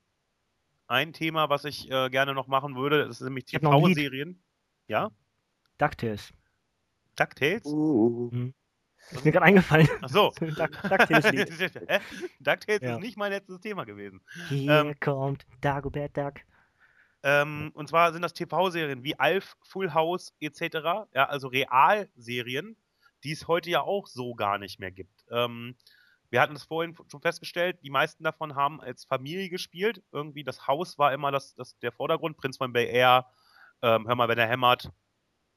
Ein 0.87 1.15
Thema, 1.15 1.49
was 1.49 1.65
ich 1.65 1.91
äh, 1.91 2.11
gerne 2.11 2.35
noch 2.35 2.47
machen 2.47 2.77
würde, 2.77 3.07
das 3.07 3.23
ist 3.23 3.25
nämlich 3.25 3.47
TV-Serien. 3.47 4.43
Ja? 4.87 5.11
DuckTales. 5.79 6.35
DuckTales? 7.17 7.65
Uh. 7.65 8.29
Mhm. 8.31 8.55
Ist 9.11 9.25
mir 9.25 9.33
gerade 9.33 9.47
eingefallen. 9.47 9.89
Ach 10.03 10.09
so. 10.09 10.33
DuckTales 10.41 11.25
DuckTales 12.41 12.81
ja. 12.83 12.95
ist 12.95 13.01
nicht 13.01 13.17
mein 13.17 13.33
letztes 13.33 13.61
Thema 13.61 13.85
gewesen. 13.85 14.21
Hier 14.49 14.71
ähm, 14.71 14.95
kommt 15.01 15.47
Dagobert 15.61 16.17
Duck. 16.17 16.35
Ähm, 17.23 17.71
und 17.75 17.89
zwar 17.89 18.13
sind 18.13 18.23
das 18.23 18.35
TV-Serien 18.35 19.03
wie 19.03 19.19
Alf, 19.19 19.57
Full 19.63 19.95
House 19.95 20.35
etc. 20.41 21.07
Ja, 21.15 21.25
also 21.27 21.49
Realserien, 21.49 22.77
die 23.25 23.33
es 23.33 23.49
heute 23.49 23.71
ja 23.71 23.81
auch 23.81 24.07
so 24.07 24.35
gar 24.35 24.59
nicht 24.59 24.79
mehr 24.79 24.91
gibt. 24.91 25.25
Ähm, 25.31 25.77
wir 26.29 26.41
hatten 26.41 26.57
es 26.57 26.65
vorhin 26.65 26.97
schon 27.11 27.23
festgestellt, 27.23 27.79
die 27.83 27.91
meisten 27.91 28.25
davon 28.25 28.57
haben 28.57 28.81
als 28.81 29.05
Familie 29.05 29.49
gespielt. 29.49 30.03
Irgendwie 30.13 30.45
das 30.45 30.67
Haus 30.67 30.99
war 30.99 31.13
immer 31.13 31.31
das, 31.31 31.55
das, 31.55 31.79
der 31.79 31.93
Vordergrund. 31.93 32.37
Prinz 32.37 32.57
von 32.57 32.73
Bay 32.73 32.89
Air, 32.89 33.27
ähm, 33.83 34.07
Hör 34.07 34.17
mal, 34.17 34.29
wenn 34.29 34.39
er 34.39 34.49
hämmert, 34.49 34.91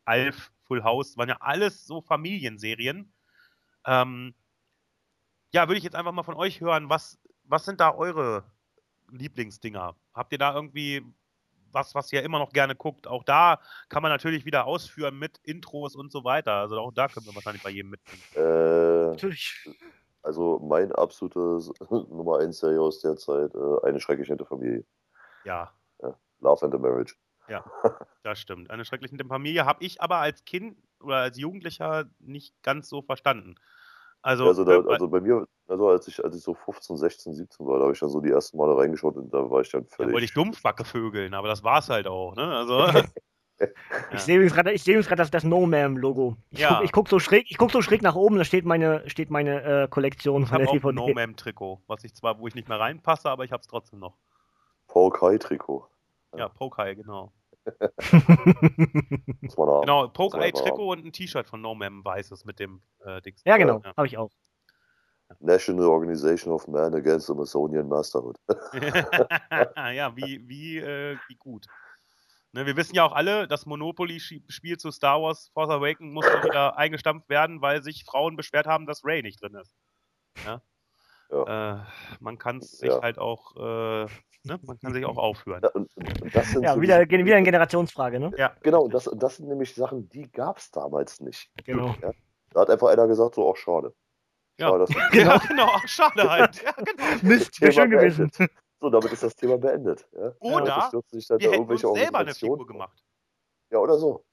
Alf, 0.06 0.52
Full 0.68 0.84
House, 0.84 1.18
waren 1.18 1.30
ja 1.30 1.38
alles 1.42 1.86
so 1.86 2.02
Familienserien. 2.02 3.12
Ähm, 3.88 4.36
ja, 5.52 5.68
würde 5.68 5.78
ich 5.78 5.84
jetzt 5.84 5.96
einfach 5.96 6.12
mal 6.12 6.24
von 6.24 6.36
euch 6.36 6.62
hören, 6.62 6.90
was, 6.90 7.18
was 7.44 7.66
sind 7.66 7.80
da 7.80 7.96
eure 7.96 8.44
Lieblingsdinger? 9.10 9.96
Habt 10.14 10.32
ihr 10.34 10.38
da 10.38 10.54
irgendwie 10.54 11.04
was, 11.72 11.96
was 11.96 12.12
ihr 12.14 12.24
immer 12.24 12.40
noch 12.40 12.52
gerne 12.52 12.76
guckt? 12.76 13.08
Auch 13.08 13.24
da 13.24 13.60
kann 13.90 14.02
man 14.02 14.12
natürlich 14.12 14.46
wieder 14.46 14.66
ausführen 14.66 15.18
mit 15.18 15.38
Intros 15.44 15.96
und 15.96 16.12
so 16.12 16.24
weiter. 16.24 16.54
Also 16.54 16.80
auch 16.80 16.92
da 16.92 17.08
können 17.08 17.26
wir 17.26 17.36
wahrscheinlich 17.36 17.64
bei 17.64 17.70
jedem 17.70 17.92
mitnehmen. 17.92 18.22
Äh, 18.36 19.12
Natürlich. 19.12 19.70
also 20.22 20.60
mein 20.60 20.92
absolutes 20.94 21.72
Nummer 21.90 22.40
1 22.40 22.60
Serie 22.60 22.82
aus 22.82 23.02
der 23.02 23.16
Zeit, 23.16 23.54
äh, 23.54 23.86
eine 23.88 24.00
schrecklich 24.00 24.30
nette 24.30 24.46
Familie. 24.46 24.86
Ja, 25.44 25.74
Love 26.40 26.66
and 26.66 26.74
the 26.74 26.80
Marriage. 26.80 27.16
das 28.24 28.40
stimmt. 28.40 28.70
Eine 28.70 28.86
schreckliche 28.86 29.16
Familie 29.26 29.66
habe 29.66 29.84
ich 29.84 30.02
aber 30.02 30.18
als 30.18 30.44
Kind 30.46 30.78
oder 31.00 31.18
als 31.18 31.38
Jugendlicher 31.38 32.06
nicht 32.20 32.62
ganz 32.62 32.90
so 32.90 33.02
verstanden. 33.02 33.56
Also, 34.28 34.46
Also, 34.48 34.66
da, 34.66 34.74
äh, 34.74 34.84
also 34.90 35.08
bei 35.08 35.22
mir, 35.22 35.48
also 35.70 35.88
als 35.88 36.06
ich, 36.10 36.22
als 36.22 36.36
ich 36.36 36.44
so 36.44 36.54
15, 36.54 36.98
16, 36.98 37.34
17 37.34 37.66
war, 37.66 37.78
da 37.78 37.84
habe 37.84 37.94
ich 37.94 38.00
dann 38.00 38.10
so 38.10 38.20
die 38.20 38.30
ersten 38.30 38.58
Male 38.58 38.78
reingeschaut 38.78 39.16
und 39.16 39.34
da 39.34 39.50
war 39.50 39.62
ich 39.62 39.72
dann 39.72 39.84
da 39.86 39.96
völlig. 39.96 40.12
wollte 40.14 40.26
ich 40.26 40.34
Dumpfbacke 40.34 40.84
vögeln, 40.84 41.34
aber 41.34 41.48
das 41.48 41.64
war's 41.64 41.90
halt 41.90 42.08
auch, 42.08 42.36
ne? 42.36 42.44
Also, 42.44 42.88
Ich 44.12 44.20
sehe 44.20 44.36
übrigens 44.36 44.54
gerade 44.54 44.78
seh 44.78 45.16
das, 45.16 45.32
das 45.32 45.46
No-Mam-Logo. 45.46 46.36
Ich, 46.50 46.60
Ja. 46.60 46.76
guck, 46.76 46.84
ich 46.84 46.92
guck 46.92 47.08
so 47.08 47.20
schräg, 47.20 47.46
ich 47.50 47.58
guck 47.58 47.72
so 47.72 47.82
schräg 47.82 48.02
nach 48.02 48.16
oben, 48.16 48.38
da 48.38 48.44
steht 48.44 48.66
meine, 48.66 49.10
steht 49.10 49.30
meine 49.30 49.64
äh, 49.64 49.88
Kollektion 49.88 50.44
ich 50.44 50.50
von 50.50 50.56
habe 50.56 50.66
der 50.66 50.72
auch 50.72 50.90
ein 50.90 50.96
DVD. 50.96 51.14
No-Mam-Trikot, 51.14 51.82
was 51.88 52.04
ich 52.04 52.14
zwar, 52.14 52.38
wo 52.38 52.48
ich 52.48 52.54
nicht 52.54 52.68
mehr 52.68 52.82
reinpasse, 52.82 53.30
aber 53.30 53.46
ich 53.46 53.54
habe 53.54 53.62
es 53.62 53.68
trotzdem 53.68 54.00
noch. 54.00 54.18
Paul 54.88 55.10
Kai-Trikot. 55.10 55.88
Ja, 56.36 56.50
Poke 56.50 56.96
genau. 56.98 57.32
Man. 59.58 59.82
Genau, 59.82 60.08
Poke 60.10 60.38
man 60.38 60.46
einfach 60.46 60.62
Trikot 60.62 60.92
und 60.92 61.06
ein 61.06 61.12
T-Shirt 61.12 61.48
von 61.48 61.62
No 61.62 61.76
Mam 61.76 62.04
weißes 62.04 62.46
mit 62.46 62.60
dem 62.60 62.82
äh, 63.06 63.22
Dings. 63.22 63.42
ja, 63.46 63.58
genau, 63.58 63.82
Ja. 63.84 63.94
habe 63.96 64.08
ich 64.08 64.18
auch. 64.18 64.32
National 65.40 65.88
Organization 65.88 66.54
of 66.54 66.68
Man 66.68 66.94
Against 66.96 67.28
the 67.28 67.34
Amazonian 67.34 67.88
Masterhood. 67.88 68.38
ja, 69.76 70.16
wie, 70.16 70.48
wie, 70.48 70.78
äh, 70.78 71.18
wie 71.28 71.36
gut. 71.36 71.66
Ne, 72.54 72.66
wir 72.66 72.78
wissen 72.78 72.96
ja 72.96 73.04
auch 73.06 73.12
alle, 73.12 73.48
das 73.48 73.66
Monopoly-Spiel 73.66 74.78
zu 74.78 74.90
Star 74.92 75.22
Wars 75.22 75.50
Force 75.54 75.70
Awakens 75.70 76.14
muss 76.14 76.26
mal 76.26 76.44
wieder 76.44 76.78
eingestampft 76.78 77.28
werden, 77.30 77.62
weil 77.62 77.84
sich 77.84 78.06
Frauen 78.06 78.38
beschwert 78.38 78.68
haben, 78.68 78.86
dass 78.86 79.04
Ray 79.04 79.22
nicht 79.22 79.42
drin 79.42 79.56
ist. 79.56 79.76
Ja? 80.46 80.62
Äh, 81.30 81.78
man 82.20 82.38
kann 82.38 82.58
es 82.58 82.78
sich 82.80 82.90
Ja. 82.90 83.02
halt 83.02 83.20
auch, 83.20 83.56
äh, 83.56 84.06
ne? 84.44 84.60
man 84.64 84.80
kann 84.80 84.94
sich 84.94 85.06
auch 85.06 85.18
aufhören. 85.18 85.62
Ja, 85.64 85.70
und, 85.72 85.90
und, 85.98 86.22
und 86.22 86.36
das 86.36 86.52
sind 86.52 86.64
Ja, 86.64 86.74
so 86.76 86.82
wieder, 86.82 87.06
diese- 87.06 87.26
wieder 87.26 87.36
eine 87.36 87.46
Generationsfrage, 87.46 88.20
ne? 88.20 88.32
Ja, 88.38 88.56
Genau, 88.62 88.84
und 88.84 88.94
das, 88.94 89.08
und 89.08 89.22
das 89.22 89.38
sind 89.38 89.48
nämlich 89.50 89.76
Sachen, 89.76 90.08
die 90.10 90.32
gab 90.32 90.58
es 90.58 90.72
damals 90.72 91.20
nicht. 91.20 91.52
Genau. 91.66 91.96
Ja? 92.02 92.12
Da 92.52 92.62
hat 92.62 92.70
einfach 92.70 92.88
einer 92.88 93.08
gesagt, 93.08 93.36
so, 93.36 93.48
auch 93.48 93.58
schade. 93.58 93.94
Ja. 94.60 94.70
Schade, 94.70 94.86
ja, 95.14 95.38
genau, 95.48 95.68
ach, 95.70 95.88
schade 95.88 96.30
halt. 96.30 96.64
Ja, 96.64 96.72
genau. 96.72 97.04
Mist, 97.24 97.62
wäre 97.62 97.72
schön 97.72 97.90
gewesen. 97.92 98.32
So, 98.80 98.90
damit 98.90 99.12
ist 99.12 99.24
das 99.24 99.36
Thema 99.36 99.58
beendet. 99.58 100.08
Ja? 100.14 100.32
Oder 100.40 100.58
Wir 100.60 100.66
da 100.66 101.52
hätten 101.52 101.70
uns 101.70 101.82
selber 101.82 102.20
eine 102.20 102.34
Figur 102.34 102.66
gemacht. 102.66 103.04
Ja, 103.70 103.80
oder 103.80 103.98
so. 103.98 104.24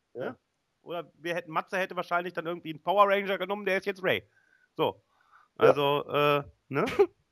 Oder 0.83 1.11
wir 1.19 1.35
hätten, 1.35 1.51
Matze 1.51 1.79
hätte 1.79 1.97
wahrscheinlich 1.97 2.35
dann 2.35 2.47
irgendwie 2.47 2.71
einen 2.71 2.83
Power 2.83 3.09
Ranger 3.09 3.39
genommen, 3.39 3.65
der 3.65 3.79
ist 3.79 3.87
jetzt 3.87 4.03
Ray. 4.05 4.23
So. 4.77 5.03
Also, 5.56 6.05
äh, 6.09 6.43
ne? 6.68 6.85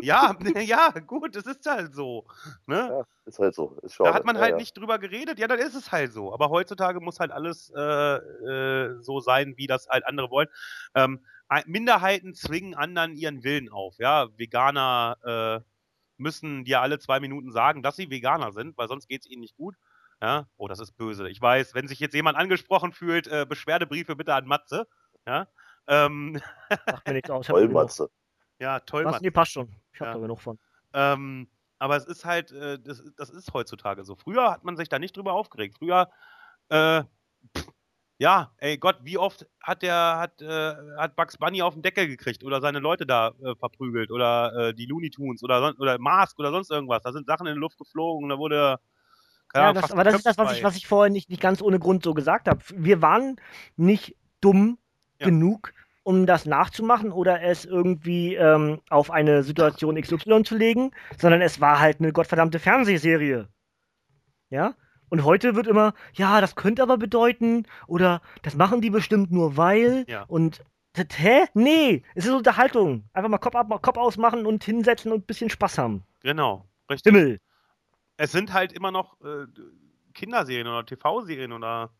ja, 0.00 0.36
ja, 0.60 0.90
gut, 1.06 1.36
es 1.36 1.46
ist 1.46 1.66
halt 1.66 1.94
so. 1.94 2.26
Ne? 2.66 2.76
Ja, 2.76 3.06
ist 3.26 3.38
halt 3.38 3.54
so. 3.54 3.78
Ist. 3.82 3.98
Da 4.00 4.14
hat 4.14 4.24
man 4.24 4.36
ja, 4.36 4.42
halt 4.42 4.52
ja. 4.52 4.56
nicht 4.56 4.76
drüber 4.76 4.98
geredet, 4.98 5.38
ja, 5.38 5.48
dann 5.48 5.58
ist 5.58 5.74
es 5.74 5.92
halt 5.92 6.12
so. 6.12 6.32
Aber 6.32 6.50
heutzutage 6.50 7.00
muss 7.00 7.20
halt 7.20 7.30
alles 7.30 7.72
äh, 7.76 7.80
äh, 7.82 9.00
so 9.00 9.20
sein, 9.20 9.54
wie 9.56 9.66
das 9.66 9.88
halt 9.88 10.06
andere 10.06 10.30
wollen. 10.30 10.48
Ähm, 10.94 11.24
Minderheiten 11.66 12.34
zwingen 12.34 12.74
anderen 12.74 13.16
ihren 13.16 13.42
Willen 13.42 13.70
auf. 13.70 13.98
Ja, 13.98 14.28
Veganer 14.36 15.16
äh, 15.24 15.64
müssen 16.16 16.64
dir 16.64 16.80
alle 16.80 16.98
zwei 16.98 17.18
Minuten 17.18 17.50
sagen, 17.50 17.82
dass 17.82 17.96
sie 17.96 18.10
Veganer 18.10 18.52
sind, 18.52 18.78
weil 18.78 18.88
sonst 18.88 19.08
geht 19.08 19.22
es 19.22 19.30
ihnen 19.30 19.40
nicht 19.40 19.56
gut. 19.56 19.74
Ja, 20.22 20.46
oh, 20.58 20.68
das 20.68 20.80
ist 20.80 20.92
böse. 20.92 21.28
Ich 21.28 21.40
weiß, 21.40 21.74
wenn 21.74 21.88
sich 21.88 21.98
jetzt 21.98 22.14
jemand 22.14 22.36
angesprochen 22.36 22.92
fühlt, 22.92 23.26
äh, 23.26 23.46
Beschwerdebriefe 23.48 24.16
bitte 24.16 24.34
an 24.34 24.46
Matze. 24.46 24.86
Ja, 25.26 25.48
ähm, 25.86 26.40
Macht 26.86 27.06
mir 27.06 27.14
nichts 27.14 27.30
aus. 27.30 27.46
Vollmatze. 27.46 28.10
ja 28.58 28.80
toll, 28.80 29.04
Was? 29.04 29.12
Matze. 29.12 29.24
Nee, 29.24 29.30
passt 29.30 29.52
schon. 29.52 29.74
Ich 29.92 30.00
hab 30.00 30.08
Ja. 30.08 30.14
da 30.14 30.20
genug 30.20 30.40
von. 30.40 30.58
Ähm, 30.92 31.48
aber 31.78 31.96
es 31.96 32.04
ist 32.06 32.24
halt, 32.24 32.52
äh, 32.52 32.78
das, 32.78 33.02
das 33.16 33.30
ist 33.30 33.52
heutzutage 33.54 34.04
so. 34.04 34.14
Früher 34.16 34.50
hat 34.50 34.64
man 34.64 34.76
sich 34.76 34.88
da 34.88 34.98
nicht 34.98 35.16
drüber 35.16 35.32
aufgeregt. 35.32 35.76
Früher, 35.78 36.10
äh, 36.68 37.02
pff, 37.56 37.68
ja, 38.18 38.52
ey 38.58 38.76
Gott, 38.76 38.98
wie 39.02 39.16
oft 39.18 39.46
hat 39.62 39.82
der, 39.82 40.18
hat, 40.18 40.42
äh, 40.42 40.74
hat 40.98 41.16
Bugs 41.16 41.38
Bunny 41.38 41.62
auf 41.62 41.72
den 41.74 41.82
Deckel 41.82 42.06
gekriegt 42.06 42.44
oder 42.44 42.60
seine 42.60 42.78
Leute 42.80 43.06
da 43.06 43.28
äh, 43.42 43.54
verprügelt 43.56 44.10
oder 44.10 44.68
äh, 44.68 44.74
die 44.74 44.84
Looney 44.86 45.10
Tunes 45.10 45.42
oder, 45.42 45.74
oder 45.78 45.98
Mask 45.98 46.38
oder 46.38 46.50
sonst 46.50 46.70
irgendwas. 46.70 47.02
Da 47.02 47.12
sind 47.12 47.26
Sachen 47.26 47.46
in 47.46 47.54
die 47.54 47.60
Luft 47.60 47.78
geflogen 47.78 48.24
und 48.24 48.30
da 48.30 48.38
wurde. 48.38 48.78
keine 49.48 49.64
Ja, 49.64 49.70
Ahnung, 49.70 49.82
das, 49.82 49.92
aber 49.92 50.04
das 50.04 50.16
ist 50.16 50.26
das, 50.26 50.36
was 50.38 50.52
ich, 50.56 50.62
was 50.64 50.76
ich 50.76 50.86
vorher 50.86 51.10
nicht, 51.10 51.30
nicht 51.30 51.40
ganz 51.40 51.62
ohne 51.62 51.78
Grund 51.78 52.02
so 52.04 52.12
gesagt 52.14 52.46
habe. 52.48 52.60
Wir 52.74 53.00
waren 53.00 53.36
nicht 53.76 54.16
dumm 54.42 54.78
Ja. 55.20 55.26
genug, 55.26 55.72
um 56.02 56.26
das 56.26 56.46
nachzumachen 56.46 57.12
oder 57.12 57.42
es 57.42 57.64
irgendwie 57.64 58.34
ähm, 58.34 58.80
auf 58.88 59.10
eine 59.10 59.42
Situation 59.42 60.00
XY 60.00 60.42
zu 60.44 60.56
legen, 60.56 60.90
sondern 61.18 61.42
es 61.42 61.60
war 61.60 61.78
halt 61.78 62.00
eine 62.00 62.12
gottverdammte 62.12 62.58
Fernsehserie. 62.58 63.48
Ja? 64.48 64.74
Und 65.08 65.24
heute 65.24 65.54
wird 65.56 65.66
immer, 65.66 65.92
ja, 66.14 66.40
das 66.40 66.54
könnte 66.54 66.82
aber 66.82 66.96
bedeuten, 66.96 67.66
oder 67.86 68.22
das 68.42 68.54
machen 68.54 68.80
die 68.80 68.90
bestimmt 68.90 69.30
nur 69.30 69.56
weil, 69.56 70.04
Ja. 70.08 70.22
und 70.24 70.62
hä? 70.96 71.46
Nee, 71.54 72.02
es 72.14 72.26
ist 72.26 72.32
Unterhaltung. 72.32 73.04
Einfach 73.12 73.28
mal 73.28 73.38
Kopf, 73.38 73.54
ab, 73.56 73.82
Kopf 73.82 73.96
ausmachen 73.98 74.46
und 74.46 74.64
hinsetzen 74.64 75.12
und 75.12 75.20
ein 75.22 75.26
bisschen 75.26 75.50
Spaß 75.50 75.78
haben. 75.78 76.04
Genau, 76.20 76.64
richtig. 76.90 77.12
Himmel. 77.12 77.40
Es 78.16 78.32
sind 78.32 78.52
halt 78.52 78.72
immer 78.72 78.90
noch 78.90 79.20
äh, 79.20 79.46
Kinderserien 80.14 80.66
oder 80.66 80.84
TV-Serien 80.84 81.52
oder, 81.52 81.90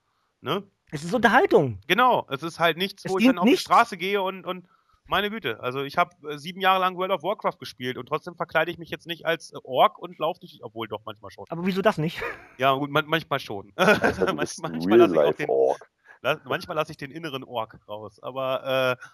ne? 0.41 0.63
Es 0.93 1.05
ist 1.05 1.15
Unterhaltung. 1.15 1.79
Genau, 1.87 2.27
es 2.31 2.43
ist 2.43 2.59
halt 2.59 2.77
nichts, 2.77 3.05
Es 3.05 3.11
wo 3.13 3.19
ich 3.19 3.27
dann 3.27 3.39
auf 3.39 3.45
die 3.45 3.51
nichts. 3.51 3.63
Straße 3.65 3.97
gehe 3.97 4.21
und, 4.23 4.45
und 4.47 4.67
meine 5.07 5.29
Güte, 5.31 5.59
also 5.61 5.83
ich 5.83 5.97
habe 5.99 6.11
äh, 6.29 6.39
sieben 6.39 6.61
Jahre 6.61 6.79
lang 6.81 6.97
World 6.97 7.11
of 7.11 7.23
Warcraft 7.25 7.59
gespielt 7.59 7.97
und 7.99 8.07
trotzdem 8.07 8.37
verkleide 8.37 8.71
ich 8.71 8.79
mich 8.79 8.91
jetzt 8.91 9.07
nicht 9.07 9.27
als 9.27 9.53
äh, 9.53 9.57
Ork 9.65 9.99
und 9.99 10.19
laufe 10.19 10.41
nicht, 10.43 10.63
obwohl 10.63 10.87
doch 10.89 11.01
manchmal 11.05 11.31
schon. 11.33 11.47
Aber 11.49 11.67
wieso 11.67 11.83
das 11.83 11.99
nicht? 11.99 12.21
Ja, 12.59 12.73
gut, 12.75 12.91
man, 12.91 13.07
manchmal 13.07 13.41
schon. 13.41 13.73
Manchmal 13.77 14.99
lasse 14.99 15.31
ich, 15.31 15.37
den- 15.37 15.49
Org. 15.49 15.91
la- 16.23 16.41
manchmal 16.45 16.77
lasse 16.77 16.93
ich 16.93 16.99
den 16.99 17.11
inneren 17.11 17.43
Ork 17.43 17.79
raus, 17.89 18.21
aber 18.23 18.99
äh, 19.01 19.05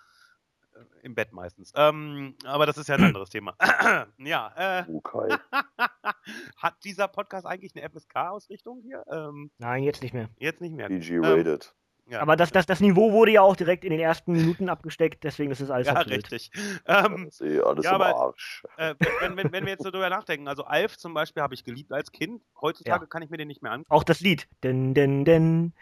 im 1.02 1.14
Bett 1.14 1.32
meistens. 1.32 1.72
Ähm, 1.76 2.34
aber 2.44 2.66
das 2.66 2.76
ist 2.78 2.88
ja 2.88 2.96
ein 2.96 3.04
anderes 3.14 3.30
Thema. 3.30 3.54
ja, 4.18 4.52
äh, 4.80 4.84
Okay. 4.90 5.36
hat 6.56 6.74
dieser 6.84 7.08
Podcast 7.08 7.46
eigentlich 7.46 7.74
eine 7.76 7.88
FSK-Ausrichtung 7.88 8.80
hier? 8.82 9.04
Ähm, 9.10 9.50
Nein, 9.58 9.82
jetzt 9.82 10.02
nicht 10.02 10.14
mehr. 10.14 10.28
jetzt 10.38 10.60
nicht 10.60 10.74
mehr. 10.74 10.88
PG 10.88 11.14
Ähm, 11.16 11.24
rated. 11.24 11.74
ja. 12.08 12.20
Aber 12.20 12.36
das, 12.36 12.50
das, 12.50 12.66
das 12.66 12.80
Niveau 12.80 13.12
wurde 13.12 13.32
ja 13.32 13.42
auch 13.42 13.56
direkt 13.56 13.84
in 13.84 13.90
den 13.90 14.00
ersten 14.00 14.32
Minuten 14.32 14.68
abgesteckt, 14.68 15.24
deswegen 15.24 15.50
ist 15.50 15.60
es 15.60 15.70
alles 15.70 15.86
ja, 15.86 15.94
richtig. 16.00 16.50
Ähm, 16.86 17.26
Das 17.26 17.40
ist 17.40 17.42
eh 17.42 17.60
alles 17.60 17.84
ja, 17.84 17.94
im 17.96 18.00
aber- 18.02 18.16
Arsch. 18.16 18.64
äh, 18.76 18.94
wenn, 19.20 19.36
wenn, 19.36 19.52
wenn 19.52 19.64
wir 19.64 19.72
jetzt 19.72 19.82
so 19.84 19.90
drüber 19.90 20.10
nachdenken, 20.10 20.48
also 20.48 20.64
Alf 20.64 20.96
zum 20.98 21.14
Beispiel 21.14 21.42
habe 21.42 21.54
ich 21.54 21.64
geliebt 21.64 21.92
als 21.92 22.12
Kind. 22.12 22.42
Heutzutage 22.60 23.04
Ja. 23.04 23.08
kann 23.08 23.22
ich 23.22 23.30
mir 23.30 23.36
den 23.38 23.48
nicht 23.48 23.62
mehr 23.62 23.72
angucken. 23.72 23.92
Auch 23.92 24.04
das 24.04 24.20
Lied. 24.20 24.48
Den, 24.64 24.94
den, 24.94 25.24
den. 25.24 25.72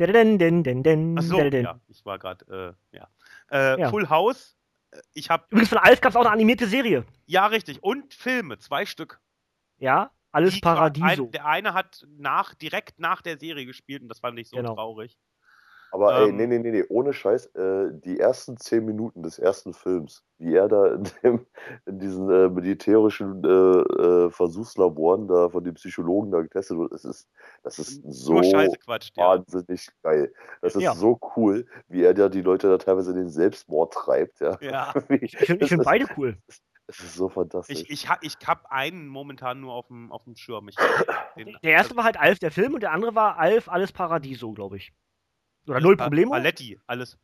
Den, 0.00 0.38
den, 0.40 0.64
den, 0.64 0.82
den, 0.82 1.16
Ach 1.16 1.22
so, 1.22 1.36
den, 1.36 1.50
den. 1.52 1.64
ja, 1.66 1.78
ich 1.86 2.04
war 2.04 2.18
gerade, 2.18 2.74
äh, 2.92 2.96
ja. 2.96 3.06
Äh, 3.50 3.80
Ja. 3.80 3.90
Full 3.90 4.08
House, 4.08 4.56
äh, 4.90 5.00
ich 5.12 5.30
habe, 5.30 5.44
Übrigens 5.50 5.68
von 5.70 5.78
Alf 5.78 6.00
gab 6.00 6.10
es 6.10 6.16
auch 6.16 6.20
eine 6.22 6.30
animierte 6.30 6.66
Serie. 6.66 7.04
ja 7.26 7.46
richtig, 7.46 7.82
und 7.82 8.14
Filme, 8.14 8.58
zwei 8.58 8.86
Stück. 8.86 9.20
Ja, 9.78 10.10
alles 10.32 10.60
Paradiso. 10.60 11.24
Ein, 11.26 11.30
der 11.32 11.46
eine 11.46 11.74
hat 11.74 12.04
nach, 12.08 12.54
direkt 12.54 12.98
nach 12.98 13.22
der 13.22 13.38
Serie 13.38 13.66
gespielt 13.66 14.02
und 14.02 14.08
das 14.08 14.20
fand 14.20 14.38
ich 14.38 14.48
so 14.48 14.56
Genau. 14.56 14.74
traurig. 14.74 15.16
Aber 15.94 16.18
ey, 16.18 16.28
ähm, 16.30 16.36
nee, 16.36 16.46
nee, 16.48 16.58
nee, 16.58 16.72
nee, 16.72 16.84
ohne 16.88 17.12
Scheiß, 17.12 17.46
äh, 17.54 17.90
die 17.92 18.18
ersten 18.18 18.56
zehn 18.56 18.84
Minuten 18.84 19.22
des 19.22 19.38
ersten 19.38 19.72
Films, 19.72 20.24
wie 20.38 20.56
er 20.56 20.66
da 20.66 20.88
in, 20.88 21.04
dem, 21.22 21.46
in 21.86 22.00
diesen 22.00 22.28
äh, 22.28 22.48
militärischen 22.48 23.44
äh, 23.44 23.48
äh, 23.48 24.30
Versuchslaboren 24.30 25.28
da 25.28 25.48
von 25.50 25.62
den 25.62 25.74
Psychologen 25.74 26.32
da 26.32 26.40
getestet 26.42 26.78
wird, 26.78 26.92
das 26.92 27.04
ist, 27.04 27.28
das 27.62 27.78
ist 27.78 28.02
so 28.08 28.32
Nur 28.32 28.42
Scheiße 28.42 28.76
quatscht, 28.78 29.16
ja. 29.16 29.28
wahnsinnig 29.28 29.88
geil. 30.02 30.32
Das 30.62 30.74
ist 30.74 30.82
Ja. 30.82 30.94
so 30.94 31.20
cool, 31.36 31.64
wie 31.86 32.02
er 32.02 32.12
da 32.12 32.28
die 32.28 32.42
Leute 32.42 32.68
da 32.68 32.78
teilweise 32.78 33.12
in 33.12 33.16
den 33.18 33.28
Selbstmord 33.28 33.92
treibt. 33.94 34.40
Ja. 34.40 34.58
Ja. 34.60 34.92
Wie- 35.08 35.24
Ich 35.24 35.36
finde 35.68 35.84
beide 35.84 36.06
cool. 36.16 36.36
Das 36.88 36.98
ist 36.98 37.14
so 37.14 37.28
fantastisch. 37.28 37.82
Ich, 37.82 37.90
ich, 37.90 38.08
ich 38.20 38.36
habe 38.48 38.70
einen 38.70 39.06
momentan 39.06 39.60
nur 39.60 39.72
auf 39.72 39.86
dem, 39.86 40.10
auf 40.10 40.24
dem 40.24 40.34
Schirm. 40.34 40.68
Ich, 40.68 40.74
den, 41.36 41.56
Der 41.62 41.70
erste 41.72 41.96
war 41.96 42.02
halt 42.02 42.18
Alf, 42.18 42.40
der 42.40 42.50
Film, 42.50 42.74
und 42.74 42.82
der 42.82 42.90
andere 42.90 43.14
war 43.14 43.38
Alf, 43.38 43.68
alles 43.68 43.92
Paradiso, 43.92 44.52
glaube 44.52 44.76
ich. 44.76 44.92
Oder 45.66 45.80
Null 45.80 45.96
Problemo? 45.96 46.32
Paletti, 46.32 46.78
alles. 46.86 47.18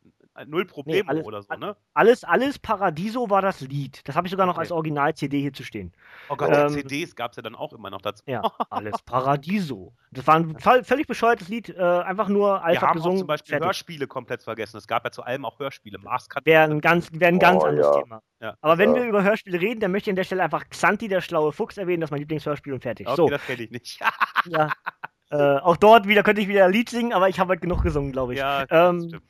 null 0.47 0.65
Probleme 0.65 1.03
nee, 1.03 1.09
alles, 1.09 1.25
oder 1.25 1.41
so, 1.43 1.53
ne? 1.55 1.75
Alles, 1.93 2.23
alles 2.23 2.57
Paradiso 2.57 3.29
war 3.29 3.41
das 3.41 3.61
Lied. 3.61 4.01
Das 4.07 4.15
habe 4.15 4.27
ich 4.27 4.31
sogar 4.31 4.45
noch 4.45 4.53
okay. 4.53 4.61
als 4.61 4.71
Original-CD 4.71 5.41
hier 5.41 5.53
zu 5.53 5.63
stehen. 5.63 5.93
Oh 6.29 6.35
Gott, 6.35 6.49
ähm, 6.51 6.69
CDs 6.69 7.15
gab 7.15 7.31
es 7.31 7.37
ja 7.37 7.43
dann 7.43 7.55
auch 7.55 7.73
immer 7.73 7.89
noch 7.89 8.01
dazu. 8.01 8.23
Ja, 8.25 8.41
alles 8.69 9.01
Paradiso. 9.03 9.93
Das 10.11 10.25
war 10.25 10.37
ein 10.37 10.83
völlig 10.83 11.07
bescheuertes 11.07 11.49
Lied, 11.49 11.69
äh, 11.69 11.81
einfach 11.81 12.29
nur 12.29 12.63
einfach 12.63 12.81
Wir 12.81 12.87
haben 12.87 12.95
gesungen. 12.95 13.17
Auch 13.17 13.21
zum 13.21 13.27
Beispiel 13.27 13.51
fertig. 13.51 13.65
Hörspiele 13.67 14.07
komplett 14.07 14.41
vergessen. 14.41 14.77
Es 14.77 14.87
gab 14.87 15.05
ja 15.05 15.11
zu 15.11 15.23
allem 15.23 15.45
auch 15.45 15.59
Hörspiele. 15.59 15.99
Mars 15.99 16.27
Wäre 16.43 16.63
ein 16.63 16.81
ganz, 16.81 17.09
wär 17.11 17.27
ein 17.27 17.39
ganz 17.39 17.63
oh, 17.63 17.67
anderes 17.67 17.95
ja. 17.95 18.01
Thema. 18.01 18.21
Ja. 18.39 18.55
Aber 18.61 18.77
wenn 18.79 18.95
wir 18.95 19.03
über 19.03 19.23
Hörspiele 19.23 19.61
reden, 19.61 19.81
dann 19.81 19.91
möchte 19.91 20.09
ich 20.09 20.13
an 20.13 20.15
der 20.15 20.23
Stelle 20.23 20.43
einfach 20.43 20.67
Xanti, 20.67 21.07
der 21.07 21.21
schlaue 21.21 21.51
Fuchs, 21.51 21.77
erwähnen. 21.77 22.01
Das 22.01 22.07
ist 22.07 22.11
mein 22.11 22.21
Lieblingshörspiel 22.21 22.73
und 22.73 22.81
fertig. 22.81 23.07
Okay, 23.07 23.15
so. 23.15 23.27
das 23.29 23.45
kenne 23.45 23.63
ich 23.63 23.71
nicht. 23.71 23.99
ja. 24.47 24.69
Äh, 25.31 25.59
auch 25.59 25.77
dort 25.77 26.07
wieder 26.07 26.23
könnte 26.23 26.41
ich 26.41 26.49
wieder 26.49 26.65
ein 26.65 26.73
Lied 26.73 26.89
singen, 26.89 27.13
aber 27.13 27.29
ich 27.29 27.39
habe 27.39 27.51
halt 27.51 27.61
genug 27.61 27.83
gesungen, 27.83 28.11
glaube 28.11 28.33
ich. 28.33 28.39
Ja, 28.39 28.65
ähm, 28.69 28.99
das 28.99 29.07
stimmt. 29.07 29.23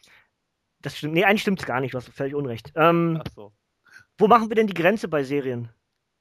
Das 0.82 0.98
stimmt. 0.98 1.14
Nee, 1.14 1.24
eigentlich 1.26 1.42
stimmt 1.44 1.60
es 1.60 1.68
gar 1.68 1.80
nicht, 1.80 1.94
du 1.94 1.98
hast 1.98 2.10
völlig 2.10 2.34
unrecht. 2.34 2.72
Ähm, 2.76 3.22
Ach 3.24 3.32
so. 3.36 3.54
Wo 4.18 4.28
machen 4.28 4.50
wir 4.50 4.56
denn 4.56 4.68
die 4.68 4.74
Grenze 4.74 5.08
bei 5.08 5.24
Serien? 5.24 5.70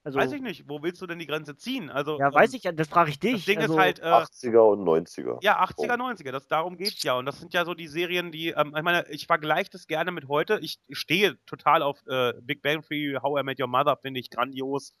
Also, 0.03 0.17
weiß 0.17 0.31
ich 0.31 0.41
nicht, 0.41 0.67
wo 0.67 0.81
willst 0.81 0.99
du 1.01 1.05
denn 1.05 1.19
die 1.19 1.27
Grenze 1.27 1.55
ziehen? 1.55 1.91
Also, 1.91 2.19
ja, 2.19 2.33
weiß 2.33 2.53
ähm, 2.53 2.59
ich, 2.63 2.75
das 2.75 2.87
frage 2.87 3.11
ich 3.11 3.19
dich. 3.19 3.33
Das 3.33 3.45
Ding 3.45 3.59
also, 3.59 3.73
ist 3.73 3.79
halt. 3.79 3.99
Äh, 3.99 4.05
80er 4.05 4.71
und 4.71 4.83
90er. 4.83 5.37
Ja, 5.41 5.63
80er, 5.63 5.95
90er, 5.95 6.31
das, 6.31 6.47
darum 6.47 6.77
geht's 6.77 7.03
ja. 7.03 7.17
Und 7.17 7.27
das 7.27 7.39
sind 7.39 7.53
ja 7.53 7.65
so 7.65 7.75
die 7.75 7.87
Serien, 7.87 8.31
die, 8.31 8.49
ähm, 8.49 8.73
ich 8.75 8.83
meine, 8.83 9.07
ich 9.09 9.27
vergleiche 9.27 9.69
das 9.71 9.85
gerne 9.85 10.11
mit 10.11 10.27
heute. 10.27 10.59
Ich 10.61 10.79
stehe 10.89 11.37
total 11.45 11.83
auf 11.83 11.99
äh, 12.07 12.33
Big 12.41 12.63
Bang 12.63 12.81
Theory, 12.81 13.19
How 13.21 13.41
I 13.41 13.43
Met 13.43 13.59
Your 13.59 13.67
Mother, 13.67 13.95
finde 13.97 14.19
ich 14.19 14.31
grandios. 14.31 14.95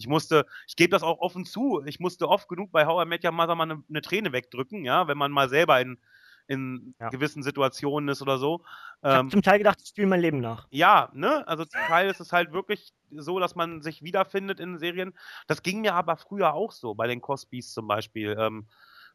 Ich 0.00 0.08
musste, 0.08 0.46
ich 0.66 0.76
gebe 0.76 0.90
das 0.90 1.02
auch 1.02 1.18
offen 1.18 1.44
zu, 1.44 1.82
ich 1.84 2.00
musste 2.00 2.28
oft 2.28 2.48
genug 2.48 2.72
bei 2.72 2.86
How 2.86 3.04
I 3.04 3.08
Met 3.08 3.24
Your 3.24 3.32
Mother 3.32 3.54
mal 3.54 3.70
eine, 3.70 3.82
eine 3.88 4.00
Träne 4.02 4.32
wegdrücken, 4.32 4.84
ja, 4.84 5.08
wenn 5.08 5.18
man 5.18 5.30
mal 5.30 5.48
selber 5.48 5.80
in, 5.80 5.98
in 6.46 6.94
ja. 6.98 7.10
gewissen 7.10 7.42
Situationen 7.42 8.08
ist 8.08 8.22
oder 8.22 8.38
so. 8.38 8.62
Ich 9.02 9.08
habe 9.08 9.20
ähm, 9.20 9.30
zum 9.30 9.42
Teil 9.42 9.58
gedacht, 9.58 9.78
ich 9.82 9.88
spiele 9.88 10.08
mein 10.08 10.20
Leben 10.20 10.40
nach. 10.40 10.66
Ja, 10.70 11.10
ne? 11.14 11.46
Also 11.46 11.64
zum 11.64 11.80
Teil 11.86 12.10
ist 12.10 12.20
es 12.20 12.32
halt 12.32 12.52
wirklich 12.52 12.92
so, 13.10 13.38
dass 13.38 13.54
man 13.54 13.82
sich 13.82 14.02
wiederfindet 14.02 14.58
in 14.58 14.78
Serien. 14.78 15.14
Das 15.46 15.62
ging 15.62 15.80
mir 15.80 15.94
aber 15.94 16.16
früher 16.16 16.54
auch 16.54 16.72
so, 16.72 16.94
bei 16.94 17.06
den 17.06 17.20
Cosbys 17.20 17.72
zum 17.72 17.86
Beispiel. 17.86 18.36
Ähm, 18.38 18.66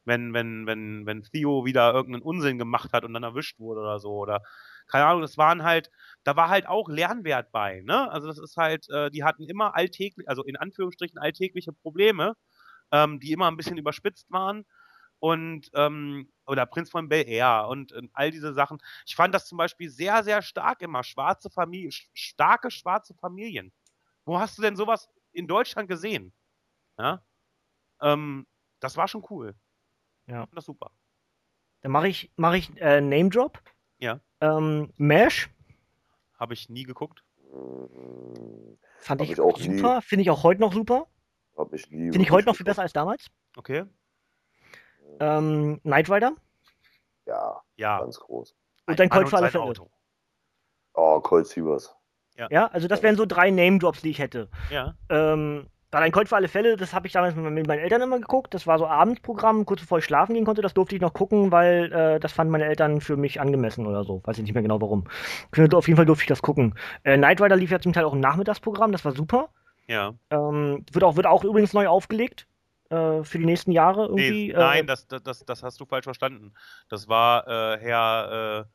wenn, 0.05 0.33
wenn, 0.33 0.65
wenn, 0.65 1.05
wenn 1.05 1.23
Theo 1.23 1.65
wieder 1.65 1.93
irgendeinen 1.93 2.23
Unsinn 2.23 2.57
gemacht 2.57 2.93
hat 2.93 3.03
und 3.03 3.13
dann 3.13 3.23
erwischt 3.23 3.59
wurde 3.59 3.81
oder 3.81 3.99
so. 3.99 4.11
Oder 4.11 4.41
keine 4.87 5.05
Ahnung, 5.05 5.21
das 5.21 5.37
waren 5.37 5.63
halt, 5.63 5.91
da 6.23 6.35
war 6.35 6.49
halt 6.49 6.67
auch 6.67 6.89
Lernwert 6.89 7.51
bei, 7.51 7.81
ne? 7.81 8.09
Also 8.11 8.27
das 8.27 8.37
ist 8.37 8.57
halt, 8.57 8.89
äh, 8.89 9.09
die 9.11 9.23
hatten 9.23 9.43
immer 9.43 9.75
alltäglich, 9.75 10.29
also 10.29 10.43
in 10.43 10.57
Anführungsstrichen 10.57 11.17
alltägliche 11.17 11.73
Probleme, 11.73 12.35
ähm, 12.91 13.19
die 13.19 13.31
immer 13.31 13.47
ein 13.47 13.57
bisschen 13.57 13.77
überspitzt 13.77 14.31
waren. 14.31 14.65
Und 15.19 15.71
ähm, 15.73 16.29
oder 16.45 16.65
Prinz 16.65 16.89
von 16.91 17.09
Bel 17.09 17.27
Air 17.27 17.67
und, 17.69 17.93
und, 17.93 18.11
all 18.13 18.31
diese 18.31 18.53
Sachen. 18.53 18.79
Ich 19.05 19.15
fand 19.15 19.33
das 19.33 19.47
zum 19.47 19.57
Beispiel 19.57 19.89
sehr, 19.89 20.23
sehr 20.23 20.41
stark 20.41 20.81
immer. 20.81 21.03
Schwarze 21.03 21.49
Familie, 21.49 21.89
starke 22.13 22.69
schwarze 22.69 23.15
Familien. 23.15 23.73
Wo 24.25 24.39
hast 24.39 24.57
du 24.57 24.61
denn 24.61 24.75
sowas 24.75 25.09
in 25.31 25.47
Deutschland 25.47 25.89
gesehen? 25.89 26.33
Ja? 26.99 27.23
Ähm, 28.01 28.45
das 28.79 28.97
war 28.97 29.07
schon 29.07 29.25
cool. 29.29 29.55
Ja. 30.27 30.47
Das 30.51 30.65
super. 30.65 30.91
Dann 31.81 31.91
mache 31.91 32.07
ich, 32.07 32.31
mach 32.35 32.53
ich 32.53 32.75
äh, 32.81 33.01
Name 33.01 33.29
Drop. 33.29 33.61
Ja. 33.99 34.19
Ähm, 34.45 34.93
Mesh. 34.97 35.49
Habe 36.37 36.53
ich 36.53 36.69
nie 36.69 36.83
geguckt. 36.83 37.23
Fand 38.99 39.21
ich, 39.21 39.31
ich 39.31 39.39
auch 39.39 39.57
super. 39.57 40.01
Finde 40.01 40.23
ich 40.23 40.29
auch 40.29 40.43
heute 40.43 40.61
noch 40.61 40.73
super. 40.73 41.07
Habe 41.57 41.75
ich 41.75 41.89
nie. 41.89 42.11
Finde 42.11 42.21
ich 42.21 42.31
heute 42.31 42.47
noch 42.47 42.55
viel 42.55 42.65
besser 42.65 42.81
als 42.81 42.93
damals. 42.93 43.27
Okay. 43.55 43.85
Ähm, 45.19 45.79
Knight 45.83 46.09
Rider. 46.09 46.35
Ja, 47.25 47.61
ja. 47.77 47.99
Ganz 47.99 48.19
groß. 48.19 48.55
Und 48.87 48.99
dein 48.99 49.09
Colt 49.09 49.29
für 49.29 49.37
alle 49.37 49.49
Fälle. 49.49 49.63
Auto. 49.63 49.89
Oh, 50.93 51.19
Colt 51.21 51.47
Sievers. 51.47 51.95
Ja. 52.37 52.47
ja, 52.51 52.67
also 52.67 52.87
das 52.89 53.01
wären 53.01 53.15
so 53.15 53.25
drei 53.25 53.49
Name-Drops, 53.49 54.01
die 54.01 54.09
ich 54.09 54.19
hätte. 54.19 54.49
Ja. 54.69 54.95
Ähm, 55.09 55.67
Gerade 55.95 56.07
ein 56.07 56.11
Colt 56.11 56.27
für 56.27 56.35
alle 56.35 56.49
Fälle, 56.49 56.75
das 56.75 56.93
habe 56.93 57.07
ich 57.07 57.13
damals 57.13 57.37
mit, 57.37 57.67
meinen 57.67 57.79
Eltern 57.79 58.01
immer 58.01 58.19
geguckt. 58.19 58.53
Das 58.53 58.67
war 58.67 58.77
so 58.77 58.85
Abendprogramm, 58.85 59.65
kurz 59.65 59.79
bevor 59.79 59.99
ich 59.99 60.03
schlafen 60.03 60.33
gehen 60.33 60.43
konnte. 60.43 60.61
Das 60.61 60.73
durfte 60.73 60.93
ich 60.93 61.01
noch 61.01 61.13
gucken, 61.13 61.53
weil 61.53 61.89
äh, 61.93 62.19
das 62.19 62.33
fanden 62.33 62.51
meine 62.51 62.65
Eltern 62.65 62.99
für 62.99 63.15
mich 63.15 63.39
angemessen 63.39 63.87
oder 63.87 64.03
so. 64.03 64.21
Weiß 64.25 64.37
ich 64.37 64.43
nicht 64.43 64.53
mehr 64.53 64.61
genau 64.61 64.81
warum. 64.81 65.05
Auf 65.71 65.87
jeden 65.87 65.95
Fall 65.95 66.05
durfte 66.05 66.23
ich 66.23 66.27
das 66.27 66.41
gucken. 66.41 66.75
Äh, 67.03 67.15
Knight 67.15 67.39
Rider 67.39 67.55
lief 67.55 67.71
ja 67.71 67.79
zum 67.79 67.93
Teil 67.93 68.03
auch 68.03 68.11
im 68.11 68.19
Nachmittagsprogramm, 68.19 68.91
das 68.91 69.05
war 69.05 69.13
super. 69.13 69.51
Ja. 69.87 70.15
Ähm, 70.31 70.85
wird, 70.91 71.05
auch, 71.05 71.15
wird 71.15 71.27
auch 71.27 71.45
übrigens 71.45 71.71
neu 71.71 71.87
aufgelegt 71.87 72.45
äh, 72.89 73.23
für 73.23 73.39
die 73.39 73.45
nächsten 73.45 73.71
Jahre 73.71 74.07
irgendwie. 74.07 74.47
Nee, 74.47 74.53
nein, 74.53 74.83
äh, 74.83 74.87
das, 74.87 75.07
das, 75.07 75.45
das 75.45 75.63
hast 75.63 75.79
du 75.79 75.85
falsch 75.85 76.03
verstanden. 76.03 76.55
Das 76.89 77.07
war 77.07 77.47
äh, 77.47 77.79
Herr. 77.79 78.67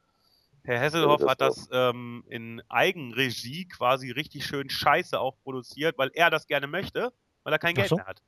Äh, 0.65 0.73
Herr 0.73 0.81
Hesselhoff 0.81 1.27
hat 1.27 1.41
das 1.41 1.69
ähm, 1.73 2.24
in 2.28 2.62
Eigenregie 2.69 3.66
quasi 3.69 4.11
richtig 4.11 4.45
schön 4.45 4.70
scheiße 4.70 5.19
auch 5.19 5.37
produziert, 5.43 5.99
weil 5.99 6.11
er 6.15 6.31
das 6.31 6.47
gerne 6.47 6.66
möchte, 6.66 7.12
weil 7.43 7.53
er 7.53 7.59
kein 7.59 7.74
Geld 7.74 7.89
so. 7.89 7.97
mehr 7.97 8.07
hat. 8.07 8.23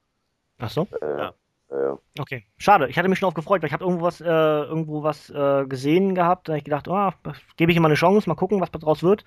Ach 0.58 0.70
so? 0.70 0.86
Ja. 1.00 1.34
Ja. 1.72 1.98
Okay, 2.18 2.44
schade. 2.58 2.88
Ich 2.88 2.98
hatte 2.98 3.08
mich 3.08 3.18
schon 3.18 3.28
auf 3.28 3.34
gefreut, 3.34 3.62
weil 3.62 3.68
ich 3.68 3.72
habe 3.72 3.84
irgendwo 3.84 4.04
was, 4.04 4.20
äh, 4.20 4.26
irgendwo 4.26 5.02
was 5.02 5.30
äh, 5.30 5.64
gesehen 5.66 6.14
gehabt. 6.14 6.48
Da 6.48 6.52
habe 6.52 6.58
ich 6.58 6.64
gedacht, 6.64 6.86
oh, 6.86 7.10
gebe 7.56 7.72
ich 7.72 7.76
ihm 7.76 7.82
mal 7.82 7.88
eine 7.88 7.94
Chance, 7.94 8.28
mal 8.28 8.34
gucken, 8.34 8.60
was 8.60 8.70
daraus 8.70 9.02
wird. 9.02 9.24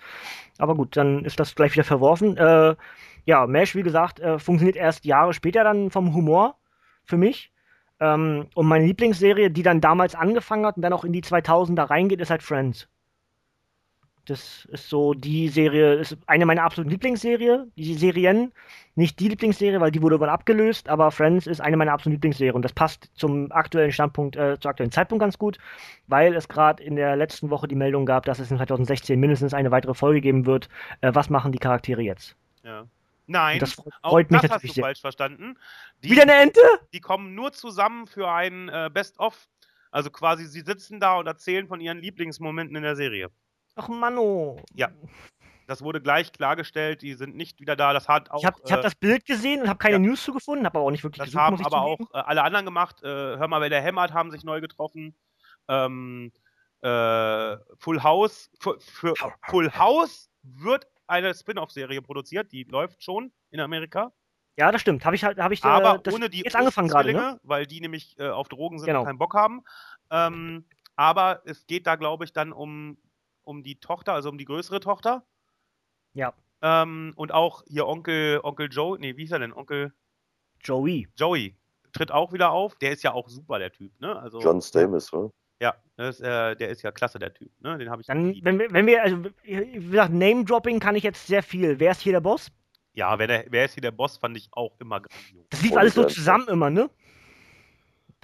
Aber 0.60 0.76
gut, 0.76 0.96
dann 0.96 1.26
ist 1.26 1.40
das 1.40 1.56
gleich 1.56 1.74
wieder 1.74 1.84
verworfen. 1.84 2.38
Äh, 2.38 2.76
ja, 3.26 3.48
Mesh, 3.48 3.74
wie 3.74 3.82
gesagt, 3.82 4.20
äh, 4.20 4.38
funktioniert 4.38 4.76
erst 4.76 5.06
Jahre 5.06 5.34
später 5.34 5.64
dann 5.64 5.90
vom 5.90 6.14
Humor 6.14 6.56
für 7.04 7.18
mich. 7.18 7.52
Ähm, 8.00 8.48
und 8.54 8.68
meine 8.68 8.86
Lieblingsserie, 8.86 9.50
die 9.50 9.64
dann 9.64 9.82
damals 9.82 10.14
angefangen 10.14 10.68
hat 10.68 10.76
und 10.76 10.84
dann 10.84 10.94
auch 10.94 11.04
in 11.04 11.14
die 11.14 11.24
2000er 11.24 11.90
reingeht, 11.90 12.22
ist 12.22 12.30
halt 12.30 12.44
Friends. 12.44 12.88
Das 14.26 14.66
ist 14.72 14.90
so 14.90 15.14
die 15.14 15.50
Serie, 15.50 15.96
ist 15.96 16.18
eine 16.26 16.46
meiner 16.46 16.64
absoluten 16.64 16.90
Lieblingsserien, 16.92 17.72
die 17.76 17.94
Serien. 17.94 18.52
Nicht 18.96 19.20
die 19.20 19.28
Lieblingsserie, 19.28 19.80
weil 19.82 19.92
die 19.92 20.02
wurde 20.02 20.16
irgendwann 20.16 20.34
abgelöst, 20.34 20.88
aber 20.88 21.12
Friends 21.12 21.48
ist 21.48 21.60
eine 21.60 21.78
meiner 21.78 21.92
absoluten 21.92 22.14
Lieblingsserien. 22.16 22.56
Und 22.56 22.64
das 22.64 22.74
passt 22.74 23.12
zum 23.14 23.52
aktuellen 23.52 23.92
Standpunkt, 23.92 24.36
äh, 24.36 24.58
zum 24.60 24.70
aktuellen 24.70 24.92
Zeitpunkt 24.92 25.20
ganz 25.22 25.38
gut, 25.38 25.58
weil 26.08 26.34
es 26.34 26.48
gerade 26.48 26.82
in 26.82 26.96
der 26.96 27.16
letzten 27.16 27.50
Woche 27.50 27.68
die 27.68 27.76
Meldung 27.76 28.06
gab, 28.06 28.26
dass 28.26 28.40
es 28.40 28.50
in 28.50 28.58
2016 28.58 29.20
mindestens 29.20 29.54
eine 29.54 29.72
weitere 29.72 29.94
Folge 29.94 30.22
geben 30.22 30.46
wird. 30.46 30.70
Äh, 31.02 31.12
was 31.14 31.30
machen 31.30 31.52
die 31.52 31.60
Charaktere 31.60 32.02
jetzt? 32.02 32.36
Ja. 32.64 32.86
Nein, 33.28 33.60
das 33.60 33.74
freut 33.74 34.30
mich 34.32 34.42
das 34.42 34.52
natürlich 34.52 34.70
hast 34.72 34.78
du 34.78 34.82
falsch 34.82 35.02
verstanden. 35.02 35.58
Die, 36.04 36.12
Wieder 36.12 36.24
eine 36.24 36.36
Ente? 36.36 36.62
Die 36.94 37.00
kommen 37.00 37.34
nur 37.34 37.52
zusammen 37.54 38.08
für 38.08 38.30
ein 38.30 38.70
äh, 38.70 38.90
Best-of. 38.94 39.48
Also 39.92 40.10
quasi, 40.10 40.46
sie 40.46 40.62
sitzen 40.62 41.00
da 41.00 41.16
und 41.16 41.28
erzählen 41.28 41.68
von 41.68 41.80
ihren 41.80 42.00
Lieblingsmomenten 42.00 42.76
in 42.76 42.84
der 42.84 42.96
Serie. 42.96 43.30
Ach 43.76 43.88
Manno. 43.88 44.62
Ja. 44.74 44.90
Das 45.68 45.82
wurde 45.82 46.00
gleich 46.00 46.32
klargestellt, 46.32 47.02
die 47.02 47.16
sind 47.16 47.36
nicht 47.36 47.60
wieder 47.60 47.76
da. 47.76 47.92
Das 47.94 48.08
hat 48.08 48.30
auch, 48.30 48.40
ich 48.40 48.46
habe 48.46 48.62
äh, 48.66 48.72
hab 48.72 48.82
das 48.82 48.96
Bild 48.96 49.26
gesehen 49.26 49.62
und 49.62 49.68
habe 49.68 49.80
keine 49.80 49.96
ja. 49.96 50.00
News 50.00 50.24
zu 50.24 50.32
gefunden, 50.32 50.66
habe 50.66 50.78
aber 50.78 50.88
auch 50.88 50.92
nicht 50.92 51.04
wirklich 51.04 51.18
das 51.18 51.28
gesucht, 51.28 51.42
haben 51.42 51.66
aber 51.66 51.82
auch 51.82 52.00
äh, 52.14 52.18
alle 52.18 52.44
anderen 52.44 52.66
gemacht. 52.66 53.02
Äh, 53.04 53.08
Hör 53.08 53.48
mal, 53.48 53.62
wer 53.62 53.70
der 53.70 53.82
hämmert, 53.82 54.14
haben 54.14 54.32
sich 54.32 54.44
neu 54.44 54.62
getroffen. 54.62 55.16
Ähm, 55.68 56.32
äh, 56.82 57.58
Full 57.80 58.04
House. 58.04 58.52
Für, 58.60 58.80
für 58.80 59.14
Full 59.48 59.72
House 59.74 60.30
wird 60.44 60.88
eine 61.08 61.34
Spin-off-Serie 61.34 62.02
produziert, 62.02 62.52
die 62.52 62.64
läuft 62.64 63.04
schon 63.04 63.32
in 63.50 63.60
Amerika. 63.60 64.12
Ja, 64.58 64.72
das 64.72 64.82
stimmt. 64.82 65.04
Habe 65.04 65.16
ich 65.16 65.24
halt, 65.24 65.38
habe 65.38 65.54
ich 65.54 65.64
aber 65.64 66.02
äh, 66.06 66.14
ohne 66.14 66.30
die 66.30 66.42
jetzt 66.42 66.56
angefangen 66.56 66.88
gerade, 66.88 67.14
ne? 67.14 67.40
weil 67.44 67.66
die 67.66 67.82
nämlich 67.82 68.18
äh, 68.20 68.30
auf 68.30 68.48
Drogen 68.48 68.80
sind 68.80 68.88
genau. 68.88 69.02
und 69.02 69.08
keinen 69.08 69.18
Bock 69.18 69.34
haben. 69.34 69.64
Ähm, 70.12 70.66
aber 70.96 71.42
es 71.46 71.66
geht 71.68 71.88
da, 71.88 71.96
glaube 71.96 72.24
ich, 72.24 72.32
dann 72.32 72.54
um 72.54 72.98
um 73.46 73.64
die 73.64 73.80
Tochter, 73.80 74.14
also 74.14 74.30
um 74.30 74.38
die 74.38 74.46
größere 74.46 74.80
Tochter. 74.80 75.26
Ja. 76.14 76.34
Ähm, 76.62 77.14
und 77.16 77.32
auch 77.32 77.64
hier 77.68 77.88
Onkel, 77.88 78.40
Onkel 78.44 78.70
Joe, 78.70 78.98
nee, 79.00 79.16
wie 79.18 79.24
ist 79.24 79.32
er 79.32 79.40
denn? 79.40 79.54
Onkel 79.54 79.94
Joey. 80.62 81.08
Joey 81.16 81.56
tritt 81.94 82.12
auch 82.12 82.34
wieder 82.34 82.52
auf. 82.52 82.76
Der 82.76 82.92
ist 82.92 83.04
ja 83.04 83.14
auch 83.14 83.30
super, 83.30 83.60
der 83.60 83.72
Typ, 83.72 83.92
ne? 84.02 84.18
Also, 84.18 84.42
John 84.42 84.62
Stamos, 84.62 85.12
oder? 85.14 85.32
Ja, 85.62 85.76
ist, 85.98 86.20
äh, 86.20 86.56
der 86.56 86.70
ist 86.70 86.82
ja 86.82 86.92
klasse, 86.92 87.20
der 87.20 87.34
Typ, 87.34 87.50
ne? 87.62 87.78
Den 87.78 87.90
habe 87.90 88.02
ich. 88.02 88.08
Dann, 88.08 88.36
wenn 88.44 88.60
wir, 88.60 88.72
wenn 88.72 88.86
wir, 88.86 89.04
also, 89.04 89.24
wie 89.44 89.72
gesagt, 89.74 90.14
Name-Dropping 90.14 90.80
kann 90.80 90.96
ich 90.96 91.04
jetzt 91.04 91.28
sehr 91.28 91.44
viel. 91.44 91.80
Wer 91.80 91.92
ist 91.92 92.02
hier 92.02 92.14
der 92.14 92.20
Boss? 92.20 92.52
Ja, 92.94 93.18
wer, 93.20 93.28
der, 93.28 93.46
wer 93.50 93.66
ist 93.66 93.74
hier 93.74 93.82
der 93.82 93.92
Boss, 93.92 94.18
fand 94.18 94.38
ich 94.38 94.50
auch 94.52 94.74
immer 94.80 95.02
grandios. 95.02 95.46
Das 95.50 95.62
lief 95.62 95.76
alles 95.76 95.94
so 95.94 96.04
zusammen 96.06 96.48
immer, 96.48 96.70
ne? 96.70 96.90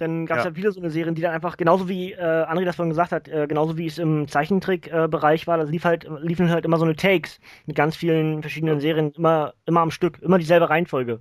Dann 0.02 0.26
gab 0.26 0.38
es 0.38 0.42
ja. 0.42 0.46
halt 0.46 0.56
viele 0.56 0.72
so 0.72 0.80
eine 0.80 0.90
Serien, 0.90 1.14
die 1.14 1.22
dann 1.22 1.32
einfach, 1.32 1.56
genauso 1.56 1.88
wie 1.88 2.12
äh, 2.12 2.16
André 2.18 2.64
das 2.64 2.74
vorhin 2.74 2.90
gesagt 2.90 3.12
hat, 3.12 3.28
äh, 3.28 3.46
genauso 3.46 3.78
wie 3.78 3.86
es 3.86 3.98
im 3.98 4.26
Zeichentrick-Bereich 4.26 5.44
äh, 5.44 5.46
war, 5.46 5.58
das 5.58 5.70
lief 5.70 5.84
halt, 5.84 6.08
liefen 6.20 6.50
halt 6.50 6.64
immer 6.64 6.76
so 6.76 6.84
eine 6.84 6.96
Takes 6.96 7.38
mit 7.66 7.76
ganz 7.76 7.94
vielen 7.94 8.42
verschiedenen 8.42 8.80
Serien, 8.80 9.12
immer, 9.12 9.54
immer 9.64 9.80
am 9.80 9.92
Stück, 9.92 10.20
immer 10.20 10.38
dieselbe 10.38 10.68
Reihenfolge. 10.68 11.20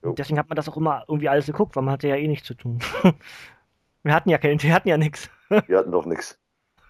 Und 0.00 0.18
deswegen 0.18 0.38
hat 0.38 0.48
man 0.48 0.56
das 0.56 0.70
auch 0.70 0.76
immer 0.78 1.04
irgendwie 1.06 1.28
alles 1.28 1.44
geguckt, 1.44 1.76
weil 1.76 1.82
man 1.82 1.92
hatte 1.92 2.08
ja 2.08 2.16
eh 2.16 2.26
nichts 2.26 2.46
zu 2.46 2.54
tun. 2.54 2.78
wir 4.02 4.14
hatten 4.14 4.30
ja 4.30 4.38
keinen, 4.38 4.62
wir 4.62 4.72
hatten 4.72 4.88
ja 4.88 4.96
nichts. 4.96 5.28
wir 5.66 5.78
hatten 5.78 5.92
doch 5.92 6.06
nichts. 6.06 6.38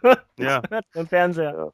ja. 0.39 0.62
Im 0.94 1.09
Fernseher. 1.09 1.55
Ja. 1.56 1.73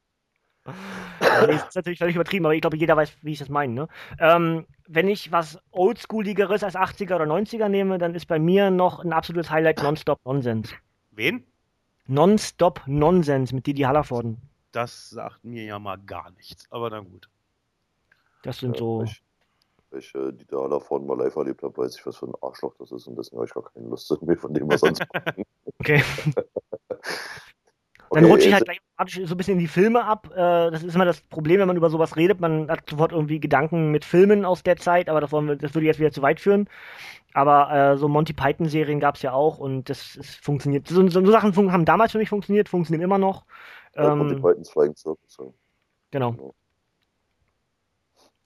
Das 0.64 1.68
ist 1.68 1.76
natürlich 1.76 1.98
völlig 1.98 2.16
übertrieben, 2.16 2.44
aber 2.44 2.54
ich 2.54 2.60
glaube, 2.60 2.76
jeder 2.76 2.96
weiß, 2.96 3.16
wie 3.22 3.32
ich 3.32 3.38
das 3.38 3.48
meine. 3.48 3.72
Ne? 3.72 3.88
Ähm, 4.18 4.66
wenn 4.88 5.08
ich 5.08 5.32
was 5.32 5.58
Oldschooligeres 5.70 6.62
als 6.62 6.76
80er 6.76 7.16
oder 7.16 7.24
90er 7.24 7.68
nehme, 7.68 7.98
dann 7.98 8.14
ist 8.14 8.26
bei 8.26 8.38
mir 8.38 8.70
noch 8.70 9.04
ein 9.04 9.12
absolutes 9.12 9.50
Highlight 9.50 9.82
Nonstop 9.82 10.20
Nonsense. 10.24 10.74
Wen? 11.12 11.44
Nonstop 12.06 12.82
Nonsense 12.86 13.54
mit 13.54 13.66
Didi 13.66 13.82
Hallervorden. 13.82 14.36
Das 14.72 15.10
sagt 15.10 15.44
mir 15.44 15.64
ja 15.64 15.78
mal 15.78 15.96
gar 15.98 16.30
nichts, 16.32 16.66
aber 16.70 16.90
na 16.90 17.00
gut. 17.00 17.28
Das 18.42 18.58
sind 18.58 18.74
Ja, 18.74 18.80
so. 18.80 19.02
Ich, 19.04 19.22
ich 19.96 20.14
äh, 20.14 20.32
die 20.32 20.46
da 20.46 20.68
davon 20.68 21.06
mal 21.06 21.18
live 21.18 21.36
erlebt 21.36 21.62
habe, 21.62 21.76
weiß 21.76 21.96
ich, 21.96 22.06
was 22.06 22.16
für 22.16 22.26
ein 22.26 22.34
Arschloch 22.42 22.74
das 22.78 22.92
ist 22.92 23.06
und 23.06 23.16
deswegen 23.16 23.38
habe 23.38 23.46
ich 23.46 23.54
gar 23.54 23.64
keine 23.64 23.88
Lust 23.88 24.10
mehr 24.22 24.36
von 24.36 24.54
dem 24.54 24.68
was 24.68 24.82
anzufangen. 24.82 25.44
Okay. 25.78 26.02
Dann 28.12 28.24
Okay, 28.24 28.32
rutsche 28.32 28.48
ich 28.48 28.54
halt 28.54 28.64
gleich 28.64 28.80
automatisch 28.96 29.20
so 29.28 29.34
ein 29.34 29.36
bisschen 29.36 29.52
in 29.54 29.60
die 29.60 29.68
Filme 29.68 30.04
ab. 30.04 30.28
Äh, 30.32 30.70
das 30.72 30.82
ist 30.82 30.94
immer 30.96 31.04
das 31.04 31.20
Problem, 31.20 31.60
wenn 31.60 31.68
man 31.68 31.76
über 31.76 31.90
sowas 31.90 32.16
redet. 32.16 32.40
Man 32.40 32.68
hat 32.68 32.90
sofort 32.90 33.12
irgendwie 33.12 33.38
Gedanken 33.38 33.92
mit 33.92 34.04
Filmen 34.04 34.44
aus 34.44 34.64
der 34.64 34.76
Zeit, 34.76 35.08
aber 35.08 35.20
das, 35.20 35.30
wir, 35.32 35.54
das 35.56 35.74
würde 35.74 35.86
jetzt 35.86 36.00
wieder 36.00 36.10
zu 36.10 36.20
weit 36.20 36.40
führen. 36.40 36.68
Aber 37.34 37.72
äh, 37.72 37.96
so 37.96 38.08
Monty 38.08 38.32
Python-Serien 38.32 38.98
gab 38.98 39.14
es 39.14 39.22
ja 39.22 39.32
auch 39.32 39.58
und 39.58 39.88
das 39.88 40.16
ist, 40.16 40.44
funktioniert. 40.44 40.88
So, 40.88 41.06
so, 41.08 41.24
so 41.24 41.30
Sachen 41.30 41.54
haben 41.72 41.84
damals 41.84 42.10
für 42.10 42.18
mich 42.18 42.28
funktioniert, 42.28 42.68
funktionieren 42.68 43.04
immer 43.04 43.18
noch. 43.18 43.44
Ja, 43.94 44.12
Ähm, 44.12 44.28
Titans 44.42 44.70
Flying 44.70 44.96
Circus. 44.96 45.36
Ja. 45.38 45.44
genau. 46.10 46.32
Genau. 46.32 46.54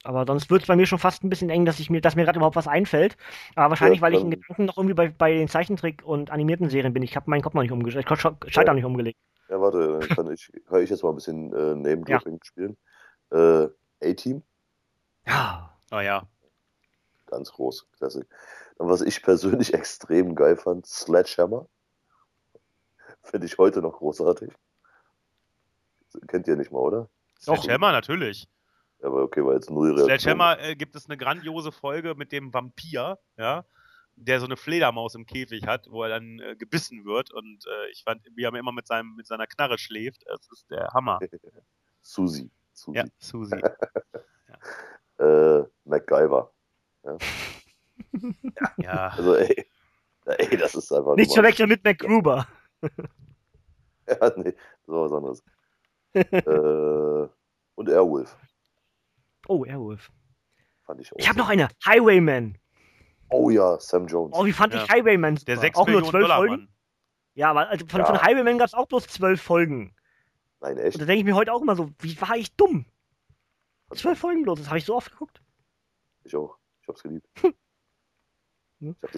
Aber 0.06 0.26
sonst 0.26 0.50
wird 0.50 0.60
es 0.60 0.68
bei 0.68 0.76
mir 0.76 0.84
schon 0.84 0.98
fast 0.98 1.24
ein 1.24 1.30
bisschen 1.30 1.48
eng, 1.48 1.64
dass 1.64 1.80
ich 1.80 1.88
mir, 1.88 2.02
dass 2.02 2.14
mir 2.14 2.24
gerade 2.24 2.36
überhaupt 2.36 2.56
was 2.56 2.68
einfällt. 2.68 3.16
Aber 3.54 3.70
wahrscheinlich, 3.70 4.02
weil 4.02 4.12
ich 4.12 4.20
in 4.20 4.30
dann- 4.30 4.38
Gedanken 4.40 4.66
noch 4.66 4.76
irgendwie 4.76 4.92
bei, 4.94 5.08
bei 5.08 5.32
den 5.32 5.48
Zeichentrick- 5.48 6.04
und 6.04 6.30
animierten 6.30 6.68
Serien 6.68 6.92
bin. 6.92 7.02
Ich 7.02 7.16
habe 7.16 7.30
meinen 7.30 7.40
Kopf 7.40 7.54
noch 7.54 7.62
nicht 7.62 7.72
umgestellt. 7.72 8.04
Ich 8.10 8.24
habe 8.24 8.36
Schalter 8.50 8.72
Ja. 8.72 8.74
nicht 8.74 8.84
umgelegt. 8.84 9.18
Ja, 9.48 9.60
warte, 9.60 9.98
dann 9.98 10.08
kann 10.08 10.32
ich, 10.32 10.52
kann 10.66 10.82
ich 10.82 10.90
jetzt 10.90 11.02
mal 11.02 11.10
ein 11.10 11.16
bisschen 11.16 11.52
äh, 11.52 11.74
Name-Dropping 11.74 12.42
spielen. 12.42 12.76
Äh, 13.30 13.68
A-Team, 14.02 14.42
Ja. 15.26 15.70
Oh 15.90 16.00
ja. 16.00 16.26
ganz 17.26 17.52
groß, 17.52 17.86
Klassik. 17.96 18.26
Dann, 18.78 18.88
was 18.88 19.00
ich 19.00 19.22
persönlich 19.22 19.74
extrem 19.74 20.34
geil 20.34 20.56
fand, 20.56 20.86
Sledgehammer. 20.86 21.66
Finde 23.22 23.46
ich 23.46 23.56
heute 23.58 23.80
noch 23.80 23.98
großartig. 23.98 24.52
Kennt 26.28 26.46
ihr 26.46 26.56
nicht 26.56 26.70
mal, 26.70 26.80
oder? 26.80 27.08
Doch. 27.46 27.56
Sledgehammer, 27.56 27.92
natürlich. 27.92 28.48
Ja, 29.00 29.08
aber 29.08 29.22
okay, 29.22 29.44
war 29.44 29.54
jetzt 29.54 29.70
null. 29.70 29.98
Sledgehammer 29.98 30.58
äh, 30.60 30.76
gibt 30.76 30.94
es 30.96 31.06
eine 31.06 31.16
grandiose 31.16 31.72
Folge 31.72 32.14
mit 32.14 32.32
dem 32.32 32.52
Vampir, 32.52 33.18
ja, 33.36 33.64
der 34.16 34.40
so 34.40 34.46
eine 34.46 34.56
Fledermaus 34.56 35.14
im 35.14 35.26
Käfig 35.26 35.66
hat, 35.66 35.86
wo 35.90 36.02
er 36.02 36.08
dann 36.10 36.38
äh, 36.40 36.56
gebissen 36.56 37.04
wird 37.04 37.32
und 37.32 37.64
äh, 37.66 37.90
ich 37.90 38.02
fand, 38.04 38.22
wie 38.34 38.42
er 38.44 38.54
immer 38.54 38.72
mit, 38.72 38.86
seinem, 38.86 39.14
mit 39.16 39.26
seiner 39.26 39.46
Knarre 39.46 39.78
schläft, 39.78 40.24
das 40.26 40.46
ist 40.52 40.70
der 40.70 40.88
Hammer. 40.92 41.18
Susi. 42.02 42.50
Susi. 42.72 42.98
Ja, 42.98 43.04
Susi. 43.18 43.60
Äh, 45.18 45.62
MacGyver. 45.84 46.50
Ja, 48.78 49.08
Also, 49.08 49.36
ey. 49.36 49.66
Ey, 50.26 50.56
das 50.56 50.74
ist 50.74 50.90
einfach. 50.92 51.14
Nicht 51.16 51.32
verwechseln 51.34 51.68
mit 51.68 51.84
MacGruber. 51.84 52.46
Ja, 54.06 54.30
nee, 54.36 54.52
so 54.86 55.00
was 55.00 55.12
anderes. 55.12 55.42
äh, 56.12 57.28
und 57.74 57.88
Airwolf. 57.88 58.36
Oh, 59.48 59.64
Airwolf. 59.64 60.10
Fand 60.82 61.00
ich 61.00 61.10
auch. 61.10 61.16
Ich 61.18 61.26
habe 61.26 61.38
noch 61.38 61.48
eine. 61.48 61.68
Highwayman. 61.86 62.58
Oh 63.30 63.51
ja, 63.51 63.78
Sam 63.80 64.06
Jones. 64.06 64.34
Oh, 64.36 64.44
wie 64.44 64.52
fand 64.52 64.74
Ja. 64.74 64.84
ich 64.84 64.90
Highwayman 64.90 65.36
super. 65.36 65.46
der 65.52 65.59
6 65.59 65.76
Auch 65.76 65.86
nur 65.86 65.96
Millionen 65.96 66.10
zwölf 66.10 66.22
Dollar 66.24 66.36
Folgen? 66.38 66.55
Mann. 66.56 66.68
Ja, 67.34 67.51
aber 67.51 67.68
also 67.68 67.86
von, 67.86 68.01
Ja. 68.01 68.06
von 68.06 68.22
Highwayman 68.22 68.59
gab 68.59 68.68
es 68.68 68.74
auch 68.74 68.86
bloß 68.86 69.06
zwölf 69.09 69.40
Folgen. 69.42 69.94
Nein, 70.60 70.74
Und 70.78 70.84
echt? 70.84 71.01
da 71.01 71.05
denke 71.05 71.18
ich 71.20 71.24
mir 71.24 71.34
heute 71.34 71.52
auch 71.52 71.62
immer 71.62 71.74
so, 71.76 71.90
wie 72.01 72.20
war 72.20 72.36
ich 72.36 72.55
dumm? 72.56 72.86
Zwölf 73.94 74.18
Folgen 74.18 74.42
bloß, 74.42 74.59
das 74.60 74.68
habe 74.68 74.78
ich 74.78 74.84
so 74.84 74.94
oft 74.96 75.10
geguckt. 75.10 75.40
Ich 76.24 76.34
auch. 76.36 76.56
Ich 76.82 76.88
hab's 76.88 77.02
geliebt. 77.02 77.26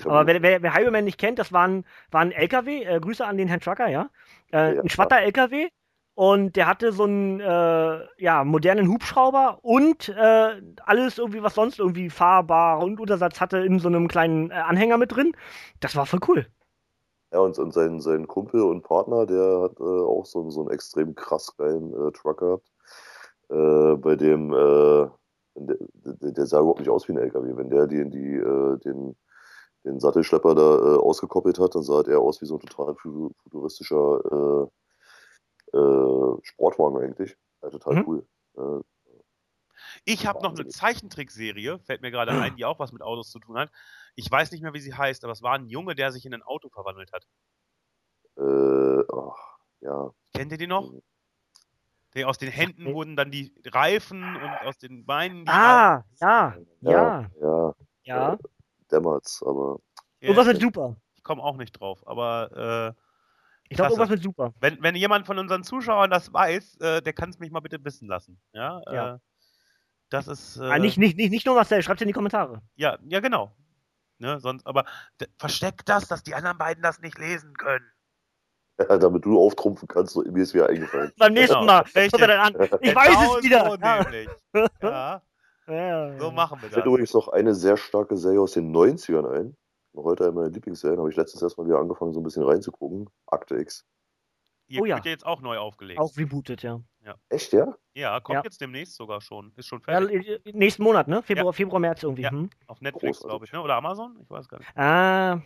Aber 0.04 0.26
wer, 0.26 0.42
wer, 0.42 0.62
wer 0.62 0.74
Highwayman 0.74 1.04
nicht 1.04 1.18
kennt, 1.18 1.38
das 1.38 1.52
war 1.52 1.66
ein, 1.66 1.84
war 2.10 2.20
ein 2.20 2.30
LKW, 2.32 2.84
äh, 2.84 3.00
Grüße 3.00 3.24
an 3.26 3.36
den 3.36 3.48
Herrn 3.48 3.60
Trucker, 3.60 3.88
ja. 3.88 4.10
Äh, 4.52 4.76
Ja, 4.76 4.82
ein 4.82 4.88
schwatter 4.88 5.20
LKW 5.20 5.68
und 6.16 6.56
der 6.56 6.68
hatte 6.68 6.92
so 6.92 7.04
einen 7.04 7.40
äh, 7.40 8.00
ja, 8.18 8.44
modernen 8.44 8.88
Hubschrauber 8.90 9.60
und 9.62 10.10
äh, 10.10 10.62
alles 10.84 11.18
irgendwie, 11.18 11.44
was 11.44 11.54
sonst 11.56 11.80
irgendwie 11.80 12.10
fahrbar 12.10 12.80
und 12.84 13.00
Untersatz 13.00 13.40
hatte, 13.40 13.58
in 13.60 13.80
so 13.80 13.88
einem 13.88 14.08
kleinen 14.08 14.50
äh, 14.52 14.54
Anhänger 14.56 14.98
mit 14.98 15.12
drin. 15.16 15.34
Das 15.80 15.96
war 15.96 16.06
voll 16.06 16.20
cool. 16.28 16.46
Ja, 17.32 17.40
und, 17.40 17.58
und 17.58 17.72
sein, 17.74 18.00
sein 18.00 18.26
Kumpel 18.28 18.62
und 18.62 18.82
Partner, 18.82 19.26
der 19.26 19.60
hat 19.62 19.80
äh, 19.80 19.82
auch 19.82 20.24
so, 20.26 20.40
einen- 20.40 20.50
so 20.50 20.60
einen 20.62 20.70
extrem 20.70 21.14
krass 21.14 21.56
geilen 21.56 21.92
äh, 21.92 22.12
Truck 22.12 22.38
gehabt. 22.38 22.70
Äh, 23.50 23.96
bei 23.96 24.16
dem, 24.16 24.50
der, 24.50 25.12
der, 26.32 26.46
sah 26.46 26.58
überhaupt 26.60 26.80
nicht 26.80 26.90
aus 26.90 27.08
wie 27.08 27.12
ein 27.12 27.18
LKW. 27.18 27.56
Wenn 27.56 27.70
der 27.70 27.86
die, 27.86 28.08
die, 28.10 28.40
den, 28.84 29.16
den 29.84 30.00
Sattelschlepper 30.00 30.54
da 30.54 30.96
ausgekoppelt 30.98 31.58
hat, 31.60 31.74
dann 31.74 31.82
sah 31.82 32.02
er 32.02 32.20
aus 32.20 32.40
wie 32.42 32.46
so 32.46 32.56
ein 32.56 32.60
total 32.60 32.94
fu- 32.96 33.32
futuristischer 33.44 34.68
äh, 35.72 35.76
äh, 35.78 36.38
Sportwagen 36.42 36.98
eigentlich. 37.02 37.36
Ja, 37.62 37.70
total 37.70 37.94
Mhm. 37.96 38.04
cool. 38.06 38.26
Äh, 38.56 38.82
Ich 40.04 40.26
habe 40.26 40.42
noch 40.42 40.54
eine. 40.54 40.66
Zeichentrickserie, 40.68 41.78
fällt 41.80 42.00
mir 42.00 42.10
gerade 42.10 42.32
ein, 42.40 42.56
die 42.56 42.64
auch 42.64 42.78
was 42.78 42.92
mit 42.92 43.02
Autos 43.02 43.30
zu 43.30 43.38
tun 43.38 43.58
hat. 43.58 43.70
Ich 44.14 44.30
weiß 44.30 44.50
nicht 44.52 44.62
mehr, 44.62 44.72
wie 44.72 44.80
sie 44.80 44.94
heißt, 44.94 45.24
aber 45.24 45.32
es 45.32 45.42
war 45.42 45.54
ein 45.54 45.68
Junge, 45.68 45.94
der 45.94 46.12
sich 46.12 46.24
in 46.24 46.34
ein 46.34 46.42
Auto 46.42 46.68
verwandelt 46.70 47.12
hat. 47.12 47.26
äh, 48.38 49.04
ach, 49.12 49.58
ja. 49.80 50.10
Kennt 50.34 50.52
ihr 50.52 50.58
die 50.58 50.66
noch? 50.66 50.92
Mhm. 50.92 51.02
Der 52.14 52.28
aus 52.28 52.38
den 52.38 52.50
Händen 52.50 52.94
wurden 52.94 53.16
dann 53.16 53.30
die 53.30 53.54
Reifen 53.66 54.36
und 54.36 54.62
aus 54.62 54.78
den 54.78 55.04
Beinen 55.04 55.44
die 55.44 55.50
Ah, 55.50 56.02
ja, 56.20 56.56
ja, 56.80 56.90
Ja, 56.92 57.30
ja, 57.40 57.74
ja. 58.04 58.38
dämmert's, 58.90 59.42
aber 59.42 59.80
Ja, 60.20 60.28
Irgendwas 60.28 60.46
mit 60.46 60.60
Super. 60.60 60.96
ich 61.14 61.22
komme 61.22 61.42
auch 61.42 61.56
nicht 61.56 61.72
drauf, 61.72 62.06
aber 62.06 62.94
äh, 62.96 63.02
Ich 63.68 63.76
glaube, 63.76 63.90
irgendwas 63.92 64.10
mit 64.10 64.22
Super. 64.22 64.52
wenn, 64.60 64.82
wenn 64.82 64.94
jemand 64.94 65.26
von 65.26 65.38
unseren 65.38 65.64
Zuschauern 65.64 66.10
das 66.10 66.32
weiß, 66.32 66.76
äh, 66.80 67.02
der 67.02 67.12
kann 67.12 67.30
es 67.30 67.38
mich 67.38 67.50
mal 67.50 67.60
bitte 67.60 67.84
wissen 67.84 68.08
lassen. 68.08 68.40
Ja, 68.52 68.80
Ja. 68.90 69.14
Äh, 69.14 69.18
das 70.10 70.28
ist. 70.28 70.56
Äh, 70.58 70.62
Ah, 70.64 70.78
nicht, 70.78 70.98
nicht, 70.98 71.16
nicht, 71.16 71.30
nicht 71.30 71.46
nur 71.46 71.56
Marcel, 71.56 71.82
schreibt 71.82 72.00
in 72.00 72.06
die 72.06 72.12
Kommentare. 72.14 72.62
Ja, 72.76 72.96
ja, 73.08 73.18
genau. 73.20 73.56
Ne, 74.18 74.38
sonst, 74.40 74.66
aber 74.66 74.84
versteckt 75.38 75.88
das, 75.88 76.06
dass 76.08 76.22
die 76.22 76.34
anderen 76.34 76.56
beiden 76.58 76.82
das 76.82 77.00
nicht 77.00 77.18
lesen 77.18 77.54
können. 77.54 77.84
ja, 78.78 78.96
damit 78.98 79.24
du 79.24 79.38
auftrumpfen 79.38 79.88
kannst, 79.88 80.12
so, 80.14 80.22
mir 80.22 80.42
ist 80.42 80.54
wieder 80.54 80.68
eingefallen. 80.68 81.12
Beim 81.18 81.32
nächsten 81.34 81.54
Genau, 81.54 81.66
Mal. 81.66 81.80
richtig. 81.80 82.12
Guckt 82.12 82.22
er 82.22 82.28
dann 82.28 82.54
an. 82.54 82.78
Ich 82.80 82.94
weiß 82.94 83.08
Genau 83.08 83.36
es 83.36 83.44
wieder. 83.44 83.70
So 84.52 84.58
Ja. 84.86 85.22
Ja, 85.68 85.74
Ja, 86.12 86.18
so 86.18 86.30
machen 86.30 86.62
wir 86.62 86.68
das. 86.70 86.84
übrigens 86.86 87.12
noch 87.12 87.28
eine 87.28 87.52
sehr 87.54 87.76
starke 87.76 88.16
Serie 88.16 88.40
aus 88.40 88.52
den 88.52 88.72
90ern 88.74 89.28
ein. 89.28 89.56
Noch 89.96 90.04
heute 90.04 90.24
eine 90.24 90.32
meiner 90.32 90.50
Lieblingsserien, 90.50 90.98
habe 90.98 91.08
ich 91.10 91.16
letztens 91.16 91.42
erstmal 91.42 91.66
wieder 91.66 91.78
angefangen, 91.78 92.12
so 92.12 92.20
ein 92.20 92.22
bisschen 92.22 92.42
reinzugucken. 92.42 93.08
Akte 93.26 93.56
X. 93.56 93.86
Ihr 94.68 94.82
Oh 94.82 94.84
ja. 94.84 94.96
wird 94.96 95.06
ja 95.06 95.10
jetzt 95.12 95.24
auch 95.24 95.40
neu 95.40 95.56
aufgelegt. 95.56 95.98
Auch 95.98 96.14
rebootet, 96.18 96.62
ja. 96.62 96.80
Echt, 97.30 97.52
ja? 97.52 97.74
Ja, 97.94 98.20
kommt 98.20 98.34
Ja. 98.36 98.42
jetzt 98.44 98.60
demnächst 98.60 98.96
sogar 98.96 99.20
schon. 99.22 99.52
Ist 99.56 99.66
schon 99.66 99.78
ja 99.80 99.84
fertig. 100.00 100.28
äh, 100.44 100.52
nächsten 100.52 100.82
Monat, 100.82 101.08
ne? 101.08 101.22
Februar, 101.22 101.52
Februar, 101.54 101.78
März 101.80 102.02
irgendwie. 102.02 102.22
Ja. 102.22 102.30
Hm? 102.30 102.50
Auf 102.66 102.80
Netflix, 102.82 103.20
glaube 103.20 103.46
ich, 103.46 103.52
ne? 103.52 103.62
Oder 103.62 103.76
Amazon? 103.76 104.18
Ich 104.22 104.28
weiß 104.28 104.48
gar 104.48 104.58
nicht. 104.58 104.76
Ah, 104.76 105.40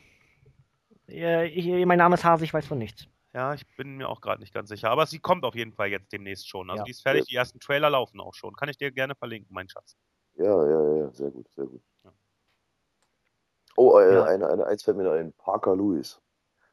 ja, 1.07 1.43
ich, 1.45 1.67
mein 1.87 1.99
Name 1.99 2.15
ist 2.15 2.25
Hase, 2.25 2.45
ich 2.45 2.53
weiß 2.53 2.67
von 2.67 2.79
nichts. 2.79 3.07
Ja, 3.35 3.55
ich 3.55 3.65
bin 3.77 3.99
mir 3.99 4.09
auch 4.09 4.21
gerade 4.21 4.41
nicht 4.41 4.53
ganz 4.55 4.69
sicher. 4.71 4.91
Aber 4.91 5.07
sie 5.07 5.21
kommt 5.21 5.45
auf 5.45 5.55
jeden 5.55 5.75
Fall 5.75 5.89
jetzt 5.89 6.13
demnächst 6.13 6.49
schon. 6.49 6.71
Also 6.71 6.81
Ja. 6.81 6.85
die 6.85 6.91
ist 6.91 7.03
fertig, 7.03 7.27
die 7.27 7.37
ersten 7.37 7.61
Trailer 7.61 7.91
laufen 7.91 8.19
auch 8.21 8.35
schon. 8.35 8.55
Kann 8.57 8.69
ich 8.69 8.79
dir 8.79 8.91
gerne 8.91 9.15
verlinken, 9.15 9.55
mein 9.55 9.69
Schatz. 9.69 9.97
Ja, 10.35 10.67
ja, 10.67 10.97
ja, 10.97 11.13
sehr 11.13 11.31
gut, 11.31 11.49
sehr 11.51 11.67
gut. 11.67 11.83
Ja. 13.71 13.83
Oh, 13.83 13.99
äh, 13.99 14.15
Ja. 14.15 14.25
eine, 14.25 14.49
eine, 14.49 14.67
eins 14.67 14.83
fällt 14.83 14.97
mir 14.97 15.05
noch 15.05 15.13
ein. 15.13 15.33
Parker 15.35 15.75
Lewis. 15.77 16.21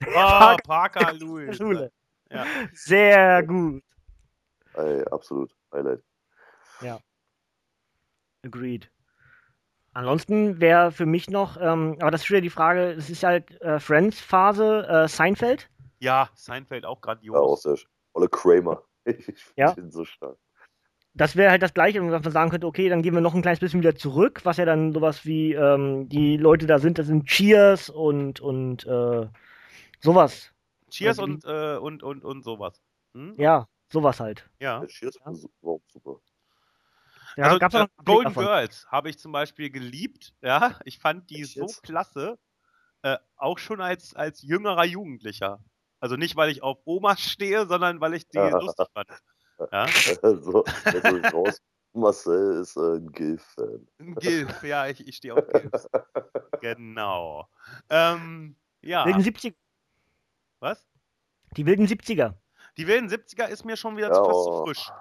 Oh, 0.05 0.09
Parker- 0.13 0.63
Parker 0.65 1.13
Lewis. 1.13 1.57
Schule. 1.57 1.91
Ja. 2.29 2.45
Sehr 2.73 3.43
gut. 3.43 3.83
Ey, 4.73 5.03
absolut. 5.11 5.55
Highlight. 5.73 6.01
Agreed. 8.45 8.89
Ansonsten 9.93 10.59
wäre 10.61 10.91
für 10.91 11.05
mich 11.07 11.29
noch, 11.29 11.57
ähm, 11.59 11.97
aber 11.99 12.11
das 12.11 12.21
ist 12.23 12.29
wieder 12.29 12.39
die 12.41 12.51
Frage, 12.51 12.91
es 12.91 13.09
ist 13.09 13.23
halt 13.23 13.59
äh, 13.61 13.79
Friends-Phase, 13.79 14.87
äh, 14.87 15.07
Seinfeld. 15.07 15.69
ja, 15.99 16.29
Seinfeld 16.35 16.85
auch 16.85 16.97
Ja, 16.97 16.97
auch 16.97 17.01
grandios. 17.01 17.61
sehr 17.63 17.73
sch- 17.73 17.87
Olle 18.13 18.29
Kramer. 18.29 18.83
Ich 19.05 19.25
finde 19.25 19.41
Ja. 19.55 19.73
ihn 19.77 19.89
so 19.91 20.05
stark. 20.05 20.37
Das 21.17 21.35
wäre 21.35 21.51
halt 21.51 21.63
das 21.63 21.73
Gleiche, 21.73 21.99
dass 22.09 22.23
man 22.23 22.31
sagen 22.31 22.49
könnte, 22.51 22.67
okay, 22.67 22.89
dann 22.89 23.01
gehen 23.01 23.13
wir 23.13 23.21
noch 23.21 23.33
ein 23.33 23.41
kleines 23.41 23.59
bisschen 23.59 23.79
wieder 23.81 23.95
zurück, 23.95 24.41
was 24.43 24.57
ja 24.57 24.65
dann 24.65 24.93
sowas 24.93 25.25
wie 25.25 25.53
ähm, 25.53 26.07
die 26.09 26.37
Leute 26.37 26.67
da 26.67 26.79
sind, 26.79 26.99
das 26.99 27.07
sind 27.07 27.25
Cheers 27.25 27.89
und, 27.89 28.39
und 28.39 28.85
äh, 28.85 29.27
sowas. 29.99 30.51
Cheers 30.91 31.17
Ja, 31.17 31.25
die- 31.25 31.31
und, 31.31 31.45
äh, 31.45 31.77
und, 31.77 32.03
und, 32.03 32.23
und 32.23 32.43
sowas. 32.43 32.81
Hm? 33.13 33.33
Ja, 33.37 33.67
sowas 33.91 34.19
halt. 34.19 34.47
Ja. 34.59 34.79
Der 34.79 34.87
Cheers 34.89 35.15
Ja. 35.19 35.25
war 35.25 35.35
su- 35.35 35.49
war 35.61 35.73
auch 35.73 35.81
super. 35.87 36.17
Ja, 37.35 37.43
also, 37.45 37.59
gab's 37.59 37.75
äh, 37.75 37.77
auch 37.79 37.87
Golden 38.05 38.23
davon. 38.33 38.45
Girls 38.45 38.87
habe 38.89 39.09
ich 39.09 39.19
zum 39.19 39.31
Beispiel 39.31 39.69
geliebt. 39.69 40.33
Ja, 40.41 40.79
ich 40.85 40.97
fand 40.99 41.29
die 41.29 41.43
so 41.43 41.61
jetzt? 41.61 41.83
klasse. 41.83 42.37
Äh, 43.03 43.17
auch 43.35 43.59
schon 43.59 43.79
als, 43.81 44.15
als 44.15 44.41
jüngerer 44.41 44.85
Jugendlicher. 44.85 45.59
Also 45.99 46.15
nicht, 46.15 46.35
weil 46.35 46.49
ich 46.49 46.63
auf 46.63 46.79
Omas 46.85 47.21
stehe, 47.21 47.65
sondern 47.67 48.01
weil 48.01 48.13
ich 48.15 48.27
die 48.27 48.37
Ja. 48.37 48.49
lustig 48.59 48.87
fand. 48.93 49.09
Ja? 49.71 49.87
so, 50.41 50.63
also 50.85 51.17
raus. 51.33 51.61
Marcel 51.93 52.61
ist 52.61 52.77
äh, 52.77 52.97
ein 52.97 53.11
Gilf-Fan. 53.11 53.87
Ein 53.99 54.15
Gilf, 54.15 54.63
ja, 54.63 54.87
ich, 54.87 55.07
ich 55.07 55.15
stehe 55.15 55.33
auf 55.33 55.47
Gilfs. 55.47 55.87
genau. 56.61 57.47
Ähm, 57.89 58.55
ja, 58.81 59.05
Wilden 59.05 59.21
70 59.21 59.55
was? 60.59 60.87
die 61.55 61.65
wilden 61.65 61.85
70er. 61.85 62.33
Die 62.77 62.87
wilden 62.87 63.09
70er 63.09 63.47
ist 63.47 63.65
mir 63.65 63.77
schon 63.77 63.97
wieder 63.97 64.09
Ja, 64.09 64.15
fast 64.15 64.43
zu 64.43 64.51
oh. 64.51 64.65
frisch. 64.65 64.91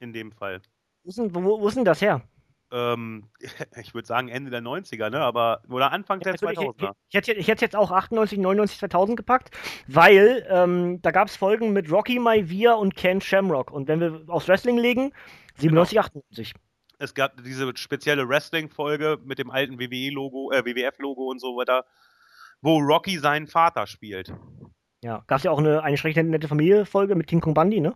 In 0.00 0.12
dem 0.12 0.32
Fall. 0.32 0.60
Wo 1.02 1.08
ist 1.08 1.18
denn, 1.18 1.34
wo, 1.34 1.60
wo 1.60 1.68
ist 1.68 1.76
denn 1.76 1.84
das 1.84 2.00
her? 2.00 2.22
Ähm, 2.70 3.28
ich 3.80 3.94
würde 3.94 4.06
sagen 4.06 4.28
Ende 4.28 4.50
der 4.50 4.60
90er, 4.60 5.10
ne? 5.10 5.20
Aber, 5.20 5.62
oder 5.68 5.92
Anfang 5.92 6.20
der 6.20 6.32
Also 6.32 6.46
ich, 6.48 6.52
ich, 6.52 6.58
2000er. 6.58 6.92
ich, 7.08 7.14
hätte, 7.14 7.32
ich 7.32 7.48
hätte 7.48 7.64
jetzt 7.64 7.76
auch 7.76 7.90
98, 7.90 8.38
99, 8.38 8.78
2000 8.78 9.16
gepackt, 9.16 9.56
weil 9.86 10.46
ähm, 10.50 11.00
da 11.02 11.10
gab 11.10 11.28
es 11.28 11.36
Folgen 11.36 11.72
mit 11.72 11.90
Rocky 11.90 12.18
Maivia 12.18 12.74
und 12.74 12.96
Ken 12.96 13.20
Shamrock. 13.20 13.70
Und 13.70 13.88
wenn 13.88 14.00
wir 14.00 14.22
aufs 14.28 14.48
Wrestling 14.48 14.78
legen, 14.78 15.12
97, 15.56 15.98
98. 15.98 16.54
Es 16.98 17.14
gab 17.14 17.42
diese 17.42 17.72
spezielle 17.76 18.28
Wrestling-Folge 18.28 19.18
mit 19.24 19.38
dem 19.38 19.50
alten 19.50 19.78
WWE-Logo, 19.78 20.50
äh, 20.52 20.64
WWF-Logo 20.64 21.30
und 21.30 21.40
so 21.40 21.56
weiter, 21.56 21.84
wo 22.60 22.78
Rocky 22.78 23.18
seinen 23.18 23.46
Vater 23.46 23.86
spielt. 23.86 24.32
Ja, 25.02 25.22
gab 25.28 25.38
es 25.38 25.44
ja 25.44 25.52
auch 25.52 25.58
eine, 25.58 25.82
eine 25.82 25.96
schrecklich 25.96 26.24
nette 26.24 26.48
Familie-Folge 26.48 27.14
mit 27.14 27.28
King 27.28 27.40
Kong 27.40 27.54
Bundy, 27.54 27.80
ne? 27.80 27.94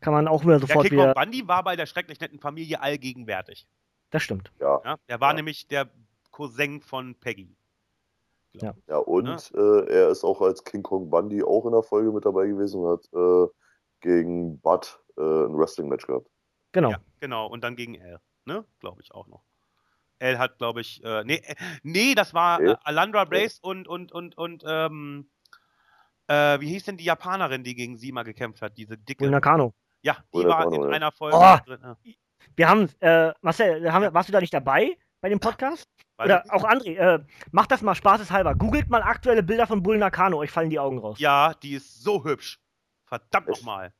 Kann 0.00 0.12
man 0.12 0.28
auch 0.28 0.42
wieder 0.42 0.58
Der 0.58 0.60
sofort 0.60 0.86
King 0.86 0.98
Kong 0.98 1.06
wieder. 1.10 1.14
Bundy 1.14 1.48
war 1.48 1.64
bei 1.64 1.76
der 1.76 1.86
schrecklich 1.86 2.20
netten 2.20 2.38
Familie 2.38 2.80
allgegenwärtig. 2.80 3.66
Das 4.10 4.22
stimmt. 4.22 4.52
Ja, 4.60 4.80
Ja? 4.84 4.96
Der 5.08 5.20
war 5.20 5.30
Ja. 5.30 5.34
nämlich 5.36 5.66
der 5.68 5.90
Cousin 6.30 6.80
von 6.80 7.14
Peggy. 7.16 7.56
Ja. 8.52 8.74
ja 8.86 8.96
und 8.98 9.52
äh, 9.54 9.86
er 9.86 10.08
ist 10.08 10.24
auch 10.24 10.40
als 10.40 10.64
King 10.64 10.82
Kong 10.82 11.10
Bundy 11.10 11.42
auch 11.42 11.66
in 11.66 11.72
der 11.72 11.82
Folge 11.82 12.12
mit 12.12 12.24
dabei 12.24 12.46
gewesen 12.46 12.80
und 12.82 12.92
hat 12.92 13.08
äh, 13.12 13.52
gegen 14.00 14.58
Bud 14.60 14.98
äh, 15.16 15.20
ein 15.20 15.56
Wrestling-Match 15.58 16.06
gehabt. 16.06 16.28
Genau. 16.72 16.90
Ja, 16.90 16.98
genau. 17.20 17.46
Und 17.46 17.62
dann 17.64 17.76
gegen 17.76 17.94
L, 17.96 18.20
ne? 18.46 18.64
Glaube 18.80 19.02
ich 19.02 19.12
auch 19.12 19.26
noch. 19.26 19.44
L 20.20 20.38
hat, 20.38 20.58
glaube 20.58 20.80
ich, 20.80 21.02
äh, 21.04 21.22
nee, 21.24 21.36
äh, 21.44 21.54
nee, 21.82 22.14
das 22.14 22.34
war 22.34 22.60
äh, 22.60 22.76
Alandra 22.84 23.24
Brace 23.24 23.58
und, 23.60 23.86
und, 23.86 24.10
und, 24.12 24.36
und, 24.36 24.64
ähm, 24.66 25.30
äh, 26.26 26.60
wie 26.60 26.68
hieß 26.68 26.84
denn 26.84 26.96
die 26.96 27.04
Japanerin, 27.04 27.64
die 27.64 27.74
gegen 27.74 27.96
sie 27.96 28.12
mal 28.12 28.24
gekämpft 28.24 28.60
hat? 28.62 28.76
Diese 28.76 28.98
dicke. 28.98 29.30
Nakano. 29.30 29.74
Ja, 30.02 30.16
die 30.34 30.44
war 30.46 30.72
in 30.72 30.84
einer 30.92 31.12
Folge 31.12 31.36
Oh! 31.36 31.56
drin. 31.66 31.80
Ja. 31.82 31.96
Wir 32.56 32.68
haben, 32.68 32.88
äh, 33.00 33.32
Marcel, 33.40 33.92
haben, 33.92 34.02
wir- 34.02 34.14
warst 34.14 34.28
du 34.28 34.32
da 34.32 34.40
nicht 34.40 34.54
dabei 34.54 34.96
bei 35.20 35.28
dem 35.28 35.40
Podcast? 35.40 35.88
Weiß 36.16 36.26
Oder 36.26 36.44
auch 36.50 36.64
André, 36.64 36.96
äh, 36.96 37.24
macht 37.52 37.70
das 37.70 37.82
mal 37.82 37.94
spaßeshalber. 37.94 38.54
Googelt 38.56 38.88
mal 38.90 39.02
aktuelle 39.02 39.42
Bilder 39.42 39.66
von 39.66 39.82
Bull 39.82 39.98
Nakano, 39.98 40.38
euch 40.38 40.50
fallen 40.50 40.70
die 40.70 40.78
Augen 40.80 40.98
raus. 40.98 41.18
Ja, 41.20 41.54
die 41.54 41.74
ist 41.74 42.02
so 42.02 42.24
hübsch. 42.24 42.58
Verdammt 43.06 43.48
nochmal. 43.48 43.92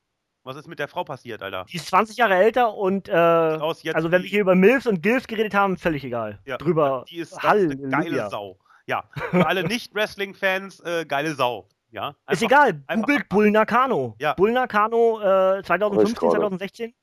Was 0.43 0.55
ist 0.55 0.67
mit 0.67 0.79
der 0.79 0.87
Frau 0.87 1.03
passiert, 1.03 1.41
Alter? 1.43 1.65
Die 1.69 1.77
ist 1.77 1.87
20 1.87 2.17
Jahre 2.17 2.35
älter 2.35 2.73
und, 2.73 3.07
äh, 3.09 3.13
Aus 3.13 3.83
jetzt 3.83 3.95
also 3.95 4.09
wenn 4.11 4.23
wir 4.23 4.29
hier 4.29 4.41
über 4.41 4.55
Milfs 4.55 4.87
und 4.87 5.01
Gilfs 5.01 5.27
geredet 5.27 5.53
haben, 5.53 5.77
völlig 5.77 6.03
egal. 6.03 6.39
Ja, 6.45 6.57
Drüber. 6.57 7.05
Die 7.09 7.17
ist, 7.17 7.33
das 7.33 7.55
ist 7.55 7.71
eine 7.83 7.89
geile. 7.89 8.29
Sau. 8.29 8.57
Ja, 8.85 9.03
für 9.31 9.45
alle 9.45 9.63
Nicht-Wrestling-Fans, 9.67 10.79
äh, 10.81 11.05
geile 11.05 11.35
Sau. 11.35 11.67
Ja, 11.91 12.09
Ist 12.09 12.17
einfach- 12.27 12.45
egal, 12.45 12.83
einfach 12.87 13.07
googelt 13.07 13.29
Bull 13.29 13.51
Nakano. 13.51 14.15
Ja. 14.19 14.33
Bull 14.33 14.51
Nakano 14.51 15.19
äh, 15.21 15.63
2015, 15.63 16.15
gerade. 16.29 16.31
2016. 16.41 16.93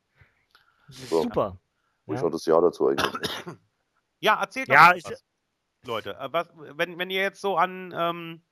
Super. 0.89 1.59
Wo 2.07 2.13
ich 2.15 2.19
Ja. 2.21 2.25
noch 2.25 2.31
das 2.33 2.45
Jahr 2.47 2.63
dazu 2.63 2.89
eigentlich. 2.89 3.31
Ja, 4.21 4.41
erzählt 4.41 4.69
doch 4.71 4.75
Ja, 4.75 4.81
mal 4.89 4.97
ist- 4.97 5.11
was, 5.11 5.25
Leute. 5.85 6.17
Äh, 6.19 6.33
Was, 6.33 6.49
wenn, 6.57 6.99
wenn 6.99 7.11
ihr 7.11 7.21
jetzt 7.21 7.41
so 7.41 7.57
an, 7.59 7.93
ähm, 7.97 8.43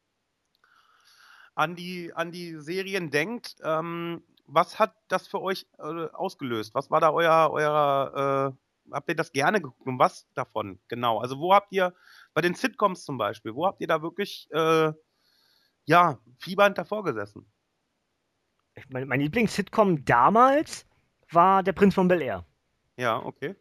an, 1.55 1.75
die, 1.77 2.13
an 2.15 2.33
die 2.33 2.57
Serien 2.61 3.11
denkt, 3.11 3.57
ähm, 3.63 4.23
was 4.47 4.79
hat 4.79 4.95
das 5.09 5.27
für 5.27 5.41
euch 5.41 5.67
äh, 5.79 5.83
ausgelöst? 6.13 6.75
Was 6.75 6.91
war 6.91 7.01
da 7.01 7.11
euer, 7.13 7.51
euer 7.51 8.53
äh, 8.55 8.93
habt 8.93 9.09
ihr 9.09 9.17
das 9.17 9.33
gerne 9.33 9.61
geguckt 9.61 9.87
und 9.87 9.99
was 9.99 10.27
davon? 10.35 10.79
Genau. 10.89 11.19
Also 11.21 11.39
wo 11.39 11.55
habt 11.55 11.73
ihr, 11.73 11.95
bei 12.35 12.43
den 12.43 12.55
Sitcoms 12.55 13.05
zum 13.05 13.17
Beispiel, 13.17 13.55
wo 13.55 13.67
habt 13.67 13.81
ihr 13.81 13.87
da 13.87 14.03
wirklich, 14.03 14.49
äh, 14.53 14.93
ja, 15.87 16.19
fiebernd 16.39 16.79
davor 16.79 17.05
gesessen? 17.05 17.45
Mein, 18.89 19.07
mein 19.09 19.21
Lieblings-Sitcom 19.21 20.05
damals 20.05 20.87
war 21.31 21.63
Der 21.63 21.73
Prinz 21.73 21.95
von 21.95 22.09
Bel 22.09 22.23
Air. 22.23 22.45
Ja, 22.97 23.19
okay. 23.25 23.55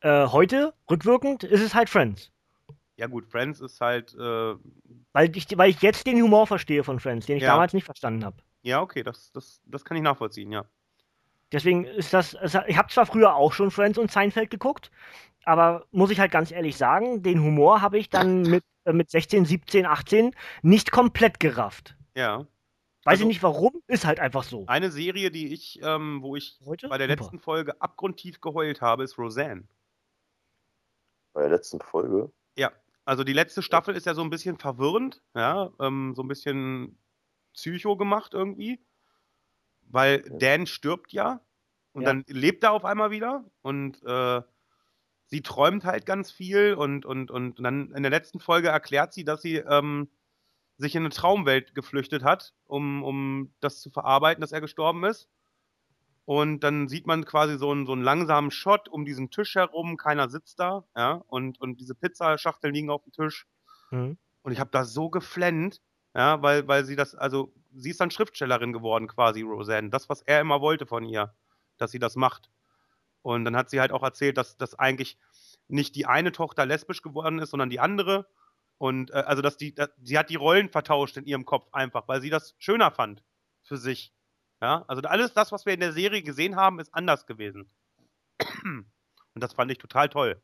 Äh, 0.00 0.26
heute, 0.26 0.74
rückwirkend, 0.90 1.44
ist 1.44 1.60
es 1.62 1.74
halt 1.74 1.88
Friends. 1.88 2.30
Ja 2.96 3.06
gut, 3.06 3.26
Friends 3.26 3.60
ist 3.60 3.80
halt, 3.80 4.14
äh, 4.14 4.54
Weil 5.12 5.36
ich, 5.36 5.46
weil 5.56 5.70
ich 5.70 5.80
jetzt 5.82 6.06
den 6.06 6.20
Humor 6.22 6.46
verstehe 6.46 6.84
von 6.84 7.00
Friends, 7.00 7.26
den 7.26 7.36
ich 7.36 7.42
Ja. 7.42 7.52
damals 7.52 7.72
nicht 7.72 7.84
verstanden 7.84 8.24
habe. 8.24 8.36
ja 8.62 8.80
okay, 8.80 9.02
das, 9.02 9.32
das, 9.32 9.60
das 9.66 9.84
kann 9.84 9.96
ich 9.96 10.02
nachvollziehen, 10.02 10.52
ja. 10.52 10.64
Deswegen 11.52 11.84
ist 11.84 12.12
das, 12.14 12.34
hat- 12.34 12.68
ich 12.68 12.76
habe 12.78 12.88
zwar 12.92 13.06
früher 13.06 13.34
auch 13.34 13.52
schon 13.52 13.70
Friends 13.70 13.98
und 13.98 14.10
Seinfeld 14.10 14.50
geguckt, 14.50 14.90
aber 15.44 15.86
muss 15.90 16.10
ich 16.10 16.18
halt 16.20 16.30
ganz 16.32 16.50
ehrlich 16.50 16.76
sagen, 16.76 17.22
den 17.22 17.42
Humor 17.42 17.80
habe 17.80 17.98
ich 17.98 18.08
dann 18.10 18.42
mit, 18.42 18.64
mit 18.90 19.10
16, 19.10 19.44
17, 19.44 19.86
18 19.86 20.34
nicht 20.62 20.90
komplett 20.90 21.38
gerafft. 21.40 21.96
Ja. 22.16 22.38
Weiß 23.04 23.14
Also- 23.14 23.22
ich 23.22 23.28
nicht 23.28 23.42
warum, 23.42 23.82
ist 23.88 24.04
halt 24.06 24.20
einfach 24.20 24.44
so. 24.44 24.64
Eine 24.66 24.90
Serie, 24.90 25.30
die 25.30 25.52
ich, 25.52 25.80
ähm, 25.82 26.22
wo 26.22 26.36
ich 26.36 26.58
Heute? 26.64 26.88
bei 26.88 26.98
der 26.98 27.08
Super. 27.08 27.20
letzten 27.22 27.38
Folge 27.40 27.80
abgrundtief 27.80 28.40
geheult 28.40 28.80
habe, 28.80 29.04
ist 29.04 29.18
Roseanne. 29.18 29.64
Bei 31.32 31.42
der 31.42 31.50
letzten 31.50 31.80
Folge. 31.80 32.30
Also 33.04 33.24
die 33.24 33.32
letzte 33.32 33.62
Staffel 33.62 33.96
ist 33.96 34.06
ja 34.06 34.14
so 34.14 34.22
ein 34.22 34.30
bisschen 34.30 34.58
verwirrend, 34.58 35.20
ja, 35.34 35.72
ähm, 35.80 36.12
so 36.14 36.22
ein 36.22 36.28
bisschen 36.28 36.96
psycho 37.52 37.96
gemacht 37.96 38.32
irgendwie, 38.32 38.78
weil 39.90 40.22
Ja. 40.24 40.36
Dan 40.38 40.66
stirbt 40.68 41.12
ja 41.12 41.40
und 41.94 42.02
Ja. 42.02 42.10
dann 42.10 42.24
lebt 42.28 42.62
er 42.62 42.70
auf 42.70 42.84
einmal 42.84 43.10
wieder 43.10 43.44
und 43.62 44.00
äh, 44.04 44.40
sie 45.32 45.40
träumt 45.40 45.86
halt 45.86 46.04
ganz 46.04 46.30
viel 46.30 46.74
und, 46.74 47.06
und, 47.06 47.30
und 47.30 47.58
dann 47.58 47.90
in 47.92 48.02
der 48.02 48.10
letzten 48.10 48.38
Folge 48.38 48.68
erklärt 48.68 49.14
sie, 49.14 49.24
dass 49.24 49.40
sie 49.40 49.56
ähm, 49.56 50.10
sich 50.76 50.94
in 50.94 51.00
eine 51.00 51.08
Traumwelt 51.08 51.74
geflüchtet 51.74 52.22
hat, 52.22 52.52
um, 52.66 53.02
um 53.02 53.54
das 53.60 53.80
zu 53.80 53.88
verarbeiten, 53.88 54.42
dass 54.42 54.52
er 54.52 54.60
gestorben 54.60 55.04
ist. 55.04 55.30
Und 56.26 56.60
dann 56.60 56.86
sieht 56.86 57.06
man 57.06 57.24
quasi 57.24 57.56
so 57.56 57.70
einen, 57.70 57.86
so 57.86 57.92
einen 57.92 58.02
langsamen 58.02 58.50
Shot 58.50 58.90
um 58.90 59.06
diesen 59.06 59.30
Tisch 59.30 59.54
herum, 59.54 59.96
keiner 59.96 60.28
sitzt 60.28 60.60
da, 60.60 60.84
ja, 60.94 61.22
und, 61.28 61.58
und 61.62 61.80
diese 61.80 61.94
Pizzaschachteln 61.94 62.74
liegen 62.74 62.90
auf 62.90 63.02
dem 63.02 63.12
Tisch. 63.12 63.46
Mhm. 63.90 64.18
Und 64.42 64.52
ich 64.52 64.60
habe 64.60 64.70
da 64.70 64.84
so 64.84 65.08
geflennt, 65.08 65.80
ja, 66.14 66.42
weil, 66.42 66.68
weil 66.68 66.84
sie 66.84 66.94
das, 66.94 67.14
also, 67.14 67.54
sie 67.74 67.88
ist 67.88 68.02
dann 68.02 68.10
Schriftstellerin 68.10 68.74
geworden, 68.74 69.08
quasi, 69.08 69.40
Roseanne. 69.40 69.88
Das, 69.88 70.10
was 70.10 70.20
er 70.20 70.42
immer 70.42 70.60
wollte 70.60 70.84
von 70.84 71.06
ihr, 71.06 71.34
dass 71.78 71.90
sie 71.90 71.98
das 71.98 72.16
macht. 72.16 72.50
Und 73.22 73.44
dann 73.44 73.56
hat 73.56 73.70
sie 73.70 73.80
halt 73.80 73.92
auch 73.92 74.02
erzählt, 74.02 74.36
dass, 74.36 74.56
dass 74.56 74.78
eigentlich 74.78 75.16
nicht 75.68 75.94
die 75.94 76.06
eine 76.06 76.32
Tochter 76.32 76.66
lesbisch 76.66 77.02
geworden 77.02 77.38
ist, 77.38 77.50
sondern 77.50 77.70
die 77.70 77.80
andere. 77.80 78.26
Und 78.78 79.10
äh, 79.10 79.14
also, 79.14 79.42
dass 79.42 79.56
die, 79.56 79.74
dass, 79.74 79.90
sie 80.02 80.18
hat 80.18 80.28
die 80.28 80.36
Rollen 80.36 80.68
vertauscht 80.68 81.16
in 81.16 81.24
ihrem 81.24 81.44
Kopf 81.44 81.68
einfach, 81.72 82.08
weil 82.08 82.20
sie 82.20 82.30
das 82.30 82.54
schöner 82.58 82.90
fand 82.90 83.22
für 83.62 83.76
sich. 83.76 84.12
Ja, 84.60 84.84
also 84.86 85.02
alles 85.02 85.32
das, 85.32 85.50
was 85.52 85.66
wir 85.66 85.74
in 85.74 85.80
der 85.80 85.92
Serie 85.92 86.22
gesehen 86.22 86.56
haben, 86.56 86.78
ist 86.78 86.94
anders 86.94 87.26
gewesen. 87.26 87.70
Und 89.34 89.42
das 89.42 89.54
fand 89.54 89.70
ich 89.70 89.78
total 89.78 90.08
toll. 90.08 90.40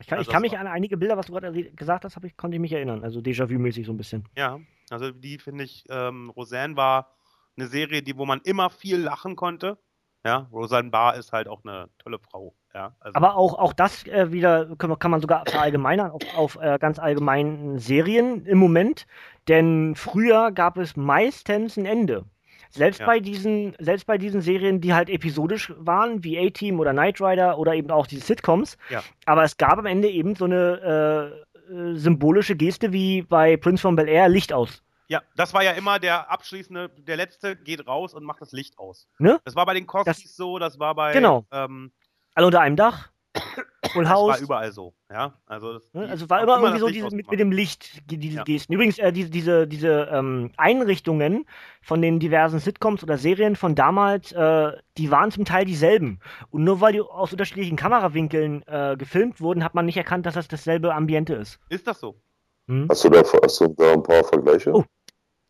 Ich 0.00 0.06
kann, 0.06 0.18
Also 0.18 0.28
ich 0.28 0.32
kann 0.32 0.42
das 0.42 0.50
mich 0.50 0.58
an 0.58 0.66
einige 0.66 0.96
Bilder, 0.96 1.16
was 1.16 1.26
du 1.26 1.32
gerade 1.32 1.52
gesagt 1.72 2.04
hast, 2.04 2.22
ich, 2.24 2.36
konnte 2.36 2.56
ich 2.56 2.60
mich 2.60 2.72
erinnern. 2.72 3.04
Also 3.04 3.20
Déjà-vu-mäßig 3.20 3.86
so 3.86 3.92
ein 3.92 3.96
bisschen. 3.96 4.28
Ja, 4.36 4.58
also 4.90 5.10
die 5.10 5.38
finde 5.38 5.64
ich, 5.64 5.84
ähm, 5.88 6.30
Roseanne 6.30 6.76
war 6.76 7.14
eine 7.56 7.68
Serie, 7.68 8.02
die, 8.02 8.16
wo 8.16 8.26
man 8.26 8.40
immer 8.42 8.70
viel 8.70 8.98
lachen 8.98 9.36
konnte. 9.36 9.78
Ja, 10.24 10.48
Roseanne 10.52 10.90
Barr 10.90 11.16
ist 11.16 11.32
halt 11.32 11.48
auch 11.48 11.60
eine 11.64 11.88
tolle 11.98 12.18
Frau. 12.18 12.54
Ja, 12.74 12.94
also, 13.00 13.14
Aber 13.14 13.36
auch, 13.36 13.58
auch 13.58 13.72
das 13.72 14.06
äh, 14.06 14.32
wieder 14.32 14.74
kann 14.76 14.90
man, 14.90 14.98
kann 14.98 15.10
man 15.10 15.20
sogar 15.20 15.44
verallgemeinern 15.46 16.10
auf, 16.10 16.22
auf 16.36 16.58
äh, 16.60 16.78
ganz 16.78 16.98
allgemeinen 16.98 17.78
Serien 17.78 18.44
im 18.46 18.58
Moment. 18.58 19.06
Denn 19.48 19.94
früher 19.94 20.50
gab 20.50 20.78
es 20.78 20.96
meistens 20.96 21.76
ein 21.76 21.86
Ende. 21.86 22.24
Selbst 22.70 23.00
Ja. 23.00 23.06
bei 23.06 23.20
diesen, 23.20 23.76
selbst 23.78 24.06
bei 24.06 24.18
diesen 24.18 24.40
Serien, 24.40 24.80
die 24.80 24.94
halt 24.94 25.08
episodisch 25.08 25.72
waren, 25.78 26.24
wie 26.24 26.38
A-Team 26.38 26.80
oder 26.80 26.92
Knight 26.92 27.20
Rider 27.20 27.58
oder 27.58 27.74
eben 27.74 27.90
auch 27.90 28.06
diese 28.08 28.22
Sitcoms. 28.24 28.76
Ja. 28.90 29.02
Aber 29.26 29.44
es 29.44 29.56
gab 29.56 29.78
am 29.78 29.86
Ende 29.86 30.08
eben 30.08 30.34
so 30.34 30.46
eine 30.46 31.36
äh, 31.70 31.72
äh, 31.72 31.94
symbolische 31.94 32.56
Geste 32.56 32.92
wie 32.92 33.22
bei 33.22 33.56
Prince 33.56 33.82
von 33.82 33.94
Bel 33.94 34.08
Air 34.08 34.28
Licht 34.28 34.52
aus. 34.52 34.82
Ja, 35.08 35.22
das 35.36 35.52
war 35.54 35.62
ja 35.62 35.72
immer 35.72 35.98
der 35.98 36.30
abschließende, 36.30 36.88
der 36.98 37.16
letzte 37.16 37.56
geht 37.56 37.86
raus 37.86 38.14
und 38.14 38.24
macht 38.24 38.40
das 38.40 38.52
Licht 38.52 38.78
aus. 38.78 39.08
Ne? 39.18 39.40
Das 39.44 39.54
war 39.56 39.66
bei 39.66 39.74
den 39.74 39.86
Das- 40.04 40.18
so, 40.36 40.58
das 40.58 40.78
war 40.78 40.94
bei, 40.94 41.12
Genau. 41.12 41.46
ähm, 41.52 41.92
Alle 42.34 42.46
unter 42.46 42.60
einem 42.60 42.76
Dach. 42.76 43.10
Full 43.92 44.04
das 44.04 44.12
war 44.12 44.16
House. 44.16 44.40
überall 44.40 44.72
so. 44.72 44.94
Ja, 45.10 45.34
also, 45.46 45.72
das, 45.74 45.92
Ne? 45.92 46.08
Also 46.08 46.30
war 46.30 46.42
immer 46.42 46.56
irgendwie 46.58 46.78
so 46.78 46.88
dieses, 46.88 47.10
mit, 47.12 47.28
mit 47.30 47.38
dem 47.40 47.50
Licht, 47.52 48.08
die- 48.10 48.16
diese 48.18 48.38
Ja. 48.38 48.42
Gesten. 48.44 48.72
Übrigens, 48.72 48.98
äh, 48.98 49.12
diese, 49.12 49.28
diese, 49.30 49.66
diese 49.66 50.08
ähm, 50.12 50.52
Einrichtungen 50.56 51.44
von 51.82 52.00
den 52.00 52.20
diversen 52.20 52.60
Sitcoms 52.60 53.02
oder 53.02 53.18
Serien 53.18 53.56
von 53.56 53.74
damals, 53.74 54.30
äh, 54.32 54.72
die 54.98 55.10
waren 55.10 55.30
zum 55.32 55.44
Teil 55.44 55.64
dieselben. 55.64 56.20
Und 56.50 56.62
nur 56.64 56.80
weil 56.80 56.92
die 56.92 57.00
aus 57.00 57.32
unterschiedlichen 57.32 57.76
Kamerawinkeln 57.76 58.62
äh, 58.66 58.96
gefilmt 58.96 59.40
wurden, 59.40 59.64
hat 59.64 59.74
man 59.74 59.84
nicht 59.86 59.96
erkannt, 59.96 60.26
dass 60.26 60.34
das 60.34 60.46
dasselbe 60.48 60.94
Ambiente 60.94 61.34
ist. 61.34 61.58
Ist 61.68 61.86
das 61.88 61.98
so? 62.00 62.20
Hm? 62.68 62.86
Hast 62.88 63.04
du 63.04 63.10
da, 63.10 63.22
hast 63.42 63.60
du 63.60 63.68
da 63.68 63.92
ein 63.92 64.02
paar 64.02 64.24
Vergleiche? 64.24 64.72
Oh. 64.72 64.84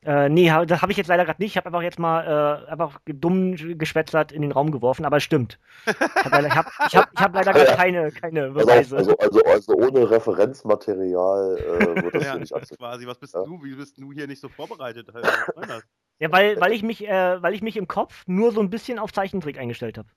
Äh, 0.04 0.28
nee, 0.28 0.52
das 0.66 0.82
habe 0.82 0.92
ich 0.92 0.98
jetzt 0.98 1.06
leider 1.06 1.24
gerade 1.24 1.40
nicht. 1.40 1.52
Ich 1.52 1.56
habe 1.56 1.66
einfach 1.66 1.80
jetzt 1.80 1.98
mal 1.98 2.66
äh, 2.66 2.70
einfach 2.70 3.00
dumm 3.06 3.56
geschwätzert 3.78 4.32
in 4.32 4.42
den 4.42 4.52
Raum 4.52 4.70
geworfen, 4.70 5.06
aber 5.06 5.16
es 5.16 5.22
stimmt. 5.22 5.58
Ich 5.86 5.98
habe 5.98 6.28
leider, 6.30 6.48
ich 6.48 6.54
hab, 6.54 6.66
ich 6.88 6.96
hab, 6.96 7.10
ich 7.10 7.20
hab 7.20 7.34
leider 7.34 7.52
gar 7.54 7.64
keine, 7.76 8.12
keine 8.12 8.50
Beweise. 8.50 8.98
Also, 8.98 9.16
also, 9.16 9.40
also, 9.40 9.44
also 9.44 9.72
ohne 9.72 10.10
Referenzmaterial 10.10 11.56
äh, 11.56 12.02
wird 12.02 12.14
das 12.16 12.24
ja, 12.26 12.36
nicht 12.36 12.54
akzeptiert. 12.54 12.80
Quasi, 12.80 13.06
was 13.06 13.18
bist 13.18 13.32
ja? 13.32 13.44
du? 13.44 13.62
Wie 13.62 13.74
bist 13.74 13.96
du 13.96 14.12
hier 14.12 14.26
nicht 14.26 14.40
so 14.40 14.50
vorbereitet? 14.50 15.08
ja, 16.18 16.30
weil, 16.30 16.60
weil, 16.60 16.72
ich 16.72 16.82
mich, 16.82 17.08
äh, 17.08 17.42
weil 17.42 17.54
ich 17.54 17.62
mich 17.62 17.78
im 17.78 17.88
Kopf 17.88 18.24
nur 18.26 18.52
so 18.52 18.60
ein 18.60 18.68
bisschen 18.68 18.98
auf 18.98 19.10
Zeichentrick 19.10 19.58
eingestellt 19.58 19.96
habe. 19.96 20.08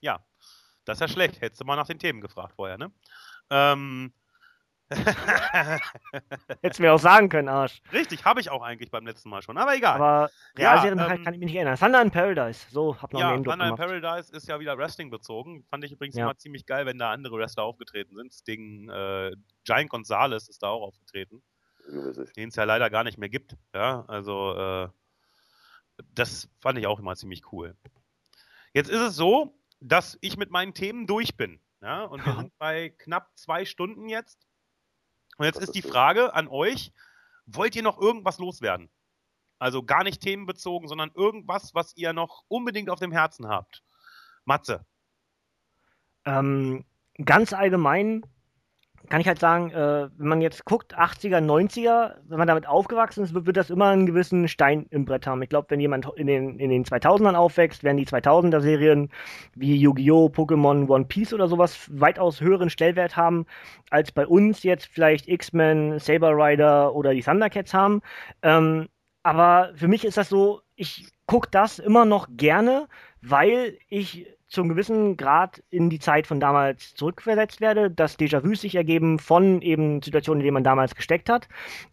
Ja, 0.00 0.18
das 0.84 0.96
ist 0.96 1.00
ja 1.02 1.08
schlecht. 1.08 1.40
Hättest 1.40 1.60
du 1.60 1.64
mal 1.64 1.76
nach 1.76 1.86
den 1.86 2.00
Themen 2.00 2.20
gefragt 2.20 2.54
vorher, 2.56 2.76
ne? 2.76 2.90
Ähm, 3.50 4.12
Hättest 6.62 6.78
du 6.78 6.82
mir 6.82 6.92
auch 6.92 7.00
sagen 7.00 7.28
können, 7.28 7.48
Arsch. 7.48 7.82
Richtig, 7.92 8.24
habe 8.24 8.40
ich 8.40 8.50
auch 8.50 8.62
eigentlich 8.62 8.90
beim 8.90 9.04
letzten 9.04 9.30
Mal 9.30 9.42
schon, 9.42 9.58
aber 9.58 9.74
egal. 9.74 9.96
Aber 9.96 10.30
Realserien 10.56 10.98
ja, 10.98 11.10
ähm, 11.10 11.24
kann 11.24 11.34
ich 11.34 11.40
mich 11.40 11.46
nicht 11.46 11.56
erinnern. 11.56 11.76
Thunder 11.76 12.02
in 12.02 12.10
Paradise, 12.12 12.66
so, 12.70 12.96
hab 13.00 13.12
noch 13.12 13.20
ja, 13.20 13.32
einen 13.32 13.42
Thunder 13.42 13.68
in 13.68 13.74
Paradise 13.74 14.32
ist 14.32 14.46
ja 14.46 14.60
wieder 14.60 14.78
Wrestling 14.78 15.10
bezogen. 15.10 15.64
Fand 15.70 15.82
ich 15.84 15.92
übrigens 15.92 16.14
ja. 16.14 16.24
immer 16.24 16.36
ziemlich 16.36 16.66
geil, 16.66 16.86
wenn 16.86 16.98
da 16.98 17.10
andere 17.10 17.36
Wrestler 17.36 17.64
aufgetreten 17.64 18.14
sind. 18.14 18.32
Sting, 18.32 18.88
äh, 18.88 19.32
Giant 19.64 19.90
Gonzalez 19.90 20.48
ist 20.48 20.62
da 20.62 20.68
auch 20.68 20.82
aufgetreten. 20.82 21.42
Den 22.36 22.48
es 22.48 22.56
ja 22.56 22.64
leider 22.64 22.88
gar 22.90 23.02
nicht 23.04 23.18
mehr 23.18 23.28
gibt. 23.28 23.56
Ja, 23.74 24.04
also, 24.06 24.54
äh, 24.54 24.88
das 26.14 26.48
fand 26.60 26.78
ich 26.78 26.86
auch 26.86 27.00
immer 27.00 27.16
ziemlich 27.16 27.52
cool. 27.52 27.76
Jetzt 28.72 28.90
ist 28.90 29.00
es 29.00 29.16
so, 29.16 29.58
dass 29.80 30.18
ich 30.20 30.36
mit 30.36 30.50
meinen 30.50 30.74
Themen 30.74 31.06
durch 31.06 31.36
bin. 31.36 31.60
Ja, 31.80 32.04
und 32.04 32.24
wir 32.24 32.34
sind 32.50 32.58
bei 32.58 32.90
knapp 32.90 33.30
zwei 33.36 33.64
Stunden 33.64 34.08
jetzt. 34.08 34.46
Und 35.36 35.44
jetzt 35.44 35.58
ist 35.60 35.74
die 35.74 35.82
Frage 35.82 36.34
an 36.34 36.48
euch, 36.48 36.92
wollt 37.46 37.76
ihr 37.76 37.82
noch 37.82 38.00
irgendwas 38.00 38.38
loswerden? 38.38 38.90
Also 39.58 39.82
gar 39.82 40.04
nicht 40.04 40.20
themenbezogen, 40.20 40.88
sondern 40.88 41.10
irgendwas, 41.14 41.74
was 41.74 41.96
ihr 41.96 42.12
noch 42.12 42.44
unbedingt 42.48 42.90
auf 42.90 42.98
dem 42.98 43.12
Herzen 43.12 43.48
habt. 43.48 43.82
Matze. 44.44 44.84
Ähm, 46.24 46.84
ganz 47.24 47.52
allgemein 47.52 48.22
kann 49.08 49.20
ich 49.20 49.28
halt 49.28 49.38
sagen, 49.38 49.70
äh, 49.70 50.08
wenn 50.16 50.28
man 50.28 50.40
jetzt 50.40 50.64
guckt, 50.64 50.96
80er, 50.96 51.38
90er, 51.38 52.14
wenn 52.28 52.38
man 52.38 52.48
damit 52.48 52.66
aufgewachsen 52.66 53.24
ist, 53.24 53.34
wird, 53.34 53.46
wird 53.46 53.56
das 53.56 53.70
immer 53.70 53.88
einen 53.88 54.06
gewissen 54.06 54.48
Stein 54.48 54.86
im 54.90 55.04
Brett 55.04 55.26
haben. 55.26 55.42
Ich 55.42 55.48
glaube, 55.48 55.70
wenn 55.70 55.80
jemand 55.80 56.08
in 56.16 56.26
den, 56.26 56.58
in 56.58 56.70
den 56.70 56.84
2000ern 56.84 57.34
aufwächst, 57.34 57.84
werden 57.84 57.96
die 57.96 58.06
2000er 58.06 58.60
Serien 58.60 59.10
wie 59.54 59.76
Yu-Gi-Oh!, 59.76 60.26
Pokémon, 60.26 60.88
One 60.88 61.04
Piece 61.04 61.32
oder 61.32 61.48
sowas 61.48 61.88
weitaus 61.92 62.40
höheren 62.40 62.70
Stellwert 62.70 63.16
haben, 63.16 63.46
als 63.90 64.12
bei 64.12 64.26
uns 64.26 64.62
jetzt 64.62 64.86
vielleicht 64.86 65.28
X-Men, 65.28 65.98
Saber 65.98 66.32
Rider 66.32 66.94
oder 66.94 67.14
die 67.14 67.22
Thundercats 67.22 67.72
haben. 67.74 68.00
Ähm, 68.42 68.88
aber 69.22 69.72
für 69.74 69.88
mich 69.88 70.04
ist 70.04 70.16
das 70.16 70.28
so, 70.28 70.60
ich 70.74 71.08
gucke 71.26 71.48
das 71.50 71.78
immer 71.78 72.04
noch 72.04 72.28
gerne, 72.30 72.86
weil 73.22 73.78
ich 73.88 74.35
zum 74.48 74.68
gewissen 74.68 75.16
Grad 75.16 75.62
in 75.70 75.90
die 75.90 75.98
Zeit 75.98 76.26
von 76.26 76.40
damals 76.40 76.94
zurückversetzt 76.94 77.60
werde, 77.60 77.90
dass 77.90 78.18
Déjà-vu 78.18 78.54
sich 78.54 78.74
ergeben 78.74 79.18
von 79.18 79.60
eben 79.60 80.02
Situationen, 80.02 80.40
in 80.40 80.44
denen 80.44 80.54
man 80.54 80.64
damals 80.64 80.94
gesteckt 80.94 81.28
hat. 81.28 81.48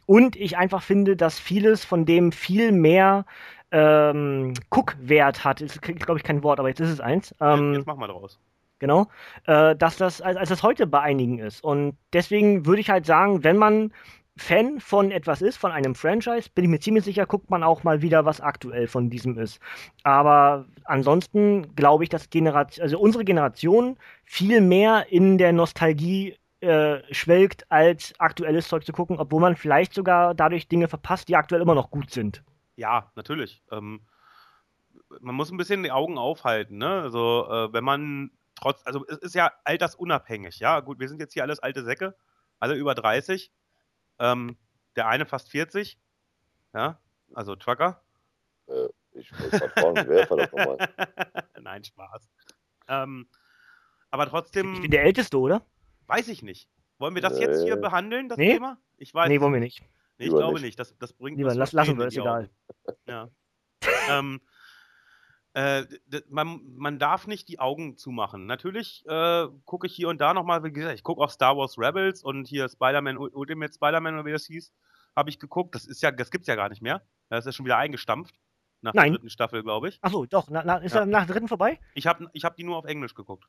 Und 0.05 0.35
ich 0.35 0.57
einfach 0.57 0.83
finde, 0.83 1.15
dass 1.15 1.39
vieles 1.39 1.83
von 1.83 2.05
dem 2.05 2.31
viel 2.31 2.71
mehr 2.71 3.25
ähm, 3.71 4.53
Guckwert 4.69 5.43
hat. 5.43 5.61
Ist, 5.61 5.81
glaube 5.81 6.19
ich, 6.19 6.23
kein 6.23 6.43
Wort, 6.43 6.59
aber 6.59 6.69
jetzt 6.69 6.79
ist 6.79 6.91
es 6.91 6.99
eins. 6.99 7.33
Ähm, 7.41 7.73
jetzt 7.73 7.87
mach 7.87 7.95
mal 7.95 8.07
draus. 8.07 8.39
Genau. 8.79 9.07
Äh, 9.45 9.75
dass 9.75 9.97
das, 9.97 10.21
als, 10.21 10.37
als 10.37 10.49
das 10.49 10.61
heute 10.61 10.85
bei 10.85 10.99
einigen 10.99 11.39
ist. 11.39 11.63
Und 11.63 11.97
deswegen 12.11 12.65
würde 12.65 12.81
ich 12.81 12.89
halt 12.89 13.05
sagen, 13.05 13.43
wenn 13.43 13.57
man 13.57 13.91
Fan 14.35 14.79
von 14.79 15.11
etwas 15.11 15.41
ist, 15.43 15.57
von 15.57 15.71
einem 15.71 15.93
Franchise, 15.93 16.49
bin 16.53 16.65
ich 16.65 16.69
mir 16.69 16.79
ziemlich 16.79 17.03
sicher, 17.03 17.27
guckt 17.27 17.51
man 17.51 17.63
auch 17.63 17.83
mal 17.83 18.01
wieder, 18.01 18.25
was 18.25 18.41
aktuell 18.41 18.87
von 18.87 19.09
diesem 19.11 19.37
ist. 19.37 19.59
Aber 20.03 20.65
ansonsten 20.85 21.75
glaube 21.75 22.03
ich, 22.03 22.09
dass 22.09 22.31
Generation, 22.31 22.83
also 22.83 22.99
unsere 22.99 23.25
Generation 23.25 23.97
viel 24.25 24.59
mehr 24.61 25.11
in 25.11 25.37
der 25.37 25.53
Nostalgie 25.53 26.35
äh, 26.61 27.01
schwelgt, 27.13 27.69
als 27.71 28.13
aktuelles 28.19 28.67
Zeug 28.67 28.85
zu 28.85 28.91
gucken, 28.91 29.19
obwohl 29.19 29.41
man 29.41 29.55
vielleicht 29.55 29.93
sogar 29.93 30.33
dadurch 30.33 30.67
Dinge 30.67 30.87
verpasst, 30.87 31.27
die 31.27 31.35
aktuell 31.35 31.61
immer 31.61 31.75
noch 31.75 31.91
gut 31.91 32.09
sind. 32.09 32.43
Ja, 32.75 33.11
natürlich. 33.15 33.61
Ähm, 33.71 34.01
man 35.19 35.35
muss 35.35 35.51
ein 35.51 35.57
bisschen 35.57 35.83
die 35.83 35.91
Augen 35.91 36.17
aufhalten, 36.17 36.77
ne? 36.77 37.01
Also, 37.01 37.47
äh, 37.51 37.71
wenn 37.73 37.83
man 37.83 38.31
trotz, 38.55 38.81
also 38.85 39.05
es 39.07 39.17
ist 39.17 39.35
ja 39.35 39.51
altersunabhängig, 39.63 40.59
ja. 40.59 40.79
Gut, 40.79 40.99
wir 40.99 41.07
sind 41.07 41.19
jetzt 41.19 41.33
hier 41.33 41.43
alles 41.43 41.59
alte 41.59 41.83
Säcke, 41.83 42.15
alle 42.59 42.73
über 42.73 42.95
30 42.95 43.51
ähm, 44.19 44.57
der 44.95 45.07
eine 45.07 45.25
fast 45.25 45.49
40. 45.49 45.97
Ja, 46.73 46.99
also 47.33 47.55
Trucker. 47.55 48.01
Äh, 48.67 48.87
ich 49.13 49.31
wollte 49.39 49.59
gerade 49.59 49.69
fragen, 49.69 50.07
wer 50.07 50.29
war 50.29 50.37
das 50.37 50.51
nochmal? 50.51 50.77
Nein, 51.61 51.83
Spaß. 51.83 52.29
Ähm, 52.87 53.27
aber 54.11 54.27
trotzdem. 54.27 54.73
Ich 54.73 54.81
bin 54.81 54.91
der 54.91 55.03
Älteste, 55.03 55.39
oder? 55.39 55.65
Weiß 56.07 56.27
ich 56.27 56.43
nicht. 56.43 56.69
Wollen 56.97 57.15
wir 57.15 57.21
das 57.21 57.33
nee. 57.33 57.41
jetzt 57.41 57.63
hier 57.63 57.75
behandeln, 57.75 58.29
das 58.29 58.37
nee? 58.37 58.53
Thema? 58.53 58.77
Ich 58.97 59.13
weiß. 59.13 59.29
Nee, 59.29 59.41
wollen 59.41 59.53
wir 59.53 59.59
nicht. 59.59 59.81
Nee, 59.81 59.87
ich 60.17 60.25
Lieber 60.25 60.37
glaube 60.37 60.53
nicht. 60.53 60.63
nicht. 60.63 60.79
Das, 60.79 60.97
das 60.97 61.13
bringt 61.13 61.37
Lieber, 61.37 61.53
lass, 61.55 61.71
lassen 61.71 61.97
wir, 61.97 62.07
ist 62.07 62.17
egal. 62.17 62.49
Ja. 63.07 63.29
ähm, 64.09 64.41
äh, 65.53 65.85
man, 66.29 66.61
man 66.75 66.99
darf 66.99 67.27
nicht 67.27 67.47
die 67.47 67.59
Augen 67.59 67.97
zumachen. 67.97 68.45
Natürlich 68.45 69.05
äh, 69.07 69.47
gucke 69.65 69.87
ich 69.87 69.93
hier 69.93 70.09
und 70.09 70.19
da 70.19 70.33
nochmal, 70.33 70.63
wie 70.63 70.71
gesagt, 70.71 70.95
ich 70.95 71.03
gucke 71.03 71.21
auch 71.21 71.29
Star 71.29 71.55
Wars 71.57 71.77
Rebels 71.77 72.23
und 72.23 72.47
hier 72.47 72.67
Spider-Man, 72.67 73.17
Ultimate 73.17 73.73
Spider-Man 73.73 74.15
oder 74.15 74.25
wie 74.25 74.31
das 74.31 74.45
hieß, 74.45 74.73
habe 75.15 75.29
ich 75.29 75.39
geguckt. 75.39 75.75
Das 75.75 75.85
ist 75.85 76.01
ja, 76.01 76.11
das 76.11 76.31
gibt's 76.31 76.47
ja 76.47 76.55
gar 76.55 76.69
nicht 76.69 76.81
mehr. 76.81 77.03
Das 77.29 77.39
ist 77.39 77.45
ja 77.45 77.51
schon 77.51 77.65
wieder 77.65 77.77
eingestampft. 77.77 78.35
Nach 78.81 78.93
Nein. 78.93 79.11
der 79.11 79.13
dritten 79.13 79.29
Staffel, 79.29 79.63
glaube 79.63 79.89
ich. 79.89 79.99
Achso, 80.01 80.25
doch. 80.25 80.49
Na, 80.49 80.63
na, 80.65 80.77
ist 80.77 80.93
ja. 80.93 81.01
er 81.01 81.05
nach 81.05 81.25
der 81.25 81.35
dritten 81.35 81.47
vorbei? 81.47 81.79
Ich 81.93 82.05
habe 82.05 82.29
ich 82.33 82.43
hab 82.43 82.57
die 82.57 82.63
nur 82.63 82.75
auf 82.75 82.85
Englisch 82.85 83.13
geguckt. 83.13 83.47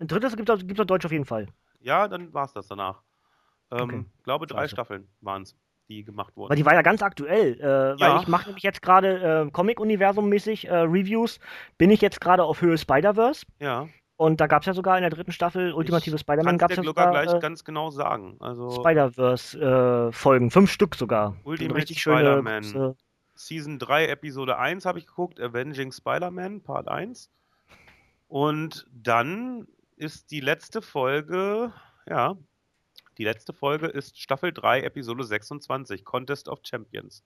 Ein 0.00 0.08
drittes 0.08 0.36
gibt 0.36 0.48
es 0.48 0.80
auf 0.80 0.86
Deutsch 0.86 1.04
auf 1.04 1.12
jeden 1.12 1.24
Fall. 1.24 1.46
Ja, 1.80 2.08
dann 2.08 2.32
war 2.34 2.46
es 2.46 2.52
das 2.54 2.66
danach. 2.66 3.02
Ähm, 3.70 3.80
okay. 3.82 4.04
glaube, 4.24 4.46
drei 4.46 4.62
Scheiße. 4.62 4.74
Staffeln 4.74 5.08
waren 5.20 5.42
es 5.42 5.56
die 5.88 6.04
gemacht 6.04 6.36
wurden. 6.36 6.50
Weil 6.50 6.56
die 6.56 6.64
war 6.64 6.74
ja 6.74 6.82
ganz 6.82 7.02
aktuell, 7.02 7.60
äh, 7.60 8.00
weil 8.00 8.20
ich 8.20 8.28
mache 8.28 8.46
nämlich 8.46 8.62
jetzt 8.62 8.82
gerade 8.82 9.46
äh, 9.46 9.50
Comic-Universum-mäßig 9.50 10.68
äh, 10.68 10.76
Reviews, 10.76 11.40
bin 11.76 11.90
ich 11.90 12.00
jetzt 12.00 12.20
gerade 12.20 12.44
auf 12.44 12.60
Höhe 12.60 12.78
Spider-Verse. 12.78 13.46
Ja. 13.60 13.88
Und 14.16 14.40
da 14.40 14.48
gab 14.48 14.62
es 14.62 14.66
ja 14.66 14.74
sogar 14.74 14.96
in 14.96 15.02
der 15.02 15.10
dritten 15.10 15.30
Staffel 15.30 15.72
Ultimative 15.72 16.18
Spider-Man 16.18 16.58
gab 16.58 16.72
es 16.72 16.78
ja 16.78 16.82
sogar 16.82 17.10
gleich 17.10 17.32
äh, 17.32 17.38
ganz 17.38 17.64
genau 17.64 17.90
sagen. 17.90 18.36
Also 18.40 18.70
Spider-Verse-Folgen, 18.70 20.50
fünf 20.50 20.70
Stück 20.72 20.96
sogar. 20.96 21.36
Ultimate 21.44 21.94
Spider-Man. 21.94 22.96
Season 23.36 23.78
3, 23.78 24.08
Episode 24.08 24.58
1 24.58 24.84
habe 24.84 24.98
ich 24.98 25.06
geguckt, 25.06 25.40
Avenging 25.40 25.92
Spider-Man, 25.92 26.60
Part 26.62 26.88
1. 26.88 27.30
Und 28.26 28.86
dann 28.92 29.68
ist 29.96 30.32
die 30.32 30.40
letzte 30.40 30.82
Folge, 30.82 31.72
ja, 32.08 32.36
die 33.18 33.24
letzte 33.24 33.52
Folge 33.52 33.86
ist 33.86 34.18
Staffel 34.18 34.52
3, 34.52 34.82
Episode 34.82 35.24
26, 35.24 36.04
Contest 36.04 36.48
of 36.48 36.60
Champions. 36.62 37.24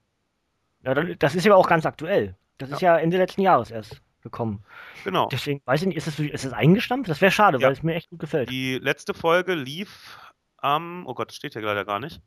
Ja, 0.82 0.94
das 0.94 1.34
ist 1.34 1.44
ja 1.44 1.54
auch 1.54 1.68
ganz 1.68 1.86
aktuell. 1.86 2.36
Das 2.58 2.70
ja. 2.70 2.76
ist 2.76 2.82
ja 2.82 2.98
Ende 2.98 3.18
letzten 3.18 3.42
Jahres 3.42 3.70
erst 3.70 4.00
gekommen. 4.22 4.64
Genau. 5.04 5.28
Deswegen 5.28 5.60
weiß 5.64 5.82
ich 5.82 5.88
nicht, 5.88 5.96
ist 5.96 6.06
es, 6.06 6.18
ist 6.18 6.44
es 6.44 6.52
eingestampft? 6.52 7.10
Das 7.10 7.20
wäre 7.20 7.30
schade, 7.30 7.58
ja. 7.58 7.66
weil 7.66 7.72
es 7.72 7.82
mir 7.82 7.94
echt 7.94 8.10
gut 8.10 8.20
gefällt. 8.20 8.50
Die 8.50 8.78
letzte 8.78 9.14
Folge 9.14 9.54
lief 9.54 10.18
am, 10.56 11.06
oh 11.06 11.14
Gott, 11.14 11.28
das 11.28 11.36
steht 11.36 11.54
ja 11.54 11.60
leider 11.60 11.84
gar 11.84 12.00
nicht, 12.00 12.22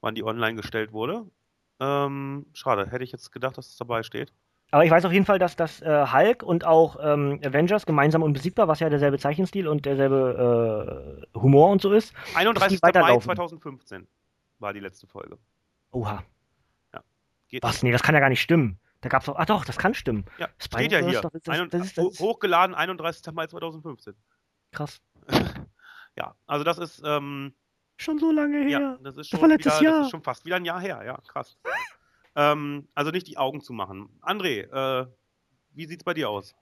wann 0.00 0.14
die 0.14 0.24
online 0.24 0.56
gestellt 0.56 0.92
wurde. 0.92 1.26
Ähm, 1.80 2.46
schade, 2.52 2.90
hätte 2.90 3.04
ich 3.04 3.12
jetzt 3.12 3.32
gedacht, 3.32 3.56
dass 3.58 3.68
es 3.68 3.76
dabei 3.76 4.02
steht. 4.02 4.32
Aber 4.70 4.84
ich 4.84 4.90
weiß 4.90 5.04
auf 5.06 5.12
jeden 5.12 5.24
Fall, 5.24 5.38
dass 5.38 5.56
das 5.56 5.80
äh, 5.80 6.06
Hulk 6.12 6.42
und 6.42 6.64
auch 6.64 6.96
ähm, 7.00 7.40
Avengers 7.42 7.86
gemeinsam 7.86 8.22
unbesiegbar, 8.22 8.68
was 8.68 8.80
ja 8.80 8.90
derselbe 8.90 9.18
Zeichenstil 9.18 9.66
und 9.66 9.86
derselbe 9.86 11.24
äh, 11.34 11.38
Humor 11.38 11.70
und 11.70 11.80
so 11.80 11.92
ist. 11.92 12.12
31. 12.34 12.80
Mai 12.82 12.92
2015 12.92 14.06
war 14.58 14.74
die 14.74 14.80
letzte 14.80 15.06
Folge. 15.06 15.38
Oha. 15.92 16.22
Ja. 16.92 17.02
Geht 17.48 17.62
was? 17.62 17.82
Nee, 17.82 17.92
das 17.92 18.02
kann 18.02 18.14
ja 18.14 18.20
gar 18.20 18.28
nicht 18.28 18.42
stimmen. 18.42 18.78
Da 19.00 19.08
gab's 19.08 19.28
auch. 19.28 19.36
Ach 19.38 19.46
doch, 19.46 19.64
das 19.64 19.78
kann 19.78 19.94
stimmen. 19.94 20.24
Ja, 20.38 20.48
steht 20.58 20.92
ja 20.92 20.98
hier. 20.98 21.20
Doch, 21.22 21.30
das, 21.30 21.42
das, 21.42 21.94
das, 21.94 21.96
ist, 21.96 22.20
hochgeladen 22.20 22.74
31. 22.74 23.32
Mai 23.32 23.46
2015. 23.46 24.14
Krass. 24.72 25.00
ja, 26.16 26.34
also 26.46 26.64
das 26.64 26.78
ist. 26.78 27.02
Ähm, 27.04 27.54
schon 27.96 28.18
so 28.18 28.30
lange 28.32 28.58
her. 28.64 28.80
Ja, 28.80 28.98
das 29.02 29.16
ist 29.16 29.30
schon, 29.30 29.40
das 29.40 29.58
wieder, 29.58 29.82
Jahr. 29.82 29.98
Das 29.98 30.06
ist 30.06 30.10
schon 30.10 30.22
fast 30.22 30.44
wieder 30.44 30.56
ein 30.56 30.64
Jahr 30.64 30.80
her, 30.80 31.02
ja, 31.04 31.18
krass. 31.26 31.56
Ähm, 32.38 32.86
also 32.94 33.10
nicht 33.10 33.26
die 33.26 33.36
Augen 33.36 33.60
zu 33.60 33.72
machen. 33.72 34.08
André, 34.22 34.70
äh, 34.70 35.06
wie 35.74 35.86
sieht's 35.86 36.04
bei 36.04 36.14
dir 36.14 36.30
aus? 36.30 36.54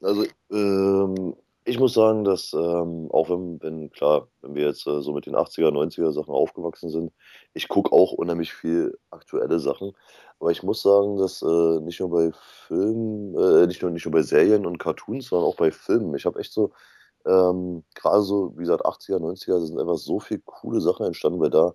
Also, 0.00 0.24
ähm, 0.52 1.34
ich 1.64 1.80
muss 1.80 1.94
sagen, 1.94 2.22
dass 2.22 2.52
ähm, 2.52 3.10
auch 3.10 3.28
wenn, 3.28 3.60
wenn, 3.60 3.90
klar, 3.90 4.28
wenn 4.40 4.54
wir 4.54 4.66
jetzt 4.66 4.86
äh, 4.86 5.02
so 5.02 5.12
mit 5.12 5.26
den 5.26 5.34
80er, 5.34 5.72
90er 5.72 6.12
Sachen 6.12 6.32
aufgewachsen 6.32 6.90
sind, 6.90 7.12
ich 7.54 7.66
gucke 7.66 7.90
auch 7.92 8.12
unheimlich 8.12 8.52
viel 8.52 8.96
aktuelle 9.10 9.58
Sachen. 9.58 9.92
Aber 10.38 10.52
ich 10.52 10.62
muss 10.62 10.80
sagen, 10.80 11.18
dass 11.18 11.42
äh, 11.42 11.80
nicht 11.80 11.98
nur 11.98 12.10
bei 12.10 12.30
Filmen, 12.68 13.34
äh, 13.36 13.66
nicht, 13.66 13.82
nur, 13.82 13.90
nicht 13.90 14.06
nur 14.06 14.12
bei 14.12 14.22
Serien 14.22 14.64
und 14.64 14.78
Cartoons, 14.78 15.26
sondern 15.26 15.48
auch 15.48 15.56
bei 15.56 15.72
Filmen. 15.72 16.14
Ich 16.14 16.24
habe 16.24 16.38
echt 16.38 16.52
so, 16.52 16.70
ähm, 17.26 17.82
gerade 17.96 18.22
so, 18.22 18.52
wie 18.56 18.62
gesagt, 18.62 18.84
80er, 18.86 19.18
90er 19.18 19.60
sind 19.66 19.78
einfach 19.78 19.98
so 19.98 20.20
viele 20.20 20.40
coole 20.44 20.80
Sachen 20.80 21.04
entstanden, 21.04 21.40
weil 21.40 21.50
da 21.50 21.74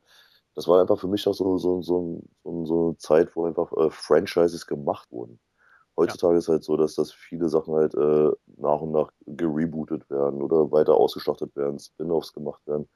das 0.55 0.67
war 0.67 0.81
einfach 0.81 0.99
für 0.99 1.07
mich 1.07 1.27
auch 1.27 1.33
so, 1.33 1.57
so, 1.57 1.81
so, 1.81 2.21
so, 2.43 2.87
eine 2.87 2.97
Zeit, 2.97 3.35
wo 3.35 3.45
einfach 3.45 3.71
äh, 3.73 3.89
Franchises 3.89 4.65
gemacht 4.65 5.11
wurden. 5.11 5.39
Heutzutage 5.97 6.33
ja. 6.33 6.39
ist 6.39 6.49
halt 6.49 6.63
so, 6.63 6.75
dass, 6.77 6.95
dass 6.95 7.13
viele 7.13 7.49
Sachen 7.49 7.73
halt 7.75 7.93
äh, 7.95 8.31
nach 8.57 8.81
und 8.81 8.91
nach 8.91 9.09
gerebootet 9.25 10.09
werden 10.09 10.41
oder 10.41 10.71
weiter 10.71 10.95
ausgeschlachtet 10.95 11.55
werden, 11.55 11.79
Spin-offs 11.79 12.33
gemacht 12.33 12.65
werden. 12.67 12.89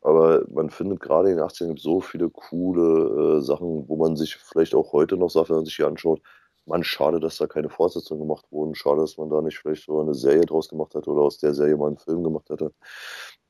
Aber 0.00 0.44
man 0.50 0.70
findet 0.70 1.00
gerade 1.00 1.30
in 1.30 1.36
den 1.36 1.44
80ern 1.44 1.80
so 1.80 2.00
viele 2.00 2.30
coole 2.30 3.38
äh, 3.38 3.40
Sachen, 3.42 3.88
wo 3.88 3.96
man 3.96 4.16
sich 4.16 4.36
vielleicht 4.36 4.74
auch 4.74 4.92
heute 4.92 5.16
noch 5.16 5.30
sagt, 5.30 5.50
wenn 5.50 5.56
man 5.56 5.64
sich 5.64 5.76
die 5.76 5.84
anschaut, 5.84 6.20
man, 6.68 6.84
schade, 6.84 7.18
dass 7.18 7.38
da 7.38 7.46
keine 7.46 7.70
Fortsetzungen 7.70 8.20
gemacht 8.20 8.46
wurden. 8.50 8.74
Schade, 8.74 9.00
dass 9.00 9.16
man 9.16 9.30
da 9.30 9.40
nicht 9.40 9.58
vielleicht 9.58 9.86
so 9.86 10.00
eine 10.00 10.14
Serie 10.14 10.42
draus 10.42 10.68
gemacht 10.68 10.94
hat 10.94 11.08
oder 11.08 11.22
aus 11.22 11.38
der 11.38 11.54
Serie 11.54 11.76
mal 11.76 11.88
einen 11.88 11.98
Film 11.98 12.22
gemacht 12.22 12.48
hätte. 12.50 12.72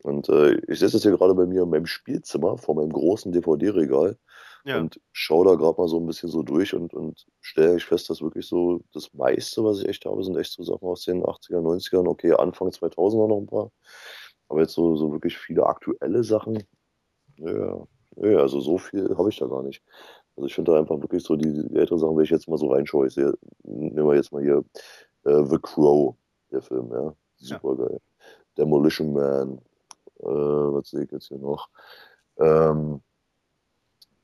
Und 0.02 0.28
äh, 0.28 0.54
ich 0.68 0.78
sitze 0.78 0.96
jetzt 0.96 1.02
hier 1.02 1.16
gerade 1.16 1.34
bei 1.34 1.46
mir 1.46 1.62
in 1.62 1.70
meinem 1.70 1.86
Spielzimmer 1.86 2.56
vor 2.56 2.76
meinem 2.76 2.92
großen 2.92 3.32
DVD-Regal 3.32 4.16
ja. 4.64 4.78
und 4.78 5.00
schaue 5.12 5.46
da 5.46 5.54
gerade 5.56 5.80
mal 5.80 5.88
so 5.88 5.98
ein 5.98 6.06
bisschen 6.06 6.28
so 6.28 6.42
durch 6.42 6.74
und, 6.74 6.94
und 6.94 7.26
stelle 7.40 7.76
ich 7.76 7.84
fest, 7.84 8.08
dass 8.08 8.22
wirklich 8.22 8.46
so 8.46 8.80
das 8.92 9.12
meiste, 9.14 9.64
was 9.64 9.80
ich 9.80 9.88
echt 9.88 10.04
habe, 10.04 10.22
sind 10.22 10.36
echt 10.36 10.52
so 10.52 10.62
Sachen 10.62 10.86
aus 10.86 11.04
den 11.04 11.24
80er, 11.24 11.60
90ern. 11.60 12.06
Okay, 12.06 12.32
Anfang 12.32 12.68
2000er 12.68 13.28
noch 13.28 13.38
ein 13.38 13.46
paar. 13.46 13.72
Aber 14.48 14.60
jetzt 14.60 14.74
so, 14.74 14.96
so 14.96 15.12
wirklich 15.12 15.36
viele 15.36 15.66
aktuelle 15.66 16.22
Sachen, 16.22 16.62
ja, 17.36 17.86
ja, 18.16 18.38
also 18.38 18.60
so 18.60 18.78
viel 18.78 19.16
habe 19.16 19.28
ich 19.28 19.38
da 19.38 19.46
gar 19.46 19.62
nicht. 19.62 19.82
Also 20.36 20.46
ich 20.46 20.54
finde 20.54 20.72
da 20.72 20.78
einfach 20.78 21.00
wirklich 21.00 21.22
so 21.22 21.36
die, 21.36 21.52
die 21.68 21.76
älteren 21.76 21.98
Sachen, 21.98 22.16
wenn 22.16 22.24
ich 22.24 22.30
jetzt 22.30 22.48
mal 22.48 22.58
so 22.58 22.68
reinschaue, 22.68 23.08
ich 23.08 23.14
sehe, 23.14 23.34
nehmen 23.64 24.08
wir 24.08 24.14
jetzt 24.14 24.32
mal 24.32 24.42
hier 24.42 24.64
äh, 25.24 25.44
The 25.44 25.58
Crow, 25.60 26.14
der 26.50 26.62
Film, 26.62 26.90
ja. 26.92 27.14
Super 27.36 27.76
ja. 27.78 27.86
geil. 27.86 28.00
Demolition 28.56 29.12
Man, 29.12 29.60
äh, 30.20 30.24
was 30.24 30.90
sehe 30.90 31.04
ich 31.04 31.12
jetzt 31.12 31.28
hier 31.28 31.38
noch? 31.38 31.68
Ähm, 32.38 33.00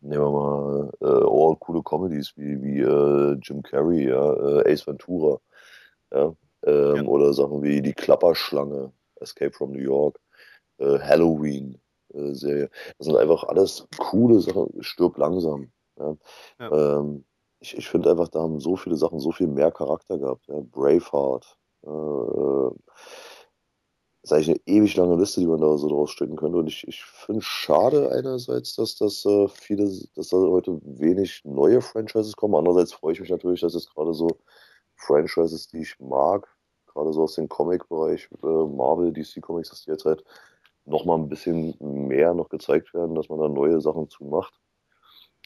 nehmen 0.01 0.23
wir 0.23 0.31
mal 0.31 0.93
äh, 1.01 1.07
all 1.07 1.57
coole 1.57 1.83
Comedies 1.83 2.33
wie, 2.37 2.63
wie 2.63 2.81
äh, 2.81 3.39
Jim 3.43 3.63
Carrey, 3.63 4.09
ja, 4.09 4.33
äh, 4.35 4.73
Ace 4.73 4.87
Ventura, 4.87 5.41
ja, 6.13 6.35
ähm, 6.65 6.97
ja, 6.97 7.03
oder 7.05 7.33
Sachen 7.33 7.63
wie 7.63 7.81
Die 7.83 7.95
Klapperschlange, 7.95 8.93
Escape 9.17 9.53
from 9.53 9.73
New 9.73 9.83
York, 9.83 10.21
äh, 10.79 10.99
Halloween 10.99 11.81
äh, 12.13 12.35
Serie. 12.35 12.71
Das 12.99 13.07
sind 13.07 13.17
einfach 13.17 13.45
alles 13.45 13.87
coole 13.99 14.41
Sachen. 14.41 14.71
Stirb 14.81 15.17
langsam. 15.19 15.71
Ja. 15.99 16.17
Ähm, 16.59 17.25
ich 17.61 17.77
ich 17.77 17.89
finde 17.89 18.11
einfach, 18.11 18.29
da 18.29 18.41
haben 18.41 18.61
so 18.61 18.77
viele 18.77 18.97
Sachen 18.97 19.21
so 19.21 19.33
viel 19.33 19.47
mehr 19.47 19.71
Charakter 19.71 20.19
gehabt. 20.19 20.47
Braveheart. 20.47 21.59
Äh 24.25 24.25
ist 24.25 24.33
eigentlich 24.33 24.49
eine 24.49 24.61
ewig 24.79 24.97
lange 24.97 25.17
Liste, 25.17 25.41
die 25.41 25.47
man 25.47 25.61
da 25.61 25.77
so 25.77 25.89
draus 25.89 26.11
stricken 26.11 26.37
könnte. 26.37 26.57
Und 26.59 26.67
ich, 26.67 26.89
ich 26.89 27.05
finde 27.05 27.41
es 27.41 27.45
schade 27.45 28.11
einerseits, 28.11 28.75
dass, 28.75 28.97
dass 28.97 29.25
äh, 29.27 29.49
viele, 29.49 29.91
dass 30.15 30.29
da 30.29 30.39
heute 30.39 30.81
wenig 30.83 31.43
neue 31.45 31.83
Franchises 31.83 32.35
kommen. 32.35 32.55
Andererseits 32.55 32.95
freue 32.95 33.13
ich 33.13 33.21
mich 33.21 33.29
natürlich, 33.29 33.61
dass 33.61 33.75
jetzt 33.75 33.95
gerade 33.95 34.15
so 34.15 34.29
Franchises, 34.97 35.69
die 35.69 35.83
ich 35.83 36.01
mag, 36.01 36.49
gerade 36.87 37.13
so 37.13 37.25
aus 37.25 37.35
dem 37.35 37.51
Comic-Bereich, 37.51 38.31
äh, 38.43 38.47
Marvel, 38.47 39.13
DC 39.13 39.43
Comics, 39.43 39.69
dass 39.69 39.85
die 39.85 39.91
jetzt 39.91 40.07
halt 40.07 40.25
nochmal 40.87 41.19
ein 41.19 41.29
bisschen 41.29 41.75
mehr 41.81 42.33
noch 42.33 42.49
gezeigt 42.49 42.95
werden, 42.95 43.15
dass 43.15 43.29
man 43.29 43.41
da 43.41 43.49
neue 43.49 43.81
Sachen 43.83 44.09
zu 44.09 44.25
macht. 44.25 44.59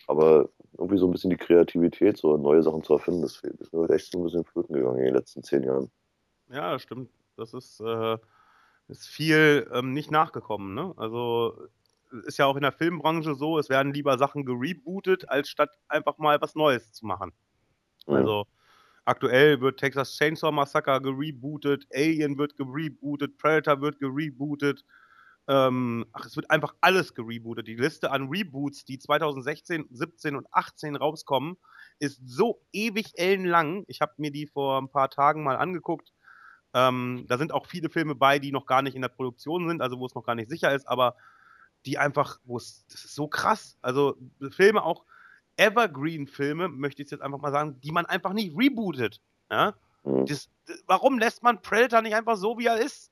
Aber 0.07 0.49
irgendwie 0.79 0.99
so 0.99 1.07
ein 1.07 1.11
bisschen 1.13 1.31
die 1.31 1.37
Kreativität, 1.37 2.17
so 2.17 2.37
neue 2.37 2.63
Sachen 2.63 2.85
zu 2.85 2.93
erfinden, 2.93 3.23
das 3.23 3.37
fehlt. 3.37 3.61
Ist 3.61 3.73
mir 3.73 3.91
echt 3.91 4.13
so 4.13 4.19
ein 4.19 4.25
bisschen 4.25 4.45
flöten 4.45 4.75
gegangen 4.75 4.99
in 4.99 5.07
den 5.07 5.15
letzten 5.15 5.43
zehn 5.43 5.65
Jahren. 5.65 5.91
Ja, 6.49 6.73
das 6.73 6.83
stimmt. 6.83 7.11
Das 7.37 7.55
ist, 7.55 7.81
äh, 7.81 8.17
ist 8.89 9.07
viel 9.07 9.71
ähm, 9.73 9.93
nicht 9.93 10.11
nachgekommen. 10.11 10.75
Ne? 10.75 10.95
Also 10.97 11.69
ist 12.25 12.39
ja 12.39 12.47
auch 12.47 12.57
in 12.57 12.63
der 12.63 12.73
Filmbranche 12.73 13.35
so, 13.35 13.59
es 13.59 13.69
werden 13.69 13.93
lieber 13.93 14.19
Sachen 14.19 14.45
gerebootet, 14.45 15.29
als 15.29 15.49
statt 15.49 15.71
einfach 15.89 16.19
mal 16.19 16.41
was 16.41 16.55
Neues 16.55 16.93
zu 16.93 17.07
machen. 17.07 17.33
Mhm. 18.07 18.15
Also 18.15 18.47
aktuell 19.05 19.61
wird 19.61 19.79
Texas 19.79 20.17
Chainsaw 20.17 20.53
Massacre 20.53 21.01
gerebootet, 21.01 21.87
Alien 21.95 22.39
wird 22.39 22.57
gerebootet, 22.57 23.37
Predator 23.39 23.81
wird 23.81 23.99
gerebootet. 23.99 24.85
Ähm, 25.51 26.05
ach, 26.13 26.27
es 26.27 26.37
wird 26.37 26.51
einfach 26.51 26.75
alles 26.83 27.15
gerebootet. 27.15 27.69
Die 27.69 27.77
Liste 27.77 28.11
an 28.11 28.29
Reboots, 28.29 28.85
die 28.85 28.99
2016, 28.99 29.87
17 29.91 30.37
und 30.37 30.47
18 30.53 30.95
rauskommen, 30.95 31.57
ist 32.01 32.21
so 32.27 32.61
ewig 32.73 33.19
ellenlang. 33.19 33.85
Ich 33.89 34.03
habe 34.03 34.13
mir 34.19 34.31
die 34.31 34.47
vor 34.47 34.79
ein 34.79 34.91
paar 34.91 35.09
Tagen 35.09 35.43
mal 35.43 35.57
angeguckt. 35.57 36.13
Ähm, 36.75 37.25
da 37.29 37.39
sind 37.39 37.53
auch 37.53 37.67
viele 37.67 37.89
Filme 37.89 38.15
bei, 38.15 38.39
die 38.39 38.53
noch 38.53 38.67
gar 38.67 38.83
nicht 38.83 38.95
in 38.95 39.03
der 39.03 39.09
Produktion 39.09 39.69
sind, 39.69 39.81
also 39.81 39.99
wo 39.99 40.07
es 40.07 40.15
noch 40.15 40.25
gar 40.25 40.35
nicht 40.35 40.51
sicher 40.51 40.75
ist, 40.75 40.87
aber 40.87 41.17
die 41.87 41.99
einfach, 41.99 42.39
wo 42.45 42.57
es, 42.57 42.85
das 42.91 43.05
ist 43.05 43.15
so 43.15 43.29
krass. 43.29 43.79
Also 43.81 44.17
Filme 44.51 44.83
auch, 44.83 45.05
Evergreen-Filme, 45.57 46.69
möchte 46.69 47.03
ich 47.03 47.11
jetzt 47.11 47.23
einfach 47.23 47.41
mal 47.41 47.53
sagen, 47.53 47.81
die 47.81 47.93
man 47.93 48.07
einfach 48.07 48.33
nicht 48.33 48.57
rebootet. 48.57 49.21
Ja? 49.51 49.75
Mhm. 50.05 50.27
Das, 50.27 50.49
warum 50.87 51.19
lässt 51.19 51.43
man 51.43 51.63
Predator 51.63 52.03
nicht 52.03 52.15
einfach 52.15 52.37
so, 52.37 52.59
wie 52.59 52.67
er 52.67 52.79
ist? 52.79 53.11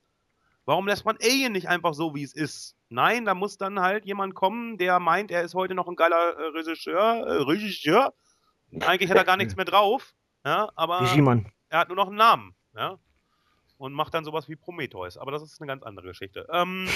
Warum 0.64 0.88
lässt 0.88 1.04
man 1.04 1.16
Alien 1.22 1.52
nicht 1.52 1.68
einfach 1.68 1.94
so, 1.94 2.14
wie 2.14 2.24
es 2.24 2.34
ist? 2.34 2.76
Nein, 2.88 3.24
da 3.24 3.34
muss 3.34 3.56
dann 3.56 3.80
halt 3.80 4.04
jemand 4.04 4.34
kommen, 4.34 4.78
der 4.78 4.98
meint, 4.98 5.30
er 5.30 5.42
ist 5.42 5.54
heute 5.54 5.74
noch 5.74 5.88
ein 5.88 5.96
geiler 5.96 6.36
äh, 6.36 6.46
Regisseur. 6.48 7.24
Äh, 7.26 7.42
Regisseur. 7.42 8.12
Eigentlich 8.80 9.10
hat 9.10 9.16
er 9.16 9.24
gar 9.24 9.36
nichts 9.36 9.56
mehr 9.56 9.64
drauf. 9.64 10.14
Ja, 10.44 10.70
aber 10.74 11.00
er 11.68 11.78
hat 11.78 11.88
nur 11.88 11.96
noch 11.96 12.08
einen 12.08 12.16
Namen. 12.16 12.54
Ja, 12.74 12.98
und 13.78 13.92
macht 13.92 14.14
dann 14.14 14.24
sowas 14.24 14.48
wie 14.48 14.56
Prometheus. 14.56 15.16
Aber 15.16 15.32
das 15.32 15.42
ist 15.42 15.60
eine 15.60 15.68
ganz 15.68 15.82
andere 15.82 16.08
Geschichte. 16.08 16.46
Ähm, 16.50 16.88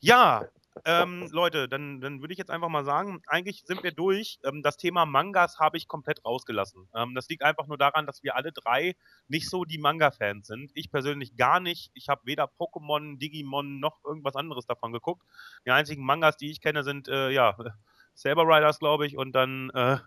ja, 0.00 0.44
ähm, 0.84 1.28
Leute, 1.32 1.68
dann, 1.68 2.00
dann 2.00 2.20
würde 2.20 2.32
ich 2.32 2.38
jetzt 2.38 2.50
einfach 2.50 2.68
mal 2.68 2.84
sagen, 2.84 3.20
eigentlich 3.26 3.64
sind 3.64 3.82
wir 3.82 3.92
durch. 3.92 4.38
Ähm, 4.44 4.62
das 4.62 4.76
Thema 4.76 5.06
Mangas 5.06 5.58
habe 5.58 5.76
ich 5.76 5.88
komplett 5.88 6.24
rausgelassen. 6.24 6.88
Ähm, 6.94 7.14
das 7.14 7.28
liegt 7.28 7.42
einfach 7.42 7.66
nur 7.66 7.78
daran, 7.78 8.06
dass 8.06 8.22
wir 8.22 8.36
alle 8.36 8.52
drei 8.52 8.96
nicht 9.26 9.48
so 9.48 9.64
die 9.64 9.78
Manga-Fans 9.78 10.46
sind. 10.46 10.70
Ich 10.74 10.90
persönlich 10.90 11.36
gar 11.36 11.60
nicht. 11.60 11.90
Ich 11.94 12.08
habe 12.08 12.22
weder 12.24 12.44
Pokémon, 12.44 13.18
Digimon 13.18 13.80
noch 13.80 14.04
irgendwas 14.04 14.36
anderes 14.36 14.66
davon 14.66 14.92
geguckt. 14.92 15.22
Die 15.66 15.70
einzigen 15.70 16.04
Mangas, 16.04 16.36
die 16.36 16.50
ich 16.50 16.60
kenne, 16.60 16.84
sind 16.84 17.08
äh, 17.08 17.30
ja 17.30 17.56
Saber 18.14 18.44
Riders, 18.44 18.78
glaube 18.78 19.06
ich, 19.06 19.16
und 19.16 19.32
dann 19.32 19.70
äh, 19.70 19.98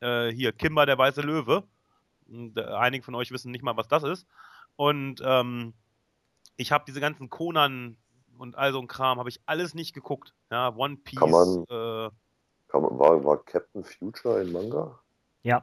äh, 0.00 0.32
hier 0.32 0.52
Kimba 0.52 0.86
der 0.86 0.98
weiße 0.98 1.22
Löwe. 1.22 1.64
Und, 2.28 2.56
äh, 2.56 2.64
einige 2.64 3.04
von 3.04 3.14
euch 3.14 3.30
wissen 3.30 3.50
nicht 3.50 3.62
mal, 3.64 3.76
was 3.76 3.88
das 3.88 4.02
ist. 4.02 4.26
Und 4.76 5.22
ähm, 5.24 5.74
ich 6.56 6.72
habe 6.72 6.84
diese 6.86 7.00
ganzen 7.00 7.30
Conan 7.30 7.96
und 8.38 8.56
all 8.56 8.72
so 8.72 8.80
ein 8.80 8.88
Kram 8.88 9.18
habe 9.18 9.28
ich 9.28 9.40
alles 9.46 9.74
nicht 9.74 9.94
geguckt. 9.94 10.34
Ja, 10.50 10.74
One 10.74 10.96
Piece. 10.96 11.18
Kann 11.18 11.30
man, 11.30 11.64
äh, 11.64 12.10
kann 12.68 12.82
man, 12.82 12.98
war, 12.98 13.24
war 13.24 13.44
Captain 13.44 13.84
Future 13.84 14.40
ein 14.40 14.52
Manga? 14.52 14.98
Ja. 15.42 15.62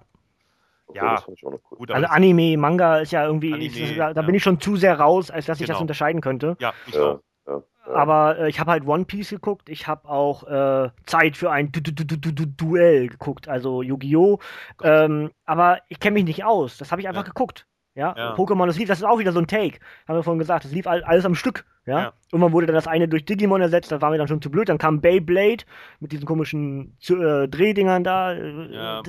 Okay, 0.88 1.00
ja, 1.00 1.24
cool. 1.44 1.60
Gut, 1.78 1.92
also 1.92 2.08
Anime, 2.08 2.58
Manga 2.58 2.98
ist 2.98 3.12
ja 3.12 3.26
irgendwie, 3.26 3.54
Anime, 3.54 3.80
ist, 3.80 3.98
da, 3.98 4.14
da 4.14 4.22
ja. 4.22 4.26
bin 4.26 4.36
ich 4.36 4.44
schon 4.44 4.60
zu 4.60 4.76
sehr 4.76 5.00
raus, 5.00 5.32
als 5.32 5.46
dass 5.46 5.60
ich 5.60 5.66
genau. 5.66 5.78
das 5.78 5.82
unterscheiden 5.82 6.22
könnte. 6.22 6.58
Ja, 6.60 6.74
ich 6.86 6.96
ja, 6.96 7.14
auch. 7.14 7.20
Ja, 7.48 7.64
Aber 7.94 8.38
äh, 8.38 8.50
ich 8.50 8.60
habe 8.60 8.72
halt 8.72 8.86
One 8.86 9.06
Piece 9.06 9.30
geguckt, 9.30 9.70
ich 9.70 9.88
habe 9.88 10.08
auch 10.08 10.44
äh, 10.44 10.92
Zeit 11.06 11.36
für 11.36 11.50
ein 11.50 11.72
du 11.72 11.82
du 11.82 11.92
du 11.94 12.06
du 12.18 12.46
Duell 12.46 13.08
geguckt, 13.08 13.48
also 13.48 13.82
Yu-Gi-Oh! 13.82 14.40
Ähm, 14.84 15.32
aber 15.46 15.80
ich 15.88 16.00
kenne 16.00 16.16
mich 16.16 16.26
nicht 16.26 16.44
aus, 16.44 16.78
das 16.78 16.92
habe 16.92 17.02
ich 17.02 17.08
einfach 17.08 17.26
geguckt. 17.26 17.66
Ja, 17.94 18.16
ja. 18.16 18.36
Pokémon, 18.36 18.68
das 18.68 18.78
lief, 18.78 18.88
das 18.88 19.00
ist 19.00 19.04
auch 19.04 19.20
wieder 19.20 19.34
so 19.34 19.40
ein 19.40 19.48
Take. 19.48 19.80
Haben 20.08 20.18
wir 20.18 20.24
vorhin 20.24 20.40
gesagt, 20.40 20.64
das 20.64 20.72
lief 20.72 20.88
alles 20.88 21.26
am 21.26 21.36
Stück. 21.36 21.66
Ja? 21.86 22.00
ja. 22.00 22.14
Irgendwann 22.32 22.54
wurde 22.54 22.68
dann 22.68 22.76
das 22.76 22.88
eine 22.88 23.08
durch 23.08 23.26
Digimon 23.26 23.62
ersetzt, 23.62 23.92
das 23.92 24.02
war 24.02 24.12
mir 24.12 24.18
dann 24.18 24.28
schon 24.28 24.42
zu 24.42 24.50
blöd. 24.50 24.70
Dann 24.70 24.78
kam 24.78 25.02
Beyblade 25.02 25.66
mit 26.00 26.12
diesen 26.12 26.26
komischen 26.26 26.98
äh, 27.10 27.48
Drehdingern 27.48 28.04
da. 28.04 28.34
Äh, 28.34 28.74
ja. 28.74 29.04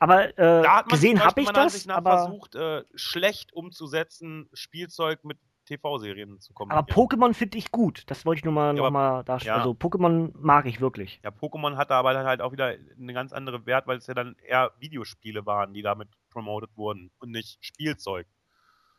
Aber 0.00 0.38
äh, 0.38 0.64
gesehen 0.88 1.24
habe 1.24 1.40
ich 1.40 1.50
das. 1.50 1.88
aber 1.88 2.18
versucht, 2.18 2.54
äh, 2.54 2.82
schlecht 2.94 3.52
umzusetzen, 3.52 4.48
Spielzeug 4.52 5.24
mit 5.24 5.38
TV-Serien 5.66 6.40
zu 6.40 6.54
kommen. 6.54 6.70
Aber 6.70 6.90
Pokémon 6.90 7.34
finde 7.34 7.58
ich 7.58 7.70
gut. 7.70 8.04
Das 8.06 8.24
wollte 8.24 8.38
ich 8.38 8.44
nur 8.44 8.54
mal, 8.54 8.74
ja, 8.74 8.82
noch 8.82 8.90
mal 8.90 9.22
darstellen. 9.24 9.56
Ja. 9.56 9.58
Also 9.58 9.72
Pokémon 9.72 10.30
mag 10.34 10.66
ich 10.66 10.80
wirklich. 10.80 11.20
Ja, 11.22 11.30
Pokémon 11.30 11.76
hatte 11.76 11.94
aber 11.94 12.16
halt 12.24 12.40
auch 12.40 12.52
wieder 12.52 12.74
eine 12.98 13.12
ganz 13.12 13.32
andere 13.32 13.66
Wert, 13.66 13.86
weil 13.86 13.98
es 13.98 14.06
ja 14.06 14.14
dann 14.14 14.36
eher 14.46 14.72
Videospiele 14.78 15.44
waren, 15.44 15.74
die 15.74 15.82
damit 15.82 16.08
promoted 16.30 16.70
wurden 16.76 17.10
und 17.18 17.30
nicht 17.30 17.58
Spielzeug. 17.60 18.26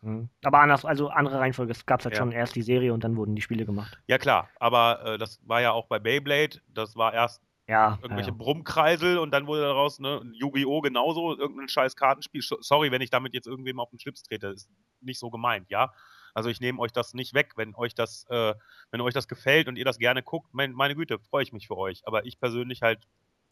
Mhm. 0.01 0.29
Aber 0.43 0.59
anders, 0.59 0.85
also 0.85 1.09
andere 1.09 1.39
Reihenfolge. 1.39 1.71
Es 1.71 1.85
gab 1.85 2.03
halt 2.03 2.13
ja. 2.13 2.19
schon 2.19 2.31
erst 2.31 2.55
die 2.55 2.61
Serie 2.61 2.93
und 2.93 3.03
dann 3.03 3.15
wurden 3.15 3.35
die 3.35 3.41
Spiele 3.41 3.65
gemacht. 3.65 3.97
Ja 4.07 4.17
klar, 4.17 4.49
aber 4.59 5.03
äh, 5.05 5.17
das 5.17 5.39
war 5.47 5.61
ja 5.61 5.71
auch 5.71 5.87
bei 5.87 5.99
Beyblade. 5.99 6.61
Das 6.67 6.95
war 6.95 7.13
erst 7.13 7.41
ja, 7.67 7.99
irgendwelche 8.01 8.29
ja. 8.29 8.35
Brummkreisel 8.37 9.17
und 9.17 9.31
dann 9.31 9.45
wurde 9.45 9.61
daraus 9.61 9.99
ne, 9.99 10.21
Yu-Gi-Oh! 10.33 10.81
genauso, 10.81 11.37
irgendein 11.37 11.67
scheiß 11.67 11.95
Kartenspiel. 11.95 12.41
Sorry, 12.41 12.91
wenn 12.91 13.01
ich 13.01 13.09
damit 13.09 13.33
jetzt 13.33 13.47
irgendwem 13.47 13.79
auf 13.79 13.89
den 13.89 13.99
Schlips 13.99 14.23
trete, 14.23 14.47
ist 14.47 14.69
nicht 15.01 15.19
so 15.19 15.29
gemeint, 15.29 15.69
ja. 15.69 15.91
Also 16.37 16.49
ich 16.49 16.61
nehme 16.61 16.77
euch 16.77 16.91
das 16.91 17.15
nicht 17.15 17.33
weg, 17.33 17.53
wenn 17.55 17.73
euch 17.73 17.95
das, 17.95 18.27
äh, 18.29 18.53
wenn 18.91 19.01
euch 19.01 19.15
das 19.15 19.27
gefällt 19.27 19.67
und 19.67 19.75
ihr 19.75 19.85
das 19.85 19.97
gerne 19.97 20.21
guckt, 20.21 20.49
mein, 20.51 20.71
meine 20.71 20.93
Güte, 20.93 21.17
freue 21.17 21.41
ich 21.41 21.51
mich 21.51 21.65
für 21.65 21.75
euch. 21.75 22.05
Aber 22.05 22.27
ich 22.27 22.39
persönlich 22.39 22.83
halt. 22.83 22.99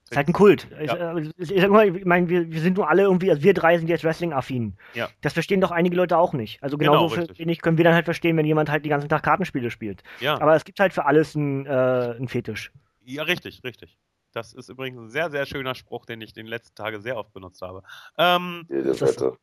Ist 0.03 0.15
halt 0.15 0.27
ein 0.27 0.33
Kult. 0.33 0.67
Ja. 0.79 1.17
Ich, 1.17 1.31
ich, 1.35 1.61
sag 1.61 1.71
mal, 1.71 1.97
ich 1.97 2.05
meine, 2.05 2.29
wir, 2.29 2.51
wir 2.51 2.61
sind 2.61 2.77
nur 2.77 2.87
alle 2.87 3.01
irgendwie, 3.01 3.31
also 3.31 3.41
wir 3.41 3.55
drei 3.55 3.79
sind 3.79 3.87
jetzt 3.87 4.03
Wrestling-affin. 4.03 4.77
Ja. 4.93 5.09
Das 5.21 5.33
verstehen 5.33 5.61
doch 5.61 5.71
einige 5.71 5.95
Leute 5.95 6.15
auch 6.15 6.33
nicht. 6.33 6.61
Also 6.61 6.77
genauso 6.77 7.15
genau, 7.15 7.39
wenig 7.39 7.63
können 7.63 7.79
wir 7.79 7.85
dann 7.85 7.95
halt 7.95 8.05
verstehen, 8.05 8.37
wenn 8.37 8.45
jemand 8.45 8.69
halt 8.69 8.85
den 8.85 8.91
ganzen 8.91 9.09
Tag 9.09 9.23
Kartenspiele 9.23 9.71
spielt. 9.71 10.03
Ja. 10.19 10.39
Aber 10.39 10.55
es 10.55 10.63
gibt 10.63 10.79
halt 10.79 10.93
für 10.93 11.07
alles 11.07 11.35
einen, 11.35 11.65
äh, 11.65 11.69
einen 11.69 12.27
Fetisch. 12.27 12.71
Ja, 13.03 13.23
richtig, 13.23 13.63
richtig. 13.63 13.97
Das 14.31 14.53
ist 14.53 14.69
übrigens 14.69 14.99
ein 14.99 15.09
sehr, 15.09 15.31
sehr 15.31 15.47
schöner 15.47 15.73
Spruch, 15.73 16.05
den 16.05 16.21
ich 16.21 16.33
den 16.33 16.45
letzten 16.45 16.75
Tage 16.75 17.01
sehr 17.01 17.17
oft 17.17 17.33
benutzt 17.33 17.63
habe. 17.63 17.81
Ähm, 18.19 18.67
Jede 18.69 19.01
Wette. 19.01 19.39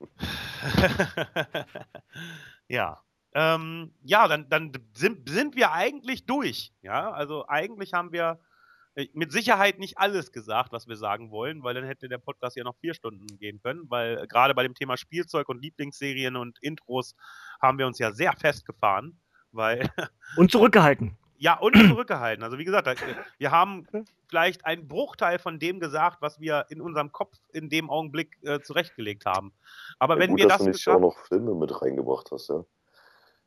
ja. 2.68 3.02
Ähm, 3.34 3.94
ja, 4.02 4.28
dann, 4.28 4.48
dann 4.48 4.72
sind, 4.94 5.28
sind 5.28 5.56
wir 5.56 5.72
eigentlich 5.72 6.24
durch. 6.24 6.72
Ja, 6.80 7.10
also 7.10 7.46
eigentlich 7.48 7.92
haben 7.92 8.12
wir 8.12 8.40
äh, 8.94 9.08
mit 9.12 9.30
Sicherheit 9.30 9.78
nicht 9.78 9.98
alles 9.98 10.32
gesagt, 10.32 10.72
was 10.72 10.88
wir 10.88 10.96
sagen 10.96 11.30
wollen, 11.30 11.62
weil 11.62 11.74
dann 11.74 11.84
hätte 11.84 12.08
der 12.08 12.18
Podcast 12.18 12.56
ja 12.56 12.64
noch 12.64 12.76
vier 12.76 12.94
Stunden 12.94 13.26
gehen 13.38 13.60
können, 13.62 13.84
weil 13.88 14.18
äh, 14.18 14.26
gerade 14.26 14.54
bei 14.54 14.62
dem 14.62 14.74
Thema 14.74 14.96
Spielzeug 14.96 15.48
und 15.48 15.60
Lieblingsserien 15.60 16.34
und 16.36 16.58
Intros 16.62 17.14
haben 17.60 17.78
wir 17.78 17.86
uns 17.86 17.98
ja 17.98 18.12
sehr 18.12 18.32
festgefahren, 18.32 19.20
weil. 19.52 19.90
Und 20.36 20.50
zurückgehalten. 20.50 21.16
Ja, 21.38 21.58
und 21.58 21.74
zurückgehalten. 21.88 22.42
Also 22.44 22.58
wie 22.58 22.64
gesagt, 22.64 22.88
wir 23.38 23.50
haben 23.50 23.86
vielleicht 24.28 24.64
einen 24.64 24.88
Bruchteil 24.88 25.38
von 25.38 25.58
dem 25.58 25.80
gesagt, 25.80 26.18
was 26.20 26.40
wir 26.40 26.66
in 26.70 26.80
unserem 26.80 27.12
Kopf 27.12 27.36
in 27.52 27.68
dem 27.68 27.90
Augenblick 27.90 28.38
äh, 28.42 28.60
zurechtgelegt 28.60 29.26
haben. 29.26 29.52
Aber 29.98 30.14
Ja, 30.14 30.20
wenn 30.20 30.30
gut, 30.30 30.38
wir 30.38 30.44
dass 30.48 30.54
das 30.58 30.62
du 30.62 30.68
nicht 30.68 30.76
geschafft- 30.76 30.96
auch 30.96 31.00
noch 31.00 31.18
Filme 31.18 31.54
mit 31.54 31.80
reingebracht 31.82 32.30
hast, 32.32 32.48
ja. 32.48 32.64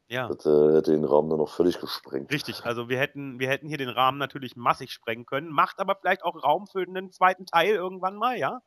ja, 0.07 0.27
Das 0.27 0.45
äh, 0.45 0.75
hätte 0.75 0.91
den 0.91 1.03
Rahmen 1.05 1.29
dann 1.29 1.39
noch 1.39 1.49
völlig 1.53 1.79
gesprengt. 1.79 2.31
richtig. 2.31 2.63
Also 2.65 2.89
wir 2.89 2.99
hätten, 2.99 3.39
wir 3.39 3.49
hätten 3.49 3.67
hier 3.67 3.77
den 3.77 3.89
Rahmen 3.89 4.17
natürlich 4.17 4.55
massig 4.55 4.91
sprengen 4.91 5.25
können, 5.25 5.49
macht 5.49 5.79
aber 5.79 5.95
vielleicht 5.95 6.23
auch 6.23 6.41
Raum 6.43 6.67
für 6.67 6.81
einen 6.81 7.11
zweiten 7.11 7.45
Teil 7.45 7.69
irgendwann 7.75 8.15
mal, 8.15 8.37
ja. 8.37 8.61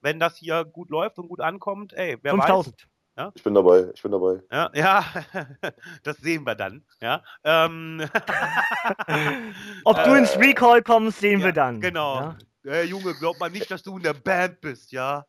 Wenn 0.00 0.20
das 0.20 0.36
hier 0.36 0.64
gut 0.64 0.90
läuft 0.90 1.18
und 1.18 1.28
gut 1.28 1.40
ankommt, 1.40 1.92
ey, 1.92 2.16
wer 2.22 2.32
5000. 2.32 2.86
Ich 3.34 3.42
bin 3.42 3.54
dabei, 3.54 3.90
ich 3.92 4.02
bin 4.02 4.12
dabei. 4.12 4.42
Ja, 4.50 4.70
ja, 4.74 5.04
das 6.04 6.18
sehen 6.18 6.44
wir 6.44 6.54
dann, 6.54 6.84
ja. 7.00 7.22
Ähm, 7.42 8.08
Ob 9.84 10.04
du 10.04 10.14
Äh, 10.14 10.18
ins 10.18 10.38
Recall 10.38 10.82
kommst, 10.82 11.18
sehen 11.20 11.40
ja, 11.40 11.46
wir 11.46 11.52
dann. 11.52 11.80
Genau. 11.80 12.20
Ja? 12.20 12.38
Äh, 12.64 12.84
Junge, 12.84 13.14
glaub 13.14 13.38
mal 13.40 13.50
nicht, 13.50 13.70
dass 13.70 13.82
du 13.82 13.96
in 13.96 14.02
der 14.02 14.14
Band 14.14 14.60
bist, 14.60 14.92
ja. 14.92 15.26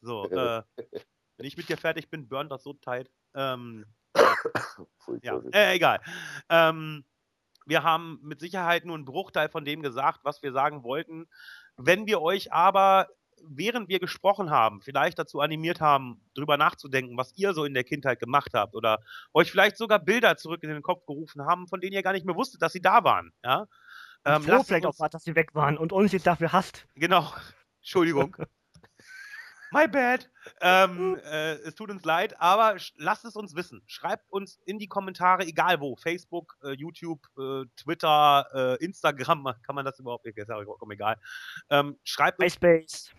So, 0.00 0.24
äh, 0.30 0.62
wenn 1.36 1.46
ich 1.46 1.56
mit 1.56 1.68
dir 1.68 1.76
fertig 1.76 2.10
bin, 2.10 2.28
burnt 2.28 2.52
das 2.52 2.62
so 2.62 2.74
tight. 2.74 3.10
Ähm, 3.34 3.86
ja, 5.22 5.40
äh, 5.52 5.74
egal. 5.74 6.00
Ähm, 6.48 7.04
wir 7.66 7.82
haben 7.82 8.18
mit 8.22 8.40
Sicherheit 8.40 8.84
nur 8.84 8.96
einen 8.96 9.04
Bruchteil 9.04 9.48
von 9.48 9.64
dem 9.64 9.82
gesagt, 9.82 10.20
was 10.24 10.42
wir 10.42 10.52
sagen 10.52 10.82
wollten. 10.82 11.28
Wenn 11.76 12.06
wir 12.06 12.20
euch 12.20 12.52
aber, 12.52 13.08
während 13.48 13.88
wir 13.88 13.98
gesprochen 14.00 14.50
haben, 14.50 14.80
vielleicht 14.80 15.18
dazu 15.18 15.40
animiert 15.40 15.80
haben, 15.80 16.20
drüber 16.34 16.56
nachzudenken, 16.56 17.16
was 17.16 17.32
ihr 17.36 17.54
so 17.54 17.64
in 17.64 17.74
der 17.74 17.84
Kindheit 17.84 18.20
gemacht 18.20 18.50
habt 18.54 18.74
oder 18.74 18.98
euch 19.32 19.50
vielleicht 19.50 19.76
sogar 19.76 19.98
Bilder 19.98 20.36
zurück 20.36 20.62
in 20.62 20.70
den 20.70 20.82
Kopf 20.82 21.06
gerufen 21.06 21.44
haben, 21.46 21.66
von 21.68 21.80
denen 21.80 21.92
ihr 21.92 22.02
gar 22.02 22.12
nicht 22.12 22.26
mehr 22.26 22.36
wusstet, 22.36 22.62
dass 22.62 22.72
sie 22.72 22.82
da 22.82 23.04
waren, 23.04 23.32
ja. 23.44 23.66
Ähm, 24.24 24.42
Froh 24.42 24.62
vielleicht 24.62 24.86
auch, 24.86 24.90
uns- 24.90 25.00
war, 25.00 25.08
dass 25.08 25.24
sie 25.24 25.34
weg 25.34 25.54
waren 25.54 25.76
und 25.76 25.92
uns 25.92 26.12
jetzt 26.12 26.26
dafür 26.26 26.52
hasst. 26.52 26.86
Genau. 26.94 27.32
Entschuldigung. 27.80 28.36
My 29.72 29.88
bad. 29.88 30.28
Ähm, 30.60 31.18
äh, 31.24 31.54
es 31.54 31.74
tut 31.74 31.88
uns 31.88 32.04
leid, 32.04 32.38
aber 32.38 32.76
lasst 32.96 33.24
es 33.24 33.36
uns 33.36 33.54
wissen. 33.56 33.82
Schreibt 33.86 34.30
uns 34.30 34.60
in 34.66 34.78
die 34.78 34.86
Kommentare, 34.86 35.44
egal 35.44 35.80
wo. 35.80 35.96
Facebook, 35.96 36.58
äh, 36.62 36.72
YouTube, 36.72 37.26
äh, 37.38 37.64
Twitter, 37.76 38.46
äh, 38.78 38.84
Instagram, 38.84 39.54
kann 39.62 39.74
man 39.74 39.86
das 39.86 39.98
überhaupt? 39.98 40.26
Ist 40.26 40.36
ja 40.36 40.62
vollkommen 40.62 40.92
egal. 40.92 41.16
Ähm, 41.70 41.98
schreibt 42.04 42.38
uns 42.38 42.60
MySpace, 42.60 43.10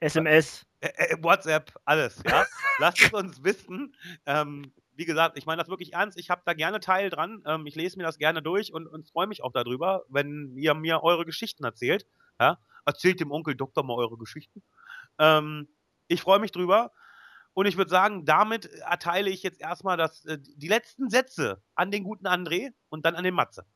SMS. 0.00 0.66
äh, 0.80 0.88
äh, 0.88 1.16
WhatsApp, 1.22 1.72
alles, 1.84 2.22
ja. 2.26 2.44
Lasst 2.78 3.02
es 3.02 3.12
uns 3.12 3.42
wissen. 3.42 3.96
Ähm, 4.26 4.72
wie 4.94 5.04
gesagt, 5.04 5.38
ich 5.38 5.46
meine 5.46 5.60
das 5.60 5.68
wirklich 5.68 5.92
ernst. 5.92 6.18
Ich 6.18 6.30
habe 6.30 6.42
da 6.44 6.54
gerne 6.54 6.80
Teil 6.80 7.10
dran. 7.10 7.42
Ähm, 7.46 7.66
ich 7.66 7.74
lese 7.74 7.96
mir 7.98 8.04
das 8.04 8.18
gerne 8.18 8.42
durch 8.42 8.72
und, 8.72 8.86
und 8.86 9.08
freue 9.08 9.26
mich 9.26 9.42
auch 9.42 9.52
darüber, 9.52 10.04
wenn 10.08 10.56
ihr 10.56 10.74
mir 10.74 11.02
eure 11.02 11.24
Geschichten 11.24 11.64
erzählt. 11.64 12.06
Ja? 12.40 12.58
Erzählt 12.84 13.20
dem 13.20 13.30
Onkel 13.30 13.54
Doktor 13.54 13.84
mal 13.84 13.94
eure 13.94 14.18
Geschichten. 14.18 14.62
Ähm, 15.18 15.68
ich 16.08 16.20
freue 16.22 16.40
mich 16.40 16.52
drüber. 16.52 16.92
Und 17.54 17.66
ich 17.66 17.76
würde 17.76 17.90
sagen, 17.90 18.24
damit 18.24 18.66
erteile 18.66 19.30
ich 19.30 19.42
jetzt 19.42 19.60
erstmal 19.60 19.96
das, 19.96 20.24
äh, 20.26 20.38
die 20.38 20.68
letzten 20.68 21.10
Sätze 21.10 21.62
an 21.74 21.90
den 21.90 22.04
guten 22.04 22.26
André 22.26 22.72
und 22.88 23.04
dann 23.04 23.16
an 23.16 23.24
den 23.24 23.34
Matze. 23.34 23.66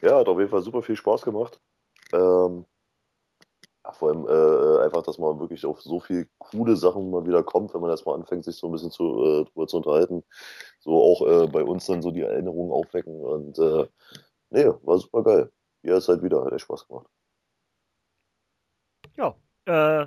Ja, 0.00 0.18
hat 0.18 0.28
auf 0.28 0.38
jeden 0.38 0.50
Fall 0.50 0.62
super 0.62 0.82
viel 0.82 0.96
Spaß 0.96 1.22
gemacht. 1.22 1.60
Ähm, 2.12 2.66
ja, 3.84 3.92
vor 3.92 4.10
allem 4.10 4.26
äh, 4.26 4.84
einfach, 4.84 5.02
dass 5.02 5.18
man 5.18 5.40
wirklich 5.40 5.66
auf 5.66 5.82
so 5.82 6.00
viel 6.00 6.28
coole 6.38 6.76
Sachen 6.76 7.10
mal 7.10 7.26
wieder 7.26 7.42
kommt, 7.42 7.74
wenn 7.74 7.80
man 7.80 7.90
erstmal 7.90 8.14
anfängt, 8.16 8.44
sich 8.44 8.56
so 8.56 8.68
ein 8.68 8.72
bisschen 8.72 8.90
zu, 8.90 9.04
äh, 9.24 9.44
drüber 9.44 9.66
zu 9.66 9.78
unterhalten. 9.78 10.22
So 10.78 11.02
auch 11.02 11.26
äh, 11.26 11.46
bei 11.48 11.64
uns 11.64 11.86
dann 11.86 12.02
so 12.02 12.10
die 12.10 12.22
Erinnerungen 12.22 12.72
aufwecken. 12.72 13.20
Und 13.20 13.58
äh, 13.58 13.86
nee, 14.50 14.66
war 14.82 14.98
super 14.98 15.22
geil. 15.24 15.52
Jederzeit 15.82 16.22
wieder, 16.22 16.44
hat 16.44 16.52
echt 16.52 16.62
Spaß 16.62 16.86
gemacht. 16.86 17.06
Ja, 19.16 19.34
äh, 19.66 20.06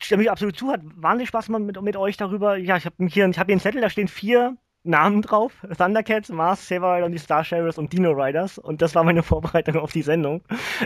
stimme 0.00 0.24
ich 0.24 0.30
absolut 0.30 0.56
zu, 0.56 0.70
hat 0.70 0.80
wahnsinnig 0.82 1.28
Spaß 1.28 1.46
gemacht 1.46 1.62
mit, 1.62 1.80
mit 1.80 1.96
euch 1.96 2.16
darüber. 2.16 2.56
Ja, 2.56 2.76
ich 2.76 2.86
habe 2.86 2.96
hier, 3.06 3.28
ich 3.28 3.38
hab 3.38 3.46
hier 3.46 3.54
einen 3.54 3.60
Zettel, 3.60 3.80
da 3.80 3.90
stehen 3.90 4.08
vier 4.08 4.56
Namen 4.86 5.22
drauf. 5.22 5.52
Thundercats, 5.76 6.28
Mars, 6.30 6.66
Saber 6.68 6.94
Rider 6.96 7.06
und 7.06 7.12
die 7.12 7.18
Star 7.18 7.44
Sheriffs 7.44 7.78
und 7.78 7.92
Dino 7.92 8.12
Riders. 8.12 8.58
Und 8.58 8.82
das 8.82 8.94
war 8.94 9.04
meine 9.04 9.22
Vorbereitung 9.24 9.76
auf 9.76 9.92
die 9.92 10.02
Sendung. 10.02 10.42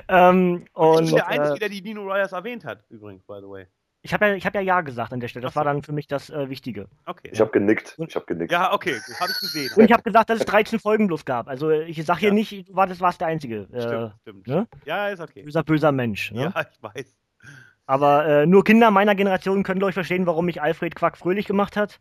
Ähm, 0.09 0.65
ich 0.67 0.75
und 0.77 1.07
bin 1.07 1.15
der 1.17 1.29
Einzige, 1.29 1.57
äh, 1.57 1.59
der 1.61 1.69
die 1.69 1.83
Dino 1.83 2.03
Riders 2.03 2.33
erwähnt 2.33 2.65
hat, 2.65 2.85
übrigens, 2.89 3.23
by 3.25 3.39
the 3.41 3.49
way. 3.49 3.67
ich 4.03 4.15
habe 4.15 4.29
ja, 4.29 4.35
ich 4.35 4.47
hab 4.47 4.55
ja 4.55 4.61
Ja 4.63 4.81
gesagt 4.81 5.13
an 5.13 5.21
der 5.21 5.29
Stelle. 5.29 5.45
Das 5.45 5.57
war 5.57 5.65
dann 5.65 5.83
für 5.83 5.93
mich 5.93 6.07
das 6.07 6.31
äh, 6.31 6.49
Wichtige. 6.49 6.89
Okay. 7.07 7.29
Ich 7.33 7.41
habe 7.41 7.51
genickt. 7.51 7.97
Ich 8.07 8.15
habe 8.17 8.27
genickt. 8.27 8.51
ja, 8.53 8.73
okay, 8.73 8.99
habe 9.21 9.31
ich 9.31 9.39
gesehen. 9.41 9.71
Und 9.77 9.85
ich 9.85 9.93
habe 9.93 10.03
gesagt, 10.03 10.31
dass 10.31 10.41
es 10.41 10.47
13 10.47 10.79
Folgen 10.79 11.07
bloß 11.07 11.25
gab. 11.25 11.49
Also 11.49 11.71
ich 11.71 12.05
sag 12.05 12.19
hier 12.19 12.29
Ja. 12.31 12.35
nicht, 12.35 12.69
du 12.69 12.75
warst, 12.75 13.01
warst 13.01 13.21
der 13.21 13.29
Einzige. 13.29 13.69
Äh, 13.73 13.81
Stimmt, 13.83 14.13
stimmt. 14.23 14.47
ne? 14.49 14.69
Ja, 14.87 15.09
ist 15.09 15.21
okay. 15.21 15.43
böser, 15.43 15.63
böser 15.63 15.93
Mensch. 15.93 16.33
Ne? 16.33 16.53
Ja, 16.55 16.63
ich 16.73 16.83
weiß. 16.83 17.15
Aber 17.87 18.25
äh, 18.25 18.47
nur 18.47 18.63
Kinder 18.63 18.93
meiner 18.93 19.17
Generation 19.17 19.65
können, 19.65 19.81
glaube 19.81 19.91
ich, 19.91 19.95
verstehen, 19.95 20.25
warum 20.25 20.45
mich 20.45 20.63
Alfred 20.63 20.95
Quack 20.95 21.17
fröhlich 21.17 21.47
gemacht 21.47 21.77
hat. 21.77 21.99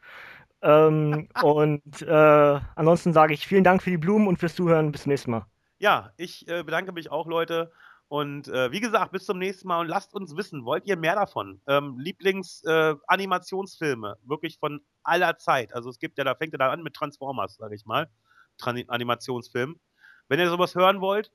Ähm, 0.62 1.30
und 1.42 2.02
äh, 2.02 2.60
ansonsten 2.76 3.14
sage 3.14 3.34
ich 3.34 3.48
vielen 3.48 3.64
Dank 3.64 3.82
für 3.82 3.92
die 3.92 3.98
Blumen 3.98 4.28
und 4.28 4.38
fürs 4.38 4.56
Zuhören. 4.56 4.92
Bis 4.92 5.04
zum 5.04 5.12
nächsten 5.12 5.32
Mal. 5.32 5.46
Ja, 5.78 6.12
ich 6.18 6.48
äh, 6.48 6.64
bedanke 6.64 6.92
mich 6.92 7.12
auch, 7.12 7.28
Leute. 7.28 7.72
Und 8.10 8.48
äh, 8.48 8.72
wie 8.72 8.80
gesagt, 8.80 9.12
bis 9.12 9.26
zum 9.26 9.38
nächsten 9.38 9.68
Mal 9.68 9.82
und 9.82 9.88
lasst 9.88 10.16
uns 10.16 10.36
wissen, 10.36 10.66
wollt 10.66 10.88
ihr 10.88 10.98
mehr 10.98 11.14
davon? 11.14 11.62
Ähm, 11.68 12.00
Lieblings-Animationsfilme, 12.00 14.18
wirklich 14.24 14.58
von 14.58 14.82
aller 15.04 15.38
Zeit. 15.38 15.76
Also 15.76 15.92
es 15.92 16.00
gibt 16.00 16.18
ja, 16.18 16.24
da 16.24 16.34
fängt 16.34 16.54
ja 16.54 16.58
da 16.58 16.72
an 16.72 16.82
mit 16.82 16.96
Transformers, 16.96 17.58
sage 17.58 17.76
ich 17.76 17.86
mal. 17.86 18.10
Tran 18.58 18.84
Animationsfilm. 18.88 19.80
Wenn 20.28 20.40
ihr 20.40 20.50
sowas 20.50 20.74
hören 20.74 21.02
wollt, 21.02 21.32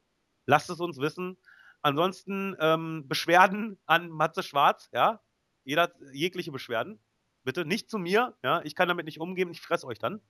lasst 0.47 0.69
es 0.69 0.81
uns 0.81 0.99
wissen. 0.99 1.39
Ansonsten 1.81 2.57
ähm, 2.59 3.07
Beschwerden 3.07 3.79
an 3.87 4.09
Matze 4.09 4.43
Schwarz, 4.43 4.91
ja. 4.93 5.21
Jeder, 5.63 5.93
jegliche 6.13 6.51
Beschwerden. 6.51 6.99
Bitte 7.45 7.65
nicht 7.65 7.91
zu 7.91 7.99
mir, 7.99 8.37
ja. 8.43 8.62
Ich 8.65 8.75
kann 8.75 8.89
damit 8.89 9.07
nicht 9.07 9.21
umgehen, 9.21 9.51
ich 9.51 9.61
fress 9.61 9.85
euch 9.85 9.99
dann. 9.99 10.21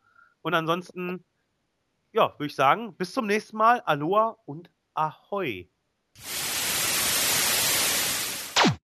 Und 0.43 0.55
ansonsten, 0.55 1.25
ja, 2.13 2.35
würde 2.35 2.47
ich 2.47 2.55
sagen, 2.55 2.97
bis 2.97 3.13
zum 3.13 3.27
nächsten 3.27 3.57
Mal. 3.57 3.81
Aloha 3.81 4.37
und 4.45 4.71
Ahoi. 4.95 5.71